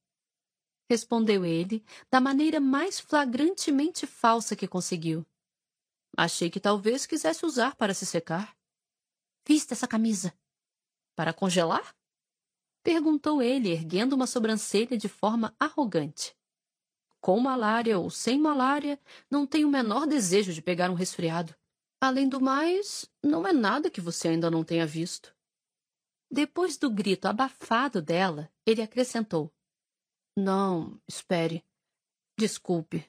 respondeu 0.90 1.46
ele, 1.46 1.84
da 2.10 2.20
maneira 2.20 2.60
mais 2.60 3.00
flagrantemente 3.00 4.06
falsa 4.06 4.56
que 4.56 4.68
conseguiu. 4.68 5.26
Achei 6.18 6.50
que 6.50 6.60
talvez 6.60 7.06
quisesse 7.06 7.46
usar 7.46 7.76
para 7.76 7.94
se 7.94 8.06
secar. 8.06 8.56
Vista 9.48 9.74
essa 9.74 9.88
camisa. 9.88 10.34
Para 11.16 11.34
congelar? 11.34 11.96
Perguntou 12.84 13.42
ele, 13.42 13.72
erguendo 13.72 14.14
uma 14.14 14.28
sobrancelha 14.28 14.98
de 14.98 15.08
forma 15.08 15.56
arrogante. 15.58 16.36
Com 17.22 17.40
malária 17.40 17.98
ou 17.98 18.10
sem 18.10 18.40
malária, 18.40 19.00
não 19.30 19.48
tenho 19.48 19.68
o 19.68 19.72
menor 19.72 20.06
desejo 20.06 20.52
de 20.52 20.62
pegar 20.62 20.90
um 20.90 20.96
resfriado. 20.96 21.56
Além 22.02 22.28
do 22.28 22.42
mais, 22.42 23.10
não 23.24 23.48
é 23.48 23.54
nada 23.54 23.90
que 23.90 24.02
você 24.02 24.30
ainda 24.30 24.50
não 24.50 24.64
tenha 24.64 24.88
visto. 24.88 25.34
Depois 26.32 26.78
do 26.78 26.90
grito 26.90 27.28
abafado 27.28 28.02
dela, 28.02 28.50
ele 28.66 28.82
acrescentou: 28.82 29.54
não, 30.36 31.00
espere. 31.08 31.64
Desculpe. 32.38 33.06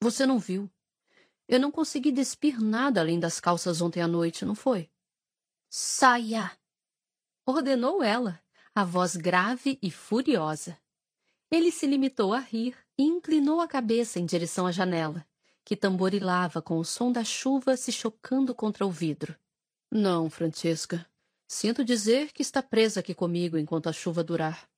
Você 0.00 0.26
não 0.26 0.38
viu. 0.38 0.70
Eu 1.48 1.58
não 1.58 1.70
consegui 1.70 2.12
despir 2.12 2.60
nada 2.60 3.00
além 3.00 3.18
das 3.18 3.40
calças 3.40 3.80
ontem 3.80 4.02
à 4.02 4.08
noite, 4.08 4.44
não 4.44 4.54
foi? 4.54 4.90
Saia! 5.70 6.50
Ordenou 7.46 8.02
ela, 8.02 8.42
a 8.74 8.84
voz 8.84 9.16
grave 9.16 9.78
e 9.80 9.90
furiosa. 9.90 10.78
Ele 11.50 11.70
se 11.70 11.86
limitou 11.86 12.34
a 12.34 12.40
rir 12.40 12.76
e 12.98 13.04
inclinou 13.04 13.60
a 13.60 13.68
cabeça 13.68 14.18
em 14.18 14.26
direção 14.26 14.66
à 14.66 14.72
janela, 14.72 15.26
que 15.64 15.76
tamborilava 15.76 16.60
com 16.60 16.78
o 16.78 16.84
som 16.84 17.10
da 17.10 17.24
chuva 17.24 17.76
se 17.76 17.90
chocando 17.90 18.54
contra 18.54 18.84
o 18.84 18.90
vidro. 18.90 19.36
Não, 19.90 20.28
Francesca. 20.28 21.08
Sinto 21.48 21.84
dizer 21.84 22.32
que 22.32 22.42
está 22.42 22.62
presa 22.62 23.00
aqui 23.00 23.14
comigo 23.14 23.56
enquanto 23.56 23.88
a 23.88 23.92
chuva 23.92 24.24
durar. 24.24 24.68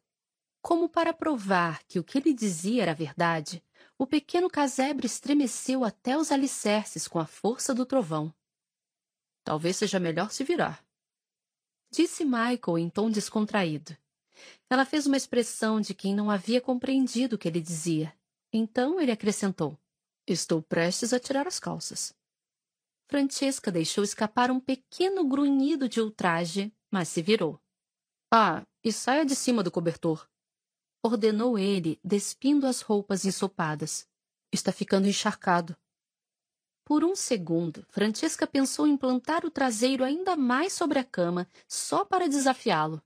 Como 0.60 0.88
para 0.88 1.14
provar 1.14 1.82
que 1.84 1.98
o 1.98 2.04
que 2.04 2.18
ele 2.18 2.34
dizia 2.34 2.82
era 2.82 2.94
verdade, 2.94 3.62
o 3.96 4.06
pequeno 4.06 4.50
casebre 4.50 5.06
estremeceu 5.06 5.84
até 5.84 6.16
os 6.16 6.30
alicerces 6.30 7.08
com 7.08 7.18
a 7.18 7.26
força 7.26 7.74
do 7.74 7.86
trovão. 7.86 8.32
Talvez 9.42 9.76
seja 9.76 9.98
melhor 9.98 10.30
se 10.30 10.44
virar. 10.44 10.84
Disse 11.90 12.24
Michael 12.24 12.78
em 12.78 12.90
tom 12.90 13.10
descontraído. 13.10 13.96
Ela 14.68 14.84
fez 14.84 15.06
uma 15.06 15.16
expressão 15.16 15.80
de 15.80 15.94
quem 15.94 16.14
não 16.14 16.30
havia 16.30 16.60
compreendido 16.60 17.36
o 17.36 17.38
que 17.38 17.48
ele 17.48 17.60
dizia. 17.60 18.14
Então 18.52 19.00
ele 19.00 19.10
acrescentou: 19.10 19.78
Estou 20.26 20.62
prestes 20.62 21.12
a 21.12 21.18
tirar 21.18 21.46
as 21.46 21.58
calças. 21.58 22.14
Francesca 23.08 23.72
deixou 23.72 24.04
escapar 24.04 24.50
um 24.50 24.60
pequeno 24.60 25.26
grunhido 25.26 25.88
de 25.88 26.00
ultraje, 26.00 26.72
mas 26.90 27.08
se 27.08 27.22
virou. 27.22 27.60
Ah, 28.30 28.62
e 28.84 28.92
saia 28.92 29.24
de 29.24 29.34
cima 29.34 29.62
do 29.62 29.70
cobertor 29.70 30.28
ordenou 31.02 31.58
ele, 31.58 31.98
despindo 32.04 32.66
as 32.66 32.80
roupas 32.80 33.24
ensopadas. 33.24 34.06
Está 34.52 34.72
ficando 34.72 35.08
encharcado. 35.08 35.76
Por 36.84 37.04
um 37.04 37.14
segundo, 37.14 37.84
Francesca 37.90 38.46
pensou 38.46 38.86
em 38.86 38.96
plantar 38.96 39.44
o 39.44 39.50
traseiro 39.50 40.04
ainda 40.04 40.36
mais 40.36 40.72
sobre 40.72 40.98
a 40.98 41.04
cama, 41.04 41.46
só 41.66 42.04
para 42.04 42.28
desafiá-lo. 42.28 43.02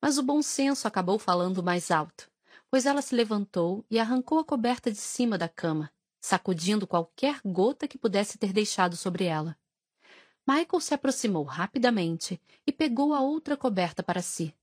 Mas 0.00 0.18
o 0.18 0.22
bom 0.22 0.42
senso 0.42 0.86
acabou 0.86 1.18
falando 1.18 1.62
mais 1.62 1.90
alto, 1.90 2.30
pois 2.70 2.84
ela 2.84 3.00
se 3.00 3.14
levantou 3.14 3.84
e 3.90 3.98
arrancou 3.98 4.38
a 4.38 4.44
coberta 4.44 4.90
de 4.90 4.98
cima 4.98 5.38
da 5.38 5.48
cama, 5.48 5.90
sacudindo 6.24 6.86
qualquer 6.86 7.38
gota 7.44 7.86
que 7.86 7.98
pudesse 7.98 8.38
ter 8.38 8.50
deixado 8.50 8.96
sobre 8.96 9.26
ela. 9.26 9.58
Michael 10.48 10.80
se 10.80 10.94
aproximou 10.94 11.44
rapidamente 11.44 12.40
e 12.66 12.72
pegou 12.72 13.12
a 13.12 13.20
outra 13.20 13.58
coberta 13.58 14.02
para 14.02 14.22
si. 14.22 14.54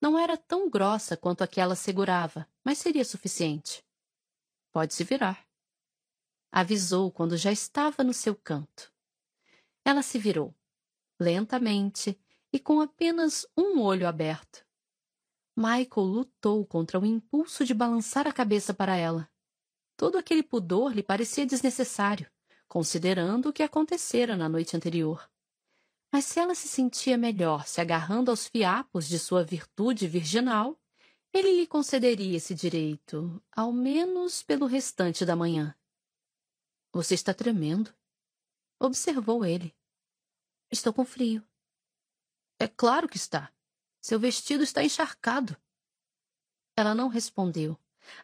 Não 0.00 0.18
era 0.18 0.36
tão 0.36 0.68
grossa 0.68 1.16
quanto 1.16 1.42
a 1.42 1.46
que 1.46 1.60
ela 1.60 1.76
segurava, 1.76 2.48
mas 2.64 2.78
seria 2.78 3.04
suficiente. 3.04 3.84
Pode 4.72 4.92
se 4.92 5.04
virar. 5.04 5.46
Avisou 6.50 7.12
quando 7.12 7.36
já 7.36 7.52
estava 7.52 8.02
no 8.02 8.12
seu 8.12 8.34
canto. 8.34 8.92
Ela 9.84 10.02
se 10.02 10.18
virou, 10.18 10.52
lentamente 11.16 12.18
e 12.52 12.58
com 12.58 12.80
apenas 12.80 13.46
um 13.56 13.80
olho 13.80 14.08
aberto. 14.08 14.66
Michael 15.54 16.06
lutou 16.06 16.66
contra 16.66 16.98
o 16.98 17.06
impulso 17.06 17.64
de 17.64 17.72
balançar 17.72 18.26
a 18.26 18.32
cabeça 18.32 18.74
para 18.74 18.96
ela. 18.96 19.30
Todo 19.98 20.16
aquele 20.16 20.44
pudor 20.44 20.94
lhe 20.94 21.02
parecia 21.02 21.44
desnecessário, 21.44 22.30
considerando 22.68 23.48
o 23.48 23.52
que 23.52 23.64
acontecera 23.64 24.36
na 24.36 24.48
noite 24.48 24.76
anterior. 24.76 25.28
Mas 26.12 26.24
se 26.24 26.38
ela 26.38 26.54
se 26.54 26.68
sentia 26.68 27.18
melhor 27.18 27.66
se 27.66 27.80
agarrando 27.80 28.30
aos 28.30 28.46
fiapos 28.46 29.08
de 29.08 29.18
sua 29.18 29.42
virtude 29.42 30.06
virginal, 30.06 30.80
ele 31.32 31.52
lhe 31.52 31.66
concederia 31.66 32.36
esse 32.36 32.54
direito, 32.54 33.42
ao 33.50 33.72
menos 33.72 34.40
pelo 34.40 34.66
restante 34.66 35.26
da 35.26 35.34
manhã. 35.34 35.74
Você 36.92 37.14
está 37.14 37.34
tremendo, 37.34 37.92
observou 38.78 39.44
ele. 39.44 39.74
Estou 40.70 40.92
com 40.92 41.04
frio. 41.04 41.44
É 42.56 42.68
claro 42.68 43.08
que 43.08 43.16
está. 43.16 43.52
Seu 44.00 44.20
vestido 44.20 44.62
está 44.62 44.80
encharcado. 44.84 45.56
Ela 46.76 46.94
não 46.94 47.08
respondeu. 47.08 47.76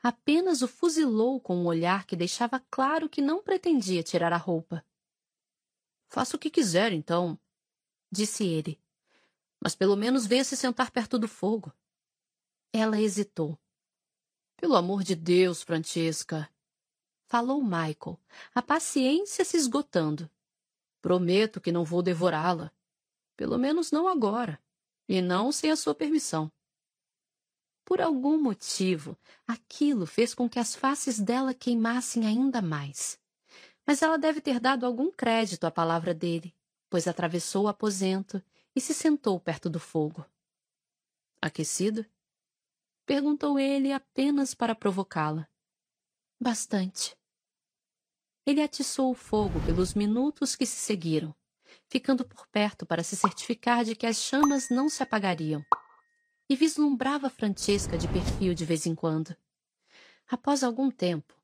Apenas 0.03 0.63
o 0.63 0.69
fuzilou 0.69 1.41
com 1.41 1.57
um 1.57 1.67
olhar 1.67 2.07
que 2.07 2.17
deixava 2.17 2.61
claro 2.71 3.09
que 3.09 3.23
não 3.23 3.43
pretendia 3.43 4.03
tirar 4.03 4.33
a 4.33 4.37
roupa. 4.37 4.85
Faça 6.09 6.37
o 6.37 6.39
que 6.39 6.51
quiser, 6.51 6.93
então, 6.93 7.39
disse 8.11 8.45
ele. 8.45 8.81
Mas 9.61 9.75
pelo 9.75 9.97
menos 9.97 10.27
venha 10.27 10.45
se 10.45 10.57
sentar 10.57 10.91
perto 10.91 11.19
do 11.19 11.27
fogo. 11.27 11.73
Ela 12.73 13.01
hesitou. 13.01 13.59
Pelo 14.57 14.77
amor 14.77 15.03
de 15.03 15.15
Deus, 15.15 15.63
Francesca, 15.63 16.49
falou 17.27 17.63
Michael, 17.63 18.19
a 18.55 18.63
paciência 18.63 19.45
se 19.45 19.57
esgotando. 19.57 20.31
Prometo 21.01 21.61
que 21.61 21.73
não 21.73 21.85
vou 21.85 22.03
devorá-la. 22.03 22.73
Pelo 23.37 23.59
menos 23.59 23.91
não 23.91 24.07
agora. 24.07 24.61
E 25.09 25.21
não 25.21 25.53
sem 25.53 25.71
a 25.71 25.77
sua 25.77 25.95
permissão. 25.95 26.51
Por 27.85 28.01
algum 28.01 28.41
motivo, 28.41 29.17
aquilo 29.47 30.07
fez 30.07 30.35
com 30.35 30.49
que 30.49 30.59
as 30.59 30.75
faces 30.75 31.21
dela 31.21 31.53
queimassem 31.53 32.27
ainda 32.27 32.63
mais. 32.63 33.19
Mas 33.87 34.03
ela 34.03 34.17
deve 34.17 34.41
ter 34.41 34.59
dado 34.59 34.87
algum 34.87 35.11
crédito 35.11 35.65
à 35.65 35.71
palavra 35.71 36.15
dele 36.15 36.55
pois 36.95 37.09
atravessou 37.09 37.65
o 37.65 37.69
aposento 37.69 38.41
e 38.73 38.81
se 38.81 38.95
sentou 38.95 39.41
perto 39.41 39.69
do 39.69 39.81
fogo. 39.81 40.25
Aquecido? 41.43 42.07
Perguntou 43.05 43.59
ele 43.59 43.93
apenas 43.93 44.55
para 44.55 44.77
provocá-la. 44.77 45.49
Bastante. 46.41 47.19
Ele 48.47 48.63
atiçou 48.63 49.11
o 49.11 49.15
fogo 49.17 49.59
pelos 49.67 49.93
minutos 49.95 50.55
que 50.55 50.65
se 50.65 50.77
seguiram, 50.77 51.35
ficando 51.89 52.25
por 52.25 52.47
perto 52.47 52.87
para 52.87 53.03
se 53.03 53.17
certificar 53.17 53.85
de 53.85 53.97
que 53.97 54.07
as 54.07 54.19
chamas 54.19 54.69
não 54.71 54.89
se 54.89 55.03
apagariam. 55.03 55.65
E 56.49 56.55
vislumbrava 56.57 57.31
Francesca 57.31 57.97
de 57.97 58.07
perfil 58.09 58.55
de 58.55 58.65
vez 58.65 58.87
em 58.87 58.95
quando. 58.95 59.35
Após 60.27 60.63
algum 60.63 60.91
tempo, 60.91 61.35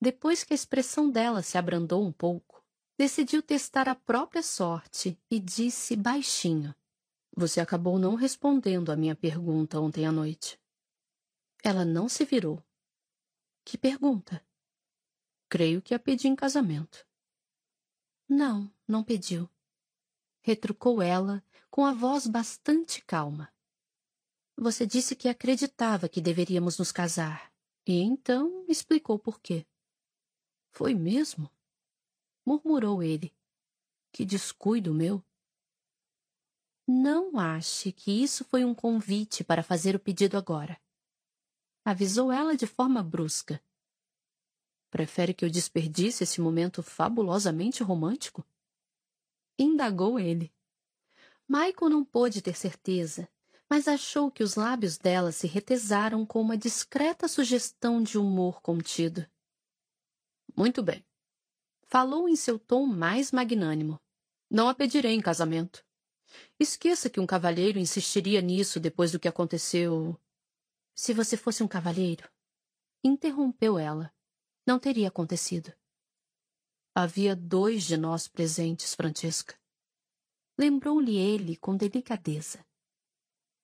depois 0.00 0.44
que 0.44 0.52
a 0.52 0.54
expressão 0.54 1.10
dela 1.10 1.42
se 1.42 1.56
abrandou 1.58 2.04
um 2.04 2.12
pouco, 2.12 2.64
decidiu 2.96 3.42
testar 3.42 3.88
a 3.88 3.94
própria 3.94 4.42
sorte 4.42 5.18
e 5.30 5.40
disse 5.40 5.96
baixinho: 5.96 6.74
Você 7.34 7.60
acabou 7.60 7.98
não 7.98 8.14
respondendo 8.14 8.92
à 8.92 8.96
minha 8.96 9.14
pergunta 9.14 9.80
ontem 9.80 10.06
à 10.06 10.12
noite. 10.12 10.60
Ela 11.62 11.84
não 11.84 12.08
se 12.08 12.24
virou. 12.24 12.62
Que 13.64 13.78
pergunta? 13.78 14.44
Creio 15.48 15.82
que 15.82 15.94
a 15.94 15.98
pedi 15.98 16.28
em 16.28 16.36
casamento. 16.36 17.06
Não, 18.28 18.72
não 18.86 19.02
pediu. 19.02 19.48
Retrucou 20.40 21.02
ela 21.02 21.42
com 21.70 21.84
a 21.84 21.92
voz 21.92 22.26
bastante 22.26 23.02
calma. 23.04 23.52
Você 24.62 24.86
disse 24.86 25.16
que 25.16 25.26
acreditava 25.26 26.06
que 26.06 26.20
deveríamos 26.20 26.76
nos 26.76 26.92
casar, 26.92 27.50
e 27.86 27.94
então 27.94 28.62
explicou 28.68 29.18
por 29.18 29.40
quê. 29.40 29.66
Foi 30.70 30.92
mesmo? 30.94 31.50
murmurou 32.44 33.02
ele. 33.02 33.34
Que 34.12 34.22
descuido 34.22 34.92
meu! 34.92 35.24
Não 36.86 37.38
ache 37.38 37.90
que 37.90 38.10
isso 38.22 38.44
foi 38.44 38.62
um 38.62 38.74
convite 38.74 39.42
para 39.42 39.62
fazer 39.62 39.96
o 39.96 39.98
pedido 39.98 40.36
agora. 40.36 40.78
Avisou 41.82 42.30
ela 42.30 42.54
de 42.54 42.66
forma 42.66 43.02
brusca. 43.02 43.64
Prefere 44.90 45.32
que 45.32 45.42
eu 45.42 45.48
desperdice 45.48 46.24
esse 46.24 46.38
momento 46.38 46.82
fabulosamente 46.82 47.82
romântico? 47.82 48.46
Indagou 49.58 50.20
ele. 50.20 50.52
Michael 51.48 51.88
não 51.88 52.04
pôde 52.04 52.42
ter 52.42 52.54
certeza, 52.54 53.26
mas 53.70 53.86
achou 53.86 54.32
que 54.32 54.42
os 54.42 54.56
lábios 54.56 54.98
dela 54.98 55.30
se 55.30 55.46
retesaram 55.46 56.26
com 56.26 56.40
uma 56.40 56.58
discreta 56.58 57.28
sugestão 57.28 58.02
de 58.02 58.18
humor 58.18 58.60
contido. 58.60 59.24
Muito 60.56 60.82
bem. 60.82 61.06
Falou 61.86 62.28
em 62.28 62.34
seu 62.34 62.58
tom 62.58 62.84
mais 62.84 63.30
magnânimo. 63.30 64.00
Não 64.50 64.68
a 64.68 64.74
pedirei 64.74 65.12
em 65.12 65.20
casamento. 65.20 65.84
Esqueça 66.58 67.08
que 67.08 67.20
um 67.20 67.26
cavalheiro 67.26 67.78
insistiria 67.78 68.40
nisso 68.40 68.80
depois 68.80 69.12
do 69.12 69.20
que 69.20 69.28
aconteceu. 69.28 70.20
Se 70.92 71.14
você 71.14 71.36
fosse 71.36 71.62
um 71.62 71.68
cavalheiro, 71.68 72.28
interrompeu 73.04 73.78
ela, 73.78 74.12
não 74.66 74.80
teria 74.80 75.08
acontecido. 75.08 75.72
Havia 76.92 77.36
dois 77.36 77.84
de 77.84 77.96
nós 77.96 78.26
presentes, 78.26 78.96
Francesca. 78.96 79.56
Lembrou-lhe 80.58 81.16
ele 81.16 81.56
com 81.56 81.76
delicadeza. 81.76 82.64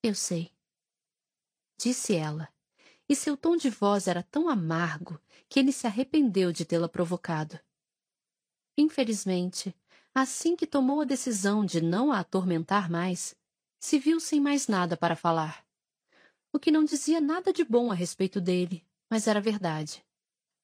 Eu 0.02 0.15
sei. 0.15 0.52
Disse 1.78 2.15
ela, 2.15 2.49
e 3.08 3.15
seu 3.15 3.36
tom 3.36 3.57
de 3.57 3.70
voz 3.70 4.08
era 4.08 4.23
tão 4.23 4.49
amargo 4.49 5.20
que 5.49 5.60
ele 5.60 5.73
se 5.73 5.86
arrependeu 5.86 6.52
de 6.52 6.65
tê-la 6.65 6.89
provocado. 6.89 7.58
Infelizmente, 8.76 9.75
assim 10.15 10.57
que 10.57 10.66
tomou 10.66 11.00
a 11.00 11.05
decisão 11.05 11.65
de 11.65 11.81
não 11.81 12.12
a 12.12 12.20
atormentar 12.20 12.91
mais, 12.91 13.36
se 13.78 13.99
viu 13.99 14.18
sem 14.18 14.41
mais 14.41 14.68
nada 14.68 14.97
para 14.97 15.16
falar. 15.16 15.65
O 16.52 16.58
que 16.58 16.70
não 16.70 16.84
dizia 16.84 17.20
nada 17.20 17.52
de 17.52 17.65
bom 17.65 17.91
a 17.91 17.94
respeito 17.94 18.41
dele, 18.41 18.84
mas 19.08 19.26
era 19.26 19.41
verdade. 19.41 20.05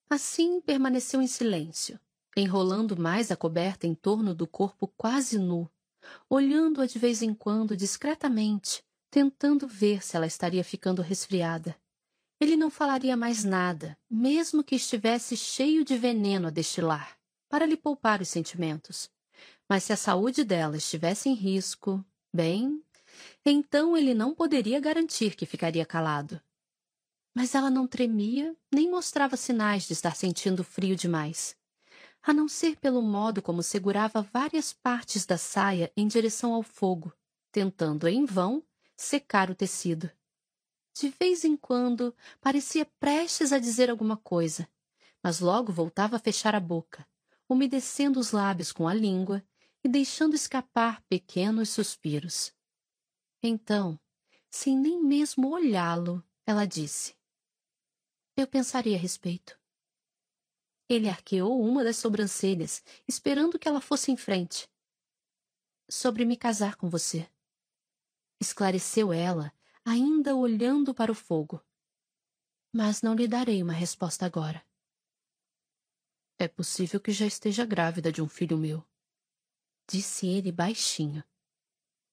Assim 0.08 0.60
permaneceu 0.60 1.22
em 1.22 1.26
silêncio, 1.26 1.98
enrolando 2.36 2.96
mais 2.96 3.30
a 3.30 3.36
coberta 3.36 3.86
em 3.86 3.94
torno 3.94 4.34
do 4.34 4.46
corpo 4.46 4.88
quase 4.88 5.38
nu, 5.38 5.70
olhando-a 6.28 6.86
de 6.86 6.98
vez 6.98 7.22
em 7.22 7.32
quando 7.32 7.76
discretamente, 7.76 8.84
tentando 9.12 9.68
ver 9.68 10.02
se 10.02 10.16
ela 10.16 10.26
estaria 10.26 10.64
ficando 10.64 11.02
resfriada. 11.02 11.76
Ele 12.40 12.56
não 12.56 12.70
falaria 12.70 13.14
mais 13.14 13.44
nada, 13.44 13.96
mesmo 14.10 14.64
que 14.64 14.74
estivesse 14.74 15.36
cheio 15.36 15.84
de 15.84 15.98
veneno 15.98 16.48
a 16.48 16.50
destilar, 16.50 17.18
para 17.46 17.66
lhe 17.66 17.76
poupar 17.76 18.22
os 18.22 18.30
sentimentos. 18.30 19.10
Mas 19.68 19.84
se 19.84 19.92
a 19.92 19.98
saúde 19.98 20.44
dela 20.44 20.78
estivesse 20.78 21.28
em 21.28 21.34
risco, 21.34 22.02
bem, 22.32 22.82
então 23.44 23.94
ele 23.94 24.14
não 24.14 24.34
poderia 24.34 24.80
garantir 24.80 25.36
que 25.36 25.44
ficaria 25.44 25.84
calado. 25.84 26.40
Mas 27.34 27.54
ela 27.54 27.70
não 27.70 27.86
tremia 27.86 28.56
nem 28.74 28.90
mostrava 28.90 29.36
sinais 29.36 29.86
de 29.86 29.92
estar 29.92 30.16
sentindo 30.16 30.64
frio 30.64 30.96
demais, 30.96 31.54
a 32.22 32.32
não 32.32 32.48
ser 32.48 32.76
pelo 32.76 33.02
modo 33.02 33.42
como 33.42 33.62
segurava 33.62 34.22
várias 34.22 34.72
partes 34.72 35.26
da 35.26 35.36
saia 35.36 35.92
em 35.94 36.06
direção 36.06 36.54
ao 36.54 36.62
fogo, 36.62 37.12
tentando 37.52 38.08
em 38.08 38.24
vão 38.24 38.64
secar 39.02 39.50
o 39.50 39.54
tecido. 39.54 40.10
De 40.94 41.08
vez 41.08 41.44
em 41.44 41.56
quando 41.56 42.14
parecia 42.40 42.86
prestes 43.00 43.52
a 43.52 43.58
dizer 43.58 43.90
alguma 43.90 44.16
coisa, 44.16 44.68
mas 45.22 45.40
logo 45.40 45.72
voltava 45.72 46.16
a 46.16 46.18
fechar 46.18 46.54
a 46.54 46.60
boca, 46.60 47.06
umedecendo 47.48 48.20
os 48.20 48.30
lábios 48.30 48.72
com 48.72 48.86
a 48.86 48.94
língua 48.94 49.44
e 49.82 49.88
deixando 49.88 50.34
escapar 50.34 51.02
pequenos 51.08 51.70
suspiros. 51.70 52.54
Então, 53.42 53.98
sem 54.50 54.78
nem 54.78 55.02
mesmo 55.02 55.50
olhá-lo, 55.50 56.22
ela 56.46 56.66
disse: 56.66 57.16
Eu 58.36 58.46
pensaria 58.46 58.96
a 58.96 59.00
respeito. 59.00 59.58
Ele 60.88 61.08
arqueou 61.08 61.60
uma 61.62 61.82
das 61.82 61.96
sobrancelhas, 61.96 62.82
esperando 63.08 63.58
que 63.58 63.66
ela 63.66 63.80
fosse 63.80 64.12
em 64.12 64.16
frente. 64.16 64.68
Sobre 65.90 66.24
me 66.24 66.36
casar 66.36 66.76
com 66.76 66.88
você. 66.88 67.31
Esclareceu 68.42 69.12
ela, 69.12 69.52
ainda 69.84 70.34
olhando 70.34 70.92
para 70.92 71.12
o 71.12 71.14
fogo. 71.14 71.64
Mas 72.72 73.00
não 73.00 73.14
lhe 73.14 73.28
darei 73.28 73.62
uma 73.62 73.72
resposta 73.72 74.26
agora. 74.26 74.66
É 76.40 76.48
possível 76.48 76.98
que 76.98 77.12
já 77.12 77.24
esteja 77.24 77.64
grávida 77.64 78.10
de 78.10 78.20
um 78.20 78.28
filho 78.28 78.58
meu. 78.58 78.84
Disse 79.88 80.26
ele 80.26 80.50
baixinho. 80.50 81.22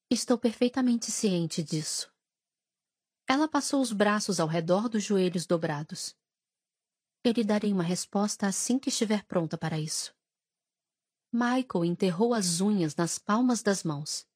Estou 0.08 0.38
perfeitamente 0.38 1.10
ciente 1.12 1.64
disso. 1.64 2.14
Ela 3.28 3.48
passou 3.48 3.82
os 3.82 3.92
braços 3.92 4.40
ao 4.40 4.48
redor 4.48 4.88
dos 4.88 5.04
joelhos 5.04 5.48
dobrados. 5.48 6.16
Eu 7.24 7.32
lhe 7.32 7.44
darei 7.44 7.74
uma 7.74 7.84
resposta 7.84 8.46
assim 8.46 8.78
que 8.78 8.90
estiver 8.90 9.26
pronta 9.26 9.58
para 9.58 9.80
isso. 9.80 10.16
Michael 11.34 11.86
enterrou 11.86 12.36
as 12.36 12.62
unhas 12.62 12.96
nas 12.96 13.18
palmas 13.18 13.64
das 13.64 13.84
mãos. 13.84 14.29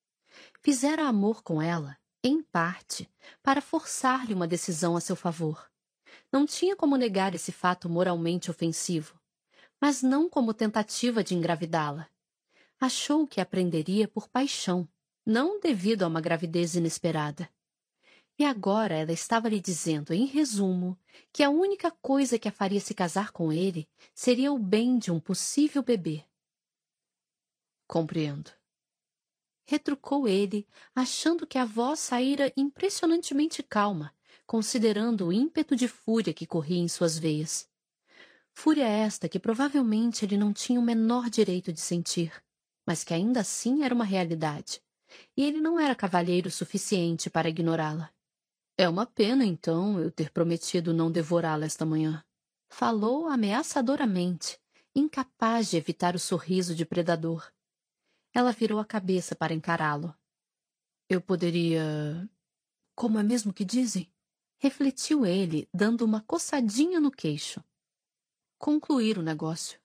Fizera 0.61 1.07
amor 1.07 1.43
com 1.43 1.61
ela 1.61 1.97
em 2.23 2.41
parte, 2.41 3.09
para 3.43 3.61
forçar-lhe 3.61 4.33
uma 4.33 4.47
decisão 4.47 4.95
a 4.95 5.01
seu 5.01 5.15
favor. 5.15 5.69
Não 6.31 6.45
tinha 6.45 6.75
como 6.75 6.95
negar 6.95 7.35
esse 7.35 7.51
fato 7.51 7.89
moralmente 7.89 8.49
ofensivo, 8.49 9.19
mas 9.79 10.01
não 10.01 10.29
como 10.29 10.53
tentativa 10.53 11.21
de 11.21 11.35
engravidá-la. 11.35 12.07
Achou 12.79 13.27
que 13.27 13.41
aprenderia 13.41 14.07
por 14.07 14.29
paixão, 14.29 14.87
não 15.25 15.59
devido 15.59 16.03
a 16.03 16.07
uma 16.07 16.21
gravidez 16.21 16.75
inesperada. 16.75 17.49
E 18.39 18.45
agora 18.45 18.95
ela 18.95 19.11
estava 19.11 19.49
lhe 19.49 19.59
dizendo, 19.59 20.13
em 20.13 20.25
resumo, 20.25 20.97
que 21.31 21.43
a 21.43 21.49
única 21.49 21.91
coisa 21.91 22.39
que 22.39 22.47
a 22.47 22.51
faria 22.51 22.79
se 22.79 22.93
casar 22.93 23.31
com 23.31 23.51
ele 23.51 23.87
seria 24.15 24.51
o 24.51 24.57
bem 24.57 24.97
de 24.97 25.11
um 25.11 25.19
possível 25.19 25.83
bebê. 25.83 26.25
Compreendo 27.85 28.51
retrucou 29.65 30.27
ele, 30.27 30.67
achando 30.95 31.47
que 31.47 31.57
a 31.57 31.65
voz 31.65 31.99
saíra 31.99 32.51
impressionantemente 32.55 33.63
calma, 33.63 34.13
considerando 34.45 35.27
o 35.27 35.33
ímpeto 35.33 35.75
de 35.75 35.87
fúria 35.87 36.33
que 36.33 36.45
corria 36.45 36.79
em 36.79 36.87
suas 36.87 37.17
veias. 37.17 37.69
Fúria 38.51 38.85
esta 38.87 39.27
que 39.27 39.39
provavelmente 39.39 40.25
ele 40.25 40.37
não 40.37 40.53
tinha 40.53 40.79
o 40.79 40.83
menor 40.83 41.29
direito 41.29 41.73
de 41.73 41.81
sentir, 41.81 42.31
mas 42.85 43.03
que 43.03 43.13
ainda 43.13 43.39
assim 43.39 43.83
era 43.83 43.95
uma 43.95 44.05
realidade, 44.05 44.81
e 45.35 45.43
ele 45.43 45.59
não 45.59 45.79
era 45.79 45.95
cavalheiro 45.95 46.51
suficiente 46.51 47.29
para 47.29 47.49
ignorá-la. 47.49 48.11
É 48.77 48.89
uma 48.89 49.05
pena, 49.05 49.45
então, 49.45 49.99
eu 49.99 50.11
ter 50.11 50.31
prometido 50.31 50.93
não 50.93 51.11
devorá-la 51.11 51.65
esta 51.65 51.85
manhã. 51.85 52.23
Falou 52.69 53.27
ameaçadoramente, 53.27 54.59
incapaz 54.95 55.69
de 55.69 55.77
evitar 55.77 56.15
o 56.15 56.19
sorriso 56.19 56.75
de 56.75 56.85
predador. 56.85 57.51
Ela 58.33 58.51
virou 58.51 58.79
a 58.79 58.85
cabeça 58.85 59.35
para 59.35 59.53
encará-lo. 59.53 60.15
Eu 61.07 61.21
poderia. 61.21 62.27
Como 62.95 63.19
é 63.19 63.23
mesmo 63.23 63.53
que 63.53 63.63
dizem? 63.63 64.11
Refletiu 64.57 65.25
ele, 65.25 65.69
dando 65.73 66.03
uma 66.03 66.21
coçadinha 66.21 66.99
no 66.99 67.11
queixo. 67.11 67.63
Concluir 68.57 69.17
o 69.17 69.21
negócio. 69.21 69.79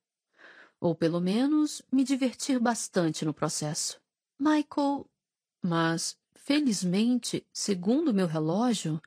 Ou 0.80 0.94
pelo 0.94 1.20
menos 1.20 1.82
me 1.92 2.04
divertir 2.04 2.58
bastante 2.58 3.24
no 3.24 3.34
processo. 3.34 4.00
Michael. 4.38 5.06
Mas, 5.60 6.16
felizmente, 6.34 7.46
segundo 7.52 8.14
meu 8.14 8.26
relógio. 8.26 9.02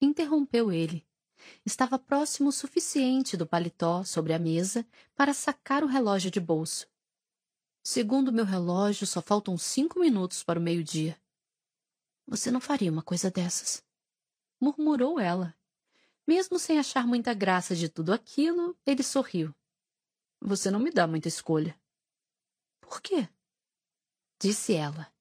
Interrompeu 0.00 0.72
ele. 0.72 1.04
Estava 1.66 1.98
próximo 1.98 2.48
o 2.48 2.52
suficiente 2.52 3.36
do 3.36 3.46
paletó 3.46 4.04
sobre 4.04 4.32
a 4.32 4.38
mesa 4.38 4.86
para 5.14 5.34
sacar 5.34 5.82
o 5.82 5.88
relógio 5.88 6.30
de 6.30 6.40
bolso. 6.40 6.86
Segundo 7.86 8.32
meu 8.32 8.46
relógio, 8.46 9.06
só 9.06 9.20
faltam 9.20 9.58
cinco 9.58 10.00
minutos 10.00 10.42
para 10.42 10.58
o 10.58 10.62
meio-dia. 10.62 11.20
Você 12.26 12.50
não 12.50 12.58
faria 12.58 12.90
uma 12.90 13.02
coisa 13.02 13.30
dessas? 13.30 13.84
Murmurou 14.58 15.20
ela. 15.20 15.54
Mesmo 16.26 16.58
sem 16.58 16.78
achar 16.78 17.06
muita 17.06 17.34
graça 17.34 17.76
de 17.76 17.90
tudo 17.90 18.14
aquilo, 18.14 18.74
ele 18.86 19.02
sorriu. 19.02 19.54
Você 20.40 20.70
não 20.70 20.80
me 20.80 20.90
dá 20.90 21.06
muita 21.06 21.28
escolha. 21.28 21.78
Por 22.80 23.02
quê? 23.02 23.28
Disse 24.40 24.72
ela. 24.72 25.12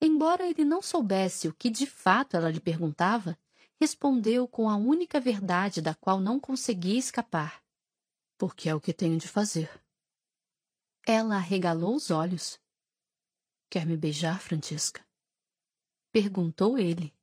Embora 0.00 0.48
ele 0.48 0.64
não 0.64 0.80
soubesse 0.80 1.48
o 1.48 1.54
que 1.54 1.68
de 1.68 1.84
fato 1.84 2.34
ela 2.34 2.50
lhe 2.50 2.60
perguntava, 2.60 3.38
respondeu 3.78 4.48
com 4.48 4.70
a 4.70 4.76
única 4.76 5.20
verdade 5.20 5.82
da 5.82 5.94
qual 5.94 6.18
não 6.18 6.40
conseguia 6.40 6.98
escapar. 6.98 7.62
Porque 8.38 8.70
é 8.70 8.74
o 8.74 8.80
que 8.80 8.94
tenho 8.94 9.18
de 9.18 9.28
fazer. 9.28 9.70
Ela 11.06 11.36
arregalou 11.36 11.94
os 11.94 12.10
olhos. 12.10 12.60
Quer 13.70 13.86
me 13.86 13.96
beijar, 13.96 14.40
Francisca? 14.40 15.06
Perguntou 16.12 16.78
ele. 16.78 17.14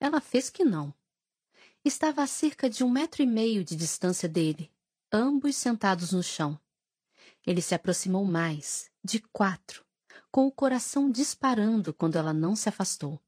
Ela 0.00 0.20
fez 0.20 0.50
que 0.50 0.64
não. 0.64 0.92
Estava 1.84 2.22
a 2.22 2.26
cerca 2.26 2.68
de 2.68 2.82
um 2.82 2.90
metro 2.90 3.22
e 3.22 3.26
meio 3.26 3.64
de 3.64 3.76
distância 3.76 4.28
dele, 4.28 4.72
ambos 5.12 5.54
sentados 5.56 6.12
no 6.12 6.22
chão. 6.22 6.60
Ele 7.46 7.62
se 7.62 7.74
aproximou 7.74 8.24
mais, 8.24 8.90
de 9.04 9.20
quatro, 9.20 9.86
com 10.30 10.46
o 10.46 10.52
coração 10.52 11.10
disparando 11.10 11.94
quando 11.94 12.16
ela 12.16 12.32
não 12.32 12.56
se 12.56 12.68
afastou. 12.68 13.22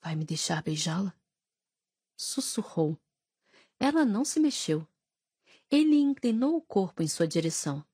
Vai 0.00 0.14
me 0.14 0.24
deixar 0.24 0.62
beijá-la? 0.62 1.12
Sussurrou. 2.16 2.96
Ela 3.80 4.04
não 4.04 4.24
se 4.24 4.38
mexeu. 4.38 4.86
Ele 5.70 5.96
inclinou 5.96 6.56
o 6.56 6.62
corpo 6.62 7.02
em 7.02 7.08
sua 7.08 7.26
direção. 7.26 7.84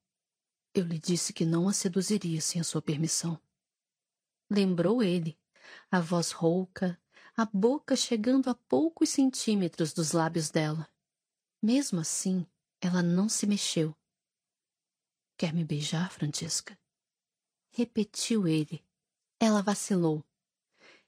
Eu 0.75 0.83
lhe 0.83 0.99
disse 0.99 1.33
que 1.33 1.45
não 1.45 1.69
a 1.69 1.73
seduziria 1.73 2.41
sem 2.41 2.61
a 2.61 2.65
sua 2.65 2.83
permissão. 2.83 3.41
Lembrou 4.51 5.05
ele, 5.05 5.39
a 5.89 6.01
voz 6.01 6.33
rouca, 6.33 7.01
a 7.37 7.45
boca 7.45 7.95
chegando 7.95 8.51
a 8.51 8.57
poucos 8.57 9.11
centímetros 9.11 9.93
dos 9.93 10.11
lábios 10.11 10.51
dela. 10.51 10.91
Mesmo 11.63 12.01
assim, 12.01 12.45
ela 12.81 13.05
não 13.05 13.29
se 13.29 13.47
mexeu. 13.47 13.97
Quer 15.37 15.53
me 15.53 15.65
beijar, 15.65 16.11
Francesca? 16.11 16.77
Repetiu 17.71 18.49
ele. 18.49 18.85
Ela 19.39 19.63
vacilou. 19.63 20.25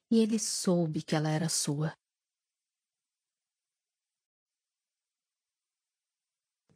E 0.09 0.21
ele 0.21 0.39
soube 0.39 1.03
que 1.03 1.17
ela 1.17 1.29
era 1.29 1.49
sua. 1.49 1.97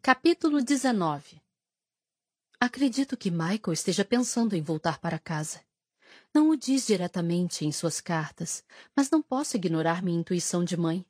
Capítulo 0.02 0.60
19 0.60 1.40
Acredito 2.62 3.16
que 3.16 3.30
Michael 3.30 3.72
esteja 3.72 4.04
pensando 4.04 4.54
em 4.54 4.60
voltar 4.60 4.98
para 4.98 5.18
casa. 5.18 5.62
Não 6.34 6.50
o 6.50 6.56
diz 6.56 6.86
diretamente 6.86 7.64
em 7.64 7.72
suas 7.72 8.02
cartas, 8.02 8.62
mas 8.94 9.10
não 9.10 9.22
posso 9.22 9.56
ignorar 9.56 10.02
minha 10.02 10.20
intuição 10.20 10.62
de 10.62 10.76
mãe. 10.76 11.06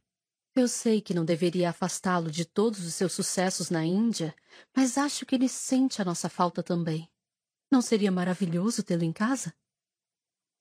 Eu 0.55 0.69
sei 0.69 1.01
que 1.01 1.13
não 1.13 1.25
deveria 1.25 1.71
afastá-lo 1.71 2.31
de 2.31 2.45
todos 2.45 2.87
os 2.87 2.95
seus 2.95 3.13
sucessos 3.13 3.69
na 3.69 3.85
Índia, 3.85 4.33
mas 4.77 4.97
acho 4.97 5.27
que 5.27 5.35
ele 5.35 5.49
sente 5.49 6.01
a 6.01 6.05
nossa 6.05 6.29
falta 6.29 6.63
também. 6.63 7.11
Não 7.69 7.83
seria 7.83 8.13
maravilhoso 8.13 8.85
tê-lo 8.85 9.03
em 9.03 9.13
casa? 9.13 9.53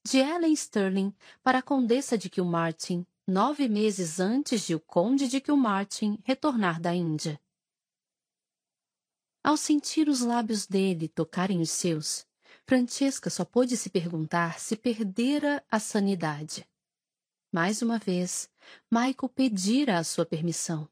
De 0.04 0.18
Ellen 0.18 0.54
Sterling 0.54 1.14
para 1.44 1.60
a 1.60 1.62
Condessa 1.62 2.18
de 2.18 2.32
Kilmartin, 2.32 3.06
nove 3.28 3.70
meses 3.70 4.20
antes 4.20 4.66
de 4.66 4.74
o 4.74 4.80
Conde 4.80 5.28
de 5.28 5.40
Kilmartin 5.40 6.18
retornar 6.24 6.82
da 6.82 6.96
Índia. 6.96 7.40
Ao 9.44 9.56
sentir 9.56 10.10
os 10.10 10.20
lábios 10.20 10.68
dele 10.68 11.08
tocarem 11.08 11.62
os 11.62 11.72
seus, 11.72 12.26
Francesca 12.66 13.30
só 13.30 13.46
pôde 13.46 13.78
se 13.78 13.90
perguntar 13.90 14.60
se 14.60 14.76
perdera 14.76 15.64
a 15.72 15.80
sanidade. 15.80 16.68
Mais 17.52 17.82
uma 17.82 17.98
vez, 17.98 18.50
Michael 18.92 19.30
pedira 19.34 19.98
a 19.98 20.04
sua 20.04 20.26
permissão. 20.26 20.88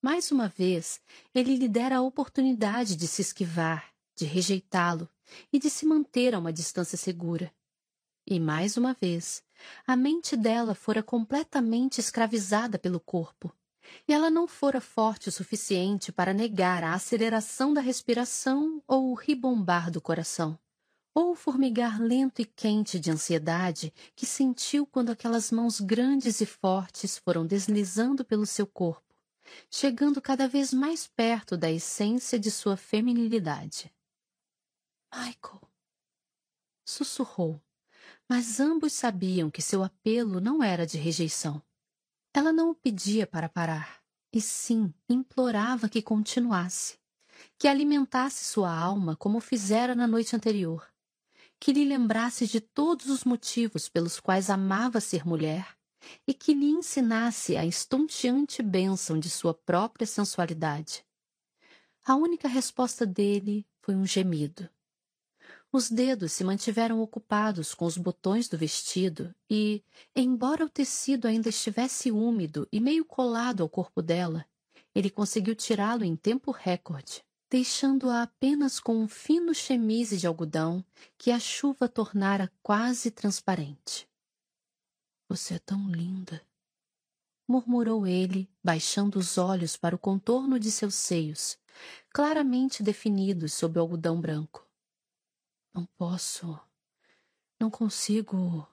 Mais 0.00 0.30
uma 0.30 0.48
vez, 0.48 1.00
ele 1.34 1.56
lhe 1.56 1.68
dera 1.68 1.98
a 1.98 2.02
oportunidade 2.02 2.96
de 2.96 3.06
se 3.06 3.20
esquivar, 3.20 3.92
de 4.16 4.24
rejeitá-lo 4.24 5.08
e 5.52 5.58
de 5.58 5.68
se 5.68 5.84
manter 5.84 6.34
a 6.34 6.38
uma 6.38 6.52
distância 6.52 6.96
segura. 6.96 7.52
E 8.26 8.38
mais 8.38 8.76
uma 8.76 8.94
vez, 8.94 9.44
a 9.86 9.96
mente 9.96 10.36
dela 10.36 10.74
fora 10.74 11.02
completamente 11.02 11.98
escravizada 11.98 12.78
pelo 12.78 13.00
corpo, 13.00 13.52
e 14.06 14.12
ela 14.12 14.30
não 14.30 14.46
fora 14.46 14.80
forte 14.80 15.28
o 15.28 15.32
suficiente 15.32 16.12
para 16.12 16.32
negar 16.32 16.84
a 16.84 16.94
aceleração 16.94 17.72
da 17.72 17.80
respiração 17.80 18.82
ou 18.86 19.10
o 19.10 19.14
ribombar 19.14 19.90
do 19.90 20.00
coração, 20.00 20.58
ou 21.14 21.32
o 21.32 21.34
formigar 21.34 22.00
lento 22.00 22.40
e 22.40 22.44
quente 22.44 22.98
de 22.98 23.10
ansiedade 23.10 23.92
que 24.14 24.26
sentiu 24.26 24.86
quando 24.86 25.10
aquelas 25.10 25.50
mãos 25.50 25.80
grandes 25.80 26.40
e 26.40 26.46
fortes 26.46 27.18
foram 27.18 27.46
deslizando 27.46 28.24
pelo 28.24 28.46
seu 28.46 28.66
corpo, 28.66 29.14
chegando 29.70 30.20
cada 30.20 30.48
vez 30.48 30.72
mais 30.72 31.06
perto 31.06 31.56
da 31.56 31.70
essência 31.70 32.38
de 32.38 32.50
sua 32.50 32.76
feminilidade. 32.76 33.92
Michael! 35.14 35.60
Sussurrou, 36.84 37.60
mas 38.28 38.58
ambos 38.58 38.92
sabiam 38.92 39.50
que 39.50 39.60
seu 39.60 39.82
apelo 39.82 40.40
não 40.40 40.62
era 40.62 40.86
de 40.86 40.96
rejeição. 40.96 41.62
Ela 42.34 42.50
não 42.50 42.70
o 42.70 42.74
pedia 42.74 43.26
para 43.26 43.48
parar, 43.48 44.02
e 44.32 44.40
sim 44.40 44.92
implorava 45.06 45.86
que 45.88 46.00
continuasse, 46.00 46.98
que 47.58 47.68
alimentasse 47.68 48.44
sua 48.44 48.74
alma 48.74 49.14
como 49.16 49.38
fizera 49.38 49.94
na 49.94 50.06
noite 50.06 50.34
anterior, 50.34 50.90
que 51.60 51.74
lhe 51.74 51.84
lembrasse 51.84 52.46
de 52.46 52.58
todos 52.58 53.06
os 53.06 53.24
motivos 53.24 53.86
pelos 53.88 54.18
quais 54.18 54.48
amava 54.48 54.98
ser 54.98 55.26
mulher 55.26 55.76
e 56.26 56.32
que 56.32 56.54
lhe 56.54 56.70
ensinasse 56.70 57.54
a 57.56 57.66
estonteante 57.66 58.62
bênção 58.62 59.18
de 59.18 59.28
sua 59.28 59.52
própria 59.52 60.06
sensualidade. 60.06 61.04
A 62.04 62.16
única 62.16 62.48
resposta 62.48 63.06
dele 63.06 63.66
foi 63.82 63.94
um 63.94 64.06
gemido. 64.06 64.68
Os 65.74 65.90
dedos 65.90 66.32
se 66.32 66.44
mantiveram 66.44 67.00
ocupados 67.00 67.72
com 67.72 67.86
os 67.86 67.96
botões 67.96 68.46
do 68.46 68.58
vestido 68.58 69.34
e, 69.48 69.82
embora 70.14 70.66
o 70.66 70.68
tecido 70.68 71.26
ainda 71.26 71.48
estivesse 71.48 72.12
úmido 72.12 72.68
e 72.70 72.78
meio 72.78 73.06
colado 73.06 73.62
ao 73.62 73.70
corpo 73.70 74.02
dela, 74.02 74.44
ele 74.94 75.08
conseguiu 75.08 75.54
tirá-lo 75.54 76.04
em 76.04 76.14
tempo 76.14 76.50
recorde, 76.50 77.24
deixando-a 77.50 78.22
apenas 78.22 78.78
com 78.78 78.94
um 78.94 79.08
fino 79.08 79.54
chemise 79.54 80.18
de 80.18 80.26
algodão 80.26 80.84
que 81.16 81.30
a 81.30 81.40
chuva 81.40 81.88
tornara 81.88 82.52
quase 82.62 83.10
transparente. 83.10 84.06
Você 85.26 85.54
é 85.54 85.58
tão 85.58 85.90
linda, 85.90 86.42
murmurou 87.48 88.06
ele, 88.06 88.46
baixando 88.62 89.18
os 89.18 89.38
olhos 89.38 89.78
para 89.78 89.96
o 89.96 89.98
contorno 89.98 90.60
de 90.60 90.70
seus 90.70 90.94
seios, 90.94 91.58
claramente 92.10 92.82
definidos 92.82 93.54
sob 93.54 93.78
o 93.78 93.80
algodão 93.80 94.20
branco. 94.20 94.70
Não 95.74 95.86
posso. 95.96 96.58
Não 97.58 97.70
consigo. 97.70 98.68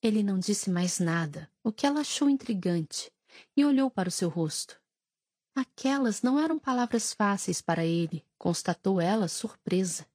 Ele 0.00 0.22
não 0.22 0.38
disse 0.38 0.70
mais 0.70 0.98
nada, 0.98 1.50
o 1.62 1.70
que 1.72 1.86
ela 1.86 2.00
achou 2.00 2.28
intrigante, 2.28 3.12
e 3.56 3.64
olhou 3.64 3.90
para 3.90 4.08
o 4.08 4.12
seu 4.12 4.28
rosto. 4.28 4.80
Aquelas 5.54 6.22
não 6.22 6.40
eram 6.40 6.58
palavras 6.58 7.12
fáceis 7.12 7.60
para 7.60 7.84
ele, 7.84 8.26
constatou 8.38 9.00
ela 9.00 9.28
surpresa. 9.28 10.06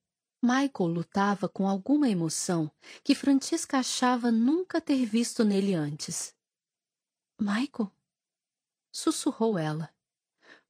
Michael 0.42 0.90
lutava 0.90 1.48
com 1.48 1.68
alguma 1.68 2.10
emoção 2.10 2.72
que 3.04 3.16
Francisca 3.16 3.78
achava 3.78 4.32
nunca 4.32 4.82
ter 4.82 5.06
visto 5.06 5.44
nele 5.44 5.74
antes. 5.74 6.36
Michael? 7.40 7.92
Sussurrou 8.92 9.58
ela. 9.60 9.94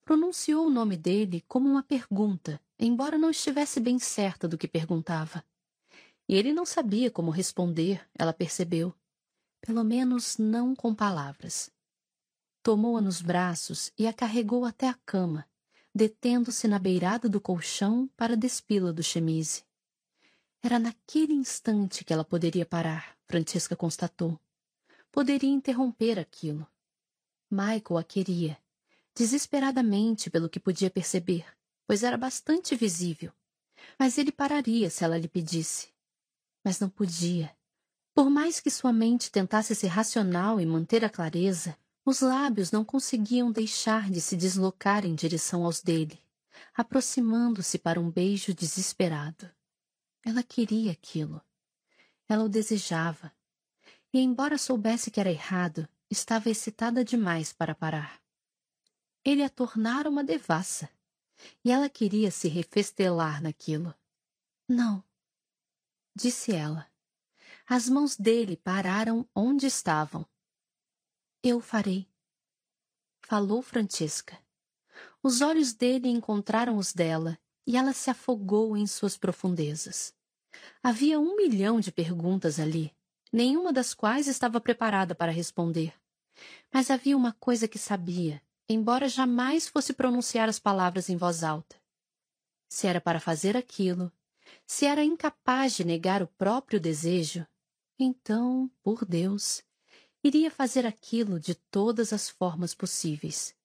Pronunciou 0.08 0.66
o 0.68 0.70
nome 0.70 0.96
dele 0.96 1.44
como 1.50 1.68
uma 1.68 1.84
pergunta, 1.84 2.62
embora 2.80 3.18
não 3.18 3.30
estivesse 3.30 3.78
bem 3.78 4.00
certa 4.00 4.48
do 4.48 4.58
que 4.58 4.66
perguntava. 4.66 5.44
E 6.30 6.34
ele 6.34 6.54
não 6.54 6.66
sabia 6.66 7.12
como 7.12 7.30
responder, 7.30 8.08
ela 8.18 8.32
percebeu. 8.32 8.96
Pelo 9.60 9.84
menos 9.84 10.38
não 10.38 10.74
com 10.74 10.96
palavras. 10.96 11.70
Tomou-a 12.64 13.02
nos 13.02 13.22
braços 13.22 13.92
e 13.98 14.08
a 14.08 14.14
carregou 14.14 14.64
até 14.64 14.88
a 14.88 14.94
cama, 15.06 15.46
detendo-se 15.94 16.70
na 16.70 16.80
beirada 16.80 17.28
do 17.28 17.42
colchão 17.42 18.10
para 18.16 18.38
despila 18.38 18.94
do 18.94 19.04
chemise. 19.04 19.66
Era 20.64 20.80
naquele 20.80 21.34
instante 21.34 22.06
que 22.06 22.14
ela 22.14 22.24
poderia 22.24 22.66
parar, 22.66 23.18
Francisca 23.26 23.76
constatou. 23.76 24.40
Poderia 25.12 25.50
interromper 25.50 26.18
aquilo. 26.18 26.66
Michael 27.52 27.98
a 27.98 28.04
queria, 28.06 28.58
desesperadamente 29.18 30.30
pelo 30.30 30.50
que 30.50 30.60
podia 30.60 30.90
perceber 30.90 31.46
pois 31.88 32.04
era 32.04 32.18
bastante 32.18 32.76
visível. 32.76 33.32
Mas 33.98 34.18
ele 34.18 34.32
pararia 34.32 34.90
se 34.90 35.04
ela 35.04 35.18
lhe 35.18 35.30
pedisse. 35.30 35.88
Mas 36.64 36.80
não 36.80 36.90
podia. 36.90 37.56
Por 38.14 38.30
mais 38.30 38.60
que 38.60 38.70
sua 38.70 38.92
mente 38.92 39.32
tentasse 39.32 39.74
ser 39.74 39.88
racional 39.88 40.60
e 40.60 40.66
manter 40.66 41.06
a 41.06 41.10
clareza, 41.10 41.78
os 42.04 42.20
lábios 42.20 42.72
não 42.72 42.84
conseguiam 42.84 43.52
deixar 43.52 44.10
de 44.10 44.20
se 44.20 44.36
deslocar 44.36 45.06
em 45.06 45.16
direção 45.16 45.64
aos 45.64 45.82
dele, 45.82 46.20
aproximando-se 46.76 47.78
para 47.78 48.00
um 48.00 48.10
beijo 48.12 48.54
desesperado. 48.54 49.50
Ela 50.26 50.44
queria 50.44 50.92
aquilo. 50.92 51.42
Ela 52.28 52.44
o 52.44 52.50
desejava. 52.50 53.32
E, 54.14 54.20
embora 54.20 54.58
soubesse 54.58 55.12
que 55.12 55.20
era 55.20 55.32
errado, 55.32 55.88
estava 56.10 56.50
excitada 56.50 57.04
demais 57.04 57.54
para 57.54 57.76
parar. 57.76 58.20
Ele 59.28 59.44
a 59.44 59.50
tornara 59.50 60.10
uma 60.10 60.24
devassa 60.24 60.90
e 61.62 61.70
ela 61.70 61.90
queria 61.90 62.32
se 62.32 62.48
refestelar 62.48 63.44
naquilo. 63.44 63.94
Não, 64.70 65.04
disse 66.16 66.54
ela. 66.54 66.90
As 67.68 67.90
mãos 67.90 68.16
dele 68.16 68.56
pararam 68.56 69.28
onde 69.36 69.66
estavam. 69.66 70.26
Eu 71.44 71.60
farei. 71.60 72.08
Falou 73.20 73.62
Francesca. 73.62 74.40
Os 75.22 75.42
olhos 75.42 75.74
dele 75.74 76.08
encontraram 76.08 76.78
os 76.78 76.94
dela 76.94 77.38
e 77.66 77.76
ela 77.76 77.92
se 77.92 78.10
afogou 78.10 78.78
em 78.78 78.88
suas 78.88 79.18
profundezas. 79.18 80.16
Havia 80.82 81.20
um 81.20 81.36
milhão 81.36 81.82
de 81.82 81.92
perguntas 81.92 82.62
ali, 82.62 82.96
nenhuma 83.34 83.74
das 83.74 83.94
quais 83.94 84.26
estava 84.26 84.62
preparada 84.62 85.14
para 85.14 85.34
responder. 85.34 85.94
Mas 86.74 86.90
havia 86.90 87.18
uma 87.18 87.34
coisa 87.34 87.68
que 87.68 87.78
sabia 87.78 88.42
embora 88.70 89.08
jamais 89.08 89.68
fosse 89.68 89.94
pronunciar 89.94 90.50
as 90.50 90.60
palavras 90.60 91.10
em 91.10 91.16
voz 91.16 91.44
alta. 91.44 91.76
Se 92.68 92.88
era 92.88 93.00
para 93.00 93.20
fazer 93.20 93.56
aquilo, 93.56 94.12
se 94.66 94.86
era 94.86 95.04
incapaz 95.04 95.74
de 95.74 95.84
negar 95.84 96.22
o 96.22 96.28
próprio 96.28 96.80
desejo, 96.80 97.46
então, 97.98 98.70
por 98.84 99.06
Deus, 99.06 99.64
iria 100.24 100.52
fazer 100.52 100.86
aquilo 100.86 101.40
de 101.40 101.56
todas 101.56 102.12
as 102.12 102.30
formas 102.30 102.74
possíveis. 102.76 103.56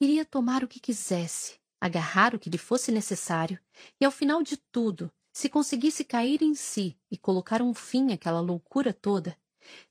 Iria 0.00 0.24
tomar 0.24 0.62
o 0.62 0.68
que 0.68 0.78
quisesse, 0.78 1.58
agarrar 1.80 2.34
o 2.34 2.38
que 2.38 2.50
lhe 2.50 2.58
fosse 2.58 2.92
necessário, 2.92 3.58
e 4.00 4.04
ao 4.04 4.12
final 4.12 4.42
de 4.42 4.56
tudo, 4.56 5.10
se 5.32 5.48
conseguisse 5.48 6.04
cair 6.04 6.42
em 6.42 6.54
si 6.54 6.98
e 7.10 7.16
colocar 7.16 7.62
um 7.62 7.74
fim 7.74 8.12
àquela 8.12 8.40
loucura 8.40 8.92
toda, 8.92 9.36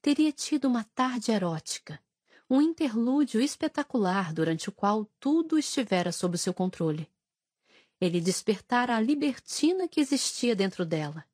teria 0.01 0.31
tido 0.31 0.65
uma 0.65 0.83
tarde 0.83 1.31
erótica, 1.31 2.01
um 2.49 2.61
interlúdio 2.61 3.41
espetacular 3.41 4.33
durante 4.33 4.69
o 4.69 4.71
qual 4.71 5.05
tudo 5.19 5.57
estivera 5.57 6.11
sob 6.11 6.37
seu 6.37 6.53
controle. 6.53 7.09
Ele 7.99 8.21
despertara 8.21 8.95
a 8.95 9.01
libertina 9.01 9.87
que 9.87 9.99
existia 9.99 10.55
dentro 10.55 10.85
dela, 10.85 11.25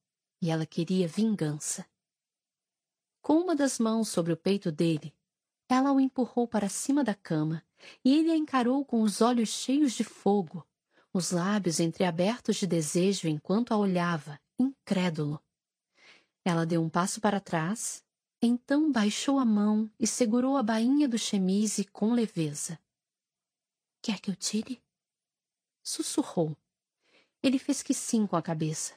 e 0.41 0.49
ela 0.49 0.65
queria 0.65 1.07
vingança. 1.07 1.85
Com 3.21 3.39
uma 3.39 3.55
das 3.55 3.77
mãos 3.77 4.09
sobre 4.09 4.31
o 4.33 4.37
peito 4.37 4.71
dele, 4.71 5.13
ela 5.67 5.91
o 5.91 5.99
empurrou 5.99 6.47
para 6.47 6.69
cima 6.69 7.03
da 7.03 7.13
cama 7.13 7.63
e 8.03 8.17
ele 8.17 8.31
a 8.31 8.35
encarou 8.35 8.83
com 8.85 9.01
os 9.01 9.21
olhos 9.21 9.49
cheios 9.49 9.93
de 9.93 10.03
fogo, 10.03 10.65
os 11.13 11.31
lábios 11.31 11.79
entreabertos 11.79 12.57
de 12.57 12.67
desejo 12.67 13.27
enquanto 13.27 13.73
a 13.73 13.77
olhava, 13.77 14.39
incrédulo. 14.57 15.41
Ela 16.43 16.65
deu 16.65 16.81
um 16.81 16.89
passo 16.89 17.21
para 17.21 17.39
trás, 17.39 18.03
então 18.41 18.91
baixou 18.91 19.37
a 19.37 19.45
mão 19.45 19.89
e 19.99 20.07
segurou 20.07 20.57
a 20.57 20.63
bainha 20.63 21.07
do 21.07 21.17
chemise 21.17 21.85
com 21.85 22.13
leveza. 22.13 22.79
Quer 24.01 24.19
que 24.19 24.31
eu 24.31 24.35
tire? 24.35 24.81
Sussurrou. 25.83 26.57
Ele 27.43 27.59
fez 27.59 27.83
que 27.83 27.93
sim 27.93 28.25
com 28.25 28.35
a 28.35 28.41
cabeça. 28.41 28.95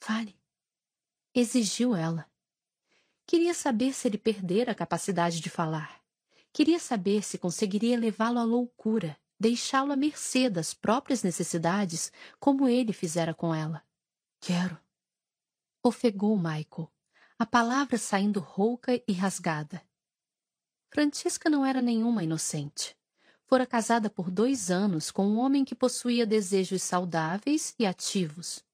Fale. 0.00 0.36
Exigiu 1.32 1.94
ela. 1.94 2.28
Queria 3.24 3.54
saber 3.54 3.92
se 3.92 4.08
ele 4.08 4.18
perdera 4.18 4.72
a 4.72 4.74
capacidade 4.74 5.40
de 5.40 5.48
falar. 5.48 6.02
Queria 6.52 6.80
saber 6.80 7.22
se 7.22 7.38
conseguiria 7.38 7.98
levá-lo 7.98 8.38
à 8.38 8.44
loucura, 8.44 9.16
deixá-lo 9.38 9.92
à 9.92 9.96
mercê 9.96 10.50
das 10.50 10.74
próprias 10.74 11.22
necessidades, 11.22 12.12
como 12.38 12.68
ele 12.68 12.92
fizera 12.92 13.32
com 13.32 13.54
ela. 13.54 13.82
Quero. 14.40 14.78
Ofegou 15.82 16.36
Michael, 16.36 16.90
a 17.42 17.46
palavra 17.46 17.98
saindo 17.98 18.38
rouca 18.38 19.02
e 19.04 19.12
rasgada. 19.12 19.82
Francisca 20.92 21.50
não 21.50 21.66
era 21.66 21.82
nenhuma 21.82 22.22
inocente. 22.22 22.96
Fora 23.48 23.66
casada 23.66 24.08
por 24.08 24.30
dois 24.30 24.70
anos 24.70 25.10
com 25.10 25.26
um 25.26 25.40
homem 25.40 25.64
que 25.64 25.74
possuía 25.74 26.24
desejos 26.24 26.84
saudáveis 26.84 27.74
e 27.80 27.84
ativos. 27.84 28.64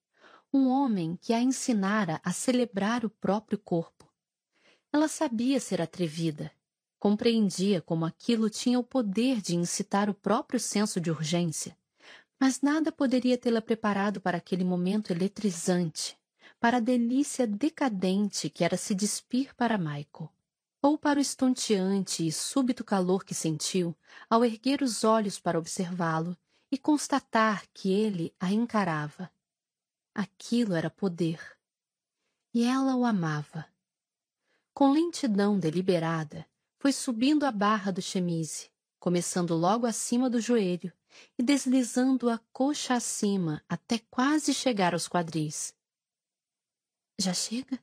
Um 0.53 0.67
homem 0.67 1.17
que 1.19 1.33
a 1.33 1.41
ensinara 1.41 2.21
a 2.23 2.31
celebrar 2.31 3.03
o 3.03 3.09
próprio 3.09 3.57
corpo. 3.57 4.07
Ela 4.93 5.07
sabia 5.07 5.59
ser 5.59 5.81
atrevida, 5.81 6.51
compreendia 6.99 7.81
como 7.81 8.05
aquilo 8.05 8.51
tinha 8.51 8.77
o 8.77 8.83
poder 8.83 9.41
de 9.41 9.55
incitar 9.55 10.11
o 10.11 10.13
próprio 10.13 10.59
senso 10.59 11.01
de 11.01 11.09
urgência, 11.09 11.75
mas 12.39 12.61
nada 12.61 12.91
poderia 12.91 13.35
tê-la 13.35 13.63
preparado 13.63 14.21
para 14.21 14.37
aquele 14.37 14.63
momento 14.63 15.09
eletrizante, 15.09 16.18
para 16.59 16.77
a 16.77 16.81
delícia 16.81 17.47
decadente 17.47 18.49
que 18.49 18.63
era 18.63 18.75
se 18.75 18.93
despir 18.93 19.55
para 19.55 19.77
Michael, 19.77 20.29
ou 20.81 20.97
para 20.97 21.19
o 21.19 21.21
estonteante 21.21 22.27
e 22.27 22.31
súbito 22.31 22.83
calor 22.83 23.23
que 23.23 23.33
sentiu 23.33 23.95
ao 24.29 24.43
erguer 24.43 24.81
os 24.81 25.03
olhos 25.03 25.39
para 25.39 25.57
observá-lo 25.57 26.37
e 26.71 26.77
constatar 26.77 27.65
que 27.73 27.91
ele 27.91 28.33
a 28.39 28.51
encarava. 28.51 29.31
Aquilo 30.13 30.75
era 30.75 30.89
poder. 30.89 31.39
E 32.53 32.63
ela 32.63 32.95
o 32.95 33.05
amava. 33.05 33.65
Com 34.73 34.91
lentidão 34.91 35.57
deliberada, 35.57 36.45
foi 36.77 36.91
subindo 36.91 37.45
a 37.45 37.51
barra 37.51 37.91
do 37.91 38.01
chemise, 38.01 38.69
começando 38.99 39.55
logo 39.55 39.85
acima 39.85 40.29
do 40.29 40.39
joelho 40.39 40.91
e 41.37 41.43
deslizando 41.43 42.29
a 42.29 42.37
coxa 42.51 42.95
acima 42.95 43.63
até 43.67 43.99
quase 44.09 44.53
chegar 44.53 44.93
aos 44.93 45.07
quadris. 45.07 45.73
Já 47.19 47.33
chega? 47.33 47.77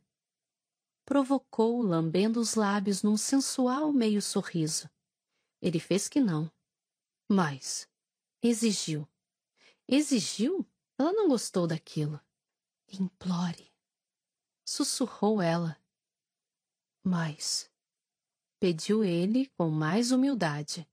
Provocou, 1.04 1.82
lambendo 1.82 2.40
os 2.40 2.54
lábios 2.54 3.02
num 3.02 3.18
sensual 3.18 3.92
meio 3.92 4.22
sorriso. 4.22 4.88
Ele 5.60 5.78
fez 5.78 6.08
que 6.08 6.20
não. 6.20 6.50
Mas 7.28 7.86
exigiu. 8.42 9.06
Exigiu? 9.86 10.66
Ela 10.98 11.12
não 11.12 11.28
gostou 11.28 11.66
daquilo. 11.66 12.18
Implore. 12.90 13.70
Sussurrou 14.64 15.42
ela. 15.42 15.78
Mais. 17.04 17.70
Pediu 18.58 19.04
ele 19.04 19.48
com 19.58 19.68
mais 19.68 20.12
humildade. 20.12 20.88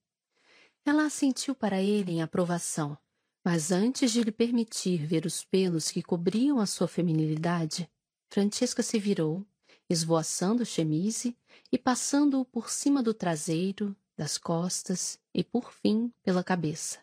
Ela 0.85 1.05
assentiu 1.05 1.55
para 1.55 1.81
ele 1.81 2.11
em 2.11 2.22
aprovação, 2.22 2.97
mas 3.41 3.72
antes 3.72 4.11
de 4.11 4.22
lhe 4.22 4.33
permitir 4.33 5.05
ver 5.05 5.25
os 5.25 5.45
pelos 5.45 5.89
que 5.89 6.03
cobriam 6.03 6.59
a 6.59 6.65
sua 6.65 6.89
feminilidade, 6.89 7.89
Francesca 8.34 8.82
se 8.82 8.98
virou, 8.98 9.45
esvoaçando 9.88 10.64
o 10.64 10.66
chemise 10.66 11.38
e 11.72 11.78
passando-o 11.78 12.44
por 12.44 12.68
cima 12.68 13.03
do 13.03 13.14
traseiro, 13.14 13.95
das 14.18 14.40
costas 14.40 15.20
e, 15.32 15.44
por 15.44 15.72
fim, 15.72 16.12
pela 16.24 16.44
cabeça. 16.44 16.98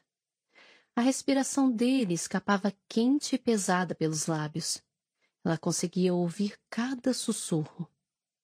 A 0.96 1.00
respiração 1.00 1.70
dele 1.70 2.14
escapava 2.14 2.74
quente 2.88 3.36
e 3.36 3.38
pesada 3.38 3.94
pelos 3.94 4.26
lábios. 4.26 4.82
Ela 5.44 5.56
conseguia 5.56 6.12
ouvir 6.12 6.58
cada 6.68 7.14
sussurro. 7.14 7.88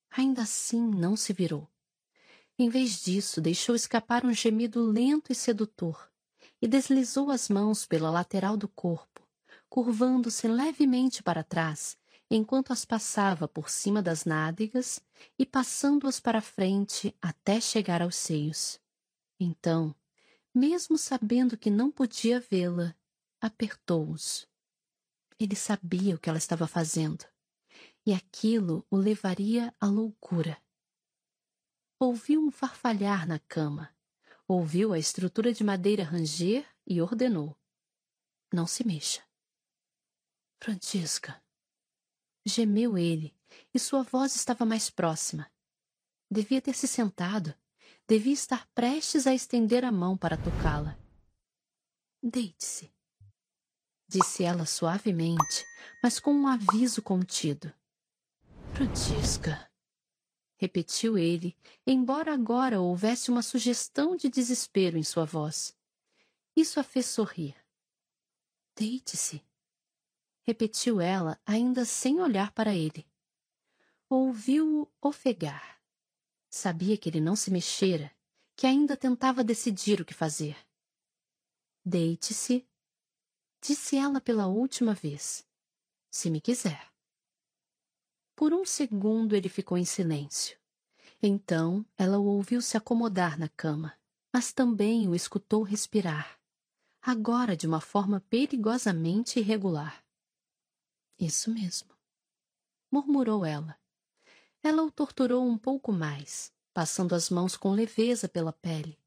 Ainda 0.09 0.43
assim, 0.43 0.81
não 0.81 1.17
se 1.17 1.33
virou. 1.33 1.69
Em 2.57 2.69
vez 2.69 3.03
disso, 3.03 3.41
deixou 3.41 3.75
escapar 3.75 4.25
um 4.25 4.33
gemido 4.33 4.81
lento 4.81 5.33
e 5.33 5.35
sedutor 5.35 6.09
e 6.63 6.69
deslizou 6.69 7.33
as 7.33 7.49
mãos 7.49 7.85
pela 7.85 8.13
lateral 8.13 8.57
do 8.57 8.69
corpo, 8.69 9.27
curvando-se 9.69 10.47
levemente 10.47 11.21
para 11.21 11.43
trás 11.43 11.99
enquanto 12.31 12.73
as 12.73 12.85
passava 12.85 13.47
por 13.47 13.71
cima 13.71 14.03
das 14.03 14.25
nádegas 14.25 15.01
e 15.39 15.47
passando-as 15.47 16.19
para 16.19 16.41
frente 16.41 17.15
até 17.23 17.61
chegar 17.61 18.03
aos 18.03 18.17
seios. 18.17 18.81
Então, 19.39 19.95
mesmo 20.55 20.99
sabendo 20.99 21.57
que 21.57 21.71
não 21.71 21.91
podia 21.91 22.41
vê-la, 22.41 22.95
apertou-os. 23.41 24.49
Ele 25.39 25.55
sabia 25.55 26.15
o 26.15 26.19
que 26.19 26.29
ela 26.29 26.39
estava 26.39 26.67
fazendo, 26.67 27.25
e 28.05 28.13
aquilo 28.13 28.87
o 28.91 28.97
levaria 28.97 29.75
à 29.79 29.87
loucura. 29.87 30.61
Ouviu 32.01 32.41
um 32.43 32.51
farfalhar 32.51 33.27
na 33.27 33.39
cama, 33.39 33.95
ouviu 34.49 34.93
a 34.93 34.99
estrutura 34.99 35.53
de 35.53 35.63
madeira 35.63 36.05
ranger 36.05 36.67
e 36.87 37.01
ordenou: 37.01 37.55
Não 38.53 38.67
se 38.67 38.87
mexa. 38.87 39.23
Francisca, 40.59 41.43
Gemeu 42.49 42.97
ele, 42.97 43.35
e 43.75 43.79
sua 43.79 44.05
voz 44.05 44.37
estava 44.37 44.65
mais 44.65 44.89
próxima. 44.89 45.51
Devia 46.31 46.63
ter 46.63 46.75
se 46.75 46.87
sentado. 46.87 47.53
Devia 48.07 48.33
estar 48.33 48.69
prestes 48.69 49.27
a 49.27 49.35
estender 49.35 49.85
a 49.85 49.91
mão 49.91 50.17
para 50.17 50.37
tocá-la. 50.37 50.97
Deite-se, 52.23 52.95
disse 54.07 54.45
ela 54.45 54.65
suavemente, 54.65 55.65
mas 56.01 56.21
com 56.21 56.33
um 56.33 56.47
aviso 56.47 57.03
contido. 57.03 57.73
Francisca, 58.75 59.69
repetiu 60.57 61.19
ele, 61.19 61.57
embora 61.85 62.33
agora 62.33 62.81
houvesse 62.81 63.29
uma 63.29 63.43
sugestão 63.43 64.17
de 64.17 64.29
desespero 64.29 64.97
em 64.97 65.03
sua 65.03 65.25
voz. 65.25 65.77
Isso 66.55 66.79
a 66.79 66.85
fez 66.85 67.07
sorrir. 67.07 67.57
Deite-se, 68.77 69.43
repetiu 70.47 71.01
ela, 71.01 71.41
ainda 71.45 71.85
sem 71.85 72.21
olhar 72.21 72.53
para 72.53 72.73
ele. 72.73 73.05
Ouviu-o 74.09 74.89
ofegar. 75.03 75.83
Sabia 76.49 76.97
que 76.97 77.09
ele 77.09 77.21
não 77.21 77.35
se 77.35 77.51
mexera, 77.51 78.15
que 78.55 78.67
ainda 78.67 78.97
tentava 78.97 79.43
decidir 79.43 80.01
o 80.01 80.05
que 80.05 80.15
fazer. 80.15 80.57
Deite-se, 81.85 82.65
disse 83.61 83.97
ela 83.97 84.21
pela 84.21 84.47
última 84.47 84.95
vez, 84.95 85.45
se 86.11 86.31
me 86.31 86.41
quiser. 86.41 86.93
Por 88.37 88.53
um 88.53 88.65
segundo 88.65 89.35
ele 89.35 89.49
ficou 89.49 89.77
em 89.77 89.85
silêncio. 89.85 90.57
Então 91.21 91.85
ela 91.97 92.19
o 92.19 92.27
ouviu 92.27 92.63
se 92.63 92.77
acomodar 92.77 93.37
na 93.39 93.49
cama, 93.49 93.99
mas 94.33 94.53
também 94.53 95.09
o 95.09 95.15
escutou 95.15 95.63
respirar, 95.63 96.39
agora 97.03 97.57
de 97.57 97.67
uma 97.67 97.81
forma 97.81 98.21
perigosamente 98.29 99.41
irregular. 99.41 100.06
Isso 101.19 101.51
mesmo, 101.51 101.89
murmurou 102.91 103.45
ela. 103.45 103.79
Ela 104.63 104.83
o 104.83 104.91
torturou 104.91 105.47
um 105.47 105.57
pouco 105.57 105.93
mais, 105.93 106.53
passando 106.75 107.15
as 107.15 107.31
mãos 107.31 107.57
com 107.57 107.73
leveza 107.73 108.29
pela 108.29 108.53
pele, 108.53 108.99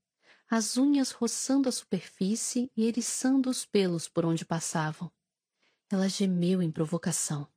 as 0.50 0.78
unhas 0.78 1.12
roçando 1.12 1.70
a 1.70 1.72
superfície 1.72 2.72
e 2.76 2.86
eriçando 2.86 3.50
os 3.50 3.66
pelos 3.66 4.08
por 4.08 4.26
onde 4.26 4.44
passavam. 4.44 5.12
Ela 5.92 6.10
gemeu 6.10 6.62
em 6.62 6.72
provocação. 6.72 7.48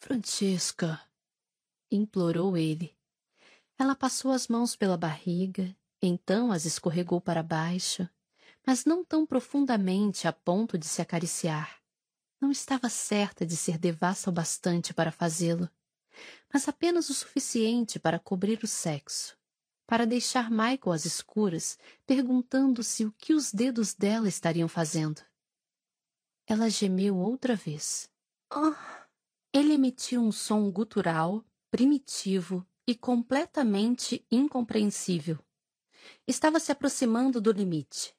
Francesca, 0.00 1.00
implorou 1.90 2.56
ele. 2.56 2.96
Ela 3.78 3.94
passou 3.94 4.30
as 4.32 4.48
mãos 4.48 4.74
pela 4.74 4.96
barriga, 4.96 5.76
então 6.00 6.50
as 6.50 6.64
escorregou 6.64 7.20
para 7.20 7.42
baixo, 7.42 8.08
mas 8.66 8.84
não 8.84 9.04
tão 9.04 9.26
profundamente 9.26 10.26
a 10.26 10.32
ponto 10.32 10.78
de 10.78 10.86
se 10.86 11.02
acariciar. 11.02 11.77
Não 12.40 12.50
estava 12.50 12.88
certa 12.88 13.44
de 13.44 13.56
ser 13.56 13.78
devassa 13.78 14.30
o 14.30 14.32
bastante 14.32 14.94
para 14.94 15.10
fazê-lo, 15.10 15.68
mas 16.52 16.68
apenas 16.68 17.10
o 17.10 17.14
suficiente 17.14 17.98
para 17.98 18.18
cobrir 18.18 18.62
o 18.62 18.66
sexo, 18.66 19.36
para 19.86 20.06
deixar 20.06 20.50
Michael 20.50 20.92
às 20.92 21.04
escuras, 21.04 21.78
perguntando-se 22.06 23.04
o 23.04 23.12
que 23.12 23.34
os 23.34 23.52
dedos 23.52 23.92
dela 23.94 24.28
estariam 24.28 24.68
fazendo. 24.68 25.20
Ela 26.46 26.70
gemeu 26.70 27.16
outra 27.16 27.54
vez. 27.54 28.10
Oh. 28.54 28.74
Ele 29.52 29.74
emitiu 29.74 30.22
um 30.22 30.32
som 30.32 30.70
gutural, 30.70 31.44
primitivo, 31.70 32.66
e 32.86 32.94
completamente 32.94 34.26
incompreensível. 34.30 35.38
Estava 36.26 36.58
se 36.58 36.72
aproximando 36.72 37.38
do 37.38 37.52
limite. 37.52 38.16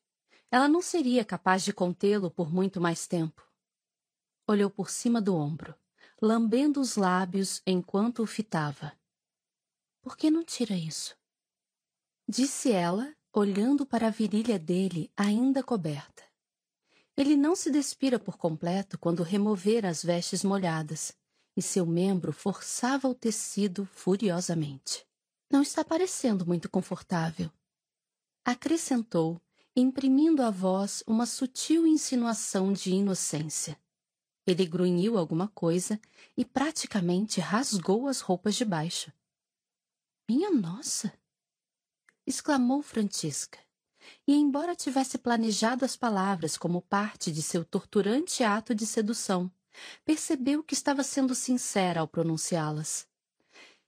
Ela 0.52 0.68
não 0.68 0.80
seria 0.80 1.26
capaz 1.26 1.64
de 1.64 1.74
contê-lo 1.74 2.30
por 2.30 2.54
muito 2.54 2.80
mais 2.80 3.08
tempo. 3.08 3.49
Olhou 4.50 4.68
por 4.68 4.90
cima 4.90 5.22
do 5.22 5.36
ombro, 5.36 5.76
lambendo 6.20 6.82
os 6.82 6.96
lábios 6.96 7.62
enquanto 7.68 8.24
o 8.24 8.26
fitava. 8.26 8.94
Por 10.02 10.18
que 10.18 10.32
não 10.32 10.44
tira 10.44 10.74
isso? 10.74 11.16
Disse 12.28 12.72
ela, 12.72 13.16
olhando 13.32 13.86
para 13.86 14.08
a 14.08 14.10
virilha 14.10 14.58
dele 14.58 15.12
ainda 15.16 15.62
coberta. 15.62 16.24
Ele 17.16 17.36
não 17.36 17.56
se 17.56 17.70
despira 17.70 18.18
por 18.18 18.40
completo 18.40 18.98
quando 18.98 19.22
remover 19.22 19.86
as 19.86 20.04
vestes 20.04 20.44
molhadas, 20.44 21.16
e 21.56 21.62
seu 21.62 21.86
membro 21.86 22.34
forçava 22.34 23.08
o 23.08 23.14
tecido 23.14 23.86
furiosamente. 23.94 25.06
Não 25.48 25.62
está 25.62 25.86
parecendo 25.86 26.44
muito 26.44 26.68
confortável. 26.68 27.52
Acrescentou, 28.44 29.40
imprimindo 29.76 30.42
à 30.42 30.50
voz 30.50 31.04
uma 31.06 31.28
sutil 31.28 31.86
insinuação 31.86 32.74
de 32.74 32.90
inocência. 32.90 33.78
Ele 34.50 34.66
grunhiu 34.66 35.18
alguma 35.18 35.48
coisa 35.48 36.00
e 36.36 36.44
praticamente 36.44 37.40
rasgou 37.40 38.08
as 38.08 38.20
roupas 38.20 38.56
de 38.56 38.66
baixo. 38.66 39.12
Minha 40.28 40.52
nossa! 40.52 41.14
exclamou 42.26 42.82
Francisca. 42.82 43.60
E, 44.28 44.34
embora 44.34 44.76
tivesse 44.76 45.18
planejado 45.18 45.84
as 45.84 45.96
palavras 45.96 46.58
como 46.58 46.82
parte 46.82 47.32
de 47.32 47.42
seu 47.42 47.66
torturante 47.66 48.44
ato 48.44 48.74
de 48.74 48.86
sedução, 48.86 49.52
percebeu 50.06 50.64
que 50.64 50.74
estava 50.74 51.04
sendo 51.04 51.36
sincera 51.36 52.00
ao 52.00 52.08
pronunciá-las. 52.08 53.08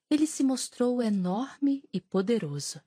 Ele 0.10 0.28
se 0.28 0.44
mostrou 0.44 1.02
enorme 1.02 1.84
e 1.94 2.02
poderoso, 2.02 2.82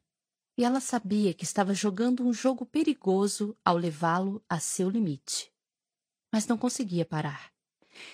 e 0.56 0.64
ela 0.64 0.80
sabia 0.80 1.32
que 1.32 1.44
estava 1.44 1.72
jogando 1.72 2.24
um 2.24 2.32
jogo 2.32 2.66
perigoso 2.66 3.56
ao 3.64 3.76
levá-lo 3.76 4.44
a 4.48 4.60
seu 4.60 4.90
limite. 4.90 5.52
Mas 6.32 6.46
não 6.46 6.58
conseguia 6.58 7.04
parar. 7.04 7.53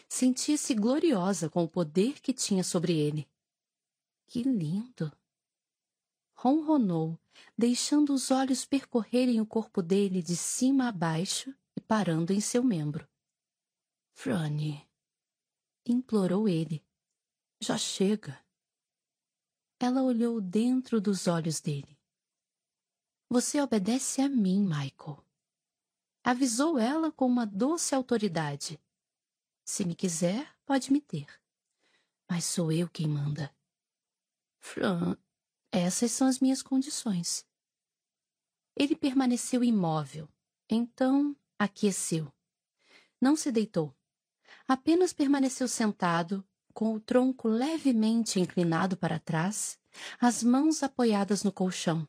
Sentia-se 0.09 0.75
gloriosa 0.75 1.49
com 1.49 1.63
o 1.63 1.69
poder 1.69 2.21
que 2.21 2.33
tinha 2.33 2.65
sobre 2.65 2.97
ele. 2.97 3.29
Que 4.27 4.43
lindo! 4.43 5.13
Ronronou, 6.35 7.19
deixando 7.57 8.15
os 8.15 8.31
olhos 8.31 8.65
percorrerem 8.65 9.41
o 9.41 9.47
corpo 9.47 9.83
dele 9.83 10.23
de 10.23 10.37
cima 10.37 10.89
a 10.89 10.93
baixo 10.93 11.55
e 11.77 11.81
parando 11.81 12.33
em 12.33 12.41
seu 12.41 12.63
membro. 12.63 13.07
Franny, 14.13 14.87
implorou 15.87 16.49
ele. 16.49 16.85
Já 17.61 17.77
chega. 17.77 18.43
Ela 19.79 20.03
olhou 20.03 20.41
dentro 20.41 21.01
dos 21.01 21.27
olhos 21.27 21.61
dele. 21.61 21.99
Você 23.29 23.61
obedece 23.61 24.21
a 24.21 24.29
mim, 24.29 24.63
Michael. 24.63 25.25
Avisou 26.25 26.79
ela 26.79 27.13
com 27.13 27.27
uma 27.27 27.47
doce 27.47 27.95
autoridade. 27.95 28.79
Se 29.73 29.85
me 29.85 29.95
quiser, 29.95 30.53
pode 30.67 30.93
me 30.93 31.01
ter. 31.01 31.29
Mas 32.29 32.45
sou 32.45 32.73
eu 32.73 32.89
quem 32.89 33.07
manda. 33.07 33.55
Fran, 34.59 35.17
essas 35.71 36.11
são 36.11 36.27
as 36.27 36.41
minhas 36.41 36.61
condições. 36.61 37.47
Ele 38.75 38.97
permaneceu 38.97 39.63
imóvel. 39.63 40.29
Então 40.69 41.37
aqueceu. 41.57 42.33
Não 43.21 43.37
se 43.37 43.53
deitou. 43.53 43.95
Apenas 44.67 45.13
permaneceu 45.13 45.69
sentado, 45.69 46.45
com 46.75 46.93
o 46.93 46.99
tronco 46.99 47.47
levemente 47.47 48.41
inclinado 48.41 48.97
para 48.97 49.21
trás, 49.21 49.79
as 50.21 50.43
mãos 50.43 50.83
apoiadas 50.83 51.45
no 51.45 51.53
colchão. 51.53 52.09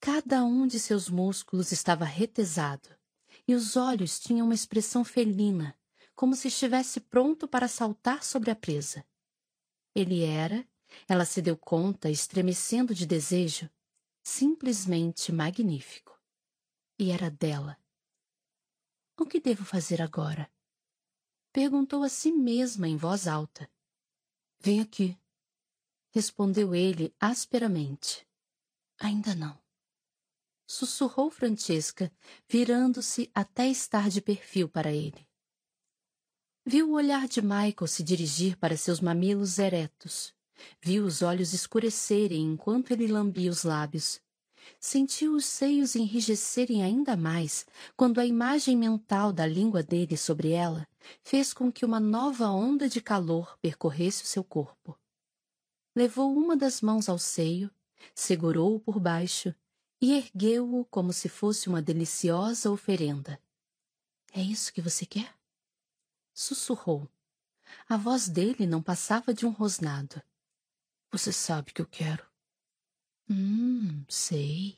Cada 0.00 0.42
um 0.42 0.66
de 0.66 0.80
seus 0.80 1.10
músculos 1.10 1.72
estava 1.72 2.06
retesado, 2.06 2.88
e 3.46 3.54
os 3.54 3.76
olhos 3.76 4.18
tinham 4.18 4.46
uma 4.46 4.54
expressão 4.54 5.04
felina, 5.04 5.76
como 6.14 6.36
se 6.36 6.48
estivesse 6.48 7.00
pronto 7.00 7.48
para 7.48 7.68
saltar 7.68 8.22
sobre 8.22 8.50
a 8.50 8.56
presa. 8.56 9.06
Ele 9.94 10.24
era, 10.24 10.66
ela 11.08 11.24
se 11.24 11.42
deu 11.42 11.56
conta, 11.56 12.10
estremecendo 12.10 12.94
de 12.94 13.06
desejo, 13.06 13.68
simplesmente 14.22 15.32
magnífico. 15.32 16.20
E 16.98 17.10
era 17.10 17.30
dela. 17.30 17.76
O 19.18 19.26
que 19.26 19.40
devo 19.40 19.64
fazer 19.64 20.00
agora? 20.00 20.50
Perguntou 21.52 22.02
a 22.02 22.08
si 22.08 22.32
mesma 22.32 22.88
em 22.88 22.96
voz 22.96 23.28
alta. 23.28 23.70
Vem 24.60 24.80
aqui. 24.80 25.18
Respondeu 26.10 26.74
ele 26.74 27.14
asperamente. 27.20 28.26
Ainda 28.98 29.34
não. 29.34 29.62
Sussurrou 30.66 31.30
Francesca, 31.30 32.10
virando-se 32.48 33.30
até 33.34 33.68
estar 33.68 34.08
de 34.08 34.20
perfil 34.20 34.68
para 34.68 34.92
ele. 34.92 35.28
Viu 36.66 36.88
o 36.88 36.94
olhar 36.94 37.28
de 37.28 37.42
Michael 37.42 37.86
se 37.86 38.02
dirigir 38.02 38.56
para 38.56 38.74
seus 38.74 38.98
mamilos 38.98 39.58
eretos. 39.58 40.32
Viu 40.80 41.04
os 41.04 41.20
olhos 41.20 41.52
escurecerem 41.52 42.40
enquanto 42.40 42.90
ele 42.90 43.06
lambia 43.06 43.50
os 43.50 43.64
lábios. 43.64 44.18
Sentiu 44.80 45.34
os 45.34 45.44
seios 45.44 45.94
enrijecerem 45.94 46.82
ainda 46.82 47.18
mais 47.18 47.66
quando 47.94 48.18
a 48.18 48.24
imagem 48.24 48.74
mental 48.78 49.30
da 49.30 49.46
língua 49.46 49.82
dele 49.82 50.16
sobre 50.16 50.52
ela 50.52 50.88
fez 51.22 51.52
com 51.52 51.70
que 51.70 51.84
uma 51.84 52.00
nova 52.00 52.48
onda 52.48 52.88
de 52.88 53.02
calor 53.02 53.58
percorresse 53.60 54.22
o 54.22 54.26
seu 54.26 54.42
corpo. 54.42 54.98
Levou 55.94 56.34
uma 56.34 56.56
das 56.56 56.80
mãos 56.80 57.10
ao 57.10 57.18
seio, 57.18 57.70
segurou-o 58.14 58.80
por 58.80 58.98
baixo 58.98 59.54
e 60.00 60.14
ergueu-o 60.14 60.86
como 60.86 61.12
se 61.12 61.28
fosse 61.28 61.68
uma 61.68 61.82
deliciosa 61.82 62.70
oferenda. 62.70 63.38
É 64.32 64.40
isso 64.40 64.72
que 64.72 64.80
você 64.80 65.04
quer? 65.04 65.43
Sussurrou. 66.34 67.08
A 67.88 67.96
voz 67.96 68.28
dele 68.28 68.66
não 68.66 68.82
passava 68.82 69.32
de 69.32 69.46
um 69.46 69.50
rosnado. 69.50 70.20
Você 71.12 71.32
sabe 71.32 71.72
que 71.72 71.80
eu 71.80 71.86
quero. 71.86 72.26
Hum, 73.30 74.04
sei. 74.08 74.76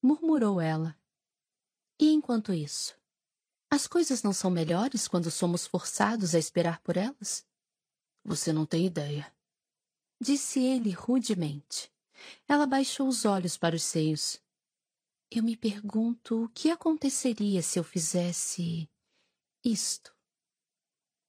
Murmurou 0.00 0.60
ela. 0.60 0.96
E 1.98 2.12
enquanto 2.12 2.52
isso? 2.52 2.96
As 3.68 3.88
coisas 3.88 4.22
não 4.22 4.32
são 4.32 4.50
melhores 4.50 5.08
quando 5.08 5.30
somos 5.30 5.66
forçados 5.66 6.34
a 6.34 6.38
esperar 6.38 6.80
por 6.80 6.96
elas? 6.96 7.44
Você 8.24 8.52
não 8.52 8.64
tem 8.64 8.86
ideia. 8.86 9.34
Disse 10.20 10.60
ele 10.60 10.90
rudemente. 10.90 11.90
Ela 12.46 12.66
baixou 12.66 13.08
os 13.08 13.24
olhos 13.24 13.56
para 13.56 13.74
os 13.74 13.82
seios. 13.82 14.40
Eu 15.28 15.42
me 15.42 15.56
pergunto 15.56 16.44
o 16.44 16.48
que 16.50 16.70
aconteceria 16.70 17.62
se 17.62 17.78
eu 17.78 17.82
fizesse 17.82 18.88
isto. 19.64 20.14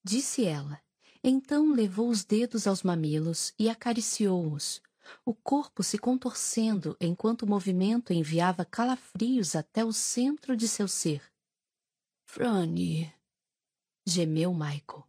Disse 0.04 0.46
ela. 0.46 0.82
Então 1.24 1.72
levou 1.72 2.10
os 2.10 2.26
dedos 2.26 2.68
aos 2.68 2.84
mamilos 2.84 3.54
e 3.58 3.70
acariciou-os, 3.70 4.82
o 5.26 5.34
corpo 5.34 5.82
se 5.84 5.98
contorcendo 5.98 6.98
enquanto 7.00 7.44
o 7.44 7.48
movimento 7.48 8.12
enviava 8.12 8.66
calafrios 8.66 9.56
até 9.56 9.84
o 9.86 9.94
centro 9.94 10.56
de 10.56 10.68
seu 10.68 10.88
ser. 10.88 11.24
Franny, 12.26 13.14
gemeu 14.06 14.54
Michael. 14.54 15.08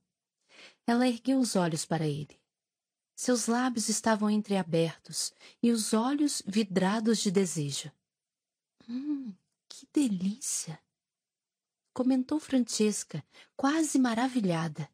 Ela 0.86 1.08
ergueu 1.08 1.40
os 1.40 1.56
olhos 1.56 1.84
para 1.84 2.06
ele. 2.06 2.38
Seus 3.16 3.46
lábios 3.46 3.88
estavam 3.88 4.28
entreabertos 4.28 5.32
e 5.62 5.70
os 5.70 5.92
olhos 5.92 6.42
vidrados 6.46 7.18
de 7.18 7.30
desejo. 7.30 7.90
Hum, 8.88 9.32
que 9.68 9.88
delícia! 9.92 10.83
Comentou 11.94 12.38
Francesca, 12.38 13.24
quase 13.56 13.98
maravilhada. 13.98 14.90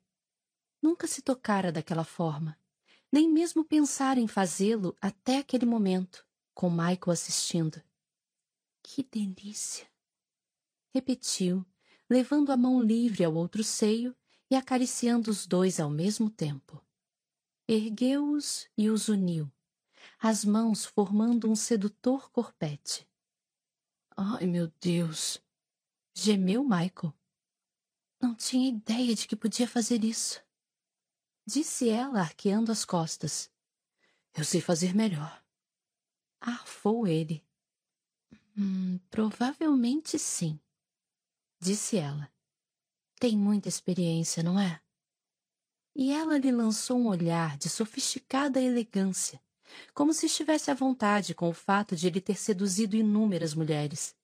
Nunca 0.81 1.09
se 1.09 1.21
tocara 1.21 1.73
daquela 1.73 2.05
forma 2.05 2.57
nem 3.13 3.29
mesmo 3.29 3.65
pensar 3.65 4.19
em 4.19 4.29
fazê-lo 4.29 4.97
até 5.01 5.39
aquele 5.39 5.67
momento, 5.67 6.25
com 6.55 6.71
Michael 6.71 7.11
assistindo. 7.11 7.83
Que 8.83 9.03
delícia! 9.03 9.87
Repetiu, 10.95 11.65
levando 12.09 12.51
a 12.51 12.57
mão 12.57 12.81
livre 12.81 13.25
ao 13.25 13.35
outro 13.35 13.65
seio 13.65 14.15
e 14.51 14.55
acariciando 14.55 15.31
os 15.31 15.47
dois 15.47 15.81
ao 15.81 15.91
mesmo 15.91 16.31
tempo. 16.31 16.83
Ergueu-os 17.67 18.69
e 18.77 18.89
os 18.89 19.09
uniu, 19.09 19.51
as 20.19 20.45
mãos 20.45 20.85
formando 20.85 21.51
um 21.51 21.57
sedutor 21.57 22.31
corpete. 22.31 23.09
Ai, 24.17 24.47
meu 24.47 24.73
Deus! 24.81 25.41
Gemeu 26.21 26.63
Michael. 26.63 27.15
Não 28.21 28.35
tinha 28.35 28.69
ideia 28.69 29.15
de 29.15 29.27
que 29.27 29.35
podia 29.35 29.67
fazer 29.67 30.05
isso 30.05 30.43
disse 31.51 31.89
ela, 31.89 32.21
arqueando 32.21 32.71
as 32.71 32.85
costas. 32.85 33.51
Eu 34.37 34.45
sei 34.45 34.61
fazer 34.61 34.95
melhor. 34.95 35.43
Arfou 36.41 37.07
ele. 37.07 37.45
Hum, 38.57 38.99
provavelmente 39.11 40.19
sim, 40.19 40.61
disse 41.59 41.97
ela. 41.97 42.31
Tem 43.19 43.37
muita 43.37 43.69
experiência, 43.69 44.43
não 44.43 44.59
é? 44.59 44.81
E 45.95 46.13
ela 46.13 46.39
lhe 46.39 46.53
lançou 46.53 46.99
um 46.99 47.09
olhar 47.09 47.59
de 47.59 47.69
sofisticada 47.69 48.61
elegância, 48.61 49.43
como 49.93 50.13
se 50.15 50.27
estivesse 50.27 50.71
à 50.71 50.75
vontade 50.75 51.35
com 51.35 51.49
o 51.49 51.55
fato 51.55 51.97
de 51.97 52.07
ele 52.07 52.21
ter 52.21 52.37
seduzido 52.37 52.97
inúmeras 52.97 53.55
mulheres. 53.55 54.15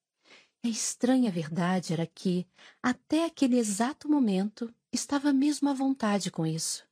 A 0.67 0.69
estranha 0.69 1.31
verdade 1.31 1.93
era 1.93 2.05
que, 2.05 2.45
até 2.83 3.25
aquele 3.25 3.57
exato 3.57 4.09
momento, 4.09 4.75
estava 4.93 5.33
mesmo 5.33 5.69
à 5.69 5.73
vontade 5.73 6.29
com 6.29 6.45
isso. 6.45 6.85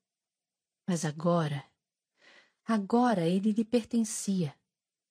Mas 0.87 1.05
agora. 1.05 1.65
Agora 2.65 3.27
ele 3.27 3.51
lhe 3.51 3.65
pertencia. 3.65 4.55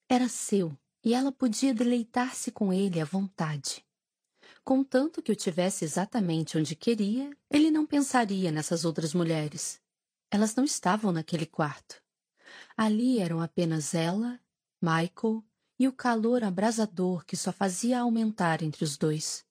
Era 0.08 0.30
seu, 0.30 0.74
e 1.04 1.12
ela 1.12 1.30
podia 1.30 1.74
deleitar-se 1.74 2.50
com 2.50 2.72
ele 2.72 2.98
à 3.02 3.04
vontade. 3.04 3.84
Contanto 4.64 5.20
que 5.20 5.30
o 5.30 5.36
tivesse 5.36 5.84
exatamente 5.84 6.56
onde 6.56 6.74
queria, 6.74 7.36
ele 7.50 7.70
não 7.70 7.84
pensaria 7.84 8.50
nessas 8.50 8.86
outras 8.86 9.12
mulheres. 9.12 9.78
Elas 10.30 10.54
não 10.54 10.64
estavam 10.64 11.12
naquele 11.12 11.44
quarto. 11.44 12.02
Ali 12.74 13.18
eram 13.18 13.42
apenas 13.42 13.92
ela, 13.92 14.40
Michael 14.80 15.44
e 15.78 15.88
o 15.88 15.92
calor 15.92 16.44
abrasador 16.44 17.24
que 17.24 17.36
só 17.36 17.52
fazia 17.52 18.00
aumentar 18.00 18.62
entre 18.62 18.84
os 18.84 18.96
dois. 18.96 19.44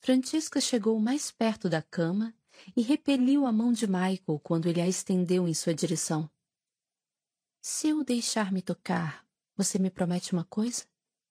Francisca 0.00 0.60
chegou 0.60 0.98
mais 1.00 1.30
perto 1.30 1.68
da 1.68 1.82
cama 1.82 2.34
e 2.76 2.82
repeliu 2.82 3.46
a 3.46 3.52
mão 3.52 3.72
de 3.72 3.86
Michael 3.86 4.40
quando 4.42 4.68
ele 4.68 4.80
a 4.80 4.86
estendeu 4.86 5.48
em 5.48 5.54
sua 5.54 5.74
direção. 5.74 6.30
Se 7.60 7.88
eu 7.88 8.04
deixar 8.04 8.52
me 8.52 8.62
tocar, 8.62 9.26
você 9.56 9.78
me 9.78 9.90
promete 9.90 10.32
uma 10.32 10.44
coisa? 10.44 10.84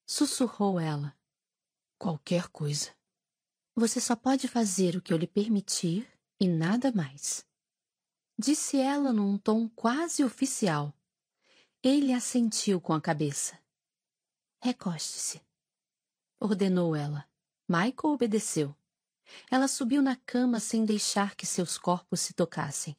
Sussurrou 0.06 0.80
ela. 0.80 1.16
Qualquer 1.98 2.50
coisa. 2.50 2.92
Você 3.76 4.02
só 4.02 4.16
pode 4.16 4.48
fazer 4.48 4.96
o 4.96 5.02
que 5.02 5.14
eu 5.14 5.18
lhe 5.18 5.28
permitir 5.28 6.08
e 6.40 6.48
nada 6.48 6.92
mais. 6.92 7.46
Disse 8.38 8.78
ela 8.78 9.14
num 9.14 9.38
tom 9.38 9.70
quase 9.70 10.24
oficial. 10.24 10.94
Ele 11.82 12.12
assentiu 12.12 12.82
com 12.82 12.94
a 12.94 13.00
cabeça. 13.00 13.58
Recoste-se. 14.62 15.42
Ordenou 16.40 16.96
ela. 16.96 17.28
Michael 17.68 18.14
obedeceu. 18.14 18.76
Ela 19.50 19.68
subiu 19.68 20.02
na 20.02 20.16
cama 20.16 20.60
sem 20.60 20.86
deixar 20.86 21.36
que 21.36 21.46
seus 21.46 21.78
corpos 21.78 22.20
se 22.20 22.34
tocassem. 22.34 22.96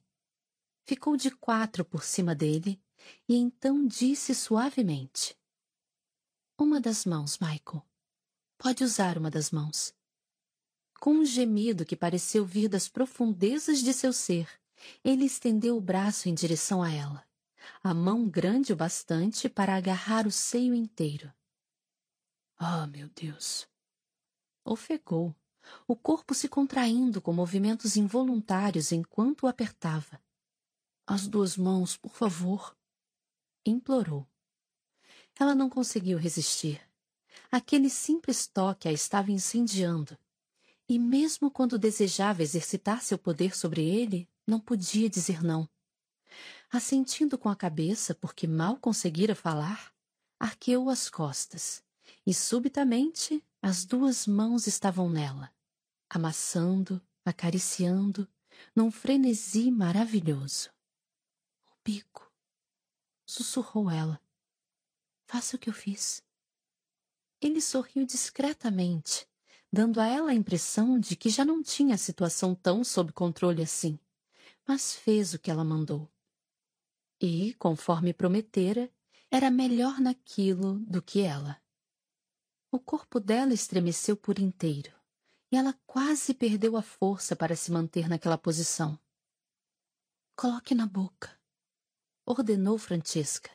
Ficou 0.85 1.17
de 1.17 1.31
quatro 1.31 1.85
por 1.85 2.03
cima 2.03 2.35
dele 2.35 2.81
e 3.29 3.37
então 3.37 3.87
disse 3.87 4.35
suavemente: 4.35 5.37
Uma 6.59 6.81
das 6.81 7.05
mãos, 7.05 7.39
Michael. 7.39 7.85
Pode 8.59 8.83
usar 8.83 9.19
uma 9.19 9.31
das 9.31 9.51
mãos. 9.51 9.95
Com 10.99 11.11
um 11.11 11.25
gemido 11.25 11.85
que 11.85 11.95
pareceu 11.95 12.45
vir 12.45 12.69
das 12.69 12.89
profundezas 12.89 13.81
de 13.81 13.93
seu 13.93 14.13
ser, 14.13 14.49
ele 15.05 15.25
estendeu 15.25 15.77
o 15.77 15.81
braço 15.81 16.29
em 16.29 16.35
direção 16.35 16.83
a 16.83 16.91
ela, 16.91 17.25
a 17.83 17.93
mão 17.93 18.29
grande 18.29 18.73
o 18.73 18.77
bastante 18.77 19.49
para 19.49 19.77
agarrar 19.77 20.27
o 20.27 20.33
seio 20.33 20.75
inteiro. 20.75 21.33
Ah, 22.59 22.85
oh, 22.85 22.87
meu 22.87 23.09
Deus! 23.09 23.69
Ofegou, 24.65 25.35
o 25.87 25.95
corpo 25.95 26.35
se 26.35 26.49
contraindo 26.49 27.21
com 27.21 27.33
movimentos 27.33 27.97
involuntários 27.97 28.93
enquanto 28.93 29.43
o 29.43 29.47
apertava. 29.47 30.21
As 31.07 31.29
duas 31.29 31.57
mãos, 31.57 31.97
por 31.97 32.15
favor 32.15 32.77
implorou. 33.71 34.27
Ela 35.39 35.55
não 35.55 35.69
conseguiu 35.69 36.19
resistir. 36.19 36.81
Aquele 37.51 37.91
simples 37.91 38.47
toque 38.47 38.89
a 38.89 38.93
estava 38.93 39.31
incendiando. 39.31 40.17
E 40.89 40.99
mesmo 40.99 41.51
quando 41.51 41.79
desejava 41.79 42.43
exercitar 42.43 43.03
seu 43.03 43.19
poder 43.19 43.57
sobre 43.57 43.85
ele, 43.85 44.29
não 44.47 44.61
podia 44.61 45.11
dizer 45.11 45.43
não. 45.43 45.69
Assentindo 46.71 47.37
com 47.37 47.49
a 47.49 47.57
cabeça, 47.57 48.15
porque 48.15 48.47
mal 48.47 48.77
conseguira 48.77 49.35
falar, 49.35 49.93
arqueou 50.39 50.89
as 50.89 51.11
costas, 51.11 51.83
e 52.27 52.35
subitamente 52.35 53.43
as 53.63 53.85
duas 53.85 54.27
mãos 54.27 54.67
estavam 54.67 55.09
nela, 55.09 55.55
amassando, 56.11 57.01
acariciando, 57.25 58.29
num 58.75 58.91
frenesi 58.91 59.71
maravilhoso. 59.71 60.71
O 61.67 61.75
bico, 61.85 62.33
sussurrou 63.25 63.91
ela. 63.91 64.21
Faça 65.25 65.57
o 65.57 65.59
que 65.59 65.69
eu 65.69 65.75
fiz. 65.75 66.23
Ele 67.41 67.61
sorriu 67.61 68.05
discretamente, 68.05 69.29
dando 69.73 70.01
a 70.01 70.07
ela 70.07 70.31
a 70.31 70.35
impressão 70.35 70.99
de 70.99 71.15
que 71.15 71.29
já 71.29 71.45
não 71.45 71.63
tinha 71.63 71.95
a 71.95 71.99
situação 71.99 72.55
tão 72.55 72.83
sob 72.83 73.13
controle 73.13 73.63
assim, 73.63 73.99
mas 74.67 74.95
fez 74.95 75.33
o 75.33 75.39
que 75.39 75.51
ela 75.51 75.65
mandou. 75.65 76.11
E, 77.21 77.55
conforme 77.55 78.13
prometera, 78.13 78.91
era 79.31 79.51
melhor 79.51 80.01
naquilo 80.01 80.79
do 80.81 81.01
que 81.01 81.21
ela. 81.21 81.61
O 82.77 82.79
corpo 82.79 83.19
dela 83.19 83.55
estremeceu 83.55 84.15
por 84.15 84.39
inteiro, 84.39 84.93
e 85.51 85.57
ela 85.57 85.73
quase 85.87 86.35
perdeu 86.35 86.77
a 86.77 86.83
força 86.83 87.35
para 87.35 87.57
se 87.57 87.73
manter 87.73 88.07
naquela 88.07 88.37
posição. 88.37 89.01
Coloque 90.37 90.75
na 90.75 90.87
boca, 90.87 91.41
ordenou 92.27 92.77
Francesca, 92.77 93.51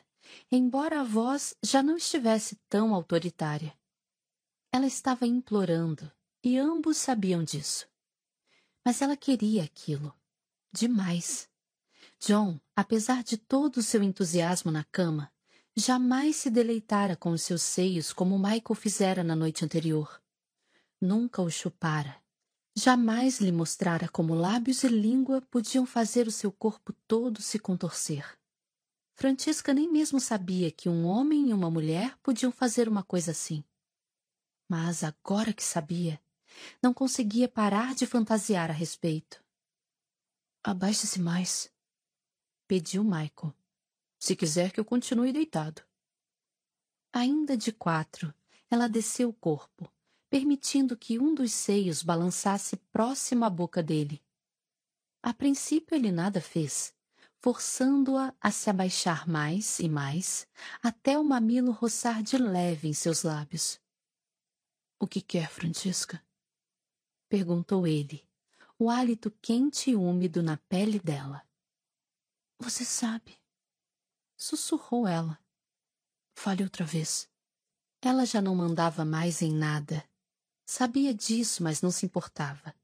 embora 0.50 1.00
a 1.00 1.04
voz 1.04 1.54
já 1.62 1.84
não 1.84 1.96
estivesse 1.96 2.56
tão 2.68 2.92
autoritária. 2.92 3.78
Ela 4.72 4.88
estava 4.88 5.24
implorando, 5.24 6.10
e 6.42 6.58
ambos 6.58 6.96
sabiam 6.96 7.44
disso. 7.44 7.88
Mas 8.84 9.00
ela 9.02 9.16
queria 9.16 9.62
aquilo. 9.62 10.12
Demais. 10.72 11.48
John, 12.18 12.58
apesar 12.74 13.22
de 13.22 13.36
todo 13.36 13.76
o 13.76 13.82
seu 13.84 14.02
entusiasmo 14.02 14.72
na 14.72 14.82
cama, 14.82 15.32
jamais 15.76 16.36
se 16.36 16.50
deleitara 16.50 17.16
com 17.16 17.30
os 17.30 17.42
seus 17.42 17.62
seios 17.62 18.12
como 18.12 18.38
Michael 18.38 18.74
fizera 18.74 19.24
na 19.24 19.34
noite 19.34 19.64
anterior. 19.64 20.22
Nunca 21.00 21.42
o 21.42 21.50
chupara. 21.50 22.22
Jamais 22.74 23.40
lhe 23.40 23.52
mostrara 23.52 24.08
como 24.08 24.34
lábios 24.34 24.82
e 24.82 24.88
língua 24.88 25.42
podiam 25.42 25.84
fazer 25.84 26.26
o 26.26 26.32
seu 26.32 26.50
corpo 26.50 26.92
todo 27.06 27.42
se 27.42 27.58
contorcer. 27.58 28.38
Francisca 29.14 29.74
nem 29.74 29.90
mesmo 29.90 30.18
sabia 30.18 30.70
que 30.70 30.88
um 30.88 31.06
homem 31.06 31.50
e 31.50 31.52
uma 31.52 31.70
mulher 31.70 32.16
podiam 32.22 32.50
fazer 32.50 32.88
uma 32.88 33.02
coisa 33.02 33.32
assim. 33.32 33.62
Mas 34.68 35.04
agora 35.04 35.52
que 35.52 35.62
sabia, 35.62 36.20
não 36.82 36.94
conseguia 36.94 37.48
parar 37.48 37.94
de 37.94 38.06
fantasiar 38.06 38.70
a 38.70 38.74
respeito. 38.74 39.42
Abaixe-se 40.64 41.20
mais, 41.20 41.70
pediu 42.66 43.04
Michael, 43.04 43.54
se 44.22 44.36
quiser 44.36 44.70
que 44.70 44.78
eu 44.78 44.84
continue 44.84 45.32
deitado. 45.32 45.82
Ainda 47.12 47.56
de 47.56 47.72
quatro, 47.72 48.32
ela 48.70 48.88
desceu 48.88 49.30
o 49.30 49.32
corpo, 49.32 49.92
permitindo 50.30 50.96
que 50.96 51.18
um 51.18 51.34
dos 51.34 51.50
seios 51.50 52.04
balançasse 52.04 52.76
próximo 52.92 53.44
à 53.44 53.50
boca 53.50 53.82
dele. 53.82 54.22
A 55.20 55.34
princípio 55.34 55.96
ele 55.96 56.12
nada 56.12 56.40
fez, 56.40 56.94
forçando-a 57.40 58.32
a 58.40 58.52
se 58.52 58.70
abaixar 58.70 59.28
mais 59.28 59.80
e 59.80 59.88
mais, 59.88 60.46
até 60.80 61.18
o 61.18 61.24
mamilo 61.24 61.72
roçar 61.72 62.22
de 62.22 62.38
leve 62.38 62.86
em 62.86 62.94
seus 62.94 63.24
lábios. 63.24 63.80
O 65.00 65.06
que 65.08 65.20
quer, 65.20 65.50
Francisca? 65.50 66.24
perguntou 67.28 67.88
ele, 67.88 68.24
o 68.78 68.88
hálito 68.88 69.32
quente 69.42 69.90
e 69.90 69.96
úmido 69.96 70.44
na 70.44 70.58
pele 70.68 71.00
dela. 71.00 71.44
Você 72.60 72.84
sabe, 72.84 73.41
sussurrou 74.42 75.06
ela. 75.06 75.38
Fale 76.34 76.64
outra 76.64 76.84
vez. 76.84 77.28
Ela 78.00 78.26
já 78.26 78.42
não 78.42 78.56
mandava 78.56 79.04
mais 79.04 79.40
em 79.40 79.52
nada. 79.52 80.04
Sabia 80.66 81.14
disso, 81.14 81.62
mas 81.62 81.80
não 81.80 81.90
se 81.90 82.04
importava. 82.04 82.74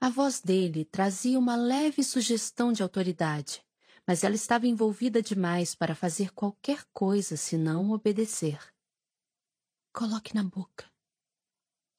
A 0.00 0.08
voz 0.08 0.40
dele 0.40 0.84
trazia 0.84 1.38
uma 1.38 1.54
leve 1.54 2.02
sugestão 2.02 2.72
de 2.72 2.82
autoridade, 2.82 3.64
mas 4.04 4.24
ela 4.24 4.34
estava 4.34 4.66
envolvida 4.66 5.22
demais 5.22 5.72
para 5.72 5.94
fazer 5.94 6.32
qualquer 6.32 6.84
coisa 6.92 7.36
senão 7.36 7.92
obedecer. 7.92 8.58
Coloque 9.92 10.34
na 10.34 10.42
boca. 10.42 10.90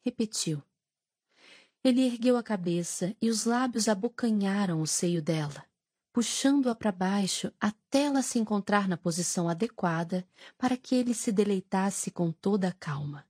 Repetiu. 0.02 0.61
Ele 1.82 2.02
ergueu 2.06 2.36
a 2.36 2.44
cabeça 2.44 3.16
e 3.22 3.30
os 3.30 3.45
lábios 3.45 3.88
abocanharam 3.88 4.82
o 4.82 4.88
seio 4.88 5.22
dela, 5.22 5.68
puxando-a 6.12 6.76
para 6.76 6.92
baixo 6.92 7.52
até 7.60 8.04
ela 8.04 8.22
se 8.22 8.40
encontrar 8.40 8.88
na 8.88 8.98
posição 8.98 9.48
adequada 9.48 10.28
para 10.58 10.76
que 10.76 10.96
ele 10.96 11.14
se 11.14 11.32
deleitasse 11.32 12.12
com 12.12 12.32
toda 12.32 12.70
a 12.70 12.74
calma. 12.74 13.26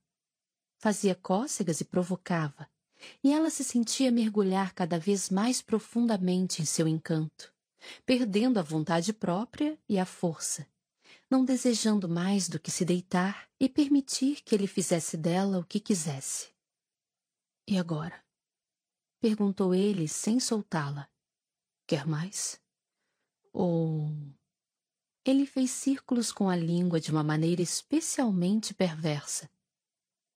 Fazia 0.77 1.15
cócegas 1.15 1.81
e 1.81 1.85
provocava, 1.85 2.67
e 3.23 3.31
ela 3.33 3.49
se 3.49 3.63
sentia 3.63 4.11
mergulhar 4.11 4.73
cada 4.73 4.97
vez 4.97 5.29
mais 5.29 5.61
profundamente 5.61 6.61
em 6.61 6.65
seu 6.65 6.87
encanto 6.87 7.53
perdendo 8.05 8.59
a 8.59 8.63
vontade 8.63 9.13
própria 9.13 9.77
e 9.87 9.97
a 9.97 10.05
força, 10.05 10.67
não 11.29 11.45
desejando 11.45 12.07
mais 12.07 12.49
do 12.49 12.59
que 12.59 12.71
se 12.71 12.83
deitar 12.85 13.49
e 13.59 13.69
permitir 13.69 14.41
que 14.41 14.55
ele 14.55 14.67
fizesse 14.67 15.17
dela 15.17 15.59
o 15.59 15.65
que 15.65 15.79
quisesse. 15.79 16.51
E 17.67 17.77
agora? 17.77 18.23
perguntou 19.21 19.75
ele 19.75 20.07
sem 20.07 20.39
soltá-la. 20.39 21.09
Quer 21.85 22.07
mais? 22.07 22.59
Ou. 23.61 24.09
Ele 25.25 25.45
fez 25.45 25.69
círculos 25.71 26.31
com 26.31 26.49
a 26.49 26.55
língua 26.55 26.97
de 26.97 27.11
uma 27.11 27.21
maneira 27.21 27.61
especialmente 27.61 28.73
perversa. 28.73 29.51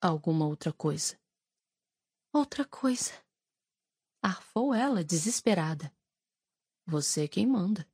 Alguma 0.01 0.45
outra 0.45 0.73
coisa. 0.73 1.17
Outra 2.33 2.65
coisa. 2.65 3.13
Arfou 4.21 4.73
ela, 4.73 5.05
desesperada. 5.05 5.89
Você 6.85 7.23
é 7.23 7.27
quem 7.29 7.47
manda. 7.47 7.87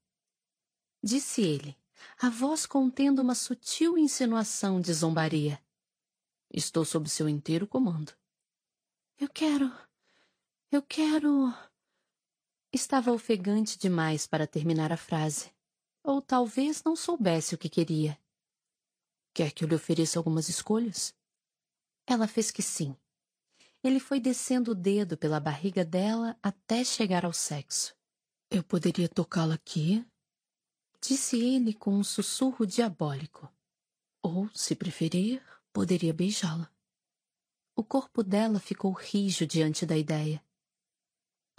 Disse 1.03 1.43
ele, 1.43 1.77
a 2.19 2.27
voz 2.31 2.65
contendo 2.65 3.21
uma 3.21 3.35
sutil 3.35 3.99
insinuação 3.99 4.81
de 4.81 4.91
zombaria. 4.91 5.63
Estou 6.51 6.83
sob 6.83 7.07
seu 7.07 7.29
inteiro 7.29 7.67
comando. 7.67 8.17
Eu 9.19 9.29
quero. 9.29 9.71
Eu 10.71 10.81
quero. 10.81 11.53
Estava 12.71 13.11
ofegante 13.11 13.79
demais 13.79 14.27
para 14.27 14.45
terminar 14.45 14.91
a 14.91 14.97
frase. 14.97 15.51
Ou 16.03 16.21
talvez 16.21 16.83
não 16.83 16.95
soubesse 16.95 17.55
o 17.55 17.57
que 17.57 17.67
queria. 17.67 18.17
Quer 19.33 19.51
que 19.51 19.63
eu 19.63 19.67
lhe 19.67 19.75
ofereça 19.75 20.19
algumas 20.19 20.49
escolhas? 20.49 21.15
Ela 22.05 22.27
fez 22.27 22.51
que 22.51 22.61
sim. 22.61 22.95
Ele 23.83 23.99
foi 23.99 24.19
descendo 24.19 24.71
o 24.71 24.75
dedo 24.75 25.17
pela 25.17 25.39
barriga 25.39 25.83
dela 25.83 26.37
até 26.43 26.83
chegar 26.83 27.25
ao 27.25 27.33
sexo. 27.33 27.95
Eu 28.51 28.63
poderia 28.63 29.09
tocá-la 29.09 29.55
aqui? 29.55 30.05
Disse 31.01 31.39
ele 31.39 31.73
com 31.73 31.95
um 31.95 32.03
sussurro 32.03 32.67
diabólico. 32.67 33.51
Ou, 34.21 34.49
se 34.53 34.75
preferir, 34.75 35.41
poderia 35.71 36.13
beijá-la. 36.13 36.69
O 37.75 37.83
corpo 37.83 38.21
dela 38.21 38.59
ficou 38.59 38.91
rijo 38.91 39.47
diante 39.47 39.85
da 39.85 39.97
ideia. 39.97 40.43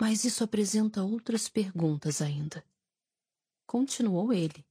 Mas 0.00 0.24
isso 0.24 0.42
apresenta 0.42 1.02
outras 1.02 1.46
perguntas 1.46 2.22
ainda. 2.22 2.64
Continuou 3.66 4.32
ele. 4.32 4.64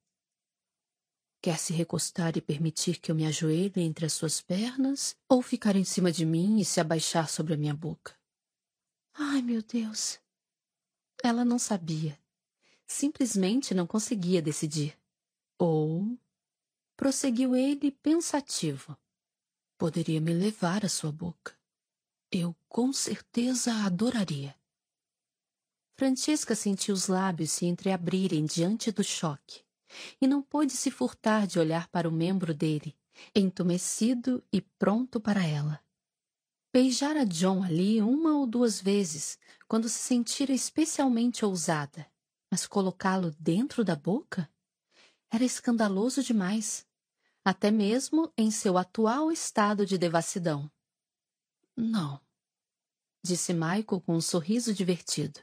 Quer 1.40 1.60
se 1.60 1.72
recostar 1.72 2.36
e 2.36 2.42
permitir 2.42 3.00
que 3.00 3.12
eu 3.12 3.16
me 3.16 3.28
ajoelhe 3.28 3.82
entre 3.82 4.08
as 4.08 4.14
suas 4.14 4.42
pernas 4.42 5.16
ou 5.30 5.44
ficar 5.44 5.76
em 5.76 5.84
cima 5.84 6.12
de 6.12 6.26
mim 6.26 6.60
e 6.60 6.66
se 6.66 6.82
abaixar 6.82 7.30
sobre 7.30 7.54
a 7.54 7.58
minha 7.58 7.76
boca? 7.76 8.20
Ai, 9.14 9.44
meu 9.44 9.62
Deus! 9.62 10.20
Ela 11.24 11.46
não 11.46 11.60
sabia. 11.60 12.20
Simplesmente 12.88 13.76
não 13.76 13.86
conseguia 13.86 14.42
decidir. 14.42 14.98
Ou. 15.60 16.18
Prosseguiu 16.98 17.56
ele 17.56 17.92
pensativo. 17.92 18.98
Poderia 19.78 20.20
me 20.20 20.34
levar 20.34 20.84
à 20.84 20.90
sua 20.90 21.12
boca. 21.12 21.56
Eu 22.32 22.56
com 22.68 22.92
certeza 22.92 23.72
a 23.72 23.86
adoraria. 23.86 24.59
Francesca 26.00 26.56
sentiu 26.56 26.96
os 26.96 27.08
lábios 27.08 27.52
se 27.52 27.66
entreabrirem 27.66 28.46
diante 28.46 28.90
do 28.90 29.04
choque 29.04 29.66
e 30.22 30.28
não 30.28 30.42
pôde 30.42 30.72
se 30.72 30.90
furtar 30.90 31.46
de 31.46 31.60
olhar 31.60 31.90
para 31.90 32.08
o 32.08 32.12
membro 32.12 32.54
dele, 32.54 32.98
entumecido 33.36 34.42
e 34.50 34.62
pronto 34.62 35.20
para 35.20 35.46
ela. 35.46 35.84
Beijara 36.72 37.26
John 37.26 37.62
ali 37.66 38.02
uma 38.02 38.38
ou 38.38 38.48
duas 38.48 38.80
vezes, 38.80 39.38
quando 39.68 39.90
se 39.90 40.00
sentira 40.00 40.54
especialmente 40.54 41.44
ousada, 41.44 42.10
mas 42.50 42.66
colocá-lo 42.66 43.36
dentro 43.38 43.84
da 43.84 43.98
boca? 43.98 44.50
Era 45.30 45.44
escandaloso 45.44 46.24
demais, 46.24 46.88
até 47.44 47.70
mesmo 47.70 48.32
em 48.38 48.50
seu 48.52 48.78
atual 48.78 49.34
estado 49.34 49.86
de 49.86 49.98
devassidão. 49.98 50.72
Não, 51.76 52.22
disse 53.22 53.54
Michael 53.54 54.00
com 54.00 54.16
um 54.16 54.22
sorriso 54.22 54.74
divertido. 54.74 55.42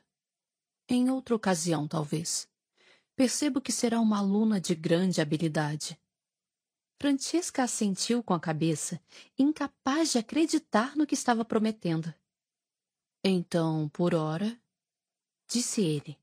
Em 0.88 1.10
outra 1.10 1.34
ocasião, 1.34 1.88
talvez. 1.88 2.48
Percebo 3.16 3.60
que 3.60 3.72
será 3.72 4.00
uma 4.00 4.18
aluna 4.18 4.60
de 4.60 4.74
grande 4.74 5.20
habilidade. 5.20 5.98
Francesca 7.00 7.64
assentiu 7.64 8.22
com 8.22 8.32
a 8.32 8.40
cabeça, 8.40 9.00
incapaz 9.38 10.12
de 10.12 10.18
acreditar 10.18 10.96
no 10.96 11.06
que 11.06 11.14
estava 11.14 11.44
prometendo. 11.44 12.14
Então, 13.24 13.88
por 13.88 14.14
hora, 14.14 14.58
disse 15.48 15.82
ele, 15.82 16.18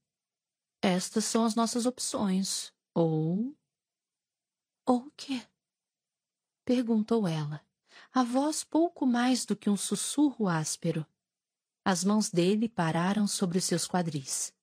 estas 0.81 1.25
são 1.25 1.45
as 1.45 1.55
nossas 1.55 1.85
opções. 1.85 2.73
Ou. 2.93 3.55
Ou 4.85 5.07
o 5.07 5.11
quê? 5.11 5.45
Perguntou 6.65 7.27
ela, 7.27 7.65
a 8.13 8.23
voz 8.23 8.63
pouco 8.63 9.05
mais 9.05 9.45
do 9.45 9.55
que 9.55 9.69
um 9.69 9.77
sussurro 9.77 10.47
áspero. 10.47 11.05
As 11.85 12.03
mãos 12.03 12.29
dele 12.29 12.69
pararam 12.69 13.27
sobre 13.27 13.57
os 13.57 13.65
seus 13.65 13.85
quadris. 13.85 14.53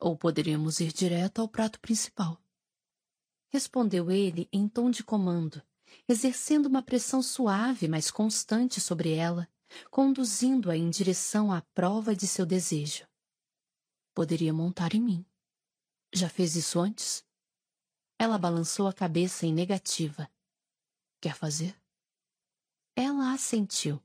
Ou 0.00 0.16
poderíamos 0.16 0.80
ir 0.80 0.92
direto 0.92 1.40
ao 1.40 1.48
prato 1.48 1.78
principal. 1.78 2.42
Respondeu 3.50 4.10
ele 4.10 4.48
em 4.52 4.68
tom 4.68 4.90
de 4.90 5.04
comando, 5.04 5.62
exercendo 6.08 6.66
uma 6.66 6.82
pressão 6.82 7.22
suave, 7.22 7.86
mas 7.86 8.10
constante 8.10 8.80
sobre 8.80 9.14
ela, 9.14 9.48
conduzindo-a 9.90 10.76
em 10.76 10.90
direção 10.90 11.52
à 11.52 11.62
prova 11.72 12.16
de 12.16 12.26
seu 12.26 12.44
desejo. 12.44 13.06
Poderia 14.12 14.52
montar 14.52 14.94
em 14.94 15.00
mim. 15.00 15.26
Já 16.12 16.28
fez 16.28 16.56
isso 16.56 16.80
antes? 16.80 17.24
Ela 18.18 18.36
balançou 18.38 18.88
a 18.88 18.92
cabeça 18.92 19.46
em 19.46 19.54
negativa. 19.54 20.28
Quer 21.20 21.36
fazer? 21.36 21.80
Ela 22.96 23.32
assentiu. 23.32 24.02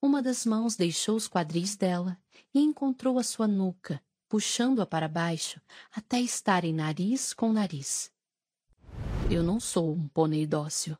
Uma 0.00 0.22
das 0.22 0.44
mãos 0.44 0.76
deixou 0.76 1.16
os 1.16 1.28
quadris 1.28 1.76
dela 1.76 2.18
e 2.52 2.60
encontrou 2.60 3.18
a 3.18 3.22
sua 3.22 3.46
nuca, 3.46 4.02
puxando-a 4.28 4.86
para 4.86 5.08
baixo 5.08 5.60
até 5.90 6.20
estarem 6.20 6.72
nariz 6.72 7.32
com 7.32 7.52
nariz. 7.52 8.12
Eu 9.30 9.42
não 9.42 9.58
sou 9.58 9.92
um 9.92 10.08
pônei 10.08 10.46
dócil. 10.46 10.96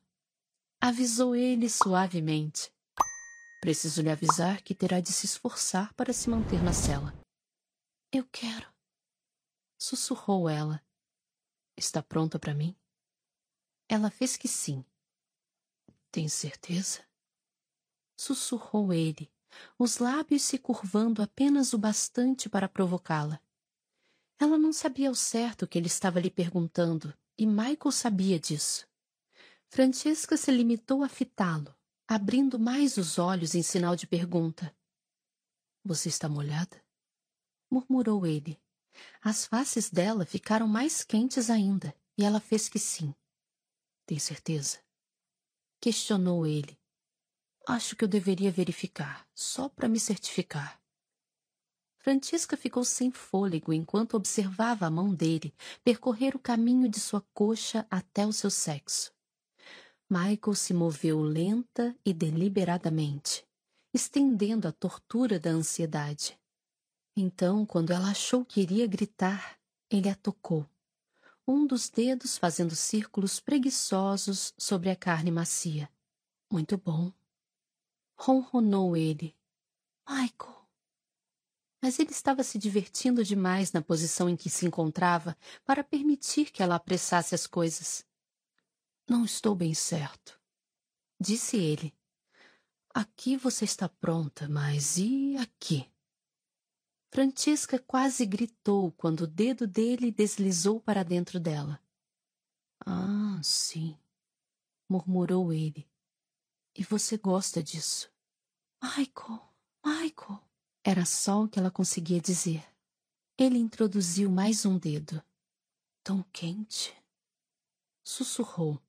Avisou 0.81 1.37
ele 1.37 1.69
suavemente. 1.69 2.73
Preciso 3.61 4.03
lhe 4.03 4.11
avisar 4.11 4.63
que 4.63 4.75
terá 4.75 5.01
de 5.01 5.13
se 5.13 5.27
esforçar 5.27 5.95
para 5.95 6.13
se 6.13 6.29
manter 6.29 6.63
na 6.63 6.73
cela. 6.73 7.15
Eu 8.13 8.27
quero. 8.33 8.73
Sussurrou 9.79 10.49
ela. 10.49 10.83
Está 11.77 12.03
pronta 12.03 12.39
para 12.39 12.55
mim? 12.55 12.77
Ela 13.89 14.11
fez 14.11 14.37
que 14.37 14.49
sim. 14.49 14.85
Tem 16.11 16.29
certeza? 16.29 17.05
Sussurrou 18.23 18.93
ele, 18.93 19.29
os 19.77 19.99
lábios 19.99 20.43
se 20.43 20.57
curvando 20.57 21.21
apenas 21.21 21.73
o 21.73 21.79
bastante 21.79 22.49
para 22.49 22.69
provocá-la. 22.69 23.43
Ela 24.39 24.57
não 24.57 24.73
sabia 24.73 25.09
ao 25.09 25.15
certo 25.17 25.63
o 25.65 25.67
que 25.67 25.77
ele 25.77 25.89
estava 25.89 26.21
lhe 26.21 26.31
perguntando, 26.31 27.13
e 27.37 27.45
Michael 27.45 27.91
sabia 27.91 28.39
disso. 28.39 28.87
Francesca 29.67 30.37
se 30.37 30.53
limitou 30.53 31.03
a 31.03 31.09
fitá-lo, 31.09 31.75
abrindo 32.07 32.61
mais 32.61 32.97
os 32.97 33.19
olhos 33.19 33.57
em 33.57 33.63
sinal 33.63 33.97
de 33.97 34.07
pergunta. 34.07 34.73
Você 35.85 36.09
está 36.09 36.29
molhada? 36.29 36.81
murmurou 37.69 38.25
ele. 38.25 38.57
As 39.21 39.47
faces 39.47 39.91
dela 39.91 40.25
ficaram 40.25 40.69
mais 40.69 41.03
quentes 41.03 41.51
ainda, 41.51 41.93
e 42.17 42.25
ela 42.25 42.39
fez 42.39 42.69
que 42.69 42.79
sim. 42.79 43.13
Tem 44.07 44.21
certeza? 44.21 44.79
Questionou 45.81 46.47
ele, 46.47 46.79
Acho 47.67 47.95
que 47.95 48.05
eu 48.05 48.09
deveria 48.09 48.51
verificar, 48.51 49.27
só 49.33 49.69
para 49.69 49.89
me 49.89 50.01
certificar. 50.01 50.81
Francisca 51.99 52.57
ficou 52.57 52.85
sem 52.85 53.13
fôlego 53.13 53.73
enquanto 53.73 54.15
observava 54.15 54.87
a 54.87 54.91
mão 54.91 55.15
dele 55.15 55.55
percorrer 55.85 56.35
o 56.35 56.41
caminho 56.41 56.89
de 56.89 56.99
sua 56.99 57.21
coxa 57.33 57.87
até 57.89 58.27
o 58.27 58.33
seu 58.33 58.51
sexo. 58.51 59.13
Michael 60.11 60.57
se 60.57 60.75
moveu 60.75 61.23
lenta 61.23 61.97
e 62.05 62.13
deliberadamente, 62.13 63.47
estendendo 63.95 64.67
a 64.67 64.73
tortura 64.73 65.39
da 65.39 65.51
ansiedade. 65.51 66.37
Então, 67.17 67.65
quando 67.65 67.93
ela 67.93 68.11
achou 68.11 68.45
que 68.45 68.61
iria 68.61 68.89
gritar, 68.89 69.57
ele 69.89 70.09
a 70.09 70.17
tocou, 70.17 70.67
um 71.47 71.65
dos 71.65 71.89
dedos 71.89 72.37
fazendo 72.37 72.75
círculos 72.75 73.39
preguiçosos 73.39 74.53
sobre 74.59 74.91
a 74.91 74.97
carne 74.97 75.31
macia. 75.31 75.89
Muito 76.51 76.77
bom 76.77 77.13
ronronou 78.23 78.97
ele. 78.97 79.37
Michael. 80.09 80.63
Mas 81.83 81.99
ele 81.99 82.13
estava 82.13 82.45
se 82.45 82.57
divertindo 82.57 83.25
demais 83.25 83.73
na 83.73 83.83
posição 83.83 84.29
em 84.29 84.37
que 84.37 84.49
se 84.49 84.65
encontrava 84.65 85.37
para 85.65 85.83
permitir 85.83 86.53
que 86.53 86.63
ela 86.63 86.77
apressasse 86.77 87.35
as 87.35 87.47
coisas. 87.47 88.07
Não 89.09 89.25
estou 89.25 89.57
bem 89.57 89.75
certo, 89.75 90.41
disse 91.21 91.57
ele. 91.57 91.93
Aqui 92.95 93.37
você 93.37 93.65
está 93.65 93.89
pronta, 93.89 94.49
mas 94.49 94.97
e 94.99 95.37
aqui? 95.39 95.91
Francisca 97.11 97.79
quase 97.81 98.25
gritou 98.25 98.93
quando 98.93 99.23
o 99.23 99.27
dedo 99.27 99.67
dele 99.67 100.13
deslizou 100.13 100.81
para 100.81 101.03
dentro 101.03 101.41
dela. 101.41 101.83
Ah, 102.87 103.41
sim, 103.43 103.99
murmurou 104.89 105.53
ele. 105.53 105.91
E 106.75 106.85
você 106.85 107.19
gosta 107.19 107.63
disso? 107.63 108.12
Michael, 108.83 109.41
Michael. 109.85 110.41
Era 110.83 111.05
só 111.05 111.45
o 111.45 111.49
que 111.49 111.57
ela 111.57 111.71
conseguia 111.71 112.21
dizer. 112.21 112.67
Ele 113.39 113.57
introduziu 113.57 114.29
mais 114.29 114.67
um 114.67 114.77
dedo. 114.77 115.23
Tão 116.03 116.25
quente, 116.33 116.93
sussurrou. 118.03 118.83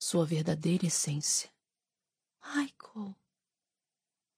Sua 0.00 0.24
verdadeira 0.24 0.86
essência. 0.86 1.52
Michael. 2.42 3.14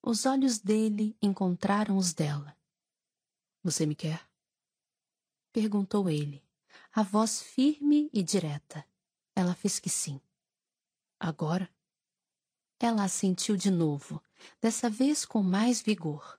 Os 0.02 0.26
olhos 0.26 0.58
dele 0.58 1.16
encontraram 1.22 1.96
os 1.96 2.12
dela. 2.12 2.56
Você 3.62 3.86
me 3.86 3.94
quer? 3.94 4.28
Perguntou 5.52 6.10
ele, 6.10 6.44
a 6.92 7.04
voz 7.04 7.40
firme 7.40 8.10
e 8.12 8.24
direta. 8.24 8.84
Ela 9.36 9.54
fez 9.54 9.78
que 9.78 9.88
sim. 9.88 10.20
Agora? 11.20 11.70
Ela 12.80 13.04
assentiu 13.04 13.56
de 13.56 13.70
novo, 13.70 14.22
dessa 14.60 14.88
vez 14.88 15.24
com 15.24 15.42
mais 15.42 15.80
vigor. 15.80 16.38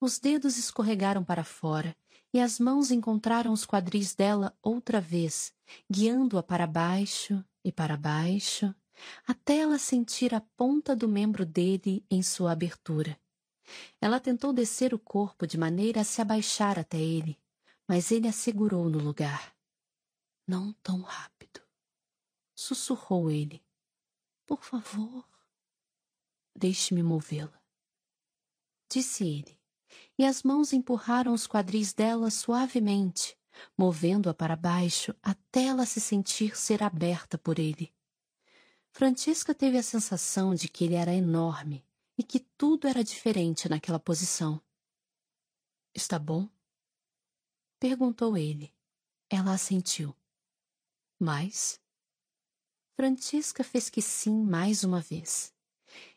Os 0.00 0.18
dedos 0.18 0.58
escorregaram 0.58 1.24
para 1.24 1.44
fora 1.44 1.96
e 2.32 2.40
as 2.40 2.58
mãos 2.58 2.90
encontraram 2.90 3.52
os 3.52 3.64
quadris 3.64 4.14
dela 4.14 4.56
outra 4.60 5.00
vez, 5.00 5.54
guiando-a 5.90 6.42
para 6.42 6.66
baixo 6.66 7.44
e 7.64 7.70
para 7.70 7.96
baixo, 7.96 8.74
até 9.26 9.58
ela 9.58 9.78
sentir 9.78 10.34
a 10.34 10.40
ponta 10.40 10.94
do 10.94 11.08
membro 11.08 11.46
dele 11.46 12.04
em 12.10 12.22
sua 12.22 12.52
abertura. 12.52 13.18
Ela 14.00 14.20
tentou 14.20 14.52
descer 14.52 14.92
o 14.92 14.98
corpo 14.98 15.46
de 15.46 15.56
maneira 15.56 16.00
a 16.00 16.04
se 16.04 16.20
abaixar 16.20 16.78
até 16.78 16.98
ele, 16.98 17.40
mas 17.88 18.10
ele 18.10 18.28
a 18.28 18.32
segurou 18.32 18.90
no 18.90 18.98
lugar. 18.98 19.54
Não 20.46 20.72
tão 20.82 21.00
rápido. 21.00 21.62
Sussurrou 22.54 23.30
ele. 23.30 23.63
Por 24.46 24.62
favor. 24.62 25.28
Deixe-me 26.54 27.02
movê-la. 27.02 27.60
Disse 28.88 29.26
ele, 29.26 29.58
e 30.18 30.24
as 30.24 30.42
mãos 30.42 30.72
empurraram 30.72 31.32
os 31.32 31.46
quadris 31.46 31.92
dela 31.92 32.30
suavemente, 32.30 33.36
movendo-a 33.76 34.34
para 34.34 34.56
baixo 34.56 35.14
até 35.22 35.64
ela 35.64 35.86
se 35.86 36.00
sentir 36.00 36.56
ser 36.56 36.82
aberta 36.82 37.36
por 37.38 37.58
ele. 37.58 37.92
Francisca 38.90 39.54
teve 39.54 39.76
a 39.76 39.82
sensação 39.82 40.54
de 40.54 40.68
que 40.68 40.84
ele 40.84 40.94
era 40.94 41.12
enorme 41.12 41.84
e 42.16 42.22
que 42.22 42.38
tudo 42.38 42.86
era 42.86 43.02
diferente 43.02 43.68
naquela 43.68 43.98
posição. 43.98 44.62
Está 45.92 46.18
bom? 46.18 46.48
Perguntou 47.80 48.36
ele. 48.36 48.72
Ela 49.28 49.54
assentiu. 49.54 50.14
Mais? 51.18 51.80
Francisca 52.96 53.64
fez 53.64 53.90
que 53.90 54.00
sim 54.00 54.44
mais 54.44 54.84
uma 54.84 55.00
vez. 55.00 55.52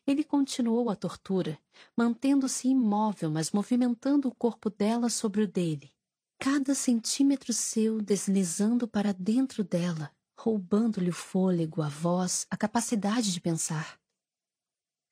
Ele 0.05 0.23
continuou 0.23 0.89
a 0.89 0.95
tortura, 0.95 1.59
mantendo-se 1.95 2.67
imóvel, 2.67 3.31
mas 3.31 3.51
movimentando 3.51 4.27
o 4.27 4.35
corpo 4.35 4.69
dela 4.69 5.09
sobre 5.09 5.41
o 5.41 5.47
dele, 5.47 5.91
cada 6.39 6.75
centímetro 6.75 7.51
seu 7.51 7.99
deslizando 7.99 8.87
para 8.87 9.11
dentro 9.11 9.63
dela, 9.63 10.11
roubando-lhe 10.39 11.09
o 11.09 11.13
fôlego, 11.13 11.81
a 11.81 11.89
voz, 11.89 12.45
a 12.49 12.55
capacidade 12.55 13.33
de 13.33 13.41
pensar. 13.41 13.99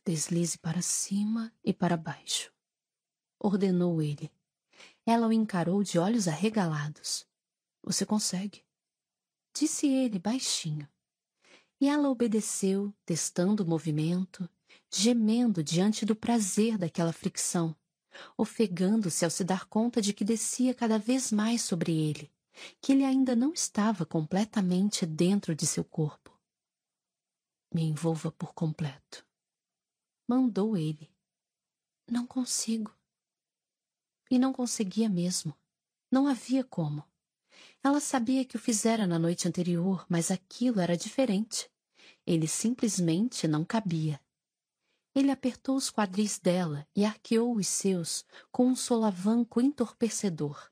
Deslize 0.05 0.57
para 0.59 0.83
cima 0.83 1.51
e 1.63 1.73
para 1.73 1.97
baixo, 1.97 2.53
ordenou 3.39 4.01
ele. 4.01 4.31
Ela 5.03 5.27
o 5.27 5.33
encarou 5.33 5.83
de 5.83 5.97
olhos 5.97 6.27
arregalados. 6.27 7.25
Você 7.83 8.05
consegue, 8.05 8.63
disse 9.53 9.87
ele 9.87 10.19
baixinho. 10.19 10.87
E 11.79 11.87
ela 11.87 12.09
obedeceu, 12.09 12.93
testando 13.05 13.63
o 13.63 13.67
movimento, 13.67 14.49
gemendo 14.89 15.63
diante 15.63 16.05
do 16.05 16.15
prazer 16.15 16.77
daquela 16.77 17.11
fricção, 17.11 17.75
ofegando-se 18.37 19.25
ao 19.25 19.31
se 19.31 19.43
dar 19.43 19.65
conta 19.65 20.01
de 20.01 20.13
que 20.13 20.23
descia 20.23 20.73
cada 20.73 20.97
vez 20.97 21.31
mais 21.31 21.61
sobre 21.61 21.91
ele, 21.91 22.31
que 22.81 22.93
ele 22.93 23.03
ainda 23.03 23.35
não 23.35 23.53
estava 23.53 24.05
completamente 24.05 25.05
dentro 25.05 25.53
de 25.53 25.67
seu 25.67 25.83
corpo. 25.83 26.31
Me 27.73 27.83
envolva 27.83 28.31
por 28.31 28.53
completo. 28.53 29.25
Mandou 30.27 30.77
ele. 30.77 31.11
Não 32.09 32.25
consigo. 32.25 32.95
E 34.31 34.39
não 34.39 34.53
conseguia 34.53 35.09
mesmo. 35.09 35.53
Não 36.09 36.25
havia 36.25 36.63
como. 36.63 37.03
Ela 37.85 37.99
sabia 37.99 38.43
que 38.43 38.55
o 38.55 38.59
fizera 38.59 39.05
na 39.05 39.19
noite 39.19 39.47
anterior, 39.47 40.05
mas 40.09 40.31
aquilo 40.31 40.79
era 40.79 40.97
diferente. 40.97 41.69
Ele 42.25 42.47
simplesmente 42.47 43.47
não 43.47 43.63
cabia. 43.63 44.19
Ele 45.13 45.29
apertou 45.29 45.75
os 45.75 45.91
quadris 45.91 46.39
dela 46.39 46.87
e 46.95 47.05
arqueou 47.05 47.55
os 47.55 47.67
seus 47.67 48.25
com 48.51 48.65
um 48.65 48.75
solavanco 48.75 49.61
entorpecedor 49.61 50.71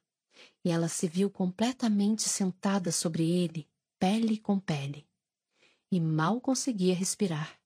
e 0.63 0.69
ela 0.69 0.87
se 0.87 1.07
viu 1.07 1.29
completamente 1.29 2.23
sentada 2.23 2.91
sobre 2.91 3.29
ele, 3.29 3.69
pele 3.99 4.37
com 4.37 4.59
pele, 4.59 5.05
e 5.91 5.99
mal 5.99 6.39
conseguia 6.39 6.95
respirar. 6.95 7.59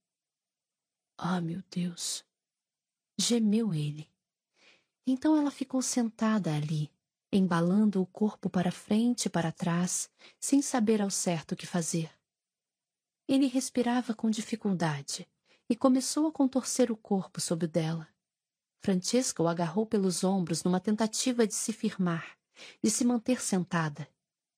Ah, 1.18 1.40
meu 1.40 1.62
Deus! 1.70 2.26
Gemeu 3.18 3.74
ele. 3.74 4.10
Então 5.06 5.38
ela 5.38 5.52
ficou 5.52 5.82
sentada 5.82 6.56
ali, 6.56 6.92
embalando 7.38 8.02
o 8.02 8.06
corpo 8.06 8.50
para 8.50 8.72
frente 8.72 9.26
e 9.26 9.30
para 9.30 9.52
trás, 9.52 10.10
sem 10.40 10.62
saber 10.62 11.02
ao 11.02 11.10
certo 11.10 11.54
o 11.54 11.56
que 11.56 11.66
fazer. 11.66 12.12
Ele 13.28 13.48
respirava 13.48 14.14
com 14.14 14.30
dificuldade 14.30 15.28
e 15.70 15.76
começou 15.76 16.28
a 16.28 16.32
contorcer 16.32 16.92
o 16.92 16.98
corpo 16.98 17.42
sob 17.42 17.66
o 17.66 17.68
dela. 17.68 18.08
Francesca 18.82 19.44
o 19.44 19.48
agarrou 19.48 19.86
pelos 19.86 20.24
ombros 20.24 20.64
numa 20.64 20.80
tentativa 20.80 21.46
de 21.46 21.54
se 21.54 21.74
firmar, 21.74 22.38
de 22.82 22.90
se 22.90 23.04
manter 23.04 23.42
sentada, 23.42 24.08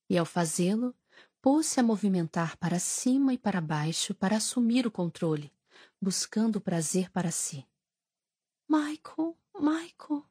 e 0.09 0.17
ao 0.17 0.25
fazê-lo, 0.25 0.95
pôs-se 1.41 1.79
a 1.79 1.83
movimentar 1.83 2.57
para 2.57 2.79
cima 2.79 3.33
e 3.33 3.37
para 3.37 3.61
baixo 3.61 4.13
para 4.13 4.37
assumir 4.37 4.85
o 4.85 4.91
controle, 4.91 5.51
buscando 6.01 6.57
o 6.57 6.61
prazer 6.61 7.09
para 7.09 7.31
si. 7.31 7.65
Michael, 8.67 9.37
Michael! 9.57 10.25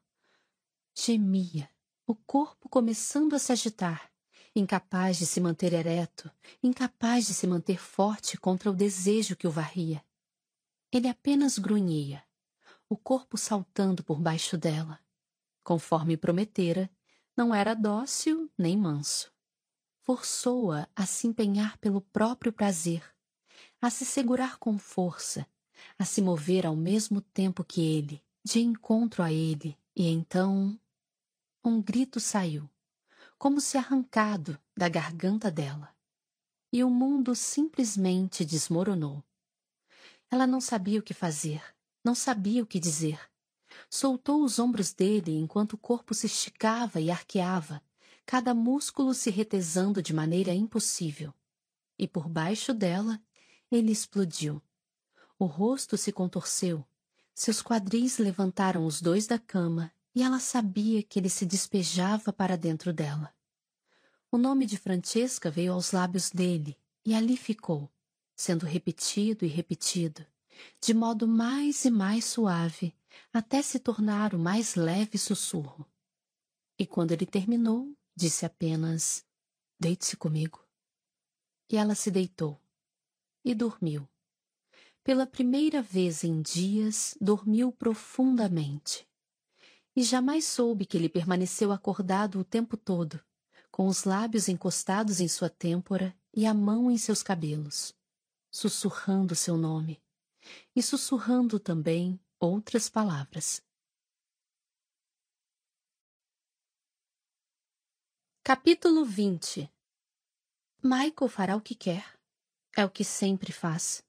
Gemia, 0.95 1.71
o 2.09 2.15
corpo 2.15 2.71
começando 2.71 3.35
a 3.35 3.39
se 3.39 3.53
agitar, 3.53 4.11
incapaz 4.57 5.19
de 5.19 5.27
se 5.27 5.43
manter 5.43 5.75
ereto, 5.75 6.31
incapaz 6.63 7.27
de 7.27 7.35
se 7.35 7.47
manter 7.47 7.79
forte 7.79 8.39
contra 8.39 8.71
o 8.71 8.75
desejo 8.75 9.37
que 9.37 9.47
o 9.47 9.51
varria. 9.51 10.03
Ele 10.91 11.07
apenas 11.07 11.59
grunhia, 11.59 12.25
o 12.89 12.97
corpo 12.97 13.37
saltando 13.37 14.03
por 14.03 14.19
baixo 14.19 14.57
dela. 14.57 14.99
Conforme 15.63 16.17
prometera, 16.17 16.91
não 17.37 17.55
era 17.55 17.75
dócil 17.75 18.51
nem 18.57 18.75
manso. 18.75 19.31
Forçou-a 20.01 20.89
a 20.97 21.05
se 21.05 21.27
empenhar 21.27 21.77
pelo 21.77 22.01
próprio 22.01 22.55
prazer, 22.55 23.05
a 23.83 23.91
se 23.91 24.07
segurar 24.07 24.57
com 24.57 24.79
força, 24.79 25.47
a 25.99 26.07
se 26.07 26.23
mover 26.23 26.65
ao 26.65 26.75
mesmo 26.75 27.21
tempo 27.21 27.63
que 27.63 27.83
ele, 27.83 28.25
de 28.43 28.61
encontro 28.61 29.23
a 29.23 29.31
ele, 29.31 29.77
e 29.95 30.07
então 30.09 30.81
um 31.69 31.83
grito 31.83 32.19
saiu, 32.19 32.69
como 33.39 33.61
se 33.61 33.77
arrancado 33.77 34.59
da 34.77 34.89
garganta 34.89 35.51
dela. 35.51 35.95
E 36.73 36.83
o 36.83 36.91
mundo 36.91 37.35
simplesmente 37.35 38.45
desmoronou. 38.45 39.23
Ela 40.31 40.47
não 40.47 40.61
sabia 40.61 40.99
o 40.99 41.03
que 41.03 41.15
fazer, 41.15 41.63
não 42.05 42.15
sabia 42.15 42.63
o 42.63 42.67
que 42.67 42.81
dizer. 42.81 43.21
Soltou 43.91 44.43
os 44.43 44.59
ombros 44.59 44.93
dele 44.93 45.37
enquanto 45.37 45.75
o 45.75 45.79
corpo 45.79 46.15
se 46.15 46.27
esticava 46.27 47.01
e 47.01 47.11
arqueava, 47.11 47.83
cada 48.27 48.55
músculo 48.55 49.15
se 49.15 49.31
retesando 49.31 50.03
de 50.03 50.13
maneira 50.13 50.53
impossível. 50.53 51.33
E 51.99 52.09
por 52.09 52.29
baixo 52.29 52.75
dela, 52.75 53.21
ele 53.71 53.93
explodiu. 53.93 54.63
O 55.39 55.45
rosto 55.45 55.97
se 55.97 56.13
contorceu, 56.13 56.85
seus 57.35 57.63
quadris 57.63 58.19
levantaram 58.19 58.85
os 58.85 59.01
dois 59.01 59.27
da 59.27 59.39
cama 59.39 59.93
e 60.19 60.23
ela 60.23 60.41
sabia 60.41 61.01
que 61.01 61.21
ele 61.21 61.29
se 61.29 61.47
despejava 61.47 62.33
para 62.33 62.57
dentro 62.57 62.93
dela. 62.93 63.33
O 64.33 64.37
nome 64.37 64.67
de 64.67 64.77
Francesca 64.77 65.49
veio 65.49 65.73
aos 65.73 65.93
lábios 65.93 66.33
dele 66.33 66.77
e 67.07 67.15
ali 67.15 67.37
ficou, 67.37 67.89
sendo 68.35 68.67
repetido 68.67 69.45
e 69.45 69.49
repetido, 69.49 70.27
de 70.83 70.93
modo 70.93 71.29
mais 71.29 71.85
e 71.85 71.91
mais 71.93 72.25
suave, 72.25 72.93
até 73.33 73.63
se 73.63 73.79
tornar 73.79 74.35
o 74.35 74.41
mais 74.41 74.75
leve 74.75 75.17
sussurro. 75.17 75.87
E 76.77 76.85
quando 76.85 77.13
ele 77.13 77.25
terminou, 77.25 77.97
disse 78.13 78.45
apenas: 78.45 79.25
Deite-se 79.79 80.17
comigo. 80.17 80.67
E 81.71 81.77
ela 81.77 81.95
se 81.95 82.11
deitou 82.11 82.61
e 83.45 83.55
dormiu. 83.55 84.09
Pela 85.05 85.29
primeira 85.29 85.81
vez 85.81 86.25
em 86.25 86.43
dias, 86.43 87.17
dormiu 87.21 87.71
profundamente. 87.71 89.08
E 89.99 90.03
jamais 90.05 90.45
soube 90.45 90.87
que 90.87 90.97
ele 90.97 91.09
permaneceu 91.09 91.73
acordado 91.73 92.39
o 92.39 92.45
tempo 92.45 92.77
todo, 92.77 93.21
com 93.69 93.89
os 93.89 94.05
lábios 94.05 94.49
encostados 94.49 95.19
em 95.19 95.27
sua 95.27 95.51
têmpora 95.51 96.17
e 96.33 96.47
a 96.47 96.55
mão 96.55 96.89
em 96.89 96.97
seus 96.97 97.21
cabelos, 97.21 97.93
sussurrando 98.49 99.35
seu 99.35 99.57
nome, 99.57 100.01
e 100.77 100.81
sussurrando 100.85 101.59
também 101.59 102.17
outras 102.39 102.89
palavras. 102.89 103.61
Capítulo 108.45 109.05
20 109.05 109.69
Michael 110.81 111.29
fará 111.29 111.57
o 111.57 111.61
que 111.61 111.75
quer. 111.75 112.17
É 112.77 112.85
o 112.85 112.91
que 112.91 113.03
sempre 113.03 113.51
faz. 113.51 114.01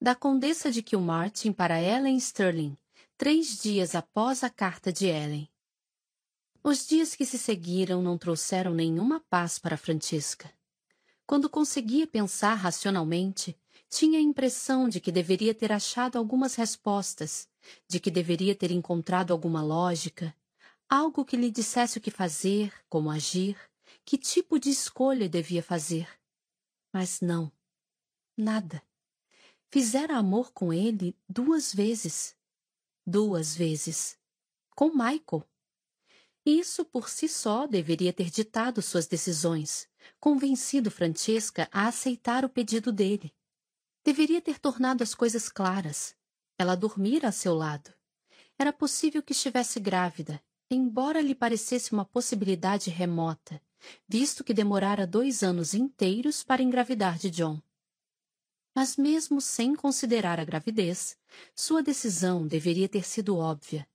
Da 0.00 0.14
Condessa 0.14 0.72
de 0.72 0.82
Kilmartin 0.82 1.52
para 1.52 1.82
Ellen 1.82 2.16
Sterling, 2.16 2.78
três 3.16 3.58
dias 3.62 3.94
após 3.94 4.44
a 4.44 4.50
carta 4.50 4.92
de 4.92 5.06
Ellen. 5.06 5.48
Os 6.62 6.86
dias 6.86 7.14
que 7.14 7.24
se 7.24 7.38
seguiram 7.38 8.02
não 8.02 8.18
trouxeram 8.18 8.74
nenhuma 8.74 9.20
paz 9.30 9.58
para 9.58 9.78
Francisca. 9.78 10.52
Quando 11.26 11.48
conseguia 11.48 12.06
pensar 12.06 12.54
racionalmente, 12.54 13.58
tinha 13.88 14.18
a 14.18 14.22
impressão 14.22 14.88
de 14.88 15.00
que 15.00 15.10
deveria 15.10 15.54
ter 15.54 15.72
achado 15.72 16.18
algumas 16.18 16.56
respostas, 16.56 17.48
de 17.88 17.98
que 17.98 18.10
deveria 18.10 18.54
ter 18.54 18.70
encontrado 18.70 19.32
alguma 19.32 19.62
lógica, 19.62 20.36
algo 20.88 21.24
que 21.24 21.36
lhe 21.36 21.50
dissesse 21.50 21.96
o 21.96 22.00
que 22.00 22.10
fazer, 22.10 22.72
como 22.88 23.10
agir, 23.10 23.56
que 24.04 24.18
tipo 24.18 24.58
de 24.58 24.68
escolha 24.68 25.28
devia 25.28 25.62
fazer. 25.62 26.08
Mas 26.92 27.20
não. 27.20 27.50
Nada. 28.36 28.82
Fizera 29.70 30.16
amor 30.16 30.52
com 30.52 30.72
ele 30.72 31.16
duas 31.28 31.72
vezes. 31.72 32.36
Duas 33.08 33.54
vezes. 33.54 34.18
Com 34.74 34.88
Michael. 34.88 35.48
Isso 36.44 36.84
por 36.84 37.08
si 37.08 37.28
só 37.28 37.64
deveria 37.64 38.12
ter 38.12 38.30
ditado 38.30 38.82
suas 38.82 39.06
decisões, 39.06 39.88
convencido 40.18 40.90
Francesca 40.90 41.68
a 41.70 41.86
aceitar 41.86 42.44
o 42.44 42.48
pedido 42.48 42.90
dele. 42.90 43.32
Deveria 44.04 44.42
ter 44.42 44.58
tornado 44.58 45.02
as 45.02 45.14
coisas 45.14 45.48
claras. 45.48 46.16
Ela 46.58 46.74
dormira 46.74 47.28
a 47.28 47.32
seu 47.32 47.54
lado. 47.54 47.94
Era 48.58 48.72
possível 48.72 49.22
que 49.22 49.32
estivesse 49.32 49.78
grávida, 49.78 50.42
embora 50.68 51.20
lhe 51.20 51.34
parecesse 51.34 51.92
uma 51.92 52.04
possibilidade 52.04 52.90
remota, 52.90 53.62
visto 54.08 54.42
que 54.42 54.52
demorara 54.52 55.06
dois 55.06 55.44
anos 55.44 55.74
inteiros 55.74 56.42
para 56.42 56.60
engravidar 56.60 57.18
de 57.18 57.30
John. 57.30 57.62
Mas 58.76 58.98
mesmo 58.98 59.40
sem 59.40 59.74
considerar 59.74 60.38
a 60.38 60.44
gravidez, 60.44 61.16
sua 61.54 61.82
decisão 61.82 62.46
deveria 62.46 62.86
ter 62.86 63.06
sido 63.06 63.38
óbvia. 63.38 63.88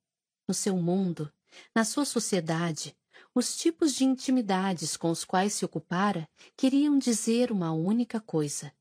No 0.47 0.55
seu 0.55 0.75
mundo, 0.75 1.31
na 1.75 1.85
sua 1.85 2.03
sociedade, 2.03 2.97
os 3.35 3.55
tipos 3.55 3.93
de 3.93 4.05
intimidades 4.05 4.97
com 4.97 5.11
os 5.11 5.23
quais 5.23 5.53
se 5.53 5.63
ocupara 5.63 6.27
queriam 6.57 6.97
dizer 6.97 7.51
uma 7.51 7.71
única 7.71 8.19
coisa. 8.19 8.73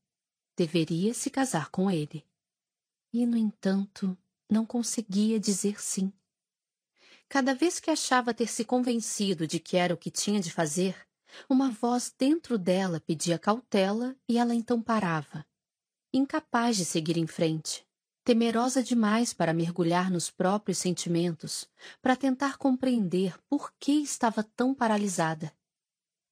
Deveria 0.57 1.13
se 1.13 1.29
casar 1.29 1.69
com 1.69 1.91
ele. 1.91 2.25
E, 3.13 3.23
no 3.27 3.37
entanto, 3.37 4.17
não 4.49 4.65
conseguia 4.65 5.39
dizer 5.39 5.79
sim. 5.79 6.11
Cada 7.29 7.53
vez 7.53 7.79
que 7.79 7.91
achava 7.91 8.33
ter 8.33 8.47
se 8.47 8.65
convencido 8.65 9.45
de 9.45 9.59
que 9.59 9.77
era 9.77 9.93
o 9.93 9.97
que 9.97 10.09
tinha 10.09 10.39
de 10.39 10.51
fazer, 10.51 10.97
uma 11.47 11.69
voz 11.69 12.11
dentro 12.17 12.57
dela 12.57 12.99
pedia 12.99 13.37
cautela 13.37 14.15
e 14.27 14.39
ela 14.39 14.55
então 14.55 14.81
parava, 14.81 15.45
incapaz 16.13 16.77
de 16.77 16.85
seguir 16.85 17.17
em 17.17 17.27
frente, 17.27 17.85
temerosa 18.23 18.83
demais 18.83 19.33
para 19.33 19.53
mergulhar 19.53 20.11
nos 20.11 20.29
próprios 20.29 20.77
sentimentos, 20.77 21.69
para 22.01 22.15
tentar 22.15 22.57
compreender 22.57 23.37
por 23.49 23.73
que 23.79 23.93
estava 23.93 24.43
tão 24.43 24.73
paralisada. 24.73 25.53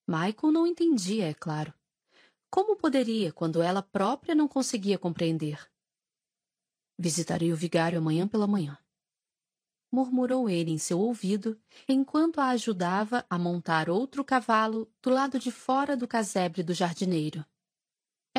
Michael 0.08 0.52
não 0.52 0.68
entendia, 0.68 1.30
é 1.30 1.34
claro. 1.34 1.74
Como 2.50 2.76
poderia 2.76 3.32
quando 3.32 3.62
ela 3.62 3.82
própria 3.82 4.34
não 4.34 4.48
conseguia 4.48 4.98
compreender? 4.98 5.70
Visitarei 6.98 7.54
o 7.54 7.56
vigário 7.56 8.00
amanhã 8.00 8.28
pela 8.28 8.48
manhã 8.48 8.78
murmurou 9.92 10.50
ele 10.50 10.72
em 10.72 10.78
seu 10.78 11.00
ouvido, 11.00 11.60
enquanto 11.88 12.40
a 12.40 12.50
ajudava 12.50 13.26
a 13.30 13.38
montar 13.38 13.90
outro 13.90 14.24
cavalo 14.24 14.92
do 15.02 15.10
lado 15.10 15.40
de 15.40 15.52
fora 15.52 15.98
do 15.98 16.08
casebre 16.08 16.62
do 16.64 16.74
jardineiro. 16.74 17.46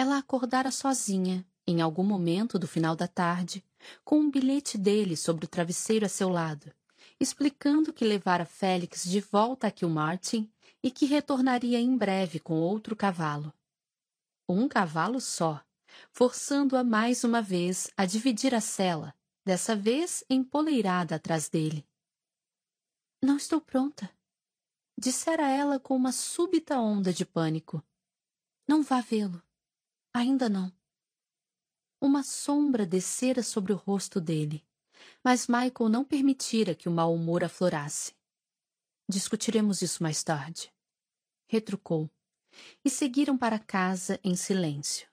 Ela 0.01 0.17
acordara 0.17 0.70
sozinha, 0.70 1.47
em 1.67 1.83
algum 1.83 2.03
momento 2.03 2.59
do 2.59 2.67
final 2.67 2.97
da 2.97 3.07
tarde, 3.07 3.62
com 4.03 4.19
um 4.19 4.31
bilhete 4.31 4.79
dele 4.79 5.15
sobre 5.15 5.45
o 5.45 5.49
travesseiro 5.49 6.07
a 6.07 6.09
seu 6.09 6.31
lado, 6.31 6.73
explicando 7.20 7.93
que 7.93 8.03
levara 8.03 8.47
Félix 8.47 9.05
de 9.05 9.20
volta 9.20 9.67
a 9.67 9.70
Kilmartin 9.70 10.51
e 10.83 10.91
que 10.91 11.05
retornaria 11.05 11.79
em 11.79 11.95
breve 11.99 12.41
com 12.41 12.55
outro 12.55 12.97
cavalo. 12.97 13.53
Um 14.49 14.67
cavalo 14.69 15.20
só, 15.20 15.62
forçando-a 16.11 16.83
mais 16.83 17.23
uma 17.23 17.43
vez 17.43 17.91
a 17.95 18.07
dividir 18.07 18.55
a 18.55 18.61
cela, 18.62 19.15
dessa 19.45 19.77
vez 19.77 20.25
empoleirada 20.31 21.17
atrás 21.17 21.51
dele. 21.51 21.87
Não 23.23 23.37
estou 23.37 23.61
pronta, 23.61 24.11
dissera 24.99 25.47
ela 25.47 25.79
com 25.79 25.95
uma 25.95 26.11
súbita 26.11 26.81
onda 26.81 27.12
de 27.12 27.27
pânico. 27.27 27.85
Não 28.67 28.83
vá 28.83 29.03
vê-lo. 29.03 29.43
Ainda 30.12 30.48
não. 30.48 30.72
Uma 32.00 32.22
sombra 32.22 32.84
descera 32.86 33.42
sobre 33.42 33.72
o 33.72 33.76
rosto 33.76 34.20
dele, 34.20 34.64
mas 35.22 35.47
Michael 35.47 35.89
não 35.89 36.05
permitira 36.05 36.74
que 36.74 36.89
o 36.89 36.92
mau 36.92 37.14
humor 37.14 37.44
aflorasse. 37.44 38.14
Discutiremos 39.08 39.82
isso 39.82 40.02
mais 40.02 40.22
tarde. 40.22 40.72
Retrucou, 41.47 42.10
e 42.84 42.90
seguiram 42.90 43.36
para 43.36 43.58
casa 43.58 44.18
em 44.24 44.34
silêncio. 44.34 45.08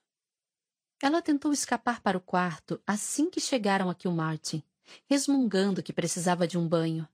Ela 1.02 1.22
tentou 1.22 1.54
escapar 1.54 2.02
para 2.02 2.18
o 2.18 2.22
quarto 2.22 2.82
assim 2.86 3.30
que 3.30 3.40
chegaram 3.40 3.90
a 3.90 3.96
Kilmartin, 3.96 4.64
resmungando 5.06 5.84
que 5.84 5.94
precisava 5.94 6.48
de 6.48 6.58
um 6.58 6.68
banho. 6.68 7.08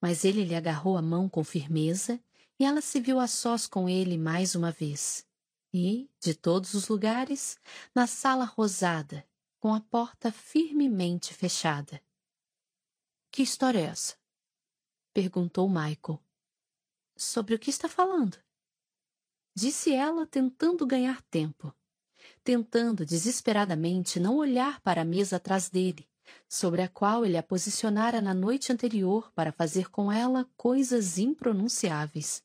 Mas 0.00 0.24
ele 0.24 0.44
lhe 0.44 0.54
agarrou 0.54 0.96
a 0.96 1.02
mão 1.02 1.28
com 1.28 1.44
firmeza 1.44 2.20
e 2.58 2.64
ela 2.64 2.80
se 2.80 3.00
viu 3.00 3.20
a 3.20 3.26
sós 3.26 3.66
com 3.66 3.88
ele 3.88 4.16
mais 4.16 4.54
uma 4.54 4.70
vez. 4.70 5.26
E, 5.72 6.10
de 6.20 6.34
todos 6.34 6.74
os 6.74 6.88
lugares, 6.88 7.58
na 7.94 8.06
sala 8.06 8.44
rosada, 8.44 9.26
com 9.58 9.74
a 9.74 9.80
porta 9.80 10.32
firmemente 10.32 11.34
fechada. 11.34 12.00
Que 13.30 13.42
história 13.42 13.80
é 13.80 13.84
essa? 13.84 14.16
perguntou 15.12 15.68
Michael. 15.68 16.22
Sobre 17.16 17.54
o 17.54 17.58
que 17.58 17.70
está 17.70 17.88
falando? 17.88 18.38
Disse 19.54 19.92
ela, 19.92 20.26
tentando 20.26 20.86
ganhar 20.86 21.22
tempo 21.22 21.74
tentando 22.46 23.04
desesperadamente 23.04 24.20
não 24.20 24.36
olhar 24.36 24.80
para 24.80 25.02
a 25.02 25.04
mesa 25.04 25.36
atrás 25.36 25.68
dele, 25.68 26.08
sobre 26.48 26.80
a 26.80 26.88
qual 26.88 27.24
ele 27.24 27.36
a 27.36 27.42
posicionara 27.42 28.20
na 28.20 28.32
noite 28.32 28.72
anterior 28.72 29.32
para 29.32 29.50
fazer 29.50 29.90
com 29.90 30.10
ela 30.12 30.48
coisas 30.56 31.18
impronunciáveis. 31.18 32.44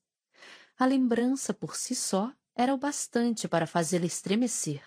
A 0.76 0.86
lembrança 0.86 1.54
por 1.54 1.76
si 1.76 1.94
só 1.94 2.34
era 2.56 2.74
o 2.74 2.78
bastante 2.78 3.48
para 3.48 3.68
fazê-la 3.68 4.06
estremecer. 4.06 4.84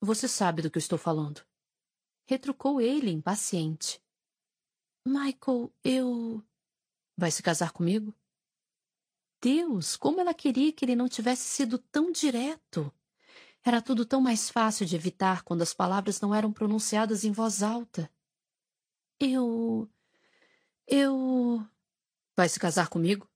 Você 0.00 0.28
sabe 0.28 0.62
do 0.62 0.70
que 0.70 0.78
estou 0.78 0.98
falando. 0.98 1.44
Retrucou 2.26 2.80
ele, 2.80 3.10
impaciente. 3.10 4.02
Michael, 5.04 5.72
eu. 5.82 6.44
Vai 7.16 7.30
se 7.30 7.42
casar 7.42 7.72
comigo? 7.72 8.14
Deus, 9.40 9.96
como 9.96 10.20
ela 10.20 10.34
queria 10.34 10.72
que 10.72 10.84
ele 10.84 10.96
não 10.96 11.08
tivesse 11.08 11.44
sido 11.44 11.78
tão 11.78 12.10
direto. 12.12 12.92
Era 13.64 13.82
tudo 13.82 14.04
tão 14.04 14.20
mais 14.20 14.50
fácil 14.50 14.86
de 14.86 14.96
evitar 14.96 15.42
quando 15.42 15.62
as 15.62 15.74
palavras 15.74 16.20
não 16.20 16.34
eram 16.34 16.52
pronunciadas 16.52 17.24
em 17.24 17.32
voz 17.32 17.62
alta. 17.62 18.10
Eu. 19.18 19.88
Eu. 20.86 21.66
Vai 22.36 22.48
se 22.48 22.58
casar 22.60 22.88
comigo? 22.88 23.28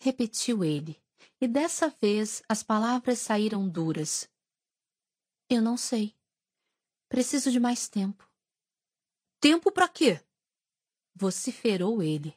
Repetiu 0.00 0.64
ele, 0.64 1.00
e 1.40 1.48
dessa 1.48 1.88
vez 1.88 2.42
as 2.48 2.62
palavras 2.62 3.18
saíram 3.18 3.68
duras. 3.68 4.28
Eu 5.48 5.62
não 5.62 5.76
sei. 5.76 6.16
Preciso 7.08 7.50
de 7.50 7.58
mais 7.58 7.88
tempo. 7.88 8.28
Tempo 9.40 9.72
para 9.72 9.88
quê? 9.88 10.20
vociferou 11.14 12.02
ele. 12.02 12.34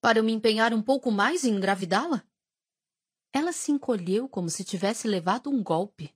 Para 0.00 0.18
eu 0.18 0.24
me 0.24 0.32
empenhar 0.32 0.74
um 0.74 0.82
pouco 0.82 1.10
mais 1.10 1.44
em 1.44 1.54
engravidá-la? 1.54 2.22
Ela 3.32 3.52
se 3.52 3.72
encolheu 3.72 4.28
como 4.28 4.50
se 4.50 4.64
tivesse 4.64 5.08
levado 5.08 5.50
um 5.50 5.62
golpe. 5.62 6.14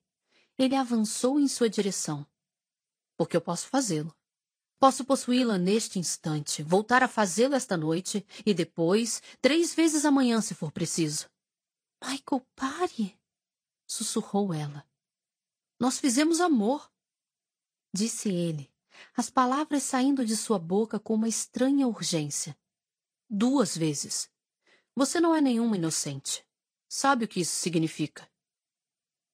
Ele 0.58 0.76
avançou 0.76 1.40
em 1.40 1.48
sua 1.48 1.70
direção. 1.70 2.26
Porque 3.16 3.36
eu 3.36 3.40
posso 3.40 3.66
fazê-lo. 3.66 4.14
Posso 4.78 5.04
possuí-la 5.04 5.58
neste 5.58 5.98
instante, 5.98 6.62
voltar 6.62 7.02
a 7.02 7.08
fazê-lo 7.08 7.54
esta 7.54 7.76
noite 7.76 8.26
e 8.46 8.54
depois, 8.54 9.22
três 9.40 9.74
vezes 9.74 10.06
amanhã, 10.06 10.40
se 10.40 10.54
for 10.54 10.72
preciso. 10.72 11.28
Michael, 12.02 12.46
pare! 12.54 13.20
sussurrou 13.86 14.54
ela. 14.54 14.86
Nós 15.78 15.98
fizemos 15.98 16.40
amor, 16.40 16.90
disse 17.92 18.28
ele, 18.28 18.72
as 19.16 19.28
palavras 19.28 19.82
saindo 19.82 20.24
de 20.24 20.36
sua 20.36 20.58
boca 20.58 20.98
com 20.98 21.14
uma 21.14 21.28
estranha 21.28 21.88
urgência. 21.88 22.56
Duas 23.28 23.76
vezes. 23.76 24.30
Você 24.94 25.20
não 25.20 25.34
é 25.34 25.40
nenhuma 25.40 25.76
inocente. 25.76 26.44
Sabe 26.88 27.24
o 27.24 27.28
que 27.28 27.40
isso 27.40 27.56
significa? 27.56 28.30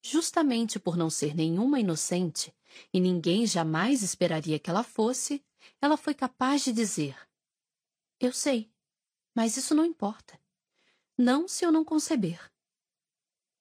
Justamente 0.02 0.78
por 0.78 0.96
não 0.96 1.10
ser 1.10 1.34
nenhuma 1.34 1.80
inocente, 1.80 2.54
e 2.92 3.00
ninguém 3.00 3.46
jamais 3.46 4.02
esperaria 4.02 4.58
que 4.58 4.70
ela 4.70 4.84
fosse, 4.84 5.44
ela 5.80 5.96
foi 5.96 6.14
capaz 6.14 6.62
de 6.62 6.72
dizer: 6.72 7.16
Eu 8.20 8.32
sei, 8.32 8.70
mas 9.34 9.56
isso 9.56 9.74
não 9.74 9.84
importa. 9.84 10.38
Não 11.18 11.48
se 11.48 11.64
eu 11.64 11.72
não 11.72 11.84
conceber. 11.84 12.38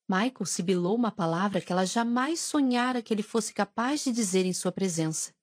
Michael 0.07 0.45
sibilou 0.45 0.95
uma 0.95 1.11
palavra 1.11 1.59
que 1.59 1.71
ela 1.71 1.85
jamais 1.85 2.39
sonhara 2.39 3.01
que 3.01 3.13
ele 3.13 3.23
fosse 3.23 3.53
capaz 3.53 4.03
de 4.03 4.11
dizer 4.11 4.45
em 4.45 4.53
sua 4.53 4.71
presença. 4.71 5.33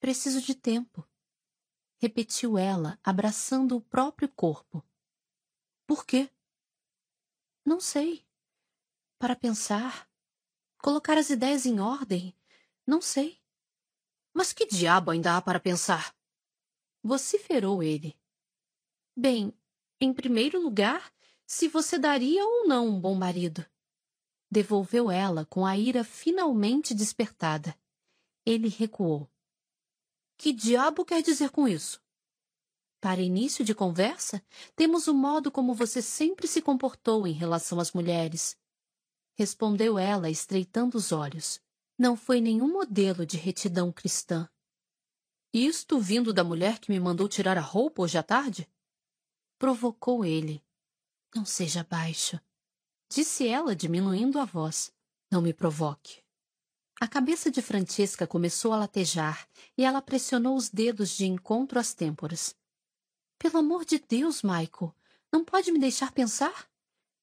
Preciso 0.00 0.40
de 0.40 0.54
tempo, 0.54 1.06
repetiu 1.98 2.58
ela, 2.58 2.98
abraçando 3.02 3.76
o 3.76 3.80
próprio 3.80 4.28
corpo. 4.28 4.84
Por 5.86 6.04
quê? 6.04 6.30
Não 7.64 7.80
sei. 7.80 8.26
Para 9.18 9.36
pensar. 9.36 10.08
Colocar 10.78 11.16
as 11.16 11.30
ideias 11.30 11.66
em 11.66 11.80
ordem. 11.80 12.34
Não 12.86 13.00
sei. 13.00 13.40
Mas 14.34 14.52
que 14.52 14.66
diabo 14.66 15.10
ainda 15.10 15.36
há 15.36 15.42
para 15.42 15.58
pensar? 15.58 16.14
Vociferou 17.02 17.82
ele. 17.82 18.18
Bem, 19.16 19.52
em 20.00 20.12
primeiro 20.12 20.60
lugar, 20.60 21.12
se 21.46 21.68
você 21.68 21.98
daria 21.98 22.44
ou 22.44 22.66
não 22.66 22.88
um 22.88 23.00
bom 23.00 23.14
marido. 23.14 23.64
Devolveu 24.50 25.10
ela 25.10 25.46
com 25.46 25.64
a 25.64 25.76
ira 25.76 26.02
finalmente 26.02 26.92
despertada. 26.92 27.78
Ele 28.44 28.68
recuou. 28.68 29.30
Que 30.36 30.52
diabo 30.52 31.04
quer 31.04 31.22
dizer 31.22 31.50
com 31.50 31.66
isso? 31.66 32.02
Para 33.00 33.20
início 33.20 33.64
de 33.64 33.74
conversa, 33.74 34.44
temos 34.74 35.06
o 35.06 35.14
modo 35.14 35.50
como 35.50 35.74
você 35.74 36.02
sempre 36.02 36.48
se 36.48 36.60
comportou 36.60 37.26
em 37.26 37.32
relação 37.32 37.78
às 37.78 37.92
mulheres. 37.92 38.58
Respondeu 39.34 39.98
ela, 39.98 40.28
estreitando 40.28 40.96
os 40.96 41.12
olhos. 41.12 41.60
Não 41.98 42.16
foi 42.16 42.40
nenhum 42.40 42.72
modelo 42.72 43.24
de 43.24 43.36
retidão 43.36 43.92
cristã. 43.92 44.48
Isto 45.52 46.00
vindo 46.00 46.32
da 46.32 46.42
mulher 46.42 46.78
que 46.78 46.90
me 46.90 46.98
mandou 46.98 47.28
tirar 47.28 47.56
a 47.56 47.62
roupa 47.62 48.02
hoje 48.02 48.18
à 48.18 48.22
tarde? 48.22 48.68
Provocou 49.58 50.24
ele. 50.24 50.65
Não 51.36 51.44
seja 51.44 51.84
baixo, 51.84 52.40
disse 53.10 53.46
ela, 53.46 53.76
diminuindo 53.76 54.40
a 54.40 54.46
voz. 54.46 54.90
Não 55.30 55.42
me 55.42 55.52
provoque. 55.52 56.22
A 56.98 57.06
cabeça 57.06 57.50
de 57.50 57.60
Francesca 57.60 58.26
começou 58.26 58.72
a 58.72 58.78
latejar 58.78 59.46
e 59.76 59.84
ela 59.84 60.00
pressionou 60.00 60.56
os 60.56 60.70
dedos 60.70 61.10
de 61.10 61.26
encontro 61.26 61.78
às 61.78 61.92
têmporas. 61.92 62.56
Pelo 63.38 63.58
amor 63.58 63.84
de 63.84 63.98
Deus, 63.98 64.42
Michael, 64.42 64.94
não 65.30 65.44
pode 65.44 65.70
me 65.70 65.78
deixar 65.78 66.10
pensar? 66.10 66.70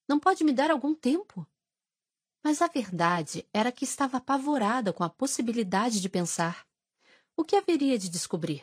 Não 0.06 0.20
pode 0.20 0.44
me 0.44 0.52
dar 0.52 0.70
algum 0.70 0.94
tempo? 0.94 1.44
Mas 2.40 2.62
a 2.62 2.68
verdade 2.68 3.44
era 3.52 3.72
que 3.72 3.84
estava 3.84 4.18
apavorada 4.18 4.92
com 4.92 5.02
a 5.02 5.10
possibilidade 5.10 6.00
de 6.00 6.08
pensar. 6.08 6.64
O 7.36 7.42
que 7.42 7.56
haveria 7.56 7.98
de 7.98 8.08
descobrir? 8.08 8.62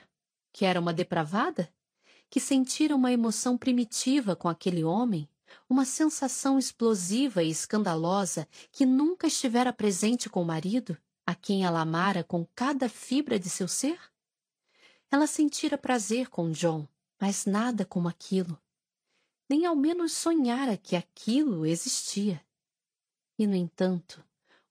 Que 0.53 0.63
era 0.63 0.80
uma 0.80 0.93
depravada? 0.93 1.69
Que 2.30 2.39
sentira 2.39 2.95
uma 2.95 3.11
emoção 3.11 3.57
primitiva 3.57 4.33
com 4.33 4.47
aquele 4.47 4.85
homem? 4.85 5.27
Uma 5.69 5.85
sensação 5.85 6.57
explosiva 6.57 7.43
e 7.43 7.49
escandalosa 7.49 8.47
que 8.71 8.85
nunca 8.85 9.27
estivera 9.27 9.71
presente 9.71 10.30
com 10.30 10.41
o 10.41 10.45
marido, 10.45 10.97
a 11.25 11.35
quem 11.35 11.63
ela 11.63 11.81
amara 11.81 12.23
com 12.23 12.45
cada 12.55 12.89
fibra 12.89 13.39
de 13.39 13.49
seu 13.49 13.67
ser? 13.67 13.99
Ela 15.09 15.27
sentira 15.27 15.77
prazer 15.77 16.30
com 16.30 16.51
John, 16.51 16.88
mas 17.19 17.45
nada 17.45 17.85
como 17.85 18.07
aquilo. 18.07 18.59
Nem 19.49 19.65
ao 19.65 19.75
menos 19.75 20.13
sonhara 20.13 20.77
que 20.77 20.95
aquilo 20.95 21.65
existia. 21.65 22.43
E, 23.38 23.45
no 23.45 23.55
entanto, 23.55 24.23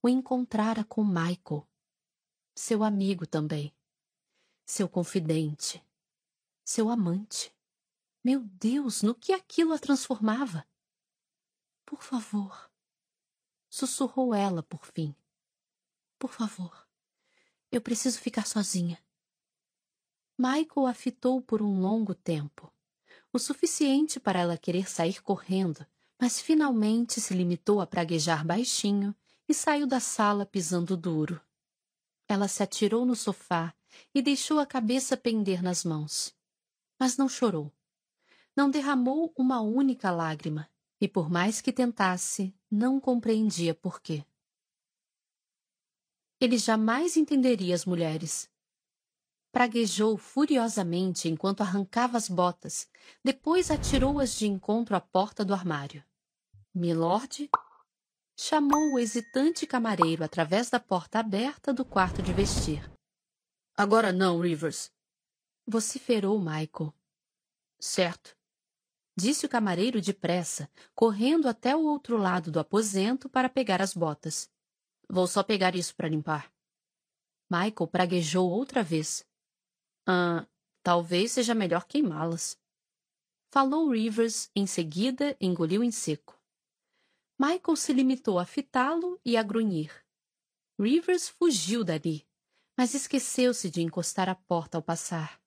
o 0.02 0.08
encontrara 0.08 0.82
com 0.84 1.04
Michael, 1.04 1.66
seu 2.54 2.82
amigo 2.82 3.26
também, 3.26 3.74
seu 4.64 4.88
confidente, 4.88 5.82
seu 6.64 6.88
amante. 6.88 7.54
Meu 8.22 8.40
Deus, 8.40 9.02
no 9.02 9.14
que 9.14 9.32
aquilo 9.32 9.72
a 9.72 9.78
transformava? 9.78 10.66
Por 11.90 12.04
favor. 12.04 12.70
Sussurrou 13.68 14.32
ela 14.32 14.62
por 14.62 14.86
fim. 14.86 15.12
Por 16.20 16.30
favor. 16.30 16.86
Eu 17.68 17.80
preciso 17.80 18.20
ficar 18.20 18.46
sozinha. 18.46 18.96
Michael 20.38 20.86
a 20.86 20.94
fitou 20.94 21.42
por 21.42 21.60
um 21.60 21.80
longo 21.80 22.14
tempo. 22.14 22.72
O 23.32 23.40
suficiente 23.40 24.20
para 24.20 24.38
ela 24.38 24.56
querer 24.56 24.88
sair 24.88 25.20
correndo, 25.20 25.84
mas 26.16 26.40
finalmente 26.40 27.20
se 27.20 27.34
limitou 27.34 27.80
a 27.80 27.86
praguejar 27.88 28.46
baixinho 28.46 29.12
e 29.48 29.52
saiu 29.52 29.84
da 29.84 29.98
sala 29.98 30.46
pisando 30.46 30.96
duro. 30.96 31.40
Ela 32.28 32.46
se 32.46 32.62
atirou 32.62 33.04
no 33.04 33.16
sofá 33.16 33.74
e 34.14 34.22
deixou 34.22 34.60
a 34.60 34.66
cabeça 34.66 35.16
pender 35.16 35.60
nas 35.60 35.84
mãos. 35.84 36.32
Mas 36.96 37.16
não 37.16 37.28
chorou. 37.28 37.72
Não 38.54 38.70
derramou 38.70 39.32
uma 39.36 39.60
única 39.60 40.12
lágrima 40.12 40.69
e 41.00 41.08
por 41.08 41.30
mais 41.30 41.60
que 41.60 41.72
tentasse, 41.72 42.54
não 42.70 43.00
compreendia 43.00 43.74
por 43.74 44.00
quê. 44.00 44.24
Ele 46.38 46.58
jamais 46.58 47.16
entenderia 47.16 47.74
as 47.74 47.84
mulheres. 47.84 48.50
Praguejou 49.50 50.16
furiosamente 50.16 51.28
enquanto 51.28 51.62
arrancava 51.62 52.16
as 52.16 52.28
botas, 52.28 52.88
depois 53.24 53.70
atirou-as 53.70 54.34
de 54.38 54.46
encontro 54.46 54.94
à 54.94 55.00
porta 55.00 55.44
do 55.44 55.54
armário. 55.54 56.04
Milord 56.72 57.50
chamou 58.36 58.94
o 58.94 58.98
hesitante 58.98 59.66
camareiro 59.66 60.22
através 60.22 60.70
da 60.70 60.78
porta 60.78 61.18
aberta 61.18 61.72
do 61.72 61.84
quarto 61.84 62.22
de 62.22 62.32
vestir. 62.32 62.90
Agora 63.76 64.12
não, 64.12 64.40
Rivers, 64.40 64.92
vociferou 65.66 66.38
Michael. 66.38 66.94
Certo 67.78 68.39
disse 69.20 69.44
o 69.44 69.48
camareiro 69.48 70.00
depressa, 70.00 70.70
correndo 70.94 71.48
até 71.48 71.76
o 71.76 71.84
outro 71.84 72.16
lado 72.16 72.50
do 72.50 72.58
aposento 72.58 73.28
para 73.28 73.48
pegar 73.48 73.82
as 73.82 73.92
botas. 73.92 74.50
Vou 75.08 75.26
só 75.26 75.42
pegar 75.42 75.74
isso 75.74 75.94
para 75.94 76.08
limpar. 76.08 76.50
Michael 77.50 77.88
praguejou 77.88 78.48
outra 78.48 78.82
vez. 78.82 79.26
Ah, 80.06 80.46
talvez 80.82 81.32
seja 81.32 81.54
melhor 81.54 81.84
queimá-las. 81.84 82.58
Falou 83.52 83.90
Rivers, 83.90 84.50
em 84.54 84.66
seguida 84.66 85.36
engoliu 85.40 85.82
em 85.82 85.90
seco. 85.90 86.40
Michael 87.38 87.76
se 87.76 87.92
limitou 87.92 88.38
a 88.38 88.44
fitá-lo 88.44 89.20
e 89.24 89.36
a 89.36 89.42
grunhir. 89.42 89.92
Rivers 90.78 91.28
fugiu 91.28 91.82
dali, 91.82 92.26
mas 92.76 92.94
esqueceu-se 92.94 93.68
de 93.68 93.82
encostar 93.82 94.28
a 94.28 94.34
porta 94.34 94.78
ao 94.78 94.82
passar. 94.82 95.40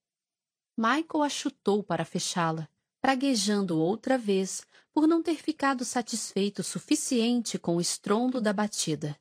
Michael 0.77 1.23
a 1.23 1.29
chutou 1.29 1.81
para 1.83 2.03
fechá-la, 2.03 2.67
praguejando 3.03 3.77
outra 3.77 4.17
vez 4.17 4.65
por 4.93 5.05
não 5.05 5.21
ter 5.21 5.35
ficado 5.35 5.83
satisfeito 5.83 6.59
o 6.59 6.63
suficiente 6.63 7.59
com 7.59 7.75
o 7.75 7.81
estrondo 7.81 8.39
da 8.39 8.53
batida. 8.53 9.19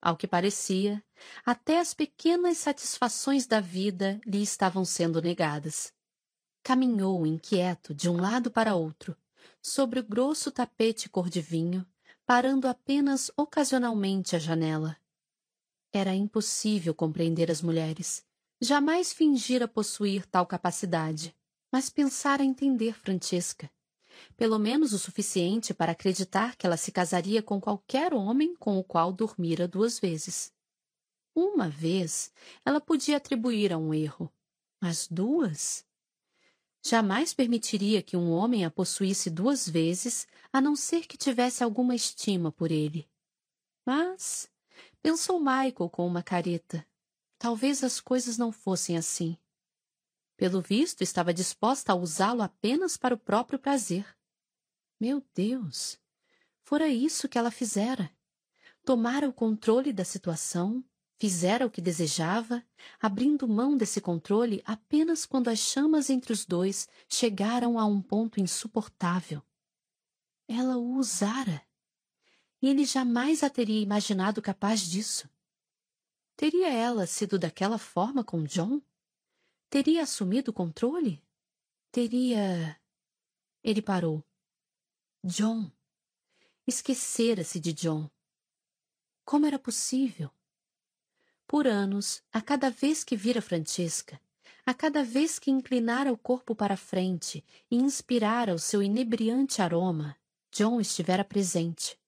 Ao 0.00 0.16
que 0.16 0.26
parecia, 0.26 1.04
até 1.44 1.78
as 1.78 1.92
pequenas 1.92 2.56
satisfações 2.56 3.46
da 3.46 3.60
vida 3.60 4.18
lhe 4.24 4.42
estavam 4.42 4.82
sendo 4.82 5.20
negadas. 5.20 5.92
Caminhou 6.62 7.26
inquieto 7.26 7.92
de 7.92 8.08
um 8.08 8.18
lado 8.18 8.50
para 8.50 8.74
outro, 8.74 9.14
sobre 9.60 10.00
o 10.00 10.02
grosso 10.02 10.50
tapete 10.50 11.10
cor 11.10 11.28
de 11.28 11.42
vinho, 11.42 11.86
parando 12.24 12.66
apenas 12.66 13.30
ocasionalmente 13.36 14.36
à 14.36 14.38
janela. 14.38 14.96
Era 15.92 16.14
impossível 16.14 16.94
compreender 16.94 17.50
as 17.50 17.60
mulheres. 17.60 18.24
Jamais 18.58 19.12
fingira 19.12 19.68
possuir 19.68 20.24
tal 20.24 20.46
capacidade 20.46 21.36
mas 21.72 21.88
pensara 21.88 22.44
entender 22.44 22.92
Francesca. 22.92 23.70
Pelo 24.36 24.58
menos 24.58 24.92
o 24.92 24.98
suficiente 24.98 25.72
para 25.72 25.92
acreditar 25.92 26.54
que 26.54 26.66
ela 26.66 26.76
se 26.76 26.92
casaria 26.92 27.42
com 27.42 27.58
qualquer 27.58 28.12
homem 28.12 28.54
com 28.54 28.78
o 28.78 28.84
qual 28.84 29.10
dormira 29.10 29.66
duas 29.66 29.98
vezes. 29.98 30.52
Uma 31.34 31.70
vez 31.70 32.30
ela 32.62 32.78
podia 32.78 33.16
atribuir 33.16 33.72
a 33.72 33.78
um 33.78 33.94
erro, 33.94 34.30
mas 34.78 35.08
duas? 35.08 35.86
Jamais 36.84 37.32
permitiria 37.32 38.02
que 38.02 38.16
um 38.16 38.30
homem 38.32 38.64
a 38.64 38.70
possuísse 38.70 39.30
duas 39.30 39.68
vezes, 39.68 40.26
a 40.52 40.60
não 40.60 40.76
ser 40.76 41.06
que 41.06 41.16
tivesse 41.16 41.62
alguma 41.64 41.94
estima 41.94 42.52
por 42.52 42.70
ele. 42.70 43.08
Mas, 43.86 44.50
pensou 45.00 45.38
Michael 45.38 45.88
com 45.90 46.06
uma 46.06 46.22
careta, 46.22 46.86
talvez 47.38 47.82
as 47.82 48.00
coisas 48.00 48.36
não 48.36 48.50
fossem 48.52 48.96
assim. 48.96 49.38
Pelo 50.42 50.60
visto, 50.60 51.02
estava 51.02 51.32
disposta 51.32 51.92
a 51.92 51.94
usá-lo 51.94 52.42
apenas 52.42 52.96
para 52.96 53.14
o 53.14 53.16
próprio 53.16 53.60
prazer. 53.60 54.04
Meu 55.00 55.24
Deus! 55.32 56.00
Fora 56.64 56.88
isso 56.88 57.28
que 57.28 57.38
ela 57.38 57.52
fizera. 57.52 58.10
Tomara 58.84 59.28
o 59.28 59.32
controle 59.32 59.92
da 59.92 60.04
situação, 60.04 60.84
fizera 61.16 61.64
o 61.64 61.70
que 61.70 61.80
desejava, 61.80 62.60
abrindo 63.00 63.46
mão 63.46 63.76
desse 63.76 64.00
controle 64.00 64.60
apenas 64.66 65.24
quando 65.24 65.46
as 65.46 65.60
chamas 65.60 66.10
entre 66.10 66.32
os 66.32 66.44
dois 66.44 66.88
chegaram 67.08 67.78
a 67.78 67.86
um 67.86 68.02
ponto 68.02 68.40
insuportável. 68.40 69.40
Ela 70.48 70.76
o 70.76 70.96
usara. 70.96 71.62
E 72.60 72.68
ele 72.68 72.84
jamais 72.84 73.44
a 73.44 73.48
teria 73.48 73.80
imaginado 73.80 74.42
capaz 74.42 74.80
disso. 74.80 75.30
Teria 76.34 76.68
ela 76.68 77.06
sido 77.06 77.38
daquela 77.38 77.78
forma 77.78 78.24
com 78.24 78.42
John? 78.42 78.82
Teria 79.72 80.02
assumido 80.02 80.50
o 80.50 80.52
controle? 80.52 81.24
Teria. 81.90 82.78
Ele 83.64 83.80
parou. 83.80 84.22
John. 85.24 85.72
Esquecera-se 86.66 87.58
de 87.58 87.72
John. 87.72 88.10
Como 89.24 89.46
era 89.46 89.58
possível? 89.58 90.30
Por 91.46 91.66
anos, 91.66 92.22
a 92.30 92.42
cada 92.42 92.68
vez 92.68 93.02
que 93.02 93.16
vira 93.16 93.40
Francesca, 93.40 94.20
a 94.66 94.74
cada 94.74 95.02
vez 95.02 95.38
que 95.38 95.50
inclinara 95.50 96.12
o 96.12 96.18
corpo 96.18 96.54
para 96.54 96.74
a 96.74 96.76
frente 96.76 97.42
e 97.70 97.76
inspirara 97.76 98.54
o 98.54 98.58
seu 98.58 98.82
inebriante 98.82 99.62
aroma, 99.62 100.18
John 100.50 100.82
estivera 100.82 101.24
presente. 101.24 101.98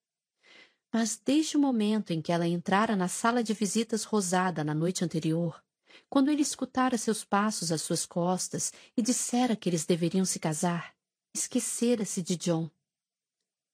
Mas 0.92 1.16
desde 1.16 1.56
o 1.56 1.60
momento 1.60 2.10
em 2.10 2.20
que 2.20 2.30
ela 2.30 2.46
entrara 2.46 2.94
na 2.94 3.08
sala 3.08 3.42
de 3.42 3.54
visitas 3.54 4.04
rosada 4.04 4.62
na 4.62 4.74
noite 4.74 5.02
anterior, 5.02 5.63
quando 6.08 6.30
ele 6.30 6.42
escutara 6.42 6.98
seus 6.98 7.24
passos 7.24 7.72
às 7.72 7.82
suas 7.82 8.06
costas 8.06 8.72
e 8.96 9.02
dissera 9.02 9.56
que 9.56 9.68
eles 9.68 9.84
deveriam 9.84 10.24
se 10.24 10.38
casar, 10.38 10.94
esquecera-se 11.34 12.22
de 12.22 12.36
John. 12.36 12.70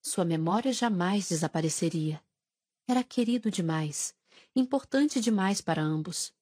Sua 0.02 0.24
memória 0.24 0.73
jamais 0.73 1.28
desapareceria. 1.28 2.23
Era 2.89 3.05
querido 3.05 3.50
demais, 3.50 4.15
importante 4.57 5.20
demais 5.20 5.60
para 5.60 5.82
ambos. 5.82 6.32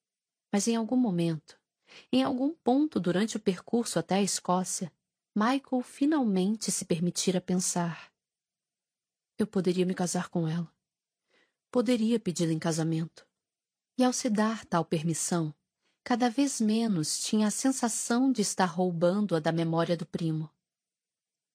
Mas 0.52 0.66
em 0.68 0.76
algum 0.76 0.97
momento, 0.97 1.58
em 2.12 2.23
algum 2.23 2.55
ponto 2.55 3.00
durante 3.00 3.36
o 3.36 3.40
percurso 3.40 3.98
até 3.98 4.16
a 4.16 4.23
Escócia, 4.23 4.92
Michael 5.34 5.82
finalmente 5.82 6.70
se 6.70 6.84
permitira 6.84 7.40
pensar. 7.40 8.12
Eu 9.36 9.47
poderia 9.47 9.86
me 9.86 9.94
casar 9.94 10.28
com 10.28 10.48
ela. 10.48 10.73
Poderia 11.70 12.18
pedi-la 12.18 12.52
em 12.52 12.58
casamento. 12.58 13.26
E 13.97 14.05
ao 14.05 14.12
se 14.12 14.31
dar 14.31 14.65
tal 14.65 14.84
permissão, 14.84 15.55
cada 16.08 16.30
vez 16.30 16.58
menos 16.58 17.18
tinha 17.20 17.48
a 17.48 17.50
sensação 17.50 18.32
de 18.32 18.40
estar 18.40 18.64
roubando-a 18.64 19.38
da 19.38 19.52
memória 19.52 19.94
do 19.94 20.06
primo. 20.06 20.50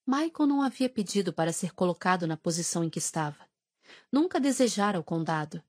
Michael 0.05 0.47
não 0.47 0.61
havia 0.61 0.87
pedido 0.87 1.33
para 1.33 1.51
ser 1.51 1.73
colocado 1.73 2.27
na 2.27 2.37
posição 2.37 2.83
em 2.83 2.89
que 2.91 2.99
estava. 2.99 3.49
Nunca 4.11 4.39
desejara 4.39 4.99
o 4.99 5.03
condado, 5.03 5.59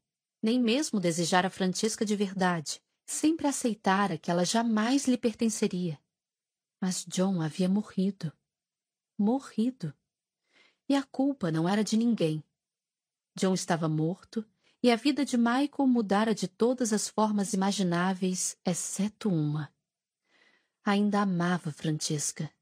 nem 0.42 0.60
mesmo 0.60 1.00
desejara 1.00 1.48
Francisca 1.48 2.04
de 2.04 2.14
verdade. 2.14 2.82
Sempre 3.06 3.46
aceitara 3.46 4.18
que 4.18 4.30
ela 4.30 4.44
jamais 4.44 5.06
lhe 5.06 5.16
pertenceria. 5.16 5.98
Mas 6.78 7.06
John 7.06 7.40
havia 7.40 7.70
morrido. 7.70 8.30
Morrido 9.16 9.94
e 10.86 10.94
a 10.94 11.02
culpa 11.02 11.50
não 11.50 11.66
era 11.66 11.82
de 11.82 11.96
ninguém. 11.96 12.44
John 13.34 13.54
estava 13.54 13.88
morto 13.88 14.44
e 14.84 14.90
a 14.90 14.96
vida 14.96 15.24
de 15.24 15.38
Michael 15.38 15.88
mudara 15.88 16.34
de 16.34 16.46
todas 16.46 16.92
as 16.92 17.08
formas 17.08 17.54
imagináveis, 17.54 18.54
exceto 18.66 19.30
uma. 19.30 19.72
Ainda 20.84 21.22
amava 21.22 21.72
Francesca. 21.72 22.52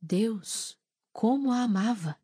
Deus, 0.00 0.78
como 1.12 1.50
a 1.50 1.62
amava! 1.62 2.16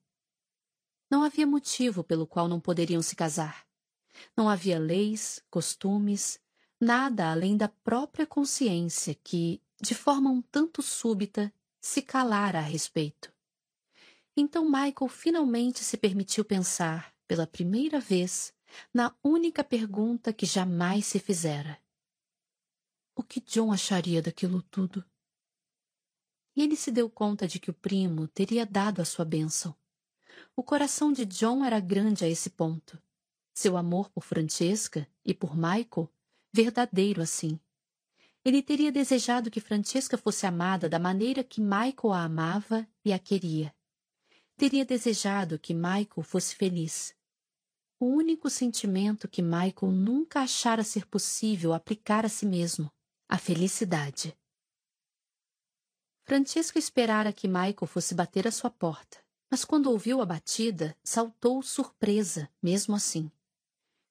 Não 1.11 1.25
havia 1.25 1.45
motivo 1.45 2.05
pelo 2.05 2.25
qual 2.25 2.47
não 2.47 2.61
poderiam 2.61 3.03
se 3.03 3.17
casar. 3.17 3.67
Não 4.37 4.49
havia 4.49 4.79
leis, 4.79 5.45
costumes, 5.51 6.39
nada 6.81 7.33
além 7.33 7.57
da 7.57 7.69
própria 7.69 8.25
consciência 8.25 9.13
que, 9.25 9.61
de 9.81 9.93
forma 9.93 10.31
um 10.31 10.41
tanto 10.41 10.81
súbita, 10.83 11.53
se 11.81 12.01
calara 12.01 12.61
a 12.61 12.63
respeito. 12.63 13.33
Então 14.37 14.67
Michael 14.67 15.09
finalmente 15.09 15.83
se 15.83 15.97
permitiu 15.97 16.45
pensar, 16.45 17.13
pela 17.27 17.45
primeira 17.45 17.99
vez, 17.99 18.55
na 18.93 19.15
única 19.23 19.63
pergunta 19.63 20.33
que 20.33 20.47
jamais 20.47 21.07
se 21.07 21.19
fizera. 21.19 21.79
O 23.15 23.23
que 23.23 23.41
John 23.41 23.73
acharia 23.73 24.23
daquilo 24.23 24.63
tudo? 24.63 25.05
E 26.57 26.63
ele 26.63 26.77
se 26.77 26.91
deu 26.91 27.09
conta 27.11 27.47
de 27.47 27.59
que 27.59 27.71
o 27.71 27.75
primo 27.75 28.29
teria 28.29 28.67
dado 28.67 29.01
a 29.01 29.05
sua 29.05 29.25
bênção. 29.25 29.75
O 30.57 30.63
coração 30.63 31.13
de 31.13 31.25
John 31.25 31.65
era 31.65 31.81
grande 31.81 32.25
a 32.25 32.29
esse 32.29 32.51
ponto. 32.51 33.01
Seu 33.55 33.77
amor 33.77 34.11
por 34.11 34.23
Francesca 34.23 35.07
e 35.25 35.35
por 35.35 35.55
Michael, 35.55 36.11
verdadeiro 36.53 37.23
assim. 37.23 37.59
Ele 38.45 38.63
teria 38.63 38.91
desejado 38.91 39.51
que 39.51 39.61
Francesca 39.61 40.19
fosse 40.19 40.47
amada 40.47 40.89
da 40.89 40.99
maneira 40.99 41.45
que 41.45 41.61
Michael 41.61 42.13
a 42.13 42.25
amava 42.25 42.87
e 43.05 43.13
a 43.13 43.19
queria. 43.19 43.75
Teria 44.57 44.85
desejado 44.85 45.59
que 45.59 45.73
Michael 45.73 46.23
fosse 46.23 46.55
feliz. 46.55 47.15
O 48.03 48.07
único 48.07 48.51
sentimento 48.51 49.29
que 49.29 49.41
Michael 49.41 49.93
nunca 49.93 50.41
achara 50.41 50.83
ser 50.83 51.07
possível 51.07 51.73
aplicar 51.73 52.27
a 52.27 52.29
si 52.29 52.45
mesmo, 52.45 52.91
a 53.29 53.39
felicidade. 53.39 54.37
Francisco 56.25 56.81
esperara 56.81 57.33
que 57.33 57.47
Michael 57.47 57.87
fosse 57.87 58.13
bater 58.13 58.49
à 58.49 58.51
sua 58.51 58.71
porta, 58.71 59.19
mas 59.49 59.65
quando 59.65 59.87
ouviu 59.87 60.21
a 60.21 60.27
batida, 60.27 60.97
saltou 61.01 61.63
surpresa, 61.63 62.51
mesmo 62.61 62.97
assim. 62.97 63.31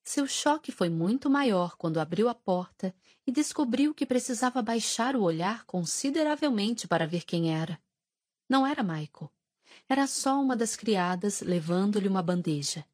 Seu 0.06 0.26
choque 0.26 0.72
foi 0.72 0.90
muito 0.90 1.30
maior 1.30 1.76
quando 1.76 2.00
abriu 2.00 2.30
a 2.30 2.34
porta 2.34 2.96
e 3.28 3.30
descobriu 3.30 3.94
que 3.94 4.06
precisava 4.06 4.62
baixar 4.62 5.18
o 5.18 5.22
olhar 5.22 5.66
consideravelmente 5.66 6.88
para 6.88 7.06
ver 7.06 7.26
quem 7.26 7.54
era. 7.54 7.78
Não 8.48 8.66
era 8.66 8.84
Michael. 8.84 9.30
Era 9.90 10.08
só 10.08 10.42
uma 10.42 10.56
das 10.56 10.78
criadas 10.78 11.42
levando-lhe 11.42 12.08
uma 12.08 12.24
bandeja. 12.24 12.86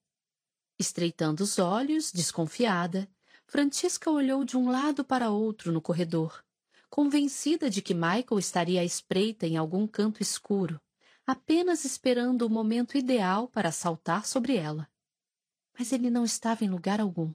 Estreitando 0.80 1.44
os 1.44 1.58
olhos, 1.58 2.12
desconfiada, 2.12 3.10
Francisca 3.48 4.12
olhou 4.12 4.44
de 4.44 4.56
um 4.56 4.70
lado 4.70 5.04
para 5.04 5.32
outro 5.32 5.72
no 5.72 5.82
corredor, 5.82 6.44
convencida 6.90 7.70
de 7.70 7.82
que 7.82 7.94
Michael 7.94 8.38
estaria 8.38 8.82
à 8.82 8.84
espreita 8.84 9.48
em 9.48 9.58
algum 9.58 9.88
canto 9.88 10.22
escuro, 10.22 10.80
apenas 11.26 11.84
esperando 11.84 12.44
o 12.44 12.50
momento 12.50 12.98
ideal 12.98 13.48
para 13.48 13.72
saltar 13.72 14.26
sobre 14.26 14.56
ela. 14.56 14.88
Mas 15.78 15.92
ele 15.92 16.10
não 16.10 16.24
estava 16.24 16.64
em 16.64 16.70
lugar 16.70 17.00
algum. 17.02 17.34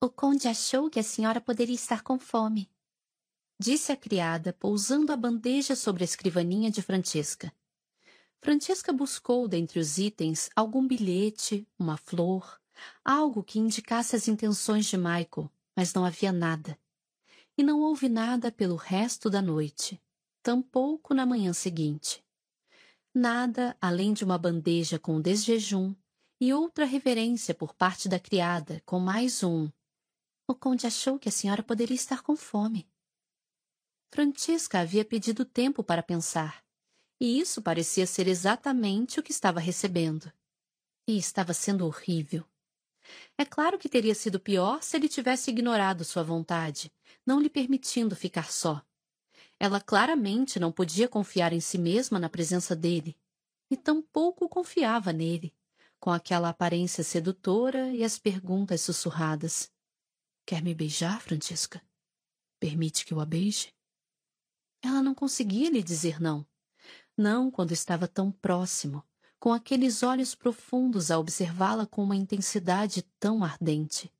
O 0.00 0.08
conde 0.08 0.48
achou 0.48 0.88
que 0.88 1.00
a 1.00 1.02
senhora 1.02 1.40
poderia 1.40 1.74
estar 1.74 2.02
com 2.02 2.18
fome, 2.18 2.70
disse 3.58 3.92
a 3.92 3.96
criada, 3.96 4.52
pousando 4.52 5.12
a 5.12 5.16
bandeja 5.16 5.74
sobre 5.74 6.04
a 6.04 6.06
escrivaninha 6.06 6.70
de 6.70 6.82
Francesca. 6.82 7.52
Francesca 8.40 8.92
buscou 8.92 9.48
dentre 9.48 9.78
os 9.80 9.98
itens 9.98 10.50
algum 10.54 10.86
bilhete, 10.86 11.66
uma 11.78 11.96
flor, 11.96 12.60
algo 13.04 13.42
que 13.42 13.58
indicasse 13.58 14.14
as 14.14 14.28
intenções 14.28 14.86
de 14.86 14.96
Michael, 14.96 15.50
mas 15.74 15.92
não 15.94 16.04
havia 16.04 16.32
nada. 16.32 16.78
E 17.56 17.62
não 17.62 17.80
houve 17.80 18.08
nada 18.08 18.52
pelo 18.52 18.76
resto 18.76 19.30
da 19.30 19.40
noite, 19.40 20.00
tampouco 20.42 21.14
na 21.14 21.24
manhã 21.24 21.52
seguinte. 21.52 22.24
Nada 23.14 23.76
além 23.80 24.12
de 24.12 24.24
uma 24.24 24.36
bandeja 24.36 24.98
com 24.98 25.20
desjejum 25.20 25.94
e 26.38 26.52
outra 26.52 26.84
reverência 26.84 27.54
por 27.54 27.74
parte 27.74 28.08
da 28.08 28.20
criada, 28.20 28.82
com 28.84 29.00
mais 29.00 29.42
um. 29.42 29.70
O 30.46 30.54
conde 30.54 30.86
achou 30.86 31.18
que 31.18 31.28
a 31.28 31.32
senhora 31.32 31.62
poderia 31.62 31.96
estar 31.96 32.22
com 32.22 32.36
fome. 32.36 32.86
Francesca 34.12 34.80
havia 34.80 35.04
pedido 35.04 35.44
tempo 35.44 35.82
para 35.82 36.02
pensar 36.02 36.65
e 37.20 37.40
isso 37.40 37.62
parecia 37.62 38.06
ser 38.06 38.28
exatamente 38.28 39.18
o 39.18 39.22
que 39.22 39.32
estava 39.32 39.58
recebendo. 39.58 40.30
E 41.08 41.16
estava 41.16 41.54
sendo 41.54 41.86
horrível. 41.86 42.44
É 43.38 43.44
claro 43.44 43.78
que 43.78 43.88
teria 43.88 44.14
sido 44.14 44.40
pior 44.40 44.82
se 44.82 44.96
ele 44.96 45.08
tivesse 45.08 45.50
ignorado 45.50 46.04
sua 46.04 46.22
vontade, 46.22 46.92
não 47.24 47.40
lhe 47.40 47.48
permitindo 47.48 48.16
ficar 48.16 48.50
só. 48.50 48.84
Ela 49.58 49.80
claramente 49.80 50.58
não 50.58 50.72
podia 50.72 51.08
confiar 51.08 51.52
em 51.52 51.60
si 51.60 51.78
mesma 51.78 52.18
na 52.18 52.28
presença 52.28 52.76
dele, 52.76 53.16
e 53.70 53.76
tampouco 53.76 54.48
confiava 54.48 55.12
nele, 55.12 55.54
com 55.98 56.10
aquela 56.10 56.48
aparência 56.48 57.02
sedutora 57.02 57.90
e 57.92 58.04
as 58.04 58.18
perguntas 58.18 58.80
sussurradas. 58.82 59.72
Quer 60.44 60.62
me 60.62 60.74
beijar, 60.74 61.20
Francisca? 61.22 61.80
Permite 62.60 63.06
que 63.06 63.14
eu 63.14 63.20
a 63.20 63.24
beije? 63.24 63.72
Ela 64.82 65.02
não 65.02 65.14
conseguia 65.14 65.70
lhe 65.70 65.82
dizer 65.82 66.20
não 66.20 66.46
não 67.16 67.50
quando 67.50 67.72
estava 67.72 68.06
tão 68.06 68.30
próximo, 68.30 69.02
com 69.38 69.52
aqueles 69.52 70.02
olhos 70.02 70.34
profundos 70.34 71.10
a 71.10 71.18
observá-la 71.18 71.86
com 71.86 72.02
uma 72.02 72.16
intensidade 72.16 73.02
tão 73.18 73.42
ardente. 73.42 74.12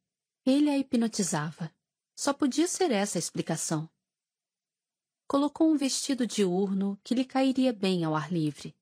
Ele 0.45 0.71
a 0.71 0.79
hipnotizava. 0.79 1.71
Só 2.15 2.33
podia 2.33 2.67
ser 2.67 2.91
essa 2.91 3.19
a 3.19 3.21
explicação. 3.21 3.89
Colocou 5.27 5.71
um 5.71 5.77
vestido 5.77 6.27
diurno 6.27 6.99
que 7.03 7.15
lhe 7.15 7.25
cairia 7.25 7.73
bem 7.73 8.05
ao 8.05 8.15
ar 8.15 8.33
livre. 8.33 8.75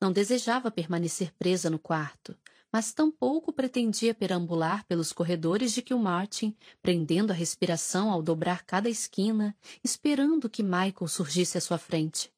Não 0.00 0.12
desejava 0.12 0.70
permanecer 0.70 1.32
presa 1.38 1.70
no 1.70 1.78
quarto, 1.78 2.36
mas 2.72 2.92
tampouco 2.92 3.52
pretendia 3.52 4.12
perambular 4.12 4.84
pelos 4.86 5.12
corredores 5.12 5.72
de 5.72 5.80
Kilmartin, 5.80 6.54
prendendo 6.82 7.30
a 7.30 7.34
respiração 7.34 8.10
ao 8.10 8.20
dobrar 8.20 8.64
cada 8.64 8.90
esquina, 8.90 9.56
esperando 9.82 10.50
que 10.50 10.62
Michael 10.62 11.08
surgisse 11.08 11.56
à 11.56 11.60
sua 11.60 11.78
frente. 11.78 12.30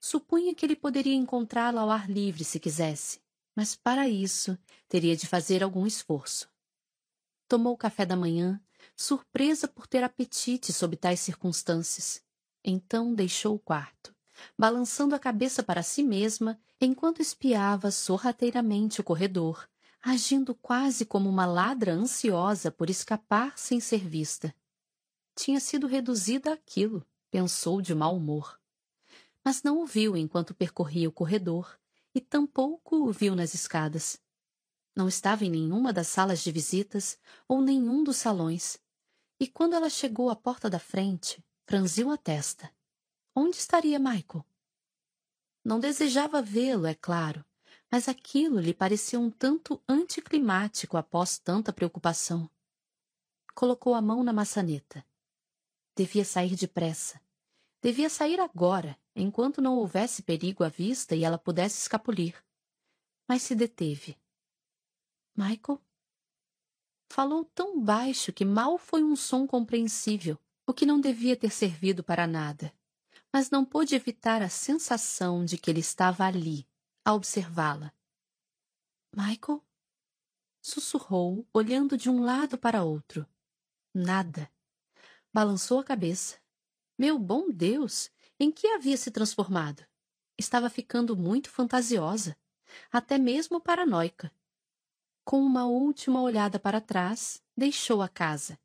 Supunha 0.00 0.54
que 0.54 0.64
ele 0.64 0.76
poderia 0.76 1.14
encontrá-la 1.14 1.80
ao 1.80 1.90
ar 1.90 2.10
livre 2.10 2.44
se 2.44 2.60
quisesse, 2.60 3.20
mas 3.54 3.74
para 3.74 4.08
isso 4.08 4.58
teria 4.88 5.16
de 5.16 5.26
fazer 5.26 5.62
algum 5.62 5.86
esforço. 5.86 6.48
Tomou 7.48 7.74
o 7.74 7.78
café 7.78 8.04
da 8.06 8.16
manhã, 8.16 8.60
surpresa 8.96 9.68
por 9.68 9.86
ter 9.86 10.02
apetite 10.02 10.72
sob 10.72 10.96
tais 10.96 11.20
circunstâncias. 11.20 12.22
Então 12.64 13.14
deixou 13.14 13.54
o 13.54 13.58
quarto, 13.58 14.14
balançando 14.58 15.14
a 15.14 15.18
cabeça 15.18 15.62
para 15.62 15.82
si 15.82 16.02
mesma 16.02 16.58
enquanto 16.80 17.20
espiava 17.20 17.90
sorrateiramente 17.90 19.00
o 19.00 19.04
corredor, 19.04 19.68
agindo 20.02 20.54
quase 20.54 21.04
como 21.04 21.28
uma 21.28 21.46
ladra 21.46 21.92
ansiosa 21.92 22.70
por 22.70 22.90
escapar 22.90 23.56
sem 23.58 23.80
ser 23.80 24.06
vista. 24.06 24.54
Tinha 25.34 25.58
sido 25.60 25.86
reduzida 25.86 26.52
àquilo, 26.52 27.04
pensou 27.30 27.80
de 27.80 27.94
mau 27.94 28.16
humor. 28.16 28.60
Mas 29.44 29.62
não 29.62 29.82
o 29.82 29.86
viu 29.86 30.16
enquanto 30.16 30.54
percorria 30.54 31.08
o 31.08 31.12
corredor 31.12 31.78
e 32.14 32.20
tampouco 32.20 32.96
o 32.96 33.12
viu 33.12 33.36
nas 33.36 33.52
escadas. 33.52 34.18
Não 34.96 35.08
estava 35.08 35.44
em 35.44 35.50
nenhuma 35.50 35.92
das 35.92 36.06
salas 36.06 36.42
de 36.42 36.50
visitas 36.50 37.18
ou 37.46 37.60
nenhum 37.60 38.02
dos 38.02 38.16
salões. 38.16 38.78
E 39.38 39.46
quando 39.48 39.74
ela 39.74 39.90
chegou 39.90 40.30
à 40.30 40.36
porta 40.36 40.70
da 40.70 40.78
frente, 40.78 41.44
franziu 41.66 42.10
a 42.10 42.16
testa. 42.16 42.72
Onde 43.34 43.56
estaria 43.56 43.98
Michael? 43.98 44.46
Não 45.64 45.80
desejava 45.80 46.40
vê-lo, 46.40 46.86
é 46.86 46.94
claro, 46.94 47.44
mas 47.90 48.08
aquilo 48.08 48.60
lhe 48.60 48.72
parecia 48.72 49.18
um 49.18 49.30
tanto 49.30 49.82
anticlimático 49.88 50.96
após 50.96 51.38
tanta 51.38 51.72
preocupação. 51.72 52.48
Colocou 53.54 53.94
a 53.94 54.00
mão 54.00 54.22
na 54.22 54.32
maçaneta. 54.32 55.04
Devia 55.96 56.24
sair 56.24 56.54
depressa. 56.54 57.20
Devia 57.82 58.08
sair 58.08 58.40
agora, 58.40 58.98
enquanto 59.14 59.60
não 59.60 59.76
houvesse 59.76 60.22
perigo 60.22 60.64
à 60.64 60.68
vista 60.68 61.14
e 61.14 61.24
ela 61.24 61.38
pudesse 61.38 61.80
escapulir. 61.80 62.42
Mas 63.28 63.42
se 63.42 63.54
deteve. 63.54 64.18
Michael? 65.36 65.80
Falou 67.10 67.44
tão 67.44 67.80
baixo 67.80 68.32
que 68.32 68.44
mal 68.44 68.76
foi 68.78 69.02
um 69.02 69.14
som 69.14 69.46
compreensível, 69.46 70.38
o 70.66 70.74
que 70.74 70.86
não 70.86 71.00
devia 71.00 71.36
ter 71.36 71.50
servido 71.50 72.02
para 72.02 72.26
nada. 72.26 72.72
Mas 73.32 73.50
não 73.50 73.64
pôde 73.64 73.94
evitar 73.94 74.42
a 74.42 74.48
sensação 74.48 75.44
de 75.44 75.58
que 75.58 75.70
ele 75.70 75.80
estava 75.80 76.24
ali, 76.24 76.66
a 77.04 77.14
observá-la. 77.14 77.92
Michael? 79.14 79.64
Sussurrou, 80.60 81.46
olhando 81.52 81.96
de 81.96 82.08
um 82.08 82.24
lado 82.24 82.56
para 82.56 82.84
outro. 82.84 83.26
Nada. 83.92 84.50
Balançou 85.32 85.78
a 85.80 85.84
cabeça. 85.84 86.40
Meu 86.98 87.18
bom 87.18 87.50
Deus! 87.50 88.13
Em 88.44 88.52
que 88.52 88.66
havia 88.66 88.98
se 88.98 89.10
transformado? 89.10 89.82
Estava 90.36 90.68
ficando 90.68 91.16
muito 91.16 91.48
fantasiosa, 91.48 92.36
até 92.92 93.16
mesmo 93.16 93.58
paranoica. 93.58 94.30
Com 95.24 95.40
uma 95.40 95.64
última 95.64 96.20
olhada 96.20 96.58
para 96.58 96.78
trás, 96.78 97.42
deixou 97.56 98.02
a 98.02 98.08
casa. 98.08 98.58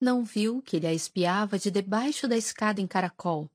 Não 0.00 0.22
viu 0.22 0.62
que 0.62 0.76
ele 0.76 0.86
a 0.86 0.94
espiava 0.94 1.58
de 1.58 1.68
debaixo 1.68 2.28
da 2.28 2.36
escada 2.36 2.80
em 2.80 2.86
caracol, 2.86 3.50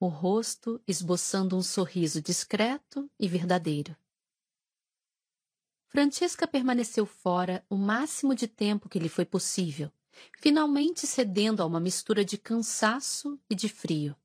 o 0.00 0.08
rosto 0.08 0.82
esboçando 0.84 1.56
um 1.56 1.62
sorriso 1.62 2.20
discreto 2.20 3.08
e 3.16 3.28
verdadeiro. 3.28 3.96
Francesca 5.86 6.44
permaneceu 6.48 7.06
fora 7.06 7.64
o 7.70 7.76
máximo 7.76 8.34
de 8.34 8.48
tempo 8.48 8.88
que 8.88 8.98
lhe 8.98 9.08
foi 9.08 9.24
possível, 9.24 9.92
finalmente 10.40 11.06
cedendo 11.06 11.62
a 11.62 11.66
uma 11.66 11.78
mistura 11.78 12.24
de 12.24 12.36
cansaço 12.36 13.38
e 13.48 13.54
de 13.54 13.68
frio. 13.68 14.16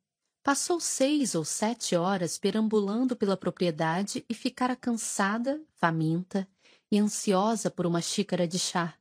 Passou 0.46 0.80
seis 0.80 1.34
ou 1.34 1.44
sete 1.44 1.96
horas 1.96 2.38
perambulando 2.38 3.16
pela 3.16 3.36
propriedade 3.36 4.24
e 4.30 4.34
ficara 4.36 4.76
cansada, 4.76 5.60
faminta, 5.74 6.48
e 6.92 7.00
ansiosa 7.00 7.72
por 7.72 7.88
uma 7.88 8.00
xícara 8.00 8.48
de 8.48 8.60
chá. 8.60 8.96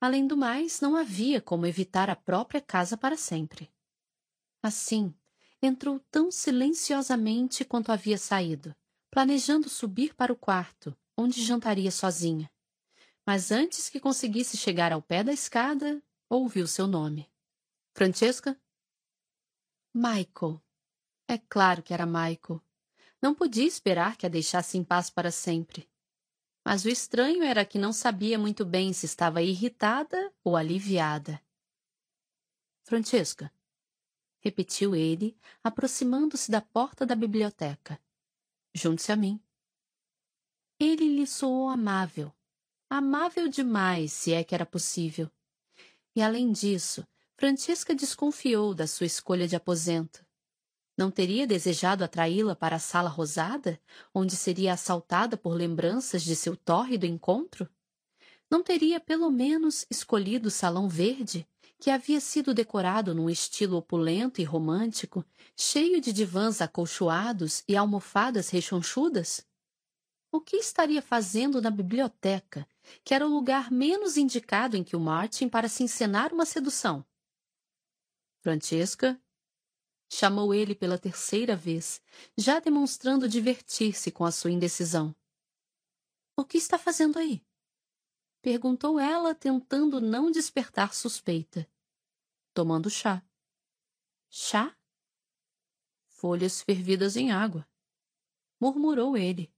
Além 0.00 0.26
do 0.26 0.36
mais, 0.36 0.80
não 0.80 0.96
havia 0.96 1.40
como 1.40 1.64
evitar 1.64 2.10
a 2.10 2.16
própria 2.16 2.60
casa 2.60 2.96
para 2.96 3.16
sempre. 3.16 3.70
Assim, 4.60 5.14
entrou 5.62 6.00
tão 6.10 6.28
silenciosamente 6.28 7.64
quanto 7.64 7.92
havia 7.92 8.18
saído, 8.18 8.74
planejando 9.12 9.68
subir 9.68 10.12
para 10.12 10.32
o 10.32 10.36
quarto, 10.36 10.92
onde 11.16 11.40
jantaria 11.40 11.92
sozinha. 11.92 12.50
Mas 13.24 13.52
antes 13.52 13.88
que 13.88 14.00
conseguisse 14.00 14.56
chegar 14.56 14.90
ao 14.90 15.02
pé 15.02 15.22
da 15.22 15.32
escada, 15.32 16.02
ouviu 16.28 16.66
seu 16.66 16.88
nome. 16.88 17.30
Francesca? 17.94 18.60
Michael. 19.94 20.60
É 21.26 21.38
claro 21.38 21.82
que 21.82 21.92
era 21.92 22.06
Michael. 22.06 22.62
Não 23.20 23.34
podia 23.34 23.66
esperar 23.66 24.16
que 24.16 24.26
a 24.26 24.28
deixasse 24.28 24.78
em 24.78 24.84
paz 24.84 25.10
para 25.10 25.30
sempre 25.30 25.88
mas 26.68 26.84
o 26.84 26.90
estranho 26.90 27.42
era 27.42 27.64
que 27.64 27.78
não 27.78 27.94
sabia 27.94 28.38
muito 28.38 28.62
bem 28.62 28.92
se 28.92 29.06
estava 29.06 29.40
irritada 29.40 30.30
ou 30.44 30.54
aliviada. 30.54 31.40
Francesca, 32.84 33.50
repetiu 34.38 34.94
ele, 34.94 35.34
aproximando-se 35.64 36.50
da 36.50 36.60
porta 36.60 37.06
da 37.06 37.14
biblioteca. 37.14 37.98
Junte-se 38.74 39.10
a 39.10 39.16
mim. 39.16 39.40
Ele 40.78 41.08
lhe 41.08 41.26
soou 41.26 41.70
amável, 41.70 42.30
amável 42.90 43.48
demais, 43.48 44.12
se 44.12 44.34
é 44.34 44.44
que 44.44 44.54
era 44.54 44.66
possível. 44.66 45.30
E 46.14 46.20
além 46.20 46.52
disso, 46.52 47.08
Francesca 47.40 47.94
desconfiou 47.94 48.74
da 48.74 48.84
sua 48.84 49.06
escolha 49.06 49.46
de 49.46 49.54
aposento. 49.54 50.26
Não 50.96 51.08
teria 51.08 51.46
desejado 51.46 52.02
atraí-la 52.02 52.56
para 52.56 52.74
a 52.74 52.80
sala 52.80 53.08
rosada, 53.08 53.80
onde 54.12 54.34
seria 54.34 54.72
assaltada 54.72 55.36
por 55.36 55.54
lembranças 55.54 56.24
de 56.24 56.34
seu 56.34 56.56
tórrido 56.56 57.06
encontro? 57.06 57.68
Não 58.50 58.60
teria 58.60 58.98
pelo 58.98 59.30
menos 59.30 59.86
escolhido 59.88 60.48
o 60.48 60.50
salão 60.50 60.88
verde, 60.88 61.46
que 61.78 61.92
havia 61.92 62.18
sido 62.18 62.52
decorado 62.52 63.14
num 63.14 63.30
estilo 63.30 63.76
opulento 63.76 64.40
e 64.40 64.44
romântico, 64.44 65.24
cheio 65.56 66.00
de 66.00 66.12
divãs 66.12 66.60
acolchoados 66.60 67.62
e 67.68 67.76
almofadas 67.76 68.50
rechonchudas? 68.50 69.46
O 70.32 70.40
que 70.40 70.56
estaria 70.56 71.00
fazendo 71.00 71.62
na 71.62 71.70
biblioteca, 71.70 72.66
que 73.04 73.14
era 73.14 73.24
o 73.24 73.32
lugar 73.32 73.70
menos 73.70 74.16
indicado 74.16 74.76
em 74.76 74.82
que 74.82 74.96
o 74.96 75.00
Martin 75.00 75.48
para 75.48 75.68
se 75.68 75.84
encenar 75.84 76.32
uma 76.34 76.44
sedução? 76.44 77.06
Francesca 78.40 79.20
Chamou 80.10 80.54
ele 80.54 80.74
pela 80.74 80.98
terceira 80.98 81.54
vez, 81.54 82.00
já 82.36 82.58
demonstrando 82.60 83.28
divertir-se 83.28 84.10
com 84.10 84.24
a 84.24 84.32
sua 84.32 84.50
indecisão. 84.50 85.14
O 86.34 86.44
que 86.44 86.56
está 86.56 86.78
fazendo 86.78 87.18
aí? 87.18 87.44
Perguntou 88.40 88.98
ela, 88.98 89.34
tentando 89.34 90.00
não 90.00 90.30
despertar 90.30 90.94
suspeita. 90.94 91.70
Tomando 92.54 92.88
chá. 92.88 93.22
Chá? 94.30 94.74
Folhas 96.06 96.62
fervidas 96.62 97.16
em 97.16 97.30
água. 97.30 97.68
Murmurou 98.58 99.16
ele. 99.16 99.52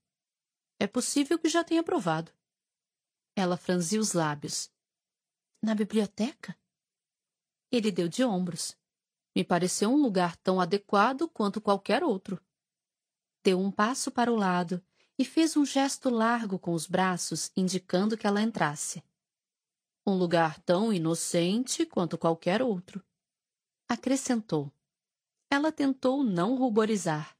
É 0.77 0.85
possível 0.85 1.39
que 1.39 1.47
já 1.47 1.63
tenha 1.63 1.83
provado. 1.83 2.31
Ela 3.35 3.55
franziu 3.55 4.01
os 4.01 4.11
lábios. 4.11 4.69
Na 5.61 5.73
biblioteca? 5.73 6.59
Ele 7.71 7.91
deu 7.91 8.07
de 8.07 8.23
ombros. 8.23 8.75
Me 9.35 9.43
pareceu 9.43 9.89
um 9.89 10.01
lugar 10.01 10.35
tão 10.37 10.59
adequado 10.59 11.27
quanto 11.29 11.61
qualquer 11.61 12.03
outro. 12.03 12.41
Deu 13.43 13.59
um 13.59 13.71
passo 13.71 14.11
para 14.11 14.31
o 14.31 14.35
lado 14.35 14.83
e 15.17 15.23
fez 15.23 15.55
um 15.55 15.65
gesto 15.65 16.09
largo 16.09 16.59
com 16.59 16.73
os 16.73 16.85
braços, 16.85 17.51
indicando 17.55 18.17
que 18.17 18.27
ela 18.27 18.41
entrasse. 18.41 19.03
Um 20.05 20.13
lugar 20.13 20.59
tão 20.61 20.91
inocente 20.91 21.85
quanto 21.85 22.17
qualquer 22.17 22.61
outro. 22.61 23.03
Acrescentou. 23.87 24.71
Ela 25.49 25.71
tentou 25.71 26.23
não 26.23 26.55
ruborizar. 26.55 27.37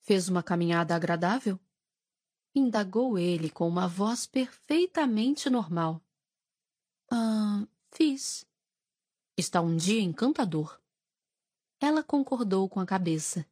Fez 0.00 0.28
uma 0.28 0.42
caminhada 0.42 0.96
agradável? 0.96 1.60
Indagou 2.54 3.18
ele 3.18 3.48
com 3.48 3.68
uma 3.68 3.86
voz 3.86 4.26
perfeitamente 4.26 5.48
normal. 5.48 6.02
Ah, 7.10 7.66
fiz. 7.92 8.44
Está 9.36 9.60
um 9.60 9.76
dia 9.76 10.00
encantador. 10.00 10.78
Ela 11.80 12.02
concordou 12.02 12.68
com 12.68 12.80
a 12.80 12.86
cabeça. 12.86 13.46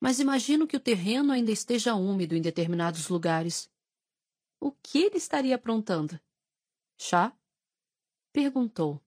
Mas 0.00 0.20
imagino 0.20 0.66
que 0.66 0.76
o 0.76 0.80
terreno 0.80 1.32
ainda 1.32 1.50
esteja 1.50 1.94
úmido 1.94 2.34
em 2.34 2.40
determinados 2.40 3.08
lugares. 3.08 3.70
O 4.60 4.70
que 4.70 4.98
ele 4.98 5.16
estaria 5.16 5.54
aprontando? 5.54 6.18
Chá? 6.96 7.36
Perguntou. 8.32 9.00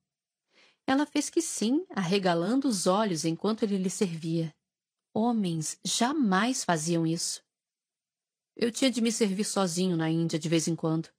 Ela 0.85 1.05
fez 1.05 1.29
que 1.29 1.41
sim, 1.41 1.85
arregalando 1.89 2.67
os 2.67 2.87
olhos 2.87 3.25
enquanto 3.25 3.63
ele 3.63 3.77
lhe 3.77 3.89
servia. 3.89 4.55
Homens 5.13 5.79
jamais 5.83 6.63
faziam 6.63 7.07
isso. 7.07 7.41
Eu 8.55 8.71
tinha 8.71 8.91
de 8.91 9.01
me 9.01 9.11
servir 9.11 9.45
sozinho 9.45 9.97
na 9.97 10.09
Índia 10.09 10.37
de 10.37 10.47
vez 10.47 10.67
em 10.67 10.75
quando. 10.75 11.09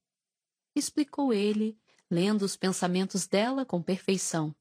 Explicou 0.75 1.33
ele, 1.33 1.79
lendo 2.11 2.43
os 2.43 2.57
pensamentos 2.57 3.27
dela 3.27 3.65
com 3.65 3.83
perfeição. 3.83 4.55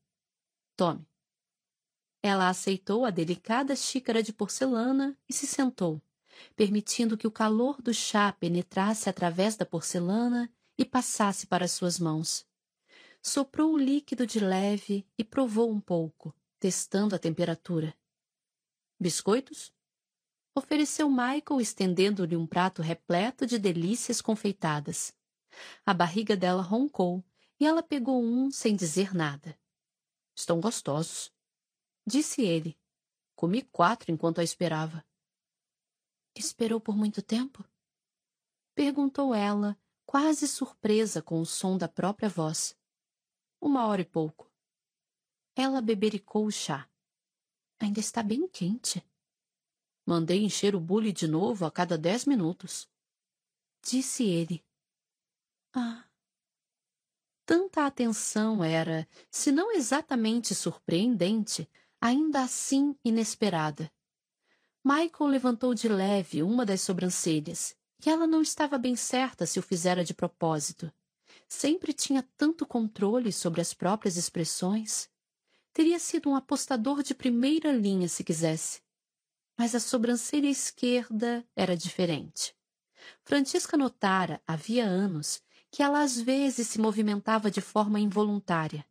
Tome. 0.76 1.08
Ela 2.22 2.50
aceitou 2.50 3.06
a 3.06 3.10
delicada 3.10 3.76
xícara 3.76 4.22
de 4.22 4.34
porcelana 4.34 5.18
e 5.30 5.34
se 5.34 5.48
sentou, 5.48 6.02
permitindo 6.56 7.18
que 7.18 7.28
o 7.28 7.32
calor 7.32 7.82
do 7.82 7.94
chá 7.94 8.32
penetrasse 8.34 9.10
através 9.10 9.56
da 9.56 9.66
porcelana 9.66 10.52
e 10.78 10.84
passasse 10.84 11.48
para 11.48 11.68
suas 11.68 12.00
mãos. 12.00 12.46
Soprou 13.22 13.74
o 13.74 13.78
líquido 13.78 14.28
de 14.28 14.40
leve 14.40 15.08
e 15.18 15.24
provou 15.24 15.72
um 15.72 15.80
pouco, 15.80 16.36
testando 16.60 17.16
a 17.16 17.20
temperatura. 17.20 17.96
Biscoitos? 19.00 19.74
Ofereceu 20.54 21.10
Michael, 21.10 21.62
estendendo-lhe 21.62 22.36
um 22.36 22.48
prato 22.48 22.82
repleto 22.82 23.46
de 23.46 23.60
delícias 23.60 24.22
confeitadas. 24.22 25.14
A 25.86 25.94
barriga 25.94 26.36
dela 26.36 26.62
roncou 26.62 27.24
e 27.60 27.66
ela 27.66 27.84
pegou 27.84 28.24
um 28.24 28.52
sem 28.52 28.76
dizer 28.76 29.14
nada. 29.14 29.58
Estão 30.36 30.60
gostosos, 30.60 31.32
disse 32.06 32.42
ele. 32.42 32.78
Comi 33.36 33.62
quatro 33.64 34.12
enquanto 34.12 34.40
a 34.40 34.44
esperava. 34.44 35.06
Esperou 36.36 36.80
por 36.80 36.96
muito 36.96 37.22
tempo? 37.22 37.66
Perguntou 38.74 39.34
ela, 39.34 39.78
quase 40.06 40.48
surpresa 40.48 41.22
com 41.22 41.40
o 41.40 41.46
som 41.46 41.78
da 41.78 41.88
própria 41.88 42.28
voz. 42.28 42.78
Uma 43.60 43.88
hora 43.88 44.02
e 44.02 44.06
pouco. 44.06 44.52
Ela 45.56 45.82
bebericou 45.82 46.46
o 46.46 46.52
chá. 46.52 46.90
Ainda 47.80 48.00
está 48.00 48.22
bem 48.22 48.48
quente. 48.48 49.02
Mandei 50.06 50.44
encher 50.44 50.76
o 50.76 50.80
bule 50.80 51.12
de 51.12 51.28
novo 51.28 51.66
a 51.66 51.72
cada 51.72 51.98
dez 51.98 52.26
minutos. 52.26 52.90
Disse 53.82 54.24
ele. 54.24 54.64
Ah. 55.74 56.08
Tanta 57.46 57.86
atenção 57.86 58.64
era, 58.64 59.08
se 59.30 59.52
não 59.52 59.72
exatamente 59.72 60.56
surpreendente, 60.56 61.70
ainda 62.02 62.42
assim 62.42 62.96
inesperada. 63.06 63.92
Michael 64.84 65.30
levantou 65.30 65.74
de 65.74 65.88
leve 65.88 66.42
uma 66.42 66.66
das 66.66 66.82
sobrancelhas, 66.82 67.76
e 68.04 68.10
ela 68.10 68.26
não 68.26 68.42
estava 68.42 68.78
bem 68.78 68.96
certa 68.96 69.46
se 69.46 69.60
o 69.60 69.64
fizera 69.64 70.04
de 70.04 70.14
propósito. 70.14 70.92
Sempre 71.48 71.94
tinha 71.94 72.28
tanto 72.36 72.66
controle 72.66 73.32
sobre 73.32 73.62
as 73.62 73.74
próprias 73.74 74.18
expressões. 74.18 75.08
Teria 75.72 76.00
sido 76.00 76.30
um 76.30 76.36
apostador 76.36 77.04
de 77.04 77.14
primeira 77.14 77.72
linha 77.72 78.08
se 78.08 78.24
quisesse. 78.24 78.82
Mas 79.58 79.76
a 79.76 79.80
sobrancelha 79.80 80.50
esquerda 80.50 81.46
era 81.56 81.78
diferente. 81.78 82.56
Francisca 83.24 83.78
notara, 83.78 84.42
havia 84.48 84.86
anos, 84.86 85.42
que 85.76 85.84
ela 85.84 86.02
às 86.04 86.18
vezes 86.18 86.70
se 86.70 86.80
movimentava 86.80 87.52
de 87.52 87.60
forma 87.60 88.00
involuntária. 88.00 88.86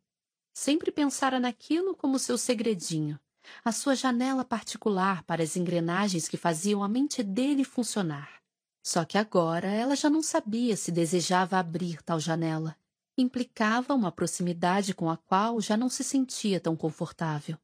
Sempre 0.53 0.91
pensara 0.91 1.39
naquilo 1.39 1.95
como 1.95 2.19
seu 2.19 2.37
segredinho, 2.37 3.19
a 3.63 3.71
sua 3.71 3.95
janela 3.95 4.45
particular 4.45 5.23
para 5.23 5.41
as 5.41 5.55
engrenagens 5.55 6.27
que 6.27 6.37
faziam 6.37 6.83
a 6.83 6.87
mente 6.87 7.23
dele 7.23 7.63
funcionar. 7.63 8.39
Só 8.83 9.03
que 9.03 9.17
agora 9.17 9.67
ela 9.67 9.95
já 9.95 10.11
não 10.11 10.21
sabia 10.21 10.77
se 10.77 10.91
desejava 10.91 11.57
abrir 11.57 12.03
tal 12.03 12.19
janela 12.19 12.77
implicava 13.17 13.95
uma 13.95 14.11
proximidade 14.11 14.93
com 14.93 15.09
a 15.09 15.17
qual 15.17 15.59
já 15.59 15.75
não 15.75 15.89
se 15.89 16.03
sentia 16.03 16.59
tão 16.59 16.75
confortável. 16.75 17.57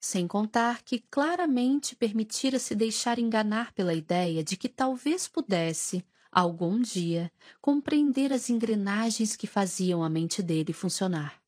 Sem 0.00 0.26
contar 0.26 0.82
que 0.82 0.98
claramente 0.98 1.94
permitira 1.94 2.58
se 2.58 2.74
deixar 2.74 3.20
enganar 3.20 3.72
pela 3.72 3.94
ideia 3.94 4.42
de 4.42 4.56
que 4.56 4.68
talvez 4.68 5.28
pudesse, 5.28 6.04
algum 6.30 6.80
dia, 6.80 7.32
compreender 7.60 8.32
as 8.32 8.50
engrenagens 8.50 9.36
que 9.36 9.46
faziam 9.46 10.02
a 10.02 10.08
mente 10.08 10.42
dele 10.42 10.72
funcionar. 10.72 11.42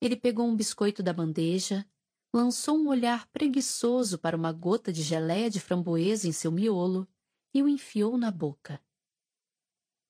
Ele 0.00 0.16
pegou 0.16 0.46
um 0.46 0.56
biscoito 0.56 1.02
da 1.02 1.12
bandeja, 1.12 1.86
lançou 2.32 2.76
um 2.76 2.88
olhar 2.88 3.26
preguiçoso 3.28 4.18
para 4.18 4.36
uma 4.36 4.52
gota 4.52 4.92
de 4.92 5.02
geleia 5.02 5.48
de 5.48 5.60
framboesa 5.60 6.28
em 6.28 6.32
seu 6.32 6.52
miolo 6.52 7.08
e 7.54 7.62
o 7.62 7.68
enfiou 7.68 8.18
na 8.18 8.30
boca. 8.30 8.80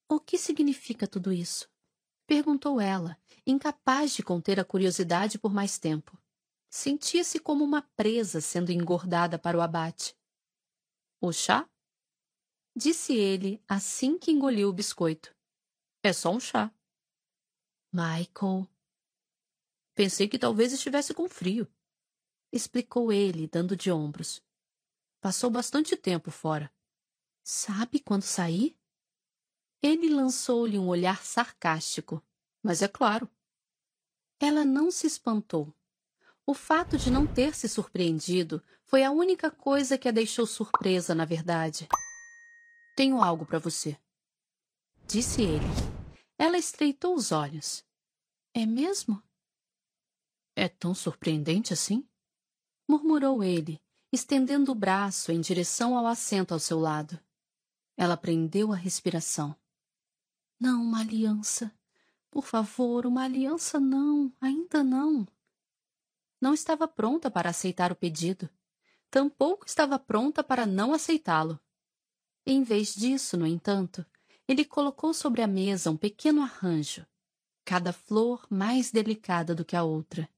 O 0.08 0.20
que 0.20 0.38
significa 0.38 1.06
tudo 1.06 1.32
isso? 1.32 1.68
Perguntou 2.26 2.80
ela, 2.80 3.16
incapaz 3.46 4.12
de 4.12 4.22
conter 4.22 4.58
a 4.58 4.64
curiosidade 4.64 5.38
por 5.38 5.52
mais 5.52 5.78
tempo. 5.78 6.18
Sentia-se 6.68 7.38
como 7.38 7.64
uma 7.64 7.82
presa 7.82 8.40
sendo 8.40 8.70
engordada 8.70 9.38
para 9.38 9.56
o 9.56 9.60
abate. 9.60 10.16
O 11.20 11.32
chá? 11.32 11.68
Disse 12.78 13.14
ele 13.14 13.58
assim 13.66 14.18
que 14.18 14.30
engoliu 14.30 14.68
o 14.68 14.72
biscoito. 14.72 15.34
É 16.02 16.12
só 16.12 16.30
um 16.30 16.38
chá. 16.38 16.70
Michael. 17.90 18.68
Pensei 19.94 20.28
que 20.28 20.38
talvez 20.38 20.74
estivesse 20.74 21.14
com 21.14 21.26
frio. 21.26 21.66
Explicou 22.52 23.10
ele, 23.10 23.48
dando 23.48 23.74
de 23.74 23.90
ombros. 23.90 24.42
Passou 25.22 25.48
bastante 25.48 25.96
tempo 25.96 26.30
fora. 26.30 26.70
Sabe 27.42 27.98
quando 27.98 28.24
saí? 28.24 28.76
Ele 29.82 30.10
lançou-lhe 30.10 30.78
um 30.78 30.88
olhar 30.88 31.24
sarcástico. 31.24 32.22
Mas 32.62 32.82
é 32.82 32.88
claro. 32.88 33.26
Ela 34.38 34.66
não 34.66 34.90
se 34.90 35.06
espantou. 35.06 35.74
O 36.44 36.52
fato 36.52 36.98
de 36.98 37.10
não 37.10 37.26
ter 37.26 37.54
se 37.54 37.70
surpreendido 37.70 38.62
foi 38.84 39.02
a 39.02 39.10
única 39.10 39.50
coisa 39.50 39.96
que 39.96 40.08
a 40.08 40.12
deixou 40.12 40.46
surpresa, 40.46 41.14
na 41.14 41.24
verdade. 41.24 41.88
Tenho 42.96 43.22
algo 43.22 43.44
para 43.44 43.58
você. 43.58 44.00
Disse 45.06 45.42
ele. 45.42 45.66
Ela 46.38 46.56
estreitou 46.56 47.14
os 47.14 47.30
olhos. 47.30 47.84
É 48.54 48.64
mesmo? 48.64 49.22
É 50.56 50.66
tão 50.66 50.94
surpreendente 50.94 51.74
assim? 51.74 52.08
Murmurou 52.88 53.44
ele, 53.44 53.78
estendendo 54.10 54.72
o 54.72 54.74
braço 54.74 55.30
em 55.30 55.42
direção 55.42 55.94
ao 55.94 56.06
assento 56.06 56.54
ao 56.54 56.58
seu 56.58 56.80
lado. 56.80 57.20
Ela 57.98 58.16
prendeu 58.16 58.72
a 58.72 58.76
respiração. 58.76 59.54
Não, 60.58 60.82
uma 60.82 61.00
aliança. 61.00 61.70
Por 62.30 62.46
favor, 62.46 63.04
uma 63.04 63.24
aliança 63.24 63.78
não, 63.78 64.32
ainda 64.40 64.82
não. 64.82 65.28
Não 66.40 66.54
estava 66.54 66.88
pronta 66.88 67.30
para 67.30 67.50
aceitar 67.50 67.92
o 67.92 67.96
pedido. 67.96 68.48
Tampouco 69.10 69.66
estava 69.66 69.98
pronta 69.98 70.42
para 70.42 70.64
não 70.64 70.94
aceitá-lo. 70.94 71.60
Em 72.48 72.62
vez 72.62 72.94
disso, 72.94 73.36
no 73.36 73.44
entanto, 73.44 74.06
ele 74.46 74.64
colocou 74.64 75.12
sobre 75.12 75.42
a 75.42 75.48
mesa 75.48 75.90
um 75.90 75.96
pequeno 75.96 76.42
arranjo, 76.42 77.04
cada 77.64 77.92
flor 77.92 78.46
mais 78.48 78.92
delicada 78.92 79.52
do 79.52 79.64
que 79.64 79.74
a 79.74 79.82
outra. 79.82 80.28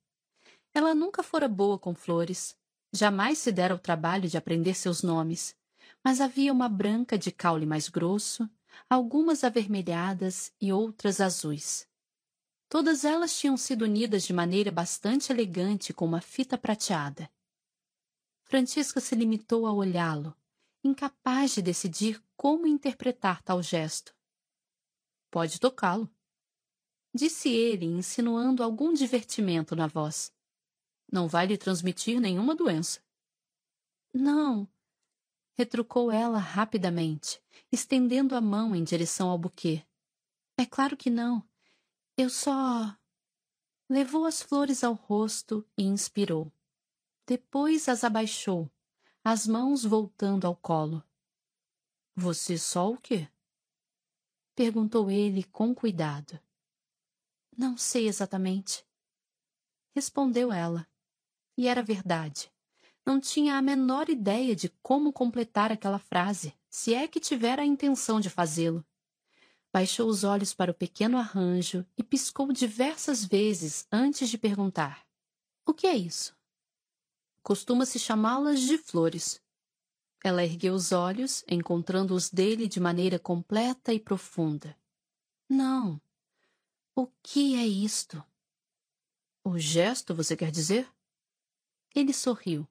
Ela 0.72 0.94
nunca 0.94 1.22
fora 1.22 1.46
boa 1.46 1.78
com 1.78 1.94
flores, 1.94 2.56
jamais 2.90 3.36
se 3.36 3.52
dera 3.52 3.74
o 3.74 3.78
trabalho 3.78 4.26
de 4.26 4.38
aprender 4.38 4.72
seus 4.72 5.02
nomes, 5.02 5.54
mas 6.02 6.22
havia 6.22 6.50
uma 6.50 6.66
branca 6.66 7.18
de 7.18 7.30
caule 7.30 7.66
mais 7.66 7.90
grosso, 7.90 8.48
algumas 8.88 9.44
avermelhadas 9.44 10.50
e 10.58 10.72
outras 10.72 11.20
azuis. 11.20 11.86
Todas 12.70 13.04
elas 13.04 13.38
tinham 13.38 13.56
sido 13.58 13.82
unidas 13.82 14.22
de 14.22 14.32
maneira 14.32 14.70
bastante 14.70 15.30
elegante 15.30 15.92
com 15.92 16.06
uma 16.06 16.22
fita 16.22 16.56
prateada. 16.56 17.30
Francisca 18.44 18.98
se 18.98 19.14
limitou 19.14 19.66
a 19.66 19.72
olhá-lo, 19.72 20.34
incapaz 20.82 21.54
de 21.54 21.62
decidir 21.62 22.22
como 22.36 22.66
interpretar 22.66 23.42
tal 23.42 23.62
gesto. 23.62 24.14
Pode 25.30 25.60
tocá-lo, 25.60 26.10
disse 27.14 27.48
ele, 27.48 27.84
insinuando 27.84 28.62
algum 28.62 28.92
divertimento 28.92 29.74
na 29.74 29.86
voz. 29.86 30.32
Não 31.10 31.26
vai 31.26 31.46
lhe 31.46 31.58
transmitir 31.58 32.20
nenhuma 32.20 32.54
doença. 32.54 33.00
Não, 34.12 34.68
retrucou 35.54 36.12
ela 36.12 36.38
rapidamente, 36.38 37.42
estendendo 37.70 38.34
a 38.34 38.40
mão 38.40 38.74
em 38.74 38.84
direção 38.84 39.28
ao 39.28 39.38
buquê. 39.38 39.84
É 40.56 40.64
claro 40.64 40.96
que 40.96 41.10
não. 41.10 41.46
Eu 42.16 42.30
só. 42.30 42.96
Levou 43.88 44.24
as 44.24 44.42
flores 44.42 44.84
ao 44.84 44.92
rosto 44.94 45.66
e 45.76 45.84
inspirou. 45.84 46.52
Depois 47.26 47.88
as 47.88 48.04
abaixou, 48.04 48.70
as 49.30 49.46
mãos 49.46 49.84
voltando 49.84 50.46
ao 50.46 50.56
colo. 50.56 51.04
Você 52.16 52.56
só 52.56 52.90
o 52.90 52.96
quê? 52.96 53.28
Perguntou 54.54 55.10
ele 55.10 55.44
com 55.44 55.74
cuidado. 55.74 56.40
Não 57.54 57.76
sei 57.76 58.08
exatamente. 58.08 58.86
Respondeu 59.94 60.50
ela. 60.50 60.88
E 61.58 61.68
era 61.68 61.82
verdade. 61.82 62.50
Não 63.04 63.20
tinha 63.20 63.58
a 63.58 63.60
menor 63.60 64.08
ideia 64.08 64.56
de 64.56 64.70
como 64.82 65.12
completar 65.12 65.70
aquela 65.70 65.98
frase, 65.98 66.54
se 66.66 66.94
é 66.94 67.06
que 67.06 67.20
tivera 67.20 67.60
a 67.60 67.66
intenção 67.66 68.20
de 68.20 68.30
fazê-lo. 68.30 68.82
Baixou 69.70 70.08
os 70.08 70.24
olhos 70.24 70.54
para 70.54 70.70
o 70.70 70.74
pequeno 70.74 71.18
arranjo 71.18 71.84
e 71.98 72.02
piscou 72.02 72.50
diversas 72.50 73.26
vezes 73.26 73.86
antes 73.92 74.30
de 74.30 74.38
perguntar: 74.38 75.06
O 75.66 75.74
que 75.74 75.86
é 75.86 75.94
isso? 75.94 76.37
Costuma-se 77.48 77.98
chamá-las 77.98 78.60
de 78.60 78.76
flores. 78.76 79.42
Ela 80.22 80.44
ergueu 80.44 80.74
os 80.74 80.92
olhos, 80.92 81.42
encontrando 81.48 82.14
os 82.14 82.28
dele 82.28 82.68
de 82.68 82.78
maneira 82.78 83.18
completa 83.18 83.90
e 83.90 83.98
profunda. 83.98 84.78
Não. 85.48 85.98
O 86.94 87.06
que 87.22 87.56
é 87.56 87.66
isto? 87.66 88.22
O 89.42 89.58
gesto, 89.58 90.14
você 90.14 90.36
quer 90.36 90.50
dizer? 90.50 90.94
Ele 91.94 92.12
sorriu. 92.12 92.68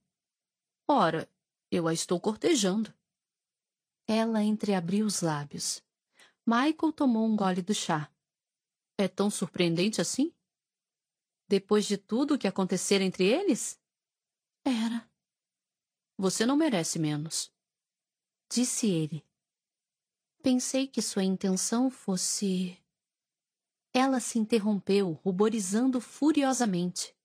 Ora, 0.88 1.28
eu 1.72 1.88
a 1.88 1.92
estou 1.92 2.20
cortejando. 2.20 2.94
Ela 4.06 4.44
entreabriu 4.44 5.08
os 5.08 5.22
lábios. 5.22 5.84
Michael 6.46 6.94
tomou 6.94 7.26
um 7.26 7.36
gole 7.36 7.64
do 7.64 7.74
chá. 7.74 8.14
É 8.96 9.08
tão 9.08 9.32
surpreendente 9.32 10.02
assim? 10.02 10.32
Depois 11.48 11.88
de 11.88 11.98
tudo 11.98 12.36
o 12.36 12.38
que 12.38 12.48
acontecera 12.48 13.04
entre 13.04 13.26
eles? 13.26 13.82
Era. 14.68 15.10
Você 16.18 16.46
não 16.46 16.58
merece 16.58 17.00
menos. 17.00 17.50
Disse 18.52 18.88
ele. 18.88 19.26
Pensei 20.44 20.88
que 20.88 21.02
sua 21.02 21.24
intenção 21.24 21.90
fosse. 21.90 22.78
Ela 23.94 24.20
se 24.20 24.38
interrompeu, 24.38 25.14
ruborizando 25.24 26.02
furiosamente. 26.02 27.16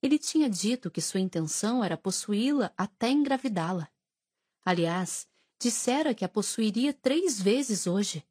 Ele 0.00 0.20
tinha 0.20 0.48
dito 0.48 0.88
que 0.88 1.00
sua 1.00 1.18
intenção 1.18 1.82
era 1.82 1.96
possuí-la 1.96 2.72
até 2.76 3.10
engravidá-la. 3.10 3.90
Aliás, 4.64 5.26
dissera 5.58 6.14
que 6.14 6.24
a 6.24 6.28
possuiria 6.28 6.94
três 6.94 7.42
vezes 7.42 7.88
hoje. 7.88 8.24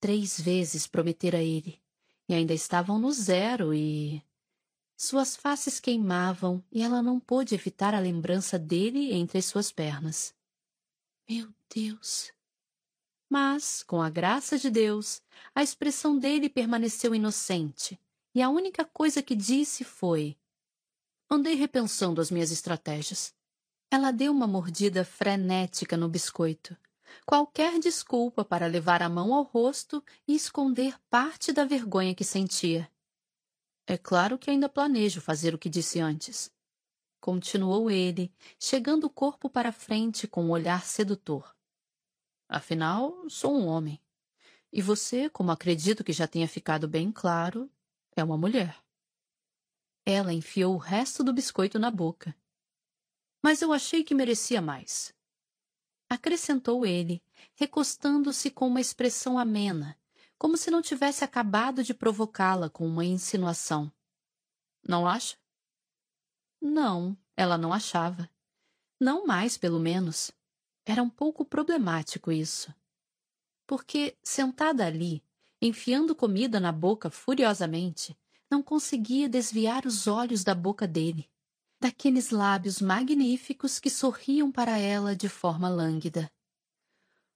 Três 0.00 0.40
vezes 0.40 0.88
prometera 0.88 1.40
ele. 1.40 1.80
E 2.28 2.34
ainda 2.34 2.52
estavam 2.54 2.98
no 2.98 3.12
zero 3.12 3.72
e. 3.72 4.20
Suas 4.96 5.34
faces 5.34 5.80
queimavam 5.80 6.64
e 6.70 6.82
ela 6.82 7.02
não 7.02 7.18
pôde 7.18 7.54
evitar 7.54 7.94
a 7.94 7.98
lembrança 7.98 8.58
dele 8.58 9.12
entre 9.12 9.38
as 9.38 9.44
suas 9.44 9.72
pernas. 9.72 10.34
Meu 11.28 11.52
Deus! 11.74 12.32
Mas, 13.28 13.82
com 13.82 14.00
a 14.00 14.08
graça 14.08 14.58
de 14.58 14.70
Deus, 14.70 15.20
a 15.54 15.62
expressão 15.62 16.18
dele 16.18 16.48
permaneceu 16.48 17.14
inocente, 17.14 17.98
e 18.34 18.40
a 18.40 18.48
única 18.48 18.84
coisa 18.84 19.22
que 19.22 19.34
disse 19.34 19.82
foi: 19.82 20.36
Andei 21.28 21.54
repensando 21.54 22.20
as 22.20 22.30
minhas 22.30 22.52
estratégias. 22.52 23.34
Ela 23.90 24.10
deu 24.10 24.30
uma 24.30 24.46
mordida 24.46 25.04
frenética 25.04 25.96
no 25.96 26.08
biscoito. 26.08 26.76
Qualquer 27.26 27.78
desculpa 27.78 28.44
para 28.44 28.66
levar 28.66 29.02
a 29.02 29.08
mão 29.08 29.32
ao 29.34 29.42
rosto 29.42 30.02
e 30.26 30.34
esconder 30.34 30.96
parte 31.08 31.52
da 31.52 31.64
vergonha 31.64 32.14
que 32.14 32.24
sentia. 32.24 32.90
É 33.86 33.98
claro 33.98 34.38
que 34.38 34.50
ainda 34.50 34.68
planejo 34.68 35.20
fazer 35.20 35.54
o 35.54 35.58
que 35.58 35.68
disse 35.68 36.00
antes. 36.00 36.50
Continuou 37.20 37.90
ele, 37.90 38.32
chegando 38.58 39.04
o 39.04 39.10
corpo 39.10 39.48
para 39.50 39.72
frente 39.72 40.26
com 40.26 40.44
um 40.44 40.50
olhar 40.50 40.84
sedutor. 40.84 41.54
Afinal, 42.48 43.28
sou 43.28 43.54
um 43.54 43.66
homem. 43.66 44.00
E 44.72 44.80
você, 44.80 45.28
como 45.28 45.50
acredito 45.50 46.02
que 46.02 46.12
já 46.12 46.26
tenha 46.26 46.48
ficado 46.48 46.88
bem 46.88 47.12
claro, 47.12 47.70
é 48.16 48.24
uma 48.24 48.38
mulher. 48.38 48.82
Ela 50.04 50.32
enfiou 50.32 50.74
o 50.74 50.78
resto 50.78 51.22
do 51.22 51.32
biscoito 51.32 51.78
na 51.78 51.90
boca. 51.90 52.34
Mas 53.42 53.62
eu 53.62 53.72
achei 53.72 54.02
que 54.02 54.14
merecia 54.14 54.60
mais. 54.60 55.14
Acrescentou 56.08 56.84
ele, 56.84 57.22
recostando-se 57.54 58.50
com 58.50 58.66
uma 58.66 58.80
expressão 58.80 59.38
amena, 59.38 59.98
como 60.38 60.56
se 60.56 60.70
não 60.70 60.82
tivesse 60.82 61.24
acabado 61.24 61.82
de 61.82 61.94
provocá-la 61.94 62.68
com 62.68 62.86
uma 62.86 63.04
insinuação. 63.04 63.90
Não 64.86 65.06
acha? 65.06 65.36
Não, 66.60 67.16
ela 67.36 67.56
não 67.56 67.72
achava. 67.72 68.28
Não 69.00 69.26
mais, 69.26 69.56
pelo 69.56 69.78
menos. 69.78 70.30
Era 70.84 71.02
um 71.02 71.10
pouco 71.10 71.44
problemático 71.44 72.30
isso. 72.30 72.74
Porque, 73.66 74.16
sentada 74.22 74.86
ali, 74.86 75.22
enfiando 75.60 76.14
comida 76.14 76.60
na 76.60 76.70
boca 76.70 77.08
furiosamente, 77.08 78.16
não 78.50 78.62
conseguia 78.62 79.28
desviar 79.28 79.86
os 79.86 80.06
olhos 80.06 80.44
da 80.44 80.54
boca 80.54 80.86
dele, 80.86 81.30
daqueles 81.80 82.30
lábios 82.30 82.80
magníficos 82.80 83.78
que 83.78 83.90
sorriam 83.90 84.52
para 84.52 84.78
ela 84.78 85.16
de 85.16 85.28
forma 85.28 85.68
lânguida. 85.68 86.30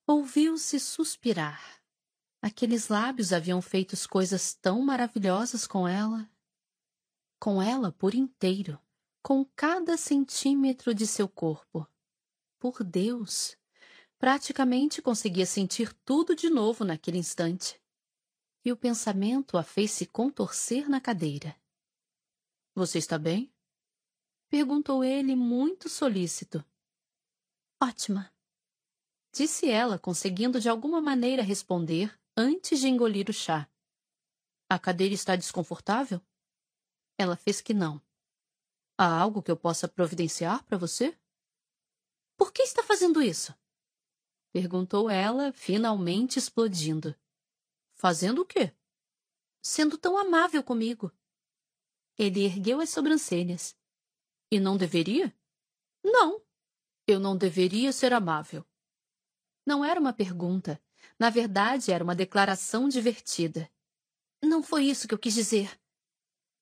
Ouviu-se 0.07 0.79
suspirar. 0.79 1.78
Aqueles 2.41 2.89
lábios 2.89 3.33
haviam 3.33 3.61
feito 3.61 3.97
coisas 4.09 4.55
tão 4.55 4.81
maravilhosas 4.83 5.67
com 5.67 5.89
ela. 5.89 6.31
Com 7.41 7.61
ela 7.61 7.91
por 7.91 8.15
inteiro, 8.15 8.81
com 9.23 9.45
cada 9.57 9.97
centímetro 9.97 10.95
de 10.95 11.07
seu 11.07 11.29
corpo. 11.29 11.87
Por 12.59 12.85
Deus! 12.85 13.57
Praticamente 14.19 15.01
conseguia 15.01 15.47
sentir 15.47 15.93
tudo 16.05 16.35
de 16.35 16.51
novo 16.51 16.85
naquele 16.85 17.19
instante. 17.19 17.81
E 18.65 18.73
o 18.73 18.77
pensamento 18.77 19.57
a 19.57 19.63
fez 19.63 19.93
se 19.93 20.07
contorcer 20.07 20.89
na 20.89 21.01
cadeira. 21.01 21.57
Você 22.75 22.99
está 22.99 23.17
bem? 23.17 23.53
Perguntou 24.49 25.05
ele, 25.05 25.37
muito 25.37 25.89
solícito. 25.89 26.65
Ótima. 27.81 28.33
Disse 29.33 29.69
ela, 29.69 29.99
conseguindo 29.99 30.61
de 30.61 30.69
alguma 30.69 31.01
maneira 31.01 31.43
responder, 31.43 32.19
antes 32.41 32.79
de 32.79 32.87
engolir 32.87 33.29
o 33.29 33.33
chá. 33.33 33.69
A 34.71 34.79
cadeira 34.79 35.13
está 35.13 35.35
desconfortável? 35.35 36.25
Ela 37.19 37.35
fez 37.35 37.61
que 37.61 37.75
não. 37.75 38.01
Há 38.97 39.07
algo 39.21 39.43
que 39.43 39.51
eu 39.51 39.57
possa 39.57 39.89
providenciar 39.89 40.63
para 40.65 40.79
você? 40.79 41.19
Por 42.37 42.53
que 42.53 42.63
está 42.63 42.81
fazendo 42.81 43.21
isso? 43.21 43.53
Perguntou 44.53 45.11
ela, 45.11 45.53
finalmente 45.53 46.39
explodindo. 46.39 47.13
Fazendo 47.97 48.43
o 48.43 48.47
quê? 48.47 48.73
Sendo 49.61 49.99
tão 49.99 50.17
amável 50.17 50.63
comigo. 50.63 51.11
Ele 52.17 52.45
ergueu 52.45 52.81
as 52.81 52.91
sobrancelhas. 52.91 53.77
E 54.49 54.61
não 54.61 54.77
deveria? 54.77 55.37
Não. 56.05 56.41
Eu 57.05 57.19
não 57.19 57.37
deveria 57.37 57.93
ser 57.93 58.13
amável. 58.13 58.65
Não 59.67 59.85
era 59.85 59.99
uma 59.99 60.13
pergunta, 60.13 60.81
na 61.19 61.31
verdade, 61.31 61.91
era 61.91 62.05
uma 62.05 62.15
declaração 62.15 62.89
divertida. 62.89 63.69
Não 64.43 64.63
foi 64.63 64.85
isso 64.85 65.09
que 65.09 65.15
eu 65.15 65.19
quis 65.19 65.35
dizer. 65.35 65.79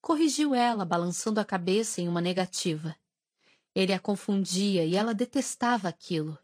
Corrigiu 0.01 0.55
ela, 0.55 0.85
balançando 0.85 1.41
a 1.41 1.45
cabeça 1.45 2.01
em 2.01 2.09
uma 2.09 2.21
negativa. 2.21 2.97
Ele 3.75 3.93
a 3.93 4.01
confundia 4.01 4.85
e 4.85 4.97
ela 4.97 5.13
detestava 5.13 5.89
aquilo. 5.89 6.39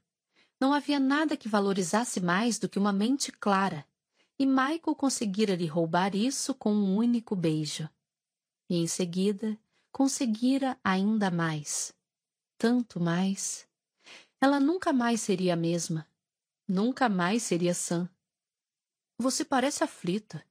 Não 0.61 0.75
havia 0.75 1.01
nada 1.01 1.37
que 1.37 1.49
valorizasse 1.49 2.21
mais 2.21 2.59
do 2.59 2.69
que 2.69 2.79
uma 2.79 2.93
mente 2.93 3.33
clara, 3.33 3.87
e 4.39 4.45
Michael 4.45 4.95
conseguira 4.97 5.55
lhe 5.55 5.67
roubar 5.67 6.15
isso 6.15 6.55
com 6.55 6.73
um 6.73 6.97
único 6.97 7.35
beijo. 7.35 7.89
E 8.69 8.77
em 8.77 8.87
seguida, 8.87 9.59
conseguira 9.91 10.79
ainda 10.85 11.31
mais. 11.31 11.95
Tanto 12.59 13.01
mais. 13.01 13.67
Ela 14.41 14.61
nunca 14.61 14.93
mais 14.93 15.21
seria 15.21 15.55
a 15.55 15.57
mesma. 15.57 16.07
Nunca 16.67 17.09
mais 17.09 17.43
seria 17.43 17.75
sã. 17.75 18.09
Você 19.19 19.45
parece 19.45 19.85
aflita, 19.85 20.45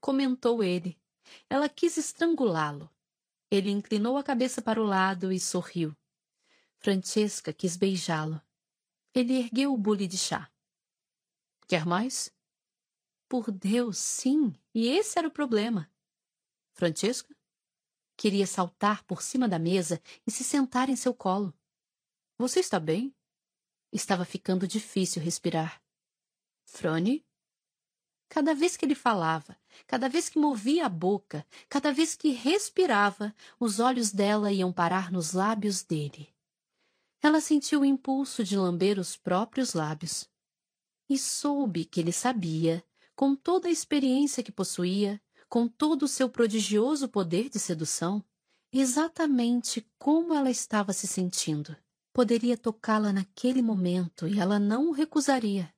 comentou 0.00 0.62
ele. 0.62 1.00
Ela 1.48 1.68
quis 1.68 1.96
estrangulá-lo. 1.96 2.90
Ele 3.50 3.70
inclinou 3.70 4.16
a 4.16 4.22
cabeça 4.22 4.60
para 4.60 4.80
o 4.80 4.84
lado 4.84 5.32
e 5.32 5.40
sorriu. 5.40 5.96
Francesca 6.78 7.52
quis 7.52 7.76
beijá-lo. 7.76 8.40
Ele 9.14 9.34
ergueu 9.38 9.72
o 9.72 9.78
bule 9.78 10.06
de 10.06 10.18
chá. 10.18 10.50
Quer 11.66 11.86
mais? 11.86 12.30
Por 13.28 13.50
Deus, 13.50 13.98
sim, 13.98 14.54
e 14.74 14.86
esse 14.88 15.18
era 15.18 15.26
o 15.26 15.32
problema. 15.32 15.90
Francesca? 16.74 17.34
Queria 18.16 18.46
saltar 18.46 19.02
por 19.04 19.22
cima 19.22 19.48
da 19.48 19.58
mesa 19.58 20.00
e 20.26 20.30
se 20.30 20.44
sentar 20.44 20.88
em 20.88 20.96
seu 20.96 21.14
colo. 21.14 21.52
Você 22.38 22.60
está 22.60 22.78
bem? 22.78 23.15
Estava 23.96 24.26
ficando 24.26 24.68
difícil 24.68 25.22
respirar. 25.22 25.80
Frone? 26.66 27.24
Cada 28.28 28.54
vez 28.54 28.76
que 28.76 28.84
ele 28.84 28.94
falava, 28.94 29.56
cada 29.86 30.06
vez 30.06 30.28
que 30.28 30.38
movia 30.38 30.84
a 30.84 30.88
boca, 30.90 31.46
cada 31.66 31.90
vez 31.94 32.14
que 32.14 32.28
respirava, 32.28 33.34
os 33.58 33.80
olhos 33.80 34.12
dela 34.12 34.52
iam 34.52 34.70
parar 34.70 35.10
nos 35.10 35.32
lábios 35.32 35.82
dele. 35.82 36.28
Ela 37.22 37.40
sentiu 37.40 37.80
o 37.80 37.84
impulso 37.86 38.44
de 38.44 38.54
lamber 38.54 38.98
os 38.98 39.16
próprios 39.16 39.72
lábios. 39.72 40.28
E 41.08 41.16
soube 41.16 41.86
que 41.86 41.98
ele 41.98 42.12
sabia, 42.12 42.84
com 43.14 43.34
toda 43.34 43.66
a 43.66 43.72
experiência 43.72 44.42
que 44.42 44.52
possuía, 44.52 45.18
com 45.48 45.66
todo 45.66 46.02
o 46.02 46.08
seu 46.08 46.28
prodigioso 46.28 47.08
poder 47.08 47.48
de 47.48 47.58
sedução, 47.58 48.22
exatamente 48.70 49.90
como 49.98 50.34
ela 50.34 50.50
estava 50.50 50.92
se 50.92 51.06
sentindo. 51.06 51.74
Poderia 52.16 52.56
tocá-la 52.56 53.12
naquele 53.12 53.60
momento 53.60 54.26
e 54.26 54.40
ela 54.40 54.58
não 54.58 54.88
o 54.88 54.90
recusaria. 54.90 55.70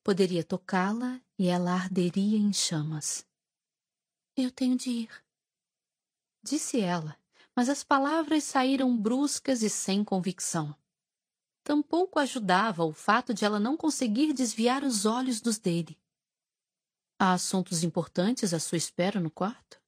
Poderia 0.00 0.44
tocá-la 0.44 1.20
e 1.36 1.48
ela 1.48 1.72
arderia 1.72 2.38
em 2.38 2.52
chamas. 2.52 3.26
Eu 4.36 4.52
tenho 4.52 4.76
de 4.76 4.90
ir. 4.90 5.24
Disse 6.40 6.80
ela, 6.80 7.18
mas 7.52 7.68
as 7.68 7.82
palavras 7.82 8.44
saíram 8.44 8.96
bruscas 8.96 9.60
e 9.64 9.68
sem 9.68 10.04
convicção. 10.04 10.72
Tampouco 11.64 12.20
ajudava 12.20 12.84
o 12.84 12.92
fato 12.92 13.34
de 13.34 13.44
ela 13.44 13.58
não 13.58 13.76
conseguir 13.76 14.32
desviar 14.32 14.84
os 14.84 15.04
olhos 15.04 15.40
dos 15.40 15.58
dele. 15.58 15.98
Há 17.18 17.32
assuntos 17.32 17.82
importantes 17.82 18.54
à 18.54 18.60
sua 18.60 18.78
espera 18.78 19.18
no 19.18 19.32
quarto? 19.32 19.82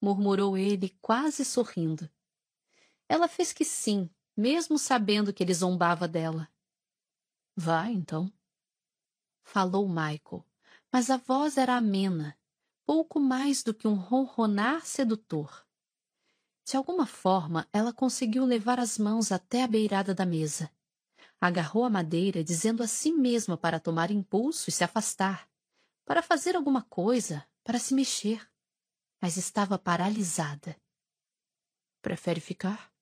Murmurou 0.00 0.56
ele, 0.56 0.96
quase 1.02 1.44
sorrindo. 1.44 2.08
Ela 3.08 3.26
fez 3.26 3.52
que 3.52 3.64
sim, 3.64 4.08
mesmo 4.38 4.78
sabendo 4.78 5.32
que 5.32 5.42
ele 5.42 5.52
zombava 5.52 6.06
dela. 6.06 6.48
Vá, 7.56 7.90
então. 7.90 8.32
Falou 9.42 9.88
Michael, 9.88 10.46
mas 10.92 11.10
a 11.10 11.16
voz 11.16 11.56
era 11.56 11.76
amena, 11.76 12.38
pouco 12.86 13.18
mais 13.18 13.64
do 13.64 13.74
que 13.74 13.88
um 13.88 13.94
ronronar 13.94 14.86
sedutor. 14.86 15.66
De 16.64 16.76
alguma 16.76 17.04
forma, 17.04 17.68
ela 17.72 17.92
conseguiu 17.92 18.44
levar 18.44 18.78
as 18.78 18.96
mãos 18.96 19.32
até 19.32 19.64
a 19.64 19.66
beirada 19.66 20.14
da 20.14 20.24
mesa. 20.24 20.70
Agarrou 21.40 21.84
a 21.84 21.90
madeira, 21.90 22.44
dizendo 22.44 22.82
a 22.84 22.86
si 22.86 23.10
mesma 23.10 23.56
para 23.56 23.80
tomar 23.80 24.10
impulso 24.12 24.70
e 24.70 24.72
se 24.72 24.84
afastar, 24.84 25.50
para 26.04 26.22
fazer 26.22 26.54
alguma 26.54 26.82
coisa, 26.82 27.44
para 27.64 27.78
se 27.80 27.92
mexer. 27.92 28.48
Mas 29.20 29.36
estava 29.36 29.76
paralisada. 29.78 30.76
Prefere 32.00 32.40
ficar? 32.40 32.92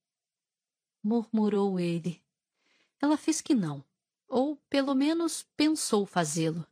Murmurou 1.07 1.78
ele. 1.78 2.20
Ela 3.01 3.17
fez 3.17 3.41
que 3.41 3.55
não, 3.55 3.85
ou 4.28 4.57
pelo 4.68 4.93
menos 4.93 5.47
pensou 5.57 6.05
fazê-lo. 6.05 6.67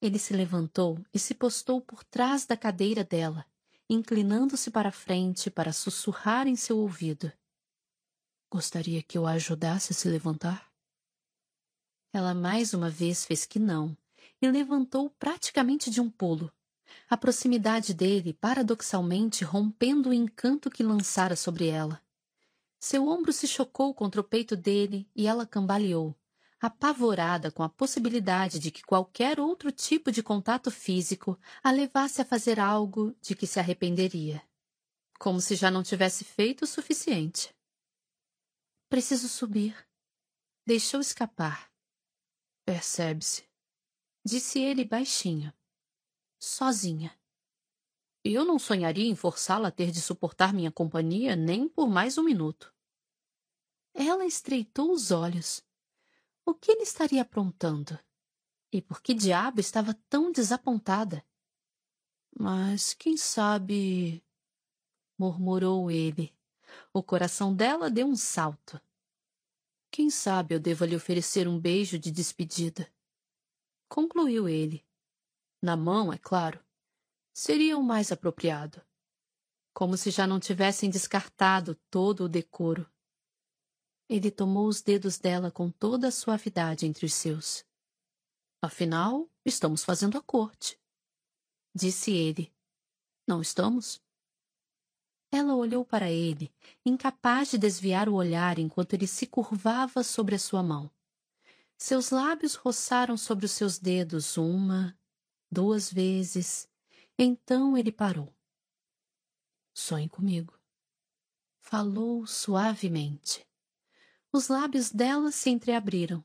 Ele 0.00 0.20
se 0.20 0.32
levantou 0.32 1.04
e 1.12 1.18
se 1.18 1.34
postou 1.34 1.80
por 1.80 2.04
trás 2.04 2.46
da 2.46 2.56
cadeira 2.56 3.02
dela, 3.02 3.44
inclinando-se 3.88 4.70
para 4.70 4.90
a 4.90 4.92
frente 4.92 5.50
para 5.50 5.72
sussurrar 5.72 6.46
em 6.46 6.54
seu 6.54 6.78
ouvido. 6.78 7.30
Gostaria 8.48 9.02
que 9.02 9.18
eu 9.18 9.26
a 9.26 9.32
ajudasse 9.32 9.92
a 9.92 9.96
se 9.96 10.08
levantar? 10.08 10.70
Ela 12.12 12.34
mais 12.34 12.72
uma 12.72 12.88
vez 12.88 13.24
fez 13.24 13.44
que 13.44 13.58
não 13.58 13.96
e 14.40 14.48
levantou 14.48 15.10
praticamente 15.10 15.90
de 15.90 16.00
um 16.00 16.08
pulo. 16.08 16.52
A 17.08 17.16
proximidade 17.16 17.94
dele, 17.94 18.32
paradoxalmente, 18.32 19.44
rompendo 19.44 20.10
o 20.10 20.14
encanto 20.14 20.70
que 20.70 20.82
lançara 20.82 21.36
sobre 21.36 21.66
ela. 21.66 22.00
Seu 22.80 23.06
ombro 23.06 23.30
se 23.30 23.46
chocou 23.46 23.92
contra 23.92 24.22
o 24.22 24.24
peito 24.24 24.56
dele 24.56 25.06
e 25.14 25.26
ela 25.26 25.46
cambaleou, 25.46 26.18
apavorada 26.58 27.50
com 27.50 27.62
a 27.62 27.68
possibilidade 27.68 28.58
de 28.58 28.70
que 28.70 28.82
qualquer 28.82 29.38
outro 29.38 29.70
tipo 29.70 30.10
de 30.10 30.22
contato 30.22 30.70
físico 30.70 31.38
a 31.62 31.70
levasse 31.70 32.22
a 32.22 32.24
fazer 32.24 32.58
algo 32.58 33.14
de 33.20 33.36
que 33.36 33.46
se 33.46 33.60
arrependeria. 33.60 34.42
Como 35.18 35.42
se 35.42 35.54
já 35.54 35.70
não 35.70 35.82
tivesse 35.82 36.24
feito 36.24 36.62
o 36.62 36.66
suficiente. 36.66 37.54
Preciso 38.88 39.28
subir. 39.28 39.76
Deixou 40.66 41.00
escapar. 41.00 41.70
Percebe-se. 42.64 43.46
Disse 44.24 44.58
ele 44.58 44.86
baixinho. 44.86 45.52
Sozinha. 46.38 47.19
Eu 48.22 48.44
não 48.44 48.58
sonharia 48.58 49.08
em 49.08 49.14
forçá-la 49.14 49.68
a 49.68 49.70
ter 49.72 49.90
de 49.90 50.00
suportar 50.02 50.52
minha 50.52 50.70
companhia 50.70 51.34
nem 51.34 51.66
por 51.66 51.88
mais 51.88 52.18
um 52.18 52.22
minuto. 52.22 52.72
Ela 53.94 54.26
estreitou 54.26 54.92
os 54.92 55.10
olhos. 55.10 55.64
O 56.44 56.54
que 56.54 56.70
ele 56.70 56.82
estaria 56.82 57.22
aprontando? 57.22 57.98
E 58.70 58.82
por 58.82 59.00
que 59.00 59.14
diabo 59.14 59.58
estava 59.58 59.94
tão 60.08 60.30
desapontada? 60.30 61.24
Mas 62.38 62.92
quem 62.92 63.16
sabe. 63.16 64.22
murmurou 65.18 65.90
ele. 65.90 66.36
O 66.92 67.02
coração 67.02 67.54
dela 67.54 67.90
deu 67.90 68.06
um 68.06 68.16
salto. 68.16 68.80
Quem 69.90 70.10
sabe 70.10 70.54
eu 70.54 70.60
deva 70.60 70.84
lhe 70.84 70.94
oferecer 70.94 71.48
um 71.48 71.58
beijo 71.58 71.98
de 71.98 72.10
despedida? 72.10 72.92
Concluiu 73.88 74.46
ele. 74.46 74.86
Na 75.60 75.76
mão, 75.76 76.12
é 76.12 76.18
claro 76.18 76.62
seria 77.32 77.76
o 77.78 77.82
mais 77.82 78.12
apropriado. 78.12 78.82
Como 79.72 79.96
se 79.96 80.10
já 80.10 80.26
não 80.26 80.40
tivessem 80.40 80.90
descartado 80.90 81.74
todo 81.90 82.24
o 82.24 82.28
decoro. 82.28 82.90
Ele 84.08 84.30
tomou 84.30 84.66
os 84.66 84.82
dedos 84.82 85.18
dela 85.18 85.50
com 85.50 85.70
toda 85.70 86.08
a 86.08 86.12
suavidade 86.12 86.86
entre 86.86 87.06
os 87.06 87.14
seus. 87.14 87.64
Afinal, 88.60 89.30
estamos 89.44 89.84
fazendo 89.84 90.18
a 90.18 90.22
corte. 90.22 90.78
Disse 91.74 92.10
ele. 92.10 92.52
Não 93.26 93.40
estamos? 93.40 94.02
Ela 95.32 95.54
olhou 95.54 95.84
para 95.84 96.10
ele, 96.10 96.52
incapaz 96.84 97.52
de 97.52 97.58
desviar 97.58 98.08
o 98.08 98.14
olhar 98.14 98.58
enquanto 98.58 98.94
ele 98.94 99.06
se 99.06 99.26
curvava 99.26 100.02
sobre 100.02 100.34
a 100.34 100.38
sua 100.38 100.62
mão. 100.62 100.90
Seus 101.78 102.10
lábios 102.10 102.56
roçaram 102.56 103.16
sobre 103.16 103.46
os 103.46 103.52
seus 103.52 103.78
dedos 103.78 104.36
uma, 104.36 104.98
duas 105.50 105.90
vezes, 105.90 106.68
então 107.22 107.76
ele 107.76 107.92
parou. 107.92 108.34
Sonhe 109.74 110.08
comigo. 110.08 110.58
Falou 111.58 112.26
suavemente. 112.26 113.46
Os 114.32 114.48
lábios 114.48 114.90
dela 114.90 115.30
se 115.30 115.50
entreabriram. 115.50 116.24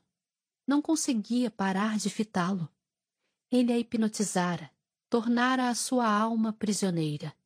Não 0.66 0.80
conseguia 0.80 1.50
parar 1.50 1.98
de 1.98 2.08
fitá-lo. 2.08 2.66
Ele 3.50 3.72
a 3.72 3.78
hipnotizara, 3.78 4.70
tornara 5.10 5.68
a 5.68 5.74
sua 5.74 6.08
alma 6.08 6.52
prisioneira. 6.52 7.36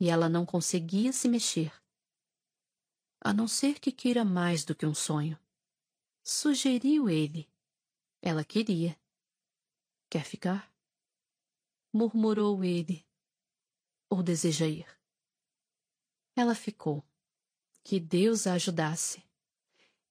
E 0.00 0.10
ela 0.10 0.28
não 0.28 0.44
conseguia 0.44 1.12
se 1.12 1.28
mexer. 1.28 1.72
A 3.20 3.32
não 3.32 3.46
ser 3.46 3.78
que 3.78 3.92
queira 3.92 4.24
mais 4.24 4.64
do 4.64 4.74
que 4.74 4.84
um 4.84 4.94
sonho. 4.94 5.38
Sugeriu 6.24 7.08
ele. 7.08 7.48
Ela 8.20 8.44
queria. 8.44 8.98
Quer 10.08 10.24
ficar? 10.24 10.69
Murmurou 11.92 12.64
ele. 12.64 13.06
Ou 14.08 14.22
deseja 14.22 14.66
ir? 14.66 14.86
Ela 16.34 16.54
ficou. 16.54 17.04
Que 17.82 17.98
Deus 17.98 18.46
a 18.46 18.54
ajudasse. 18.54 19.22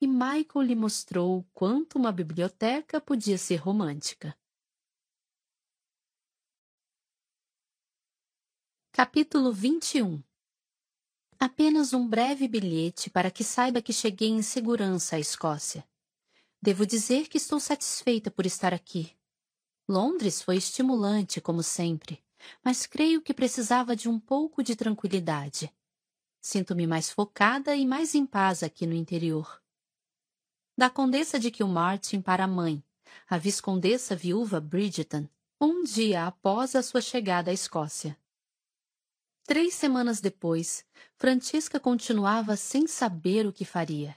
E 0.02 0.08
Michael 0.08 0.66
lhe 0.66 0.76
mostrou 0.76 1.44
quanto 1.54 1.98
uma 1.98 2.12
biblioteca 2.12 3.02
podia 3.02 3.38
ser 3.38 3.58
romântica. 3.58 4.38
Capítulo 8.92 9.54
21 9.54 10.22
Apenas 11.40 11.94
um 11.94 12.06
breve 12.06 12.50
bilhete 12.50 13.10
para 13.10 13.32
que 13.32 13.46
saiba 13.46 13.82
que 13.82 13.94
cheguei 13.94 14.28
em 14.28 14.42
segurança 14.42 15.16
à 15.16 15.20
Escócia. 15.20 15.88
Devo 16.62 16.86
dizer 16.86 17.30
que 17.30 17.38
estou 17.38 17.62
satisfeita 17.62 18.30
por 18.30 18.46
estar 18.46 18.74
aqui. 18.74 19.18
Londres 19.90 20.40
foi 20.40 20.58
estimulante, 20.58 21.42
como 21.42 21.64
sempre, 21.64 22.24
mas 22.64 22.86
creio 22.86 23.24
que 23.24 23.34
precisava 23.34 23.96
de 23.96 24.08
um 24.08 24.20
pouco 24.20 24.62
de 24.62 24.76
tranquilidade. 24.76 25.74
Sinto-me 26.40 26.86
mais 26.86 27.10
focada 27.10 27.76
e 27.76 27.88
mais 27.88 28.14
em 28.14 28.24
paz 28.24 28.62
aqui 28.62 28.86
no 28.86 28.94
interior. 28.94 29.60
Da 30.78 30.92
Condessa 30.92 31.40
de 31.40 31.50
Kilmartin 31.50 32.22
para 32.22 32.44
a 32.44 32.48
mãe, 32.48 32.84
a 33.28 33.40
Viscondessa 33.40 34.16
viúva 34.16 34.62
Bridgeton, 34.62 35.28
um 35.60 35.84
dia 35.84 36.28
após 36.28 36.76
a 36.76 36.84
sua 36.84 37.02
chegada 37.02 37.50
à 37.50 37.54
Escócia. 37.54 38.16
Três 39.44 39.74
semanas 39.74 40.22
depois, 40.22 40.86
Francisca 41.16 41.80
continuava 41.80 42.56
sem 42.56 42.86
saber 42.86 43.48
o 43.48 43.52
que 43.52 43.66
faria. 43.66 44.16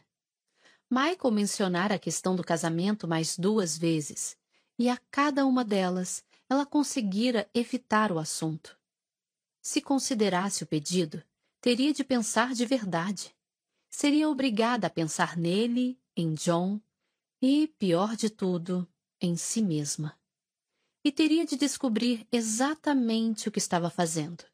Michael 0.90 1.32
mencionara 1.32 1.94
a 1.94 1.98
questão 1.98 2.36
do 2.36 2.44
casamento 2.44 3.08
mais 3.08 3.38
duas 3.38 3.78
vezes, 3.78 4.36
e 4.78 4.88
a 4.88 4.96
cada 5.10 5.46
uma 5.46 5.64
delas 5.64 6.24
ela 6.48 6.66
conseguira 6.66 7.48
evitar 7.54 8.12
o 8.12 8.18
assunto. 8.18 8.78
Se 9.60 9.80
considerasse 9.80 10.64
o 10.64 10.66
pedido, 10.66 11.22
teria 11.60 11.92
de 11.92 12.04
pensar 12.04 12.52
de 12.52 12.66
verdade. 12.66 13.34
Seria 13.88 14.28
obrigada 14.28 14.86
a 14.86 14.90
pensar 14.90 15.36
nele, 15.36 15.98
em 16.16 16.34
John 16.34 16.80
e, 17.40 17.68
pior 17.78 18.16
de 18.16 18.28
tudo, 18.28 18.86
em 19.20 19.36
si 19.36 19.62
mesma. 19.62 20.18
E 21.04 21.10
teria 21.10 21.44
de 21.44 21.56
descobrir 21.56 22.26
exatamente 22.30 23.48
o 23.48 23.52
que 23.52 23.58
estava 23.58 23.90
fazendo. 23.90 24.44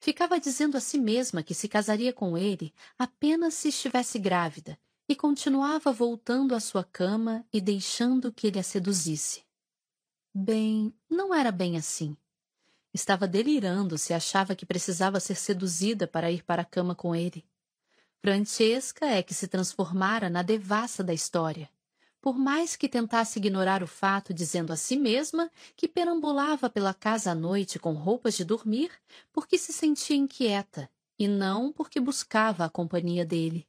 Ficava 0.00 0.38
dizendo 0.38 0.76
a 0.76 0.80
si 0.80 0.98
mesma 0.98 1.42
que 1.42 1.54
se 1.54 1.68
casaria 1.68 2.12
com 2.12 2.36
ele 2.36 2.74
apenas 2.98 3.54
se 3.54 3.68
estivesse 3.68 4.18
grávida 4.18 4.78
e 5.08 5.14
continuava 5.14 5.92
voltando 5.92 6.54
à 6.54 6.60
sua 6.60 6.82
cama 6.82 7.44
e 7.52 7.60
deixando 7.60 8.32
que 8.32 8.46
ele 8.46 8.58
a 8.58 8.62
seduzisse. 8.62 9.44
Bem, 10.34 10.92
não 11.08 11.34
era 11.34 11.52
bem 11.52 11.76
assim. 11.76 12.16
Estava 12.92 13.28
delirando 13.28 13.98
se 13.98 14.14
achava 14.14 14.54
que 14.54 14.64
precisava 14.64 15.20
ser 15.20 15.34
seduzida 15.34 16.06
para 16.06 16.30
ir 16.30 16.42
para 16.42 16.62
a 16.62 16.64
cama 16.64 16.94
com 16.94 17.14
ele. 17.14 17.44
Francesca 18.20 19.04
é 19.04 19.22
que 19.22 19.34
se 19.34 19.46
transformara 19.46 20.30
na 20.30 20.42
devassa 20.42 21.04
da 21.04 21.12
história, 21.12 21.68
por 22.22 22.38
mais 22.38 22.74
que 22.74 22.88
tentasse 22.88 23.38
ignorar 23.38 23.82
o 23.82 23.86
fato 23.86 24.32
dizendo 24.32 24.72
a 24.72 24.76
si 24.76 24.96
mesma 24.96 25.50
que 25.76 25.86
perambulava 25.86 26.70
pela 26.70 26.94
casa 26.94 27.32
à 27.32 27.34
noite 27.34 27.78
com 27.78 27.92
roupas 27.92 28.34
de 28.34 28.44
dormir 28.44 28.90
porque 29.30 29.58
se 29.58 29.72
sentia 29.72 30.16
inquieta 30.16 30.88
e 31.18 31.28
não 31.28 31.70
porque 31.70 32.00
buscava 32.00 32.64
a 32.64 32.70
companhia 32.70 33.26
dele 33.26 33.66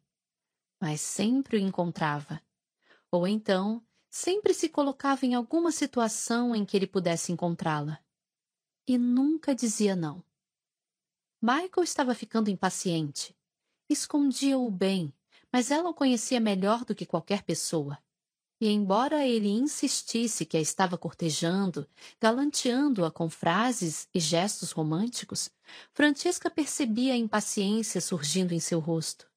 mas 0.85 1.01
sempre 1.01 1.57
o 1.57 1.59
encontrava. 1.59 2.39
Ou 3.09 3.27
então, 3.27 3.83
sempre 4.07 4.53
se 4.53 4.69
colocava 4.69 5.25
em 5.25 5.33
alguma 5.33 5.71
situação 5.71 6.55
em 6.55 6.63
que 6.63 6.77
ele 6.77 6.85
pudesse 6.85 7.31
encontrá-la. 7.31 7.99
E 8.87 8.95
nunca 8.95 9.55
dizia 9.55 9.95
não. 9.95 10.23
Michael 11.41 11.83
estava 11.83 12.13
ficando 12.13 12.51
impaciente. 12.51 13.35
Escondia-o 13.89 14.69
bem, 14.69 15.11
mas 15.51 15.71
ela 15.71 15.89
o 15.89 15.93
conhecia 15.93 16.39
melhor 16.39 16.85
do 16.85 16.93
que 16.93 17.03
qualquer 17.03 17.41
pessoa. 17.41 17.97
E 18.61 18.67
embora 18.67 19.25
ele 19.25 19.49
insistisse 19.49 20.45
que 20.45 20.55
a 20.55 20.61
estava 20.61 20.99
cortejando, 20.99 21.89
galanteando-a 22.21 23.09
com 23.09 23.27
frases 23.27 24.07
e 24.13 24.19
gestos 24.19 24.69
românticos, 24.69 25.49
Francesca 25.91 26.47
percebia 26.47 27.13
a 27.13 27.17
impaciência 27.17 27.99
surgindo 27.99 28.53
em 28.53 28.59
seu 28.59 28.79
rosto 28.79 29.27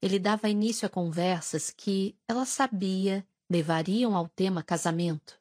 Ele 0.00 0.18
dava 0.18 0.48
início 0.48 0.86
a 0.86 0.88
conversas 0.88 1.70
que, 1.70 2.16
ela 2.26 2.44
sabia, 2.44 3.26
levariam 3.50 4.16
ao 4.16 4.28
tema 4.28 4.62
casamento, 4.62 5.38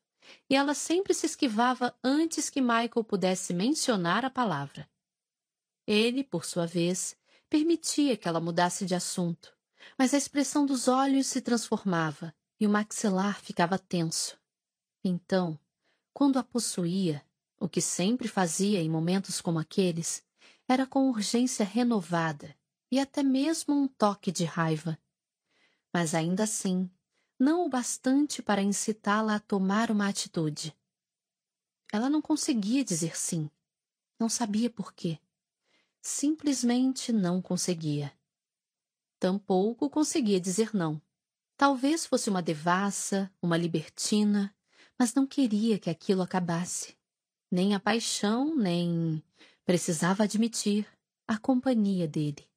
e 0.49 0.55
ela 0.55 0.73
sempre 0.73 1.13
se 1.13 1.25
esquivava 1.25 1.95
antes 2.03 2.49
que 2.49 2.61
Michael 2.61 3.03
pudesse 3.03 3.53
mencionar 3.53 4.25
a 4.25 4.29
palavra. 4.29 4.89
Ele, 5.85 6.23
por 6.23 6.45
sua 6.45 6.65
vez, 6.65 7.15
permitia 7.49 8.17
que 8.17 8.27
ela 8.27 8.39
mudasse 8.39 8.85
de 8.85 8.95
assunto, 8.95 9.53
mas 9.97 10.13
a 10.13 10.17
expressão 10.17 10.65
dos 10.65 10.87
olhos 10.87 11.27
se 11.27 11.41
transformava 11.41 12.33
e 12.59 12.67
o 12.67 12.69
maxilar 12.69 13.39
ficava 13.39 13.77
tenso. 13.77 14.37
Então, 15.03 15.57
quando 16.13 16.37
a 16.37 16.43
possuía, 16.43 17.23
o 17.59 17.69
que 17.69 17.79
sempre 17.79 18.27
fazia 18.27 18.81
em 18.81 18.89
momentos 18.89 19.39
como 19.39 19.59
aqueles, 19.59 20.23
era 20.67 20.85
com 20.85 21.09
urgência 21.09 21.63
renovada 21.63 22.56
e 22.91 22.99
até 22.99 23.23
mesmo 23.23 23.73
um 23.73 23.87
toque 23.87 24.31
de 24.31 24.45
raiva. 24.45 24.97
Mas 25.93 26.13
ainda 26.13 26.43
assim, 26.43 26.89
não 27.39 27.65
o 27.65 27.69
bastante 27.69 28.41
para 28.41 28.61
incitá-la 28.61 29.35
a 29.35 29.39
tomar 29.39 29.91
uma 29.91 30.07
atitude. 30.07 30.75
Ela 31.91 32.09
não 32.09 32.21
conseguia 32.21 32.83
dizer 32.83 33.17
sim. 33.17 33.49
Não 34.19 34.27
sabia 34.27 34.69
por 34.69 34.93
quê. 34.93 35.19
Simplesmente 36.01 37.13
não 37.13 37.41
conseguia. 37.41 38.11
Tampouco 39.19 39.89
conseguia 39.89 40.39
dizer 40.39 40.73
não. 40.73 41.01
Talvez 41.55 42.05
fosse 42.05 42.29
uma 42.29 42.41
devassa, 42.41 43.31
uma 43.41 43.57
libertina, 43.57 44.55
mas 44.97 45.13
não 45.13 45.25
queria 45.25 45.79
que 45.79 45.89
aquilo 45.89 46.21
acabasse. 46.21 46.95
Nem 47.51 47.73
a 47.73 47.79
paixão, 47.79 48.55
nem, 48.55 49.23
precisava 49.65 50.23
admitir, 50.23 50.87
a 51.27 51.37
companhia 51.37 52.07
dele. 52.07 52.47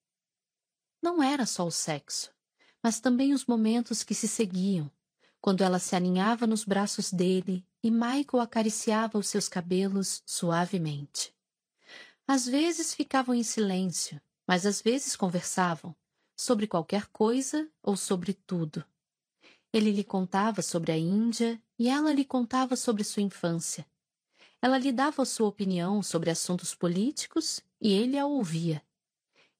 Não 1.03 1.23
era 1.23 1.47
só 1.47 1.67
o 1.67 1.71
sexo, 1.71 2.31
mas 2.83 3.01
também 3.01 3.33
os 3.33 3.47
momentos 3.47 4.03
que 4.03 4.15
se 4.15 4.29
seguiam, 4.29 4.91
quando 5.41 5.63
ela 5.63 5.79
se 5.79 5.97
aninhava 5.97 6.47
nos 6.47 6.65
braços 6.65 7.13
dele 7.13 7.67
e 7.83 7.91
Michael 7.91 8.43
acariciava 8.43 9.19
os 9.19 9.29
seus 9.29 9.49
cabelos 9.49 10.23
suavemente. 10.27 11.35
Às 12.27 12.47
vezes 12.47 12.95
ficavam 12.95 13.35
em 13.35 13.43
silêncio, 13.43 14.21
mas 14.47 14.67
às 14.67 14.83
vezes 14.83 15.17
conversavam, 15.17 15.97
sobre 16.37 16.67
qualquer 16.67 17.07
coisa 17.07 17.69
ou 17.83 17.97
sobre 17.97 18.35
tudo. 18.35 18.85
Ele 19.73 19.91
lhe 19.91 20.05
contava 20.05 20.63
sobre 20.63 20.93
a 20.93 20.99
Índia 20.99 21.61
e 21.79 21.89
ela 21.89 22.13
lhe 22.13 22.25
contava 22.25 22.77
sobre 22.77 23.05
sua 23.05 23.23
infância. 23.23 23.87
Ela 24.61 24.77
lhe 24.77 24.93
dava 24.93 25.25
sua 25.25 25.49
opinião 25.49 26.03
sobre 26.03 26.31
assuntos 26.31 26.75
políticos 26.75 27.61
e 27.81 27.93
ele 27.93 28.19
a 28.19 28.27
ouvia. 28.27 28.83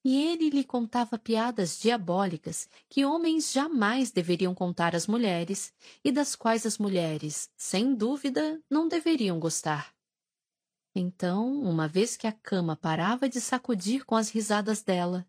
E 0.03 0.17
ele 0.17 0.49
lhe 0.49 0.65
contava 0.65 1.19
piadas 1.19 1.79
diabólicas 1.79 2.69
que 2.89 3.05
homens 3.05 3.53
jamais 3.53 4.11
deveriam 4.11 4.55
contar 4.55 4.97
às 4.97 5.07
mulheres 5.07 5.75
e 6.03 6.11
das 6.11 6.35
quais 6.35 6.65
as 6.65 6.79
mulheres, 6.79 7.51
sem 7.57 7.95
dúvida, 7.95 8.63
não 8.71 8.89
deveriam 8.89 9.39
gostar. 9.39 9.95
Então, 10.95 11.53
uma 11.63 11.87
vez 11.87 12.17
que 12.17 12.27
a 12.27 12.33
cama 12.33 12.75
parava 12.75 13.29
de 13.29 13.41
sacudir 13.41 14.05
com 14.05 14.17
as 14.17 14.31
risadas 14.31 14.83
dela, 14.83 15.27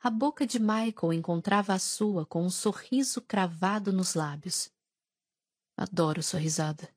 a 0.00 0.08
boca 0.08 0.46
de 0.46 0.58
Michael 0.58 1.12
encontrava 1.12 1.74
a 1.74 1.78
sua 1.78 2.24
com 2.24 2.44
um 2.44 2.50
sorriso 2.50 3.20
cravado 3.20 3.92
nos 3.92 4.14
lábios. 4.14 4.70
Adoro 5.76 6.22
sua 6.22 6.38
risada. 6.38 6.88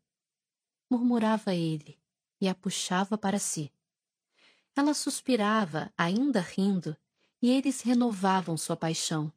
Murmurava 0.90 1.56
ele 1.56 2.00
e 2.40 2.48
a 2.48 2.54
puxava 2.54 3.18
para 3.18 3.40
si. 3.40 3.72
Ela 4.76 4.94
suspirava, 4.94 5.92
ainda 5.98 6.42
rindo, 6.42 6.96
e 7.46 7.52
eles 7.52 7.82
renovavam 7.82 8.58
sua 8.58 8.76
paixão. 8.76 9.32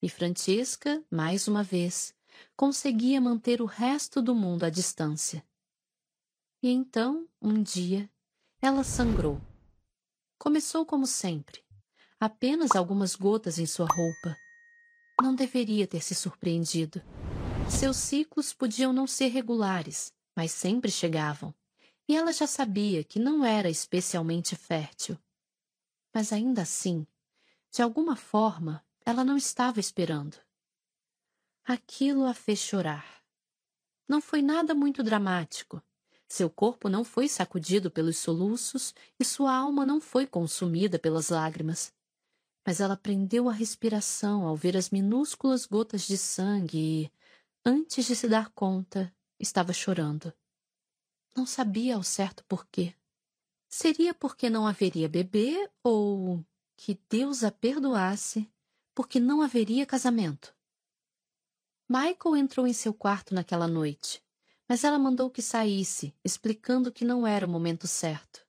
E 0.00 0.08
Francisca, 0.08 1.04
mais 1.10 1.46
uma 1.46 1.62
vez, 1.62 2.14
conseguia 2.56 3.20
manter 3.20 3.60
o 3.60 3.66
resto 3.66 4.22
do 4.22 4.34
mundo 4.34 4.64
à 4.64 4.70
distância. 4.70 5.44
E 6.62 6.70
então, 6.70 7.28
um 7.38 7.62
dia, 7.62 8.08
ela 8.62 8.82
sangrou. 8.82 9.38
Começou 10.38 10.86
como 10.86 11.06
sempre, 11.06 11.62
apenas 12.18 12.74
algumas 12.74 13.14
gotas 13.14 13.58
em 13.58 13.66
sua 13.66 13.86
roupa. 13.86 14.34
Não 15.20 15.34
deveria 15.34 15.86
ter 15.86 16.02
se 16.02 16.14
surpreendido. 16.14 17.02
Seus 17.68 17.98
ciclos 17.98 18.54
podiam 18.54 18.90
não 18.90 19.06
ser 19.06 19.28
regulares, 19.28 20.14
mas 20.34 20.50
sempre 20.50 20.90
chegavam. 20.90 21.54
E 22.08 22.16
ela 22.16 22.32
já 22.32 22.46
sabia 22.46 23.04
que 23.04 23.18
não 23.18 23.44
era 23.44 23.68
especialmente 23.68 24.56
fértil. 24.56 25.18
Mas 26.14 26.32
ainda 26.32 26.62
assim, 26.62 27.06
de 27.70 27.82
alguma 27.82 28.16
forma, 28.16 28.84
ela 29.04 29.24
não 29.24 29.36
estava 29.36 29.80
esperando. 29.80 30.36
Aquilo 31.64 32.24
a 32.24 32.34
fez 32.34 32.58
chorar. 32.58 33.22
Não 34.08 34.20
foi 34.20 34.42
nada 34.42 34.74
muito 34.74 35.02
dramático. 35.02 35.82
Seu 36.26 36.48
corpo 36.50 36.88
não 36.88 37.04
foi 37.04 37.28
sacudido 37.28 37.90
pelos 37.90 38.18
soluços 38.18 38.94
e 39.18 39.24
sua 39.24 39.54
alma 39.54 39.84
não 39.84 40.00
foi 40.00 40.26
consumida 40.26 40.98
pelas 40.98 41.28
lágrimas 41.28 41.92
mas 42.68 42.80
ela 42.80 42.98
prendeu 42.98 43.48
a 43.48 43.52
respiração 43.54 44.46
ao 44.46 44.54
ver 44.54 44.76
as 44.76 44.90
minúsculas 44.90 45.64
gotas 45.64 46.06
de 46.06 46.18
sangue 46.18 46.76
e, 46.78 47.12
antes 47.64 48.04
de 48.04 48.14
se 48.14 48.28
dar 48.28 48.50
conta, 48.50 49.10
estava 49.40 49.72
chorando. 49.72 50.30
Não 51.34 51.46
sabia 51.46 51.96
ao 51.96 52.02
certo 52.02 52.44
por 52.44 52.66
quê. 52.66 52.94
Seria 53.70 54.12
porque 54.12 54.50
não 54.50 54.66
haveria 54.66 55.08
bebê 55.08 55.70
ou 55.82 56.44
que 56.78 56.96
Deus 57.10 57.42
a 57.42 57.50
perdoasse 57.50 58.48
porque 58.94 59.18
não 59.18 59.42
haveria 59.42 59.84
casamento. 59.84 60.54
Michael 61.88 62.36
entrou 62.36 62.68
em 62.68 62.72
seu 62.72 62.94
quarto 62.94 63.34
naquela 63.34 63.66
noite, 63.66 64.22
mas 64.68 64.84
ela 64.84 64.96
mandou 64.96 65.28
que 65.28 65.42
saísse, 65.42 66.14
explicando 66.24 66.92
que 66.92 67.04
não 67.04 67.26
era 67.26 67.44
o 67.44 67.50
momento 67.50 67.88
certo. 67.88 68.46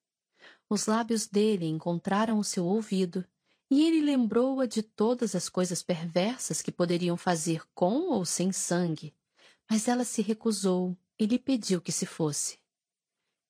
Os 0.70 0.86
lábios 0.86 1.26
dele 1.26 1.66
encontraram 1.66 2.38
o 2.38 2.44
seu 2.44 2.68
ouvido 2.68 3.26
e 3.68 3.84
ele 3.84 4.00
lembrou-a 4.00 4.68
de 4.68 4.84
todas 4.84 5.34
as 5.34 5.50
coisas 5.50 5.82
perversas 5.82 6.62
que 6.62 6.72
poderiam 6.72 7.18
fazer 7.18 7.64
com 7.74 8.12
ou 8.12 8.24
sem 8.26 8.52
sangue, 8.52 9.12
mas 9.68 9.88
ela 9.88 10.04
se 10.04 10.22
recusou 10.22 10.96
e 11.18 11.26
lhe 11.26 11.40
pediu 11.40 11.82
que 11.82 11.92
se 11.92 12.06
fosse. 12.06 12.60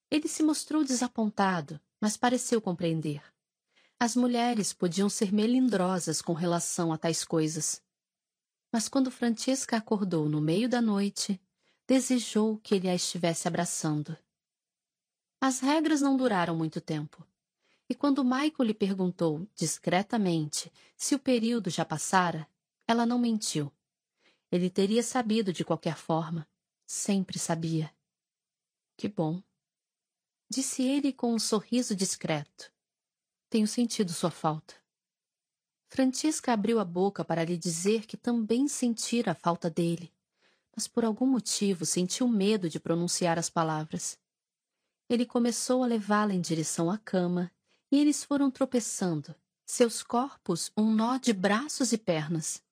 Ele 0.09 0.30
se 0.30 0.41
mostrou 0.41 0.85
desapontado, 0.85 1.82
mas 1.99 2.16
pareceu 2.16 2.61
compreender. 2.61 3.22
As 4.02 4.16
mulheres 4.16 4.72
podiam 4.72 5.10
ser 5.10 5.34
melindrosas 5.34 6.22
com 6.22 6.32
relação 6.32 6.94
a 6.94 6.98
tais 6.98 7.26
coisas. 7.26 7.84
Mas 8.72 8.88
quando 8.88 9.11
Francesca 9.11 9.76
acordou 9.76 10.30
no 10.30 10.40
meio 10.40 10.69
da 10.69 10.82
noite, 10.82 11.38
desejou 11.86 12.58
que 12.60 12.76
ele 12.76 12.88
a 12.88 12.95
estivesse 12.95 13.45
abraçando. 13.45 14.16
As 15.42 15.60
regras 15.60 16.00
não 16.00 16.16
duraram 16.16 16.56
muito 16.56 16.80
tempo. 16.80 17.28
E 17.90 17.95
quando 17.95 18.24
Michael 18.24 18.68
lhe 18.68 18.74
perguntou, 18.74 19.45
discretamente, 19.53 20.72
se 20.95 21.14
o 21.14 21.19
período 21.19 21.69
já 21.69 21.84
passara, 21.84 22.48
ela 22.88 23.06
não 23.06 23.19
mentiu. 23.19 23.69
Ele 24.50 24.69
teria 24.69 25.03
sabido 25.03 25.52
de 25.52 25.66
qualquer 25.66 25.98
forma. 25.98 26.48
Sempre 26.86 27.38
sabia. 27.38 27.94
Que 28.95 29.10
bom. 29.10 29.44
Disse 30.50 30.84
ele 30.84 31.11
com 31.11 31.34
um 31.34 31.40
sorriso 31.40 31.94
discreto. 31.94 32.72
Tenho 33.50 33.68
sentido 33.68 34.14
sua 34.14 34.30
falta. 34.30 34.76
Francisca 35.88 36.53
abriu 36.53 36.80
a 36.80 36.86
boca 36.86 37.26
para 37.26 37.44
lhe 37.44 37.58
dizer 37.58 38.06
que 38.06 38.16
também 38.16 38.68
sentira 38.68 39.32
a 39.32 39.36
falta 39.36 39.69
dele, 39.72 40.14
mas 40.76 40.88
por 40.88 41.03
algum 41.03 41.26
motivo 41.26 41.84
sentiu 41.84 42.28
medo 42.28 42.69
de 42.69 42.80
pronunciar 42.80 43.40
as 43.40 43.50
palavras. 43.50 44.19
Ele 45.10 45.26
começou 45.26 45.84
a 45.84 45.88
levá-la 45.88 46.36
em 46.36 46.42
direção 46.42 46.92
à 46.92 46.98
cama 47.00 47.52
e 47.92 47.98
eles 47.98 48.24
foram 48.24 48.52
tropeçando, 48.52 49.34
seus 49.66 50.03
corpos 50.03 50.72
um 50.78 50.94
nó 50.94 51.18
de 51.18 51.34
braços 51.34 51.92
e 51.92 51.98
pernas. 51.98 52.64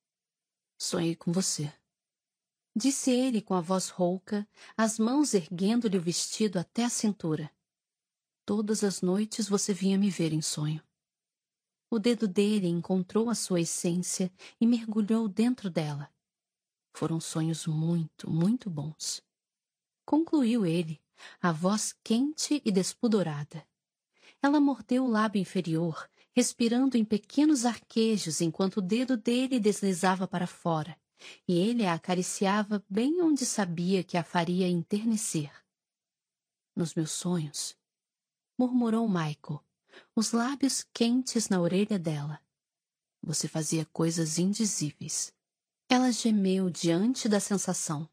Sonhei 0.78 1.16
com 1.16 1.32
você. 1.32 1.74
Disse 2.76 3.10
ele 3.10 3.42
com 3.42 3.56
a 3.56 3.62
voz 3.62 3.90
rouca, 3.90 4.48
as 4.78 5.00
mãos 5.00 5.34
erguendo-lhe 5.34 5.98
o 5.98 6.02
vestido 6.02 6.60
até 6.60 6.86
a 6.86 6.90
cintura. 6.90 7.52
Todas 8.48 8.82
as 8.82 9.02
noites 9.02 9.50
você 9.50 9.74
vinha 9.74 9.98
me 9.98 10.10
ver 10.10 10.32
em 10.32 10.42
sonho. 10.42 10.82
O 11.90 12.00
dedo 12.00 12.30
dele 12.30 12.70
encontrou 12.70 13.30
a 13.30 13.36
sua 13.36 13.60
essência 13.60 14.32
e 14.58 14.66
mergulhou 14.66 15.28
dentro 15.28 15.70
dela. 15.70 16.10
Foram 16.94 17.20
sonhos 17.20 17.68
muito, 17.68 18.30
muito 18.30 18.70
bons. 18.70 19.22
Concluiu 20.06 20.66
ele, 20.66 21.04
a 21.42 21.52
voz 21.52 21.94
quente 22.02 22.62
e 22.64 22.72
despudorada. 22.72 23.68
Ela 24.42 24.62
mordeu 24.62 25.04
o 25.04 25.10
lábio 25.10 25.42
inferior, 25.42 26.10
respirando 26.32 26.96
em 26.96 27.04
pequenos 27.04 27.66
arquejos 27.66 28.40
enquanto 28.40 28.78
o 28.78 28.82
dedo 28.82 29.18
dele 29.18 29.60
deslizava 29.60 30.26
para 30.26 30.48
fora, 30.48 30.98
e 31.46 31.60
ele 31.60 31.86
a 31.86 31.96
acariciava 31.96 32.82
bem 32.90 33.22
onde 33.22 33.46
sabia 33.46 34.06
que 34.06 34.16
a 34.16 34.24
faria 34.24 34.70
enternecer. 34.70 35.52
Nos 36.74 36.96
meus 36.96 37.12
sonhos, 37.12 37.76
murmurou 38.58 39.08
Michael, 39.08 39.64
os 40.16 40.32
lábios 40.32 40.84
quentes 40.94 41.48
na 41.50 41.62
orelha 41.62 42.00
dela. 42.00 42.42
você 43.22 43.48
fazia 43.48 43.86
coisas 43.86 44.40
indizíveis. 44.40 45.34
Ela 45.90 46.12
gemeu 46.12 46.70
diante 46.70 47.28
da 47.28 47.40
sensação. 47.40 48.10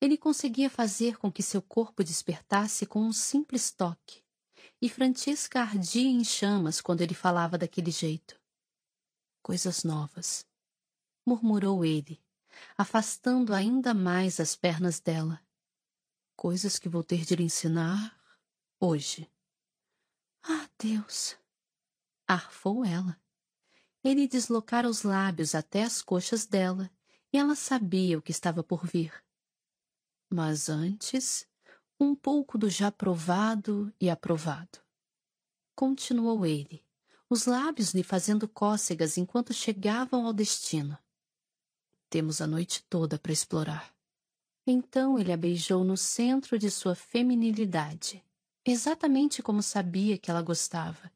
Ele 0.00 0.16
conseguia 0.16 0.68
fazer 0.68 1.16
com 1.16 1.32
que 1.32 1.42
seu 1.42 1.62
corpo 1.62 2.04
despertasse 2.04 2.84
com 2.84 3.00
um 3.00 3.12
simples 3.12 3.70
toque. 3.70 4.22
E 4.80 4.88
Francisca 4.88 5.60
ardia 5.60 6.08
em 6.08 6.22
chamas 6.22 6.80
quando 6.80 7.00
ele 7.00 7.14
falava 7.14 7.56
daquele 7.56 7.90
jeito. 7.90 8.38
Coisas 9.42 9.84
novas, 9.84 10.46
murmurou 11.24 11.84
ele, 11.84 12.22
afastando 12.76 13.54
ainda 13.54 13.94
mais 13.94 14.38
as 14.38 14.54
pernas 14.54 15.00
dela. 15.00 15.40
Coisas 16.36 16.78
que 16.78 16.88
vou 16.88 17.02
ter 17.02 17.24
de 17.24 17.36
lhe 17.36 17.44
ensinar 17.44 18.20
hoje. 18.78 19.30
Ah, 20.48 20.68
Deus! 20.78 21.36
Arfou 22.26 22.84
ela. 22.84 23.20
Ele 24.02 24.28
deslocara 24.28 24.88
os 24.88 25.02
lábios 25.02 25.54
até 25.54 25.82
as 25.82 26.00
coxas 26.00 26.46
dela 26.46 26.90
e 27.32 27.38
ela 27.38 27.56
sabia 27.56 28.16
o 28.16 28.22
que 28.22 28.30
estava 28.30 28.62
por 28.62 28.86
vir. 28.86 29.12
Mas 30.30 30.68
antes, 30.68 31.46
um 31.98 32.14
pouco 32.14 32.56
do 32.56 32.70
já 32.70 32.90
provado 32.92 33.92
e 34.00 34.08
aprovado. 34.08 34.78
Continuou 35.74 36.46
ele, 36.46 36.84
os 37.28 37.46
lábios 37.46 37.92
lhe 37.92 38.02
fazendo 38.02 38.48
cócegas 38.48 39.18
enquanto 39.18 39.52
chegavam 39.52 40.26
ao 40.26 40.32
destino. 40.32 40.96
Temos 42.08 42.40
a 42.40 42.46
noite 42.46 42.84
toda 42.88 43.18
para 43.18 43.32
explorar. 43.32 43.92
Então 44.64 45.18
ele 45.18 45.32
a 45.32 45.36
beijou 45.36 45.84
no 45.84 45.96
centro 45.96 46.58
de 46.58 46.70
sua 46.70 46.94
feminilidade, 46.94 48.24
exatamente 48.72 49.42
como 49.42 49.62
sabia 49.62 50.18
que 50.18 50.30
ela 50.30 50.42
gostava, 50.42 51.10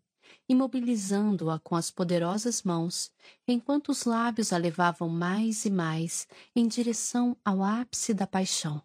imobilizando-a 0.49 1.59
com 1.59 1.77
as 1.77 1.91
poderosas 1.91 2.63
mãos, 2.63 3.13
enquanto 3.47 3.91
os 3.91 4.05
lábios 4.05 4.53
a 4.53 4.57
levavam 4.57 5.09
mais 5.09 5.65
e 5.65 5.71
mais 5.71 6.29
em 6.55 6.67
direção 6.67 7.37
ao 7.45 7.63
ápice 7.63 8.15
da 8.15 8.27
paixão. 8.27 8.83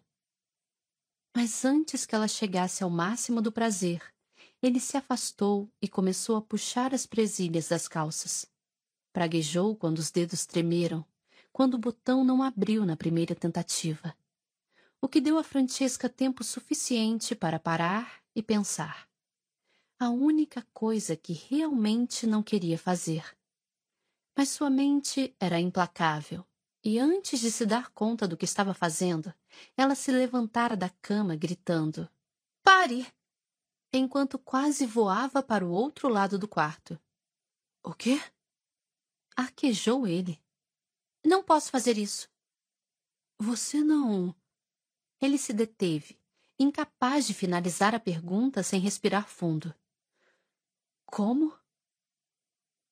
Mas 1.34 1.64
antes 1.64 2.06
que 2.06 2.14
ela 2.14 2.28
chegasse 2.28 2.82
ao 2.82 2.90
máximo 2.90 3.42
do 3.42 3.52
prazer, 3.52 4.02
ele 4.62 4.80
se 4.80 4.96
afastou 4.96 5.70
e 5.80 5.86
começou 5.86 6.36
a 6.36 6.42
puxar 6.42 6.94
as 6.94 7.06
presilhas 7.06 7.68
das 7.68 7.86
calças. 7.86 8.46
Praguejou 9.12 9.76
quando 9.76 9.98
os 9.98 10.10
dedos 10.10 10.46
tremeram, 10.46 11.04
quando 11.52 11.74
o 11.74 11.78
botão 11.78 12.24
não 12.24 12.42
abriu 12.42 12.84
na 12.84 12.96
primeira 12.96 13.34
tentativa. 13.34 14.16
O 15.00 15.08
que 15.08 15.20
deu 15.20 15.38
a 15.38 15.44
Francesca 15.44 16.08
tempo 16.08 16.42
suficiente 16.42 17.34
para 17.34 17.58
parar 17.58 18.25
e 18.36 18.42
pensar. 18.42 19.08
A 19.98 20.10
única 20.10 20.62
coisa 20.74 21.16
que 21.16 21.32
realmente 21.32 22.26
não 22.26 22.42
queria 22.42 22.78
fazer. 22.78 23.24
Mas 24.36 24.50
sua 24.50 24.68
mente 24.68 25.34
era 25.40 25.58
implacável, 25.58 26.46
e 26.84 26.98
antes 26.98 27.40
de 27.40 27.50
se 27.50 27.64
dar 27.64 27.90
conta 27.92 28.28
do 28.28 28.36
que 28.36 28.44
estava 28.44 28.74
fazendo, 28.74 29.32
ela 29.74 29.94
se 29.94 30.12
levantara 30.12 30.76
da 30.76 30.90
cama 31.00 31.34
gritando: 31.34 32.06
Pare! 32.62 33.10
Enquanto 33.90 34.38
quase 34.38 34.84
voava 34.84 35.42
para 35.42 35.64
o 35.64 35.70
outro 35.70 36.08
lado 36.08 36.38
do 36.38 36.46
quarto. 36.46 37.00
O 37.82 37.94
quê? 37.94 38.20
Arquejou 39.34 40.06
ele. 40.06 40.38
Não 41.24 41.42
posso 41.42 41.70
fazer 41.70 41.96
isso. 41.96 42.28
Você 43.38 43.82
não. 43.82 44.34
Ele 45.20 45.38
se 45.38 45.54
deteve, 45.54 46.20
incapaz 46.58 47.26
de 47.26 47.34
finalizar 47.34 47.94
a 47.94 48.00
pergunta 48.00 48.62
sem 48.62 48.80
respirar 48.80 49.28
fundo. 49.28 49.74
Como? 51.04 51.52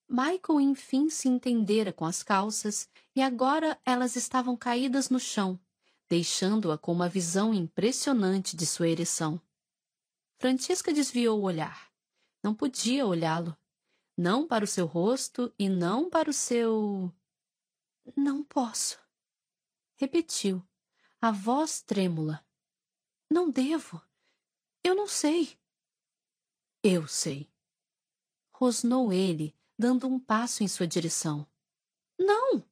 Michael 0.09 0.61
enfim 0.61 1.09
se 1.09 1.29
entendera 1.29 1.93
com 1.93 2.05
as 2.05 2.23
calças 2.23 2.89
e 3.17 3.23
agora 3.23 3.81
elas 3.85 4.17
estavam 4.17 4.57
caídas 4.57 5.09
no 5.09 5.19
chão, 5.19 5.59
deixando-a 6.09 6.77
com 6.77 6.93
uma 6.93 7.09
visão 7.09 7.55
impressionante 7.55 8.57
de 8.57 8.67
sua 8.67 8.89
ereção. 8.89 9.41
Francisca 10.39 10.93
desviou 10.93 11.41
o 11.41 11.45
olhar. 11.45 11.91
Não 12.43 12.55
podia 12.55 13.07
olhá-lo. 13.07 13.57
Não 14.17 14.47
para 14.47 14.65
o 14.65 14.69
seu 14.69 14.87
rosto 14.87 15.53
e 15.59 15.69
não 15.69 16.09
para 16.09 16.31
o 16.31 16.33
seu. 16.33 17.13
Não 18.17 18.45
posso. 18.45 18.99
Repetiu, 19.97 20.63
a 21.21 21.31
voz 21.33 21.81
trêmula. 21.81 22.45
Não 23.35 23.51
devo. 23.51 24.01
Eu 24.85 24.95
não 24.95 25.09
sei. 25.09 25.59
Eu 26.85 27.09
sei. 27.09 27.51
Rosnou 28.53 29.13
ele, 29.13 29.53
dando 29.77 30.07
um 30.07 30.21
passo 30.21 30.63
em 30.63 30.69
sua 30.69 30.87
direção. 30.87 31.45
Não! 32.17 32.63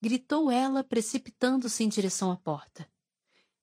Gritou 0.00 0.50
ela, 0.50 0.82
precipitando-se 0.82 1.84
em 1.84 1.88
direção 1.90 2.32
à 2.32 2.36
porta. 2.38 2.90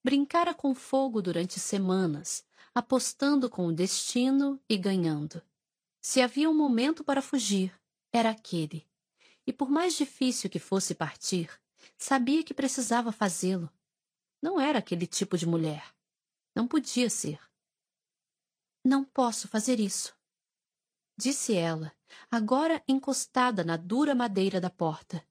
Brincara 0.03 0.53
com 0.53 0.75
fogo 0.75 1.24
durante 1.24 1.59
semanas, 1.59 2.45
apostando 2.75 3.50
com 3.50 3.66
o 3.66 3.74
destino 3.74 4.61
e 4.69 4.77
ganhando. 4.77 5.42
Se 6.00 6.22
havia 6.22 6.48
um 6.48 6.53
momento 6.53 7.03
para 7.03 7.19
fugir, 7.19 7.74
era 8.14 8.30
aquele 8.30 8.88
e 9.48 9.51
por 9.51 9.72
mais 9.72 9.95
difícil 9.95 10.51
que 10.51 10.59
fosse 10.59 10.93
partir, 10.93 11.50
sabia 11.98 12.43
que 12.43 12.53
precisava 12.53 13.11
fazê-lo. 13.11 13.72
Não 14.40 14.61
era 14.61 14.77
aquele 14.77 15.08
tipo 15.08 15.35
de 15.35 15.48
mulher. 15.48 15.94
Não 16.56 16.67
podia 16.67 17.09
ser. 17.09 17.40
Não 18.84 19.03
posso 19.03 19.48
fazer 19.48 19.80
isso, 19.80 20.16
disse 21.17 21.56
ela, 21.56 21.92
agora 22.30 22.84
encostada 22.88 23.64
na 23.64 23.77
dura 23.77 24.14
madeira 24.14 24.61
da 24.61 24.69
porta. 24.69 25.25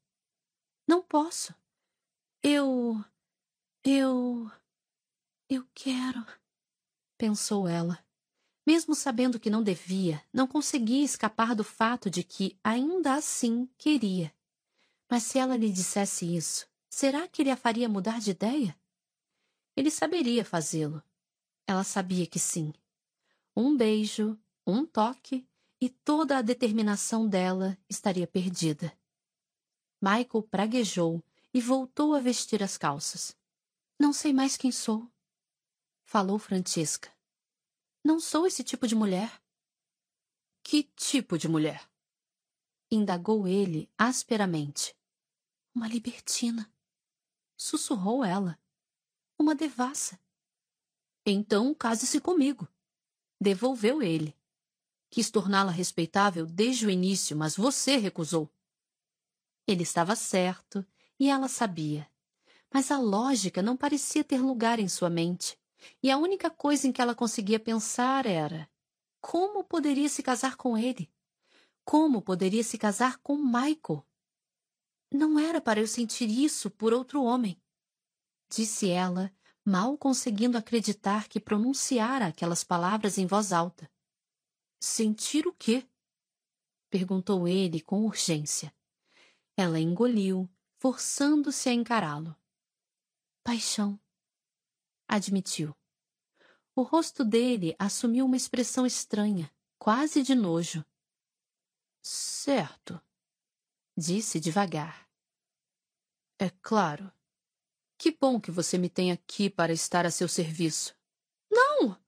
Não 0.87 1.03
posso. 1.03 1.55
Eu. 2.43 3.03
Eu. 3.85 4.51
Eu 5.49 5.67
quero. 5.75 6.27
Pensou 7.17 7.69
ela. 7.69 8.05
Mesmo 8.67 8.95
sabendo 8.95 9.39
que 9.39 9.51
não 9.51 9.63
devia, 9.63 10.23
não 10.33 10.47
conseguia 10.47 11.05
escapar 11.05 11.55
do 11.55 11.63
fato 11.63 12.11
de 12.11 12.25
que, 12.25 12.59
ainda 12.65 13.15
assim, 13.15 13.69
queria. 13.77 14.35
Mas 15.11 15.25
se 15.25 15.39
ela 15.39 15.57
lhe 15.57 15.71
dissesse 15.71 16.35
isso, 16.35 16.67
será 16.89 17.29
que 17.29 17.43
ele 17.43 17.51
a 17.51 17.57
faria 17.57 17.89
mudar 17.89 18.21
de 18.21 18.31
ideia? 18.31 18.75
Ele 19.77 19.91
saberia 19.91 20.45
fazê-lo. 20.45 21.03
Ela 21.67 21.85
sabia 21.85 22.27
que 22.27 22.39
sim. 22.39 22.73
Um 23.57 23.77
beijo, 23.77 24.39
um 24.67 24.85
toque 24.85 25.47
e 25.81 25.89
toda 25.89 26.39
a 26.39 26.43
determinação 26.43 27.29
dela 27.29 27.79
estaria 27.89 28.27
perdida. 28.27 28.97
Michael 30.01 30.43
praguejou 30.51 31.23
e 31.53 31.61
voltou 31.61 32.15
a 32.15 32.21
vestir 32.21 32.63
as 32.63 32.77
calças. 32.77 33.37
Não 33.99 34.13
sei 34.13 34.33
mais 34.33 34.57
quem 34.57 34.73
sou, 34.73 35.11
falou 36.05 36.39
Francisca. 36.39 37.11
Não 38.05 38.21
sou 38.21 38.47
esse 38.47 38.63
tipo 38.63 38.87
de 38.87 38.95
mulher. 38.95 39.41
Que 40.63 40.83
tipo 40.83 41.39
de 41.39 41.49
mulher? 41.49 41.89
Indagou 42.91 43.49
ele 43.49 43.91
asperamente. 43.97 44.97
Uma 45.75 45.89
libertina. 45.89 46.71
Sussurrou 47.57 48.25
ela. 48.25 48.59
Uma 49.39 49.55
devassa. 49.55 50.21
Então 51.27 51.75
case-se 51.75 52.21
comigo. 52.21 52.69
Devolveu 53.41 54.03
ele. 54.03 54.37
Quis 55.11 55.31
torná-la 55.31 55.71
respeitável 55.71 56.47
desde 56.47 56.87
o 56.87 56.91
início, 56.91 57.37
mas 57.37 57.57
você 57.57 57.97
recusou. 57.97 58.51
Ele 59.67 59.83
estava 59.83 60.15
certo 60.17 60.85
e 61.19 61.31
ela 61.31 61.49
sabia. 61.49 62.09
Mas 62.73 62.91
a 62.91 62.99
lógica 62.99 63.63
não 63.63 63.77
parecia 63.77 64.25
ter 64.25 64.41
lugar 64.41 64.79
em 64.79 64.89
sua 64.89 65.09
mente 65.09 65.59
e 66.03 66.11
a 66.11 66.17
única 66.17 66.51
coisa 66.51 66.87
em 66.87 66.93
que 66.93 67.01
ela 67.01 67.15
conseguia 67.15 67.61
pensar 67.61 68.27
era: 68.27 68.69
como 69.21 69.65
poderia 69.65 70.09
se 70.09 70.23
casar 70.23 70.57
com 70.57 70.77
ele? 70.77 71.11
Como 71.85 72.23
poderia 72.23 72.63
se 72.63 72.79
casar 72.79 73.19
com 73.19 73.37
Michael? 73.37 74.05
Não 75.13 75.39
era 75.39 75.61
para 75.61 75.81
eu 75.81 75.87
sentir 75.87 76.29
isso 76.29 76.71
por 76.71 76.93
outro 76.93 77.23
homem, 77.23 77.61
disse 78.49 78.89
ela, 78.89 79.33
mal 79.65 79.97
conseguindo 79.97 80.59
acreditar 80.59 81.29
que 81.29 81.41
pronunciara 81.41 82.27
aquelas 82.27 82.63
palavras 82.63 83.17
em 83.17 83.27
voz 83.27 83.53
alta. 83.53 83.91
Sentir 84.81 85.47
o 85.47 85.55
quê? 85.55 85.89
perguntou 86.91 87.49
ele 87.49 87.81
com 87.81 88.05
urgência. 88.05 88.73
Ela 89.57 89.81
engoliu, 89.81 90.49
forçando-se 90.79 91.69
a 91.69 91.73
encará-lo. 91.73 92.37
Paixão 93.43 93.99
admitiu. 95.09 95.75
O 96.77 96.83
rosto 96.83 97.25
dele 97.25 97.75
assumiu 97.79 98.27
uma 98.27 98.37
expressão 98.37 98.85
estranha, 98.85 99.51
quase 99.79 100.23
de 100.23 100.35
nojo. 100.35 100.85
Certo, 102.03 103.01
disse 103.97 104.41
devagar. 104.41 105.09
É 106.39 106.51
claro. 106.51 107.13
Que 108.05 108.11
bom 108.11 108.39
que 108.39 108.51
você 108.51 108.77
me 108.77 108.91
tem 108.91 109.11
aqui 109.13 109.49
para 109.49 109.73
estar 109.73 110.05
a 110.05 110.11
seu 110.11 110.29
serviço. 110.29 110.95
Não! 111.51 111.99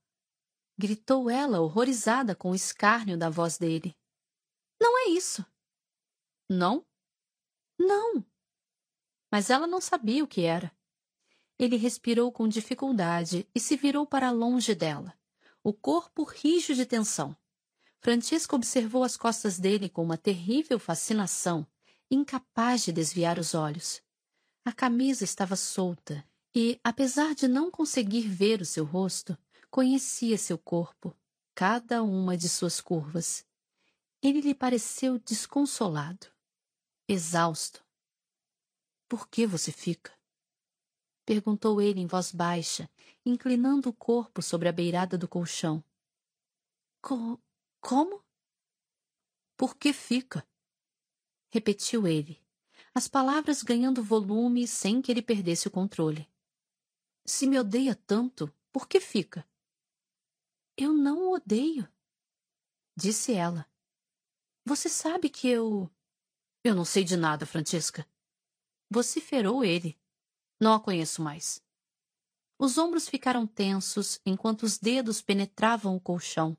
gritou 0.76 1.30
ela, 1.30 1.62
horrorizada 1.62 2.34
com 2.34 2.50
o 2.50 2.54
escárnio 2.54 3.16
da 3.16 3.30
voz 3.30 3.56
dele. 3.56 3.96
Não 4.78 4.98
é 4.98 5.08
isso. 5.08 5.42
Não? 6.50 6.84
Não. 7.78 8.22
Mas 9.32 9.48
ela 9.48 9.66
não 9.66 9.80
sabia 9.80 10.22
o 10.22 10.28
que 10.28 10.42
era. 10.42 10.70
Ele 11.58 11.76
respirou 11.76 12.30
com 12.30 12.46
dificuldade 12.46 13.48
e 13.54 13.58
se 13.58 13.74
virou 13.74 14.06
para 14.06 14.30
longe 14.30 14.74
dela, 14.74 15.18
o 15.62 15.72
corpo 15.72 16.24
rijo 16.24 16.74
de 16.74 16.84
tensão. 16.84 17.34
Francisca 18.00 18.54
observou 18.54 19.02
as 19.02 19.16
costas 19.16 19.58
dele 19.58 19.88
com 19.88 20.02
uma 20.02 20.18
terrível 20.18 20.78
fascinação, 20.78 21.66
incapaz 22.10 22.84
de 22.84 22.92
desviar 22.92 23.38
os 23.38 23.54
olhos. 23.54 24.04
A 24.66 24.72
camisa 24.72 25.22
estava 25.22 25.54
solta 25.54 26.28
e, 26.52 26.80
apesar 26.82 27.36
de 27.36 27.46
não 27.46 27.70
conseguir 27.70 28.22
ver 28.22 28.60
o 28.60 28.64
seu 28.64 28.84
rosto, 28.84 29.38
conhecia 29.70 30.36
seu 30.36 30.58
corpo, 30.58 31.16
cada 31.54 32.02
uma 32.02 32.36
de 32.36 32.48
suas 32.48 32.80
curvas. 32.80 33.46
Ele 34.20 34.40
lhe 34.40 34.56
pareceu 34.56 35.20
desconsolado, 35.20 36.26
exausto. 37.06 37.86
Por 39.08 39.28
que 39.28 39.46
você 39.46 39.70
fica? 39.70 40.12
Perguntou 41.24 41.80
ele 41.80 42.00
em 42.00 42.06
voz 42.08 42.32
baixa, 42.32 42.90
inclinando 43.24 43.90
o 43.90 43.94
corpo 43.94 44.42
sobre 44.42 44.68
a 44.68 44.72
beirada 44.72 45.16
do 45.16 45.28
colchão. 45.28 45.80
Co 47.00 47.40
como? 47.80 48.20
Por 49.56 49.76
que 49.76 49.92
fica? 49.92 50.44
Repetiu 51.50 52.08
ele, 52.08 52.44
as 52.96 53.06
palavras 53.06 53.62
ganhando 53.62 54.02
volume 54.02 54.66
sem 54.66 55.02
que 55.02 55.12
ele 55.12 55.20
perdesse 55.20 55.68
o 55.68 55.70
controle. 55.70 56.26
Se 57.26 57.46
me 57.46 57.58
odeia 57.58 57.94
tanto, 57.94 58.50
por 58.72 58.88
que 58.88 59.00
fica? 59.00 59.46
Eu 60.78 60.94
não 60.94 61.28
o 61.28 61.34
odeio, 61.34 61.86
disse 62.96 63.34
ela. 63.34 63.66
Você 64.64 64.88
sabe 64.88 65.28
que 65.28 65.46
eu. 65.46 65.90
Eu 66.64 66.74
não 66.74 66.86
sei 66.86 67.04
de 67.04 67.18
nada, 67.18 67.44
Francesca. 67.44 68.08
Vociferou 68.88 69.62
ele. 69.62 70.00
Não 70.58 70.72
a 70.72 70.80
conheço 70.80 71.20
mais. 71.20 71.62
Os 72.58 72.78
ombros 72.78 73.06
ficaram 73.06 73.46
tensos 73.46 74.22
enquanto 74.24 74.62
os 74.62 74.78
dedos 74.78 75.20
penetravam 75.20 75.94
o 75.94 76.00
colchão. 76.00 76.56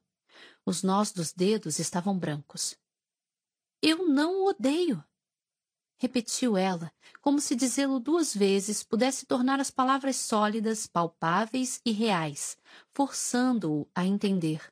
Os 0.64 0.84
nós 0.84 1.12
dos 1.12 1.34
dedos 1.34 1.80
estavam 1.80 2.16
brancos. 2.16 2.78
Eu 3.82 4.08
não 4.08 4.44
o 4.44 4.50
odeio. 4.50 5.04
Repetiu 6.00 6.56
ela, 6.56 6.94
como 7.22 7.42
se 7.42 7.56
dizê-lo 7.56 8.00
duas 8.00 8.34
vezes 8.34 8.84
pudesse 8.84 9.26
tornar 9.26 9.60
as 9.60 9.72
palavras 9.72 10.16
sólidas, 10.16 10.86
palpáveis 10.86 11.82
e 11.84 11.92
reais, 11.92 12.56
forçando-o 12.94 13.88
a 13.96 14.06
entender. 14.06 14.72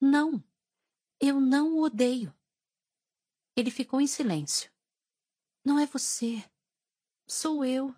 Não, 0.00 0.42
eu 1.20 1.38
não 1.38 1.74
o 1.74 1.82
odeio. 1.82 2.32
Ele 3.54 3.70
ficou 3.70 4.00
em 4.00 4.06
silêncio. 4.06 4.70
Não 5.64 5.78
é 5.78 5.84
você. 5.84 6.42
Sou 7.26 7.64
eu. 7.64 7.94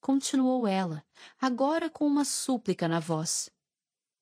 Continuou 0.00 0.66
ela, 0.66 1.04
agora 1.38 1.90
com 1.90 2.06
uma 2.06 2.24
súplica 2.24 2.88
na 2.88 3.00
voz. 3.00 3.50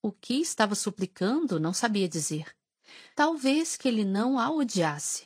O 0.03 0.11
que 0.11 0.41
estava 0.41 0.75
suplicando 0.75 1.61
não 1.61 1.73
sabia 1.73 2.09
dizer. 2.09 2.57
Talvez 3.15 3.77
que 3.77 3.87
ele 3.87 4.05
não 4.05 4.39
a 4.39 4.51
odiasse. 4.51 5.26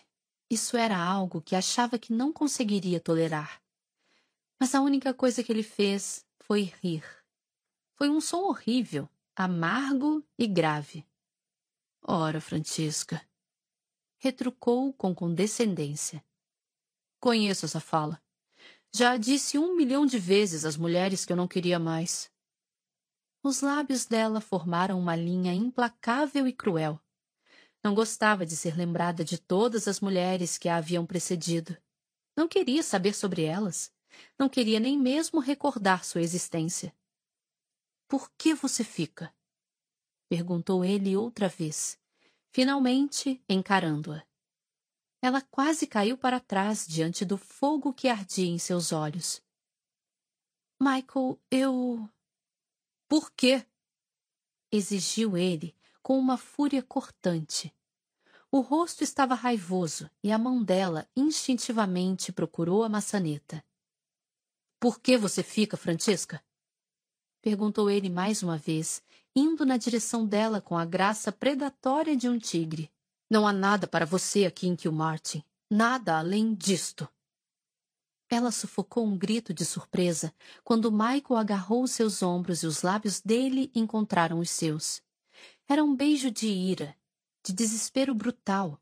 Isso 0.50 0.76
era 0.76 0.98
algo 0.98 1.40
que 1.40 1.54
achava 1.54 1.96
que 1.96 2.12
não 2.12 2.32
conseguiria 2.32 2.98
tolerar. 2.98 3.62
Mas 4.58 4.74
a 4.74 4.80
única 4.80 5.14
coisa 5.14 5.44
que 5.44 5.52
ele 5.52 5.62
fez 5.62 6.26
foi 6.40 6.72
rir. 6.82 7.04
Foi 7.94 8.10
um 8.10 8.20
som 8.20 8.42
horrível, 8.42 9.08
amargo 9.36 10.26
e 10.36 10.48
grave. 10.48 11.06
Ora, 12.02 12.40
Francisca, 12.40 13.24
retrucou 14.18 14.92
com 14.92 15.14
condescendência. 15.14 16.24
Conheço 17.20 17.66
essa 17.66 17.78
fala. 17.78 18.20
Já 18.92 19.16
disse 19.16 19.56
um 19.56 19.76
milhão 19.76 20.04
de 20.04 20.18
vezes 20.18 20.64
às 20.64 20.76
mulheres 20.76 21.24
que 21.24 21.32
eu 21.32 21.36
não 21.36 21.46
queria 21.46 21.78
mais. 21.78 22.28
Os 23.42 23.60
lábios 23.60 24.04
dela 24.04 24.40
formaram 24.40 24.98
uma 24.98 25.14
linha 25.14 25.54
implacável 25.54 26.46
e 26.48 26.52
cruel. 26.52 27.00
Não 27.82 27.94
gostava 27.94 28.44
de 28.44 28.56
ser 28.56 28.76
lembrada 28.76 29.24
de 29.24 29.38
todas 29.38 29.88
as 29.88 30.00
mulheres 30.00 30.58
que 30.58 30.68
a 30.68 30.76
haviam 30.76 31.06
precedido. 31.06 31.76
Não 32.36 32.46
queria 32.46 32.82
saber 32.82 33.14
sobre 33.14 33.44
elas. 33.44 33.90
Não 34.38 34.48
queria 34.48 34.78
nem 34.78 34.98
mesmo 34.98 35.40
recordar 35.40 36.04
sua 36.04 36.20
existência. 36.20 36.94
Por 38.06 38.30
que 38.32 38.54
você 38.54 38.84
fica? 38.84 39.34
perguntou 40.28 40.84
ele 40.84 41.16
outra 41.16 41.48
vez, 41.48 41.98
finalmente 42.52 43.42
encarando-a. 43.48 44.24
Ela 45.22 45.40
quase 45.40 45.86
caiu 45.86 46.16
para 46.16 46.38
trás 46.38 46.86
diante 46.86 47.24
do 47.24 47.36
fogo 47.36 47.92
que 47.92 48.08
ardia 48.08 48.46
em 48.46 48.58
seus 48.58 48.92
olhos. 48.92 49.42
Michael, 50.80 51.38
eu. 51.50 52.08
Por 53.08 53.30
quê? 53.32 53.66
exigiu 54.72 55.36
ele 55.36 55.74
com 56.02 56.18
uma 56.18 56.36
fúria 56.36 56.82
cortante. 56.82 57.74
O 58.50 58.60
rosto 58.60 59.04
estava 59.04 59.34
raivoso 59.34 60.10
e 60.22 60.32
a 60.32 60.38
mão 60.38 60.62
dela 60.62 61.08
instintivamente 61.16 62.32
procurou 62.32 62.82
a 62.82 62.88
maçaneta. 62.88 63.64
Por 64.80 64.98
que 64.98 65.16
você 65.16 65.42
fica, 65.42 65.76
Francesca? 65.76 66.42
Perguntou 67.42 67.88
ele 67.88 68.08
mais 68.08 68.42
uma 68.42 68.58
vez, 68.58 69.02
indo 69.36 69.64
na 69.64 69.76
direção 69.76 70.26
dela 70.26 70.60
com 70.60 70.76
a 70.76 70.84
graça 70.84 71.30
predatória 71.30 72.16
de 72.16 72.28
um 72.28 72.38
tigre. 72.38 72.90
Não 73.30 73.46
há 73.46 73.52
nada 73.52 73.86
para 73.86 74.04
você 74.04 74.44
aqui 74.44 74.66
em 74.66 74.74
Kilmartin. 74.74 75.44
Nada 75.70 76.18
além 76.18 76.52
disto. 76.52 77.08
Ela 78.28 78.50
sufocou 78.50 79.06
um 79.06 79.16
grito 79.16 79.54
de 79.54 79.64
surpresa 79.64 80.34
quando 80.64 80.90
Michael 80.90 81.36
agarrou 81.36 81.86
seus 81.86 82.22
ombros 82.22 82.62
e 82.62 82.66
os 82.66 82.82
lábios 82.82 83.20
dele 83.20 83.70
encontraram 83.74 84.40
os 84.40 84.50
seus. 84.50 85.02
Era 85.68 85.84
um 85.84 85.94
beijo 85.94 86.30
de 86.30 86.48
ira, 86.48 86.96
de 87.44 87.52
desespero 87.52 88.14
brutal, 88.14 88.80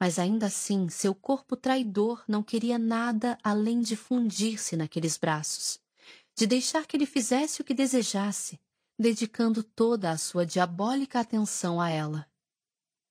mas 0.00 0.18
ainda 0.18 0.46
assim 0.46 0.88
seu 0.88 1.14
corpo 1.14 1.56
traidor 1.56 2.24
não 2.26 2.42
queria 2.42 2.78
nada 2.78 3.38
além 3.42 3.80
de 3.80 3.96
fundir-se 3.96 4.76
naqueles 4.76 5.16
braços, 5.16 5.80
de 6.34 6.46
deixar 6.46 6.86
que 6.86 6.96
ele 6.96 7.06
fizesse 7.06 7.60
o 7.60 7.64
que 7.64 7.74
desejasse, 7.74 8.60
dedicando 8.98 9.62
toda 9.62 10.10
a 10.10 10.18
sua 10.18 10.46
diabólica 10.46 11.20
atenção 11.20 11.80
a 11.80 11.90
ela. 11.90 12.26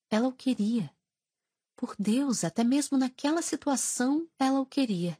Ela 0.09 0.27
o 0.27 0.33
queria. 0.33 0.91
Por 1.75 1.95
Deus, 1.97 2.43
até 2.43 2.63
mesmo 2.63 2.97
naquela 2.97 3.41
situação, 3.41 4.27
ela 4.37 4.59
o 4.59 4.65
queria 4.65 5.17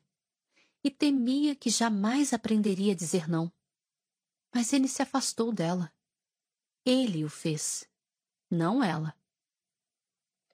e 0.83 0.90
temia 0.90 1.56
que 1.56 1.69
jamais 1.69 2.33
aprenderia 2.33 2.93
a 2.93 2.95
dizer 2.95 3.30
não. 3.30 3.51
Mas 4.53 4.74
ele 4.74 4.88
se 4.88 5.01
afastou 5.01 5.53
dela. 5.53 5.91
Ele 6.85 7.24
o 7.24 7.30
fez, 7.30 7.88
não 8.50 8.84
ela. 8.84 9.16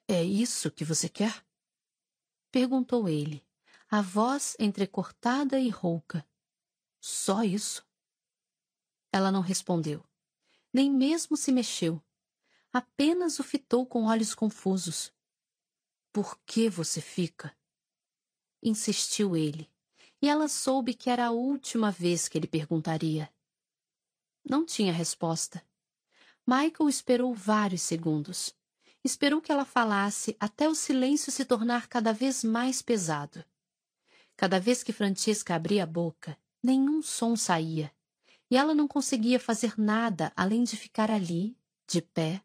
É 0.06 0.22
isso 0.22 0.70
que 0.70 0.84
você 0.84 1.08
quer? 1.08 1.46
Perguntou 2.50 3.08
ele, 3.08 3.46
a 3.90 4.02
voz 4.02 4.56
entrecortada 4.58 5.58
e 5.58 5.68
rouca. 5.68 6.26
Só 7.00 7.42
isso? 7.42 7.86
Ela 9.10 9.32
não 9.32 9.40
respondeu, 9.40 10.04
nem 10.72 10.90
mesmo 10.90 11.36
se 11.36 11.50
mexeu. 11.50 12.02
Apenas 12.70 13.38
o 13.38 13.42
fitou 13.42 13.86
com 13.86 14.04
olhos 14.04 14.34
confusos. 14.34 15.12
Por 16.12 16.38
que 16.40 16.68
você 16.68 17.00
fica? 17.00 17.56
Insistiu 18.62 19.34
ele 19.34 19.70
e 20.20 20.28
ela 20.28 20.48
soube 20.48 20.94
que 20.94 21.08
era 21.08 21.26
a 21.26 21.30
última 21.30 21.90
vez 21.90 22.28
que 22.28 22.36
ele 22.36 22.46
perguntaria. 22.46 23.32
Não 24.44 24.66
tinha 24.66 24.92
resposta. 24.92 25.66
Michael 26.48 26.88
esperou 26.88 27.34
vários 27.34 27.82
segundos. 27.82 28.54
Esperou 29.04 29.38
que 29.38 29.52
ela 29.52 29.66
falasse 29.66 30.34
até 30.40 30.66
o 30.66 30.74
silêncio 30.74 31.30
se 31.30 31.44
tornar 31.44 31.88
cada 31.88 32.10
vez 32.10 32.42
mais 32.42 32.80
pesado. 32.80 33.44
Cada 34.34 34.58
vez 34.58 34.82
que 34.82 34.90
Francesca 34.90 35.54
abria 35.54 35.82
a 35.82 35.86
boca, 35.86 36.38
nenhum 36.62 37.02
som 37.02 37.36
saía, 37.36 37.92
e 38.50 38.56
ela 38.56 38.74
não 38.74 38.88
conseguia 38.88 39.38
fazer 39.38 39.74
nada 39.78 40.32
além 40.34 40.64
de 40.64 40.74
ficar 40.74 41.10
ali, 41.10 41.54
de 41.86 42.00
pé, 42.00 42.42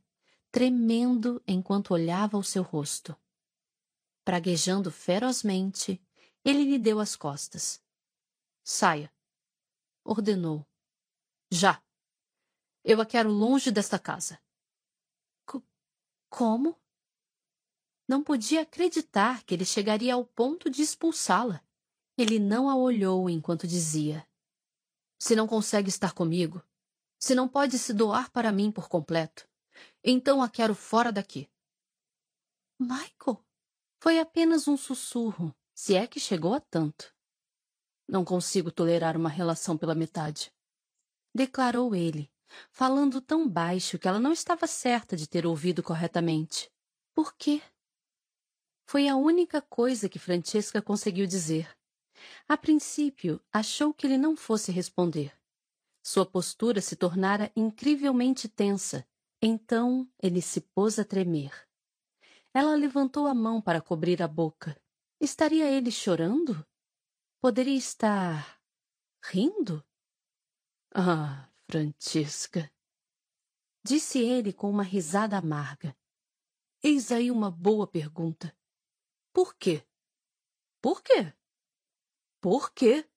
tremendo 0.52 1.42
enquanto 1.48 1.94
olhava 1.94 2.38
o 2.38 2.44
seu 2.44 2.62
rosto. 2.62 3.16
Praguejando 4.26 4.92
ferozmente, 4.92 6.02
ele 6.44 6.66
lhe 6.66 6.78
deu 6.78 7.00
as 7.00 7.16
costas. 7.16 7.82
Saia, 8.66 9.10
ordenou. 10.04 10.68
Já. 11.50 11.82
Eu 12.84 13.00
a 13.00 13.06
quero 13.06 13.30
longe 13.30 13.72
desta 13.72 13.98
casa. 13.98 14.40
C 15.50 15.62
como? 16.30 16.78
Não 18.08 18.22
podia 18.22 18.62
acreditar 18.62 19.44
que 19.44 19.54
ele 19.54 19.64
chegaria 19.64 20.14
ao 20.14 20.26
ponto 20.26 20.70
de 20.70 20.82
expulsá-la. 20.82 21.64
Ele 22.18 22.40
não 22.40 22.70
a 22.70 22.76
olhou 22.76 23.30
enquanto 23.30 23.66
dizia: 23.66 24.28
Se 25.18 25.36
não 25.36 25.48
consegue 25.48 25.88
estar 25.88 26.14
comigo, 26.14 26.62
se 27.18 27.34
não 27.34 27.48
pode 27.48 27.80
se 27.80 27.94
doar 27.94 28.30
para 28.32 28.52
mim 28.52 28.70
por 28.70 28.90
completo, 28.90 29.48
então 30.04 30.44
a 30.44 30.50
quero 30.50 30.76
fora 30.76 31.12
daqui. 31.12 31.50
Michael, 32.80 33.42
Foi 34.02 34.20
apenas 34.20 34.68
um 34.68 34.76
sussurro, 34.76 35.56
se 35.74 35.96
é 35.96 36.06
que 36.06 36.20
chegou 36.20 36.54
a 36.54 36.60
tanto. 36.60 37.16
Não 38.06 38.26
consigo 38.26 38.70
tolerar 38.70 39.16
uma 39.16 39.30
relação 39.30 39.78
pela 39.78 39.96
metade. 39.96 40.52
Declarou 41.34 41.96
ele, 41.96 42.30
falando 42.72 43.22
tão 43.22 43.48
baixo 43.48 43.98
que 43.98 44.08
ela 44.08 44.20
não 44.20 44.32
estava 44.32 44.68
certa 44.68 45.16
de 45.16 45.28
ter 45.28 45.46
ouvido 45.46 45.82
corretamente. 45.82 46.72
Por 47.14 47.36
quê? 47.36 47.62
Foi 48.86 49.08
a 49.08 49.16
única 49.16 49.62
coisa 49.62 50.10
que 50.10 50.20
Francesca 50.20 50.82
conseguiu 50.82 51.26
dizer. 51.26 51.70
A 52.48 52.58
princípio, 52.58 53.42
achou 53.52 53.94
que 53.94 54.06
ele 54.06 54.18
não 54.18 54.36
fosse 54.36 54.72
responder. 54.72 55.34
Sua 56.02 56.26
postura 56.26 56.82
se 56.82 56.96
tornara 56.96 57.52
incrivelmente 57.56 58.50
tensa, 58.50 59.08
então 59.42 60.08
ele 60.22 60.42
se 60.42 60.62
pôs 60.62 61.00
a 61.00 61.06
tremer. 61.06 61.52
Ela 62.54 62.76
levantou 62.76 63.26
a 63.26 63.34
mão 63.34 63.62
para 63.62 63.82
cobrir 63.82 64.22
a 64.22 64.28
boca. 64.28 64.80
Estaria 65.20 65.70
ele 65.72 65.92
chorando? 65.92 66.66
Poderia 67.42 67.78
estar. 67.78 68.62
rindo? 69.24 69.84
Ah, 70.94 71.50
Francisca! 71.70 72.72
Disse 73.84 74.20
ele 74.20 74.54
com 74.54 74.70
uma 74.70 74.84
risada 74.84 75.38
amarga. 75.38 75.96
Eis 76.82 77.12
aí 77.12 77.32
uma 77.32 77.50
boa 77.50 77.88
pergunta. 77.88 78.56
Por 79.34 79.56
quê? 79.56 79.86
Por 80.82 81.02
quê? 81.02 81.34
Por 82.40 82.72
quê? 82.72 83.10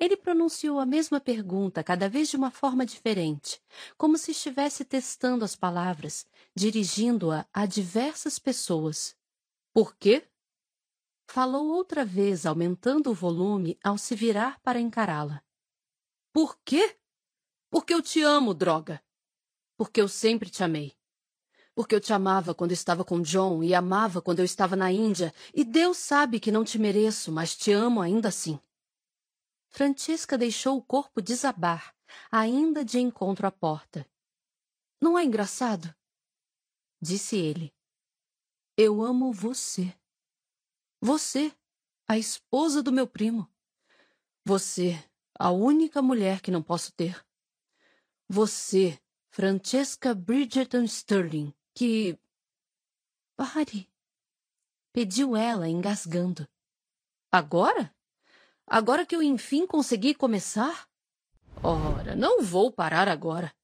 Ele 0.00 0.16
pronunciou 0.16 0.78
a 0.78 0.86
mesma 0.86 1.20
pergunta, 1.20 1.82
cada 1.82 2.08
vez 2.08 2.28
de 2.28 2.36
uma 2.36 2.50
forma 2.50 2.86
diferente, 2.86 3.60
como 3.96 4.16
se 4.16 4.30
estivesse 4.30 4.84
testando 4.84 5.44
as 5.44 5.56
palavras, 5.56 6.24
dirigindo-a 6.54 7.46
a 7.52 7.66
diversas 7.66 8.38
pessoas. 8.38 9.16
Por 9.72 9.96
quê? 9.96 10.30
Falou 11.26 11.68
outra 11.68 12.04
vez, 12.04 12.46
aumentando 12.46 13.10
o 13.10 13.14
volume 13.14 13.78
ao 13.82 13.98
se 13.98 14.14
virar 14.14 14.60
para 14.60 14.80
encará-la. 14.80 15.42
Por 16.38 16.56
quê? 16.64 16.96
Porque 17.68 17.92
eu 17.92 18.00
te 18.00 18.22
amo, 18.22 18.54
droga. 18.54 19.02
Porque 19.76 20.00
eu 20.00 20.06
sempre 20.06 20.48
te 20.48 20.62
amei. 20.62 20.96
Porque 21.74 21.92
eu 21.92 22.00
te 22.00 22.12
amava 22.12 22.54
quando 22.54 22.70
estava 22.70 23.04
com 23.04 23.20
John 23.20 23.64
e 23.64 23.74
amava 23.74 24.22
quando 24.22 24.38
eu 24.38 24.44
estava 24.44 24.76
na 24.76 24.92
Índia, 24.92 25.34
e 25.52 25.64
Deus 25.64 25.96
sabe 25.96 26.38
que 26.38 26.52
não 26.52 26.62
te 26.62 26.78
mereço, 26.78 27.32
mas 27.32 27.56
te 27.56 27.72
amo 27.72 28.00
ainda 28.00 28.28
assim. 28.28 28.56
Francisca 29.68 30.38
deixou 30.38 30.78
o 30.78 30.82
corpo 30.82 31.20
desabar, 31.20 31.92
ainda 32.30 32.84
de 32.84 33.00
encontro 33.00 33.44
à 33.44 33.50
porta. 33.50 34.08
Não 35.00 35.18
é 35.18 35.24
engraçado? 35.24 35.92
Disse 37.00 37.34
ele. 37.34 37.74
Eu 38.76 39.02
amo 39.02 39.32
você. 39.32 39.92
Você, 41.00 41.52
a 42.06 42.16
esposa 42.16 42.80
do 42.80 42.92
meu 42.92 43.08
primo. 43.08 43.50
Você, 44.44 45.04
a 45.38 45.50
única 45.50 46.02
mulher 46.02 46.40
que 46.40 46.50
não 46.50 46.62
posso 46.62 46.92
ter. 46.92 47.24
Você, 48.28 48.98
Francesca 49.30 50.14
Bridgerton 50.14 50.82
Sterling, 50.82 51.54
que. 51.74 52.18
Pare! 53.36 53.88
Pediu 54.92 55.36
ela, 55.36 55.68
engasgando. 55.68 56.48
Agora? 57.30 57.94
Agora 58.66 59.06
que 59.06 59.14
eu 59.14 59.22
enfim 59.22 59.66
consegui 59.66 60.12
começar? 60.12 60.88
Ora, 61.62 62.16
não 62.16 62.42
vou 62.42 62.72
parar 62.72 63.08
agora. 63.08 63.54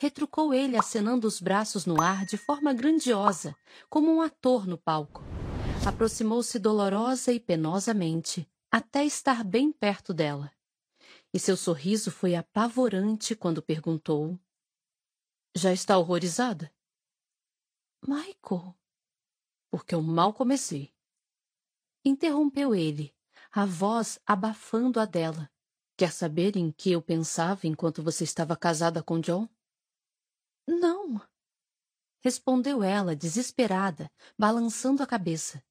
Retrucou 0.00 0.52
ele, 0.52 0.76
acenando 0.76 1.28
os 1.28 1.40
braços 1.40 1.86
no 1.86 2.00
ar 2.00 2.24
de 2.24 2.36
forma 2.36 2.72
grandiosa, 2.72 3.54
como 3.88 4.10
um 4.10 4.20
ator 4.20 4.66
no 4.66 4.78
palco. 4.78 5.22
Aproximou-se 5.86 6.58
dolorosa 6.58 7.32
e 7.32 7.38
penosamente, 7.38 8.48
até 8.70 9.04
estar 9.04 9.44
bem 9.44 9.70
perto 9.70 10.14
dela. 10.14 10.50
E 11.34 11.38
seu 11.38 11.56
sorriso 11.56 12.10
foi 12.10 12.34
apavorante 12.34 13.34
quando 13.34 13.62
perguntou: 13.62 14.38
Já 15.56 15.72
está 15.72 15.96
horrorizada? 15.96 16.72
Michael. 18.06 18.74
Porque 19.70 19.94
eu 19.94 20.02
mal 20.02 20.34
comecei. 20.34 20.92
Interrompeu 22.04 22.74
ele, 22.74 23.14
a 23.50 23.64
voz 23.64 24.18
abafando 24.26 25.00
a 25.00 25.06
dela. 25.06 25.50
Quer 25.96 26.12
saber 26.12 26.56
em 26.56 26.70
que 26.70 26.90
eu 26.90 27.00
pensava 27.00 27.66
enquanto 27.66 28.02
você 28.02 28.24
estava 28.24 28.56
casada 28.56 29.02
com 29.02 29.20
John? 29.20 29.48
Não. 30.66 31.20
Respondeu 32.22 32.82
ela, 32.82 33.16
desesperada, 33.16 34.10
balançando 34.38 35.02
a 35.02 35.06
cabeça. 35.06 35.64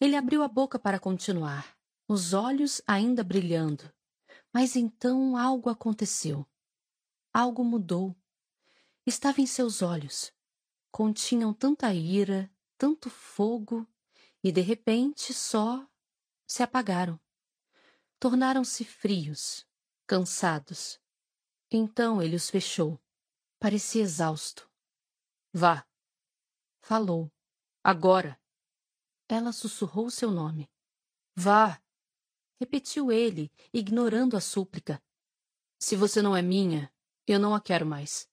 Ele 0.00 0.16
abriu 0.16 0.42
a 0.42 0.48
boca 0.48 0.78
para 0.78 0.98
continuar, 0.98 1.76
os 2.08 2.32
olhos 2.32 2.80
ainda 2.86 3.22
brilhando. 3.22 3.92
Mas 4.52 4.76
então 4.76 5.36
algo 5.36 5.68
aconteceu. 5.68 6.46
Algo 7.32 7.64
mudou. 7.64 8.16
Estava 9.06 9.40
em 9.40 9.46
seus 9.46 9.82
olhos. 9.82 10.32
Continham 10.90 11.52
tanta 11.52 11.92
ira, 11.92 12.50
tanto 12.76 13.10
fogo, 13.10 13.86
e 14.42 14.50
de 14.50 14.60
repente 14.60 15.34
só 15.34 15.86
se 16.46 16.62
apagaram. 16.62 17.20
Tornaram-se 18.18 18.84
frios, 18.84 19.66
cansados. 20.06 20.98
Então 21.70 22.22
ele 22.22 22.36
os 22.36 22.48
fechou. 22.48 22.98
Parecia 23.58 24.02
exausto. 24.02 24.68
Vá. 25.52 25.86
Falou. 26.80 27.30
Agora. 27.84 28.40
Ela 29.28 29.52
sussurrou 29.52 30.10
seu 30.10 30.30
nome. 30.30 30.70
Vá. 31.34 31.80
Repetiu 32.60 33.12
ele, 33.12 33.52
ignorando 33.72 34.36
a 34.36 34.40
súplica. 34.40 35.02
Se 35.78 35.94
você 35.94 36.20
não 36.20 36.36
é 36.36 36.42
minha, 36.42 36.92
eu 37.26 37.38
não 37.38 37.54
a 37.54 37.60
quero 37.60 37.86
mais. 37.86 38.28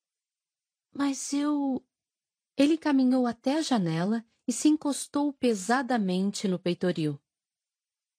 Mas 0.92 1.32
eu. 1.34 1.86
Ele 2.58 2.78
caminhou 2.78 3.28
até 3.28 3.58
a 3.58 3.62
janela 3.62 4.26
e 4.48 4.54
se 4.54 4.68
encostou 4.68 5.34
pesadamente 5.34 6.48
no 6.48 6.58
peitoril. 6.58 7.22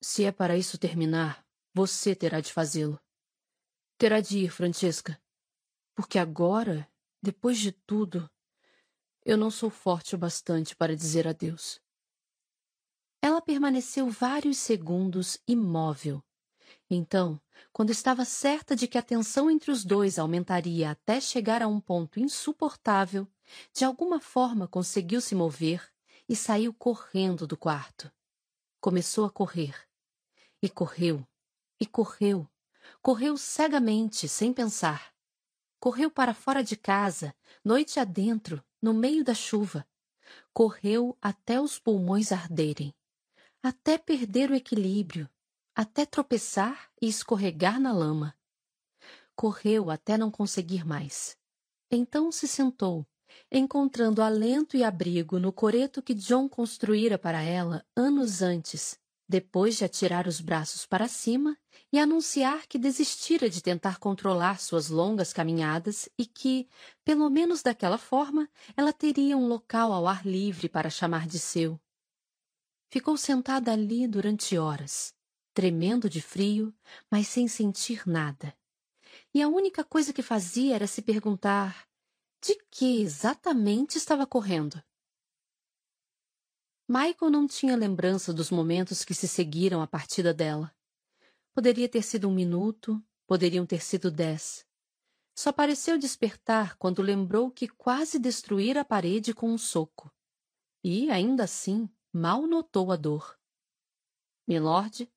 Se 0.00 0.24
é 0.24 0.30
para 0.30 0.56
isso 0.56 0.78
terminar, 0.78 1.44
você 1.74 2.14
terá 2.14 2.40
de 2.40 2.52
fazê-lo. 2.52 3.00
Terá 3.98 4.20
de 4.20 4.40
ir, 4.40 4.50
Francesca. 4.50 5.20
Porque 5.94 6.18
agora, 6.18 6.88
depois 7.22 7.58
de 7.58 7.72
tudo, 7.72 8.30
eu 9.24 9.36
não 9.36 9.50
sou 9.50 9.70
forte 9.70 10.14
o 10.14 10.18
bastante 10.18 10.76
para 10.76 10.94
dizer 10.94 11.26
adeus. 11.26 11.80
Ela 13.26 13.42
permaneceu 13.42 14.08
vários 14.08 14.56
segundos 14.56 15.36
imóvel. 15.48 16.22
Então, 16.88 17.40
quando 17.72 17.90
estava 17.90 18.24
certa 18.24 18.76
de 18.76 18.86
que 18.86 18.96
a 18.96 19.02
tensão 19.02 19.50
entre 19.50 19.72
os 19.72 19.84
dois 19.84 20.16
aumentaria 20.16 20.92
até 20.92 21.20
chegar 21.20 21.60
a 21.60 21.66
um 21.66 21.80
ponto 21.80 22.20
insuportável, 22.20 23.26
de 23.72 23.84
alguma 23.84 24.20
forma 24.20 24.68
conseguiu 24.68 25.20
se 25.20 25.34
mover 25.34 25.92
e 26.28 26.36
saiu 26.36 26.72
correndo 26.72 27.48
do 27.48 27.56
quarto. 27.56 28.12
Começou 28.80 29.24
a 29.24 29.30
correr. 29.30 29.74
E 30.62 30.68
correu, 30.68 31.26
e 31.80 31.84
correu, 31.84 32.48
correu 33.02 33.36
cegamente, 33.36 34.28
sem 34.28 34.52
pensar. 34.52 35.12
Correu 35.80 36.12
para 36.12 36.32
fora 36.32 36.62
de 36.62 36.76
casa, 36.76 37.34
noite 37.64 37.98
adentro, 37.98 38.62
no 38.80 38.94
meio 38.94 39.24
da 39.24 39.34
chuva. 39.34 39.84
Correu 40.52 41.18
até 41.20 41.60
os 41.60 41.76
pulmões 41.76 42.30
arderem, 42.30 42.94
até 43.66 43.98
perder 43.98 44.48
o 44.48 44.54
equilíbrio, 44.54 45.28
até 45.74 46.06
tropeçar 46.06 46.88
e 47.02 47.08
escorregar 47.08 47.80
na 47.80 47.92
lama. 47.92 48.32
Correu 49.34 49.90
até 49.90 50.16
não 50.16 50.30
conseguir 50.30 50.86
mais. 50.86 51.36
Então 51.90 52.30
se 52.30 52.46
sentou, 52.46 53.04
encontrando 53.50 54.22
alento 54.22 54.76
e 54.76 54.84
abrigo 54.84 55.40
no 55.40 55.52
coreto 55.52 56.00
que 56.00 56.14
John 56.14 56.48
construíra 56.48 57.18
para 57.18 57.42
ela 57.42 57.84
anos 57.96 58.40
antes, 58.40 59.00
depois 59.28 59.76
de 59.76 59.84
atirar 59.84 60.28
os 60.28 60.40
braços 60.40 60.86
para 60.86 61.08
cima 61.08 61.58
e 61.92 61.98
anunciar 61.98 62.68
que 62.68 62.78
desistira 62.78 63.50
de 63.50 63.60
tentar 63.60 63.98
controlar 63.98 64.60
suas 64.60 64.90
longas 64.90 65.32
caminhadas 65.32 66.08
e 66.16 66.24
que, 66.24 66.68
pelo 67.04 67.28
menos 67.28 67.64
daquela 67.64 67.98
forma, 67.98 68.48
ela 68.76 68.92
teria 68.92 69.36
um 69.36 69.48
local 69.48 69.92
ao 69.92 70.06
ar 70.06 70.24
livre 70.24 70.68
para 70.68 70.88
chamar 70.88 71.26
de 71.26 71.40
seu. 71.40 71.80
Ficou 72.88 73.16
sentada 73.16 73.72
ali 73.72 74.06
durante 74.06 74.56
horas, 74.56 75.14
tremendo 75.52 76.08
de 76.08 76.22
frio, 76.22 76.74
mas 77.10 77.26
sem 77.26 77.48
sentir 77.48 78.06
nada. 78.08 78.56
E 79.34 79.42
a 79.42 79.48
única 79.48 79.84
coisa 79.84 80.12
que 80.12 80.22
fazia 80.22 80.74
era 80.74 80.86
se 80.86 81.02
perguntar 81.02 81.88
de 82.40 82.54
que 82.70 83.00
exatamente 83.00 83.98
estava 83.98 84.26
correndo. 84.26 84.82
Michael 86.88 87.32
não 87.32 87.46
tinha 87.48 87.74
lembrança 87.76 88.32
dos 88.32 88.50
momentos 88.50 89.04
que 89.04 89.14
se 89.14 89.26
seguiram 89.26 89.82
à 89.82 89.86
partida 89.86 90.32
dela. 90.32 90.72
Poderia 91.52 91.88
ter 91.88 92.02
sido 92.02 92.28
um 92.28 92.34
minuto, 92.34 93.02
poderiam 93.26 93.66
ter 93.66 93.82
sido 93.82 94.10
dez. 94.10 94.64
Só 95.36 95.52
pareceu 95.52 95.98
despertar 95.98 96.76
quando 96.76 97.02
lembrou 97.02 97.50
que 97.50 97.66
quase 97.66 98.18
destruíra 98.18 98.82
a 98.82 98.84
parede 98.84 99.34
com 99.34 99.50
um 99.50 99.58
soco. 99.58 100.12
e, 100.84 101.10
ainda 101.10 101.42
assim, 101.42 101.90
mal 102.16 102.46
notou 102.46 102.90
a 102.90 102.96
dor. 102.96 103.38
Milord? 104.48 105.12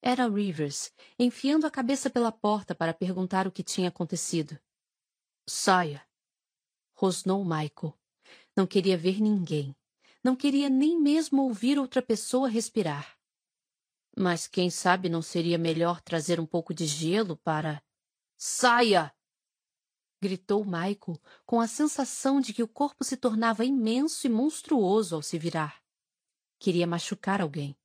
Era 0.00 0.26
Rivers, 0.26 0.90
enfiando 1.18 1.66
a 1.66 1.70
cabeça 1.70 2.08
pela 2.08 2.32
porta 2.32 2.74
para 2.74 2.94
perguntar 2.94 3.46
o 3.46 3.52
que 3.52 3.62
tinha 3.62 3.90
acontecido. 3.90 4.58
Saia! 5.46 6.02
Rosnou 6.94 7.44
Michael. 7.44 7.94
Não 8.56 8.66
queria 8.66 8.96
ver 8.96 9.20
ninguém. 9.20 9.76
Não 10.24 10.34
queria 10.34 10.70
nem 10.70 10.98
mesmo 10.98 11.42
ouvir 11.42 11.78
outra 11.78 12.00
pessoa 12.00 12.48
respirar. 12.48 13.18
Mas 14.16 14.46
quem 14.46 14.70
sabe 14.70 15.10
não 15.10 15.20
seria 15.20 15.58
melhor 15.58 16.00
trazer 16.00 16.40
um 16.40 16.46
pouco 16.46 16.72
de 16.72 16.86
gelo 16.86 17.36
para. 17.36 17.82
Saia! 18.38 19.14
gritou 20.22 20.64
Michael, 20.64 21.20
com 21.44 21.60
a 21.60 21.68
sensação 21.68 22.40
de 22.40 22.54
que 22.54 22.62
o 22.62 22.68
corpo 22.68 23.04
se 23.04 23.18
tornava 23.18 23.66
imenso 23.66 24.26
e 24.26 24.30
monstruoso 24.30 25.14
ao 25.14 25.22
se 25.22 25.38
virar. 25.38 25.85
Queria 26.58 26.86
machucar 26.86 27.40
alguém. 27.40 27.76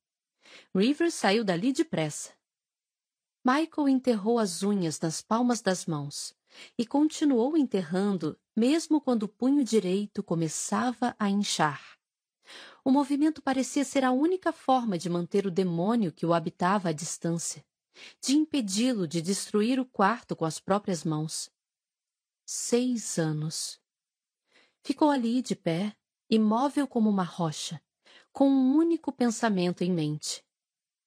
Rivers 0.74 1.14
saiu 1.14 1.44
dali 1.44 1.72
depressa. 1.72 2.32
Michael 3.44 3.88
enterrou 3.88 4.38
as 4.38 4.62
unhas 4.62 5.00
nas 5.00 5.20
palmas 5.20 5.60
das 5.60 5.86
mãos 5.86 6.34
e 6.78 6.86
continuou 6.86 7.56
enterrando 7.56 8.38
mesmo 8.54 9.00
quando 9.00 9.24
o 9.24 9.28
punho 9.28 9.64
direito 9.64 10.22
começava 10.22 11.16
a 11.18 11.28
inchar. 11.28 11.98
O 12.84 12.90
movimento 12.90 13.40
parecia 13.42 13.84
ser 13.84 14.04
a 14.04 14.12
única 14.12 14.52
forma 14.52 14.98
de 14.98 15.08
manter 15.08 15.46
o 15.46 15.50
demônio 15.50 16.12
que 16.12 16.26
o 16.26 16.34
habitava 16.34 16.90
à 16.90 16.92
distância, 16.92 17.64
de 18.20 18.34
impedi-lo 18.34 19.06
de 19.06 19.20
destruir 19.20 19.80
o 19.80 19.86
quarto 19.86 20.36
com 20.36 20.44
as 20.44 20.58
próprias 20.58 21.04
mãos. 21.04 21.50
Seis 22.44 23.18
anos. 23.18 23.80
Ficou 24.84 25.10
ali 25.10 25.40
de 25.40 25.54
pé, 25.54 25.96
imóvel 26.28 26.86
como 26.86 27.08
uma 27.08 27.22
rocha, 27.22 27.80
com 28.32 28.48
um 28.48 28.76
único 28.76 29.12
pensamento 29.12 29.84
em 29.84 29.92
mente. 29.92 30.44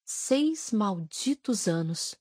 Seis 0.05 0.71
malditos 0.71 1.67
anos. 1.67 2.15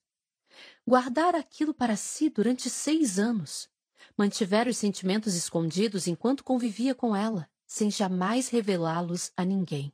Guardar 0.87 1.35
aquilo 1.35 1.75
para 1.75 1.97
si 1.97 2.31
durante 2.31 2.71
seis 2.71 3.19
anos. 3.19 3.69
Mantivera 4.17 4.71
os 4.71 4.79
sentimentos 4.79 5.35
escondidos 5.35 6.07
enquanto 6.07 6.45
convivia 6.45 6.95
com 6.95 7.15
ela, 7.15 7.49
sem 7.67 7.91
jamais 7.91 8.49
revelá-los 8.49 9.31
a 9.37 9.45
ninguém. 9.45 9.93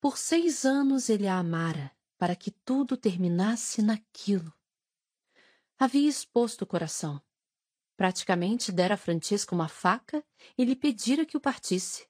Por 0.00 0.18
seis 0.18 0.64
anos 0.64 1.08
ele 1.08 1.26
a 1.26 1.38
amara, 1.38 1.90
para 2.18 2.36
que 2.36 2.50
tudo 2.50 2.96
terminasse 2.96 3.82
naquilo. 3.82 4.52
Havia 5.78 6.08
exposto 6.08 6.62
o 6.62 6.66
coração. 6.66 7.20
Praticamente 7.96 8.70
dera 8.70 8.94
a 8.94 8.98
Francisca 8.98 9.54
uma 9.54 9.68
faca 9.68 10.24
e 10.56 10.64
lhe 10.64 10.76
pedira 10.76 11.24
que 11.24 11.36
o 11.36 11.40
partisse. 11.40 12.06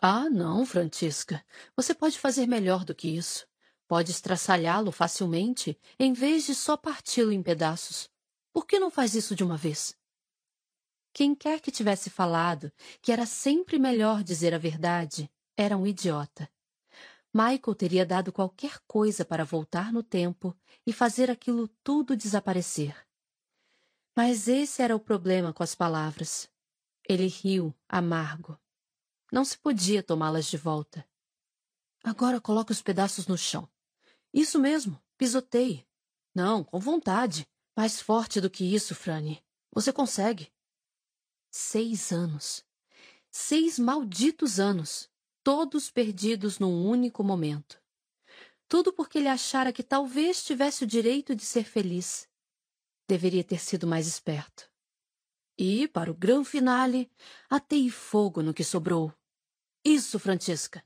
Ah, 0.00 0.28
não, 0.28 0.66
Francisca. 0.66 1.44
Você 1.74 1.94
pode 1.94 2.18
fazer 2.18 2.46
melhor 2.46 2.84
do 2.84 2.94
que 2.94 3.08
isso. 3.08 3.46
Pode 3.88 4.10
estraçalhá-lo 4.10 4.92
facilmente, 4.92 5.78
em 5.98 6.12
vez 6.12 6.44
de 6.44 6.54
só 6.54 6.76
parti-lo 6.76 7.32
em 7.32 7.42
pedaços. 7.42 8.10
Por 8.52 8.66
que 8.66 8.78
não 8.78 8.90
faz 8.90 9.14
isso 9.14 9.34
de 9.34 9.44
uma 9.44 9.56
vez? 9.56 9.96
Quem 11.14 11.34
quer 11.34 11.60
que 11.60 11.70
tivesse 11.70 12.10
falado 12.10 12.70
que 13.00 13.10
era 13.10 13.24
sempre 13.24 13.78
melhor 13.78 14.22
dizer 14.22 14.52
a 14.52 14.58
verdade 14.58 15.30
era 15.56 15.76
um 15.76 15.86
idiota. 15.86 16.50
Michael 17.32 17.74
teria 17.74 18.04
dado 18.04 18.32
qualquer 18.32 18.78
coisa 18.86 19.24
para 19.24 19.44
voltar 19.44 19.92
no 19.92 20.02
tempo 20.02 20.54
e 20.86 20.92
fazer 20.92 21.30
aquilo 21.30 21.68
tudo 21.82 22.16
desaparecer. 22.16 23.06
Mas 24.14 24.48
esse 24.48 24.82
era 24.82 24.96
o 24.96 25.00
problema 25.00 25.52
com 25.52 25.62
as 25.62 25.74
palavras. 25.74 26.50
Ele 27.08 27.26
riu, 27.26 27.74
amargo. 27.88 28.58
Não 29.36 29.44
se 29.44 29.58
podia 29.58 30.02
tomá-las 30.02 30.46
de 30.46 30.56
volta. 30.56 31.06
Agora 32.02 32.40
coloque 32.40 32.72
os 32.72 32.80
pedaços 32.80 33.26
no 33.26 33.36
chão. 33.36 33.68
Isso 34.32 34.58
mesmo, 34.58 34.98
pisoteie. 35.18 35.86
Não, 36.34 36.64
com 36.64 36.80
vontade. 36.80 37.46
Mais 37.76 38.00
forte 38.00 38.40
do 38.40 38.48
que 38.48 38.64
isso, 38.64 38.94
Franny. 38.94 39.44
Você 39.70 39.92
consegue. 39.92 40.50
Seis 41.50 42.12
anos. 42.12 42.64
Seis 43.30 43.78
malditos 43.78 44.58
anos. 44.58 45.06
Todos 45.44 45.90
perdidos 45.90 46.58
num 46.58 46.88
único 46.88 47.22
momento. 47.22 47.78
Tudo 48.66 48.90
porque 48.90 49.18
ele 49.18 49.28
achara 49.28 49.70
que 49.70 49.82
talvez 49.82 50.42
tivesse 50.46 50.84
o 50.84 50.86
direito 50.86 51.36
de 51.36 51.44
ser 51.44 51.64
feliz. 51.64 52.26
Deveria 53.06 53.44
ter 53.44 53.60
sido 53.60 53.86
mais 53.86 54.06
esperto. 54.06 54.66
E, 55.58 55.86
para 55.88 56.10
o 56.10 56.14
grande 56.14 56.48
finale, 56.48 57.10
atei 57.50 57.90
fogo 57.90 58.42
no 58.42 58.54
que 58.54 58.64
sobrou. 58.64 59.12
Isso, 59.88 60.18
Francisca. 60.18 60.84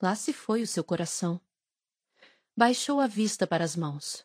Lá 0.00 0.14
se 0.14 0.32
foi 0.32 0.62
o 0.62 0.66
seu 0.68 0.84
coração. 0.84 1.40
Baixou 2.56 3.00
a 3.00 3.08
vista 3.08 3.44
para 3.44 3.64
as 3.64 3.74
mãos. 3.74 4.24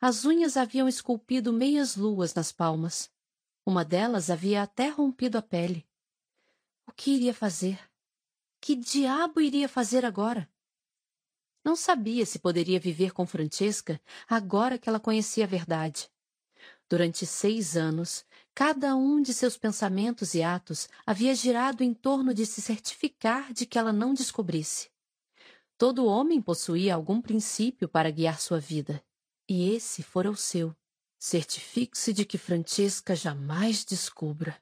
As 0.00 0.24
unhas 0.24 0.56
haviam 0.56 0.88
esculpido 0.88 1.52
meias 1.52 1.94
luas 1.94 2.34
nas 2.34 2.50
palmas. 2.50 3.08
Uma 3.64 3.84
delas 3.84 4.28
havia 4.28 4.60
até 4.60 4.88
rompido 4.88 5.38
a 5.38 5.42
pele. 5.42 5.88
O 6.84 6.90
que 6.90 7.12
iria 7.12 7.32
fazer? 7.32 7.78
Que 8.60 8.74
diabo 8.74 9.40
iria 9.40 9.68
fazer 9.68 10.04
agora? 10.04 10.50
Não 11.62 11.76
sabia 11.76 12.26
se 12.26 12.40
poderia 12.40 12.80
viver 12.80 13.12
com 13.12 13.24
Francesca 13.24 14.00
agora 14.28 14.78
que 14.78 14.88
ela 14.88 14.98
conhecia 14.98 15.44
a 15.44 15.48
verdade. 15.48 16.10
Durante 16.88 17.24
seis 17.24 17.76
anos, 17.76 18.24
cada 18.56 18.96
um 18.96 19.20
de 19.20 19.34
seus 19.34 19.58
pensamentos 19.58 20.32
e 20.32 20.42
atos 20.42 20.88
havia 21.04 21.34
girado 21.34 21.84
em 21.84 21.92
torno 21.92 22.32
de 22.32 22.46
se 22.46 22.62
certificar 22.62 23.52
de 23.52 23.66
que 23.66 23.78
ela 23.78 23.92
não 23.92 24.14
descobrisse. 24.14 24.90
Todo 25.76 26.06
homem 26.06 26.40
possuía 26.40 26.94
algum 26.94 27.20
princípio 27.20 27.86
para 27.86 28.10
guiar 28.10 28.40
sua 28.40 28.58
vida, 28.58 29.04
e 29.46 29.74
esse 29.74 30.02
fora 30.02 30.30
o 30.30 30.34
seu. 30.34 30.74
Certifique-se 31.18 32.14
de 32.14 32.24
que 32.24 32.38
Francesca 32.38 33.14
jamais 33.14 33.84
descubra. 33.84 34.58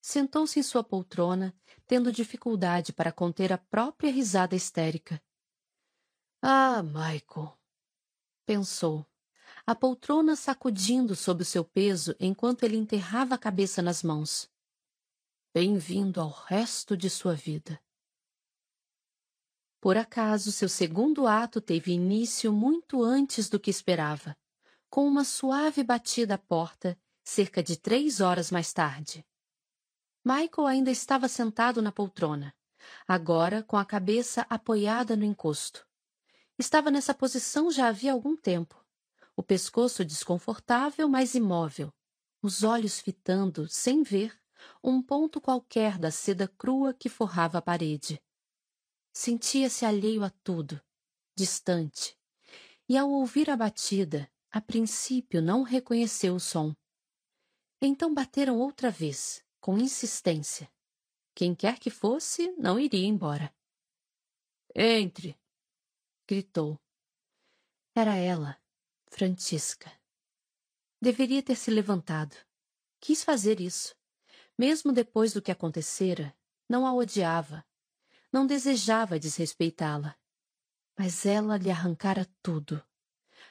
Sentou-se 0.00 0.60
em 0.60 0.62
sua 0.62 0.84
poltrona, 0.84 1.52
tendo 1.88 2.12
dificuldade 2.12 2.92
para 2.92 3.10
conter 3.10 3.52
a 3.52 3.58
própria 3.58 4.12
risada 4.12 4.54
histérica. 4.54 5.20
Ah, 6.40 6.84
Michael! 6.84 7.58
Pensou 8.46 9.04
a 9.68 9.74
poltrona 9.74 10.36
sacudindo 10.36 11.16
sob 11.16 11.42
o 11.42 11.44
seu 11.44 11.64
peso 11.64 12.14
enquanto 12.20 12.62
ele 12.62 12.76
enterrava 12.76 13.34
a 13.34 13.38
cabeça 13.38 13.82
nas 13.82 14.00
mãos. 14.00 14.48
Bem-vindo 15.52 16.20
ao 16.20 16.30
resto 16.30 16.96
de 16.96 17.10
sua 17.10 17.34
vida. 17.34 17.82
Por 19.80 19.96
acaso, 19.96 20.52
seu 20.52 20.68
segundo 20.68 21.26
ato 21.26 21.60
teve 21.60 21.90
início 21.90 22.52
muito 22.52 23.02
antes 23.02 23.48
do 23.48 23.58
que 23.58 23.68
esperava, 23.68 24.36
com 24.88 25.04
uma 25.04 25.24
suave 25.24 25.82
batida 25.82 26.34
à 26.34 26.38
porta, 26.38 26.96
cerca 27.24 27.60
de 27.60 27.76
três 27.76 28.20
horas 28.20 28.52
mais 28.52 28.72
tarde. 28.72 29.26
Michael 30.24 30.68
ainda 30.68 30.92
estava 30.92 31.26
sentado 31.26 31.82
na 31.82 31.90
poltrona, 31.90 32.54
agora 33.06 33.64
com 33.64 33.76
a 33.76 33.84
cabeça 33.84 34.46
apoiada 34.48 35.16
no 35.16 35.24
encosto. 35.24 35.84
Estava 36.56 36.88
nessa 36.88 37.12
posição 37.12 37.68
já 37.68 37.88
havia 37.88 38.12
algum 38.12 38.36
tempo 38.36 38.85
o 39.36 39.42
pescoço 39.42 40.04
desconfortável, 40.04 41.06
mas 41.08 41.34
imóvel, 41.34 41.92
os 42.42 42.62
olhos 42.62 42.98
fitando, 42.98 43.68
sem 43.68 44.02
ver, 44.02 44.40
um 44.82 45.02
ponto 45.02 45.40
qualquer 45.40 45.98
da 45.98 46.10
seda 46.10 46.48
crua 46.48 46.94
que 46.94 47.08
forrava 47.08 47.58
a 47.58 47.62
parede. 47.62 48.20
Sentia-se 49.12 49.84
alheio 49.84 50.24
a 50.24 50.30
tudo, 50.30 50.80
distante, 51.36 52.18
e 52.88 52.96
ao 52.96 53.10
ouvir 53.10 53.50
a 53.50 53.56
batida, 53.56 54.30
a 54.50 54.60
princípio 54.60 55.42
não 55.42 55.62
reconheceu 55.62 56.34
o 56.34 56.40
som. 56.40 56.74
Então 57.80 58.14
bateram 58.14 58.58
outra 58.58 58.90
vez, 58.90 59.44
com 59.60 59.76
insistência. 59.76 60.72
Quem 61.34 61.54
quer 61.54 61.78
que 61.78 61.90
fosse, 61.90 62.50
não 62.52 62.80
iria 62.80 63.06
embora. 63.06 63.54
Entre! 64.74 65.38
gritou. 66.26 66.80
Era 67.94 68.16
ela, 68.16 68.58
Francisca. 69.16 69.90
Deveria 71.00 71.42
ter 71.42 71.56
se 71.56 71.70
levantado. 71.70 72.36
Quis 73.00 73.24
fazer 73.24 73.62
isso. 73.62 73.96
Mesmo 74.58 74.92
depois 74.92 75.32
do 75.32 75.40
que 75.40 75.50
acontecera, 75.50 76.36
não 76.68 76.86
a 76.86 76.92
odiava. 76.92 77.64
Não 78.30 78.46
desejava 78.46 79.18
desrespeitá-la. 79.18 80.14
Mas 80.98 81.24
ela 81.24 81.56
lhe 81.56 81.70
arrancara 81.70 82.30
tudo. 82.42 82.86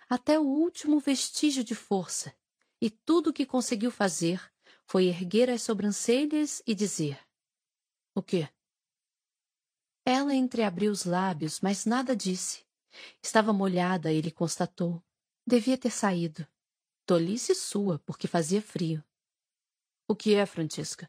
Até 0.07 0.39
o 0.39 0.43
último 0.43 0.99
vestígio 0.99 1.63
de 1.63 1.73
força. 1.73 2.31
E 2.79 2.91
tudo 2.91 3.31
o 3.31 3.33
que 3.33 3.43
conseguiu 3.43 3.89
fazer 3.89 4.39
foi 4.85 5.07
erguer 5.07 5.49
as 5.49 5.63
sobrancelhas 5.63 6.61
e 6.67 6.75
dizer: 6.75 7.19
O 8.13 8.21
quê? 8.21 8.47
Ela 10.05 10.35
entreabriu 10.35 10.91
os 10.91 11.05
lábios, 11.05 11.59
mas 11.59 11.87
nada 11.87 12.15
disse. 12.15 12.63
Estava 13.19 13.51
molhada, 13.51 14.13
ele 14.13 14.29
constatou. 14.29 15.03
Devia 15.47 15.77
ter 15.77 15.91
saído. 15.91 16.47
Tolice 17.05 17.53
sua, 17.53 17.99
porque 17.99 18.27
fazia 18.27 18.59
frio. 18.59 19.03
O 20.07 20.15
que 20.15 20.33
é, 20.33 20.43
Francisca? 20.43 21.07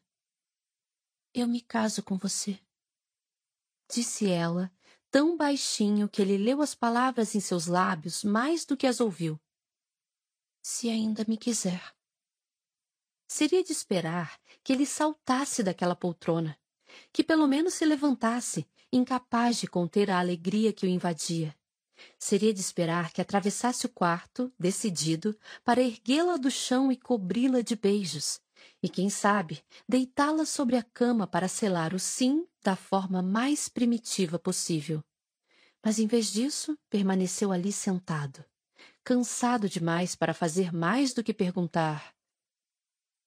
Eu 1.32 1.46
me 1.46 1.62
caso 1.62 2.02
com 2.02 2.18
você. 2.18 2.60
disse 3.90 4.28
ela, 4.28 4.70
tão 5.10 5.38
baixinho 5.38 6.06
que 6.06 6.20
ele 6.20 6.36
leu 6.36 6.60
as 6.60 6.74
palavras 6.74 7.34
em 7.34 7.40
seus 7.40 7.66
lábios 7.66 8.22
mais 8.22 8.66
do 8.66 8.76
que 8.76 8.86
as 8.86 9.00
ouviu. 9.00 9.40
Se 10.62 10.90
ainda 10.90 11.24
me 11.26 11.38
quiser. 11.38 11.96
Seria 13.26 13.64
de 13.64 13.72
esperar 13.72 14.38
que 14.62 14.72
ele 14.72 14.84
saltasse 14.84 15.62
daquela 15.62 15.96
poltrona, 15.96 16.58
que 17.10 17.24
pelo 17.24 17.46
menos 17.46 17.72
se 17.72 17.86
levantasse, 17.86 18.68
incapaz 18.92 19.56
de 19.56 19.66
conter 19.66 20.10
a 20.10 20.18
alegria 20.18 20.74
que 20.74 20.84
o 20.84 20.88
invadia. 20.88 21.56
Seria 22.18 22.52
de 22.52 22.60
esperar 22.60 23.12
que 23.12 23.20
atravessasse 23.20 23.86
o 23.86 23.88
quarto, 23.88 24.52
decidido, 24.58 25.38
para 25.64 25.82
erguê-la 25.82 26.36
do 26.36 26.50
chão 26.50 26.90
e 26.90 26.96
cobri-la 26.96 27.62
de 27.62 27.76
beijos, 27.76 28.40
e, 28.82 28.88
quem 28.88 29.08
sabe, 29.08 29.64
deitá-la 29.88 30.44
sobre 30.44 30.76
a 30.76 30.82
cama 30.82 31.26
para 31.26 31.48
selar 31.48 31.94
o 31.94 31.98
sim 31.98 32.46
da 32.62 32.76
forma 32.76 33.22
mais 33.22 33.68
primitiva 33.68 34.38
possível. 34.38 35.02
Mas, 35.84 35.98
em 35.98 36.06
vez 36.06 36.32
disso, 36.32 36.76
permaneceu 36.90 37.52
ali 37.52 37.72
sentado, 37.72 38.44
cansado 39.04 39.68
demais 39.68 40.14
para 40.16 40.34
fazer 40.34 40.72
mais 40.72 41.14
do 41.14 41.22
que 41.22 41.32
perguntar: 41.32 42.14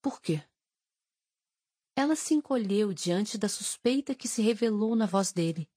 Por 0.01 0.21
quê? 0.21 0.43
Ela 1.95 2.15
se 2.15 2.33
encolheu 2.33 2.93
diante 2.93 3.37
da 3.37 3.49
suspeita 3.49 4.15
que 4.15 4.27
se 4.27 4.41
revelou 4.41 4.95
na 4.95 5.05
voz 5.05 5.31
dele. 5.31 5.69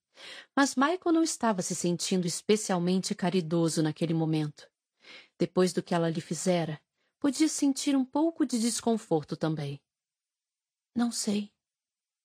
Mas 0.54 0.74
Michael 0.76 1.12
não 1.12 1.22
estava 1.22 1.62
se 1.62 1.74
sentindo 1.74 2.26
especialmente 2.26 3.14
caridoso 3.14 3.82
naquele 3.82 4.14
momento. 4.14 4.70
Depois 5.38 5.72
do 5.72 5.82
que 5.82 5.94
ela 5.94 6.10
lhe 6.10 6.20
fizera, 6.20 6.80
podia 7.18 7.48
sentir 7.48 7.96
um 7.96 8.04
pouco 8.04 8.44
de 8.44 8.58
desconforto 8.58 9.36
também. 9.36 9.80
Não 10.94 11.10
sei, 11.10 11.52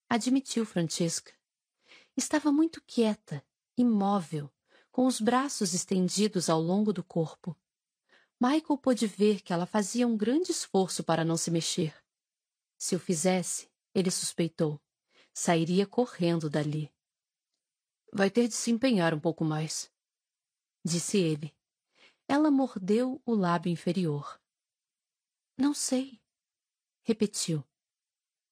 admitiu 0.09 0.65
Francesca. 0.65 1.33
Estava 2.15 2.51
muito 2.51 2.81
quieta, 2.85 3.45
imóvel, 3.77 4.51
com 4.91 5.05
os 5.05 5.21
braços 5.21 5.73
estendidos 5.73 6.49
ao 6.49 6.59
longo 6.59 6.91
do 6.91 7.03
corpo. 7.03 7.55
Michael 8.39 8.77
pôde 8.77 9.07
ver 9.07 9.41
que 9.41 9.53
ela 9.53 9.65
fazia 9.65 10.07
um 10.07 10.17
grande 10.17 10.51
esforço 10.51 11.03
para 11.03 11.23
não 11.23 11.37
se 11.37 11.49
mexer. 11.49 11.95
Se 12.77 12.95
o 12.95 12.99
fizesse, 12.99 13.69
ele 13.93 14.11
suspeitou, 14.11 14.79
sairia 15.33 15.87
correndo 15.87 16.49
dali. 16.49 16.91
Vai 18.13 18.29
ter 18.31 18.47
de 18.47 18.53
se 18.53 18.71
empenhar 18.71 19.13
um 19.13 19.19
pouco 19.19 19.43
mais, 19.43 19.91
disse 20.85 21.17
ele. 21.17 21.55
Ela 22.27 22.51
mordeu 22.51 23.21
o 23.25 23.33
lábio 23.33 23.71
inferior. 23.71 24.41
Não 25.57 25.73
sei, 25.73 26.21
repetiu. 27.03 27.63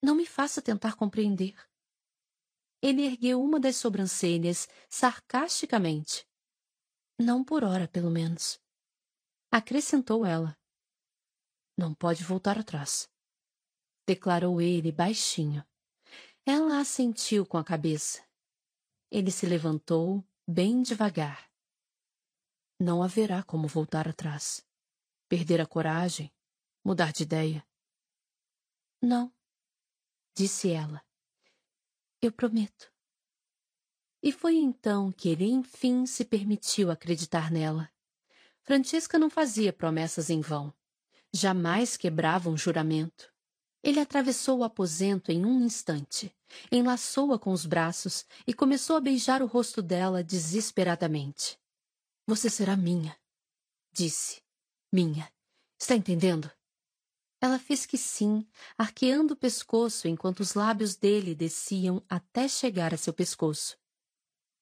Não 0.01 0.15
me 0.15 0.25
faça 0.25 0.61
tentar 0.61 0.95
compreender. 0.95 1.55
Ele 2.81 3.03
ergueu 3.03 3.41
uma 3.41 3.59
das 3.59 3.75
sobrancelhas 3.75 4.67
sarcasticamente. 4.89 6.27
Não 7.19 7.43
por 7.43 7.63
hora, 7.63 7.87
pelo 7.87 8.11
menos. 8.11 8.59
Acrescentou 9.51 10.25
ela. 10.25 10.57
Não 11.77 11.93
pode 11.93 12.23
voltar 12.23 12.57
atrás, 12.57 13.09
declarou 14.07 14.61
ele 14.61 14.91
baixinho. 14.91 15.65
Ela 16.45 16.79
assentiu 16.79 17.45
com 17.45 17.57
a 17.57 17.63
cabeça. 17.63 18.24
Ele 19.11 19.31
se 19.31 19.45
levantou 19.45 20.25
bem 20.47 20.81
devagar. 20.81 21.49
Não 22.79 23.01
haverá 23.01 23.43
como 23.43 23.67
voltar 23.67 24.07
atrás. 24.07 24.65
Perder 25.29 25.61
a 25.61 25.65
coragem, 25.65 26.31
mudar 26.83 27.11
de 27.11 27.23
ideia? 27.23 27.65
Não, 29.01 29.33
disse 30.35 30.71
ela. 30.71 31.03
Eu 32.21 32.31
prometo. 32.31 32.91
E 34.21 34.31
foi 34.31 34.55
então 34.55 35.11
que 35.11 35.29
ele 35.29 35.45
enfim 35.45 36.05
se 36.05 36.25
permitiu 36.25 36.89
acreditar 36.89 37.51
nela. 37.51 37.91
Francesca 38.63 39.19
não 39.19 39.29
fazia 39.29 39.71
promessas 39.71 40.31
em 40.31 40.41
vão. 40.41 40.73
Jamais 41.31 41.95
quebrava 41.95 42.49
um 42.49 42.57
juramento. 42.57 43.34
Ele 43.85 43.99
atravessou 43.99 44.57
o 44.57 44.63
aposento 44.63 45.31
em 45.31 45.45
um 45.45 45.63
instante, 45.63 46.35
enlaçou-a 46.71 47.37
com 47.37 47.51
os 47.51 47.67
braços 47.67 48.25
e 48.47 48.51
começou 48.51 48.95
a 48.95 48.99
beijar 48.99 49.43
o 49.43 49.45
rosto 49.45 49.79
dela 49.79 50.23
desesperadamente. 50.23 51.59
Você 52.25 52.49
será 52.49 52.75
minha, 52.75 53.15
disse. 53.93 54.41
Minha. 54.91 55.31
Está 55.79 55.93
entendendo? 55.93 56.49
Ela 57.39 57.59
fez 57.59 57.85
que 57.85 57.95
sim, 57.95 58.47
arqueando 58.75 59.35
o 59.35 59.37
pescoço 59.37 60.07
enquanto 60.07 60.39
os 60.39 60.55
lábios 60.55 60.95
dele 60.95 61.35
desciam 61.35 62.03
até 62.09 62.47
chegar 62.47 62.91
a 62.91 62.97
seu 62.97 63.13
pescoço. 63.13 63.77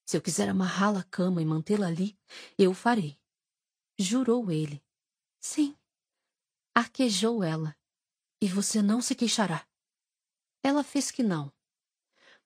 Se 0.06 0.18
eu 0.18 0.22
quiser 0.22 0.50
amarrá-la 0.50 1.00
à 1.00 1.04
cama 1.04 1.42
e 1.42 1.46
mantê-la 1.46 1.88
ali, 1.88 2.20
eu 2.58 2.72
o 2.72 2.74
farei. 2.76 3.18
Jurou 3.98 4.52
ele. 4.52 4.84
Sim. 5.40 5.78
Arquejou 6.76 7.42
ela. 7.42 7.74
E 8.44 8.48
você 8.48 8.82
não 8.82 9.02
se 9.02 9.16
queixará. 9.16 9.66
Ela 10.62 10.84
fez 10.84 11.10
que 11.10 11.24
não. 11.24 11.50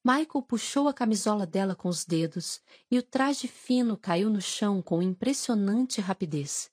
Michael 0.06 0.44
puxou 0.48 0.88
a 0.88 0.94
camisola 0.94 1.46
dela 1.46 1.76
com 1.76 1.90
os 1.90 2.06
dedos 2.06 2.62
e 2.90 3.00
o 3.00 3.04
traje 3.04 3.48
fino 3.48 3.98
caiu 3.98 4.30
no 4.30 4.40
chão 4.40 4.82
com 4.82 5.02
impressionante 5.02 6.00
rapidez. 6.00 6.72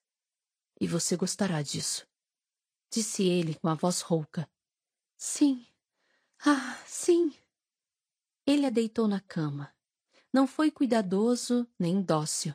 E 0.81 0.87
você 0.87 1.17
gostará 1.17 1.63
disso 1.63 2.07
disse 2.95 3.25
ele 3.25 3.57
com 3.57 3.67
a 3.67 3.75
voz 3.75 4.01
rouca. 4.03 4.49
Sim. 5.17 5.67
Ah, 6.47 6.79
sim. 6.87 7.35
Ele 8.47 8.67
a 8.67 8.71
deitou 8.71 9.09
na 9.09 9.19
cama. 9.19 9.75
Não 10.33 10.47
foi 10.47 10.71
cuidadoso 10.71 11.67
nem 11.77 12.01
dócil, 12.01 12.55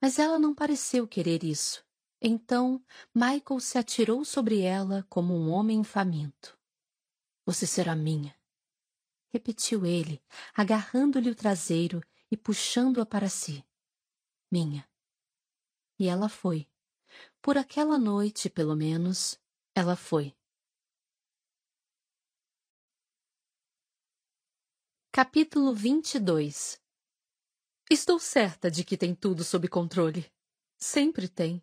mas 0.00 0.20
ela 0.20 0.38
não 0.38 0.54
pareceu 0.54 1.06
querer 1.08 1.42
isso. 1.42 1.84
Então, 2.24 2.80
Michael 3.12 3.58
se 3.58 3.76
atirou 3.76 4.24
sobre 4.24 4.60
ela 4.60 5.04
como 5.08 5.34
um 5.34 5.50
homem 5.50 5.82
faminto. 5.82 6.56
Você 7.44 7.66
será 7.66 7.96
minha, 7.96 8.32
repetiu 9.32 9.84
ele, 9.84 10.22
agarrando-lhe 10.54 11.28
o 11.28 11.34
traseiro 11.34 12.00
e 12.30 12.36
puxando-a 12.36 13.04
para 13.04 13.28
si. 13.28 13.66
Minha. 14.52 14.88
E 15.98 16.06
ela 16.06 16.28
foi. 16.28 16.68
Por 17.40 17.58
aquela 17.58 17.98
noite, 17.98 18.48
pelo 18.48 18.76
menos, 18.76 19.36
ela 19.74 19.96
foi. 19.96 20.32
Capítulo 25.10 25.74
22 25.74 26.80
Estou 27.90 28.20
certa 28.20 28.70
de 28.70 28.84
que 28.84 28.96
tem 28.96 29.12
tudo 29.12 29.42
sob 29.42 29.66
controle. 29.66 30.32
Sempre 30.78 31.28
tem. 31.28 31.60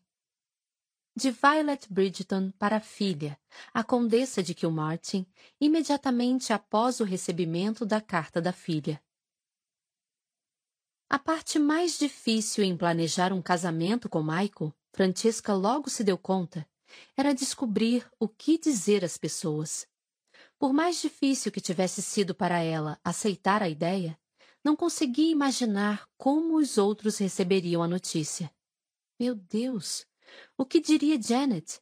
De 1.20 1.32
Violet 1.32 1.86
Bridgeton 1.90 2.50
para 2.52 2.78
a 2.78 2.80
filha, 2.80 3.38
a 3.74 3.84
condessa 3.84 4.42
de 4.42 4.54
Kilmartin, 4.54 5.28
imediatamente 5.60 6.54
após 6.54 7.02
o 7.02 7.04
recebimento 7.04 7.86
da 7.86 8.00
carta 8.00 8.42
da 8.42 8.54
filha. 8.54 9.04
A 11.10 11.20
parte 11.20 11.60
mais 11.60 12.00
difícil 12.00 12.64
em 12.64 12.78
planejar 12.78 13.34
um 13.34 13.42
casamento 13.42 14.08
com 14.08 14.24
Michael, 14.24 14.74
Francesca 14.94 15.54
logo 15.54 15.90
se 15.90 16.06
deu 16.06 16.18
conta, 16.18 16.66
era 17.18 17.34
descobrir 17.34 18.10
o 18.18 18.30
que 18.30 18.58
dizer 18.58 19.04
às 19.04 19.18
pessoas. 19.18 19.86
Por 20.58 20.72
mais 20.72 21.02
difícil 21.02 21.52
que 21.52 21.60
tivesse 21.60 22.02
sido 22.02 22.34
para 22.34 22.60
ela 22.60 22.98
aceitar 23.04 23.62
a 23.62 23.68
ideia, 23.68 24.18
não 24.64 24.74
conseguia 24.74 25.34
imaginar 25.34 26.08
como 26.18 26.56
os 26.56 26.78
outros 26.78 27.18
receberiam 27.18 27.84
a 27.84 27.90
notícia. 27.90 28.50
Meu 29.20 29.36
Deus! 29.36 30.08
O 30.58 30.66
que 30.66 30.80
diria 30.80 31.22
Janet? 31.22 31.82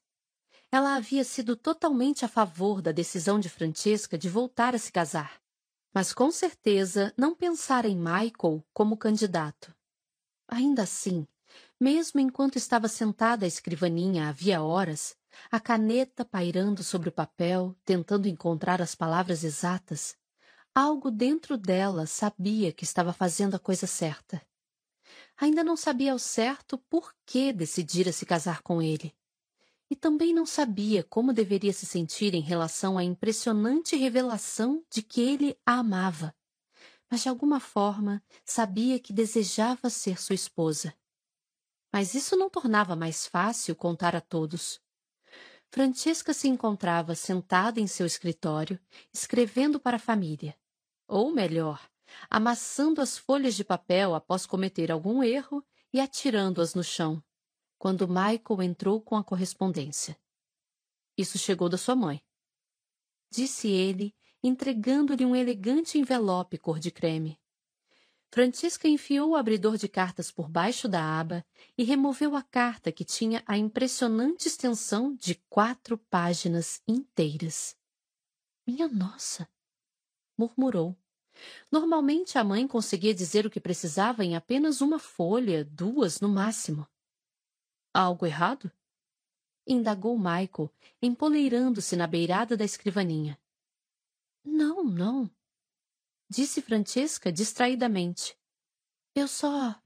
Ela 0.72 0.96
havia 0.96 1.24
sido 1.24 1.56
totalmente 1.56 2.26
a 2.26 2.28
favor 2.28 2.82
da 2.82 2.92
decisão 2.92 3.40
de 3.40 3.50
Francesca 3.50 4.18
de 4.18 4.30
voltar 4.30 4.76
a 4.76 4.78
se 4.78 4.92
casar, 4.92 5.42
mas 5.94 6.14
com 6.14 6.30
certeza 6.30 7.14
não 7.18 7.34
pensara 7.34 7.88
em 7.88 7.96
Michael 7.96 8.66
como 8.74 8.98
candidato. 8.98 9.74
Ainda 10.48 10.84
assim, 10.84 11.26
mesmo 11.80 12.20
enquanto 12.20 12.58
estava 12.58 12.88
sentada 12.88 13.46
à 13.46 13.48
escrivaninha 13.48 14.30
havia 14.30 14.62
horas, 14.62 15.16
a 15.52 15.60
caneta 15.60 16.26
pairando 16.26 16.84
sobre 16.84 17.10
o 17.10 17.12
papel, 17.12 17.76
tentando 17.86 18.28
encontrar 18.28 18.82
as 18.82 18.96
palavras 18.96 19.44
exatas, 19.44 20.18
algo 20.74 21.10
dentro 21.10 21.58
dela 21.58 22.06
sabia 22.06 22.72
que 22.72 22.84
estava 22.84 23.14
fazendo 23.14 23.56
a 23.56 23.60
coisa 23.60 23.88
certa. 23.88 24.42
Ainda 25.40 25.64
não 25.64 25.78
sabia 25.78 26.14
ao 26.14 26.20
certo 26.20 26.78
por 26.90 27.14
que 27.26 27.54
decidira 27.54 28.12
se 28.12 28.26
casar 28.26 28.62
com 28.64 28.82
ele. 28.82 29.16
E 29.90 29.96
também 29.96 30.34
não 30.34 30.46
sabia 30.46 31.04
como 31.04 31.32
deveria 31.32 31.72
se 31.72 31.86
sentir 31.86 32.34
em 32.34 32.42
relação 32.42 32.98
à 32.98 33.04
impressionante 33.04 33.96
revelação 33.96 34.84
de 34.90 35.02
que 35.02 35.22
ele 35.22 35.58
a 35.66 35.76
amava. 35.76 36.36
Mas 37.10 37.22
de 37.22 37.30
alguma 37.30 37.60
forma 37.60 38.22
sabia 38.44 39.00
que 39.00 39.14
desejava 39.14 39.90
ser 39.90 40.20
sua 40.20 40.36
esposa. 40.36 40.94
Mas 41.94 42.16
isso 42.16 42.36
não 42.36 42.50
tornava 42.50 42.96
mais 42.96 43.28
fácil 43.28 43.76
contar 43.76 44.16
a 44.16 44.22
todos. 44.22 44.82
Francesca 45.70 46.34
se 46.34 46.48
encontrava 46.48 47.14
sentada 47.14 47.80
em 47.80 47.88
seu 47.88 48.06
escritório, 48.06 48.80
escrevendo 49.14 49.80
para 49.80 49.98
a 49.98 50.00
família. 50.00 50.58
Ou 51.08 51.32
melhor, 51.32 51.80
amassando 52.30 53.02
as 53.02 53.18
folhas 53.18 53.56
de 53.56 53.64
papel 53.64 54.16
após 54.16 54.46
cometer 54.46 54.92
algum 54.92 55.24
erro 55.24 55.64
e 55.94 56.00
atirando-as 56.00 56.74
no 56.74 56.84
chão, 56.84 57.24
quando 57.78 58.08
Michael 58.08 58.62
entrou 58.64 59.02
com 59.02 59.16
a 59.16 59.24
correspondência. 59.24 60.18
Isso 61.18 61.38
chegou 61.38 61.70
da 61.70 61.78
sua 61.78 61.96
mãe. 61.96 62.22
Disse 63.30 63.68
ele, 63.68 64.16
entregando-lhe 64.44 65.26
um 65.26 65.36
elegante 65.36 65.98
envelope 65.98 66.58
cor 66.58 66.80
de 66.80 66.92
creme. 66.92 67.40
Francisca 68.30 68.88
enfiou 68.88 69.32
o 69.32 69.36
abridor 69.36 69.78
de 69.78 69.88
cartas 69.88 70.30
por 70.30 70.50
baixo 70.50 70.88
da 70.88 71.20
aba 71.20 71.46
e 71.78 71.84
removeu 71.84 72.36
a 72.36 72.44
carta 72.44 72.92
que 72.92 73.06
tinha 73.06 73.42
a 73.48 73.58
impressionante 73.58 74.48
extensão 74.48 75.16
de 75.16 75.36
quatro 75.50 75.98
páginas 75.98 76.82
inteiras. 76.88 77.76
Minha 78.66 78.88
nossa! 78.88 79.50
murmurou. 80.38 80.96
Normalmente 81.72 82.38
a 82.38 82.44
mãe 82.44 82.68
conseguia 82.68 83.14
dizer 83.14 83.46
o 83.46 83.50
que 83.50 83.60
precisava 83.60 84.24
em 84.24 84.36
apenas 84.36 84.82
uma 84.82 85.00
folha, 85.00 85.64
duas 85.66 86.20
no 86.20 86.30
máximo. 86.30 86.88
algo 87.94 88.26
errado? 88.26 88.72
indagou 89.66 90.18
Michael, 90.18 90.72
empoleirando-se 91.02 91.96
na 91.96 92.08
beirada 92.08 92.56
da 92.56 92.64
escrivaninha. 92.64 93.38
Não, 94.44 94.84
não, 94.84 95.30
disse 96.30 96.62
Francesca 96.62 97.32
distraidamente. 97.32 98.38
Eu 99.14 99.28
só. 99.28 99.82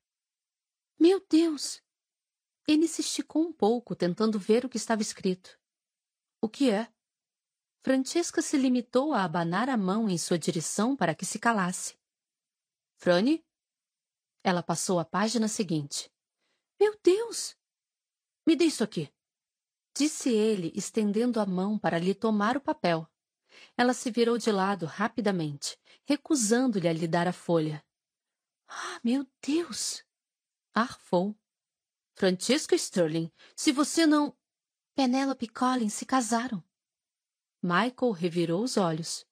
Meu 0.99 1.25
Deus! 1.27 1.81
Ele 2.67 2.87
se 2.87 3.01
esticou 3.01 3.43
um 3.43 3.51
pouco, 3.51 3.95
tentando 3.95 4.37
ver 4.37 4.65
o 4.65 4.69
que 4.69 4.77
estava 4.77 5.01
escrito. 5.01 5.59
O 6.39 6.47
que 6.47 6.69
é? 6.69 6.91
Francesca 7.83 8.41
se 8.43 8.57
limitou 8.57 9.11
a 9.11 9.23
abanar 9.23 9.67
a 9.67 9.75
mão 9.75 10.07
em 10.07 10.17
sua 10.17 10.37
direção 10.37 10.95
para 10.95 11.15
que 11.15 11.25
se 11.25 11.39
calasse. 11.39 11.97
Frane? 12.95 13.43
Ela 14.43 14.61
passou 14.61 14.99
à 14.99 15.05
página 15.05 15.47
seguinte. 15.47 16.11
Meu 16.79 16.95
Deus! 17.03 17.55
Me 18.45 18.55
dê 18.55 18.65
isso 18.65 18.83
aqui. 18.83 19.11
Disse 19.95 20.29
ele, 20.29 20.71
estendendo 20.75 21.39
a 21.39 21.45
mão 21.45 21.77
para 21.77 21.97
lhe 21.97 22.13
tomar 22.13 22.55
o 22.55 22.61
papel. 22.61 23.07
Ela 23.75 23.93
se 23.93 24.11
virou 24.11 24.37
de 24.37 24.51
lado 24.51 24.85
rapidamente, 24.85 25.77
recusando-lhe 26.05 26.87
a 26.87 26.93
lhe 26.93 27.07
dar 27.07 27.27
a 27.27 27.33
folha. 27.33 27.83
Ah, 28.67 28.99
meu 29.03 29.27
Deus! 29.41 30.05
Arfou. 30.73 31.35
Francisca 32.13 32.75
Sterling, 32.75 33.31
se 33.55 33.71
você 33.71 34.05
não. 34.05 34.37
Penélope 34.95 35.47
Collins 35.47 35.93
se 35.93 36.05
casaram. 36.05 36.63
Michael 37.61 38.11
revirou 38.11 38.63
os 38.63 38.75
olhos. 38.75 39.23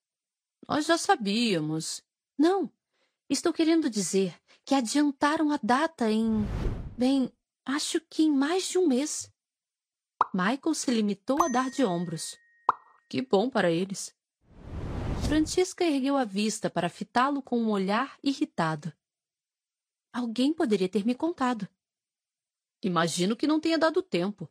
Nós 0.68 0.86
já 0.86 1.00
sabíamos. 1.00 2.04
Não. 2.38 2.72
Estou 3.28 3.52
querendo 3.52 3.90
dizer 3.90 4.40
que 4.64 4.76
adiantaram 4.76 5.52
a 5.52 5.60
data 5.62 6.12
em. 6.12 6.46
Bem, 6.96 7.34
acho 7.66 8.00
que 8.02 8.24
em 8.24 8.32
mais 8.32 8.70
de 8.70 8.78
um 8.78 8.88
mês. 8.88 9.32
Michael 10.32 10.76
se 10.76 10.92
limitou 10.92 11.42
a 11.42 11.48
dar 11.48 11.72
de 11.72 11.84
ombros. 11.84 12.38
Que 13.10 13.22
bom 13.22 13.50
para 13.50 13.72
eles. 13.72 14.16
Francisca 15.28 15.84
ergueu 15.84 16.16
a 16.16 16.24
vista 16.24 16.70
para 16.70 16.88
fitá-lo 16.88 17.42
com 17.42 17.60
um 17.60 17.70
olhar 17.70 18.20
irritado. 18.22 18.94
Alguém 20.14 20.54
poderia 20.54 20.90
ter 20.90 21.04
me 21.04 21.16
contado. 21.16 21.68
Imagino 22.84 23.36
que 23.36 23.48
não 23.48 23.60
tenha 23.60 23.78
dado 23.78 24.04
tempo. 24.04 24.48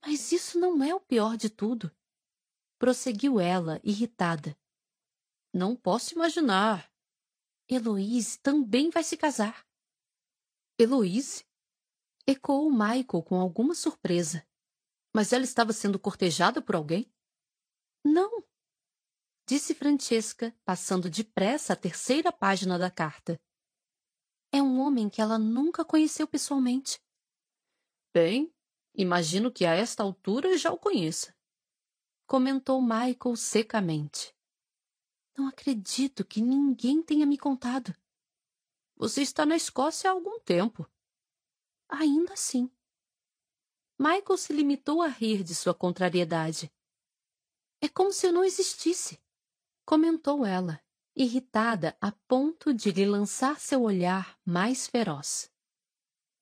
Mas 0.00 0.32
isso 0.32 0.58
não 0.58 0.82
é 0.82 0.94
o 0.94 1.00
pior 1.00 1.36
de 1.36 1.50
tudo 1.50 1.90
prosseguiu 2.84 3.40
ela, 3.40 3.80
irritada. 3.82 4.54
Não 5.54 5.74
posso 5.74 6.12
imaginar. 6.12 6.92
Heloise 7.66 8.38
também 8.40 8.90
vai 8.90 9.02
se 9.02 9.16
casar. 9.16 9.66
Heloise? 10.78 11.46
Ecoou 12.26 12.70
Michael 12.70 13.22
com 13.24 13.40
alguma 13.40 13.74
surpresa. 13.74 14.46
Mas 15.16 15.32
ela 15.32 15.44
estava 15.44 15.72
sendo 15.72 15.98
cortejada 15.98 16.60
por 16.60 16.74
alguém? 16.74 17.10
Não, 18.04 18.44
disse 19.48 19.74
Francesca, 19.74 20.54
passando 20.62 21.08
depressa 21.08 21.72
a 21.72 21.76
terceira 21.76 22.30
página 22.30 22.78
da 22.78 22.90
carta. 22.90 23.40
É 24.52 24.60
um 24.60 24.78
homem 24.78 25.08
que 25.08 25.22
ela 25.22 25.38
nunca 25.38 25.86
conheceu 25.86 26.28
pessoalmente. 26.28 27.00
Bem, 28.12 28.54
imagino 28.94 29.50
que 29.50 29.64
a 29.64 29.72
esta 29.72 30.02
altura 30.02 30.58
já 30.58 30.70
o 30.70 30.78
conheça 30.78 31.33
comentou 32.26 32.80
Michael 32.80 33.36
secamente. 33.36 34.34
Não 35.36 35.48
acredito 35.48 36.24
que 36.24 36.40
ninguém 36.40 37.02
tenha 37.02 37.26
me 37.26 37.36
contado. 37.36 37.94
Você 38.96 39.22
está 39.22 39.44
na 39.44 39.56
Escócia 39.56 40.08
há 40.08 40.12
algum 40.12 40.38
tempo. 40.40 40.88
Ainda 41.88 42.34
assim. 42.34 42.70
Michael 43.98 44.36
se 44.36 44.52
limitou 44.52 45.02
a 45.02 45.08
rir 45.08 45.42
de 45.42 45.54
sua 45.54 45.74
contrariedade. 45.74 46.72
É 47.80 47.88
como 47.88 48.12
se 48.12 48.26
eu 48.26 48.32
não 48.32 48.44
existisse, 48.44 49.20
comentou 49.84 50.46
ela, 50.46 50.80
irritada 51.14 51.96
a 52.00 52.10
ponto 52.10 52.72
de 52.72 52.90
lhe 52.90 53.04
lançar 53.04 53.60
seu 53.60 53.82
olhar 53.82 54.38
mais 54.44 54.86
feroz. 54.86 55.52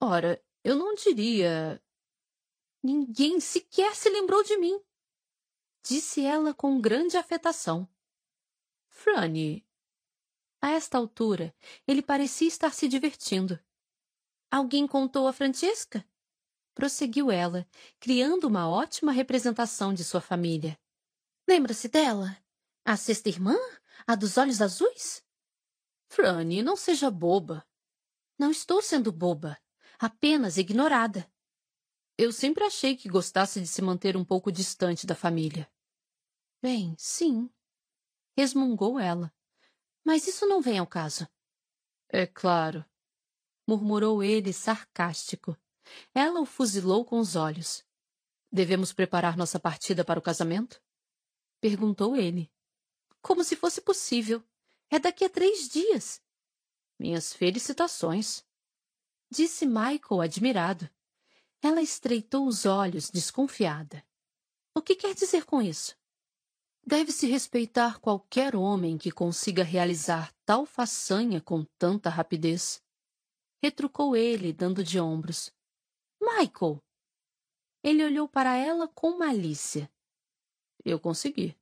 Ora, 0.00 0.42
eu 0.62 0.76
não 0.76 0.94
diria. 0.94 1.82
Ninguém 2.82 3.40
sequer 3.40 3.94
se 3.97 4.08
lembrou 4.08 4.42
de 4.44 4.56
mim 4.56 4.81
disse 5.82 6.24
ela 6.24 6.54
com 6.54 6.81
grande 6.81 7.16
afetação. 7.16 7.88
Franny. 8.88 9.66
A 10.60 10.70
esta 10.70 10.97
altura, 10.97 11.54
ele 11.86 12.00
parecia 12.00 12.47
estar 12.47 12.72
se 12.72 12.86
divertindo. 12.86 13.58
Alguém 14.50 14.86
contou 14.86 15.26
a 15.26 15.32
Francesca? 15.32 16.06
Prosseguiu 16.74 17.31
ela, 17.31 17.66
criando 17.98 18.44
uma 18.44 18.68
ótima 18.68 19.10
representação 19.10 19.92
de 19.92 20.04
sua 20.04 20.20
família. 20.20 20.78
Lembra-se 21.48 21.88
dela? 21.88 22.36
A 22.84 22.97
sexta 22.97 23.28
irmã? 23.28 23.56
A 24.06 24.15
dos 24.15 24.36
olhos 24.36 24.60
azuis? 24.62 25.24
Franny, 26.08 26.62
não 26.62 26.76
seja 26.76 27.10
boba. 27.10 27.66
Não 28.38 28.50
estou 28.50 28.82
sendo 28.82 29.10
boba, 29.10 29.58
apenas 29.98 30.58
ignorada. 30.58 31.31
Eu 32.18 32.31
sempre 32.31 32.65
achei 32.65 32.97
que 32.97 33.08
gostasse 33.08 33.60
de 33.60 33.66
se 33.66 33.81
manter 33.81 34.16
um 34.16 34.24
pouco 34.24 34.52
distante 34.52 35.06
da 35.06 35.15
família. 35.15 35.72
Bem, 36.62 36.94
sim, 36.96 37.50
resmungou 38.36 38.96
ela. 38.96 39.34
Mas 40.04 40.28
isso 40.28 40.46
não 40.46 40.62
vem 40.62 40.78
ao 40.78 40.86
caso. 40.86 41.26
É 42.08 42.24
claro, 42.24 42.84
murmurou 43.66 44.22
ele 44.22 44.52
sarcástico. 44.52 45.56
Ela 46.14 46.40
o 46.40 46.46
fuzilou 46.46 47.04
com 47.04 47.18
os 47.18 47.34
olhos. 47.34 47.84
Devemos 48.50 48.92
preparar 48.92 49.36
nossa 49.36 49.58
partida 49.58 50.04
para 50.04 50.20
o 50.20 50.22
casamento? 50.22 50.80
Perguntou 51.60 52.16
ele. 52.16 52.48
Como 53.20 53.42
se 53.42 53.56
fosse 53.56 53.80
possível. 53.80 54.40
É 54.88 55.00
daqui 55.00 55.24
a 55.24 55.30
três 55.30 55.68
dias. 55.68 56.22
Minhas 56.96 57.32
felicitações. 57.32 58.44
Disse 59.28 59.66
Michael 59.66 60.20
admirado. 60.20 60.88
Ela 61.60 61.82
estreitou 61.82 62.46
os 62.46 62.66
olhos, 62.66 63.10
desconfiada. 63.10 64.04
O 64.74 64.82
que 64.82 64.94
quer 64.94 65.14
dizer 65.14 65.44
com 65.44 65.60
isso? 65.60 66.00
Deve-se 66.84 67.26
respeitar 67.28 68.00
qualquer 68.00 68.56
homem 68.56 68.98
que 68.98 69.12
consiga 69.12 69.62
realizar 69.62 70.34
tal 70.44 70.66
façanha 70.66 71.40
com 71.40 71.65
tanta 71.78 72.10
rapidez. 72.10 72.82
Retrucou 73.62 74.16
ele, 74.16 74.52
dando 74.52 74.82
de 74.82 74.98
ombros. 74.98 75.52
Michael! 76.20 76.82
Ele 77.84 78.04
olhou 78.04 78.28
para 78.28 78.56
ela 78.56 78.88
com 78.88 79.16
malícia. 79.16 79.90
Eu 80.84 80.98
consegui. 80.98 81.56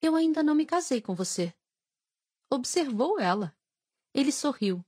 Eu 0.00 0.16
ainda 0.16 0.42
não 0.42 0.54
me 0.54 0.64
casei 0.64 1.02
com 1.02 1.14
você. 1.14 1.54
Observou 2.50 3.20
ela. 3.20 3.54
Ele 4.14 4.32
sorriu. 4.32 4.84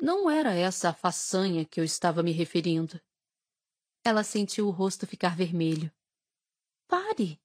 Não 0.00 0.30
era 0.30 0.54
essa 0.54 0.90
a 0.90 0.94
façanha 0.94 1.64
que 1.64 1.80
eu 1.80 1.84
estava 1.84 2.22
me 2.22 2.30
referindo. 2.30 3.00
Ela 4.04 4.22
sentiu 4.22 4.68
o 4.68 4.70
rosto 4.70 5.06
ficar 5.06 5.36
vermelho. 5.36 5.92
Pare! 6.88 7.40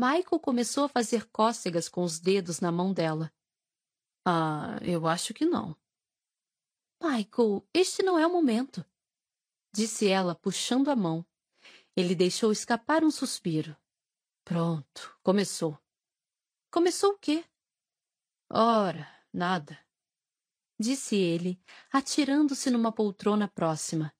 Michael 0.00 0.40
começou 0.40 0.84
a 0.84 0.88
fazer 0.88 1.26
cócegas 1.26 1.86
com 1.86 2.02
os 2.02 2.18
dedos 2.18 2.58
na 2.58 2.72
mão 2.72 2.90
dela. 2.90 3.30
Ah, 4.24 4.78
eu 4.80 5.06
acho 5.06 5.34
que 5.34 5.44
não. 5.44 5.76
Michael, 7.02 7.68
este 7.74 8.02
não 8.02 8.18
é 8.18 8.26
o 8.26 8.32
momento, 8.32 8.82
disse 9.70 10.08
ela, 10.08 10.34
puxando 10.34 10.88
a 10.88 10.96
mão. 10.96 11.22
Ele 11.94 12.14
deixou 12.14 12.50
escapar 12.50 13.04
um 13.04 13.10
suspiro. 13.10 13.76
Pronto, 14.42 15.14
começou. 15.22 15.78
Começou 16.70 17.12
o 17.12 17.18
quê? 17.18 17.44
Ora, 18.48 19.06
nada, 19.30 19.78
disse 20.78 21.14
ele, 21.14 21.62
atirando-se 21.92 22.70
numa 22.70 22.90
poltrona 22.90 23.48
próxima. 23.48 24.14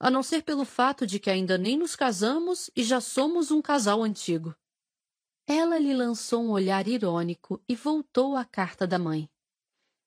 A 0.00 0.10
não 0.10 0.24
ser 0.24 0.42
pelo 0.42 0.64
fato 0.64 1.06
de 1.06 1.20
que 1.20 1.30
ainda 1.30 1.56
nem 1.56 1.78
nos 1.78 1.94
casamos 1.94 2.68
e 2.74 2.82
já 2.82 3.00
somos 3.00 3.52
um 3.52 3.62
casal 3.62 4.02
antigo. 4.02 4.52
Ela 5.46 5.78
lhe 5.78 5.94
lançou 5.94 6.42
um 6.42 6.50
olhar 6.50 6.88
irônico 6.88 7.62
e 7.68 7.76
voltou 7.76 8.34
à 8.34 8.44
carta 8.44 8.84
da 8.84 8.98
mãe. 8.98 9.30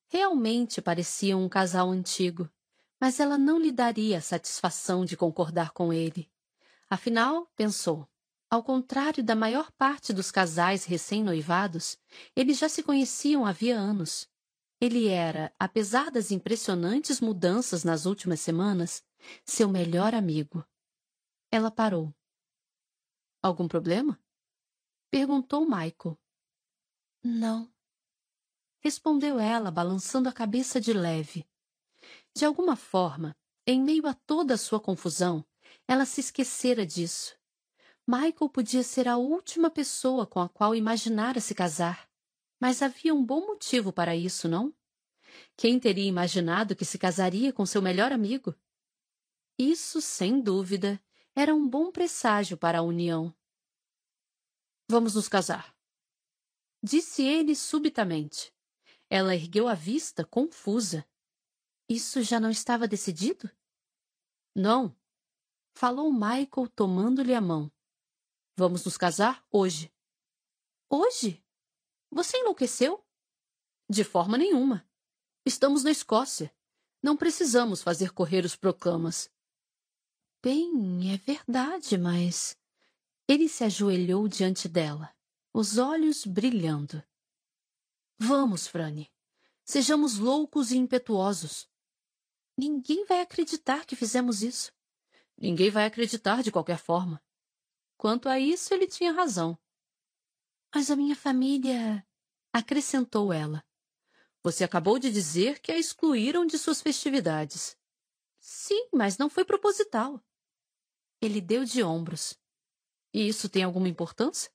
Realmente 0.10 0.82
parecia 0.82 1.38
um 1.38 1.48
casal 1.48 1.90
antigo, 1.90 2.50
mas 3.00 3.22
ela 3.22 3.38
não 3.38 3.58
lhe 3.58 3.72
daria 3.72 4.18
a 4.18 4.22
satisfação 4.22 5.06
de 5.06 5.16
concordar 5.16 5.72
com 5.72 5.94
ele. 5.94 6.30
Afinal, 6.90 7.50
pensou, 7.56 8.06
ao 8.50 8.62
contrário 8.62 9.24
da 9.24 9.34
maior 9.34 9.72
parte 9.72 10.12
dos 10.12 10.30
casais 10.30 10.84
recém-noivados, 10.84 11.98
eles 12.36 12.58
já 12.58 12.68
se 12.68 12.84
conheciam 12.84 13.46
havia 13.46 13.78
anos. 13.78 14.28
Ele 14.82 15.08
era, 15.08 15.54
apesar 15.58 16.12
das 16.12 16.32
impressionantes 16.32 17.22
mudanças 17.22 17.86
nas 17.86 18.06
últimas 18.06 18.42
semanas, 18.42 19.04
seu 19.46 19.70
melhor 19.70 20.14
amigo. 20.14 20.66
Ela 21.50 21.72
parou. 21.72 22.14
Algum 23.42 23.68
problema? 23.68 24.20
Perguntou 25.10 25.66
Michael. 25.66 26.20
Não. 27.24 27.74
Respondeu 28.80 29.40
ela, 29.40 29.72
balançando 29.72 30.30
a 30.30 30.34
cabeça 30.34 30.80
de 30.80 30.94
leve. 30.94 31.48
De 32.36 32.46
alguma 32.46 32.76
forma, 32.76 33.36
em 33.66 33.82
meio 33.82 34.08
a 34.08 34.14
toda 34.14 34.54
a 34.54 34.58
sua 34.58 34.80
confusão, 34.80 35.46
ela 35.88 36.06
se 36.06 36.22
esquecera 36.22 36.86
disso. 36.86 37.38
Michael 38.08 38.50
podia 38.50 38.84
ser 38.84 39.08
a 39.08 39.18
última 39.18 39.70
pessoa 39.70 40.26
com 40.26 40.40
a 40.40 40.50
qual 40.50 40.76
imaginara 40.76 41.40
se 41.40 41.54
casar. 41.54 42.10
Mas 42.60 42.82
havia 42.82 43.14
um 43.14 43.24
bom 43.24 43.48
motivo 43.48 43.92
para 43.92 44.16
isso, 44.16 44.48
não? 44.48 44.74
Quem 45.56 45.80
teria 45.80 46.08
imaginado 46.08 46.76
que 46.76 46.86
se 46.86 46.98
casaria 46.98 47.54
com 47.54 47.66
seu 47.66 47.82
melhor 47.82 48.12
amigo? 48.12 48.56
Isso, 49.58 50.02
sem 50.02 50.42
dúvida, 50.42 51.02
era 51.36 51.54
um 51.54 51.68
bom 51.68 51.92
presságio 51.92 52.58
para 52.58 52.80
a 52.80 52.84
união. 52.84 53.36
Vamos 54.90 55.14
nos 55.14 55.30
casar. 55.30 55.76
Disse 56.82 57.22
ele 57.22 57.56
subitamente. 57.56 58.52
Ela 59.08 59.36
ergueu 59.36 59.68
a 59.68 59.76
vista, 59.76 60.26
confusa. 60.26 61.08
Isso 61.88 62.24
já 62.24 62.40
não 62.40 62.50
estava 62.50 62.88
decidido? 62.88 63.50
Não. 64.56 64.96
Falou 65.76 66.12
Michael 66.12 66.68
tomando-lhe 66.76 67.36
a 67.36 67.42
mão. 67.42 67.72
Vamos 68.58 68.84
nos 68.84 68.98
casar 68.98 69.46
hoje. 69.52 69.94
Hoje? 70.90 71.44
Você 72.12 72.38
enlouqueceu? 72.38 73.06
De 73.88 74.04
forma 74.04 74.40
nenhuma. 74.40 74.90
Estamos 75.46 75.84
na 75.84 75.92
Escócia. 75.92 76.52
Não 77.02 77.16
precisamos 77.16 77.84
fazer 77.84 78.12
correr 78.12 78.44
os 78.44 78.56
proclamas. 78.56 79.32
Bem, 80.44 81.14
é 81.14 81.18
verdade, 81.18 81.96
mas. 81.98 82.58
Ele 83.30 83.48
se 83.48 83.64
ajoelhou 83.64 84.28
diante 84.28 84.68
dela, 84.68 85.16
os 85.54 85.78
olhos 85.78 86.26
brilhando. 86.26 87.04
Vamos, 88.18 88.66
Frane. 88.66 89.14
Sejamos 89.64 90.18
loucos 90.18 90.72
e 90.72 90.78
impetuosos. 90.78 91.70
Ninguém 92.58 93.06
vai 93.06 93.22
acreditar 93.22 93.86
que 93.86 93.96
fizemos 93.96 94.42
isso. 94.42 94.74
Ninguém 95.38 95.70
vai 95.70 95.86
acreditar 95.86 96.42
de 96.42 96.52
qualquer 96.52 96.80
forma. 96.80 97.24
Quanto 97.98 98.28
a 98.28 98.40
isso, 98.40 98.74
ele 98.74 98.88
tinha 98.88 99.12
razão. 99.12 99.56
Mas 100.74 100.90
a 100.90 100.96
minha 100.96 101.16
família. 101.16 102.04
acrescentou 102.52 103.32
ela. 103.32 103.64
Você 104.42 104.64
acabou 104.64 104.98
de 104.98 105.12
dizer 105.12 105.60
que 105.60 105.72
a 105.72 105.78
excluíram 105.78 106.48
de 106.48 106.58
suas 106.58 106.82
festividades. 106.82 107.78
Sim, 108.40 108.90
mas 108.92 109.20
não 109.20 109.30
foi 109.30 109.46
proposital. 109.46 110.20
Ele 111.22 111.40
deu 111.40 111.64
de 111.64 111.84
ombros. 111.84 112.40
E 113.14 113.28
isso 113.28 113.50
tem 113.50 113.64
alguma 113.64 113.88
importância? 113.88 114.52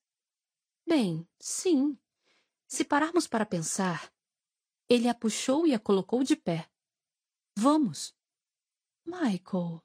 Bem, 0.87 1.27
sim. 1.41 1.99
Se 2.67 2.85
pararmos 2.85 3.27
para 3.27 3.47
pensar, 3.47 4.13
ele 4.89 5.09
a 5.09 5.15
puxou 5.15 5.67
e 5.67 5.75
a 5.75 5.79
colocou 5.79 6.23
de 6.23 6.37
pé. 6.37 6.69
Vamos. 7.57 8.15
Michael. 9.05 9.83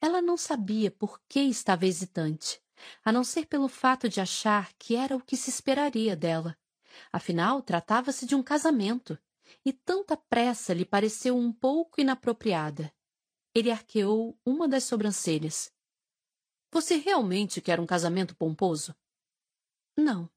Ela 0.00 0.20
não 0.20 0.36
sabia 0.36 0.90
por 0.90 1.20
que 1.28 1.40
estava 1.40 1.86
hesitante, 1.86 2.60
a 3.04 3.12
não 3.12 3.24
ser 3.24 3.46
pelo 3.46 3.68
fato 3.68 4.08
de 4.08 4.20
achar 4.20 4.72
que 4.74 4.96
era 4.96 5.16
o 5.16 5.22
que 5.22 5.36
se 5.36 5.50
esperaria 5.50 6.16
dela. 6.16 6.56
Afinal, 7.12 7.62
tratava-se 7.62 8.26
de 8.26 8.34
um 8.34 8.42
casamento, 8.42 9.18
e 9.64 9.72
tanta 9.72 10.16
pressa 10.16 10.74
lhe 10.74 10.84
pareceu 10.84 11.36
um 11.36 11.52
pouco 11.52 12.00
inapropriada. 12.00 12.92
Ele 13.54 13.70
arqueou 13.70 14.38
uma 14.44 14.68
das 14.68 14.84
sobrancelhas. 14.84 15.72
Você 16.74 16.96
realmente 16.96 17.60
quer 17.60 17.78
um 17.78 17.86
casamento 17.86 18.34
pomposo? 18.34 18.96
Não, 19.96 20.28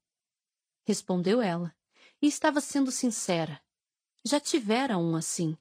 respondeu 0.86 1.42
ela, 1.42 1.74
e 2.22 2.28
estava 2.28 2.60
sendo 2.60 2.92
sincera. 2.92 3.60
Já 4.24 4.38
tivera 4.38 4.96
um 4.96 5.16
assim. 5.16 5.58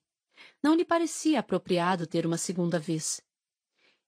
Não 0.61 0.75
lhe 0.75 0.85
parecia 0.85 1.39
apropriado 1.39 2.05
ter 2.05 2.27
uma 2.27 2.37
segunda 2.37 2.77
vez. 2.77 3.19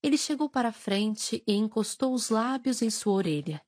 Ele 0.04 0.16
chegou 0.16 0.48
para 0.48 0.70
a 0.70 0.72
frente 0.72 1.44
e 1.48 1.54
encostou 1.54 2.14
os 2.14 2.30
lábios 2.30 2.84
em 2.84 2.92
sua 2.92 3.14
orelha. 3.14 3.66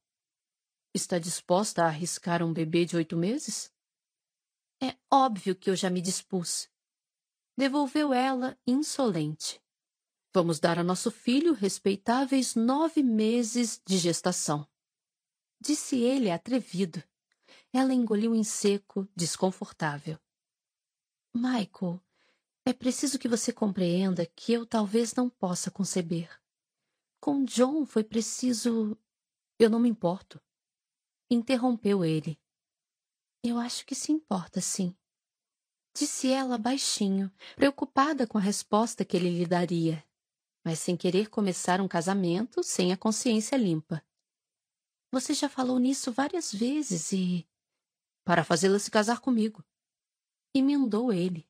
Está 0.94 1.18
disposta 1.18 1.82
a 1.82 1.88
arriscar 1.88 2.44
um 2.44 2.54
bebê 2.54 2.86
de 2.86 2.96
oito 2.96 3.18
meses? 3.18 3.74
É 4.80 4.96
óbvio 5.10 5.56
que 5.56 5.72
eu 5.72 5.76
já 5.76 5.90
me 5.90 6.02
dispus. 6.02 6.70
Devolveu 7.58 8.14
ela, 8.14 8.56
insolente. 8.68 9.60
Vamos 10.34 10.62
dar 10.62 10.80
a 10.80 10.84
nosso 10.84 11.12
filho 11.12 11.54
respeitáveis 11.54 12.56
nove 12.56 13.04
meses 13.04 13.82
de 13.86 13.98
gestação. 13.98 14.66
Disse 15.60 16.00
ele 16.00 16.32
atrevido. 16.32 17.04
Ela 17.74 17.94
engoliu 17.94 18.34
em 18.34 18.44
seco, 18.44 19.08
desconfortável. 19.14 20.18
Michael, 21.36 22.02
é 22.66 22.72
preciso 22.72 23.20
que 23.20 23.28
você 23.28 23.52
compreenda 23.52 24.26
que 24.26 24.54
eu 24.54 24.66
talvez 24.66 25.14
não 25.14 25.30
possa 25.30 25.70
conceber. 25.70 26.30
Com 27.20 27.44
John 27.44 27.86
foi 27.86 28.04
preciso. 28.04 28.98
Eu 29.60 29.70
não 29.70 29.80
me 29.80 29.90
importo. 29.90 30.42
Interrompeu 31.30 32.06
ele. 32.06 32.40
Eu 33.44 33.58
acho 33.58 33.86
que 33.86 33.96
se 33.96 34.12
importa, 34.14 34.62
sim. 34.62 34.96
Disse 35.94 36.30
ela 36.32 36.58
baixinho, 36.58 37.30
preocupada 37.56 38.26
com 38.26 38.38
a 38.38 38.42
resposta 38.42 39.04
que 39.04 39.18
ele 39.18 39.30
lhe 39.30 39.46
daria, 39.46 40.04
mas 40.64 40.80
sem 40.80 40.96
querer 40.96 41.30
começar 41.30 41.82
um 41.82 41.88
casamento 41.88 42.64
sem 42.64 42.92
a 42.92 42.98
consciência 42.98 43.56
limpa. 43.56 44.04
Você 45.12 45.34
já 45.34 45.50
falou 45.50 45.80
nisso 45.80 46.12
várias 46.12 46.54
vezes 46.54 47.12
e. 47.12 47.48
Para 48.24 48.44
fazê-la 48.44 48.80
se 48.80 48.90
casar 48.90 49.20
comigo. 49.20 49.64
Emendou 50.54 51.12
ele. 51.12 51.48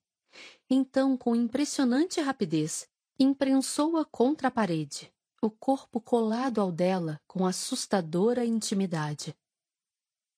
Então, 0.69 1.17
com 1.17 1.35
impressionante 1.35 2.21
rapidez, 2.21 2.87
imprensou-a 3.19 4.05
contra 4.05 4.47
a 4.47 4.51
parede, 4.51 5.13
o 5.41 5.51
corpo 5.51 5.99
colado 5.99 6.61
ao 6.61 6.71
dela 6.71 7.21
com 7.27 7.45
assustadora 7.45 8.45
intimidade. 8.45 9.35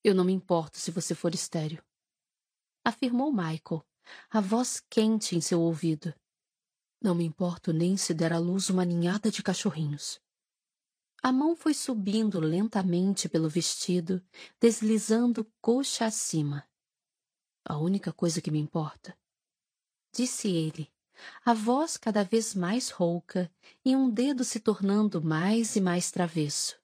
Eu 0.03 0.13
não 0.13 0.25
me 0.25 0.33
importo 0.33 0.79
se 0.79 0.91
você 0.91 1.15
for 1.15 1.33
estéril, 1.33 1.81
afirmou 2.83 3.31
Michael, 3.31 3.85
a 4.29 4.41
voz 4.41 4.81
quente 4.89 5.35
em 5.35 5.41
seu 5.41 5.61
ouvido. 5.61 6.13
Não 7.03 7.13
me 7.13 7.25
importo 7.25 7.73
nem 7.73 7.97
se 7.97 8.13
der 8.13 8.31
à 8.31 8.39
luz 8.39 8.69
uma 8.69 8.85
ninhada 8.85 9.29
de 9.29 9.43
cachorrinhos. 9.43 10.21
A 11.21 11.33
mão 11.33 11.53
foi 11.53 11.73
subindo 11.73 12.39
lentamente 12.39 13.27
pelo 13.27 13.49
vestido, 13.49 14.25
deslizando 14.57 15.45
coxa 15.59 16.05
acima. 16.05 16.65
A 17.65 17.77
única 17.77 18.13
coisa 18.13 18.41
que 18.41 18.49
me 18.49 18.59
importa 18.59 19.17
disse 20.13 20.47
ele, 20.47 20.89
a 21.43 21.53
voz 21.53 21.97
cada 21.97 22.23
vez 22.23 22.53
mais 22.53 22.89
rouca 22.89 23.51
e 23.83 23.95
um 23.95 24.09
dedo 24.09 24.43
se 24.43 24.59
tornando 24.59 25.21
mais 25.21 25.75
e 25.75 25.81
mais 25.81 26.11
travesso. 26.11 26.79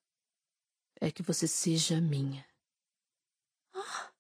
É 0.99 1.11
que 1.11 1.23
você 1.23 1.47
seja 1.47 2.01
minha. 2.01 2.45
Ah! 3.73 4.11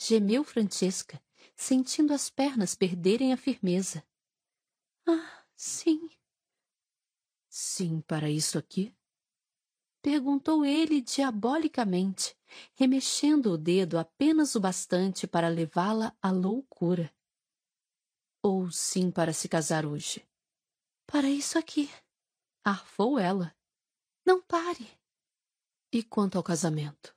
Gemeu 0.00 0.42
Francesca, 0.42 1.22
sentindo 1.54 2.12
as 2.12 2.28
pernas 2.30 2.74
perderem 2.74 3.32
a 3.32 3.36
firmeza. 3.36 4.02
Ah, 5.06 5.44
sim. 5.56 6.08
Sim, 7.48 8.00
para 8.02 8.30
isso 8.30 8.58
aqui? 8.58 8.94
Perguntou 10.02 10.64
ele 10.64 11.00
diabolicamente, 11.02 12.34
remexendo 12.74 13.52
o 13.52 13.58
dedo 13.58 13.98
apenas 13.98 14.54
o 14.54 14.60
bastante 14.60 15.26
para 15.26 15.48
levá-la 15.48 16.16
à 16.22 16.30
loucura 16.30 17.12
ou 18.42 18.70
sim 18.70 19.10
para 19.10 19.32
se 19.32 19.48
casar 19.48 19.84
hoje? 19.84 20.26
Para 21.06 21.28
isso 21.28 21.58
aqui, 21.58 21.90
arfou 22.64 23.18
ela. 23.18 23.54
Não 24.26 24.42
pare. 24.42 24.88
E 25.92 26.02
quanto 26.02 26.36
ao 26.38 26.44
casamento? 26.44 27.16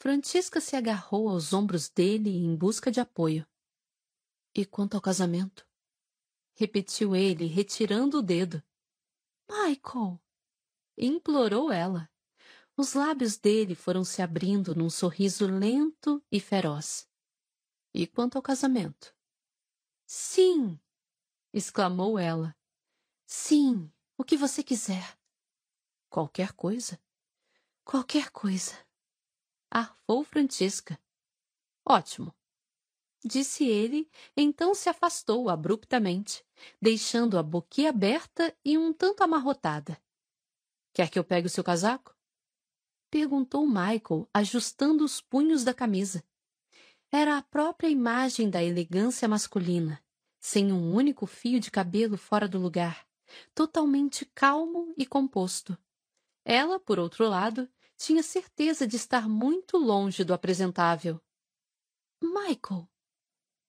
Francisca 0.00 0.60
se 0.60 0.76
agarrou 0.76 1.28
aos 1.28 1.52
ombros 1.52 1.88
dele 1.88 2.30
em 2.30 2.54
busca 2.56 2.90
de 2.90 3.00
apoio. 3.00 3.46
E 4.54 4.64
quanto 4.64 4.94
ao 4.94 5.00
casamento? 5.00 5.67
Repetiu 6.58 7.14
ele, 7.14 7.46
retirando 7.46 8.18
o 8.18 8.22
dedo. 8.22 8.60
Michael! 9.48 10.20
implorou 10.96 11.70
ela. 11.70 12.10
Os 12.76 12.94
lábios 12.94 13.36
dele 13.36 13.76
foram 13.76 14.02
se 14.02 14.22
abrindo 14.22 14.74
num 14.74 14.90
sorriso 14.90 15.46
lento 15.46 16.20
e 16.32 16.40
feroz. 16.40 17.08
E 17.94 18.08
quanto 18.08 18.34
ao 18.34 18.42
casamento? 18.42 19.14
Sim! 20.04 20.80
exclamou 21.52 22.18
ela. 22.18 22.56
Sim, 23.24 23.88
o 24.16 24.24
que 24.24 24.36
você 24.36 24.60
quiser. 24.60 25.16
Qualquer 26.10 26.54
coisa? 26.54 27.00
Qualquer 27.84 28.32
coisa. 28.32 28.74
Arfou 29.70 30.24
Francisca. 30.24 31.00
Ótimo. 31.84 32.34
Disse 33.24 33.66
ele, 33.66 34.08
então 34.36 34.74
se 34.74 34.88
afastou 34.88 35.48
abruptamente, 35.48 36.44
deixando 36.80 37.36
a 37.36 37.42
boquinha 37.42 37.90
aberta 37.90 38.56
e 38.64 38.78
um 38.78 38.92
tanto 38.92 39.22
amarrotada. 39.22 40.00
Quer 40.92 41.10
que 41.10 41.18
eu 41.18 41.24
pegue 41.24 41.46
o 41.46 41.50
seu 41.50 41.64
casaco? 41.64 42.16
Perguntou 43.10 43.66
Michael, 43.66 44.28
ajustando 44.32 45.04
os 45.04 45.20
punhos 45.20 45.64
da 45.64 45.74
camisa. 45.74 46.22
Era 47.10 47.38
a 47.38 47.42
própria 47.42 47.88
imagem 47.88 48.50
da 48.50 48.62
elegância 48.62 49.26
masculina, 49.26 50.02
sem 50.38 50.72
um 50.72 50.94
único 50.94 51.26
fio 51.26 51.58
de 51.58 51.70
cabelo 51.70 52.16
fora 52.16 52.46
do 52.46 52.58
lugar, 52.58 53.06
totalmente 53.54 54.26
calmo 54.26 54.94
e 54.96 55.06
composto. 55.06 55.76
Ela, 56.44 56.78
por 56.78 56.98
outro 56.98 57.28
lado, 57.28 57.68
tinha 57.96 58.22
certeza 58.22 58.86
de 58.86 58.96
estar 58.96 59.28
muito 59.28 59.76
longe 59.76 60.22
do 60.22 60.32
apresentável. 60.32 61.20
Michael, 62.22 62.88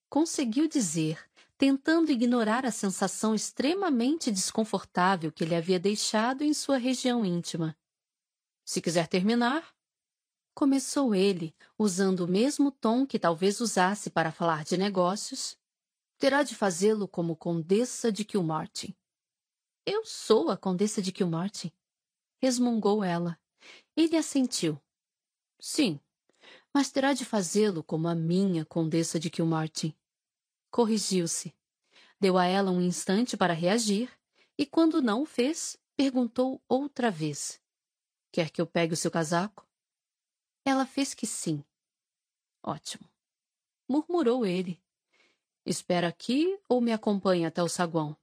conseguiu 0.10 0.68
dizer, 0.68 1.30
tentando 1.58 2.12
ignorar 2.12 2.66
a 2.66 2.72
sensação 2.72 3.36
extremamente 3.36 4.32
desconfortável 4.32 5.32
que 5.32 5.44
ele 5.44 5.56
havia 5.56 5.80
deixado 5.80 6.44
em 6.44 6.54
sua 6.54 6.78
região 6.78 7.24
íntima. 7.26 7.78
Se 8.66 8.82
quiser 8.82 9.08
terminar. 9.08 9.74
Começou 10.54 11.16
ele, 11.16 11.56
usando 11.78 12.22
o 12.22 12.28
mesmo 12.28 12.70
tom 12.70 13.06
que 13.06 13.18
talvez 13.18 13.62
usasse 13.62 14.10
para 14.10 14.32
falar 14.32 14.66
de 14.66 14.78
negócios. 14.78 15.58
Terá 16.18 16.44
de 16.44 16.54
fazê-lo 16.54 17.08
como 17.08 17.36
Condessa 17.36 18.12
de 18.12 18.26
Kilmartin. 18.26 18.94
Eu 19.86 20.06
sou 20.06 20.50
a 20.50 20.58
Condessa 20.58 21.02
de 21.02 21.12
Kilmartin, 21.12 21.72
resmungou 22.42 23.04
ela. 23.04 23.40
Ele 23.96 24.18
assentiu. 24.18 24.80
Sim, 25.60 26.00
mas 26.74 26.92
terá 26.92 27.14
de 27.14 27.26
fazê-lo 27.26 27.84
como 27.84 28.08
a 28.08 28.16
minha 28.16 28.66
Condessa 28.66 29.20
de 29.20 29.30
Kilmartin. 29.30 29.96
Corrigiu-se. 30.70 31.56
Deu 32.20 32.38
a 32.38 32.46
ela 32.46 32.72
um 32.72 32.82
instante 32.82 33.38
para 33.38 33.54
reagir 33.54 34.12
e, 34.58 34.66
quando 34.66 35.02
não 35.02 35.22
o 35.22 35.26
fez, 35.26 35.78
perguntou 35.96 36.62
outra 36.68 37.10
vez. 37.10 37.62
Quer 38.32 38.50
que 38.50 38.62
eu 38.62 38.68
pegue 38.68 38.94
o 38.94 38.98
seu 38.98 39.10
casaco? 39.10 39.68
Ela 40.66 40.86
fez 40.86 41.14
que 41.14 41.26
sim. 41.26 41.64
Ótimo. 42.62 43.10
Murmurou 43.88 44.46
ele. 44.46 44.82
Espera 45.66 46.08
aqui 46.08 46.60
ou 46.68 46.82
me 46.82 46.92
acompanha 46.92 47.48
até 47.48 47.64
o 47.64 47.70
saguão? 47.70 48.18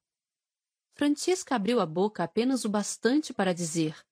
Francisca 0.95 1.55
abriu 1.55 1.81
a 1.81 1.87
boca 1.87 2.25
apenas 2.25 2.65
o 2.65 2.69
bastante 2.69 3.33
para 3.35 3.53
dizer: 3.53 4.07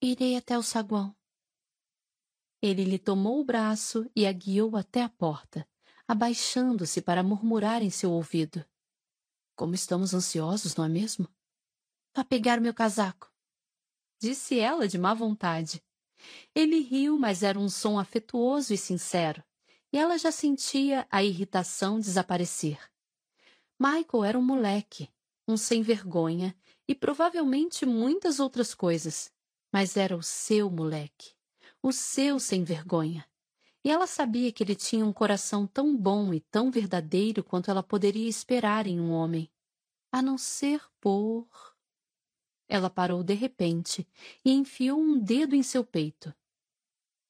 Irei 0.00 0.36
até 0.36 0.56
o 0.56 0.62
saguão. 0.62 1.14
Ele 2.60 2.84
lhe 2.84 2.98
tomou 2.98 3.40
o 3.40 3.44
braço 3.44 4.08
e 4.14 4.24
a 4.26 4.32
guiou 4.32 4.76
até 4.76 5.02
a 5.02 5.08
porta, 5.08 5.68
abaixando-se 6.12 7.02
para 7.02 7.22
murmurar 7.22 7.82
em 7.82 7.90
seu 7.90 8.12
ouvido. 8.12 8.64
Como 9.56 9.74
estamos 9.74 10.14
ansiosos, 10.14 10.76
não 10.76 10.84
é 10.84 10.88
mesmo? 10.88 11.28
Vá 12.14 12.24
pegar 12.24 12.60
meu 12.60 12.72
casaco 12.72 13.32
disse 14.22 14.60
ela 14.60 14.86
de 14.86 14.96
má 14.96 15.12
vontade. 15.12 15.82
Ele 16.54 16.78
riu, 16.78 17.18
mas 17.18 17.42
era 17.42 17.58
um 17.58 17.68
som 17.68 17.98
afetuoso 17.98 18.72
e 18.72 18.78
sincero, 18.78 19.42
e 19.92 19.98
ela 19.98 20.16
já 20.16 20.30
sentia 20.30 21.04
a 21.10 21.24
irritação 21.24 21.98
desaparecer. 21.98 22.78
Michael 23.80 24.24
era 24.24 24.38
um 24.38 24.42
moleque, 24.42 25.08
um 25.48 25.56
sem-vergonha 25.56 26.54
e 26.86 26.94
provavelmente 26.94 27.84
muitas 27.84 28.38
outras 28.38 28.72
coisas, 28.74 29.28
mas 29.72 29.96
era 29.96 30.16
o 30.16 30.22
seu 30.22 30.70
moleque, 30.70 31.34
o 31.82 31.90
seu 31.90 32.38
sem-vergonha. 32.38 33.28
E 33.84 33.90
ela 33.90 34.06
sabia 34.06 34.52
que 34.52 34.62
ele 34.62 34.76
tinha 34.76 35.04
um 35.04 35.12
coração 35.12 35.66
tão 35.66 35.96
bom 35.96 36.32
e 36.32 36.40
tão 36.40 36.70
verdadeiro 36.70 37.42
quanto 37.42 37.70
ela 37.70 37.82
poderia 37.82 38.28
esperar 38.28 38.86
em 38.86 39.00
um 39.00 39.10
homem, 39.10 39.50
a 40.10 40.22
não 40.22 40.38
ser 40.38 40.80
por. 41.00 41.48
Ela 42.68 42.88
parou 42.88 43.24
de 43.24 43.34
repente 43.34 44.06
e 44.44 44.52
enfiou 44.52 45.00
um 45.00 45.18
dedo 45.18 45.54
em 45.54 45.62
seu 45.62 45.84
peito. 45.84 46.32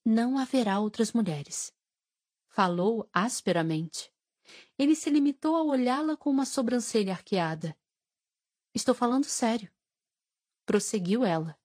Não 0.05 0.37
haverá 0.37 0.79
outras 0.79 1.13
mulheres. 1.13 1.73
Falou 2.49 3.09
asperamente. 3.13 4.13
Ele 4.79 4.95
se 4.95 5.09
limitou 5.09 5.57
a 5.57 5.63
olhá-la 5.63 6.17
com 6.17 6.29
uma 6.29 6.45
sobrancelha 6.45 7.13
arqueada. 7.13 7.77
Estou 8.75 8.95
falando 8.95 9.25
sério. 9.25 9.71
Prosseguiu 10.67 11.25
ela. 11.25 11.59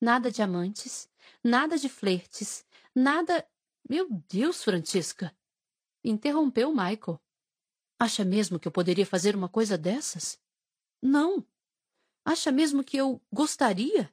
Nada 0.00 0.30
de 0.30 0.42
amantes, 0.42 1.08
nada 1.44 1.78
de 1.78 1.88
flertes, 1.88 2.66
nada. 2.94 3.46
Meu 3.88 4.08
Deus, 4.28 4.62
Francisca! 4.62 5.36
Interrompeu 6.04 6.70
Michael. 6.70 7.20
Acha 7.98 8.24
mesmo 8.24 8.58
que 8.58 8.66
eu 8.66 8.72
poderia 8.72 9.06
fazer 9.06 9.36
uma 9.36 9.48
coisa 9.48 9.78
dessas? 9.78 10.40
Não, 11.00 11.46
Acha 12.24 12.52
mesmo 12.52 12.84
que 12.84 12.96
eu 12.96 13.20
gostaria? 13.32 14.12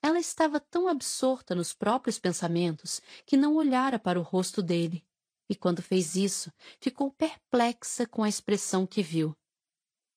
Ela 0.00 0.20
estava 0.20 0.60
tão 0.60 0.86
absorta 0.86 1.54
nos 1.54 1.72
próprios 1.72 2.18
pensamentos 2.18 3.00
que 3.26 3.36
não 3.36 3.56
olhara 3.56 3.98
para 3.98 4.18
o 4.18 4.22
rosto 4.22 4.62
dele, 4.62 5.04
e 5.48 5.56
quando 5.56 5.82
fez 5.82 6.14
isso, 6.14 6.52
ficou 6.78 7.10
perplexa 7.10 8.06
com 8.06 8.22
a 8.22 8.28
expressão 8.28 8.86
que 8.86 9.02
viu. 9.02 9.36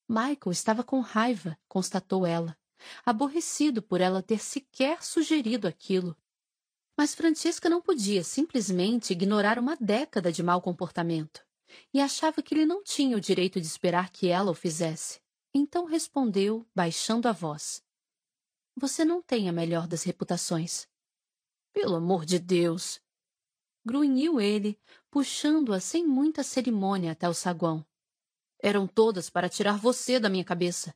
Michael 0.07 0.51
estava 0.51 0.83
com 0.83 0.99
raiva, 0.99 1.57
constatou 1.67 2.25
ela, 2.25 2.55
aborrecido 3.03 3.81
por 3.81 3.99
ela 3.99 4.21
ter 4.21 4.39
sequer 4.39 5.03
sugerido 5.03 5.67
aquilo. 5.67 6.15
Mas 6.97 7.13
Francisca 7.13 7.69
não 7.69 7.79
podia 7.79 8.23
simplesmente 8.23 9.13
ignorar 9.13 9.59
uma 9.59 9.75
década 9.75 10.31
de 10.31 10.41
mau 10.41 10.59
comportamento, 10.59 11.45
e 11.93 12.01
achava 12.01 12.41
que 12.41 12.55
ele 12.55 12.65
não 12.65 12.83
tinha 12.83 13.15
o 13.15 13.21
direito 13.21 13.61
de 13.61 13.67
esperar 13.67 14.09
que 14.09 14.29
ela 14.29 14.49
o 14.49 14.55
fizesse. 14.55 15.21
Então 15.53 15.85
respondeu, 15.85 16.65
baixando 16.75 17.27
a 17.27 17.31
voz. 17.31 17.83
Você 18.75 19.05
não 19.05 19.21
tem 19.21 19.47
a 19.47 19.51
melhor 19.51 19.87
das 19.87 20.03
reputações. 20.03 20.87
Pelo 21.71 21.95
amor 21.95 22.25
de 22.25 22.39
Deus! 22.39 22.99
Grunhiu 23.85 24.41
ele, 24.41 24.77
puxando-a 25.09 25.79
sem 25.79 26.05
muita 26.05 26.43
cerimônia 26.43 27.11
até 27.11 27.29
o 27.29 27.33
saguão. 27.33 27.85
Eram 28.59 28.87
todas 28.87 29.29
para 29.29 29.47
tirar 29.47 29.77
você 29.77 30.19
da 30.19 30.29
minha 30.29 30.43
cabeça. 30.43 30.95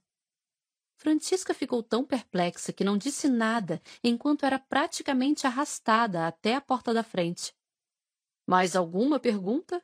Francisca 1.02 1.52
ficou 1.52 1.82
tão 1.82 2.06
perplexa 2.06 2.72
que 2.72 2.84
não 2.84 2.96
disse 2.96 3.28
nada 3.28 3.82
enquanto 4.04 4.46
era 4.46 4.60
praticamente 4.60 5.48
arrastada 5.48 6.28
até 6.28 6.54
a 6.54 6.62
porta 6.62 6.94
da 6.94 7.02
frente. 7.02 7.56
Mais 8.48 8.76
alguma 8.76 9.20
pergunta? 9.20 9.84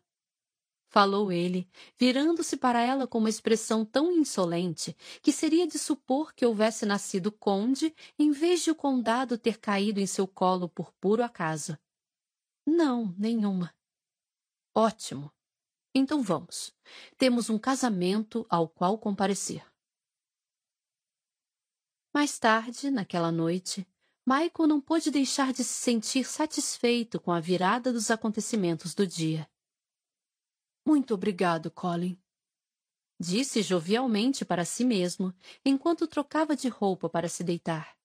falou 0.89 1.31
ele, 1.31 1.67
virando-se 1.97 2.55
para 2.55 2.81
ela 2.81 3.07
com 3.07 3.17
uma 3.17 3.29
expressão 3.29 3.83
tão 3.83 4.11
insolente 4.11 4.95
que 5.19 5.31
seria 5.31 5.65
de 5.65 5.79
supor 5.79 6.35
que 6.35 6.45
houvesse 6.45 6.85
nascido 6.85 7.31
conde 7.31 7.95
em 8.17 8.29
vez 8.29 8.63
de 8.63 8.69
o 8.69 8.75
condado 8.75 9.39
ter 9.39 9.57
caído 9.57 9.99
em 9.99 10.05
seu 10.05 10.27
colo 10.27 10.69
por 10.69 10.93
puro 10.93 11.23
acaso. 11.23 11.75
Não, 12.63 13.11
nenhuma. 13.17 13.73
Ótimo. 14.73 15.33
Então 15.95 16.21
vamos. 16.21 16.71
Temos 17.17 17.49
um 17.49 17.57
casamento 17.57 18.45
ao 18.47 18.69
qual 18.69 18.99
comparecer. 18.99 19.65
Mais 22.17 22.39
tarde, 22.39 22.89
naquela 22.89 23.31
noite, 23.31 23.87
Michael 24.25 24.67
não 24.67 24.81
pôde 24.81 25.11
deixar 25.11 25.53
de 25.53 25.63
se 25.63 25.75
sentir 25.75 26.25
satisfeito 26.25 27.19
com 27.19 27.31
a 27.31 27.39
virada 27.39 27.93
dos 27.93 28.09
acontecimentos 28.09 28.95
do 28.95 29.05
dia. 29.05 29.47
Muito 30.83 31.13
obrigado, 31.13 31.69
Colin. 31.69 32.19
Disse 33.19 33.61
jovialmente 33.61 34.43
para 34.43 34.65
si 34.65 34.83
mesmo, 34.83 35.31
enquanto 35.63 36.07
trocava 36.07 36.55
de 36.55 36.67
roupa 36.67 37.07
para 37.07 37.29
se 37.29 37.43
deitar. 37.43 37.95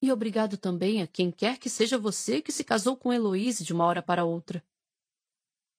E 0.00 0.10
obrigado 0.10 0.56
também 0.56 1.02
a 1.02 1.06
quem 1.06 1.30
quer 1.30 1.58
que 1.58 1.68
seja 1.68 1.98
você 1.98 2.40
que 2.40 2.50
se 2.50 2.64
casou 2.64 2.96
com 2.96 3.12
Heloise 3.12 3.62
de 3.62 3.74
uma 3.74 3.84
hora 3.84 4.02
para 4.02 4.24
outra. 4.24 4.64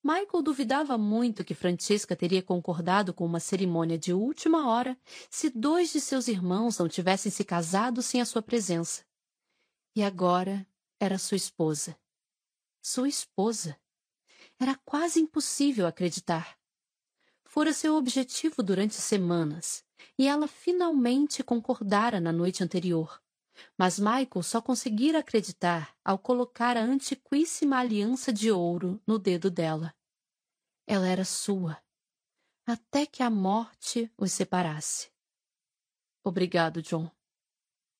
Michael 0.03 0.41
duvidava 0.41 0.97
muito 0.97 1.43
que 1.43 1.53
Francisca 1.53 2.15
teria 2.15 2.41
concordado 2.41 3.13
com 3.13 3.23
uma 3.23 3.39
cerimônia 3.39 3.99
de 3.99 4.11
última 4.11 4.67
hora 4.67 4.97
se 5.29 5.49
dois 5.49 5.91
de 5.91 6.01
seus 6.01 6.27
irmãos 6.27 6.79
não 6.79 6.89
tivessem 6.89 7.31
se 7.31 7.43
casado 7.43 8.01
sem 8.01 8.19
a 8.19 8.25
sua 8.25 8.41
presença. 8.41 9.05
E 9.95 10.01
agora 10.01 10.65
era 10.99 11.19
sua 11.19 11.37
esposa. 11.37 11.95
Sua 12.81 13.07
esposa. 13.07 13.77
Era 14.59 14.75
quase 14.83 15.19
impossível 15.19 15.85
acreditar. 15.85 16.57
Fora 17.43 17.73
seu 17.73 17.95
objetivo 17.95 18.63
durante 18.63 18.95
semanas, 18.95 19.83
e 20.17 20.27
ela 20.27 20.47
finalmente 20.47 21.43
concordara 21.43 22.19
na 22.19 22.31
noite 22.31 22.63
anterior, 22.63 23.21
mas 23.77 23.99
Michael 23.99 24.43
só 24.43 24.61
conseguira 24.61 25.19
acreditar 25.19 25.95
ao 26.03 26.17
colocar 26.17 26.77
a 26.77 26.81
antiquíssima 26.81 27.77
aliança 27.77 28.31
de 28.31 28.51
ouro 28.51 29.01
no 29.05 29.17
dedo 29.19 29.49
dela. 29.49 29.93
Ela 30.87 31.07
era 31.07 31.25
sua, 31.25 31.81
até 32.65 33.05
que 33.05 33.23
a 33.23 33.29
morte 33.29 34.11
os 34.17 34.31
separasse. 34.31 35.11
Obrigado, 36.23 36.81
John. 36.81 37.09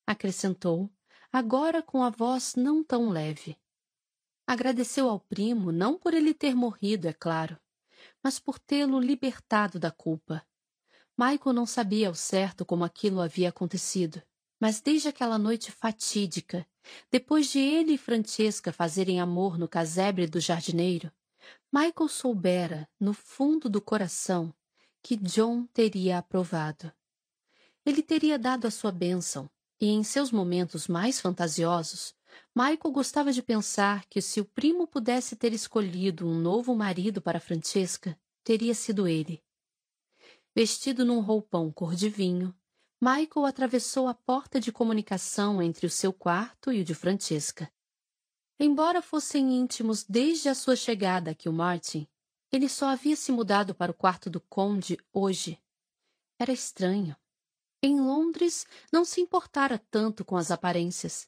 Acrescentou, 0.06 0.90
agora 1.32 1.82
com 1.82 2.04
a 2.04 2.10
voz 2.10 2.56
não 2.56 2.84
tão 2.84 3.10
leve. 3.10 3.58
Agradeceu 4.46 5.10
ao 5.10 5.20
primo 5.20 5.72
não 5.72 5.98
por 5.98 6.14
ele 6.14 6.34
ter 6.34 6.56
morrido, 6.56 7.08
é 7.08 7.14
claro, 7.14 7.60
mas 8.22 8.40
por 8.40 8.60
tê-lo 8.60 9.00
libertado 9.00 9.80
da 9.80 9.92
culpa. 9.92 10.46
Michael 11.18 11.54
não 11.54 11.66
sabia 11.66 12.08
ao 12.08 12.16
certo 12.16 12.66
como 12.66 12.84
aquilo 12.84 13.22
havia 13.22 13.50
acontecido, 13.50 14.22
mas 14.62 14.80
desde 14.80 15.08
aquela 15.08 15.40
noite 15.40 15.72
fatídica, 15.72 16.68
depois 17.10 17.50
de 17.50 17.58
ele 17.58 17.94
e 17.94 17.98
Francesca 17.98 18.72
fazerem 18.72 19.20
amor 19.20 19.58
no 19.58 19.68
casebre 19.68 20.28
do 20.28 20.40
jardineiro, 20.40 21.12
Michael 21.74 22.08
soubera, 22.08 22.88
no 23.00 23.12
fundo 23.12 23.68
do 23.68 23.82
coração, 23.82 24.54
que 25.02 25.18
John 25.18 25.66
teria 25.74 26.20
aprovado. 26.20 26.94
Ele 27.84 28.04
teria 28.04 28.38
dado 28.38 28.68
a 28.68 28.72
sua 28.72 28.92
bênção, 28.92 29.50
e 29.80 29.88
em 29.88 30.04
seus 30.04 30.32
momentos 30.32 30.88
mais 30.88 31.20
fantasiosos, 31.20 32.14
Michael 32.54 32.92
gostava 32.92 33.34
de 33.34 33.42
pensar 33.42 34.06
que 34.06 34.22
se 34.22 34.40
o 34.40 34.46
primo 34.46 34.86
pudesse 34.86 35.36
ter 35.36 35.54
escolhido 35.54 36.28
um 36.28 36.40
novo 36.40 36.76
marido 36.76 37.20
para 37.20 37.40
Francesca, 37.40 38.16
teria 38.44 38.76
sido 38.76 39.08
ele. 39.08 39.44
Vestido 40.54 41.04
num 41.04 41.20
roupão 41.20 41.72
cor 41.72 41.96
de 41.96 42.10
vinho, 42.10 42.54
Michael 43.04 43.48
atravessou 43.48 44.08
a 44.08 44.14
porta 44.14 44.60
de 44.60 44.72
comunicação 44.72 45.60
entre 45.60 45.88
o 45.88 45.90
seu 45.90 46.14
quarto 46.14 46.72
e 46.72 46.82
o 46.82 46.86
de 46.86 46.94
Francesca. 46.94 47.68
Embora 48.60 49.02
fossem 49.02 49.58
íntimos 49.58 50.04
desde 50.04 50.50
a 50.50 50.54
sua 50.54 50.76
chegada 50.76 51.32
aqui 51.32 51.50
o 51.50 51.54
Martin, 51.54 52.08
ele 52.52 52.70
só 52.70 52.90
havia 52.90 53.16
se 53.16 53.32
mudado 53.32 53.74
para 53.74 53.92
o 53.92 53.96
quarto 53.96 54.30
do 54.30 54.40
conde 54.40 55.00
hoje. 55.12 55.60
Era 56.38 56.52
estranho. 56.52 57.16
Em 57.82 58.00
Londres, 58.00 58.68
não 58.94 59.04
se 59.04 59.20
importara 59.20 59.80
tanto 59.90 60.24
com 60.24 60.38
as 60.38 60.52
aparências 60.52 61.28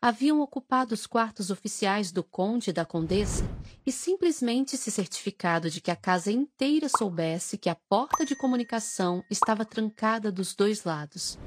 haviam 0.00 0.40
ocupado 0.40 0.94
os 0.94 1.06
quartos 1.06 1.50
oficiais 1.50 2.12
do 2.12 2.22
conde 2.22 2.70
e 2.70 2.72
da 2.72 2.84
condessa 2.84 3.44
e 3.84 3.92
simplesmente 3.92 4.76
se 4.76 4.90
certificado 4.90 5.70
de 5.70 5.80
que 5.80 5.90
a 5.90 5.96
casa 5.96 6.30
inteira 6.30 6.88
soubesse 6.88 7.58
que 7.58 7.68
a 7.68 7.74
porta 7.74 8.24
de 8.24 8.36
comunicação 8.36 9.24
estava 9.30 9.64
trancada 9.64 10.30
dos 10.30 10.54
dois 10.54 10.84
lados. 10.84 11.38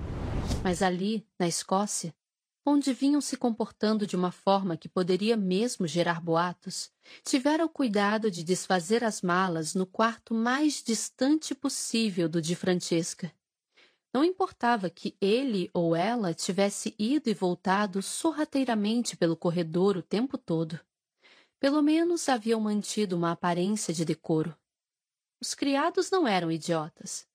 Mas 0.64 0.82
ali, 0.82 1.26
na 1.40 1.48
Escócia, 1.48 2.14
onde 2.66 2.94
vinham 2.94 3.22
se 3.22 3.36
comportando 3.36 4.06
de 4.06 4.16
uma 4.16 4.32
forma 4.32 4.78
que 4.78 4.88
poderia 4.88 5.36
mesmo 5.36 5.88
gerar 5.88 6.22
boatos, 6.22 6.92
tiveram 7.24 7.66
o 7.66 7.70
cuidado 7.70 8.30
de 8.30 8.44
desfazer 8.44 9.04
as 9.04 9.22
malas 9.22 9.74
no 9.74 9.86
quarto 9.86 10.34
mais 10.34 10.84
distante 10.84 11.56
possível 11.56 12.30
do 12.30 12.42
de 12.42 12.56
Francesca 12.56 13.32
não 14.14 14.26
importava 14.26 14.90
que 14.90 15.16
ele 15.22 15.70
ou 15.74 15.96
ela 15.96 16.34
tivesse 16.34 16.94
ido 17.00 17.30
e 17.30 17.34
voltado 17.34 18.02
sorrateiramente 18.02 19.16
pelo 19.16 19.38
corredor 19.38 19.96
o 19.96 20.04
tempo 20.04 20.38
todo. 20.38 20.80
Pelo 21.60 21.82
menos 21.82 22.28
haviam 22.28 22.60
mantido 22.60 23.16
uma 23.16 23.32
aparência 23.32 23.94
de 23.94 24.04
decoro. 24.04 24.58
Os 25.40 25.54
criados 25.54 26.12
não 26.12 26.28
eram 26.28 26.52
idiotas. 26.52 27.28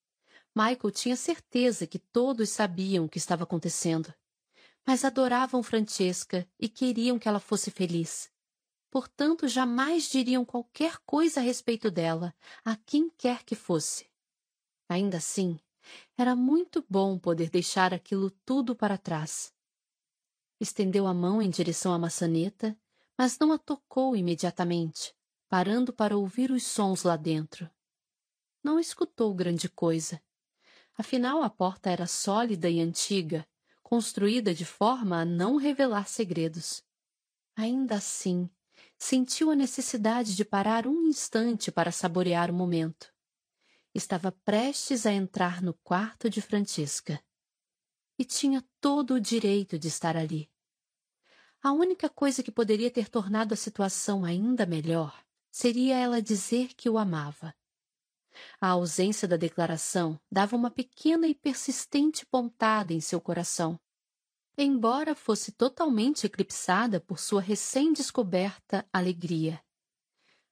Michael 0.55 0.91
tinha 0.91 1.17
certeza 1.17 1.87
que 1.87 1.99
todos 1.99 2.51
sabiam 2.51 3.05
o 3.05 3.09
que 3.09 3.19
estava 3.19 3.45
acontecendo. 3.45 4.13
Mas 4.87 5.05
adoravam 5.05 5.63
Francesca 5.63 6.49
e 6.59 6.69
queriam 6.69 7.19
que 7.19 7.29
ela 7.29 7.41
fosse 7.41 7.71
feliz. 7.71 8.31
Portanto, 8.91 9.49
jamais 9.49 10.09
diriam 10.09 10.45
qualquer 10.45 10.99
coisa 11.05 11.41
a 11.41 11.43
respeito 11.43 11.91
dela, 11.91 12.35
a 12.65 12.77
quem 12.77 13.11
quer 13.11 13.45
que 13.45 13.55
fosse. 13.55 14.09
Ainda 14.89 15.19
assim, 15.19 15.59
era 16.17 16.35
muito 16.35 16.85
bom 16.89 17.19
poder 17.19 17.51
deixar 17.51 17.93
aquilo 17.93 18.31
tudo 18.45 18.75
para 18.75 18.97
trás. 18.97 19.53
Estendeu 20.59 21.07
a 21.07 21.15
mão 21.15 21.43
em 21.43 21.51
direção 21.51 21.93
à 21.93 21.99
maçaneta, 21.99 22.79
mas 23.17 23.39
não 23.39 23.53
a 23.53 23.59
tocou 23.59 24.17
imediatamente, 24.17 25.15
parando 25.49 25.93
para 25.93 26.17
ouvir 26.17 26.51
os 26.51 26.65
sons 26.65 27.03
lá 27.03 27.17
dentro. 27.17 27.71
Não 28.63 28.81
escutou 28.81 29.35
grande 29.35 29.69
coisa. 29.69 30.21
Afinal, 30.97 31.43
a 31.43 31.51
porta 31.51 31.91
era 31.91 32.07
sólida 32.07 32.71
e 32.71 32.81
antiga, 32.81 33.47
construída 33.83 34.55
de 34.55 34.65
forma 34.65 35.21
a 35.21 35.25
não 35.25 35.57
revelar 35.57 36.09
segredos. 36.09 36.83
Ainda 37.55 37.97
assim, 37.97 38.51
sentiu 38.99 39.51
a 39.51 39.55
necessidade 39.55 40.35
de 40.35 40.45
parar 40.45 40.87
um 40.87 41.07
instante 41.07 41.71
para 41.71 41.93
saborear 41.93 42.51
o 42.51 42.55
momento 42.55 43.16
estava 43.97 44.31
prestes 44.31 45.07
a 45.07 45.13
entrar 45.13 45.63
no 45.63 45.73
quarto 45.73 46.29
de 46.29 46.43
Francisca. 46.43 47.23
E 48.19 48.25
tinha 48.25 48.65
todo 48.81 49.15
o 49.15 49.21
direito 49.21 49.79
de 49.79 49.89
estar 49.89 50.17
ali. 50.17 50.51
A 51.63 51.73
única 51.73 52.09
coisa 52.09 52.43
que 52.43 52.51
poderia 52.51 52.91
ter 52.91 53.09
tornado 53.09 53.55
a 53.55 53.57
situação 53.57 54.25
ainda 54.25 54.67
melhor 54.67 55.25
seria 55.51 55.97
ela 55.97 56.21
dizer 56.21 56.75
que 56.75 56.89
o 56.89 56.99
amava. 56.99 57.55
A 58.61 58.69
ausência 58.69 59.27
da 59.27 59.37
declaração 59.37 60.21
dava 60.31 60.55
uma 60.55 60.71
pequena 60.71 61.27
e 61.27 61.35
persistente 61.35 62.27
pontada 62.27 62.93
em 62.93 63.01
seu 63.01 63.21
coração, 63.21 63.81
embora 64.59 65.15
fosse 65.15 65.53
totalmente 65.53 66.27
eclipsada 66.27 67.01
por 67.01 67.19
sua 67.19 67.41
recém-descoberta 67.41 68.87
alegria. 68.93 69.63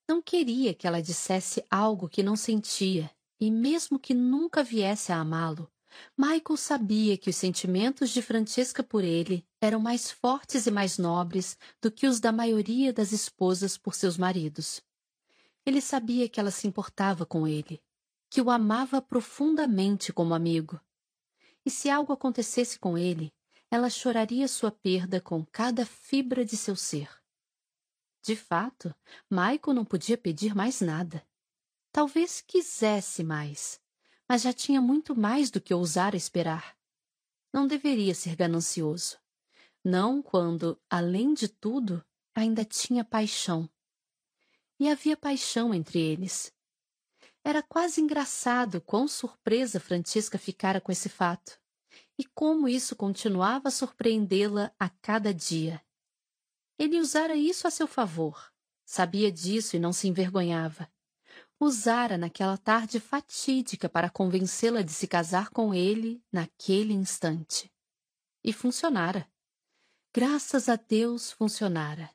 Não 0.08 0.22
queria 0.22 0.74
que 0.74 0.86
ela 0.86 1.02
dissesse 1.02 1.64
algo 1.70 2.08
que 2.08 2.22
não 2.22 2.36
sentia 2.36 3.13
e 3.40 3.50
mesmo 3.50 3.98
que 3.98 4.14
nunca 4.14 4.62
viesse 4.62 5.12
a 5.12 5.20
amá-lo, 5.20 5.70
Michael 6.16 6.56
sabia 6.56 7.16
que 7.16 7.30
os 7.30 7.36
sentimentos 7.36 8.10
de 8.10 8.20
Francesca 8.22 8.82
por 8.82 9.04
ele 9.04 9.46
eram 9.60 9.80
mais 9.80 10.10
fortes 10.10 10.66
e 10.66 10.70
mais 10.70 10.98
nobres 10.98 11.56
do 11.80 11.90
que 11.90 12.06
os 12.06 12.20
da 12.20 12.32
maioria 12.32 12.92
das 12.92 13.12
esposas 13.12 13.76
por 13.78 13.94
seus 13.94 14.16
maridos. 14.16 14.82
Ele 15.64 15.80
sabia 15.80 16.28
que 16.28 16.38
ela 16.38 16.50
se 16.50 16.66
importava 16.66 17.24
com 17.24 17.46
ele, 17.46 17.82
que 18.28 18.40
o 18.40 18.50
amava 18.50 19.00
profundamente 19.00 20.12
como 20.12 20.34
amigo. 20.34 20.80
E 21.64 21.70
se 21.70 21.88
algo 21.88 22.12
acontecesse 22.12 22.78
com 22.78 22.98
ele, 22.98 23.32
ela 23.70 23.88
choraria 23.88 24.46
sua 24.46 24.70
perda 24.70 25.20
com 25.20 25.44
cada 25.46 25.86
fibra 25.86 26.44
de 26.44 26.56
seu 26.56 26.76
ser. 26.76 27.08
De 28.22 28.36
fato, 28.36 28.94
Michael 29.30 29.74
não 29.74 29.84
podia 29.84 30.16
pedir 30.16 30.54
mais 30.54 30.80
nada. 30.80 31.26
Talvez 31.94 32.40
quisesse 32.40 33.22
mais, 33.22 33.80
mas 34.28 34.42
já 34.42 34.52
tinha 34.52 34.80
muito 34.80 35.14
mais 35.14 35.48
do 35.48 35.60
que 35.60 35.72
ousara 35.72 36.16
esperar. 36.16 36.76
Não 37.52 37.68
deveria 37.68 38.16
ser 38.16 38.34
ganancioso. 38.34 39.16
Não 39.84 40.20
quando, 40.20 40.76
além 40.90 41.32
de 41.32 41.46
tudo, 41.46 42.04
ainda 42.34 42.64
tinha 42.64 43.04
paixão. 43.04 43.70
E 44.76 44.90
havia 44.90 45.16
paixão 45.16 45.72
entre 45.72 46.00
eles. 46.00 46.52
Era 47.44 47.62
quase 47.62 48.00
engraçado 48.00 48.80
quão 48.80 49.06
surpresa 49.06 49.78
Francisca 49.78 50.36
ficara 50.36 50.80
com 50.80 50.90
esse 50.90 51.08
fato, 51.08 51.60
e 52.18 52.24
como 52.24 52.66
isso 52.66 52.96
continuava 52.96 53.68
a 53.68 53.70
surpreendê-la 53.70 54.74
a 54.80 54.88
cada 54.88 55.32
dia. 55.32 55.80
Ele 56.76 56.98
usara 56.98 57.36
isso 57.36 57.68
a 57.68 57.70
seu 57.70 57.86
favor. 57.86 58.52
Sabia 58.84 59.30
disso 59.30 59.76
e 59.76 59.78
não 59.78 59.92
se 59.92 60.08
envergonhava 60.08 60.92
usara 61.58 62.18
naquela 62.18 62.56
tarde 62.56 63.00
fatídica 63.00 63.88
para 63.88 64.10
convencê-la 64.10 64.82
de 64.82 64.92
se 64.92 65.06
casar 65.06 65.50
com 65.50 65.72
ele 65.72 66.22
naquele 66.32 66.92
instante. 66.92 67.72
E 68.42 68.52
funcionara. 68.52 69.28
Graças 70.12 70.68
a 70.68 70.76
Deus 70.76 71.32
funcionara. 71.32 72.10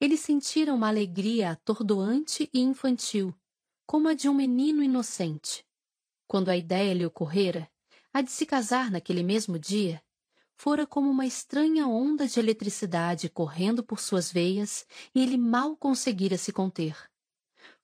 Ele 0.00 0.16
sentira 0.16 0.72
uma 0.72 0.88
alegria 0.88 1.50
atordoante 1.50 2.48
e 2.54 2.60
infantil, 2.60 3.34
como 3.86 4.08
a 4.08 4.14
de 4.14 4.28
um 4.28 4.34
menino 4.34 4.82
inocente. 4.82 5.66
Quando 6.26 6.48
a 6.48 6.56
ideia 6.56 6.94
lhe 6.94 7.04
ocorrera, 7.04 7.68
a 8.12 8.22
de 8.22 8.30
se 8.30 8.46
casar 8.46 8.90
naquele 8.90 9.22
mesmo 9.22 9.58
dia, 9.58 10.02
fora 10.54 10.86
como 10.86 11.10
uma 11.10 11.26
estranha 11.26 11.86
onda 11.86 12.26
de 12.26 12.38
eletricidade 12.38 13.28
correndo 13.28 13.82
por 13.82 13.98
suas 13.98 14.30
veias 14.30 14.86
e 15.14 15.22
ele 15.22 15.36
mal 15.36 15.76
conseguira 15.76 16.38
se 16.38 16.52
conter. 16.52 17.09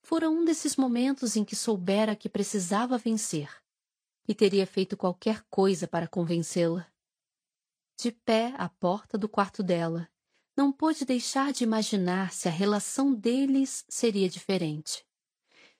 Fora 0.08 0.30
um 0.30 0.44
desses 0.44 0.76
momentos 0.76 1.34
em 1.34 1.44
que 1.44 1.56
soubera 1.56 2.14
que 2.14 2.28
precisava 2.28 2.96
vencer 2.96 3.50
e 4.28 4.36
teria 4.36 4.64
feito 4.64 4.96
qualquer 4.96 5.42
coisa 5.50 5.88
para 5.88 6.06
convencê-la. 6.06 6.86
De 8.00 8.12
pé 8.12 8.54
à 8.56 8.68
porta 8.68 9.18
do 9.18 9.28
quarto 9.28 9.64
dela, 9.64 10.08
não 10.56 10.70
pôde 10.70 11.04
deixar 11.04 11.52
de 11.52 11.64
imaginar 11.64 12.32
se 12.32 12.46
a 12.46 12.52
relação 12.52 13.12
deles 13.12 13.84
seria 13.88 14.28
diferente. 14.28 15.04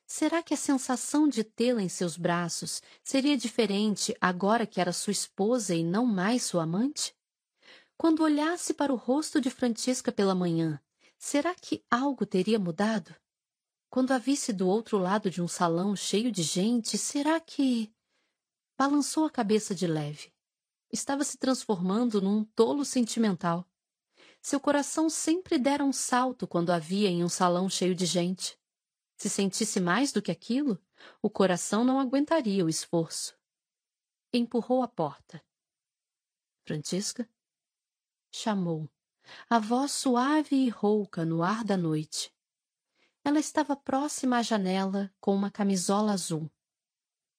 Será 0.05 0.43
que 0.43 0.55
a 0.55 0.57
sensação 0.57 1.29
de 1.29 1.45
tê-la 1.45 1.81
em 1.81 1.89
seus 1.89 2.17
braços 2.17 2.83
seria 3.05 3.37
diferente 3.37 4.13
agora 4.21 4.67
que 4.67 4.81
era 4.81 4.93
sua 4.93 5.13
esposa 5.13 5.73
e 5.73 5.85
não 5.85 6.05
mais 6.05 6.43
sua 6.43 6.65
amante? 6.65 7.15
Quando 7.97 8.25
olhasse 8.25 8.75
para 8.75 8.93
o 8.93 8.97
rosto 8.97 9.41
de 9.41 9.51
Francisca 9.51 10.11
pela 10.11 10.35
manhã, 10.35 10.83
será 11.17 11.55
que 11.55 11.85
algo 11.89 12.27
teria 12.27 12.59
mudado? 12.59 13.15
Quando 13.97 14.13
a 14.13 14.19
visse 14.19 14.53
do 14.53 14.69
outro 14.69 14.99
lado 14.99 15.31
de 15.31 15.41
um 15.41 15.49
salão 15.49 15.97
cheio 15.97 16.31
de 16.31 16.43
gente, 16.43 16.99
será 16.99 17.41
que. 17.41 17.91
Balançou 18.77 19.25
a 19.25 19.31
cabeça 19.31 19.75
de 19.75 19.87
leve. 19.87 20.35
Estava 20.93 21.25
se 21.25 21.39
transformando 21.39 22.21
num 22.21 22.45
tolo 22.45 22.85
sentimental. 22.85 23.67
Seu 24.43 24.61
coração 24.61 25.09
sempre 25.09 25.57
dera 25.57 25.83
um 25.83 25.95
salto 25.95 26.47
quando 26.47 26.73
a 26.73 26.79
via 26.79 27.09
em 27.09 27.25
um 27.25 27.29
salão 27.31 27.71
cheio 27.71 27.95
de 27.95 28.05
gente. 28.05 28.61
Se 29.17 29.31
sentisse 29.31 29.81
mais 29.81 30.13
do 30.13 30.21
que 30.21 30.31
aquilo, 30.31 30.79
o 31.23 31.31
coração 31.31 31.83
não 31.83 31.99
aguentaria 31.99 32.67
o 32.67 32.69
esforço. 32.69 33.35
Empurrou 34.31 34.83
a 34.83 34.89
porta. 34.89 35.43
Francisca? 36.67 37.27
Chamou, 38.31 38.91
a 39.49 39.59
voz 39.59 39.91
suave 39.93 40.55
e 40.55 40.69
rouca 40.69 41.25
no 41.25 41.43
ar 41.43 41.65
da 41.65 41.79
noite. 41.79 42.36
Ela 43.27 43.41
estava 43.41 43.75
próxima 43.75 44.39
à 44.39 44.43
janela 44.43 45.13
com 45.19 45.35
uma 45.35 45.51
camisola 45.51 46.13
azul. 46.13 46.49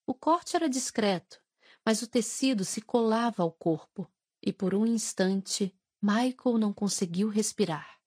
O 0.05 0.13
corte 0.13 0.53
era 0.53 0.67
discreto, 0.67 1.41
mas 1.85 2.01
o 2.01 2.07
tecido 2.07 2.65
se 2.65 2.81
colava 2.81 3.41
ao 3.41 3.53
corpo, 3.53 4.05
e 4.41 4.51
por 4.51 4.75
um 4.75 4.85
instante 4.85 5.73
Michael 6.01 6.57
não 6.57 6.73
conseguiu 6.73 7.29
respirar. 7.29 8.01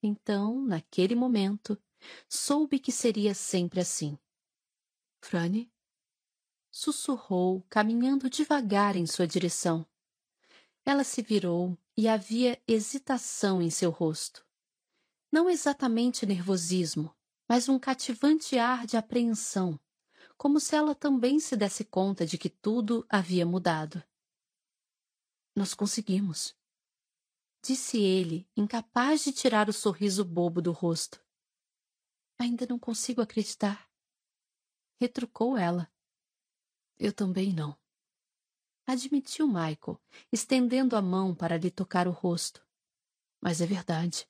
Então, 0.00 0.64
naquele 0.64 1.16
momento, 1.16 1.76
soube 2.28 2.78
que 2.78 2.92
seria 2.92 3.34
sempre 3.34 3.80
assim. 3.80 4.16
Franny? 5.20 5.72
Sussurrou, 6.70 7.66
caminhando 7.68 8.30
devagar 8.30 8.94
em 8.94 9.04
sua 9.04 9.26
direção. 9.26 9.84
Ela 10.84 11.02
se 11.02 11.22
virou 11.22 11.76
e 11.96 12.06
havia 12.06 12.62
hesitação 12.68 13.60
em 13.60 13.68
seu 13.68 13.90
rosto. 13.90 14.46
Não 15.34 15.50
exatamente 15.50 16.24
nervosismo, 16.24 17.12
mas 17.48 17.68
um 17.68 17.76
cativante 17.76 18.56
ar 18.56 18.86
de 18.86 18.96
apreensão, 18.96 19.80
como 20.36 20.60
se 20.60 20.76
ela 20.76 20.94
também 20.94 21.40
se 21.40 21.56
desse 21.56 21.84
conta 21.84 22.24
de 22.24 22.38
que 22.38 22.48
tudo 22.48 23.04
havia 23.08 23.44
mudado. 23.44 24.00
Nós 25.52 25.74
conseguimos, 25.74 26.56
disse 27.60 27.98
ele, 27.98 28.48
incapaz 28.56 29.24
de 29.24 29.32
tirar 29.32 29.68
o 29.68 29.72
sorriso 29.72 30.24
bobo 30.24 30.62
do 30.62 30.70
rosto. 30.70 31.20
Ainda 32.38 32.64
não 32.64 32.78
consigo 32.78 33.20
acreditar. 33.20 33.90
Retrucou 35.00 35.58
ela. 35.58 35.92
Eu 36.96 37.12
também 37.12 37.52
não. 37.52 37.76
Admitiu 38.86 39.48
Michael, 39.48 40.00
estendendo 40.30 40.94
a 40.94 41.02
mão 41.02 41.34
para 41.34 41.56
lhe 41.56 41.72
tocar 41.72 42.06
o 42.06 42.12
rosto. 42.12 42.64
Mas 43.42 43.60
é 43.60 43.66
verdade. 43.66 44.28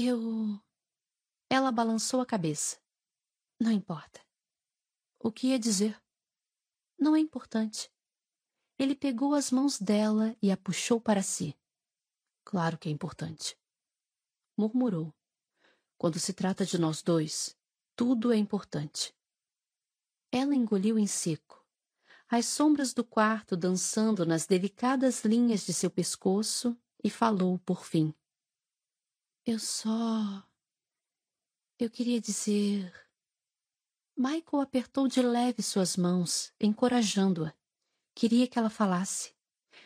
Eu. 0.00 0.62
Ela 1.50 1.72
balançou 1.72 2.20
a 2.20 2.26
cabeça. 2.26 2.78
Não 3.58 3.72
importa. 3.72 4.20
O 5.18 5.32
que 5.32 5.48
ia 5.48 5.58
dizer? 5.58 6.00
Não 6.96 7.16
é 7.16 7.18
importante. 7.18 7.90
Ele 8.78 8.94
pegou 8.94 9.34
as 9.34 9.50
mãos 9.50 9.76
dela 9.80 10.36
e 10.40 10.52
a 10.52 10.56
puxou 10.56 11.00
para 11.00 11.20
si. 11.20 11.58
Claro 12.44 12.78
que 12.78 12.88
é 12.88 12.92
importante. 12.92 13.58
Murmurou. 14.56 15.12
Quando 15.96 16.20
se 16.20 16.32
trata 16.32 16.64
de 16.64 16.78
nós 16.78 17.02
dois, 17.02 17.58
tudo 17.96 18.32
é 18.32 18.36
importante. 18.36 19.12
Ela 20.30 20.54
engoliu 20.54 20.96
em 20.96 21.08
seco. 21.08 21.66
As 22.28 22.46
sombras 22.46 22.94
do 22.94 23.02
quarto 23.02 23.56
dançando 23.56 24.24
nas 24.24 24.46
delicadas 24.46 25.24
linhas 25.24 25.66
de 25.66 25.72
seu 25.72 25.90
pescoço 25.90 26.78
e 27.02 27.10
falou 27.10 27.58
por 27.58 27.84
fim. 27.84 28.14
Eu 29.50 29.58
só. 29.58 30.46
Eu 31.78 31.88
queria 31.88 32.20
dizer. 32.20 32.92
Michael 34.14 34.60
apertou 34.60 35.08
de 35.08 35.22
leve 35.22 35.62
suas 35.62 35.96
mãos, 35.96 36.52
encorajando-a. 36.60 37.54
Queria 38.14 38.46
que 38.46 38.58
ela 38.58 38.68
falasse. 38.68 39.34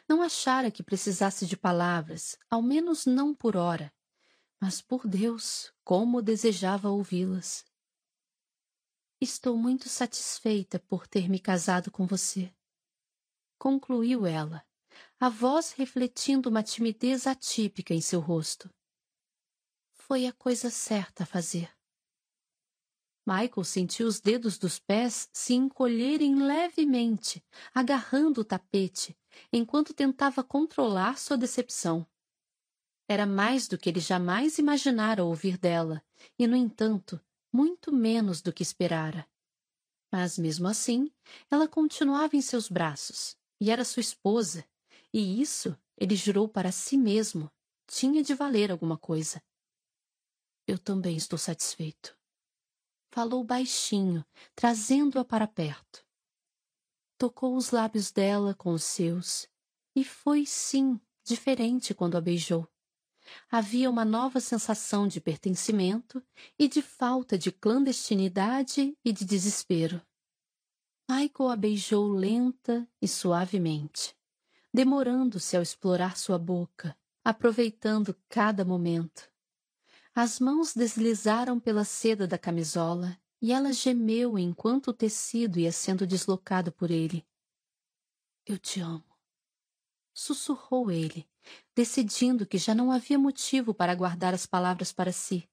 Não 0.08 0.20
achara 0.20 0.68
que 0.68 0.82
precisasse 0.82 1.46
de 1.46 1.56
palavras, 1.56 2.36
ao 2.50 2.60
menos 2.60 3.06
não 3.06 3.32
por 3.32 3.56
hora. 3.56 3.94
Mas, 4.60 4.82
por 4.82 5.06
Deus, 5.06 5.72
como 5.84 6.20
desejava 6.20 6.90
ouvi-las. 6.90 7.64
Estou 9.20 9.56
muito 9.56 9.88
satisfeita 9.88 10.80
por 10.80 11.06
ter 11.06 11.28
me 11.30 11.38
casado 11.38 11.88
com 11.88 12.04
você. 12.04 12.52
Concluiu 13.60 14.26
ela, 14.26 14.66
a 15.20 15.28
voz 15.28 15.70
refletindo 15.70 16.48
uma 16.48 16.64
timidez 16.64 17.28
atípica 17.28 17.94
em 17.94 18.00
seu 18.00 18.18
rosto. 18.18 18.68
Foi 20.12 20.26
a 20.26 20.32
coisa 20.34 20.68
certa 20.68 21.22
a 21.22 21.26
fazer. 21.26 21.70
Michael 23.26 23.64
sentiu 23.64 24.06
os 24.06 24.20
dedos 24.20 24.58
dos 24.58 24.78
pés 24.78 25.30
se 25.32 25.54
encolherem 25.54 26.34
levemente, 26.34 27.42
agarrando 27.72 28.42
o 28.42 28.44
tapete, 28.44 29.18
enquanto 29.50 29.94
tentava 29.94 30.44
controlar 30.44 31.16
sua 31.16 31.38
decepção. 31.38 32.06
Era 33.08 33.24
mais 33.24 33.66
do 33.66 33.78
que 33.78 33.88
ele 33.88 34.00
jamais 34.00 34.58
imaginara 34.58 35.24
ouvir 35.24 35.56
dela, 35.56 36.04
e, 36.38 36.46
no 36.46 36.56
entanto, 36.56 37.18
muito 37.50 37.90
menos 37.90 38.42
do 38.42 38.52
que 38.52 38.62
esperara. 38.62 39.26
Mas, 40.12 40.36
mesmo 40.36 40.68
assim, 40.68 41.10
ela 41.50 41.66
continuava 41.66 42.36
em 42.36 42.42
seus 42.42 42.68
braços, 42.68 43.34
e 43.58 43.70
era 43.70 43.82
sua 43.82 44.02
esposa, 44.02 44.62
e 45.10 45.40
isso, 45.40 45.74
ele 45.96 46.14
jurou 46.14 46.46
para 46.46 46.70
si 46.70 46.98
mesmo, 46.98 47.50
tinha 47.86 48.22
de 48.22 48.34
valer 48.34 48.70
alguma 48.70 48.98
coisa. 48.98 49.42
Eu 50.72 50.78
também 50.78 51.16
estou 51.16 51.38
satisfeito 51.38 52.16
falou 53.12 53.44
baixinho, 53.44 54.24
trazendo-a 54.56 55.24
para 55.24 55.46
perto. 55.46 56.02
Tocou 57.18 57.56
os 57.56 57.70
lábios 57.70 58.10
dela 58.10 58.54
com 58.54 58.72
os 58.72 58.82
seus, 58.82 59.46
e 59.94 60.02
foi, 60.02 60.46
sim, 60.46 60.98
diferente 61.22 61.94
quando 61.94 62.16
a 62.16 62.20
beijou. 62.20 62.66
Havia 63.50 63.88
uma 63.90 64.04
nova 64.04 64.40
sensação 64.40 65.06
de 65.06 65.20
pertencimento 65.20 66.24
e 66.58 66.66
de 66.66 66.80
falta 66.80 67.36
de 67.38 67.52
clandestinidade 67.52 68.96
e 69.04 69.12
de 69.12 69.24
desespero. 69.24 70.02
Michael 71.08 71.50
a 71.50 71.56
beijou 71.56 72.08
lenta 72.08 72.88
e 73.00 73.06
suavemente, 73.06 74.16
demorando-se 74.72 75.54
ao 75.54 75.62
explorar 75.62 76.16
sua 76.16 76.38
boca, 76.38 76.96
aproveitando 77.22 78.16
cada 78.28 78.64
momento. 78.64 79.31
As 80.14 80.38
mãos 80.38 80.74
deslizaram 80.74 81.58
pela 81.58 81.84
seda 81.84 82.26
da 82.26 82.36
camisola 82.36 83.18
e 83.40 83.50
ela 83.50 83.72
gemeu 83.72 84.38
enquanto 84.38 84.88
o 84.88 84.92
tecido 84.92 85.58
ia 85.58 85.72
sendo 85.72 86.06
deslocado 86.06 86.70
por 86.70 86.90
ele. 86.90 87.26
Eu 88.44 88.58
te 88.58 88.78
amo. 88.78 89.04
Sussurrou 90.12 90.90
ele, 90.90 91.26
decidindo 91.74 92.46
que 92.46 92.58
já 92.58 92.74
não 92.74 92.92
havia 92.92 93.18
motivo 93.18 93.72
para 93.72 93.94
guardar 93.94 94.34
as 94.34 94.44
palavras 94.44 94.92
para 94.92 95.12
si, 95.12 95.48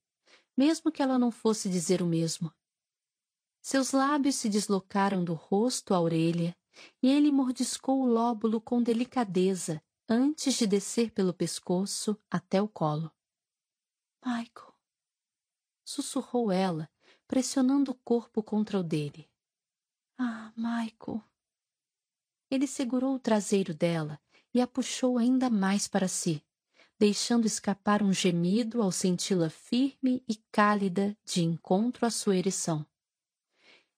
mesmo 0.58 0.92
que 0.92 1.02
ela 1.02 1.18
não 1.18 1.32
fosse 1.32 1.70
dizer 1.70 2.02
o 2.02 2.06
mesmo. 2.06 2.54
Seus 3.62 3.94
lábios 3.94 4.36
se 4.36 4.50
deslocaram 4.50 5.24
do 5.24 5.36
rosto 5.36 5.94
à 5.94 6.02
orelha 6.02 6.54
e 7.02 7.10
ele 7.10 7.32
mordiscou 7.32 8.02
o 8.02 8.06
lóbulo 8.06 8.60
com 8.60 8.84
delicadeza 8.84 9.82
antes 10.08 10.56
de 10.56 10.68
descer 10.68 11.12
pelo 11.12 11.34
pescoço 11.34 12.20
até 12.30 12.62
o 12.62 12.68
colo. 12.68 13.10
Michael, 14.26 14.76
sussurrou 15.86 16.52
ela, 16.52 16.90
pressionando 17.28 17.92
o 17.92 17.96
corpo 17.96 18.44
contra 18.44 18.80
o 18.80 18.84
dele. 18.84 19.30
Ah, 20.18 20.52
Michael. 20.56 21.24
Ele 22.52 22.68
segurou 22.68 23.16
o 23.16 23.20
traseiro 23.20 23.74
dela 23.74 24.20
e 24.54 24.62
a 24.62 24.68
puxou 24.68 25.18
ainda 25.18 25.50
mais 25.50 25.88
para 25.88 26.08
si, 26.08 26.44
deixando 26.98 27.46
escapar 27.46 28.04
um 28.04 28.12
gemido 28.12 28.82
ao 28.82 28.92
senti-la 28.92 29.50
firme 29.50 30.24
e 30.28 30.36
cálida 30.52 31.18
de 31.24 31.42
encontro 31.42 32.06
à 32.06 32.10
sua 32.10 32.36
ereção. 32.36 32.86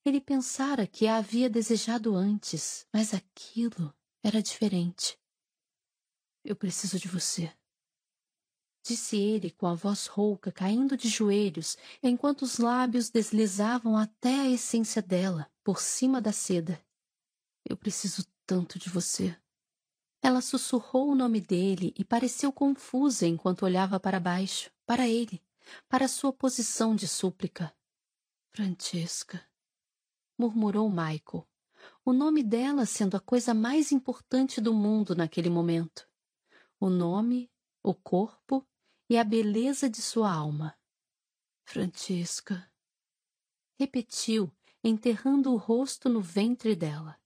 Ele 0.05 0.21
pensara 0.21 0.85
que 0.85 1.07
a 1.07 1.17
havia 1.17 1.49
desejado 1.49 2.15
antes, 2.15 2.87
mas 2.93 3.13
aquilo 3.13 3.93
era 4.23 4.41
diferente. 4.41 5.17
Eu 6.43 6.55
preciso 6.55 6.99
de 6.99 7.07
você 7.07 7.51
disse 8.83 9.17
ele 9.17 9.51
com 9.51 9.67
a 9.67 9.73
voz 9.73 10.07
rouca, 10.07 10.51
caindo 10.51 10.97
de 10.97 11.07
joelhos, 11.07 11.77
enquanto 12.01 12.41
os 12.43 12.57
lábios 12.57 13.09
deslizavam 13.09 13.97
até 13.97 14.41
a 14.41 14.49
essência 14.49 15.01
dela, 15.01 15.49
por 15.63 15.79
cima 15.79 16.21
da 16.21 16.31
seda. 16.31 16.79
Eu 17.63 17.77
preciso 17.77 18.25
tanto 18.45 18.79
de 18.79 18.89
você. 18.89 19.35
Ela 20.21 20.41
sussurrou 20.41 21.09
o 21.09 21.15
nome 21.15 21.41
dele 21.41 21.93
e 21.97 22.03
pareceu 22.03 22.51
confusa 22.51 23.25
enquanto 23.27 23.63
olhava 23.63 23.99
para 23.99 24.19
baixo, 24.19 24.71
para 24.85 25.07
ele, 25.07 25.41
para 25.89 26.07
sua 26.07 26.31
posição 26.31 26.95
de 26.95 27.07
súplica. 27.07 27.73
Francesca, 28.51 29.41
murmurou 30.37 30.89
Michael, 30.89 31.47
o 32.05 32.13
nome 32.13 32.43
dela 32.43 32.85
sendo 32.85 33.15
a 33.15 33.19
coisa 33.19 33.53
mais 33.53 33.91
importante 33.91 34.59
do 34.59 34.73
mundo 34.73 35.15
naquele 35.15 35.49
momento 35.49 36.11
o 36.81 36.89
nome, 36.89 37.47
o 37.83 37.93
corpo 37.93 38.67
e 39.11 39.17
a 39.17 39.25
beleza 39.25 39.89
de 39.89 40.01
sua 40.01 40.31
alma. 40.31 40.73
Francisca. 41.65 42.71
Repetiu, 43.77 44.49
enterrando 44.81 45.51
o 45.51 45.57
rosto 45.57 46.07
no 46.07 46.21
ventre 46.21 46.77
dela. 46.77 47.19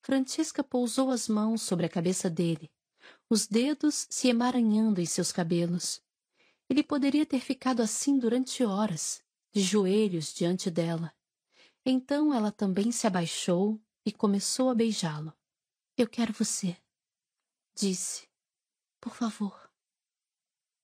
Francisca 0.00 0.64
pousou 0.64 1.10
as 1.10 1.28
mãos 1.28 1.60
sobre 1.60 1.84
a 1.84 1.88
cabeça 1.90 2.30
dele, 2.30 2.72
os 3.28 3.46
dedos 3.46 4.06
se 4.08 4.28
emaranhando 4.28 4.98
em 4.98 5.04
seus 5.04 5.30
cabelos. 5.30 6.02
Ele 6.66 6.82
poderia 6.82 7.26
ter 7.26 7.40
ficado 7.40 7.82
assim 7.82 8.18
durante 8.18 8.64
horas, 8.64 9.22
de 9.52 9.60
joelhos 9.60 10.32
diante 10.32 10.70
dela. 10.70 11.14
Então 11.84 12.32
ela 12.32 12.50
também 12.50 12.90
se 12.90 13.06
abaixou 13.06 13.78
e 14.02 14.10
começou 14.10 14.70
a 14.70 14.74
beijá-lo. 14.74 15.34
Eu 15.94 16.08
quero 16.08 16.32
você, 16.32 16.74
disse. 17.74 18.26
Por 18.98 19.14
favor. 19.14 19.65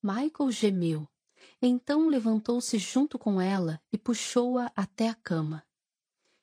Michael 0.02 0.50
gemeu. 0.50 1.08
Então 1.60 2.08
levantou-se 2.08 2.76
junto 2.78 3.18
com 3.18 3.40
ela 3.40 3.80
e 3.92 3.98
puxou-a 3.98 4.72
até 4.74 5.08
a 5.08 5.14
cama. 5.14 5.64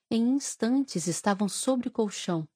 Em 0.10 0.36
instantes 0.36 1.08
estavam 1.08 1.50
sobre 1.50 1.90
o 1.90 1.92
colchão, 1.92 2.48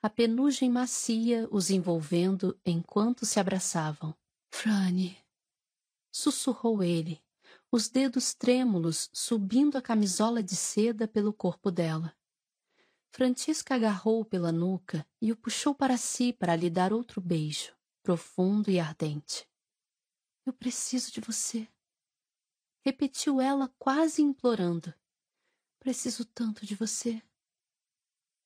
a 0.00 0.08
penugem 0.08 0.70
macia 0.70 1.48
os 1.50 1.70
envolvendo 1.70 2.58
enquanto 2.64 3.26
se 3.26 3.40
abraçavam. 3.40 4.14
Frane, 4.48 5.18
sussurrou 6.10 6.82
ele, 6.82 7.20
os 7.70 7.88
dedos 7.88 8.32
trêmulos 8.32 9.10
subindo 9.12 9.76
a 9.76 9.82
camisola 9.82 10.40
de 10.40 10.54
seda 10.54 11.08
pelo 11.08 11.32
corpo 11.32 11.70
dela. 11.70 12.14
Francisca 13.10 13.74
agarrou-o 13.74 14.24
pela 14.24 14.52
nuca 14.52 15.04
e 15.20 15.32
o 15.32 15.36
puxou 15.36 15.74
para 15.74 15.96
si 15.96 16.32
para 16.32 16.54
lhe 16.54 16.70
dar 16.70 16.92
outro 16.92 17.20
beijo, 17.20 17.72
profundo 18.02 18.70
e 18.70 18.78
ardente. 18.78 19.47
Eu 20.48 20.52
preciso 20.54 21.12
de 21.12 21.20
você. 21.20 21.68
Repetiu 22.82 23.38
ela 23.38 23.68
quase 23.78 24.22
implorando. 24.22 24.94
Preciso 25.78 26.24
tanto 26.24 26.64
de 26.64 26.74
você. 26.74 27.22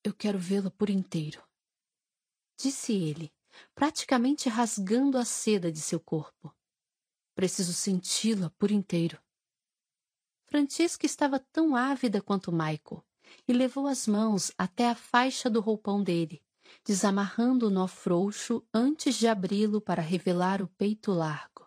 Eu 0.03 0.13
quero 0.13 0.37
vê-la 0.37 0.69
por 0.69 0.91
inteiro. 0.91 1.41
Disse 2.59 2.93
ele, 2.93 3.33
praticamente 3.73 4.49
rasgando 4.49 5.17
a 5.17 5.25
seda 5.25 5.71
de 5.71 5.81
seu 5.81 6.01
corpo. 6.01 6.53
Preciso 7.37 7.73
senti-la 7.73 8.51
por 8.59 8.73
inteiro. 8.73 9.23
Francisca 10.47 11.07
estava 11.07 11.39
tão 11.39 11.77
ávida 11.77 12.21
quanto 12.21 12.51
Michael 12.51 13.07
e 13.47 13.53
levou 13.53 13.87
as 13.87 14.09
mãos 14.09 14.51
até 14.59 14.89
a 14.89 14.97
faixa 14.97 15.49
do 15.49 15.61
roupão 15.61 16.03
dele, 16.03 16.43
desamarrando 16.85 17.69
o 17.69 17.71
nó 17.71 17.87
frouxo 17.87 18.67
antes 18.75 19.15
de 19.15 19.29
abri-lo 19.29 19.81
para 19.81 20.03
revelar 20.03 20.61
o 20.61 20.67
peito 20.67 21.13
largo 21.13 21.62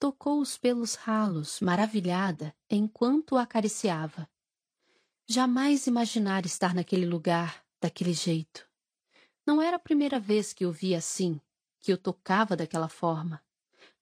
tocou 0.00 0.40
os 0.40 0.56
pelos 0.56 0.94
ralos, 0.94 1.60
maravilhada, 1.60 2.56
enquanto 2.70 3.32
o 3.32 3.38
acariciava. 3.38 4.26
Jamais 5.28 5.86
imaginara 5.86 6.46
estar 6.46 6.74
naquele 6.74 7.04
lugar, 7.04 7.62
daquele 7.78 8.14
jeito. 8.14 8.66
Não 9.46 9.60
era 9.60 9.76
a 9.76 9.80
primeira 9.80 10.18
vez 10.18 10.54
que 10.54 10.64
o 10.64 10.72
via 10.72 10.96
assim, 10.96 11.38
que 11.80 11.92
o 11.92 11.98
tocava 11.98 12.56
daquela 12.56 12.88
forma. 12.88 13.44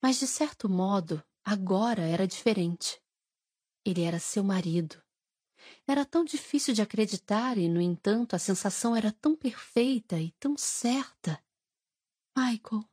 Mas, 0.00 0.20
de 0.20 0.28
certo 0.28 0.68
modo, 0.68 1.20
agora 1.44 2.02
era 2.02 2.28
diferente. 2.28 3.02
Ele 3.84 4.02
era 4.02 4.20
seu 4.20 4.44
marido. 4.44 5.02
Era 5.84 6.04
tão 6.04 6.24
difícil 6.24 6.72
de 6.72 6.80
acreditar 6.80 7.58
e, 7.58 7.68
no 7.68 7.80
entanto, 7.80 8.36
a 8.36 8.38
sensação 8.38 8.94
era 8.94 9.10
tão 9.10 9.34
perfeita 9.34 10.18
e 10.20 10.30
tão 10.38 10.56
certa. 10.56 11.42
Michael, 12.36 12.84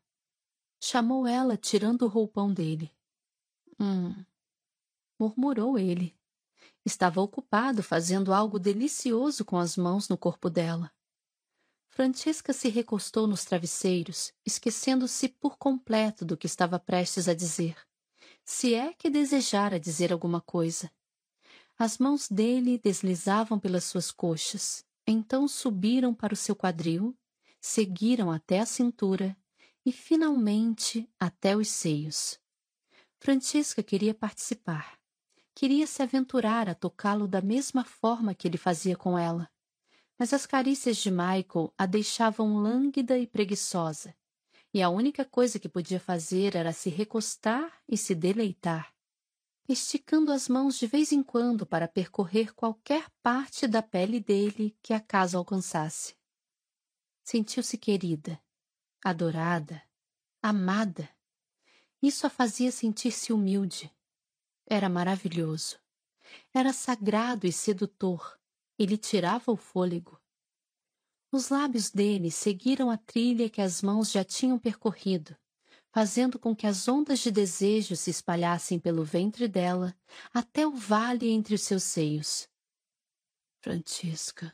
chamou 0.80 1.26
ela, 1.28 1.58
tirando 1.58 2.04
o 2.04 2.08
roupão 2.08 2.54
dele. 2.54 2.92
Hum, 3.80 4.14
murmurou 5.20 5.78
ele. 5.78 6.16
Estava 6.86 7.22
ocupado 7.22 7.82
fazendo 7.82 8.34
algo 8.34 8.60
delicioso 8.60 9.44
com 9.44 9.58
as 9.58 9.76
mãos 9.76 10.08
no 10.08 10.18
corpo 10.18 10.50
dela. 10.50 10.92
Francesca 11.90 12.52
se 12.52 12.68
recostou 12.70 13.26
nos 13.26 13.46
travesseiros, 13.46 14.34
esquecendo-se 14.46 15.30
por 15.30 15.58
completo 15.58 16.26
do 16.26 16.36
que 16.36 16.46
estava 16.46 16.78
prestes 16.78 17.28
a 17.28 17.34
dizer. 17.34 17.78
Se 18.44 18.76
é 18.76 18.94
que 18.94 19.10
desejara 19.10 19.80
dizer 19.80 20.12
alguma 20.12 20.42
coisa. 20.42 20.92
As 21.78 21.98
mãos 21.98 22.30
dele 22.30 22.78
deslizavam 22.78 23.60
pelas 23.60 23.86
suas 23.86 24.12
coxas, 24.12 24.86
então 25.08 25.48
subiram 25.48 26.14
para 26.14 26.34
o 26.34 26.38
seu 26.38 26.56
quadril, 26.56 27.18
seguiram 27.60 28.32
até 28.32 28.60
a 28.60 28.66
cintura 28.66 29.36
e, 29.86 29.92
finalmente, 29.92 31.08
até 31.20 31.56
os 31.56 31.70
seios. 31.70 32.40
Francisca 33.20 33.84
queria 33.84 34.14
participar. 34.14 35.00
Queria 35.54 35.88
se 35.88 36.02
aventurar 36.02 36.68
a 36.68 36.76
tocá-lo 36.76 37.28
da 37.28 37.42
mesma 37.42 37.86
forma 37.86 38.34
que 38.34 38.48
ele 38.48 38.58
fazia 38.58 38.96
com 38.98 39.18
ela. 39.18 39.50
Mas 40.18 40.34
as 40.34 40.46
carícias 40.46 40.98
de 40.98 41.12
Michael 41.12 41.74
a 41.78 41.86
deixavam 41.86 42.58
lânguida 42.58 43.18
e 43.18 43.28
preguiçosa, 43.28 44.16
e 44.74 44.82
a 44.82 44.90
única 44.90 45.24
coisa 45.24 45.60
que 45.60 45.70
podia 45.70 46.00
fazer 46.00 46.56
era 46.56 46.74
se 46.74 46.90
recostar 46.90 47.82
e 47.88 47.98
se 47.98 48.16
deleitar, 48.16 48.94
esticando 49.68 50.32
as 50.32 50.48
mãos 50.48 50.78
de 50.78 50.88
vez 50.88 51.12
em 51.12 51.24
quando 51.24 51.66
para 51.66 51.88
percorrer 51.88 52.54
qualquer 52.54 53.10
parte 53.22 53.68
da 53.68 53.82
pele 53.82 54.20
dele 54.20 54.78
que 54.82 54.94
acaso 54.94 55.38
alcançasse. 55.38 56.16
Sentiu-se 57.24 57.78
querida, 57.78 58.40
adorada, 59.06 59.84
amada. 60.42 61.08
Isso 62.02 62.26
a 62.26 62.30
fazia 62.30 62.72
sentir-se 62.72 63.32
humilde. 63.32 63.94
Era 64.66 64.90
maravilhoso. 64.90 65.78
Era 66.52 66.74
sagrado 66.74 67.46
e 67.46 67.52
sedutor. 67.52 68.40
Ele 68.80 68.98
tirava 68.98 69.52
o 69.52 69.56
fôlego. 69.56 70.20
Os 71.32 71.50
lábios 71.50 71.92
dele 71.92 72.32
seguiram 72.32 72.90
a 72.90 72.98
trilha 72.98 73.48
que 73.48 73.62
as 73.62 73.84
mãos 73.84 74.12
já 74.12 74.24
tinham 74.24 74.58
percorrido, 74.58 75.38
fazendo 75.92 76.40
com 76.40 76.56
que 76.56 76.66
as 76.66 76.88
ondas 76.88 77.20
de 77.20 77.30
desejo 77.30 77.96
se 77.96 78.10
espalhassem 78.10 78.80
pelo 78.80 79.04
ventre 79.04 79.48
dela 79.48 79.96
até 80.34 80.66
o 80.66 80.72
vale 80.72 81.30
entre 81.30 81.54
os 81.54 81.62
seus 81.62 81.84
seios. 81.84 82.50
Francisca, 83.62 84.52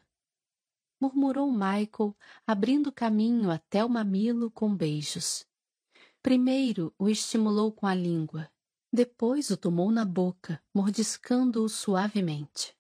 murmurou 1.02 1.52
Michael, 1.52 2.16
abrindo 2.46 2.92
caminho 2.92 3.50
até 3.50 3.84
o 3.84 3.90
mamilo 3.90 4.52
com 4.52 4.74
beijos. 4.74 5.46
Primeiro 6.22 6.94
o 7.00 7.10
estimulou 7.10 7.72
com 7.72 7.88
a 7.88 7.96
língua, 7.96 8.48
depois 8.94 9.50
o 9.50 9.58
tomou 9.58 9.92
na 9.92 10.06
boca, 10.06 10.62
mordiscando-o 10.74 11.68
suavemente. 11.68 12.78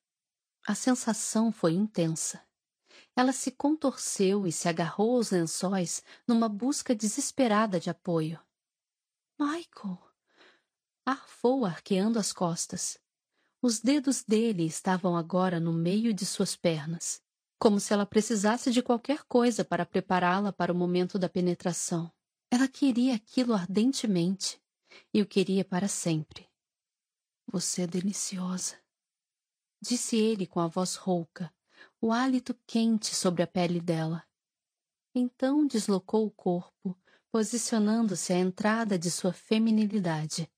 A 0.68 0.76
sensação 0.76 1.52
foi 1.52 1.74
intensa. 1.74 2.46
Ela 3.16 3.34
se 3.34 3.50
contorceu 3.50 4.46
e 4.46 4.52
se 4.52 4.70
agarrou 4.70 5.16
aos 5.16 5.32
lençóis 5.32 6.04
numa 6.28 6.48
busca 6.48 6.94
desesperada 6.94 7.80
de 7.80 7.90
apoio. 7.90 8.40
Michael! 9.40 9.98
Arfou 11.06 11.66
arqueando 11.66 12.20
as 12.20 12.32
costas. 12.32 13.00
Os 13.62 13.80
dedos 13.80 14.24
dele 14.24 14.66
estavam 14.66 15.16
agora 15.16 15.60
no 15.60 15.74
meio 15.74 16.14
de 16.14 16.26
suas 16.26 16.56
pernas, 16.56 17.24
como 17.62 17.80
se 17.80 17.94
ela 17.94 18.08
precisasse 18.08 18.72
de 18.72 18.82
qualquer 18.82 19.24
coisa 19.26 19.64
para 19.64 19.86
prepará-la 19.86 20.52
para 20.52 20.74
o 20.74 20.76
momento 20.76 21.20
da 21.20 21.30
penetração. 21.30 22.12
Ela 22.50 22.68
queria 22.68 23.14
aquilo 23.14 23.54
ardentemente 23.54 24.60
e 25.14 25.22
o 25.22 25.28
queria 25.28 25.64
para 25.64 25.88
sempre. 25.88 26.50
Você 27.46 27.84
é 27.84 27.88
deliciosa, 27.88 28.78
disse 29.80 30.18
ele 30.18 30.48
com 30.48 30.60
a 30.60 30.66
voz 30.66 30.96
rouca, 30.96 31.54
o 32.02 32.12
hálito 32.12 32.60
quente 32.66 33.14
sobre 33.14 33.44
a 33.44 33.48
pele 33.48 33.80
dela. 33.80 34.28
Então 35.14 35.68
deslocou 35.68 36.26
o 36.26 36.32
corpo, 36.32 37.00
posicionando-se 37.32 38.34
à 38.34 38.40
entrada 38.40 38.98
de 38.98 39.12
sua 39.12 39.34
feminilidade. 39.34 40.52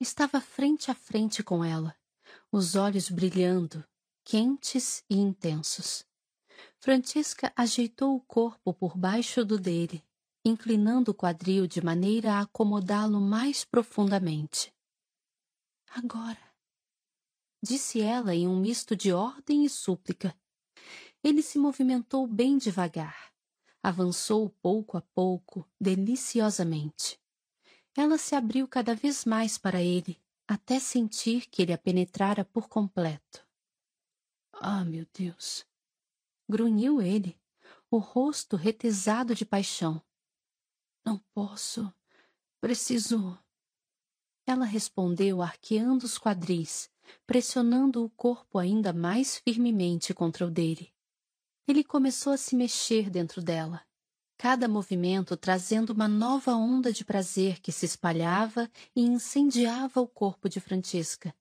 Estava 0.00 0.40
frente 0.40 0.90
a 0.90 0.96
frente 0.96 1.44
com 1.44 1.64
ela, 1.64 1.96
os 2.50 2.74
olhos 2.74 3.08
brilhando, 3.08 3.86
quentes 4.24 5.04
e 5.08 5.16
intensos. 5.16 6.07
Francisca 6.78 7.52
ajeitou 7.56 8.16
o 8.16 8.20
corpo 8.20 8.72
por 8.72 8.96
baixo 8.96 9.44
do 9.44 9.58
dele 9.58 10.04
inclinando 10.48 11.10
o 11.10 11.14
quadril 11.14 11.66
de 11.66 11.84
maneira 11.84 12.34
a 12.34 12.40
acomodá-lo 12.40 13.20
mais 13.20 13.64
profundamente. 13.64 14.74
Agora, 15.90 16.38
disse 17.62 18.00
ela 18.00 18.34
em 18.34 18.46
um 18.46 18.58
misto 18.58 18.96
de 18.96 19.12
ordem 19.12 19.64
e 19.64 19.68
súplica. 19.68 20.34
Ele 21.22 21.42
se 21.42 21.58
movimentou 21.58 22.26
bem 22.26 22.56
devagar. 22.56 23.32
Avançou 23.82 24.50
pouco 24.62 24.96
a 24.96 25.00
pouco, 25.00 25.68
deliciosamente. 25.80 27.20
Ela 27.96 28.18
se 28.18 28.34
abriu 28.34 28.68
cada 28.68 28.94
vez 28.94 29.24
mais 29.24 29.58
para 29.58 29.82
ele, 29.82 30.20
até 30.46 30.78
sentir 30.78 31.46
que 31.46 31.62
ele 31.62 31.72
a 31.72 31.78
penetrara 31.78 32.44
por 32.44 32.68
completo. 32.68 33.46
Ah, 34.52 34.84
meu 34.84 35.06
Deus! 35.12 35.67
Grunhiu 36.48 37.02
ele, 37.02 37.38
o 37.90 37.98
rosto 37.98 38.56
retesado 38.56 39.34
de 39.34 39.44
paixão. 39.44 40.02
Não 41.04 41.18
posso. 41.34 41.92
Preciso. 42.60 43.38
Ela 44.46 44.64
respondeu 44.64 45.42
arqueando 45.42 46.06
os 46.06 46.18
quadris, 46.18 46.90
pressionando 47.26 48.04
o 48.04 48.10
corpo 48.10 48.58
ainda 48.58 48.92
mais 48.92 49.36
firmemente 49.38 50.14
contra 50.14 50.46
o 50.46 50.50
dele. 50.50 50.92
Ele 51.66 51.84
começou 51.84 52.32
a 52.32 52.38
se 52.38 52.56
mexer 52.56 53.10
dentro 53.10 53.42
dela, 53.42 53.82
cada 54.38 54.66
movimento 54.66 55.36
trazendo 55.36 55.90
uma 55.90 56.08
nova 56.08 56.54
onda 56.54 56.90
de 56.92 57.04
prazer 57.04 57.60
que 57.60 57.70
se 57.70 57.84
espalhava 57.84 58.70
e 58.96 59.02
incendiava 59.02 60.00
o 60.00 60.08
corpo 60.08 60.48
de 60.48 60.60
Francesca. 60.60 61.34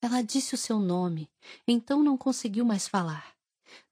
Ela 0.00 0.22
disse 0.22 0.54
o 0.54 0.58
seu 0.58 0.78
nome, 0.78 1.30
então 1.68 2.02
não 2.02 2.16
conseguiu 2.16 2.64
mais 2.64 2.88
falar. 2.88 3.39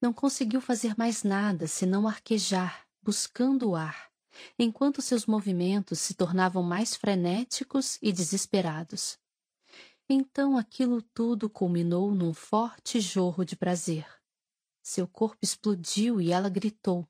Não 0.01 0.13
conseguiu 0.13 0.61
fazer 0.61 0.95
mais 0.97 1.23
nada 1.23 1.67
senão 1.67 2.07
arquejar, 2.07 2.87
buscando 3.03 3.71
o 3.71 3.75
ar, 3.77 4.11
enquanto 4.59 5.03
seus 5.03 5.27
movimentos 5.27 5.99
se 5.99 6.15
tornavam 6.15 6.63
mais 6.63 6.95
frenéticos 6.95 7.99
e 8.03 8.13
desesperados. 8.13 9.19
Então 10.09 10.57
aquilo 10.57 11.03
tudo 11.03 11.51
culminou 11.51 12.15
num 12.15 12.33
forte 12.33 13.01
jorro 13.01 13.45
de 13.45 13.57
prazer. 13.57 14.07
Seu 14.83 15.07
corpo 15.07 15.39
explodiu 15.43 16.21
e 16.21 16.33
ela 16.33 16.49
gritou, 16.49 17.07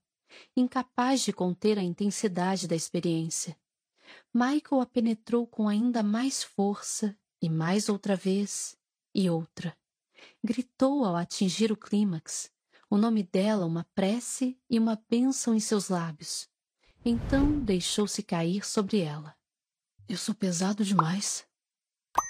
incapaz 0.56 1.20
de 1.20 1.32
conter 1.32 1.78
a 1.78 1.82
intensidade 1.82 2.66
da 2.66 2.74
experiência. 2.74 3.56
Michael 4.34 4.80
a 4.80 4.86
penetrou 4.86 5.46
com 5.46 5.68
ainda 5.68 6.02
mais 6.02 6.42
força, 6.42 7.16
e 7.40 7.48
mais 7.48 7.88
outra 7.88 8.16
vez, 8.16 8.76
e 9.14 9.30
outra. 9.30 9.76
Gritou 10.42 11.04
ao 11.04 11.14
atingir 11.14 11.70
o 11.70 11.76
clímax, 11.76 12.50
o 12.90 12.96
nome 12.96 13.22
dela 13.22 13.66
uma 13.66 13.84
prece 13.94 14.58
e 14.68 14.78
uma 14.78 15.02
bênção 15.08 15.54
em 15.54 15.60
seus 15.60 15.88
lábios. 15.88 16.48
Então 17.04 17.60
deixou-se 17.60 18.22
cair 18.22 18.66
sobre 18.66 19.00
ela. 19.00 19.36
Eu 20.08 20.16
sou 20.16 20.34
pesado 20.34 20.84
demais, 20.84 21.46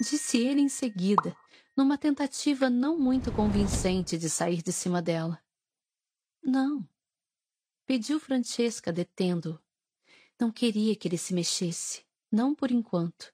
disse 0.01 0.37
ele 0.37 0.61
em 0.61 0.69
seguida, 0.69 1.35
numa 1.75 1.97
tentativa 1.97 2.69
não 2.69 2.99
muito 2.99 3.31
convincente 3.31 4.17
de 4.17 4.29
sair 4.29 4.61
de 4.61 4.73
cima 4.73 5.01
dela. 5.01 5.41
Não, 6.43 6.87
pediu 7.85 8.19
Francesca, 8.19 8.91
detendo-o. 8.91 9.59
Não 10.39 10.51
queria 10.51 10.95
que 10.95 11.07
ele 11.07 11.17
se 11.17 11.33
mexesse, 11.33 12.05
não 12.31 12.53
por 12.53 12.71
enquanto. 12.71 13.33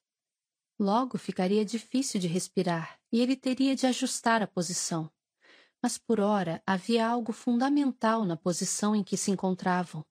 Logo 0.77 1.17
ficaria 1.17 1.63
difícil 1.63 2.19
de 2.19 2.27
respirar 2.27 2.99
e 3.11 3.22
ele 3.22 3.35
teria 3.35 3.75
de 3.75 3.88
ajustar 3.88 4.41
a 4.41 4.47
posição. 4.47 5.09
Mas 5.81 5.97
por 5.97 6.19
ora 6.19 6.61
havia 6.65 7.08
algo 7.08 7.31
fundamental 7.31 8.25
na 8.25 8.35
posição 8.35 8.95
em 8.95 9.03
que 9.03 9.15
se 9.15 9.31
encontravam, 9.31 10.06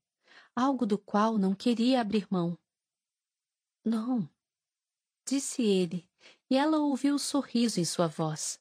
algo 0.55 0.87
do 0.87 0.97
qual 0.97 1.37
não 1.37 1.55
queria 1.55 2.01
abrir 2.01 2.27
mão. 2.31 2.59
Não, 3.85 4.29
disse 5.27 5.63
ele, 5.63 6.09
e 6.49 6.57
ela 6.57 6.79
ouviu 6.79 7.17
o 7.17 7.19
sorriso 7.19 7.81
em 7.81 7.85
sua 7.85 8.07
voz. 8.07 8.61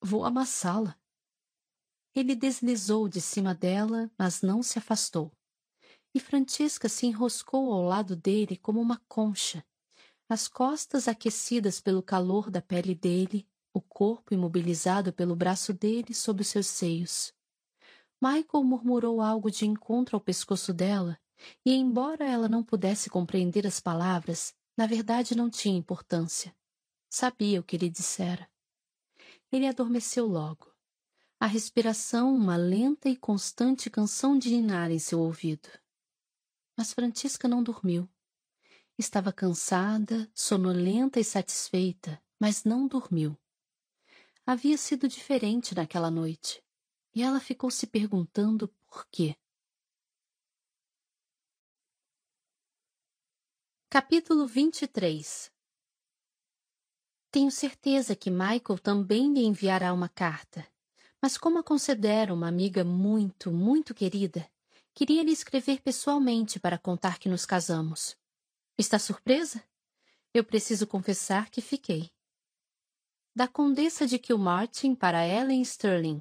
Vou 0.00 0.24
amassá-la. 0.24 0.98
Ele 2.14 2.34
deslizou 2.34 3.08
de 3.08 3.20
cima 3.20 3.54
dela, 3.54 4.10
mas 4.18 4.42
não 4.42 4.62
se 4.62 4.78
afastou. 4.78 5.32
E 6.14 6.20
Francisca 6.20 6.88
se 6.88 7.06
enroscou 7.06 7.72
ao 7.72 7.82
lado 7.82 8.16
dele 8.16 8.56
como 8.56 8.80
uma 8.80 8.98
concha, 9.08 9.64
as 10.28 10.46
costas 10.46 11.08
aquecidas 11.08 11.80
pelo 11.80 12.02
calor 12.02 12.50
da 12.50 12.60
pele 12.60 12.94
dele, 12.94 13.47
o 13.72 13.80
corpo 13.80 14.34
imobilizado 14.34 15.12
pelo 15.12 15.36
braço 15.36 15.72
dele 15.72 16.14
sob 16.14 16.42
os 16.42 16.48
seus 16.48 16.66
seios. 16.66 17.32
Michael 18.20 18.64
murmurou 18.64 19.20
algo 19.20 19.50
de 19.50 19.66
encontro 19.66 20.16
ao 20.16 20.20
pescoço 20.20 20.72
dela, 20.72 21.18
e 21.64 21.72
embora 21.72 22.26
ela 22.26 22.48
não 22.48 22.64
pudesse 22.64 23.08
compreender 23.08 23.66
as 23.66 23.78
palavras, 23.78 24.54
na 24.76 24.86
verdade 24.86 25.36
não 25.36 25.48
tinha 25.48 25.78
importância. 25.78 26.54
Sabia 27.08 27.60
o 27.60 27.62
que 27.62 27.76
ele 27.76 27.88
dissera. 27.88 28.48
Ele 29.50 29.66
adormeceu 29.66 30.26
logo. 30.26 30.72
A 31.40 31.46
respiração, 31.46 32.34
uma 32.34 32.56
lenta 32.56 33.08
e 33.08 33.16
constante 33.16 33.88
canção 33.88 34.36
de 34.36 34.50
ninar 34.50 34.90
em 34.90 34.98
seu 34.98 35.20
ouvido. 35.20 35.68
Mas 36.76 36.92
Francisca 36.92 37.46
não 37.46 37.62
dormiu. 37.62 38.08
Estava 38.98 39.32
cansada, 39.32 40.28
sonolenta 40.34 41.20
e 41.20 41.24
satisfeita, 41.24 42.20
mas 42.40 42.64
não 42.64 42.88
dormiu. 42.88 43.38
Havia 44.50 44.78
sido 44.78 45.06
diferente 45.06 45.74
naquela 45.74 46.10
noite, 46.10 46.64
e 47.14 47.22
ela 47.22 47.38
ficou 47.38 47.70
se 47.70 47.86
perguntando 47.86 48.66
por 48.86 49.06
quê. 49.10 49.36
Capítulo 53.90 54.46
23 54.46 55.52
tenho 57.30 57.50
certeza 57.50 58.16
que 58.16 58.30
Michael 58.30 58.78
também 58.82 59.34
lhe 59.34 59.44
enviará 59.44 59.92
uma 59.92 60.08
carta. 60.08 60.66
Mas 61.20 61.36
como 61.36 61.58
a 61.58 61.62
considero 61.62 62.32
uma 62.32 62.48
amiga 62.48 62.82
muito, 62.82 63.52
muito 63.52 63.94
querida, 63.94 64.50
queria 64.94 65.22
lhe 65.22 65.32
escrever 65.32 65.82
pessoalmente 65.82 66.58
para 66.58 66.78
contar 66.78 67.18
que 67.18 67.28
nos 67.28 67.44
casamos. 67.44 68.16
Está 68.78 68.98
surpresa? 68.98 69.62
Eu 70.32 70.42
preciso 70.42 70.86
confessar 70.86 71.50
que 71.50 71.60
fiquei. 71.60 72.10
Da 73.38 73.46
Condessa 73.46 74.04
de 74.04 74.18
Kilmartin 74.18 74.96
para 74.96 75.24
Ellen 75.24 75.62
Sterling, 75.62 76.20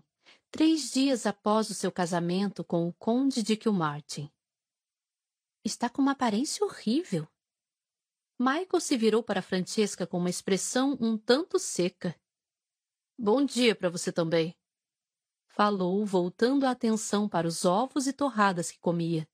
três 0.51 0.91
dias 0.91 1.25
após 1.25 1.67
o 1.67 1.73
seu 1.73 1.91
casamento 1.91 2.63
com 2.63 2.87
o 2.87 2.93
Conde 2.93 3.41
de 3.41 3.57
Kilmartin. 3.57 4.31
Está 5.65 5.89
com 5.89 5.99
uma 5.99 6.11
aparência 6.11 6.63
horrível. 6.63 7.27
Michael 8.37 8.79
se 8.79 8.95
virou 8.95 9.23
para 9.23 9.41
Francesca 9.41 10.05
com 10.05 10.19
uma 10.19 10.29
expressão 10.29 10.95
um 11.01 11.17
tanto 11.17 11.57
seca. 11.57 12.15
Bom 13.17 13.43
dia 13.43 13.73
para 13.73 13.89
você 13.89 14.11
também. 14.11 14.55
Falou, 15.47 16.05
voltando 16.05 16.67
a 16.67 16.69
atenção 16.69 17.27
para 17.27 17.47
os 17.47 17.65
ovos 17.65 18.05
e 18.05 18.13
torradas 18.13 18.69
que 18.69 18.77
comia. 18.79 19.27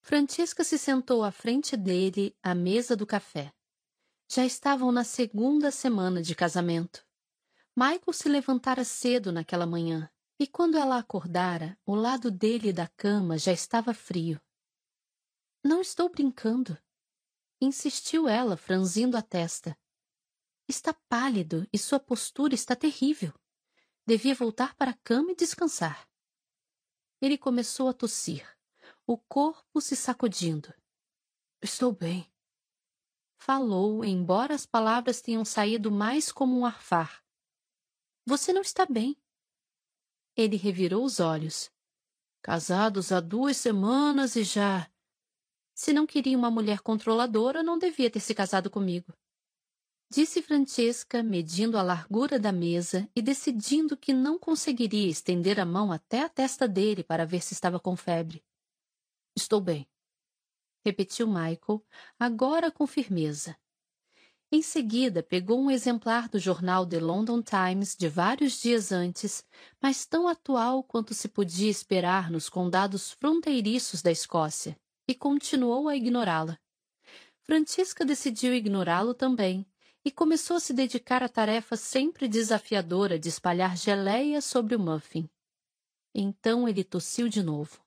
Francesca 0.00 0.62
se 0.62 0.78
sentou 0.78 1.24
à 1.24 1.32
frente 1.32 1.76
dele 1.76 2.36
à 2.40 2.54
mesa 2.54 2.94
do 2.94 3.04
café. 3.04 3.52
Já 4.34 4.44
estavam 4.44 4.90
na 4.90 5.04
segunda 5.04 5.70
semana 5.70 6.20
de 6.20 6.34
casamento. 6.34 7.06
Michael 7.76 8.12
se 8.12 8.28
levantara 8.28 8.82
cedo 8.84 9.30
naquela 9.30 9.64
manhã, 9.64 10.10
e 10.40 10.44
quando 10.44 10.76
ela 10.76 10.98
acordara, 10.98 11.78
o 11.86 11.94
lado 11.94 12.32
dele 12.32 12.72
da 12.72 12.88
cama 12.88 13.38
já 13.38 13.52
estava 13.52 13.94
frio. 13.94 14.40
Não 15.62 15.80
estou 15.80 16.08
brincando, 16.10 16.76
insistiu 17.60 18.26
ela, 18.26 18.56
franzindo 18.56 19.16
a 19.16 19.22
testa. 19.22 19.78
Está 20.66 20.92
pálido 21.08 21.64
e 21.72 21.78
sua 21.78 22.00
postura 22.00 22.56
está 22.56 22.74
terrível. 22.74 23.32
Devia 24.04 24.34
voltar 24.34 24.74
para 24.74 24.90
a 24.90 24.98
cama 25.04 25.30
e 25.30 25.36
descansar. 25.36 26.08
Ele 27.20 27.38
começou 27.38 27.88
a 27.88 27.94
tossir, 27.94 28.44
o 29.06 29.16
corpo 29.16 29.80
se 29.80 29.94
sacudindo. 29.94 30.74
Estou 31.62 31.92
bem. 31.92 32.33
Falou, 33.46 34.02
embora 34.02 34.54
as 34.54 34.64
palavras 34.64 35.20
tenham 35.20 35.44
saído 35.44 35.92
mais 35.92 36.32
como 36.32 36.58
um 36.58 36.64
arfar. 36.64 37.22
Você 38.24 38.54
não 38.54 38.62
está 38.62 38.86
bem. 38.86 39.18
Ele 40.34 40.56
revirou 40.56 41.04
os 41.04 41.20
olhos. 41.20 41.70
Casados 42.40 43.12
há 43.12 43.20
duas 43.20 43.58
semanas 43.58 44.34
e 44.34 44.44
já. 44.44 44.90
Se 45.74 45.92
não 45.92 46.06
queria 46.06 46.38
uma 46.38 46.50
mulher 46.50 46.80
controladora, 46.80 47.62
não 47.62 47.78
devia 47.78 48.10
ter 48.10 48.20
se 48.20 48.34
casado 48.34 48.70
comigo. 48.70 49.12
Disse 50.10 50.40
Francesca, 50.40 51.22
medindo 51.22 51.76
a 51.76 51.82
largura 51.82 52.38
da 52.38 52.50
mesa 52.50 53.06
e 53.14 53.20
decidindo 53.20 53.94
que 53.94 54.14
não 54.14 54.38
conseguiria 54.38 55.10
estender 55.10 55.60
a 55.60 55.66
mão 55.66 55.92
até 55.92 56.22
a 56.22 56.30
testa 56.30 56.66
dele 56.66 57.04
para 57.04 57.26
ver 57.26 57.42
se 57.42 57.52
estava 57.52 57.78
com 57.78 57.94
febre. 57.94 58.42
Estou 59.36 59.60
bem, 59.60 59.86
repetiu 60.84 61.26
Michael, 61.26 61.82
agora 62.18 62.70
com 62.70 62.86
firmeza. 62.86 63.56
Em 64.52 64.62
seguida, 64.62 65.22
pegou 65.22 65.58
um 65.58 65.70
exemplar 65.70 66.28
do 66.28 66.38
jornal 66.38 66.86
The 66.86 67.00
London 67.00 67.42
Times 67.42 67.96
de 67.96 68.08
vários 68.08 68.60
dias 68.60 68.92
antes, 68.92 69.44
mas 69.82 70.06
tão 70.06 70.28
atual 70.28 70.84
quanto 70.84 71.14
se 71.14 71.26
podia 71.26 71.70
esperar 71.70 72.30
nos 72.30 72.48
condados 72.48 73.10
fronteiriços 73.10 74.02
da 74.02 74.12
Escócia, 74.12 74.78
e 75.08 75.14
continuou 75.14 75.88
a 75.88 75.96
ignorá-la. 75.96 76.58
Francisca 77.42 78.04
decidiu 78.04 78.54
ignorá-lo 78.54 79.12
também 79.12 79.66
e 80.04 80.10
começou 80.10 80.56
a 80.56 80.60
se 80.60 80.72
dedicar 80.72 81.22
à 81.22 81.28
tarefa 81.28 81.76
sempre 81.76 82.28
desafiadora 82.28 83.18
de 83.18 83.28
espalhar 83.28 83.76
geleia 83.76 84.40
sobre 84.40 84.76
o 84.76 84.78
muffin. 84.78 85.28
Então 86.14 86.68
ele 86.68 86.84
tossiu 86.84 87.28
de 87.28 87.42
novo. 87.42 87.82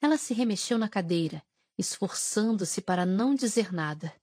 Ela 0.00 0.16
se 0.16 0.32
remexeu 0.32 0.78
na 0.78 0.88
cadeira, 0.88 1.44
esforçando-se 1.78 2.80
para 2.80 3.04
não 3.04 3.34
dizer 3.34 3.72
nada. 3.72 4.14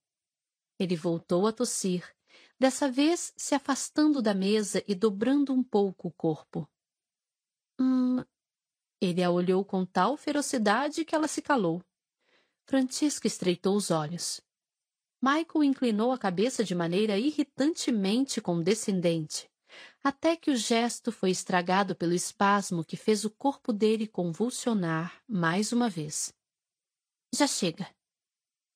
Ele 0.80 0.96
voltou 0.96 1.46
a 1.48 1.52
tossir, 1.52 2.04
dessa 2.60 2.90
vez 2.90 3.34
se 3.36 3.54
afastando 3.54 4.22
da 4.22 4.34
mesa 4.34 4.84
e 4.88 4.96
dobrando 4.96 5.54
um 5.54 5.64
pouco 5.64 6.08
o 6.08 6.12
corpo. 6.12 6.70
Hum. 7.80 8.24
Ele 9.00 9.24
a 9.24 9.32
olhou 9.32 9.66
com 9.66 9.84
tal 9.86 10.16
ferocidade 10.16 11.04
que 11.04 11.16
ela 11.16 11.28
se 11.28 11.42
calou. 11.42 11.84
Francisca 12.66 13.26
estreitou 13.26 13.76
os 13.76 13.90
olhos. 13.90 14.40
Michael 15.22 15.64
inclinou 15.64 16.12
a 16.12 16.18
cabeça 16.18 16.64
de 16.64 16.74
maneira 16.74 17.18
irritantemente 17.18 18.40
condescendente, 18.42 19.50
até 20.04 20.36
que 20.36 20.50
o 20.50 20.56
gesto 20.56 21.12
foi 21.12 21.30
estragado 21.30 21.96
pelo 21.96 22.14
espasmo 22.14 22.84
que 22.84 22.98
fez 22.98 23.24
o 23.26 23.30
corpo 23.30 23.72
dele 23.72 24.08
convulsionar 24.08 25.22
mais 25.28 25.72
uma 25.72 25.90
vez. 25.90 26.34
Já 27.34 27.48
chega, 27.48 27.90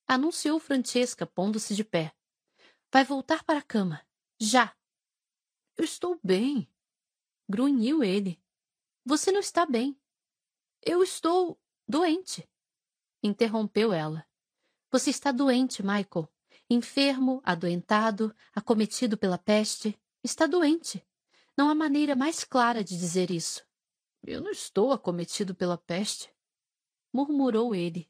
anunciou 0.07 0.59
Francesca, 0.59 1.25
pondo-se 1.25 1.75
de 1.75 1.83
pé. 1.83 2.13
Vai 2.91 3.03
voltar 3.03 3.43
para 3.43 3.59
a 3.59 3.63
cama. 3.63 4.05
Já. 4.39 4.75
Eu 5.75 5.83
estou 5.83 6.17
bem, 6.23 6.71
grunhiu 7.49 8.01
ele. 8.01 8.41
Você 9.03 9.31
não 9.31 9.41
está 9.41 9.65
bem. 9.65 9.99
Eu 10.81 11.03
estou 11.03 11.59
doente, 11.87 12.47
interrompeu 13.21 13.91
ela. 13.91 14.25
Você 14.89 15.09
está 15.09 15.31
doente, 15.31 15.83
Michael. 15.83 16.31
Enfermo, 16.69 17.41
adoentado, 17.43 18.33
acometido 18.53 19.17
pela 19.17 19.37
peste. 19.37 19.99
Está 20.23 20.47
doente. 20.47 21.05
Não 21.57 21.69
há 21.69 21.75
maneira 21.75 22.15
mais 22.15 22.43
clara 22.45 22.83
de 22.83 22.97
dizer 22.97 23.29
isso. 23.29 23.65
Eu 24.23 24.41
não 24.41 24.51
estou 24.51 24.91
acometido 24.91 25.53
pela 25.53 25.77
peste, 25.77 26.33
murmurou 27.13 27.75
ele. 27.75 28.09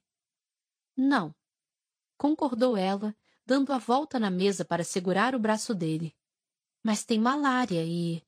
Não, 0.97 1.35
concordou 2.17 2.78
ela, 2.78 3.15
dando 3.45 3.74
a 3.74 3.78
volta 3.78 4.19
na 4.19 4.29
mesa 4.29 4.63
para 4.63 4.83
segurar 4.83 5.35
o 5.35 5.40
braço 5.40 5.76
dele. 5.76 6.15
Mas 6.83 7.03
tem 7.03 7.19
malária 7.19 7.83
e. 7.83 8.24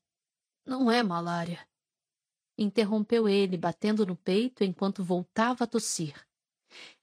Não 0.64 0.90
é 0.90 1.02
malária. 1.02 1.66
Interrompeu 2.56 3.28
ele, 3.28 3.56
batendo 3.56 4.04
no 4.04 4.16
peito 4.16 4.64
enquanto 4.64 5.04
voltava 5.04 5.64
a 5.64 5.66
tossir. 5.66 6.14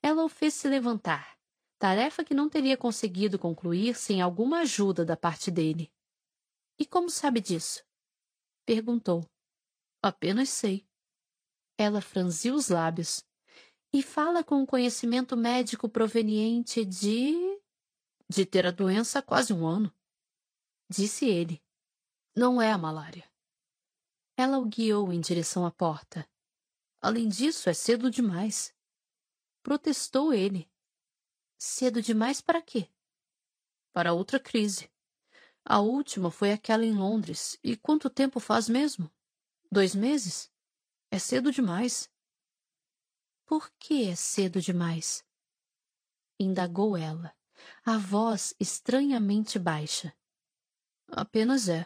Ela 0.01 0.23
o 0.23 0.29
fez 0.29 0.53
se 0.53 0.67
levantar, 0.67 1.37
tarefa 1.79 2.23
que 2.23 2.33
não 2.33 2.49
teria 2.49 2.77
conseguido 2.77 3.39
concluir 3.39 3.95
sem 3.95 4.21
alguma 4.21 4.59
ajuda 4.59 5.03
da 5.03 5.17
parte 5.17 5.49
dele. 5.49 5.91
E 6.77 6.85
como 6.85 7.09
sabe 7.09 7.39
disso? 7.39 7.83
Perguntou. 8.65 9.25
Apenas 10.01 10.49
sei. 10.49 10.85
Ela 11.77 12.01
franziu 12.01 12.53
os 12.53 12.69
lábios. 12.69 13.23
E 13.95 14.03
fala 14.03 14.43
com 14.43 14.55
um 14.55 14.65
conhecimento 14.65 15.37
médico 15.37 15.87
proveniente 15.87 16.83
de. 16.83 17.33
de 18.29 18.45
ter 18.45 18.67
a 18.67 18.71
doença 18.71 19.19
há 19.19 19.21
quase 19.21 19.53
um 19.53 19.65
ano. 19.65 19.89
Disse 20.89 21.25
ele. 21.25 21.63
Não 22.35 22.61
é 22.61 22.73
a 22.73 22.77
malária. 22.77 23.23
Ela 24.35 24.57
o 24.57 24.65
guiou 24.65 25.13
em 25.13 25.21
direção 25.21 25.65
à 25.65 25.71
porta. 25.71 26.29
Além 26.99 27.29
disso, 27.29 27.69
é 27.69 27.73
cedo 27.73 28.11
demais. 28.11 28.75
Protestou 29.63 30.33
ele. 30.33 30.69
Cedo 31.57 32.01
demais 32.01 32.41
para 32.41 32.61
quê? 32.61 32.89
Para 33.93 34.11
outra 34.11 34.41
crise. 34.41 34.91
A 35.63 35.79
última 35.79 36.29
foi 36.29 36.51
aquela 36.51 36.83
em 36.83 36.93
Londres. 36.93 37.57
E 37.63 37.77
quanto 37.77 38.09
tempo 38.09 38.41
faz 38.41 38.67
mesmo? 38.67 39.09
Dois 39.71 39.95
meses? 39.95 40.51
É 41.09 41.17
cedo 41.17 41.49
demais. 41.49 42.13
Por 43.45 43.71
que 43.77 44.09
é 44.09 44.15
cedo 44.15 44.59
demais? 44.59 45.23
Indagou 46.39 46.97
ela, 46.97 47.33
a 47.85 47.97
voz 47.97 48.55
estranhamente 48.59 49.59
baixa. 49.59 50.13
Apenas 51.07 51.69
é. 51.69 51.85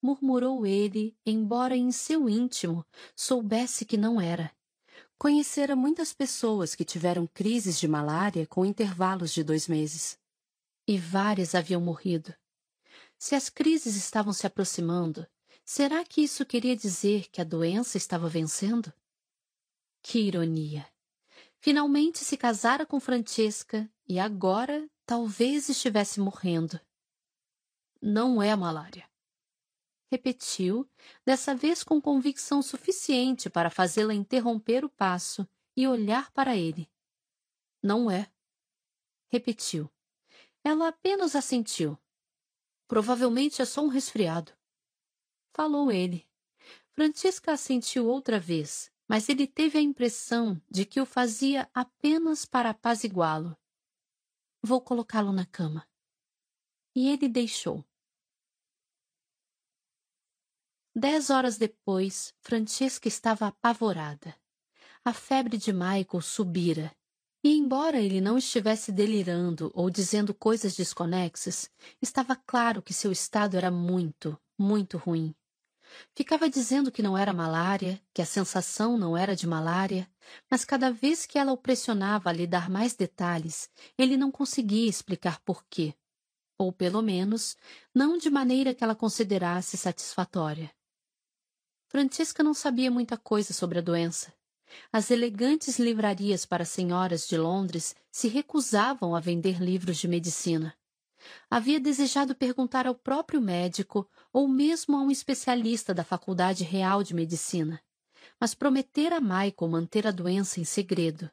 Murmurou 0.00 0.64
ele, 0.64 1.18
embora 1.26 1.76
em 1.76 1.90
seu 1.90 2.28
íntimo 2.28 2.86
soubesse 3.16 3.84
que 3.84 3.96
não 3.96 4.20
era. 4.20 4.54
Conhecera 5.18 5.74
muitas 5.74 6.12
pessoas 6.12 6.74
que 6.74 6.84
tiveram 6.84 7.26
crises 7.26 7.78
de 7.78 7.88
malária 7.88 8.46
com 8.46 8.64
intervalos 8.64 9.32
de 9.32 9.42
dois 9.42 9.66
meses. 9.66 10.18
E 10.86 10.96
várias 10.96 11.54
haviam 11.54 11.80
morrido. 11.80 12.32
Se 13.18 13.34
as 13.34 13.48
crises 13.48 13.96
estavam 13.96 14.32
se 14.32 14.46
aproximando, 14.46 15.26
será 15.64 16.04
que 16.04 16.20
isso 16.20 16.46
queria 16.46 16.76
dizer 16.76 17.28
que 17.30 17.40
a 17.40 17.44
doença 17.44 17.96
estava 17.96 18.28
vencendo? 18.28 18.92
Que 20.08 20.20
ironia! 20.20 20.86
Finalmente 21.58 22.24
se 22.24 22.36
casara 22.36 22.86
com 22.86 23.00
Francesca 23.00 23.90
e 24.08 24.20
agora 24.20 24.88
talvez 25.04 25.68
estivesse 25.68 26.20
morrendo. 26.20 26.80
Não 28.00 28.40
é 28.40 28.54
malária. 28.54 29.10
Repetiu, 30.08 30.88
dessa 31.24 31.56
vez 31.56 31.82
com 31.82 32.00
convicção 32.00 32.62
suficiente 32.62 33.50
para 33.50 33.68
fazê-la 33.68 34.14
interromper 34.14 34.84
o 34.84 34.88
passo 34.88 35.44
e 35.76 35.88
olhar 35.88 36.30
para 36.30 36.56
ele. 36.56 36.88
Não 37.82 38.08
é. 38.08 38.30
Repetiu. 39.26 39.90
Ela 40.62 40.86
apenas 40.86 41.34
assentiu. 41.34 41.98
Provavelmente 42.86 43.60
é 43.60 43.64
só 43.64 43.82
um 43.82 43.88
resfriado. 43.88 44.52
Falou 45.52 45.90
ele. 45.90 46.24
Francisca 46.92 47.54
assentiu 47.54 48.06
outra 48.06 48.38
vez, 48.38 48.92
mas 49.08 49.28
ele 49.28 49.46
teve 49.46 49.78
a 49.78 49.82
impressão 49.82 50.60
de 50.70 50.84
que 50.84 51.00
o 51.00 51.06
fazia 51.06 51.68
apenas 51.72 52.44
para 52.44 52.70
apaziguá-lo. 52.70 53.56
Vou 54.62 54.80
colocá-lo 54.80 55.32
na 55.32 55.46
cama. 55.46 55.86
E 56.94 57.08
ele 57.08 57.28
deixou. 57.28 57.84
Dez 60.94 61.28
horas 61.30 61.58
depois, 61.58 62.34
Francesca 62.40 63.06
estava 63.06 63.48
apavorada. 63.48 64.34
A 65.04 65.12
febre 65.12 65.56
de 65.56 65.72
Michael 65.72 66.22
subira 66.22 66.96
e, 67.44 67.54
embora 67.56 68.00
ele 68.00 68.20
não 68.20 68.36
estivesse 68.36 68.90
delirando 68.90 69.70
ou 69.72 69.88
dizendo 69.88 70.34
coisas 70.34 70.74
desconexas, 70.74 71.70
estava 72.02 72.34
claro 72.34 72.82
que 72.82 72.92
seu 72.92 73.12
estado 73.12 73.56
era 73.56 73.70
muito, 73.70 74.36
muito 74.58 74.98
ruim. 74.98 75.32
Ficava 76.14 76.48
dizendo 76.48 76.90
que 76.90 77.02
não 77.02 77.16
era 77.16 77.32
malária, 77.32 78.00
que 78.12 78.22
a 78.22 78.26
sensação 78.26 78.98
não 78.98 79.16
era 79.16 79.36
de 79.36 79.46
malária, 79.46 80.08
mas 80.50 80.64
cada 80.64 80.90
vez 80.90 81.26
que 81.26 81.38
ela 81.38 81.52
o 81.52 81.56
pressionava 81.56 82.30
a 82.30 82.32
lhe 82.32 82.46
dar 82.46 82.68
mais 82.68 82.94
detalhes, 82.94 83.70
ele 83.96 84.16
não 84.16 84.30
conseguia 84.30 84.88
explicar 84.88 85.40
por 85.40 85.64
quê. 85.68 85.94
Ou, 86.58 86.72
pelo 86.72 87.02
menos, 87.02 87.56
não 87.94 88.16
de 88.16 88.30
maneira 88.30 88.74
que 88.74 88.82
ela 88.82 88.94
considerasse 88.94 89.76
satisfatória. 89.76 90.70
Francisca 91.88 92.42
não 92.42 92.54
sabia 92.54 92.90
muita 92.90 93.16
coisa 93.16 93.52
sobre 93.52 93.78
a 93.78 93.82
doença. 93.82 94.32
As 94.92 95.10
elegantes 95.10 95.78
livrarias 95.78 96.44
para 96.44 96.64
senhoras 96.64 97.28
de 97.28 97.36
Londres 97.36 97.94
se 98.10 98.28
recusavam 98.28 99.14
a 99.14 99.20
vender 99.20 99.62
livros 99.62 99.98
de 99.98 100.08
medicina. 100.08 100.76
Havia 101.50 101.80
desejado 101.80 102.34
perguntar 102.34 102.86
ao 102.86 102.94
próprio 102.94 103.40
médico 103.40 104.08
ou 104.32 104.48
mesmo 104.48 104.96
a 104.96 105.00
um 105.00 105.10
especialista 105.10 105.94
da 105.94 106.04
Faculdade 106.04 106.64
Real 106.64 107.02
de 107.02 107.14
Medicina, 107.14 107.82
mas 108.40 108.54
prometera 108.54 109.16
a 109.16 109.20
Michael 109.20 109.70
manter 109.70 110.06
a 110.06 110.10
doença 110.10 110.60
em 110.60 110.64
segredo. 110.64 111.30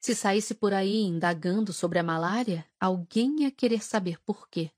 Se 0.00 0.14
saísse 0.14 0.54
por 0.54 0.72
aí 0.72 1.02
indagando 1.02 1.72
sobre 1.72 1.98
a 1.98 2.02
malária, 2.02 2.66
alguém 2.80 3.42
ia 3.42 3.50
querer 3.50 3.82
saber 3.82 4.18
por 4.24 4.48
quê. 4.48 4.70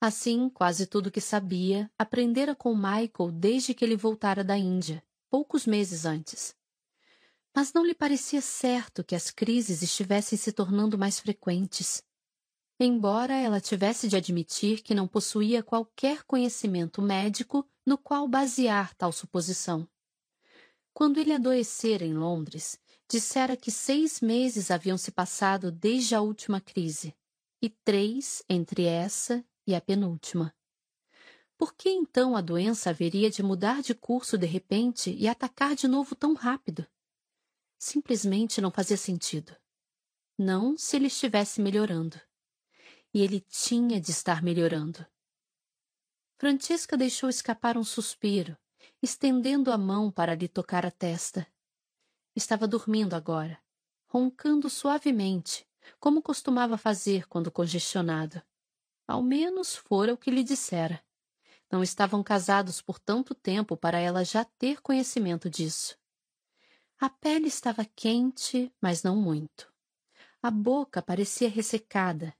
Assim, 0.00 0.50
quase 0.50 0.86
tudo 0.86 1.10
que 1.10 1.20
sabia, 1.20 1.90
aprendera 1.98 2.54
com 2.54 2.74
Michael 2.74 3.32
desde 3.32 3.72
que 3.72 3.84
ele 3.84 3.96
voltara 3.96 4.44
da 4.44 4.58
Índia, 4.58 5.02
poucos 5.30 5.66
meses 5.66 6.04
antes 6.04 6.54
mas 7.54 7.72
não 7.72 7.86
lhe 7.86 7.94
parecia 7.94 8.40
certo 8.40 9.04
que 9.04 9.14
as 9.14 9.30
crises 9.30 9.80
estivessem 9.80 10.36
se 10.36 10.50
tornando 10.50 10.98
mais 10.98 11.20
frequentes. 11.20 12.02
Embora 12.78 13.34
ela 13.34 13.60
tivesse 13.60 14.08
de 14.08 14.16
admitir 14.16 14.82
que 14.82 14.94
não 14.94 15.06
possuía 15.06 15.62
qualquer 15.62 16.24
conhecimento 16.24 17.00
médico 17.00 17.68
no 17.86 17.96
qual 17.96 18.26
basear 18.26 18.94
tal 18.94 19.12
suposição. 19.12 19.88
Quando 20.92 21.18
ele 21.18 21.32
adoecera 21.32 22.04
em 22.04 22.14
Londres, 22.14 22.78
dissera 23.08 23.56
que 23.56 23.70
seis 23.70 24.20
meses 24.20 24.70
haviam 24.70 24.98
se 24.98 25.10
passado 25.10 25.70
desde 25.70 26.14
a 26.14 26.20
última 26.20 26.60
crise, 26.60 27.14
e 27.60 27.68
três 27.68 28.42
entre 28.48 28.84
essa 28.84 29.44
e 29.66 29.74
a 29.74 29.80
penúltima. 29.80 30.54
Por 31.56 31.74
que 31.74 31.88
então 31.88 32.36
a 32.36 32.40
doença 32.40 32.90
haveria 32.90 33.30
de 33.30 33.42
mudar 33.42 33.82
de 33.82 33.94
curso 33.94 34.36
de 34.36 34.46
repente 34.46 35.14
e 35.14 35.28
atacar 35.28 35.74
de 35.74 35.86
novo 35.86 36.14
tão 36.14 36.34
rápido? 36.34 36.86
simplesmente 37.84 38.62
não 38.62 38.70
fazia 38.70 38.96
sentido. 38.96 39.54
Não 40.38 40.76
se 40.76 40.96
ele 40.96 41.06
estivesse 41.06 41.60
melhorando. 41.60 42.18
E 43.14 43.22
ele 43.22 43.40
tinha 43.40 44.00
de 44.00 44.10
estar 44.10 44.42
melhorando. 44.42 45.06
Francisca 46.36 46.96
deixou 46.96 47.30
escapar 47.30 47.78
um 47.78 47.84
suspiro, 47.84 48.58
estendendo 49.00 49.70
a 49.70 49.78
mão 49.78 50.10
para 50.10 50.34
lhe 50.34 50.48
tocar 50.48 50.84
a 50.84 50.90
testa. 50.90 51.46
Estava 52.34 52.66
dormindo 52.66 53.14
agora, 53.14 53.58
roncando 54.08 54.68
suavemente, 54.68 55.64
como 56.00 56.20
costumava 56.20 56.76
fazer 56.76 57.28
quando 57.28 57.52
congestionado. 57.52 58.42
Ao 59.06 59.22
menos 59.22 59.76
fora 59.76 60.12
o 60.12 60.18
que 60.18 60.30
lhe 60.30 60.42
dissera. 60.42 61.00
Não 61.70 61.82
estavam 61.82 62.22
casados 62.22 62.82
por 62.82 62.98
tanto 62.98 63.34
tempo 63.34 63.76
para 63.76 63.98
ela 63.98 64.24
já 64.24 64.44
ter 64.44 64.82
conhecimento 64.82 65.48
disso. 65.48 65.96
A 66.98 67.08
pele 67.08 67.46
estava 67.46 67.84
quente, 67.84 68.72
mas 68.80 69.02
não 69.02 69.14
muito. 69.16 69.72
A 70.42 70.50
boca 70.50 71.00
parecia 71.00 71.48
ressecada. 71.48 72.34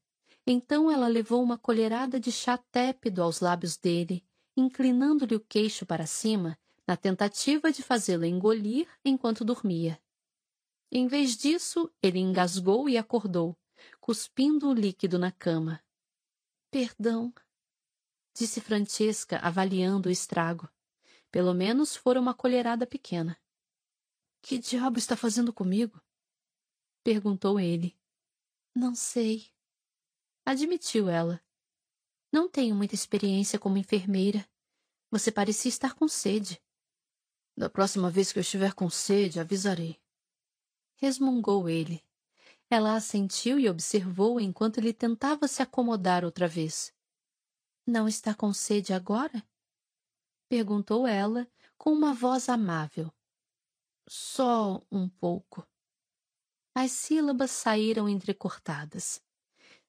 Então 0.46 0.90
ela 0.90 1.08
levou 1.08 1.42
uma 1.42 1.56
colherada 1.56 2.20
de 2.20 2.30
chá 2.30 2.58
tépido 2.58 3.22
aos 3.22 3.40
lábios 3.40 3.76
dele, 3.76 4.26
inclinando-lhe 4.56 5.34
o 5.34 5.40
queixo 5.40 5.86
para 5.86 6.06
cima, 6.06 6.58
na 6.86 6.96
tentativa 6.96 7.72
de 7.72 7.82
fazê-lo 7.82 8.26
engolir 8.26 8.86
enquanto 9.04 9.44
dormia. 9.44 10.00
Em 10.92 11.06
vez 11.06 11.36
disso, 11.36 11.90
ele 12.02 12.18
engasgou 12.18 12.88
e 12.88 12.98
acordou, 12.98 13.58
cuspindo 14.00 14.68
o 14.68 14.74
líquido 14.74 15.18
na 15.18 15.32
cama. 15.32 15.82
Perdão, 16.70 17.32
disse 18.36 18.60
Francesca, 18.60 19.38
avaliando 19.38 20.08
o 20.08 20.12
estrago. 20.12 20.68
Pelo 21.30 21.54
menos 21.54 21.96
fora 21.96 22.20
uma 22.20 22.34
colherada 22.34 22.86
pequena. 22.86 23.36
Que 24.42 24.58
diabo 24.58 24.98
está 24.98 25.16
fazendo 25.16 25.52
comigo? 25.52 26.00
perguntou 27.02 27.58
ele. 27.58 27.98
Não 28.74 28.94
sei. 28.94 29.53
Admitiu 30.46 31.08
ela. 31.08 31.40
Não 32.30 32.48
tenho 32.48 32.74
muita 32.74 32.94
experiência 32.94 33.58
como 33.58 33.78
enfermeira. 33.78 34.46
Você 35.10 35.32
parecia 35.32 35.68
estar 35.68 35.94
com 35.94 36.06
sede. 36.06 36.60
Da 37.56 37.70
próxima 37.70 38.10
vez 38.10 38.32
que 38.32 38.38
eu 38.38 38.42
estiver 38.42 38.74
com 38.74 38.90
sede, 38.90 39.40
avisarei. 39.40 40.00
Resmungou 40.96 41.68
ele. 41.68 42.04
Ela 42.68 42.96
assentiu 42.96 43.58
e 43.58 43.68
observou 43.68 44.40
enquanto 44.40 44.78
ele 44.78 44.92
tentava 44.92 45.46
se 45.46 45.62
acomodar 45.62 46.24
outra 46.24 46.48
vez. 46.48 46.92
Não 47.86 48.08
está 48.08 48.34
com 48.34 48.52
sede 48.52 48.92
agora? 48.92 49.46
Perguntou 50.48 51.06
ela 51.06 51.48
com 51.78 51.92
uma 51.92 52.12
voz 52.12 52.48
amável. 52.48 53.12
Só 54.08 54.82
um 54.90 55.08
pouco. 55.08 55.66
As 56.74 56.90
sílabas 56.90 57.50
saíram 57.50 58.08
entrecortadas. 58.08 59.22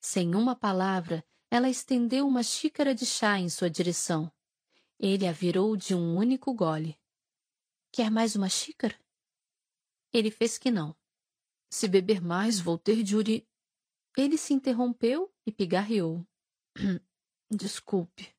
Sem 0.08 0.36
uma 0.36 0.56
palavra, 0.56 1.26
ela 1.50 1.68
estendeu 1.68 2.28
uma 2.28 2.44
xícara 2.44 2.94
de 2.94 3.08
chá 3.08 3.40
em 3.40 3.50
sua 3.50 3.72
direção. 3.72 4.32
Ele 5.00 5.26
a 5.26 5.32
virou 5.32 5.76
de 5.76 5.96
um 5.96 6.16
único 6.16 6.54
gole. 6.54 6.96
Quer 7.92 8.12
mais 8.12 8.36
uma 8.36 8.48
xícara? 8.48 8.96
Ele 10.14 10.30
fez 10.30 10.60
que 10.60 10.70
não. 10.70 10.96
Se 11.72 11.88
beber 11.88 12.22
mais, 12.22 12.60
vou 12.60 12.78
ter 12.78 13.02
de 13.02 13.16
uri. 13.16 13.50
Ele 14.16 14.38
se 14.38 14.54
interrompeu 14.54 15.34
e 15.44 15.52
pigarreou. 15.52 16.24
Desculpe. 17.50 18.32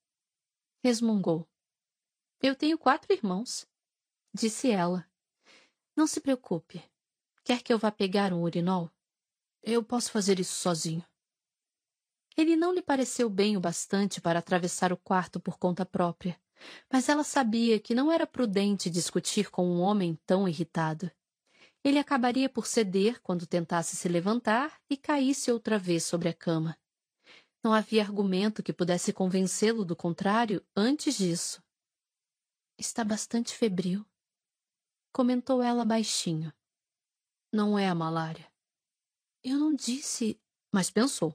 Resmungou. 0.84 1.48
Eu 2.40 2.54
tenho 2.54 2.78
quatro 2.78 3.12
irmãos, 3.12 3.66
disse 4.32 4.70
ela. 4.70 5.04
Não 5.96 6.06
se 6.06 6.20
preocupe. 6.20 6.80
Quer 7.42 7.60
que 7.60 7.72
eu 7.72 7.78
vá 7.78 7.90
pegar 7.90 8.32
um 8.32 8.42
urinol? 8.42 8.88
Eu 9.64 9.82
posso 9.82 10.12
fazer 10.12 10.38
isso 10.38 10.54
sozinho. 10.54 11.04
Ele 12.36 12.54
não 12.54 12.72
lhe 12.72 12.82
pareceu 12.82 13.30
bem 13.30 13.56
o 13.56 13.60
bastante 13.60 14.20
para 14.20 14.38
atravessar 14.38 14.92
o 14.92 14.96
quarto 14.96 15.40
por 15.40 15.58
conta 15.58 15.86
própria, 15.86 16.38
mas 16.92 17.08
ela 17.08 17.24
sabia 17.24 17.80
que 17.80 17.94
não 17.94 18.12
era 18.12 18.26
prudente 18.26 18.90
discutir 18.90 19.50
com 19.50 19.66
um 19.66 19.80
homem 19.80 20.18
tão 20.26 20.46
irritado. 20.46 21.10
Ele 21.82 21.98
acabaria 21.98 22.48
por 22.48 22.66
ceder 22.66 23.22
quando 23.22 23.46
tentasse 23.46 23.96
se 23.96 24.08
levantar 24.08 24.80
e 24.90 24.96
caísse 24.96 25.50
outra 25.50 25.78
vez 25.78 26.04
sobre 26.04 26.28
a 26.28 26.34
cama. 26.34 26.76
Não 27.62 27.72
havia 27.72 28.02
argumento 28.02 28.62
que 28.62 28.72
pudesse 28.72 29.12
convencê-lo 29.12 29.84
do 29.84 29.96
contrário 29.96 30.64
antes 30.76 31.16
disso. 31.16 31.62
Está 32.78 33.02
bastante 33.02 33.54
febril, 33.54 34.04
comentou 35.12 35.62
ela 35.62 35.84
baixinho. 35.84 36.52
Não 37.50 37.78
é 37.78 37.88
a 37.88 37.94
malária. 37.94 38.52
Eu 39.42 39.58
não 39.58 39.74
disse, 39.74 40.38
mas 40.70 40.90
pensou. 40.90 41.34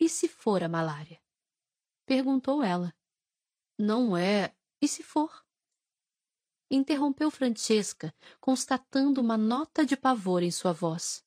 E 0.00 0.08
se 0.08 0.26
for 0.26 0.62
a 0.62 0.68
malária? 0.68 1.20
Perguntou 2.06 2.64
ela. 2.64 2.96
Não 3.78 4.16
é. 4.16 4.56
E 4.80 4.88
se 4.88 5.02
for? 5.02 5.44
Interrompeu 6.70 7.30
Francesca, 7.30 8.14
constatando 8.40 9.20
uma 9.20 9.36
nota 9.36 9.84
de 9.84 9.98
pavor 9.98 10.42
em 10.42 10.50
sua 10.50 10.72
voz. 10.72 11.22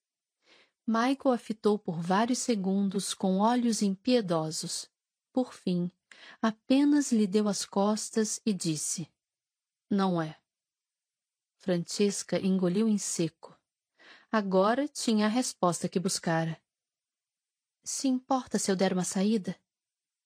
Michael 0.87 1.35
a 1.35 1.37
fitou 1.37 1.77
por 1.77 2.01
vários 2.01 2.39
segundos 2.39 3.13
com 3.13 3.37
olhos 3.37 3.83
impiedosos. 3.83 4.89
Por 5.31 5.53
fim, 5.53 5.91
apenas 6.41 7.11
lhe 7.11 7.27
deu 7.27 7.47
as 7.47 7.65
costas 7.65 8.41
e 8.45 8.53
disse: 8.53 9.07
Não 9.89 10.19
é. 10.19 10.39
Francesca 11.57 12.39
engoliu 12.39 12.87
em 12.87 12.97
seco. 12.97 13.57
Agora 14.31 14.87
tinha 14.87 15.27
a 15.27 15.29
resposta 15.29 15.87
que 15.87 15.99
buscara. 15.99 16.62
Se 17.83 18.07
importa 18.07 18.57
se 18.57 18.71
eu 18.71 18.75
der 18.75 18.93
uma 18.93 19.03
saída? 19.03 19.59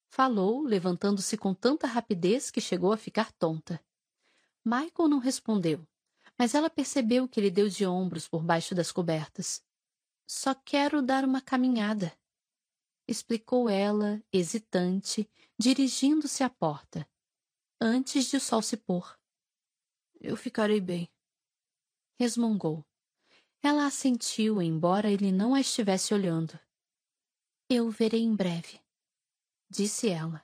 Falou, 0.07 0.61
levantando-se 0.61 1.35
com 1.35 1.53
tanta 1.53 1.87
rapidez 1.87 2.51
que 2.51 2.61
chegou 2.61 2.93
a 2.93 2.97
ficar 2.97 3.31
tonta. 3.31 3.83
Michael 4.63 5.09
não 5.09 5.17
respondeu, 5.17 5.87
mas 6.37 6.53
ela 6.53 6.69
percebeu 6.69 7.27
que 7.27 7.39
ele 7.39 7.49
deu 7.49 7.67
de 7.67 7.85
ombros 7.85 8.27
por 8.27 8.43
baixo 8.43 8.75
das 8.75 8.91
cobertas. 8.91 9.63
Só 10.27 10.53
quero 10.53 11.01
dar 11.01 11.25
uma 11.25 11.41
caminhada, 11.41 12.15
explicou 13.07 13.69
ela, 13.69 14.21
hesitante, 14.31 15.29
dirigindo-se 15.57 16.43
à 16.43 16.49
porta, 16.49 17.09
antes 17.79 18.25
de 18.25 18.37
o 18.37 18.41
sol 18.41 18.61
se 18.61 18.77
pôr. 18.77 19.17
Eu 20.19 20.35
ficarei 20.35 20.81
bem, 20.81 21.09
resmungou. 22.19 22.85
Ela 23.63 23.87
assentiu, 23.87 24.61
embora 24.61 25.09
ele 25.09 25.31
não 25.31 25.55
a 25.55 25.61
estivesse 25.61 26.13
olhando. 26.13 26.59
Eu 27.69 27.89
verei 27.89 28.21
em 28.21 28.33
breve, 28.33 28.79
disse 29.69 30.07
ela. 30.07 30.41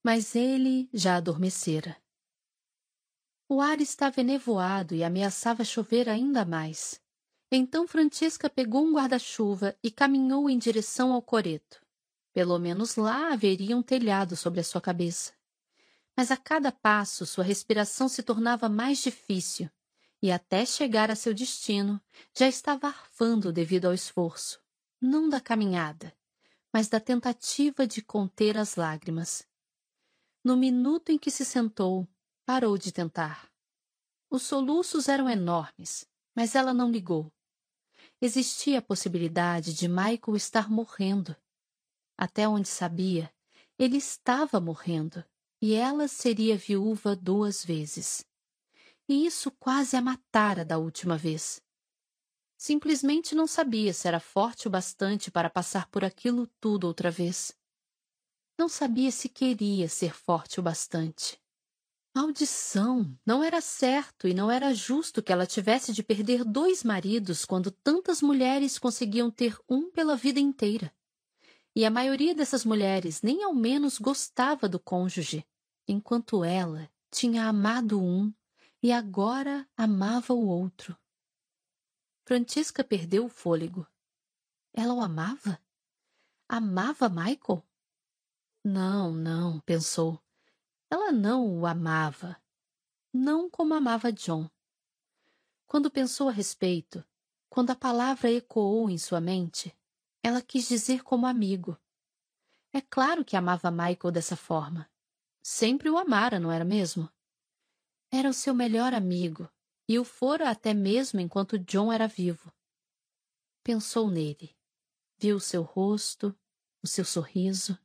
Mas 0.00 0.36
ele 0.36 0.88
já 0.94 1.16
adormecera. 1.16 1.96
O 3.48 3.60
ar 3.60 3.80
estava 3.80 4.20
enevoado 4.20 4.94
e 4.94 5.02
ameaçava 5.02 5.64
chover 5.64 6.08
ainda 6.08 6.44
mais. 6.44 7.00
Então 7.50 7.88
Francisca 7.88 8.48
pegou 8.48 8.84
um 8.84 8.94
guarda-chuva 8.94 9.76
e 9.82 9.90
caminhou 9.90 10.48
em 10.48 10.56
direção 10.56 11.12
ao 11.12 11.20
coreto. 11.20 11.84
Pelo 12.32 12.60
menos 12.60 12.94
lá 12.94 13.32
haveria 13.32 13.76
um 13.76 13.82
telhado 13.82 14.36
sobre 14.36 14.60
a 14.60 14.64
sua 14.64 14.80
cabeça. 14.80 15.32
Mas 16.16 16.30
a 16.30 16.36
cada 16.36 16.70
passo 16.70 17.26
sua 17.26 17.42
respiração 17.42 18.08
se 18.08 18.22
tornava 18.22 18.68
mais 18.68 18.98
difícil 18.98 19.68
e 20.22 20.30
até 20.30 20.64
chegar 20.64 21.10
a 21.10 21.16
seu 21.16 21.34
destino 21.34 22.00
já 22.32 22.46
estava 22.46 22.86
arfando 22.86 23.52
devido 23.52 23.86
ao 23.86 23.94
esforço, 23.94 24.60
não 25.00 25.28
da 25.28 25.40
caminhada, 25.40 26.14
mas 26.76 26.88
da 26.88 27.00
tentativa 27.00 27.86
de 27.86 28.02
conter 28.02 28.58
as 28.58 28.76
lágrimas. 28.76 29.48
No 30.44 30.58
minuto 30.58 31.08
em 31.08 31.16
que 31.16 31.30
se 31.30 31.42
sentou, 31.42 32.06
parou 32.44 32.76
de 32.76 32.92
tentar. 32.92 33.50
Os 34.28 34.42
soluços 34.42 35.08
eram 35.08 35.26
enormes, 35.26 36.06
mas 36.34 36.54
ela 36.54 36.74
não 36.74 36.90
ligou. 36.90 37.32
Existia 38.20 38.80
a 38.80 38.82
possibilidade 38.82 39.72
de 39.72 39.88
Michael 39.88 40.36
estar 40.36 40.70
morrendo. 40.70 41.34
Até 42.14 42.46
onde 42.46 42.68
sabia, 42.68 43.32
ele 43.78 43.96
estava 43.96 44.60
morrendo, 44.60 45.24
e 45.62 45.72
ela 45.72 46.06
seria 46.06 46.58
viúva 46.58 47.16
duas 47.16 47.64
vezes. 47.64 48.22
E 49.08 49.24
isso 49.24 49.50
quase 49.50 49.96
a 49.96 50.02
matara 50.02 50.62
da 50.62 50.76
última 50.76 51.16
vez. 51.16 51.58
Simplesmente 52.56 53.34
não 53.34 53.46
sabia 53.46 53.92
se 53.92 54.08
era 54.08 54.18
forte 54.18 54.66
o 54.66 54.70
bastante 54.70 55.30
para 55.30 55.50
passar 55.50 55.88
por 55.88 56.04
aquilo 56.04 56.46
tudo 56.60 56.86
outra 56.86 57.10
vez. 57.10 57.54
Não 58.58 58.68
sabia 58.68 59.10
se 59.10 59.28
queria 59.28 59.88
ser 59.88 60.14
forte 60.14 60.58
o 60.58 60.62
bastante. 60.62 61.38
Maldição! 62.16 63.14
Não 63.26 63.44
era 63.44 63.60
certo 63.60 64.26
e 64.26 64.32
não 64.32 64.50
era 64.50 64.72
justo 64.72 65.22
que 65.22 65.30
ela 65.30 65.46
tivesse 65.46 65.92
de 65.92 66.02
perder 66.02 66.44
dois 66.44 66.82
maridos 66.82 67.44
quando 67.44 67.70
tantas 67.70 68.22
mulheres 68.22 68.78
conseguiam 68.78 69.30
ter 69.30 69.58
um 69.68 69.90
pela 69.90 70.16
vida 70.16 70.40
inteira. 70.40 70.90
E 71.74 71.84
a 71.84 71.90
maioria 71.90 72.34
dessas 72.34 72.64
mulheres 72.64 73.20
nem 73.20 73.42
ao 73.42 73.54
menos 73.54 73.98
gostava 73.98 74.66
do 74.66 74.80
cônjuge, 74.80 75.46
enquanto 75.86 76.42
ela 76.42 76.90
tinha 77.10 77.44
amado 77.44 78.02
um 78.02 78.32
e 78.82 78.90
agora 78.90 79.68
amava 79.76 80.32
o 80.32 80.46
outro. 80.46 80.96
Francisca 82.26 82.82
perdeu 82.82 83.26
o 83.26 83.28
fôlego. 83.28 83.86
Ela 84.74 84.92
o 84.92 85.00
amava? 85.00 85.60
Amava 86.48 87.08
Michael? 87.08 87.64
Não, 88.64 89.12
não, 89.14 89.60
pensou. 89.60 90.20
Ela 90.90 91.12
não 91.12 91.60
o 91.60 91.64
amava. 91.64 92.36
Não 93.12 93.48
como 93.48 93.74
amava 93.74 94.10
John. 94.10 94.50
Quando 95.68 95.88
pensou 95.88 96.28
a 96.28 96.32
respeito, 96.32 97.04
quando 97.48 97.70
a 97.70 97.76
palavra 97.76 98.28
ecoou 98.28 98.90
em 98.90 98.98
sua 98.98 99.20
mente, 99.20 99.72
ela 100.20 100.42
quis 100.42 100.66
dizer 100.66 101.04
como 101.04 101.26
amigo. 101.26 101.78
É 102.72 102.80
claro 102.80 103.24
que 103.24 103.36
amava 103.36 103.70
Michael 103.70 104.10
dessa 104.10 104.34
forma. 104.34 104.90
Sempre 105.40 105.88
o 105.88 105.96
amara, 105.96 106.40
não 106.40 106.50
era 106.50 106.64
mesmo? 106.64 107.08
Era 108.10 108.28
o 108.28 108.34
seu 108.34 108.52
melhor 108.52 108.92
amigo, 108.92 109.48
e 109.88 109.98
o 109.98 110.04
fora 110.04 110.50
até 110.50 110.74
mesmo 110.74 111.20
enquanto 111.20 111.58
John 111.58 111.92
era 111.92 112.06
vivo. 112.06 112.52
Pensou 113.62 114.10
nele. 114.10 114.56
Viu 115.18 115.36
o 115.36 115.40
seu 115.40 115.62
rosto, 115.62 116.36
o 116.82 116.86
seu 116.86 117.04
sorriso. 117.04 117.78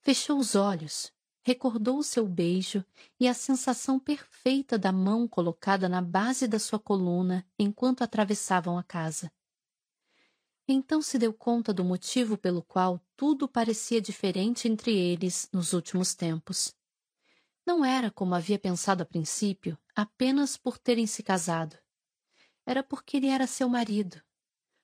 Fechou 0.00 0.38
os 0.38 0.54
olhos, 0.54 1.12
recordou 1.42 1.98
o 1.98 2.02
seu 2.02 2.26
beijo 2.26 2.84
e 3.18 3.28
a 3.28 3.34
sensação 3.34 3.98
perfeita 3.98 4.78
da 4.78 4.92
mão 4.92 5.26
colocada 5.26 5.88
na 5.88 6.02
base 6.02 6.46
da 6.46 6.58
sua 6.58 6.78
coluna 6.78 7.46
enquanto 7.58 8.02
atravessavam 8.02 8.78
a 8.78 8.82
casa. 8.82 9.32
Então 10.66 11.00
se 11.00 11.18
deu 11.18 11.32
conta 11.32 11.72
do 11.72 11.82
motivo 11.82 12.36
pelo 12.36 12.62
qual 12.62 13.00
tudo 13.16 13.48
parecia 13.48 14.00
diferente 14.00 14.68
entre 14.68 14.94
eles 14.94 15.48
nos 15.50 15.72
últimos 15.72 16.14
tempos. 16.14 16.77
Não 17.68 17.84
era, 17.84 18.10
como 18.10 18.34
havia 18.34 18.58
pensado 18.58 19.02
a 19.02 19.06
princípio, 19.06 19.78
apenas 19.94 20.56
por 20.56 20.78
terem 20.78 21.06
se 21.06 21.22
casado. 21.22 21.76
Era 22.64 22.82
porque 22.82 23.18
ele 23.18 23.26
era 23.26 23.46
seu 23.46 23.68
marido, 23.68 24.22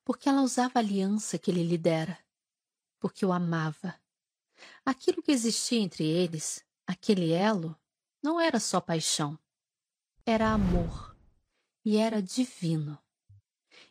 porque 0.04 0.28
ela 0.28 0.42
usava 0.42 0.72
a 0.74 0.80
aliança 0.80 1.38
que 1.38 1.50
ele 1.50 1.62
lhe 1.62 1.78
dera, 1.78 2.18
porque 3.00 3.24
o 3.24 3.32
amava. 3.32 3.98
Aquilo 4.84 5.22
que 5.22 5.32
existia 5.32 5.80
entre 5.80 6.04
eles, 6.04 6.62
aquele 6.86 7.32
elo, 7.32 7.74
não 8.22 8.38
era 8.38 8.60
só 8.60 8.82
paixão. 8.82 9.38
Era 10.26 10.50
amor. 10.50 11.16
E 11.86 11.96
era 11.96 12.20
divino. 12.20 12.98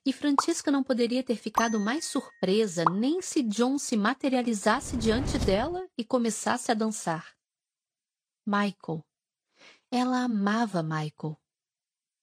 E 0.05 0.13
Francisca 0.13 0.69
não 0.69 0.83
poderia 0.83 1.23
ter 1.23 1.37
ficado 1.37 1.79
mais 1.79 2.05
surpresa 2.05 2.85
nem 2.85 3.23
se 3.23 3.41
John 3.41 3.79
se 3.79 3.97
materializasse 3.97 4.95
diante 4.95 5.39
dela 5.39 5.89
e 5.97 6.05
começasse 6.05 6.71
a 6.71 6.75
dançar. 6.75 7.33
Michael. 8.45 9.05
Ela 9.89 10.23
amava 10.23 10.83
Michael. 10.83 11.39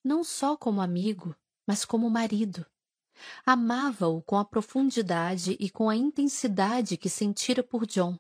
Não 0.05 0.23
só 0.23 0.57
como 0.57 0.81
amigo, 0.81 1.35
mas 1.67 1.85
como 1.85 2.11
marido. 2.11 2.67
Amava-o 3.45 4.23
com 4.23 4.37
a 4.37 4.45
profundidade 4.45 5.57
e 5.59 5.71
com 5.71 5.89
a 5.89 5.97
intensidade 5.97 6.97
que 6.97 7.09
sentira 7.09 7.63
por 7.63 7.87
John. 7.87 8.19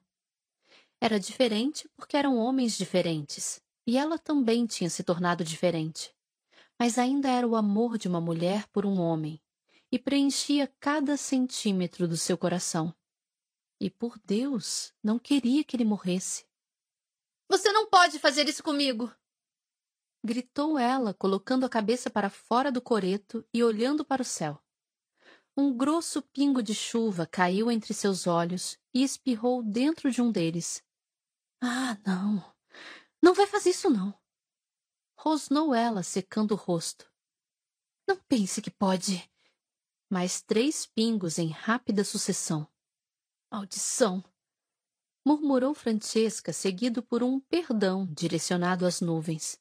Era 1.00 1.18
diferente 1.18 1.88
porque 1.97 2.16
eram 2.16 2.36
homens 2.36 2.76
diferentes, 2.76 3.62
e 3.86 3.97
ela 3.97 4.18
também 4.18 4.66
tinha 4.66 4.90
se 4.90 5.02
tornado 5.02 5.42
diferente. 5.42 6.15
Mas 6.78 6.99
ainda 6.99 7.28
era 7.28 7.47
o 7.47 7.56
amor 7.56 7.99
de 7.99 8.08
uma 8.08 8.20
mulher 8.20 8.66
por 8.68 8.84
um 8.84 9.00
homem, 9.00 9.40
e 9.90 9.99
preenchia 9.99 10.72
cada 10.78 11.16
centímetro 11.16 12.06
do 12.06 12.16
seu 12.16 12.36
coração. 12.36 12.94
E 13.81 13.88
por 13.88 14.18
Deus, 14.24 14.92
não 15.02 15.18
queria 15.18 15.65
que 15.65 15.74
ele 15.74 15.84
morresse. 15.84 16.49
Você 17.50 17.72
não 17.72 17.90
pode 17.90 18.20
fazer 18.20 18.49
isso 18.49 18.62
comigo! 18.62 19.12
Gritou 20.24 20.78
ela, 20.78 21.12
colocando 21.12 21.66
a 21.66 21.68
cabeça 21.68 22.08
para 22.08 22.31
fora 22.31 22.70
do 22.70 22.81
coreto 22.81 23.44
e 23.52 23.65
olhando 23.65 24.04
para 24.04 24.22
o 24.22 24.24
céu. 24.24 24.62
Um 25.56 25.76
grosso 25.76 26.22
pingo 26.22 26.62
de 26.62 26.76
chuva 26.76 27.26
caiu 27.26 27.68
entre 27.68 27.92
seus 27.92 28.28
olhos 28.28 28.78
e 28.94 29.02
espirrou 29.02 29.65
dentro 29.65 30.12
de 30.12 30.22
um 30.22 30.31
deles. 30.31 30.81
Ah, 31.60 31.99
não! 32.06 32.54
Não 33.20 33.34
vai 33.34 33.49
fazer 33.49 33.70
isso, 33.70 33.90
não! 33.90 34.16
Rosnou 35.18 35.74
ela, 35.74 36.04
secando 36.04 36.52
o 36.52 36.56
rosto. 36.56 37.10
Não 38.06 38.16
pense 38.28 38.62
que 38.62 38.70
pode 38.70 39.28
mais 40.08 40.40
três 40.40 40.86
pingos 40.86 41.36
em 41.36 41.49
rápida 41.49 42.04
sucessão. 42.04 42.65
Maldição! 43.50 44.22
Murmurou 45.24 45.74
Francesca, 45.74 46.53
seguido 46.53 47.03
por 47.03 47.22
um 47.22 47.40
perdão 47.40 48.06
direcionado 48.06 48.86
às 48.86 49.01
nuvens. 49.01 49.60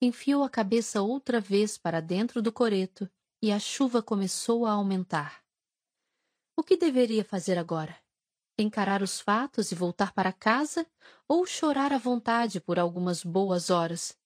Enfiou 0.00 0.42
a 0.42 0.50
cabeça 0.50 1.00
outra 1.00 1.40
vez 1.40 1.78
para 1.78 2.00
dentro 2.00 2.42
do 2.42 2.52
coreto 2.52 3.08
e 3.40 3.50
a 3.50 3.58
chuva 3.58 4.02
começou 4.02 4.66
a 4.66 4.72
aumentar. 4.72 5.42
O 6.56 6.62
que 6.62 6.76
deveria 6.76 7.24
fazer 7.24 7.58
agora? 7.58 7.96
Encarar 8.58 9.02
os 9.02 9.18
fatos 9.18 9.72
e 9.72 9.74
voltar 9.74 10.12
para 10.12 10.32
casa 10.32 10.86
ou 11.26 11.46
chorar 11.46 11.92
à 11.92 11.98
vontade 11.98 12.60
por 12.60 12.78
algumas 12.78 13.24
boas 13.24 13.70
horas? 13.70 14.16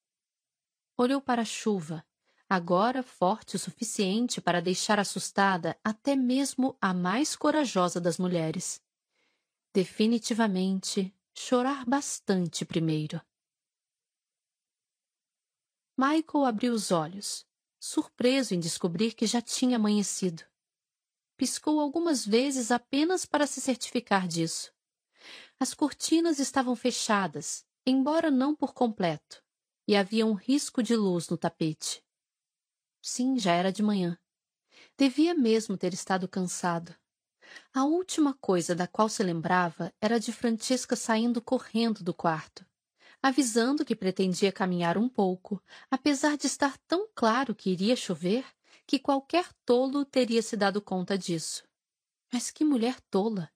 Olhou 0.98 1.20
para 1.20 1.42
a 1.42 1.44
chuva, 1.44 2.04
agora 2.48 3.02
forte 3.02 3.56
o 3.56 3.58
suficiente 3.58 4.40
para 4.40 4.60
deixar 4.60 4.98
assustada 4.98 5.78
até 5.84 6.16
mesmo 6.16 6.76
a 6.80 6.92
mais 6.92 7.36
corajosa 7.36 8.00
das 8.00 8.18
mulheres. 8.18 8.82
Definitivamente, 9.76 11.14
chorar 11.34 11.84
bastante 11.84 12.64
primeiro. 12.64 13.20
Michael 15.98 16.46
abriu 16.46 16.72
os 16.72 16.90
olhos, 16.90 17.46
surpreso 17.78 18.54
em 18.54 18.58
descobrir 18.58 19.12
que 19.12 19.26
já 19.26 19.42
tinha 19.42 19.76
amanhecido. 19.76 20.42
Piscou 21.36 21.78
algumas 21.78 22.24
vezes 22.24 22.70
apenas 22.70 23.26
para 23.26 23.46
se 23.46 23.60
certificar 23.60 24.26
disso. 24.26 24.72
As 25.60 25.74
cortinas 25.74 26.38
estavam 26.38 26.74
fechadas, 26.74 27.62
embora 27.84 28.30
não 28.30 28.56
por 28.56 28.72
completo, 28.72 29.44
e 29.86 29.94
havia 29.94 30.24
um 30.24 30.32
risco 30.32 30.82
de 30.82 30.96
luz 30.96 31.28
no 31.28 31.36
tapete. 31.36 32.02
Sim, 33.02 33.38
já 33.38 33.52
era 33.52 33.70
de 33.70 33.82
manhã. 33.82 34.18
Devia 34.96 35.34
mesmo 35.34 35.76
ter 35.76 35.92
estado 35.92 36.26
cansado. 36.26 36.96
A 37.72 37.84
última 37.84 38.34
coisa 38.34 38.74
da 38.74 38.86
qual 38.86 39.08
se 39.08 39.22
lembrava 39.22 39.92
era 40.00 40.18
de 40.18 40.32
Francesca 40.32 40.96
saindo 40.96 41.40
correndo 41.40 42.02
do 42.02 42.14
quarto, 42.14 42.64
avisando 43.22 43.84
que 43.84 43.96
pretendia 43.96 44.52
caminhar 44.52 44.96
um 44.96 45.08
pouco, 45.08 45.62
apesar 45.90 46.36
de 46.36 46.46
estar 46.46 46.78
tão 46.86 47.08
claro 47.14 47.54
que 47.54 47.70
iria 47.70 47.96
chover 47.96 48.44
que 48.86 48.98
qualquer 48.98 49.52
tolo 49.64 50.04
teria 50.04 50.42
se 50.42 50.56
dado 50.56 50.80
conta 50.80 51.18
disso. 51.18 51.64
Mas 52.32 52.50
que 52.50 52.64
mulher 52.64 53.00
tola! 53.10 53.50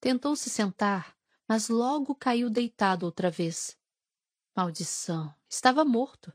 Tentou 0.00 0.36
se 0.36 0.48
sentar, 0.48 1.16
mas 1.46 1.68
logo 1.68 2.14
caiu 2.14 2.48
deitado 2.48 3.04
outra 3.04 3.30
vez. 3.30 3.76
Maldição! 4.54 5.34
Estava 5.48 5.84
morto. 5.84 6.32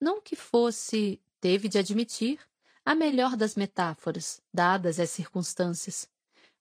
Não 0.00 0.20
que 0.20 0.34
fosse 0.34 1.22
teve 1.40 1.68
de 1.68 1.78
admitir 1.78 2.40
a 2.84 2.94
melhor 2.94 3.36
das 3.36 3.54
metáforas, 3.54 4.40
dadas 4.52 4.98
as 4.98 5.10
circunstâncias, 5.10 6.08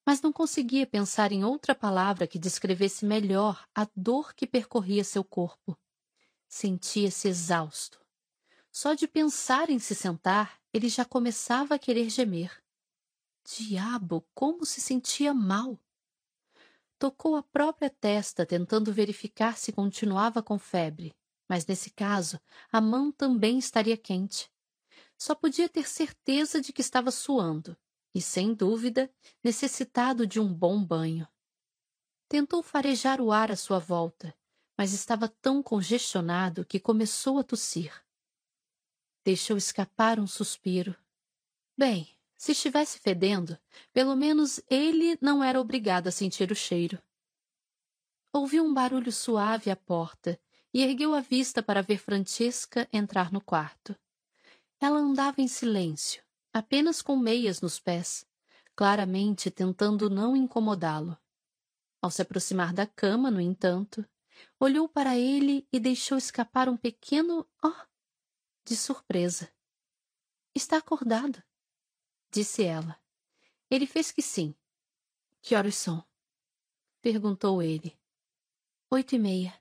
mas 0.05 0.21
não 0.21 0.33
conseguia 0.33 0.87
pensar 0.87 1.31
em 1.31 1.43
outra 1.43 1.75
palavra 1.75 2.27
que 2.27 2.39
descrevesse 2.39 3.05
melhor 3.05 3.67
a 3.75 3.87
dor 3.95 4.33
que 4.33 4.47
percorria 4.47 5.03
seu 5.03 5.23
corpo. 5.23 5.77
Sentia-se 6.47 7.27
exausto. 7.27 7.99
Só 8.71 8.93
de 8.93 9.07
pensar 9.07 9.69
em 9.69 9.79
se 9.79 9.93
sentar, 9.93 10.59
ele 10.73 10.89
já 10.89 11.05
começava 11.05 11.75
a 11.75 11.79
querer 11.79 12.09
gemer. 12.09 12.63
Diabo, 13.43 14.25
como 14.33 14.65
se 14.65 14.81
sentia 14.81 15.33
mal! 15.33 15.79
Tocou 16.99 17.35
a 17.35 17.43
própria 17.43 17.89
testa, 17.89 18.45
tentando 18.45 18.93
verificar 18.93 19.57
se 19.57 19.71
continuava 19.71 20.43
com 20.43 20.59
febre, 20.59 21.15
mas 21.47 21.65
nesse 21.65 21.89
caso 21.91 22.39
a 22.71 22.81
mão 22.81 23.11
também 23.11 23.57
estaria 23.57 23.95
quente. 23.95 24.51
Só 25.19 25.35
podia 25.35 25.67
ter 25.67 25.87
certeza 25.87 26.61
de 26.61 26.71
que 26.71 26.81
estava 26.81 27.11
suando 27.11 27.77
e, 28.15 28.21
sem 28.21 28.53
dúvida, 28.53 29.11
necessitado 29.43 30.25
de 30.25 30.39
um 30.39 30.51
bom 30.51 30.83
banho. 30.83 31.27
Tentou 32.29 32.63
farejar 32.63 33.19
o 33.19 33.31
ar 33.31 33.51
à 33.51 33.55
sua 33.55 33.79
volta, 33.79 34.33
mas 34.77 34.93
estava 34.93 35.27
tão 35.27 35.61
congestionado 35.61 36.65
que 36.65 36.79
começou 36.79 37.37
a 37.37 37.43
tossir. 37.43 37.93
Deixou 39.25 39.57
escapar 39.57 40.19
um 40.19 40.27
suspiro. 40.27 40.95
Bem, 41.77 42.07
se 42.37 42.53
estivesse 42.53 42.99
fedendo, 42.99 43.59
pelo 43.91 44.15
menos 44.15 44.61
ele 44.69 45.17
não 45.21 45.43
era 45.43 45.59
obrigado 45.59 46.07
a 46.07 46.11
sentir 46.11 46.49
o 46.51 46.55
cheiro. 46.55 46.97
Ouviu 48.31 48.63
um 48.63 48.73
barulho 48.73 49.11
suave 49.11 49.69
à 49.69 49.75
porta 49.75 50.39
e 50.73 50.81
ergueu 50.81 51.13
a 51.13 51.19
vista 51.19 51.61
para 51.61 51.81
ver 51.81 51.97
Francesca 51.97 52.87
entrar 52.93 53.33
no 53.33 53.41
quarto. 53.41 53.99
Ela 54.79 54.99
andava 54.99 55.41
em 55.41 55.47
silêncio, 55.47 56.23
apenas 56.53 57.01
com 57.01 57.17
meias 57.17 57.59
nos 57.59 57.79
pés, 57.79 58.25
claramente 58.75 59.51
tentando 59.51 60.09
não 60.09 60.37
incomodá-lo. 60.37 61.17
Ao 62.01 62.09
se 62.09 62.21
aproximar 62.21 62.71
da 62.71 62.87
cama, 62.87 63.29
no 63.29 63.41
entanto, 63.41 64.07
olhou 64.57 64.87
para 64.87 65.17
ele 65.17 65.67
e 65.71 65.81
deixou 65.81 66.17
escapar 66.17 66.69
um 66.69 66.77
pequeno 66.77 67.45
oh 67.61 67.75
de 68.63 68.77
surpresa. 68.77 69.51
Está 70.55 70.77
acordado, 70.77 71.43
disse 72.31 72.63
ela. 72.63 72.97
Ele 73.69 73.85
fez 73.85 74.11
que 74.11 74.21
sim. 74.21 74.55
Que 75.41 75.55
horas 75.55 75.75
são? 75.75 76.05
perguntou 77.01 77.61
ele. 77.61 77.99
Oito 78.89 79.13
e 79.13 79.19
meia. 79.19 79.53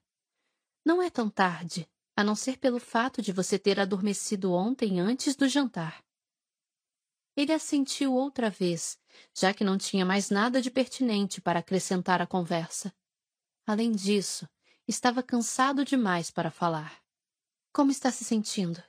Não 0.85 1.03
é 1.03 1.11
tão 1.11 1.29
tarde 1.29 1.89
a 2.19 2.25
não 2.25 2.35
ser 2.35 2.59
pelo 2.59 2.81
fato 2.81 3.23
de 3.23 3.31
você 3.31 3.57
ter 3.57 3.79
adormecido 3.79 4.53
ontem 4.53 4.99
antes 4.99 5.37
do 5.37 5.47
jantar. 5.47 6.05
Ele 7.37 7.53
assentiu 7.53 8.13
outra 8.13 8.51
vez, 8.51 8.99
já 9.33 9.55
que 9.55 9.63
não 9.63 9.79
tinha 9.79 10.05
mais 10.05 10.29
nada 10.29 10.61
de 10.61 10.69
pertinente 10.69 11.41
para 11.41 11.61
acrescentar 11.61 12.21
à 12.21 12.27
conversa. 12.27 12.93
Além 13.65 13.93
disso, 13.93 14.49
estava 14.89 15.23
cansado 15.23 15.85
demais 15.85 16.29
para 16.29 16.51
falar. 16.51 17.01
Como 17.73 17.93
está 17.93 18.11
se 18.11 18.25
sentindo? 18.25 18.83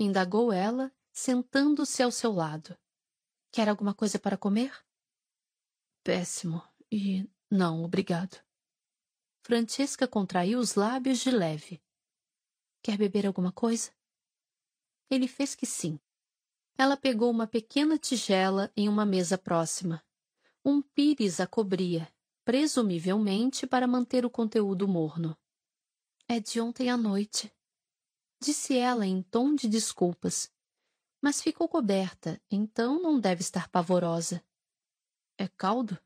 Indagou 0.00 0.52
ela, 0.52 0.90
sentando-se 1.12 2.02
ao 2.02 2.10
seu 2.10 2.32
lado. 2.32 2.76
Quer 3.52 3.68
alguma 3.68 3.94
coisa 3.94 4.18
para 4.18 4.36
comer? 4.36 4.72
péssimo. 6.02 6.60
E 6.90 7.30
não, 7.48 7.84
obrigado. 7.84 8.42
Francesca 9.44 10.08
contraiu 10.08 10.58
os 10.58 10.74
lábios 10.74 11.20
de 11.20 11.30
leve. 11.30 11.80
Quer 12.84 12.98
beber 12.98 13.26
alguma 13.26 13.50
coisa? 13.50 13.90
Ele 15.08 15.26
fez 15.26 15.54
que 15.54 15.64
sim. 15.64 15.98
Ela 16.76 16.98
pegou 16.98 17.30
uma 17.30 17.46
pequena 17.46 17.96
tigela 17.96 18.70
em 18.76 18.90
uma 18.90 19.06
mesa 19.06 19.38
próxima. 19.38 20.04
Um 20.62 20.82
pires 20.82 21.40
a 21.40 21.46
cobria, 21.46 22.06
presumivelmente 22.44 23.66
para 23.66 23.86
manter 23.86 24.26
o 24.26 24.30
conteúdo 24.30 24.86
morno. 24.86 25.34
É 26.28 26.38
de 26.38 26.60
ontem 26.60 26.90
à 26.90 26.96
noite, 26.96 27.50
disse 28.38 28.76
ela 28.76 29.06
em 29.06 29.22
tom 29.22 29.54
de 29.54 29.66
desculpas. 29.66 30.52
Mas 31.22 31.40
ficou 31.40 31.66
coberta, 31.66 32.38
então 32.50 33.00
não 33.00 33.18
deve 33.18 33.40
estar 33.40 33.66
pavorosa. 33.70 34.44
É 35.38 35.48
caldo? 35.48 35.98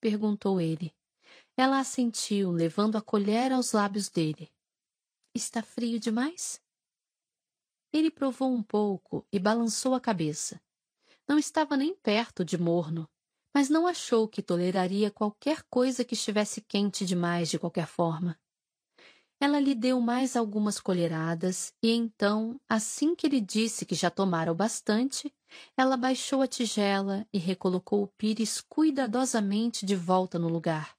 perguntou 0.00 0.60
ele. 0.60 0.92
Ela 1.56 1.78
assentiu, 1.78 2.50
levando 2.50 2.98
a 2.98 3.00
colher 3.00 3.52
aos 3.52 3.70
lábios 3.70 4.08
dele. 4.08 4.52
Está 5.36 5.62
frio 5.62 6.00
demais? 6.00 6.58
Ele 7.92 8.10
provou 8.10 8.50
um 8.50 8.62
pouco 8.62 9.26
e 9.30 9.38
balançou 9.38 9.92
a 9.94 10.00
cabeça. 10.00 10.58
Não 11.28 11.38
estava 11.38 11.76
nem 11.76 11.94
perto 11.94 12.42
de 12.42 12.56
morno, 12.56 13.06
mas 13.54 13.68
não 13.68 13.86
achou 13.86 14.26
que 14.26 14.40
toleraria 14.40 15.10
qualquer 15.10 15.62
coisa 15.68 16.06
que 16.06 16.14
estivesse 16.14 16.62
quente 16.62 17.04
demais 17.04 17.50
de 17.50 17.58
qualquer 17.58 17.86
forma. 17.86 18.40
Ela 19.38 19.60
lhe 19.60 19.74
deu 19.74 20.00
mais 20.00 20.36
algumas 20.36 20.80
colheradas 20.80 21.74
e 21.82 21.90
então, 21.90 22.58
assim 22.66 23.14
que 23.14 23.26
ele 23.26 23.38
disse 23.38 23.84
que 23.84 23.94
já 23.94 24.08
tomara 24.08 24.50
o 24.50 24.54
bastante, 24.54 25.30
ela 25.76 25.98
baixou 25.98 26.40
a 26.40 26.46
tigela 26.46 27.28
e 27.30 27.36
recolocou 27.36 28.02
o 28.02 28.08
pires 28.08 28.62
cuidadosamente 28.62 29.84
de 29.84 29.94
volta 29.94 30.38
no 30.38 30.48
lugar, 30.48 30.95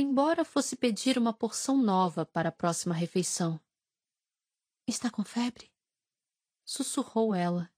embora 0.00 0.44
fosse 0.44 0.76
pedir 0.76 1.18
uma 1.18 1.32
porção 1.32 1.76
nova 1.76 2.24
para 2.24 2.50
a 2.50 2.52
próxima 2.52 2.94
refeição. 2.94 3.60
Está 4.86 5.10
com 5.10 5.24
febre? 5.24 5.72
sussurrou 6.64 7.34
ela. 7.34 7.68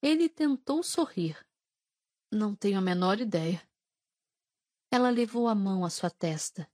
Ele 0.00 0.28
tentou 0.28 0.82
sorrir. 0.84 1.36
Não 2.30 2.54
tenho 2.54 2.78
a 2.78 2.80
menor 2.80 3.20
ideia. 3.20 3.60
Ela 4.88 5.10
levou 5.10 5.48
a 5.48 5.54
mão 5.54 5.84
à 5.84 5.90
sua 5.90 6.10
testa. 6.10 6.70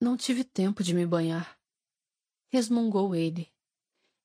Não 0.00 0.16
tive 0.16 0.44
tempo 0.44 0.82
de 0.82 0.94
me 0.94 1.04
banhar. 1.04 1.58
Resmungou 2.52 3.16
ele. 3.16 3.52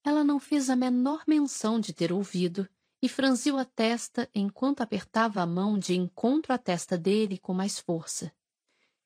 Ela 0.04 0.24
não 0.24 0.40
fez 0.40 0.70
a 0.70 0.76
menor 0.76 1.24
menção 1.26 1.80
de 1.80 1.94
ter 1.94 2.14
ouvido 2.14 2.70
e 3.02 3.10
franziu 3.10 3.58
a 3.58 3.66
testa 3.66 4.30
enquanto 4.36 4.82
apertava 4.82 5.42
a 5.42 5.48
mão 5.48 5.80
de 5.80 5.96
encontro 5.96 6.54
à 6.54 6.60
testa 6.60 6.96
dele 6.96 7.40
com 7.40 7.54
mais 7.54 7.80
força. 7.80 8.32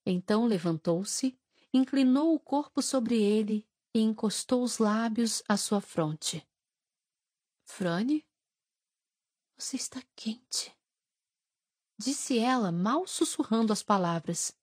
Então 0.06 0.46
levantou-se, 0.46 1.38
inclinou 1.74 2.34
o 2.36 2.40
corpo 2.40 2.82
sobre 2.82 3.22
ele 3.22 3.68
e 3.94 4.00
encostou 4.00 4.64
os 4.64 4.78
lábios 4.78 5.42
à 5.48 5.56
sua 5.56 5.80
fronte. 5.80 6.46
Frane? 7.64 8.26
Você 9.58 9.78
está 9.78 10.02
quente. 10.16 10.76
Disse 11.98 12.38
ela, 12.38 12.72
mal 12.72 13.08
sussurrando 13.08 13.72
as 13.72 13.82
palavras. 13.82 14.58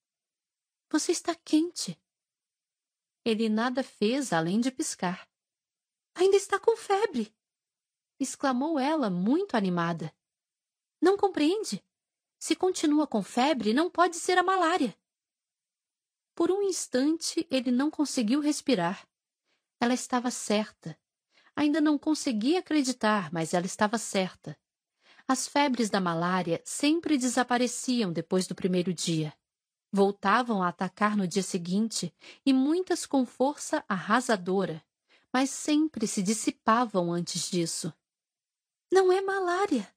Você 0.90 1.12
está 1.12 1.34
quente. 1.34 1.98
Ele 3.24 3.48
nada 3.48 3.82
fez 3.82 4.32
além 4.32 4.60
de 4.60 4.70
piscar. 4.70 5.28
Ainda 6.14 6.36
está 6.36 6.58
com 6.58 6.76
febre! 6.76 7.34
exclamou 8.18 8.78
ela, 8.78 9.08
muito 9.08 9.56
animada. 9.56 10.14
Não 11.00 11.16
compreende? 11.16 11.82
Se 12.38 12.54
continua 12.54 13.06
com 13.06 13.22
febre, 13.22 13.72
não 13.72 13.90
pode 13.90 14.16
ser 14.16 14.36
a 14.36 14.42
malária. 14.42 14.94
Por 16.40 16.50
um 16.50 16.62
instante, 16.62 17.46
ele 17.50 17.70
não 17.70 17.90
conseguiu 17.90 18.40
respirar. 18.40 19.06
Ela 19.78 19.92
estava 19.92 20.30
certa. 20.30 20.98
Ainda 21.54 21.82
não 21.82 21.98
conseguia 21.98 22.60
acreditar, 22.60 23.30
mas 23.30 23.52
ela 23.52 23.66
estava 23.66 23.98
certa. 23.98 24.58
As 25.28 25.46
febres 25.46 25.90
da 25.90 26.00
malária 26.00 26.58
sempre 26.64 27.18
desapareciam 27.18 28.10
depois 28.10 28.46
do 28.46 28.54
primeiro 28.54 28.90
dia. 28.94 29.34
Voltavam 29.92 30.62
a 30.62 30.68
atacar 30.68 31.14
no 31.14 31.28
dia 31.28 31.42
seguinte, 31.42 32.10
e 32.46 32.54
muitas 32.54 33.04
com 33.04 33.26
força 33.26 33.84
arrasadora, 33.86 34.82
mas 35.30 35.50
sempre 35.50 36.06
se 36.06 36.22
dissipavam 36.22 37.12
antes 37.12 37.50
disso. 37.50 37.92
Não 38.90 39.12
é 39.12 39.20
malária, 39.20 39.94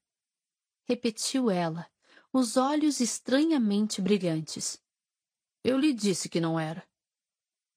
repetiu 0.83 1.49
ela, 1.49 1.89
os 2.33 2.57
olhos 2.57 2.99
estranhamente 2.99 4.01
brilhantes. 4.01 4.82
Eu 5.63 5.77
lhe 5.77 5.93
disse 5.93 6.27
que 6.27 6.41
não 6.41 6.59
era. 6.59 6.85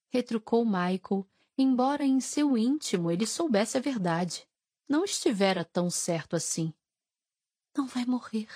Retrucou 0.09 0.65
Michael, 0.65 1.25
embora 1.57 2.03
em 2.03 2.19
seu 2.19 2.57
íntimo 2.57 3.09
ele 3.09 3.25
soubesse 3.25 3.77
a 3.77 3.81
verdade. 3.81 4.47
Não 4.89 5.03
estivera 5.03 5.63
tão 5.63 5.89
certo 5.89 6.35
assim. 6.35 6.73
Não 7.75 7.87
vai 7.87 8.05
morrer. 8.05 8.49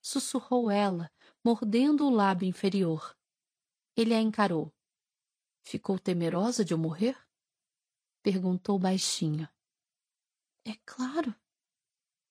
Sussurrou 0.00 0.70
ela, 0.70 1.12
mordendo 1.44 2.06
o 2.06 2.10
lábio 2.10 2.48
inferior. 2.48 3.16
Ele 3.96 4.14
a 4.14 4.20
encarou. 4.20 4.72
Ficou 5.62 5.98
temerosa 5.98 6.64
de 6.64 6.72
eu 6.72 6.78
morrer? 6.78 7.18
Perguntou 8.22 8.78
baixinho. 8.78 9.48
É 10.64 10.74
claro. 10.84 11.34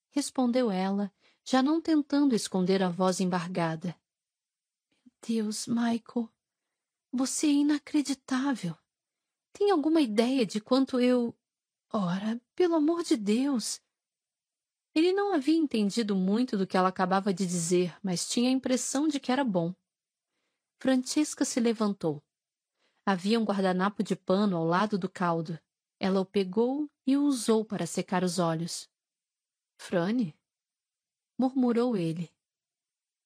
Respondeu 0.10 0.72
ela, 0.72 1.14
já 1.44 1.62
não 1.62 1.82
tentando 1.82 2.34
esconder 2.34 2.82
a 2.82 2.90
voz 2.90 3.20
embargada. 3.20 3.96
Deus, 5.28 5.66
Michael, 5.66 6.32
você 7.12 7.48
é 7.48 7.52
inacreditável. 7.52 8.78
Tem 9.52 9.72
alguma 9.72 10.00
ideia 10.00 10.46
de 10.46 10.62
quanto 10.62 11.00
eu. 11.00 11.36
Ora, 11.92 12.40
pelo 12.54 12.76
amor 12.76 13.02
de 13.02 13.18
Deus! 13.18 13.82
Ele 14.94 15.12
não 15.14 15.34
havia 15.34 15.58
entendido 15.58 16.16
muito 16.16 16.58
do 16.58 16.68
que 16.68 16.78
ela 16.78 16.90
acabava 16.90 17.34
de 17.34 17.46
dizer, 17.46 17.98
mas 18.04 18.30
tinha 18.30 18.50
a 18.50 18.54
impressão 18.54 19.08
de 19.08 19.20
que 19.20 19.32
era 19.32 19.44
bom. 19.44 19.74
Francesca 20.80 21.44
se 21.44 21.60
levantou. 21.60 22.24
Havia 23.04 23.40
um 23.40 23.46
guardanapo 23.46 24.04
de 24.04 24.16
pano 24.16 24.58
ao 24.58 24.66
lado 24.66 24.98
do 24.98 25.10
caldo. 25.10 25.60
Ela 26.00 26.20
o 26.20 26.26
pegou 26.26 26.88
e 27.08 27.18
o 27.18 27.24
usou 27.24 27.66
para 27.66 27.88
secar 27.88 28.24
os 28.24 28.38
olhos. 28.38 28.88
Frane? 29.80 30.38
murmurou 31.38 31.98
ele. 31.98 32.35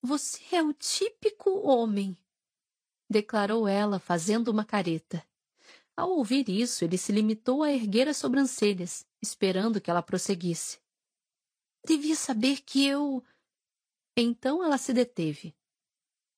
Você 0.02 0.56
é 0.56 0.64
o 0.64 0.74
típico 0.74 1.50
homem, 1.68 2.18
declarou 3.10 3.68
ela, 3.68 4.00
fazendo 4.00 4.48
uma 4.50 4.64
careta. 4.64 5.26
Ao 5.96 6.10
ouvir 6.12 6.48
isso, 6.48 6.86
ele 6.86 6.98
se 6.98 7.12
limitou 7.12 7.64
a 7.64 7.72
erguer 7.72 8.08
as 8.08 8.16
sobrancelhas, 8.16 9.06
esperando 9.22 9.82
que 9.82 9.92
ela 9.92 10.02
prosseguisse. 10.02 10.80
Devia 11.86 12.16
saber 12.16 12.62
que 12.62 12.86
eu. 12.86 13.22
Então 14.16 14.64
ela 14.64 14.78
se 14.78 14.94
deteve. 14.94 15.54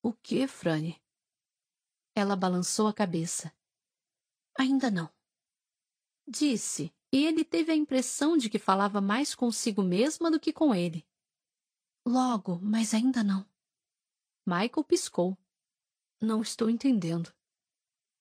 O 0.02 0.12
que, 0.12 0.48
Frane? 0.48 1.00
Ela 2.16 2.36
balançou 2.36 2.88
a 2.88 2.94
cabeça. 2.94 3.54
Ainda 4.58 4.90
não. 4.90 5.14
Disse, 6.28 6.92
e 7.14 7.26
ele 7.26 7.46
teve 7.46 7.72
a 7.72 7.76
impressão 7.76 8.36
de 8.38 8.50
que 8.50 8.58
falava 8.58 9.00
mais 9.00 9.36
consigo 9.36 9.84
mesma 9.84 10.32
do 10.32 10.40
que 10.40 10.52
com 10.52 10.74
ele. 10.74 11.06
Logo, 12.04 12.60
mas 12.60 12.96
ainda 12.96 13.24
não. 13.24 13.51
Michael 14.46 14.84
piscou. 14.84 15.38
Não 16.20 16.42
estou 16.42 16.70
entendendo. 16.70 17.34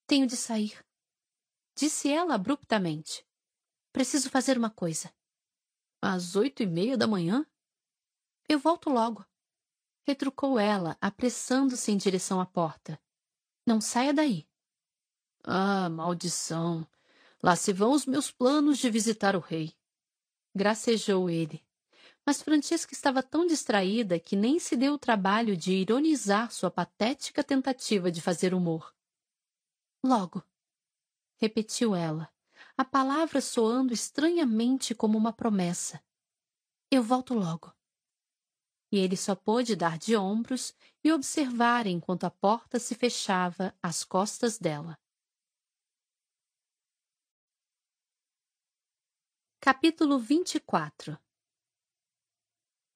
Tenho 0.06 0.26
de 0.26 0.36
sair. 0.36 0.84
Disse 1.74 2.08
ela 2.08 2.34
abruptamente. 2.34 3.26
Preciso 3.92 4.30
fazer 4.30 4.58
uma 4.58 4.70
coisa. 4.70 5.12
Às 6.00 6.36
oito 6.36 6.62
e 6.62 6.66
meia 6.66 6.96
da 6.96 7.06
manhã? 7.06 7.46
Eu 8.48 8.58
volto 8.58 8.90
logo. 8.90 9.24
Retrucou 10.06 10.58
ela, 10.58 10.96
apressando-se 11.00 11.92
em 11.92 11.96
direção 11.96 12.40
à 12.40 12.46
porta. 12.46 13.00
Não 13.66 13.80
saia 13.80 14.12
daí. 14.12 14.48
Ah, 15.44 15.88
maldição! 15.88 16.86
Lá 17.42 17.56
se 17.56 17.72
vão 17.72 17.92
os 17.92 18.04
meus 18.06 18.30
planos 18.30 18.78
de 18.78 18.90
visitar 18.90 19.34
o 19.34 19.40
rei. 19.40 19.74
Gracejou 20.54 21.30
ele. 21.30 21.64
Mas 22.30 22.42
Francisca 22.42 22.94
estava 22.94 23.24
tão 23.24 23.44
distraída 23.44 24.16
que 24.20 24.36
nem 24.36 24.60
se 24.60 24.76
deu 24.76 24.94
o 24.94 24.98
trabalho 24.98 25.56
de 25.56 25.72
ironizar 25.72 26.52
sua 26.52 26.70
patética 26.70 27.42
tentativa 27.42 28.08
de 28.08 28.22
fazer 28.22 28.54
humor. 28.54 28.94
Logo, 30.06 30.40
repetiu 31.40 31.92
ela, 31.92 32.32
a 32.76 32.84
palavra 32.84 33.40
soando 33.40 33.92
estranhamente 33.92 34.94
como 34.94 35.18
uma 35.18 35.32
promessa. 35.32 36.00
Eu 36.88 37.02
volto 37.02 37.34
logo. 37.34 37.74
E 38.92 38.98
ele 38.98 39.16
só 39.16 39.34
pôde 39.34 39.74
dar 39.74 39.98
de 39.98 40.14
ombros 40.14 40.72
e 41.02 41.10
observar 41.10 41.88
enquanto 41.88 42.22
a 42.22 42.30
porta 42.30 42.78
se 42.78 42.94
fechava 42.94 43.76
às 43.82 44.04
costas 44.04 44.56
dela. 44.56 44.96
Capítulo 49.60 50.16
24 50.16 51.18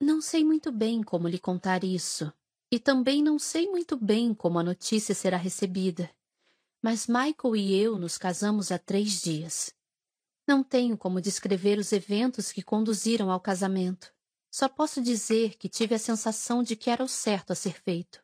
Não 0.01 0.21
sei 0.21 0.45
muito 0.45 0.73
bem 0.73 1.03
como 1.03 1.29
lhe 1.29 1.39
contar 1.39 1.85
isso, 1.85 2.33
E 2.71 2.79
também 2.81 3.23
não 3.23 3.39
sei 3.39 3.71
muito 3.71 3.97
bem 3.97 4.35
como 4.35 4.59
a 4.59 4.63
notícia 4.63 5.15
será 5.15 5.37
recebida. 5.37 6.11
Mas 6.83 7.07
Michael 7.07 7.55
e 7.55 7.75
eu 7.75 7.99
nos 7.99 8.19
casamos 8.19 8.73
há 8.73 8.79
três 8.79 9.23
dias. 9.23 9.73
Não 10.47 10.65
tenho 10.65 10.99
como 10.99 11.21
descrever 11.21 11.79
os 11.79 11.93
eventos 11.93 12.51
que 12.51 12.63
conduziram 12.63 13.31
ao 13.31 13.41
casamento. 13.41 14.13
Só 14.51 14.69
posso 14.69 15.01
dizer 15.01 15.57
que 15.57 15.69
tive 15.69 15.95
a 15.95 15.99
sensação 16.01 16.65
de 16.65 16.75
que 16.75 16.91
era 16.91 17.05
o 17.05 17.09
certo 17.09 17.53
a 17.53 17.55
ser 17.55 17.81
feito. 17.81 18.23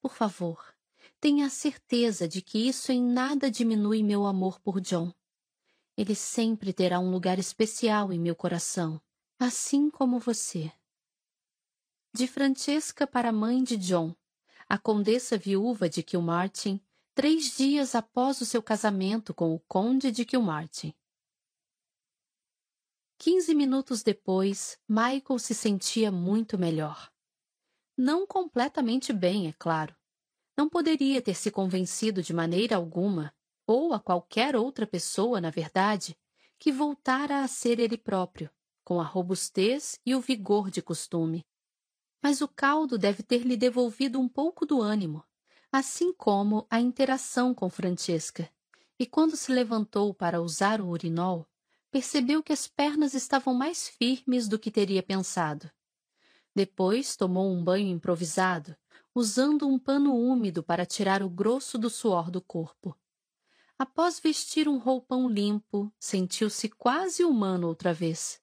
Por 0.00 0.14
favor, 0.14 0.74
tenha 1.20 1.46
a 1.46 1.50
certeza 1.50 2.26
de 2.26 2.42
que 2.42 2.58
isso 2.58 2.90
em 2.90 3.00
nada 3.02 3.50
diminui 3.50 4.02
meu 4.02 4.26
amor 4.26 4.58
por 4.60 4.80
John. 4.80 5.12
Ele 5.96 6.14
sempre 6.14 6.72
terá 6.72 6.98
um 6.98 7.10
lugar 7.10 7.38
especial 7.38 8.12
em 8.12 8.18
meu 8.18 8.34
coração, 8.34 9.00
assim 9.38 9.90
como 9.90 10.18
você. 10.18 10.72
De 12.12 12.26
Francesca 12.26 13.06
para 13.06 13.28
a 13.28 13.32
mãe 13.32 13.62
de 13.62 13.76
John, 13.76 14.16
a 14.68 14.76
condessa 14.76 15.38
viúva 15.38 15.88
de 15.88 16.02
Kilmartin, 16.02 16.80
três 17.14 17.56
dias 17.56 17.94
após 17.94 18.40
o 18.40 18.44
seu 18.44 18.60
casamento 18.60 19.32
com 19.32 19.54
o 19.54 19.60
conde 19.60 20.10
de 20.10 20.24
Kilmartin. 20.24 20.92
Quinze 23.16 23.54
minutos 23.54 24.02
depois, 24.02 24.76
Michael 24.88 25.38
se 25.38 25.54
sentia 25.54 26.10
muito 26.10 26.58
melhor. 26.58 27.12
Não 27.96 28.26
completamente 28.26 29.12
bem, 29.12 29.46
é 29.46 29.52
claro. 29.52 29.94
Não 30.56 30.68
poderia 30.68 31.22
ter 31.22 31.34
se 31.34 31.50
convencido 31.50 32.22
de 32.22 32.34
maneira 32.34 32.74
alguma 32.74 33.32
ou 33.68 33.94
a 33.94 34.00
qualquer 34.00 34.56
outra 34.56 34.84
pessoa, 34.84 35.40
na 35.40 35.50
verdade, 35.50 36.18
que 36.58 36.72
voltara 36.72 37.44
a 37.44 37.46
ser 37.46 37.78
ele 37.78 37.96
próprio, 37.96 38.50
com 38.82 39.00
a 39.00 39.04
robustez 39.04 40.00
e 40.04 40.12
o 40.12 40.20
vigor 40.20 40.72
de 40.72 40.82
costume. 40.82 41.46
Mas 42.22 42.40
o 42.40 42.48
caldo 42.48 42.98
deve 42.98 43.22
ter 43.22 43.42
lhe 43.42 43.56
devolvido 43.56 44.20
um 44.20 44.28
pouco 44.28 44.66
do 44.66 44.80
ânimo, 44.80 45.24
assim 45.72 46.12
como 46.12 46.66
a 46.70 46.80
interação 46.80 47.54
com 47.54 47.70
Francesca. 47.70 48.50
E 48.98 49.06
quando 49.06 49.36
se 49.36 49.50
levantou 49.52 50.12
para 50.12 50.42
usar 50.42 50.80
o 50.80 50.88
urinol, 50.88 51.48
percebeu 51.90 52.42
que 52.42 52.52
as 52.52 52.68
pernas 52.68 53.14
estavam 53.14 53.54
mais 53.54 53.88
firmes 53.88 54.46
do 54.46 54.58
que 54.58 54.70
teria 54.70 55.02
pensado. 55.02 55.70
Depois 56.54 57.16
tomou 57.16 57.50
um 57.50 57.62
banho 57.62 57.88
improvisado, 57.88 58.76
usando 59.14 59.66
um 59.66 59.78
pano 59.78 60.14
úmido 60.14 60.62
para 60.62 60.84
tirar 60.84 61.22
o 61.22 61.30
grosso 61.30 61.78
do 61.78 61.88
suor 61.88 62.30
do 62.30 62.40
corpo. 62.40 62.96
Após 63.78 64.20
vestir 64.20 64.68
um 64.68 64.76
roupão 64.76 65.28
limpo, 65.28 65.90
sentiu-se 65.98 66.68
quase 66.68 67.24
humano 67.24 67.66
outra 67.66 67.94
vez. 67.94 68.40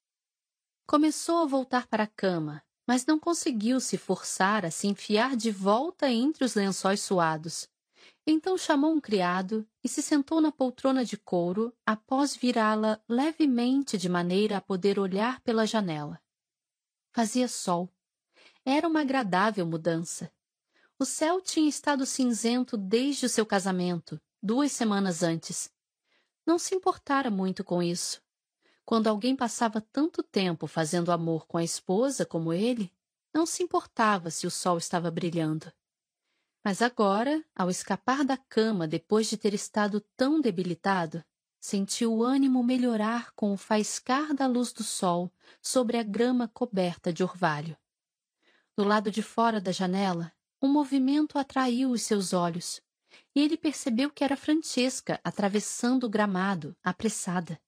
Começou 0.85 1.43
a 1.43 1.45
voltar 1.45 1.85
para 1.85 2.03
a 2.03 2.07
cama, 2.07 2.63
mas 2.87 3.05
não 3.05 3.19
conseguiu 3.19 3.81
se 3.81 3.97
forçar 3.97 4.65
a 4.65 4.71
se 4.71 4.87
enfiar 4.87 5.35
de 5.35 5.51
volta 5.51 6.09
entre 6.09 6.45
os 6.45 6.55
lençóis 6.55 7.01
suados. 7.01 7.69
Então 8.25 8.57
chamou 8.57 8.93
um 8.93 9.01
criado 9.01 9.67
e 9.83 9.89
se 9.89 10.01
sentou 10.01 10.39
na 10.39 10.51
poltrona 10.51 11.03
de 11.03 11.17
couro 11.17 11.75
após 11.85 12.35
virá-la 12.35 12.99
levemente 13.07 13.97
de 13.97 14.07
maneira 14.07 14.57
a 14.57 14.61
poder 14.61 14.97
olhar 14.97 15.41
pela 15.41 15.67
janela. 15.67 16.21
Fazia 17.11 17.47
sol. 17.47 17.89
Era 18.63 18.87
uma 18.87 19.01
agradável 19.01 19.65
mudança. 19.65 20.31
O 20.99 21.05
céu 21.05 21.41
tinha 21.41 21.69
estado 21.69 22.05
cinzento 22.05 22.77
desde 22.77 23.25
o 23.25 23.29
seu 23.29 23.45
casamento, 23.45 24.19
duas 24.41 24.71
semanas 24.71 25.23
antes. 25.23 25.69
Não 26.45 26.57
se 26.57 26.73
importara 26.73 27.29
muito 27.29 27.63
com 27.63 27.83
isso. 27.83 28.21
Quando 28.87 29.07
alguém 29.07 29.35
passava 29.35 29.81
tanto 29.81 30.23
tempo 30.23 30.65
fazendo 30.65 31.11
amor 31.11 31.45
com 31.45 31.57
a 31.57 31.63
esposa 31.63 32.25
como 32.25 32.53
ele, 32.53 32.89
não 33.33 33.45
se 33.45 33.61
importava 33.61 34.31
se 34.31 34.47
o 34.47 34.49
sol 34.49 34.77
estava 34.77 35.11
brilhando. 35.11 35.69
Mas 36.63 36.81
agora, 36.81 37.43
ao 37.53 37.69
escapar 37.69 38.23
da 38.23 38.37
cama 38.37 38.87
depois 38.87 39.27
de 39.27 39.35
ter 39.35 39.53
estado 39.53 39.99
tão 40.15 40.39
debilitado, 40.39 41.21
sentiu 41.59 42.13
o 42.13 42.23
ânimo 42.23 42.63
melhorar 42.63 43.33
com 43.33 43.51
o 43.51 43.57
faiscar 43.57 44.33
da 44.33 44.47
luz 44.47 44.71
do 44.71 44.85
sol 44.85 45.29
sobre 45.61 45.97
a 45.97 46.03
grama 46.03 46.47
coberta 46.47 47.11
de 47.11 47.23
orvalho. 47.23 47.75
Do 48.73 48.85
lado 48.85 49.11
de 49.11 49.21
fora 49.21 49.59
da 49.59 49.73
janela, 49.73 50.31
um 50.61 50.69
movimento 50.69 51.37
atraiu 51.37 51.91
os 51.91 52.03
seus 52.03 52.31
olhos 52.31 52.81
e 53.35 53.41
ele 53.41 53.57
percebeu 53.57 54.09
que 54.09 54.23
era 54.23 54.37
Francesca 54.37 55.19
atravessando 55.25 56.05
o 56.05 56.09
gramado, 56.09 56.73
apressada. 56.81 57.59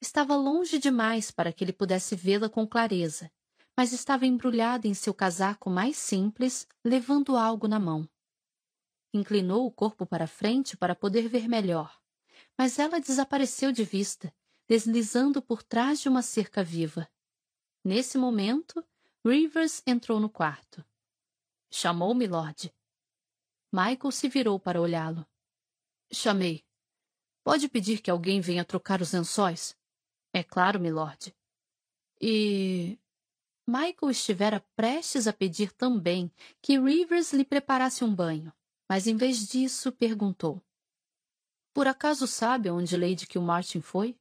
Estava 0.00 0.34
longe 0.34 0.78
demais 0.78 1.30
para 1.30 1.52
que 1.52 1.62
ele 1.62 1.72
pudesse 1.72 2.16
vê-la 2.16 2.48
com 2.48 2.66
clareza, 2.66 3.30
mas 3.76 3.92
estava 3.92 4.26
embrulhada 4.26 4.88
em 4.88 4.94
seu 4.94 5.12
casaco 5.12 5.68
mais 5.68 5.96
simples, 5.96 6.66
levando 6.84 7.36
algo 7.36 7.68
na 7.68 7.78
mão. 7.78 8.08
Inclinou 9.12 9.66
o 9.66 9.70
corpo 9.70 10.06
para 10.06 10.26
frente 10.26 10.76
para 10.76 10.94
poder 10.94 11.28
ver 11.28 11.48
melhor, 11.48 12.00
mas 12.56 12.78
ela 12.78 13.00
desapareceu 13.00 13.72
de 13.72 13.84
vista, 13.84 14.34
deslizando 14.68 15.42
por 15.42 15.62
trás 15.62 16.00
de 16.00 16.08
uma 16.08 16.22
cerca 16.22 16.62
viva. 16.62 17.10
Nesse 17.84 18.16
momento, 18.16 18.84
Rivers 19.24 19.82
entrou 19.86 20.18
no 20.18 20.30
quarto. 20.30 20.84
Chamou 21.70 22.14
Milord. 22.14 22.72
Michael 23.72 24.10
se 24.12 24.28
virou 24.28 24.58
para 24.58 24.80
olhá-lo. 24.80 25.26
Chamei. 26.12 26.64
Pode 27.44 27.68
pedir 27.68 28.00
que 28.00 28.10
alguém 28.10 28.40
venha 28.40 28.64
trocar 28.64 29.00
os 29.00 29.12
lençóis? 29.12 29.76
É 30.32 30.42
claro, 30.42 30.80
milord. 30.80 31.34
E. 32.20 32.98
Michael 33.66 34.10
estivera 34.10 34.64
prestes 34.74 35.26
a 35.26 35.32
pedir 35.32 35.72
também 35.72 36.32
que 36.60 36.78
Rivers 36.78 37.32
lhe 37.32 37.44
preparasse 37.44 38.02
um 38.02 38.12
banho, 38.12 38.52
mas 38.88 39.06
em 39.06 39.16
vez 39.16 39.46
disso 39.46 39.92
perguntou: 39.92 40.62
Por 41.72 41.86
acaso 41.86 42.26
sabe 42.26 42.70
onde 42.70 42.96
Lady 42.96 43.26
Kilmartin 43.26 43.80
foi? 43.80 44.18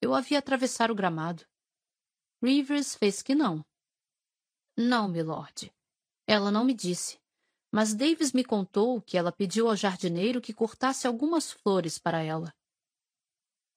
Eu 0.00 0.14
havia 0.14 0.38
atravessar 0.38 0.90
o 0.90 0.94
gramado. 0.94 1.44
Rivers 2.42 2.94
fez 2.94 3.22
que 3.22 3.34
não. 3.34 3.64
Não, 4.76 5.08
milord. 5.08 5.72
Ela 6.26 6.50
não 6.50 6.64
me 6.64 6.74
disse 6.74 7.22
mas 7.72 7.94
Davis 7.94 8.34
me 8.34 8.44
contou 8.44 9.00
que 9.00 9.16
ela 9.16 9.32
pediu 9.32 9.66
ao 9.66 9.74
jardineiro 9.74 10.42
que 10.42 10.52
cortasse 10.52 11.06
algumas 11.06 11.50
flores 11.50 11.98
para 11.98 12.22
ela. 12.22 12.54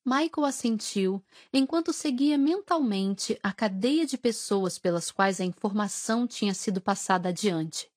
Michael 0.05 0.45
assentiu 0.45 1.25
enquanto 1.51 1.91
seguia 1.91 2.37
mentalmente 2.37 3.39
a 3.41 3.51
cadeia 3.51 4.05
de 4.05 4.19
pessoas 4.19 4.77
pelas 4.77 5.09
quais 5.09 5.41
a 5.41 5.43
informação 5.43 6.27
tinha 6.27 6.53
sido 6.53 6.79
passada 6.79 7.29
adiante. 7.29 7.91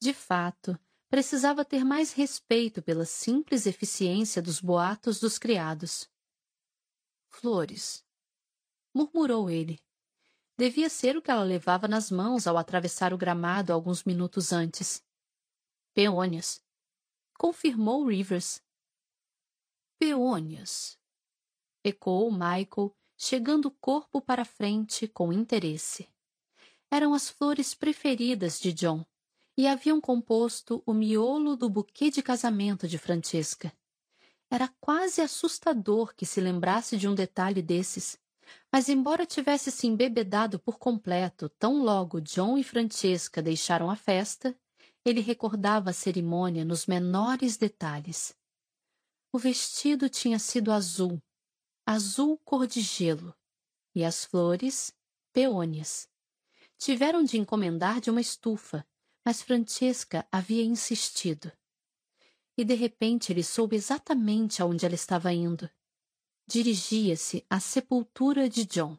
De 0.00 0.14
fato, 0.14 0.78
precisava 1.10 1.64
ter 1.64 1.84
mais 1.84 2.12
respeito 2.12 2.80
pela 2.80 3.04
simples 3.04 3.66
eficiência 3.66 4.40
dos 4.40 4.60
boatos 4.60 5.18
dos 5.18 5.36
criados. 5.36 6.08
Flores, 7.28 8.06
murmurou 8.94 9.50
ele. 9.50 9.80
Devia 10.56 10.88
ser 10.88 11.16
o 11.16 11.22
que 11.22 11.32
ela 11.32 11.42
levava 11.42 11.88
nas 11.88 12.12
mãos 12.12 12.46
ao 12.46 12.56
atravessar 12.56 13.12
o 13.12 13.18
gramado 13.18 13.72
alguns 13.72 14.04
minutos 14.04 14.52
antes. 14.52 15.04
Peônias. 15.92 16.62
Confirmou 17.36 18.06
Rivers. 18.06 18.62
Peônias. 19.98 20.96
Ecoou 21.84 22.32
Michael, 22.32 22.96
chegando 23.14 23.66
o 23.66 23.70
corpo 23.70 24.18
para 24.18 24.44
frente 24.46 25.06
com 25.06 25.30
interesse. 25.30 26.08
Eram 26.90 27.12
as 27.12 27.28
flores 27.28 27.74
preferidas 27.74 28.58
de 28.58 28.72
John 28.72 29.04
e 29.54 29.68
haviam 29.68 30.00
composto 30.00 30.82
o 30.86 30.94
miolo 30.94 31.56
do 31.56 31.68
buquê 31.68 32.10
de 32.10 32.22
casamento 32.22 32.88
de 32.88 32.96
Francesca. 32.96 33.70
Era 34.50 34.72
quase 34.80 35.20
assustador 35.20 36.14
que 36.14 36.24
se 36.24 36.40
lembrasse 36.40 36.96
de 36.96 37.06
um 37.06 37.14
detalhe 37.14 37.60
desses, 37.60 38.18
mas 38.72 38.88
embora 38.88 39.26
tivesse 39.26 39.70
se 39.70 39.86
embebedado 39.86 40.58
por 40.58 40.78
completo 40.78 41.50
tão 41.50 41.82
logo 41.82 42.20
John 42.20 42.56
e 42.56 42.64
Francesca 42.64 43.42
deixaram 43.42 43.90
a 43.90 43.96
festa, 43.96 44.56
ele 45.04 45.20
recordava 45.20 45.90
a 45.90 45.92
cerimônia 45.92 46.64
nos 46.64 46.86
menores 46.86 47.58
detalhes. 47.58 48.34
O 49.30 49.38
vestido 49.38 50.08
tinha 50.08 50.38
sido 50.38 50.72
azul, 50.72 51.20
azul 51.86 52.38
cor 52.38 52.66
de 52.66 52.80
gelo, 52.80 53.34
e 53.94 54.04
as 54.04 54.24
flores, 54.24 54.92
peônias. 55.32 56.08
Tiveram 56.78 57.22
de 57.22 57.38
encomendar 57.38 58.00
de 58.00 58.10
uma 58.10 58.20
estufa, 58.20 58.86
mas 59.24 59.42
Francesca 59.42 60.26
havia 60.30 60.62
insistido. 60.62 61.52
E 62.56 62.64
de 62.64 62.74
repente 62.74 63.32
ele 63.32 63.42
soube 63.42 63.76
exatamente 63.76 64.62
aonde 64.62 64.86
ela 64.86 64.94
estava 64.94 65.32
indo. 65.32 65.68
Dirigia-se 66.46 67.44
à 67.48 67.58
sepultura 67.58 68.48
de 68.48 68.64
John. 68.64 68.98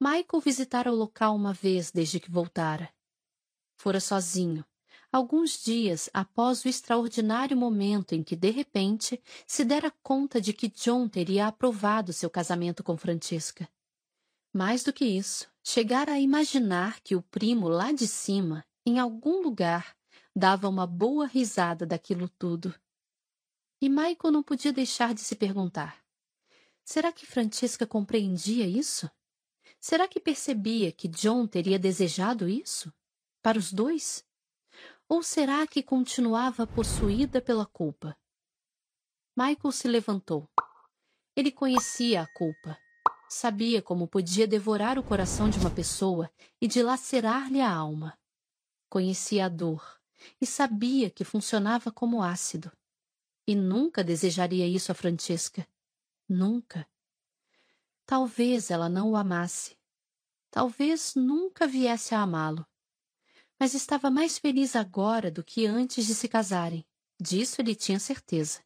Michael 0.00 0.40
visitara 0.42 0.92
o 0.92 0.94
local 0.94 1.34
uma 1.34 1.52
vez 1.52 1.90
desde 1.90 2.20
que 2.20 2.30
voltara. 2.30 2.92
Fora 3.76 4.00
sozinho, 4.00 4.64
alguns 5.12 5.62
dias 5.62 6.08
após 6.12 6.64
o 6.64 6.68
extraordinário 6.68 7.56
momento 7.56 8.14
em 8.14 8.22
que, 8.22 8.36
de 8.36 8.50
repente, 8.50 9.22
se 9.46 9.64
dera 9.64 9.92
conta 10.02 10.40
de 10.40 10.52
que 10.52 10.68
John 10.68 11.08
teria 11.08 11.46
aprovado 11.46 12.12
seu 12.12 12.28
casamento 12.28 12.82
com 12.82 12.96
Francisca. 12.96 13.68
Mais 14.52 14.82
do 14.82 14.92
que 14.92 15.04
isso, 15.04 15.48
chegara 15.62 16.12
a 16.12 16.20
imaginar 16.20 17.00
que 17.00 17.14
o 17.14 17.22
primo 17.22 17.68
lá 17.68 17.92
de 17.92 18.06
cima, 18.06 18.64
em 18.86 18.98
algum 18.98 19.42
lugar, 19.42 19.96
dava 20.34 20.68
uma 20.68 20.86
boa 20.86 21.26
risada 21.26 21.84
daquilo 21.84 22.28
tudo. 22.28 22.74
E 23.80 23.88
Michael 23.88 24.32
não 24.32 24.42
podia 24.42 24.72
deixar 24.72 25.14
de 25.14 25.20
se 25.20 25.36
perguntar: 25.36 26.02
será 26.84 27.12
que 27.12 27.26
Francesca 27.26 27.86
compreendia 27.86 28.66
isso? 28.66 29.10
Será 29.80 30.08
que 30.08 30.18
percebia 30.18 30.90
que 30.90 31.06
John 31.06 31.46
teria 31.46 31.78
desejado 31.78 32.48
isso? 32.48 32.92
Para 33.40 33.58
os 33.58 33.72
dois? 33.72 34.26
Ou 35.08 35.22
será 35.22 35.66
que 35.66 35.82
continuava 35.82 36.66
possuída 36.66 37.40
pela 37.40 37.64
culpa? 37.64 38.14
Michael 39.34 39.72
se 39.72 39.88
levantou. 39.88 40.46
Ele 41.34 41.50
conhecia 41.50 42.22
a 42.22 42.26
culpa. 42.26 42.78
Sabia 43.26 43.80
como 43.80 44.06
podia 44.06 44.46
devorar 44.46 44.98
o 44.98 45.02
coração 45.02 45.48
de 45.48 45.58
uma 45.58 45.70
pessoa 45.70 46.30
e 46.60 46.68
dilacerar-lhe 46.68 47.60
a 47.60 47.72
alma. 47.72 48.18
Conhecia 48.90 49.46
a 49.46 49.48
dor 49.48 49.98
e 50.38 50.44
sabia 50.44 51.08
que 51.08 51.24
funcionava 51.24 51.90
como 51.90 52.22
ácido. 52.22 52.70
E 53.46 53.54
nunca 53.54 54.04
desejaria 54.04 54.66
isso 54.66 54.92
a 54.92 54.94
Francesca. 54.94 55.66
Nunca. 56.28 56.86
Talvez 58.04 58.70
ela 58.70 58.90
não 58.90 59.12
o 59.12 59.16
amasse. 59.16 59.78
Talvez 60.50 61.14
nunca 61.14 61.66
viesse 61.66 62.14
a 62.14 62.20
amá-lo. 62.20 62.66
Mas 63.58 63.74
estava 63.74 64.10
mais 64.10 64.38
feliz 64.38 64.76
agora 64.76 65.30
do 65.30 65.42
que 65.42 65.66
antes 65.66 66.06
de 66.06 66.14
se 66.14 66.28
casarem. 66.28 66.86
Disso 67.20 67.60
ele 67.60 67.74
tinha 67.74 67.98
certeza. 67.98 68.62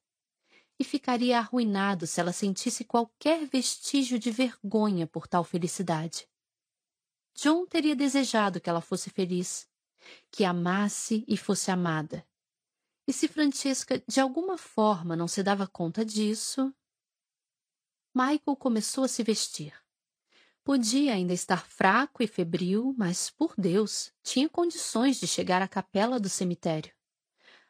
E 0.78 0.84
ficaria 0.84 1.38
arruinado 1.38 2.06
se 2.06 2.20
ela 2.20 2.32
sentisse 2.32 2.84
qualquer 2.84 3.46
vestígio 3.46 4.18
de 4.18 4.30
vergonha 4.30 5.06
por 5.06 5.26
tal 5.26 5.44
felicidade. 5.44 6.28
John 7.34 7.66
teria 7.66 7.96
desejado 7.96 8.60
que 8.60 8.68
ela 8.68 8.82
fosse 8.82 9.08
feliz, 9.08 9.66
que 10.30 10.44
amasse 10.44 11.24
e 11.26 11.36
fosse 11.36 11.70
amada. 11.70 12.26
E 13.06 13.12
se 13.12 13.26
Francesca 13.26 14.02
de 14.06 14.20
alguma 14.20 14.58
forma 14.58 15.16
não 15.16 15.26
se 15.26 15.42
dava 15.42 15.66
conta 15.66 16.04
disso, 16.04 16.74
Michael 18.14 18.56
começou 18.58 19.04
a 19.04 19.08
se 19.08 19.22
vestir. 19.22 19.81
Podia 20.64 21.14
ainda 21.14 21.32
estar 21.32 21.66
fraco 21.66 22.22
e 22.22 22.26
febril, 22.26 22.94
mas, 22.96 23.28
por 23.28 23.54
Deus, 23.58 24.12
tinha 24.22 24.48
condições 24.48 25.18
de 25.18 25.26
chegar 25.26 25.60
à 25.60 25.68
capela 25.68 26.20
do 26.20 26.28
cemitério. 26.28 26.92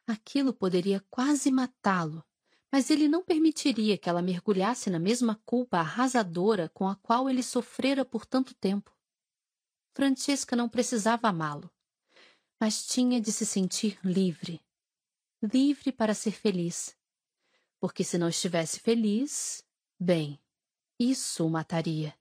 Aquilo 0.07 0.53
poderia 0.53 1.03
quase 1.11 1.51
matá-lo, 1.51 2.23
mas 2.71 2.91
ele 2.91 3.09
não 3.09 3.25
permitiria 3.25 3.97
que 3.97 4.09
ela 4.09 4.21
mergulhasse 4.21 4.91
na 4.91 4.99
mesma 4.99 5.41
culpa 5.45 5.79
arrasadora 5.79 6.69
com 6.69 6.87
a 6.87 6.97
qual 6.97 7.31
ele 7.31 7.43
sofrera 7.43 8.05
por 8.05 8.27
tanto 8.27 8.55
tempo. 8.55 8.95
Francesca 9.95 10.55
não 10.55 10.69
precisava 10.69 11.29
amá-lo, 11.29 11.71
mas 12.61 12.87
tinha 12.87 13.21
de 13.21 13.33
se 13.33 13.47
sentir 13.47 13.99
livre. 14.05 14.61
Livre 15.43 15.93
para 15.93 16.15
ser 16.15 16.33
feliz. 16.33 16.97
Porque 17.81 18.05
se 18.05 18.17
não 18.17 18.29
estivesse 18.29 18.79
feliz, 18.81 19.65
Bem, 20.05 20.41
isso 20.99 21.47
o 21.47 21.49
mataria. 21.49 22.13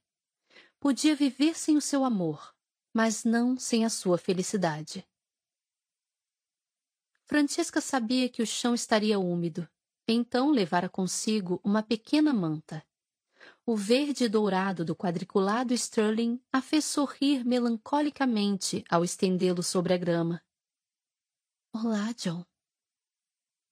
Podia 0.82 1.14
viver 1.14 1.56
sem 1.56 1.76
o 1.76 1.80
seu 1.80 2.04
amor, 2.04 2.52
mas 2.92 3.22
não 3.22 3.56
sem 3.56 3.84
a 3.84 3.88
sua 3.88 4.18
felicidade. 4.18 5.06
Francesca 7.24 7.80
sabia 7.80 8.28
que 8.28 8.42
o 8.42 8.46
chão 8.46 8.74
estaria 8.74 9.16
úmido, 9.16 9.68
então 10.08 10.50
levara 10.50 10.88
consigo 10.88 11.60
uma 11.62 11.84
pequena 11.84 12.32
manta. 12.32 12.84
O 13.64 13.76
verde 13.76 14.28
dourado 14.28 14.84
do 14.84 14.96
quadriculado 14.96 15.72
Sterling 15.72 16.42
a 16.52 16.60
fez 16.60 16.84
sorrir 16.84 17.44
melancolicamente 17.44 18.84
ao 18.90 19.04
estendê-lo 19.04 19.62
sobre 19.62 19.94
a 19.94 19.96
grama. 19.96 20.42
Olá, 21.72 22.12
John 22.16 22.44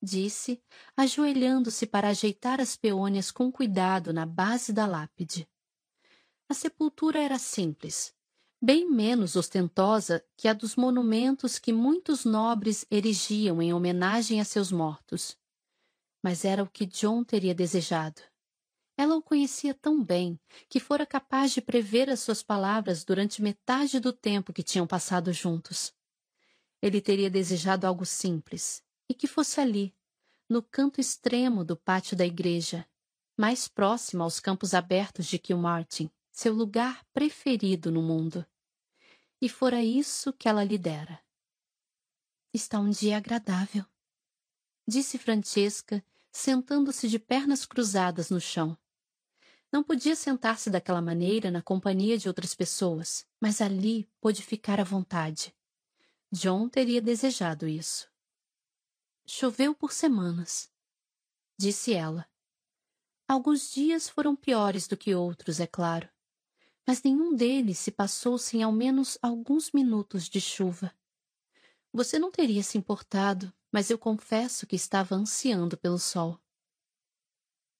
disse, 0.00 0.62
ajoelhando-se 0.96 1.88
para 1.88 2.10
ajeitar 2.10 2.60
as 2.60 2.76
peônias 2.76 3.32
com 3.32 3.50
cuidado 3.50 4.12
na 4.12 4.24
base 4.24 4.72
da 4.72 4.86
lápide. 4.86 5.50
A 6.50 6.54
sepultura 6.54 7.20
era 7.22 7.38
simples, 7.38 8.12
bem 8.60 8.90
menos 8.90 9.36
ostentosa 9.36 10.20
que 10.36 10.48
a 10.48 10.52
dos 10.52 10.74
monumentos 10.74 11.60
que 11.60 11.72
muitos 11.72 12.24
nobres 12.24 12.84
erigiam 12.90 13.62
em 13.62 13.72
homenagem 13.72 14.40
a 14.40 14.44
seus 14.44 14.72
mortos. 14.72 15.38
Mas 16.20 16.44
era 16.44 16.60
o 16.64 16.68
que 16.68 16.86
John 16.86 17.22
teria 17.22 17.54
desejado. 17.54 18.20
Ela 18.96 19.14
o 19.14 19.22
conhecia 19.22 19.72
tão 19.72 20.02
bem 20.02 20.40
que 20.68 20.80
fora 20.80 21.06
capaz 21.06 21.52
de 21.52 21.60
prever 21.60 22.10
as 22.10 22.18
suas 22.18 22.42
palavras 22.42 23.04
durante 23.04 23.40
metade 23.40 24.00
do 24.00 24.12
tempo 24.12 24.52
que 24.52 24.64
tinham 24.64 24.88
passado 24.88 25.32
juntos. 25.32 25.94
Ele 26.82 27.00
teria 27.00 27.30
desejado 27.30 27.86
algo 27.86 28.04
simples, 28.04 28.82
e 29.08 29.14
que 29.14 29.28
fosse 29.28 29.60
ali, 29.60 29.94
no 30.48 30.64
canto 30.64 31.00
extremo 31.00 31.64
do 31.64 31.76
pátio 31.76 32.16
da 32.16 32.26
igreja, 32.26 32.84
mais 33.38 33.68
próximo 33.68 34.24
aos 34.24 34.40
campos 34.40 34.74
abertos 34.74 35.26
de 35.26 35.38
Kilmartin, 35.38 36.10
seu 36.30 36.52
lugar 36.54 37.04
preferido 37.12 37.90
no 37.90 38.02
mundo. 38.02 38.46
E 39.40 39.48
fora 39.48 39.82
isso 39.82 40.32
que 40.32 40.48
ela 40.48 40.64
lhe 40.64 40.78
dera. 40.78 41.20
Está 42.52 42.78
um 42.78 42.90
dia 42.90 43.16
agradável, 43.16 43.84
disse 44.86 45.18
Francesca, 45.18 46.04
sentando-se 46.32 47.08
de 47.08 47.18
pernas 47.18 47.64
cruzadas 47.64 48.30
no 48.30 48.40
chão. 48.40 48.76
Não 49.72 49.84
podia 49.84 50.16
sentar-se 50.16 50.68
daquela 50.68 51.00
maneira 51.00 51.50
na 51.50 51.62
companhia 51.62 52.18
de 52.18 52.26
outras 52.26 52.54
pessoas, 52.54 53.24
mas 53.40 53.60
ali 53.60 54.10
pôde 54.20 54.42
ficar 54.42 54.80
à 54.80 54.84
vontade. 54.84 55.54
John 56.32 56.68
teria 56.68 57.00
desejado 57.00 57.68
isso. 57.68 58.10
Choveu 59.24 59.74
por 59.74 59.92
semanas, 59.92 60.68
disse 61.56 61.92
ela. 61.92 62.28
Alguns 63.28 63.72
dias 63.72 64.08
foram 64.08 64.34
piores 64.34 64.88
do 64.88 64.96
que 64.96 65.14
outros, 65.14 65.60
é 65.60 65.66
claro, 65.68 66.08
mas 66.86 67.02
nenhum 67.02 67.34
deles 67.34 67.78
se 67.78 67.90
passou 67.90 68.38
sem 68.38 68.62
ao 68.62 68.72
menos 68.72 69.18
alguns 69.22 69.72
minutos 69.72 70.28
de 70.28 70.40
chuva. 70.40 70.94
Você 71.92 72.18
não 72.18 72.30
teria 72.30 72.62
se 72.62 72.78
importado, 72.78 73.52
mas 73.72 73.90
eu 73.90 73.98
confesso 73.98 74.66
que 74.66 74.76
estava 74.76 75.14
ansiando 75.14 75.76
pelo 75.76 75.98
sol. 75.98 76.40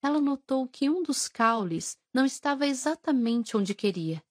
Ela 0.02 0.20
notou 0.20 0.66
que 0.66 0.88
um 0.88 1.02
dos 1.02 1.28
caules 1.28 1.99
não 2.12 2.24
estava 2.24 2.66
exatamente 2.66 3.56
onde 3.56 3.74
queria. 3.74 4.22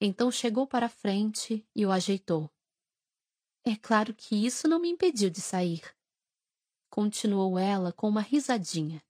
Então 0.00 0.30
chegou 0.30 0.66
para 0.66 0.86
a 0.86 0.90
frente 0.90 1.66
e 1.74 1.86
o 1.86 1.90
ajeitou. 1.90 2.50
É 3.64 3.76
claro 3.76 4.12
que 4.12 4.34
isso 4.46 4.68
não 4.68 4.78
me 4.78 4.88
impediu 4.88 5.30
de 5.30 5.40
sair 5.40 5.82
continuou 6.94 7.58
ela 7.58 7.92
com 7.92 8.08
uma 8.08 8.20
risadinha. 8.20 9.02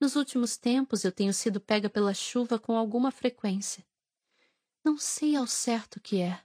Nos 0.00 0.14
últimos 0.14 0.56
tempos 0.56 1.04
eu 1.04 1.10
tenho 1.10 1.34
sido 1.34 1.60
pega 1.60 1.90
pela 1.90 2.14
chuva 2.14 2.58
com 2.58 2.76
alguma 2.76 3.10
frequência. 3.10 3.84
Não 4.84 4.96
sei 4.96 5.34
ao 5.34 5.46
certo 5.46 5.96
o 5.96 6.00
que 6.00 6.20
é. 6.20 6.44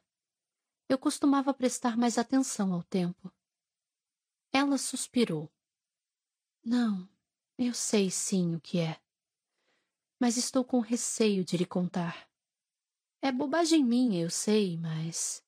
Eu 0.90 0.98
costumava 0.98 1.54
prestar 1.54 1.96
mais 1.96 2.18
atenção 2.18 2.74
ao 2.74 2.84
tempo. 2.84 3.32
Ela 4.52 4.78
suspirou. 4.78 5.52
Não, 6.64 7.08
eu 7.58 7.74
sei 7.74 8.10
sim 8.10 8.56
o 8.56 8.60
que 8.60 8.80
é. 8.80 9.00
Mas 10.20 10.38
estou 10.38 10.64
com 10.64 10.80
receio 10.80 11.44
de 11.44 11.58
lhe 11.58 11.66
contar. 11.66 12.30
É 13.22 13.32
bobagem 13.32 13.84
minha, 13.84 14.22
eu 14.22 14.30
sei, 14.30 14.78
mas. 14.78 15.44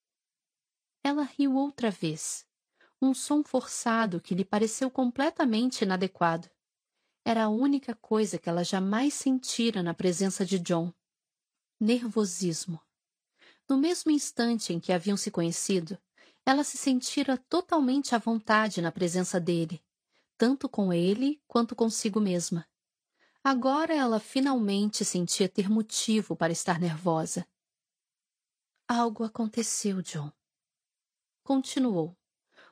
Ela 1.03 1.23
riu 1.23 1.55
outra 1.55 1.91
vez, 1.91 2.47
um 3.01 3.13
som 3.13 3.43
forçado 3.43 4.21
que 4.21 4.33
lhe 4.33 4.45
pareceu 4.45 4.89
completamente 4.89 5.83
inadequado. 5.83 6.49
Era 7.27 7.45
a 7.45 7.49
única 7.49 7.95
coisa 7.95 8.37
que 8.37 8.47
ela 8.47 8.63
jamais 8.63 9.15
sentira 9.15 9.81
na 9.81 9.95
presença 9.95 10.45
de 10.45 10.59
John. 10.59 10.93
Nervosismo. 11.79 12.79
No 13.67 13.79
mesmo 13.79 14.11
instante 14.11 14.71
em 14.71 14.79
que 14.79 14.93
haviam 14.93 15.17
se 15.17 15.31
conhecido, 15.31 15.97
ela 16.45 16.63
se 16.63 16.77
sentira 16.77 17.35
totalmente 17.35 18.13
à 18.13 18.19
vontade 18.19 18.79
na 18.79 18.91
presença 18.91 19.39
dele, 19.39 19.83
tanto 20.37 20.69
com 20.69 20.93
ele 20.93 21.41
quanto 21.47 21.75
consigo 21.75 22.21
mesma. 22.21 22.69
Agora 23.43 23.91
ela 23.91 24.19
finalmente 24.19 25.03
sentia 25.03 25.49
ter 25.49 25.67
motivo 25.67 26.35
para 26.35 26.53
estar 26.53 26.79
nervosa. 26.79 27.47
Algo 28.87 29.23
aconteceu, 29.23 29.99
John. 30.03 30.31
Continuou 31.43 32.15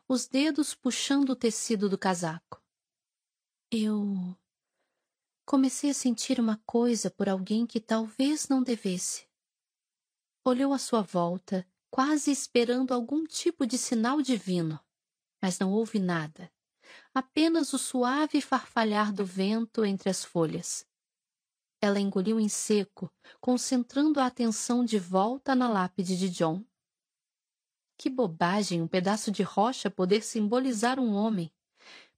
os 0.08 0.28
dedos 0.28 0.76
puxando 0.76 1.32
o 1.32 1.36
tecido 1.36 1.90
do 1.90 1.98
casaco. 1.98 2.62
Eu 3.72 4.38
comecei 5.46 5.90
a 5.90 5.94
sentir 5.94 6.40
uma 6.40 6.62
coisa 6.66 7.10
por 7.10 7.28
alguém 7.28 7.66
que 7.66 7.80
talvez 7.80 8.48
não 8.48 8.64
devesse. 8.64 9.28
Olhou 10.46 10.74
à 10.74 10.78
sua 10.78 11.02
volta, 11.02 11.68
quase 11.90 12.32
esperando 12.32 12.94
algum 12.94 13.26
tipo 13.26 13.66
de 13.66 13.78
sinal 13.78 14.22
divino, 14.22 14.80
mas 15.42 15.60
não 15.60 15.72
houve 15.72 16.00
nada, 16.00 16.52
apenas 17.14 17.72
o 17.74 17.78
suave 17.78 18.42
farfalhar 18.42 19.14
do 19.14 19.26
vento 19.26 19.86
entre 19.86 20.10
as 20.10 20.24
folhas. 20.24 20.86
Ela 21.82 22.00
engoliu 22.00 22.40
em 22.40 22.48
seco, 22.48 23.14
concentrando 23.42 24.20
a 24.20 24.26
atenção 24.26 24.86
de 24.86 24.98
volta 24.98 25.54
na 25.54 25.70
lápide 25.70 26.18
de 26.18 26.30
John 26.30 26.64
Que 27.98 28.10
bobagem 28.10 28.82
um 28.82 28.88
pedaço 28.88 29.32
de 29.32 29.44
rocha 29.44 29.92
poder 29.92 30.24
simbolizar 30.24 31.00
um 31.00 31.14
homem. 31.14 31.54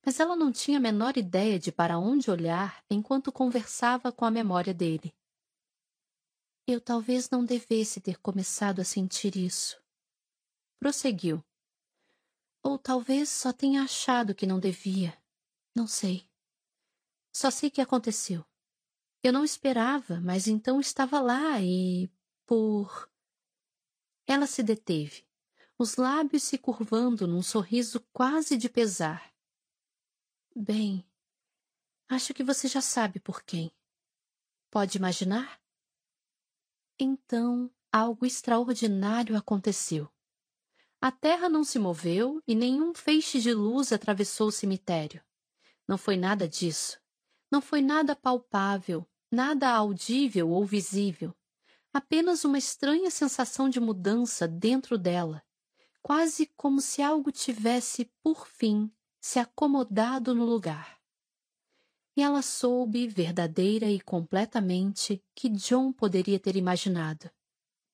Mas 0.05 0.19
ela 0.19 0.35
não 0.35 0.51
tinha 0.51 0.77
a 0.77 0.81
menor 0.81 1.17
ideia 1.17 1.57
de 1.57 1.71
para 1.71 1.97
onde 1.97 2.29
olhar 2.29 2.85
enquanto 2.87 3.31
conversava 3.31 4.11
com 4.11 4.23
a 4.23 4.29
memória 4.29 4.71
dele. 4.71 5.11
Eu 6.67 6.79
talvez 6.79 7.29
não 7.29 7.43
devesse 7.43 7.99
ter 7.99 8.19
começado 8.19 8.79
a 8.79 8.83
sentir 8.83 9.35
isso. 9.35 9.81
Prosseguiu. 10.79 11.43
Ou 12.61 12.77
talvez 12.77 13.29
só 13.29 13.51
tenha 13.51 13.81
achado 13.81 14.35
que 14.35 14.45
não 14.45 14.59
devia. 14.59 15.17
Não 15.75 15.87
sei. 15.87 16.29
Só 17.35 17.49
sei 17.49 17.69
que 17.69 17.81
aconteceu. 17.81 18.45
Eu 19.23 19.33
não 19.33 19.43
esperava, 19.43 20.21
mas 20.21 20.47
então 20.47 20.79
estava 20.79 21.19
lá 21.19 21.59
e. 21.61 22.09
por. 22.45 23.09
Ela 24.27 24.47
se 24.47 24.61
deteve, 24.63 25.27
os 25.77 25.95
lábios 25.95 26.43
se 26.43 26.57
curvando 26.57 27.27
num 27.27 27.41
sorriso 27.41 27.99
quase 28.13 28.55
de 28.55 28.69
pesar. 28.69 29.34
Bem, 30.57 31.05
acho 32.07 32.33
que 32.33 32.41
você 32.41 32.69
já 32.69 32.79
sabe 32.79 33.19
por 33.19 33.43
quem. 33.43 33.69
Pode 34.71 34.97
imaginar? 34.97 35.61
Então, 36.97 37.69
algo 37.91 38.25
extraordinário 38.25 39.35
aconteceu. 39.35 40.09
A 41.01 41.11
terra 41.11 41.49
não 41.49 41.65
se 41.65 41.77
moveu 41.77 42.41
e 42.47 42.55
nenhum 42.55 42.93
feixe 42.93 43.41
de 43.41 43.53
luz 43.53 43.91
atravessou 43.91 44.47
o 44.47 44.51
cemitério. 44.51 45.21
Não 45.85 45.97
foi 45.97 46.15
nada 46.15 46.47
disso. 46.47 47.01
Não 47.51 47.61
foi 47.61 47.81
nada 47.81 48.15
palpável, 48.15 49.05
nada 49.29 49.69
audível 49.69 50.51
ou 50.51 50.65
visível. 50.65 51.35
Apenas 51.91 52.45
uma 52.45 52.57
estranha 52.57 53.11
sensação 53.11 53.67
de 53.67 53.81
mudança 53.81 54.47
dentro 54.47 54.97
dela, 54.97 55.43
quase 56.01 56.45
como 56.55 56.79
se 56.79 57.01
algo 57.01 57.29
tivesse, 57.29 58.09
por 58.23 58.47
fim, 58.47 58.89
se 59.25 59.39
acomodado 59.39 60.35
no 60.35 60.45
lugar. 60.45 61.01
E 62.15 62.21
ela 62.21 62.43
soube 62.43 63.07
verdadeira 63.07 63.89
e 63.89 63.99
completamente 63.99 65.19
que 65.33 65.49
John 65.49 65.91
poderia 65.91 66.39
ter 66.39 66.55
imaginado. 66.55 67.31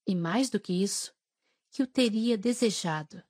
E 0.05 0.13
mais 0.13 0.49
do 0.49 0.59
que 0.59 0.73
isso, 0.83 1.15
que 1.69 1.81
o 1.81 1.87
teria 1.87 2.37
desejado. 2.37 3.23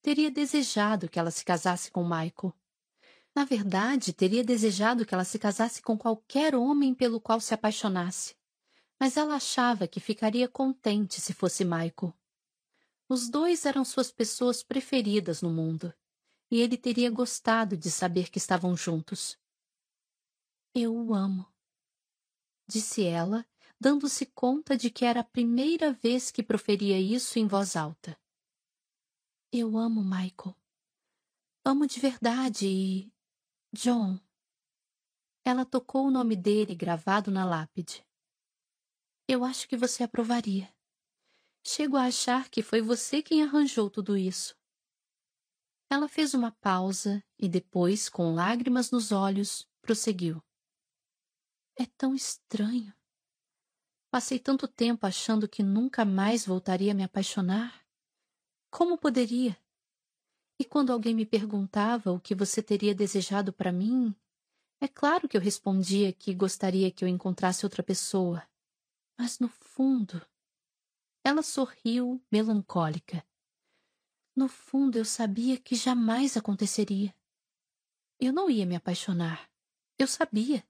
Teria 0.00 0.30
desejado 0.30 1.08
que 1.08 1.18
ela 1.18 1.32
se 1.32 1.44
casasse 1.44 1.90
com 1.90 2.04
Michael. 2.04 2.54
Na 3.34 3.44
verdade, 3.44 4.12
teria 4.12 4.44
desejado 4.44 5.04
que 5.04 5.12
ela 5.12 5.24
se 5.24 5.36
casasse 5.36 5.82
com 5.82 5.98
qualquer 5.98 6.54
homem 6.54 6.94
pelo 6.94 7.20
qual 7.20 7.40
se 7.40 7.52
apaixonasse. 7.52 8.36
Mas 9.00 9.16
ela 9.16 9.34
achava 9.34 9.88
que 9.88 9.98
ficaria 9.98 10.46
contente 10.46 11.20
se 11.20 11.32
fosse 11.34 11.64
Michael. 11.64 12.14
Os 13.08 13.28
dois 13.28 13.66
eram 13.66 13.84
suas 13.84 14.12
pessoas 14.12 14.62
preferidas 14.62 15.42
no 15.42 15.50
mundo, 15.50 15.92
e 16.50 16.60
ele 16.60 16.76
teria 16.76 17.10
gostado 17.10 17.76
de 17.76 17.90
saber 17.90 18.30
que 18.30 18.38
estavam 18.38 18.76
juntos. 18.76 19.38
Eu 20.74 20.94
o 20.94 21.14
amo, 21.14 21.46
disse 22.68 23.04
ela, 23.04 23.46
dando-se 23.80 24.26
conta 24.26 24.76
de 24.76 24.90
que 24.90 25.04
era 25.04 25.20
a 25.20 25.24
primeira 25.24 25.92
vez 25.92 26.30
que 26.30 26.42
proferia 26.42 27.00
isso 27.00 27.38
em 27.38 27.46
voz 27.46 27.76
alta. 27.76 28.20
Eu 29.52 29.76
amo 29.76 30.02
Michael. 30.02 30.54
Amo 31.64 31.86
de 31.86 31.98
verdade 31.98 32.66
e. 32.66 33.12
John. 33.72 34.18
Ela 35.44 35.64
tocou 35.64 36.06
o 36.06 36.10
nome 36.10 36.36
dele 36.36 36.74
gravado 36.74 37.30
na 37.30 37.44
lápide. 37.44 38.06
Eu 39.26 39.44
acho 39.44 39.68
que 39.68 39.76
você 39.76 40.02
aprovaria. 40.02 40.72
Chego 41.64 41.96
a 41.96 42.04
achar 42.04 42.48
que 42.48 42.62
foi 42.62 42.80
você 42.80 43.22
quem 43.22 43.42
arranjou 43.42 43.90
tudo 43.90 44.16
isso. 44.16 44.59
Ela 45.92 46.08
fez 46.08 46.34
uma 46.34 46.52
pausa 46.52 47.20
e 47.36 47.48
depois, 47.48 48.08
com 48.08 48.32
lágrimas 48.32 48.92
nos 48.92 49.10
olhos, 49.10 49.68
prosseguiu. 49.82 50.40
É 51.76 51.84
tão 51.84 52.14
estranho. 52.14 52.94
Passei 54.08 54.38
tanto 54.38 54.68
tempo 54.68 55.04
achando 55.04 55.48
que 55.48 55.64
nunca 55.64 56.04
mais 56.04 56.46
voltaria 56.46 56.92
a 56.92 56.94
me 56.94 57.02
apaixonar. 57.02 57.84
Como 58.70 58.96
poderia? 58.96 59.58
E 60.60 60.64
quando 60.64 60.92
alguém 60.92 61.12
me 61.12 61.26
perguntava 61.26 62.12
o 62.12 62.20
que 62.20 62.36
você 62.36 62.62
teria 62.62 62.94
desejado 62.94 63.52
para 63.52 63.72
mim, 63.72 64.14
é 64.80 64.86
claro 64.86 65.28
que 65.28 65.36
eu 65.36 65.40
respondia 65.40 66.12
que 66.12 66.32
gostaria 66.32 66.90
que 66.92 67.04
eu 67.04 67.08
encontrasse 67.08 67.66
outra 67.66 67.82
pessoa. 67.82 68.46
Mas 69.18 69.40
no 69.40 69.48
fundo. 69.48 70.24
Ela 71.24 71.42
sorriu, 71.42 72.22
melancólica. 72.30 73.24
No 74.34 74.48
fundo, 74.48 74.96
eu 74.96 75.04
sabia 75.04 75.58
que 75.58 75.74
jamais 75.74 76.36
aconteceria. 76.36 77.14
Eu 78.18 78.32
não 78.32 78.50
ia 78.50 78.66
me 78.66 78.76
apaixonar. 78.76 79.50
Eu 79.98 80.06
sabia. 80.06 80.66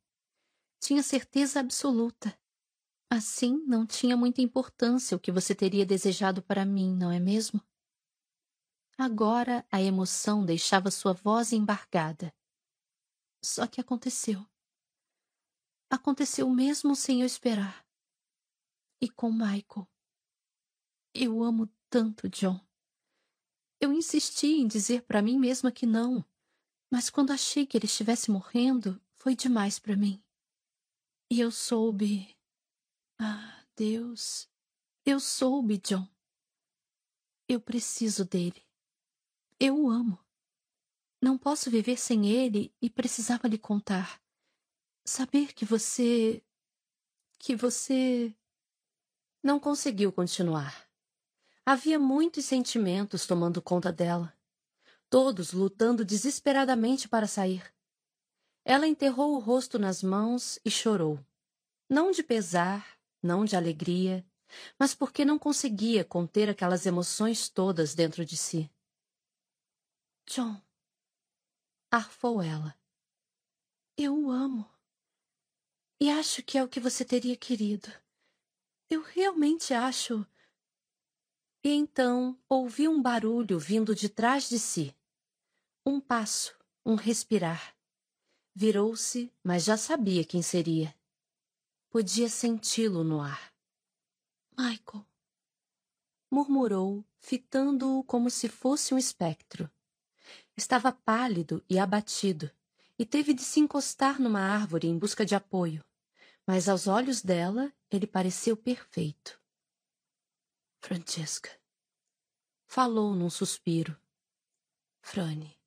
Tinha 0.81 1.03
certeza 1.03 1.61
absoluta. 1.61 2.39
Assim, 3.11 3.59
não 3.67 3.87
tinha 3.87 4.17
muita 4.17 4.41
importância 4.41 5.17
o 5.17 5.21
que 5.21 5.33
você 5.33 5.55
teria 5.55 5.85
desejado 5.85 6.43
para 6.43 6.65
mim, 6.65 6.95
não 6.97 7.11
é 7.11 7.19
mesmo? 7.19 7.61
Agora 8.97 9.67
a 9.71 9.81
emoção 9.81 10.45
deixava 10.45 10.91
sua 10.91 11.13
voz 11.13 11.53
embargada. 11.53 12.35
Só 13.43 13.67
que 13.67 13.81
aconteceu. 13.81 14.47
Aconteceu 15.91 16.49
mesmo 16.51 16.95
sem 16.95 17.23
eu 17.23 17.27
esperar. 17.27 17.85
E 19.01 19.09
com 19.09 19.33
Michael. 19.33 19.89
Eu 21.15 21.43
amo 21.43 21.69
tanto 21.89 22.29
John. 22.29 22.61
Eu 23.81 23.93
insisti 23.93 24.47
em 24.47 24.67
dizer 24.67 25.03
para 25.03 25.23
mim 25.23 25.39
mesma 25.39 25.73
que 25.73 25.87
não, 25.87 26.25
mas 26.91 27.09
quando 27.09 27.33
achei 27.33 27.67
que 27.67 27.77
ele 27.77 27.87
estivesse 27.87 28.31
morrendo, 28.31 29.01
foi 29.17 29.35
demais 29.35 29.79
para 29.79 29.97
mim. 29.97 30.23
E 31.31 31.41
eu 31.41 31.51
soube 31.51 32.37
ah, 33.23 33.67
Deus, 33.77 34.49
eu 35.05 35.21
soube, 35.21 35.77
John. 35.77 36.09
Eu 37.47 37.61
preciso 37.61 38.25
dele. 38.25 38.67
Eu 39.59 39.77
o 39.77 39.91
amo. 39.91 40.19
Não 41.21 41.37
posso 41.37 41.71
viver 41.71 41.99
sem 41.99 42.31
ele 42.31 42.75
e 42.81 42.89
precisava 42.89 43.47
lhe 43.47 43.59
contar. 43.59 44.23
Saber 45.05 45.53
que 45.53 45.67
você. 45.67 46.43
que 47.39 47.55
você. 47.55 48.35
Não 49.43 49.61
conseguiu 49.61 50.11
continuar. 50.11 50.90
Havia 51.73 52.01
muitos 52.01 52.47
sentimentos 52.47 53.29
tomando 53.29 53.63
conta 53.63 53.93
dela, 53.93 54.37
todos 55.09 55.53
lutando 55.53 56.05
desesperadamente 56.05 57.09
para 57.09 57.29
sair. 57.29 57.63
Ela 58.65 58.89
enterrou 58.89 59.37
o 59.37 59.39
rosto 59.39 59.79
nas 59.79 60.03
mãos 60.03 60.59
e 60.65 60.69
chorou. 60.69 61.25
Não 61.89 62.11
de 62.11 62.25
pesar, 62.25 62.99
não 63.23 63.45
de 63.45 63.55
alegria, 63.55 64.27
mas 64.77 64.97
porque 64.97 65.25
não 65.25 65.39
conseguia 65.39 66.05
conter 66.05 66.51
aquelas 66.51 66.87
emoções 66.87 67.49
todas 67.49 67.95
dentro 67.95 68.25
de 68.25 68.37
si. 68.37 68.69
John, 70.27 70.61
arfou 71.89 72.43
ela. 72.43 72.77
Eu 73.97 74.19
o 74.25 74.29
amo. 74.33 74.69
E 76.01 76.11
acho 76.11 76.43
que 76.43 76.59
é 76.59 76.65
o 76.65 76.69
que 76.69 76.81
você 76.81 77.05
teria 77.05 77.37
querido. 77.37 77.89
Eu 78.91 79.03
realmente 79.03 79.73
acho. 79.73 80.27
E 81.63 81.71
então 81.75 82.39
ouvi 82.49 82.89
um 82.89 83.03
barulho 83.03 83.59
vindo 83.59 83.95
de 83.95 84.09
trás 84.09 84.49
de 84.49 84.59
si. 84.59 84.97
Um 85.85 86.01
passo, 86.01 86.57
um 86.85 86.95
respirar. 86.95 87.77
Virou-se, 88.55 89.31
mas 89.45 89.65
já 89.65 89.77
sabia 89.77 90.25
quem 90.25 90.41
seria. 90.41 90.95
Podia 91.91 92.29
senti-lo 92.29 93.05
no 93.05 93.21
ar. 93.21 93.53
Michael, 94.59 95.05
murmurou, 96.31 97.05
fitando-o 97.19 98.05
como 98.05 98.31
se 98.31 98.49
fosse 98.49 98.95
um 98.95 98.99
espectro. 98.99 99.71
Estava 100.57 100.93
pálido 100.93 101.65
e 101.69 101.79
abatido, 101.79 102.51
e 102.99 103.05
teve 103.05 103.35
de 103.35 103.43
se 103.43 103.61
encostar 103.61 104.21
numa 104.21 104.41
árvore 104.41 104.87
em 104.87 104.99
busca 104.99 105.27
de 105.27 105.35
apoio, 105.35 105.85
mas 106.47 106.69
aos 106.69 106.87
olhos 106.87 107.23
dela 107.23 107.73
ele 107.91 108.07
pareceu 108.07 108.57
perfeito. 108.57 109.40
Francesca. 110.83 111.61
Falou 112.67 113.15
num 113.15 113.29
suspiro. 113.29 114.01
Frane. 115.03 115.61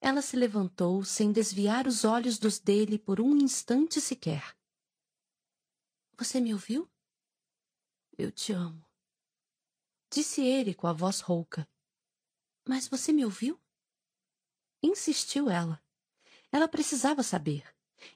Ela 0.00 0.20
se 0.20 0.36
levantou 0.36 1.04
sem 1.04 1.32
desviar 1.32 1.86
os 1.86 2.04
olhos 2.04 2.38
dos 2.38 2.58
dele 2.58 2.98
por 2.98 3.20
um 3.20 3.36
instante 3.36 4.00
sequer. 4.00 4.56
Você 6.18 6.40
me 6.40 6.52
ouviu? 6.52 6.90
Eu 8.18 8.32
te 8.32 8.52
amo. 8.52 8.84
Disse 10.10 10.42
ele 10.42 10.74
com 10.74 10.86
a 10.86 10.92
voz 10.92 11.20
rouca. 11.20 11.68
Mas 12.68 12.88
você 12.88 13.12
me 13.12 13.24
ouviu? 13.24 13.58
Insistiu 14.82 15.48
ela. 15.48 15.82
Ela 16.50 16.68
precisava 16.68 17.22
saber. 17.22 17.64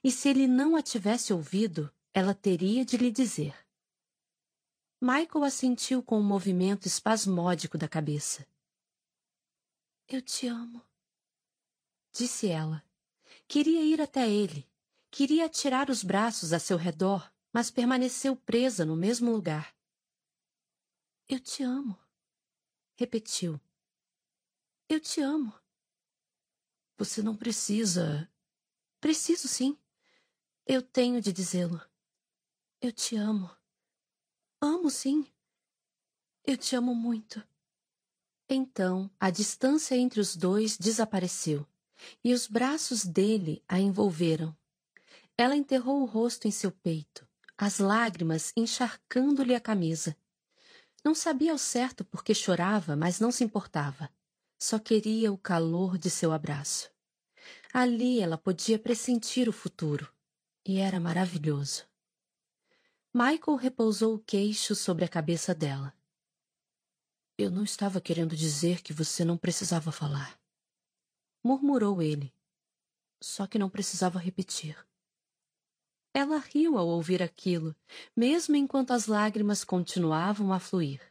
E 0.03 0.11
se 0.11 0.29
ele 0.29 0.47
não 0.47 0.77
a 0.77 0.83
tivesse 0.83 1.33
ouvido, 1.33 1.95
ela 2.13 2.35
teria 2.35 2.85
de 2.85 2.97
lhe 2.97 3.11
dizer. 3.11 3.70
Michael 5.01 5.45
assentiu 5.45 6.03
com 6.03 6.19
um 6.19 6.23
movimento 6.23 6.87
espasmódico 6.87 7.79
da 7.79 7.89
cabeça. 7.89 8.47
Eu 10.07 10.21
te 10.21 10.47
amo, 10.47 10.85
disse 12.13 12.49
ela. 12.49 12.85
Queria 13.49 13.83
ir 13.83 14.01
até 14.03 14.29
ele. 14.29 14.69
Queria 15.11 15.47
atirar 15.47 15.89
os 15.89 16.05
braços 16.05 16.53
a 16.53 16.59
seu 16.59 16.77
redor, 16.77 17.33
mas 17.51 17.71
permaneceu 17.71 18.37
presa 18.37 18.85
no 18.85 18.95
mesmo 18.95 19.33
lugar. 19.33 19.75
Eu 21.27 21.41
te 21.41 21.63
amo, 21.63 21.99
repetiu. 22.95 23.59
Eu 24.87 25.01
te 25.01 25.23
amo. 25.23 25.55
Você 26.99 27.23
não 27.23 27.35
precisa. 27.35 28.31
Preciso 29.01 29.49
sim. 29.49 29.79
Eu 30.67 30.83
tenho 30.83 31.23
de 31.23 31.33
dizê-lo. 31.33 31.81
Eu 32.83 32.93
te 32.93 33.17
amo. 33.17 33.60
Amo, 34.63 34.91
sim. 34.91 35.27
Eu 36.45 36.57
te 36.59 36.77
amo 36.77 36.95
muito. 36.95 37.43
Então, 38.47 39.11
a 39.19 39.31
distância 39.31 39.97
entre 39.97 40.21
os 40.21 40.37
dois 40.37 40.77
desapareceu 40.77 41.67
e 42.23 42.35
os 42.35 42.47
braços 42.47 43.07
dele 43.07 43.65
a 43.67 43.81
envolveram. 43.81 44.55
Ela 45.37 45.57
enterrou 45.57 46.03
o 46.03 46.05
rosto 46.05 46.47
em 46.47 46.51
seu 46.51 46.71
peito, 46.71 47.27
as 47.57 47.79
lágrimas 47.79 48.53
encharcando-lhe 48.55 49.55
a 49.55 49.61
camisa. 49.61 50.15
Não 51.03 51.15
sabia 51.15 51.53
ao 51.53 51.59
certo 51.59 52.05
por 52.05 52.23
que 52.23 52.35
chorava, 52.35 52.95
mas 52.95 53.19
não 53.19 53.33
se 53.33 53.43
importava. 53.43 54.11
Só 54.59 54.79
queria 54.79 55.33
o 55.33 55.39
calor 55.39 55.97
de 55.97 56.11
seu 56.11 56.33
abraço. 56.33 56.91
Ali 57.73 58.21
ela 58.21 58.37
podia 58.37 58.79
pressentir 58.79 59.49
o 59.49 59.53
futuro, 59.53 60.13
e 60.67 60.79
era 60.79 61.01
maravilhoso. 61.01 61.90
Michael 63.13 63.57
repousou 63.57 64.15
o 64.15 64.19
queixo 64.21 64.77
sobre 64.77 65.05
a 65.05 65.09
cabeça 65.09 65.53
dela. 65.53 65.93
Eu 67.37 67.51
não 67.51 67.65
estava 67.65 68.01
querendo 68.01 68.37
dizer 68.37 68.83
que 68.83 68.93
você 68.93 69.25
não 69.25 69.37
precisava 69.37 69.91
falar. 69.91 70.41
Murmurou 71.43 72.01
ele. 72.01 72.33
Só 73.21 73.49
que 73.49 73.59
não 73.59 73.69
precisava 73.69 74.21
repetir. 74.21 74.79
Ela 76.15 76.39
riu 76.39 76.79
ao 76.79 76.87
ouvir 76.87 77.21
aquilo, 77.21 77.75
mesmo 78.17 78.55
enquanto 78.55 78.93
as 78.93 79.07
lágrimas 79.07 79.65
continuavam 79.65 80.53
a 80.53 80.61
fluir. 80.61 81.03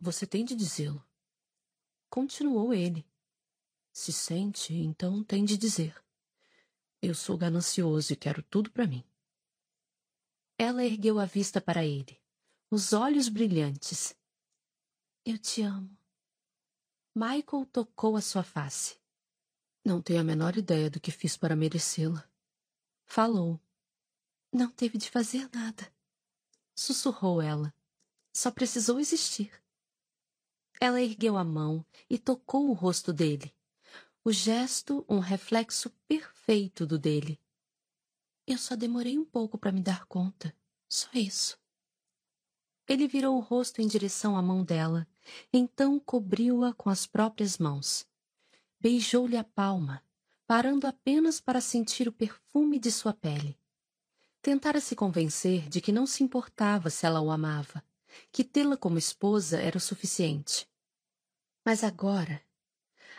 Você 0.00 0.26
tem 0.26 0.44
de 0.44 0.56
dizê-lo. 0.56 1.06
Continuou 2.10 2.74
ele. 2.74 3.06
Se 3.92 4.12
sente, 4.12 4.74
então 4.74 5.22
tem 5.22 5.44
de 5.44 5.56
dizer. 5.56 6.02
Eu 7.00 7.14
sou 7.14 7.38
ganancioso 7.38 8.12
e 8.12 8.16
quero 8.16 8.42
tudo 8.42 8.72
para 8.72 8.88
mim. 8.88 9.04
Ela 10.56 10.84
ergueu 10.84 11.18
a 11.18 11.24
vista 11.24 11.60
para 11.60 11.84
ele, 11.84 12.20
os 12.70 12.92
olhos 12.92 13.28
brilhantes. 13.28 14.16
Eu 15.24 15.36
te 15.36 15.62
amo. 15.62 15.96
Michael 17.14 17.66
tocou 17.72 18.16
a 18.16 18.20
sua 18.20 18.44
face. 18.44 18.96
Não 19.84 20.00
tenho 20.00 20.20
a 20.20 20.24
menor 20.24 20.56
ideia 20.56 20.88
do 20.88 21.00
que 21.00 21.10
fiz 21.10 21.36
para 21.36 21.56
merecê-la. 21.56 22.28
Falou. 23.04 23.60
Não 24.52 24.70
teve 24.70 24.96
de 24.96 25.10
fazer 25.10 25.50
nada. 25.52 25.92
Sussurrou 26.74 27.42
ela. 27.42 27.74
Só 28.32 28.50
precisou 28.50 29.00
existir. 29.00 29.52
Ela 30.80 31.02
ergueu 31.02 31.36
a 31.36 31.44
mão 31.44 31.84
e 32.08 32.18
tocou 32.18 32.68
o 32.68 32.72
rosto 32.72 33.12
dele. 33.12 33.54
O 34.24 34.32
gesto, 34.32 35.04
um 35.08 35.18
reflexo 35.18 35.90
perfeito 36.06 36.86
do 36.86 36.98
dele. 36.98 37.40
Eu 38.46 38.58
só 38.58 38.76
demorei 38.76 39.18
um 39.18 39.24
pouco 39.24 39.56
para 39.56 39.72
me 39.72 39.80
dar 39.80 40.04
conta. 40.06 40.54
Só 40.88 41.08
isso. 41.14 41.58
Ele 42.86 43.08
virou 43.08 43.36
o 43.36 43.40
rosto 43.40 43.80
em 43.80 43.86
direção 43.86 44.36
à 44.36 44.42
mão 44.42 44.62
dela, 44.62 45.08
então 45.52 45.98
cobriu-a 45.98 46.74
com 46.74 46.90
as 46.90 47.06
próprias 47.06 47.56
mãos. 47.56 48.06
Beijou-lhe 48.78 49.38
a 49.38 49.44
palma, 49.44 50.04
parando 50.46 50.86
apenas 50.86 51.40
para 51.40 51.62
sentir 51.62 52.06
o 52.06 52.12
perfume 52.12 52.78
de 52.78 52.92
sua 52.92 53.14
pele. 53.14 53.58
Tentara 54.42 54.78
se 54.78 54.94
convencer 54.94 55.70
de 55.70 55.80
que 55.80 55.90
não 55.90 56.06
se 56.06 56.22
importava 56.22 56.90
se 56.90 57.06
ela 57.06 57.22
o 57.22 57.30
amava, 57.30 57.82
que 58.30 58.44
tê-la 58.44 58.76
como 58.76 58.98
esposa 58.98 59.58
era 59.58 59.78
o 59.78 59.80
suficiente. 59.80 60.68
Mas 61.64 61.82
agora, 61.82 62.42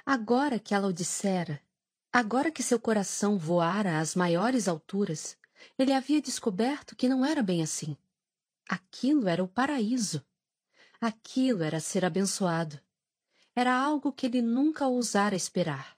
agora 0.05 0.59
que 0.59 0.75
ela 0.75 0.87
o 0.87 0.93
dissera, 0.93 1.59
Agora 2.17 2.49
que 2.49 2.63
seu 2.63 2.79
coração 2.79 3.37
voara 3.37 3.99
às 3.99 4.15
maiores 4.15 4.69
alturas, 4.69 5.37
ele 5.77 5.91
havia 5.91 6.21
descoberto 6.21 6.95
que 6.95 7.09
não 7.09 7.25
era 7.25 7.43
bem 7.43 7.61
assim. 7.61 7.97
Aquilo 8.69 9.27
era 9.27 9.43
o 9.43 9.49
paraíso. 9.49 10.25
Aquilo 11.01 11.61
era 11.61 11.81
ser 11.81 12.05
abençoado. 12.05 12.79
Era 13.53 13.77
algo 13.77 14.13
que 14.13 14.27
ele 14.27 14.41
nunca 14.41 14.87
ousara 14.87 15.35
esperar. 15.35 15.97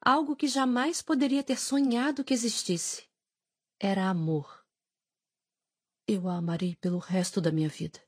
Algo 0.00 0.36
que 0.36 0.46
jamais 0.46 1.02
poderia 1.02 1.42
ter 1.42 1.58
sonhado 1.58 2.22
que 2.22 2.32
existisse. 2.32 3.08
Era 3.80 4.08
amor. 4.08 4.64
Eu 6.06 6.28
a 6.28 6.36
amarei 6.36 6.76
pelo 6.76 6.98
resto 6.98 7.40
da 7.40 7.50
minha 7.50 7.68
vida. 7.68 8.00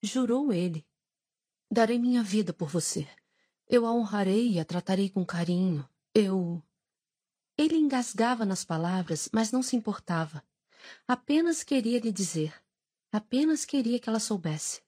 Jurou 0.00 0.52
ele. 0.52 0.86
Darei 1.68 1.98
minha 1.98 2.22
vida 2.22 2.52
por 2.52 2.68
você. 2.68 3.08
Eu 3.66 3.84
a 3.84 3.92
honrarei 3.92 4.52
e 4.52 4.60
a 4.60 4.64
tratarei 4.64 5.10
com 5.10 5.26
carinho. 5.26 5.84
Eu. 6.16 6.62
Ele 7.58 7.74
engasgava 7.74 8.44
nas 8.44 8.64
palavras, 8.64 9.28
mas 9.32 9.50
não 9.50 9.64
se 9.64 9.74
importava. 9.74 10.44
Apenas 11.08 11.64
queria 11.64 11.98
lhe 11.98 12.12
dizer. 12.12 12.54
Apenas 13.10 13.64
queria 13.64 13.98
que 13.98 14.08
ela 14.08 14.20
soubesse. 14.20 14.80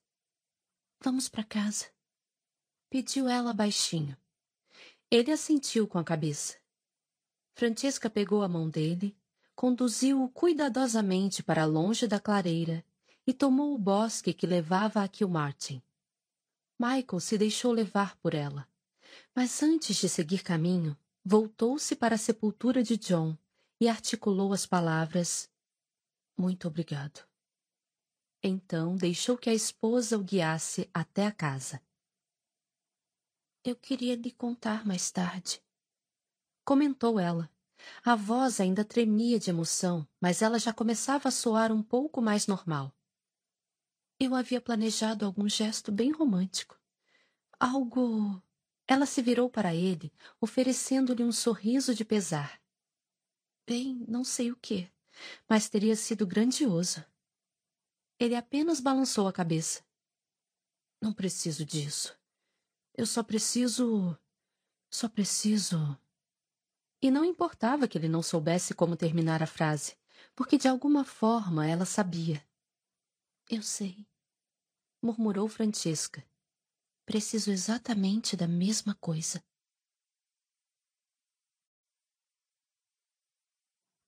Vamos 1.03 1.29
para 1.29 1.43
casa. 1.43 1.87
Pediu 2.89 3.29
ela 3.29 3.53
baixinho. 3.53 4.17
Ele 5.11 5.33
assentiu 5.33 5.89
com 5.89 5.99
a 5.99 6.05
cabeça. 6.05 6.57
Francesca 7.55 8.09
pegou 8.09 8.43
a 8.43 8.49
mão 8.49 8.71
dele, 8.71 9.17
conduziu-o 9.57 10.29
cuidadosamente 10.29 11.43
para 11.43 11.65
longe 11.65 12.07
da 12.07 12.21
clareira 12.21 12.85
e 13.27 13.33
tomou 13.33 13.75
o 13.75 13.79
bosque 13.79 14.33
que 14.33 14.47
levava 14.47 15.03
a 15.03 15.09
Kilmartin. 15.09 15.83
Michael 16.79 17.19
se 17.19 17.37
deixou 17.37 17.73
levar 17.73 18.15
por 18.19 18.33
ela, 18.33 18.69
mas 19.35 19.61
antes 19.61 19.97
de 19.97 20.09
seguir 20.09 20.45
caminho, 20.45 20.97
voltou-se 21.29 21.97
para 21.97 22.15
a 22.15 22.19
sepultura 22.19 22.85
de 22.85 22.97
John 22.97 23.37
e 23.81 23.89
articulou 23.89 24.53
as 24.53 24.65
palavras: 24.65 25.51
Muito 26.39 26.69
obrigado. 26.69 27.27
Então 28.41 28.95
deixou 28.95 29.37
que 29.37 29.51
a 29.51 29.55
esposa 29.55 30.17
o 30.17 30.23
guiasse 30.23 30.89
até 30.95 31.27
a 31.27 31.33
casa. 31.33 31.83
Eu 33.65 33.75
queria 33.75 34.15
lhe 34.15 34.31
contar 34.31 34.87
mais 34.87 35.11
tarde. 35.11 35.61
Comentou 36.65 37.19
ela. 37.19 37.51
A 38.05 38.15
voz 38.15 38.61
ainda 38.61 38.85
tremia 38.85 39.41
de 39.41 39.51
emoção, 39.51 40.07
mas 40.21 40.43
ela 40.43 40.61
já 40.61 40.73
começava 40.73 41.29
a 41.29 41.33
soar 41.33 41.73
um 41.73 41.83
pouco 41.83 42.23
mais 42.23 42.47
normal. 42.47 42.95
Eu 44.21 44.33
havia 44.33 44.61
planejado 44.61 45.27
algum 45.27 45.49
gesto 45.49 45.91
bem 45.91 46.13
romântico. 46.13 46.81
Algo 47.59 48.41
ela 48.87 49.07
se 49.07 49.21
virou 49.21 49.51
para 49.51 49.75
ele, 49.75 50.13
oferecendo-lhe 50.41 51.25
um 51.25 51.33
sorriso 51.33 51.95
de 51.95 52.05
pesar. 52.05 52.61
Bem, 53.67 54.05
não 54.07 54.23
sei 54.23 54.53
o 54.53 54.57
que, 54.57 54.91
mas 55.49 55.69
teria 55.69 55.97
sido 55.97 56.27
grandioso. 56.27 57.05
Ele 58.19 58.37
apenas 58.37 58.81
balançou 58.81 59.27
a 59.27 59.33
cabeça. 59.33 59.85
Não 61.03 61.13
preciso 61.13 61.65
disso. 61.65 62.17
Eu 62.95 63.07
só 63.07 63.23
preciso. 63.23 64.17
Só 64.89 65.09
preciso. 65.09 65.99
E 67.03 67.11
não 67.11 67.25
importava 67.25 67.87
que 67.87 67.99
ele 67.99 68.09
não 68.09 68.23
soubesse 68.23 68.73
como 68.73 68.97
terminar 68.97 69.43
a 69.43 69.47
frase, 69.47 69.97
porque 70.35 70.57
de 70.57 70.69
alguma 70.69 71.05
forma 71.05 71.67
ela 71.67 71.85
sabia. 71.85 72.43
Eu 73.51 73.63
sei, 73.63 74.07
murmurou 75.03 75.49
Francesca. 75.49 76.25
Preciso 77.07 77.53
exatamente 77.53 78.37
da 78.37 78.49
mesma 78.49 78.93
coisa. 78.97 79.41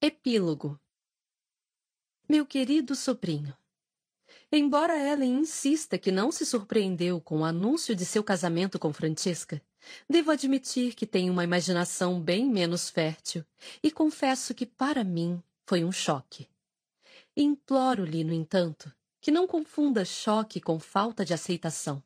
Epílogo 0.02 0.80
Meu 2.28 2.44
querido 2.44 2.96
sobrinho, 2.96 3.56
embora 4.50 4.98
Ellen 4.98 5.38
insista 5.38 5.96
que 5.96 6.10
não 6.10 6.32
se 6.32 6.44
surpreendeu 6.44 7.20
com 7.20 7.42
o 7.42 7.44
anúncio 7.44 7.94
de 7.94 8.04
seu 8.04 8.24
casamento 8.24 8.80
com 8.80 8.92
Francesca, 8.92 9.62
devo 10.10 10.32
admitir 10.32 10.96
que 10.96 11.06
tenho 11.06 11.32
uma 11.32 11.44
imaginação 11.44 12.20
bem 12.20 12.50
menos 12.50 12.90
fértil 12.90 13.44
e 13.80 13.92
confesso 13.92 14.52
que 14.52 14.66
para 14.66 15.04
mim 15.04 15.40
foi 15.68 15.84
um 15.84 15.92
choque. 15.92 16.48
Imploro-lhe, 17.36 18.24
no 18.24 18.32
entanto, 18.32 18.92
que 19.20 19.30
não 19.30 19.46
confunda 19.46 20.04
choque 20.04 20.60
com 20.60 20.80
falta 20.80 21.24
de 21.24 21.32
aceitação. 21.32 22.02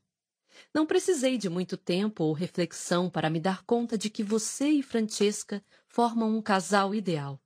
Não 0.74 0.86
precisei 0.86 1.38
de 1.38 1.49
muito 1.49 1.76
tempo 1.76 2.24
ou 2.24 2.33
reflexão 2.33 3.10
para 3.10 3.31
me 3.31 3.40
dar 3.40 3.65
conta 3.65 3.97
de 3.97 4.10
que 4.10 4.22
você 4.22 4.68
e 4.68 4.83
Francesca 4.83 5.65
formam 5.86 6.36
um 6.36 6.42
casal 6.42 6.94
ideal. 6.94 7.40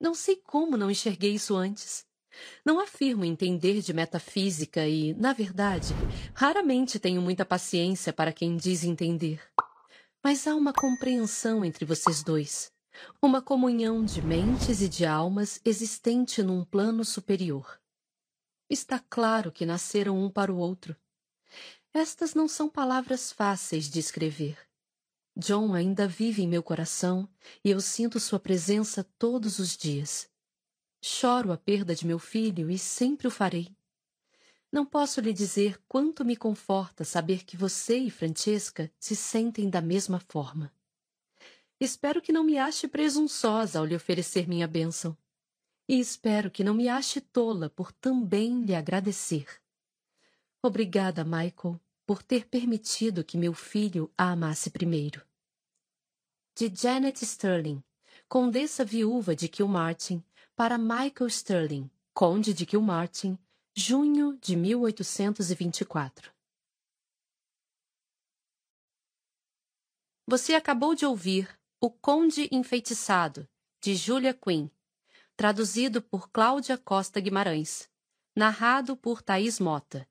Não 0.00 0.14
sei 0.14 0.36
como 0.36 0.76
não 0.76 0.90
enxerguei 0.90 1.34
isso 1.34 1.54
antes. 1.54 2.06
Não 2.64 2.80
afirmo 2.80 3.24
entender 3.24 3.80
de 3.80 3.92
metafísica 3.92 4.86
e, 4.86 5.14
na 5.14 5.32
verdade, 5.32 5.94
raramente 6.34 6.98
tenho 6.98 7.22
muita 7.22 7.44
paciência 7.44 8.12
para 8.12 8.32
quem 8.32 8.56
diz 8.56 8.82
entender. 8.82 9.40
Mas 10.22 10.46
há 10.46 10.54
uma 10.54 10.72
compreensão 10.72 11.64
entre 11.64 11.84
vocês 11.84 12.22
dois, 12.22 12.72
uma 13.22 13.40
comunhão 13.40 14.04
de 14.04 14.20
mentes 14.20 14.80
e 14.80 14.88
de 14.88 15.06
almas 15.06 15.60
existente 15.64 16.42
num 16.42 16.64
plano 16.64 17.04
superior. 17.04 17.80
Está 18.68 18.98
claro 18.98 19.52
que 19.52 19.66
nasceram 19.66 20.18
um 20.18 20.30
para 20.30 20.52
o 20.52 20.56
outro. 20.56 20.96
Estas 21.96 22.34
não 22.34 22.48
são 22.48 22.68
palavras 22.68 23.30
fáceis 23.30 23.88
de 23.88 24.00
escrever. 24.00 24.58
John 25.36 25.74
ainda 25.74 26.08
vive 26.08 26.42
em 26.42 26.48
meu 26.48 26.60
coração 26.60 27.28
e 27.64 27.70
eu 27.70 27.80
sinto 27.80 28.18
sua 28.18 28.40
presença 28.40 29.04
todos 29.16 29.60
os 29.60 29.76
dias. 29.76 30.28
Choro 31.00 31.52
a 31.52 31.56
perda 31.56 31.94
de 31.94 32.04
meu 32.04 32.18
filho 32.18 32.68
e 32.68 32.76
sempre 32.76 33.28
o 33.28 33.30
farei. 33.30 33.72
Não 34.72 34.84
posso 34.84 35.20
lhe 35.20 35.32
dizer 35.32 35.80
quanto 35.86 36.24
me 36.24 36.34
conforta 36.34 37.04
saber 37.04 37.44
que 37.44 37.56
você 37.56 37.96
e 37.96 38.10
Francesca 38.10 38.92
se 38.98 39.14
sentem 39.14 39.70
da 39.70 39.80
mesma 39.80 40.18
forma. 40.18 40.74
Espero 41.78 42.20
que 42.20 42.32
não 42.32 42.42
me 42.42 42.58
ache 42.58 42.88
presunçosa 42.88 43.78
ao 43.78 43.84
lhe 43.84 43.94
oferecer 43.94 44.48
minha 44.48 44.66
bênção. 44.66 45.16
E 45.88 46.00
espero 46.00 46.50
que 46.50 46.64
não 46.64 46.74
me 46.74 46.88
ache 46.88 47.20
tola 47.20 47.70
por 47.70 47.92
também 47.92 48.62
lhe 48.62 48.74
agradecer. 48.74 49.63
Obrigada, 50.66 51.24
Michael, 51.24 51.78
por 52.06 52.22
ter 52.22 52.48
permitido 52.48 53.22
que 53.22 53.36
meu 53.36 53.52
filho 53.52 54.10
a 54.16 54.32
amasse 54.32 54.70
primeiro. 54.70 55.22
De 56.56 56.74
Janet 56.74 57.22
Sterling, 57.22 57.84
condessa 58.26 58.82
viúva 58.82 59.36
de 59.36 59.46
Kilmartin, 59.46 60.24
para 60.56 60.78
Michael 60.78 61.28
Sterling, 61.28 61.90
Conde 62.14 62.54
de 62.54 62.64
Kilmartin, 62.64 63.38
junho 63.76 64.38
de 64.38 64.56
1824. 64.56 66.32
Você 70.26 70.54
acabou 70.54 70.94
de 70.94 71.04
ouvir 71.04 71.60
O 71.78 71.90
Conde 71.90 72.48
Enfeitiçado, 72.50 73.46
de 73.82 73.94
Julia 73.94 74.32
Quinn, 74.32 74.70
traduzido 75.36 76.00
por 76.00 76.30
Cláudia 76.30 76.78
Costa 76.78 77.20
Guimarães, 77.20 77.90
narrado 78.34 78.96
por 78.96 79.20
Thaís 79.20 79.60
Mota. 79.60 80.08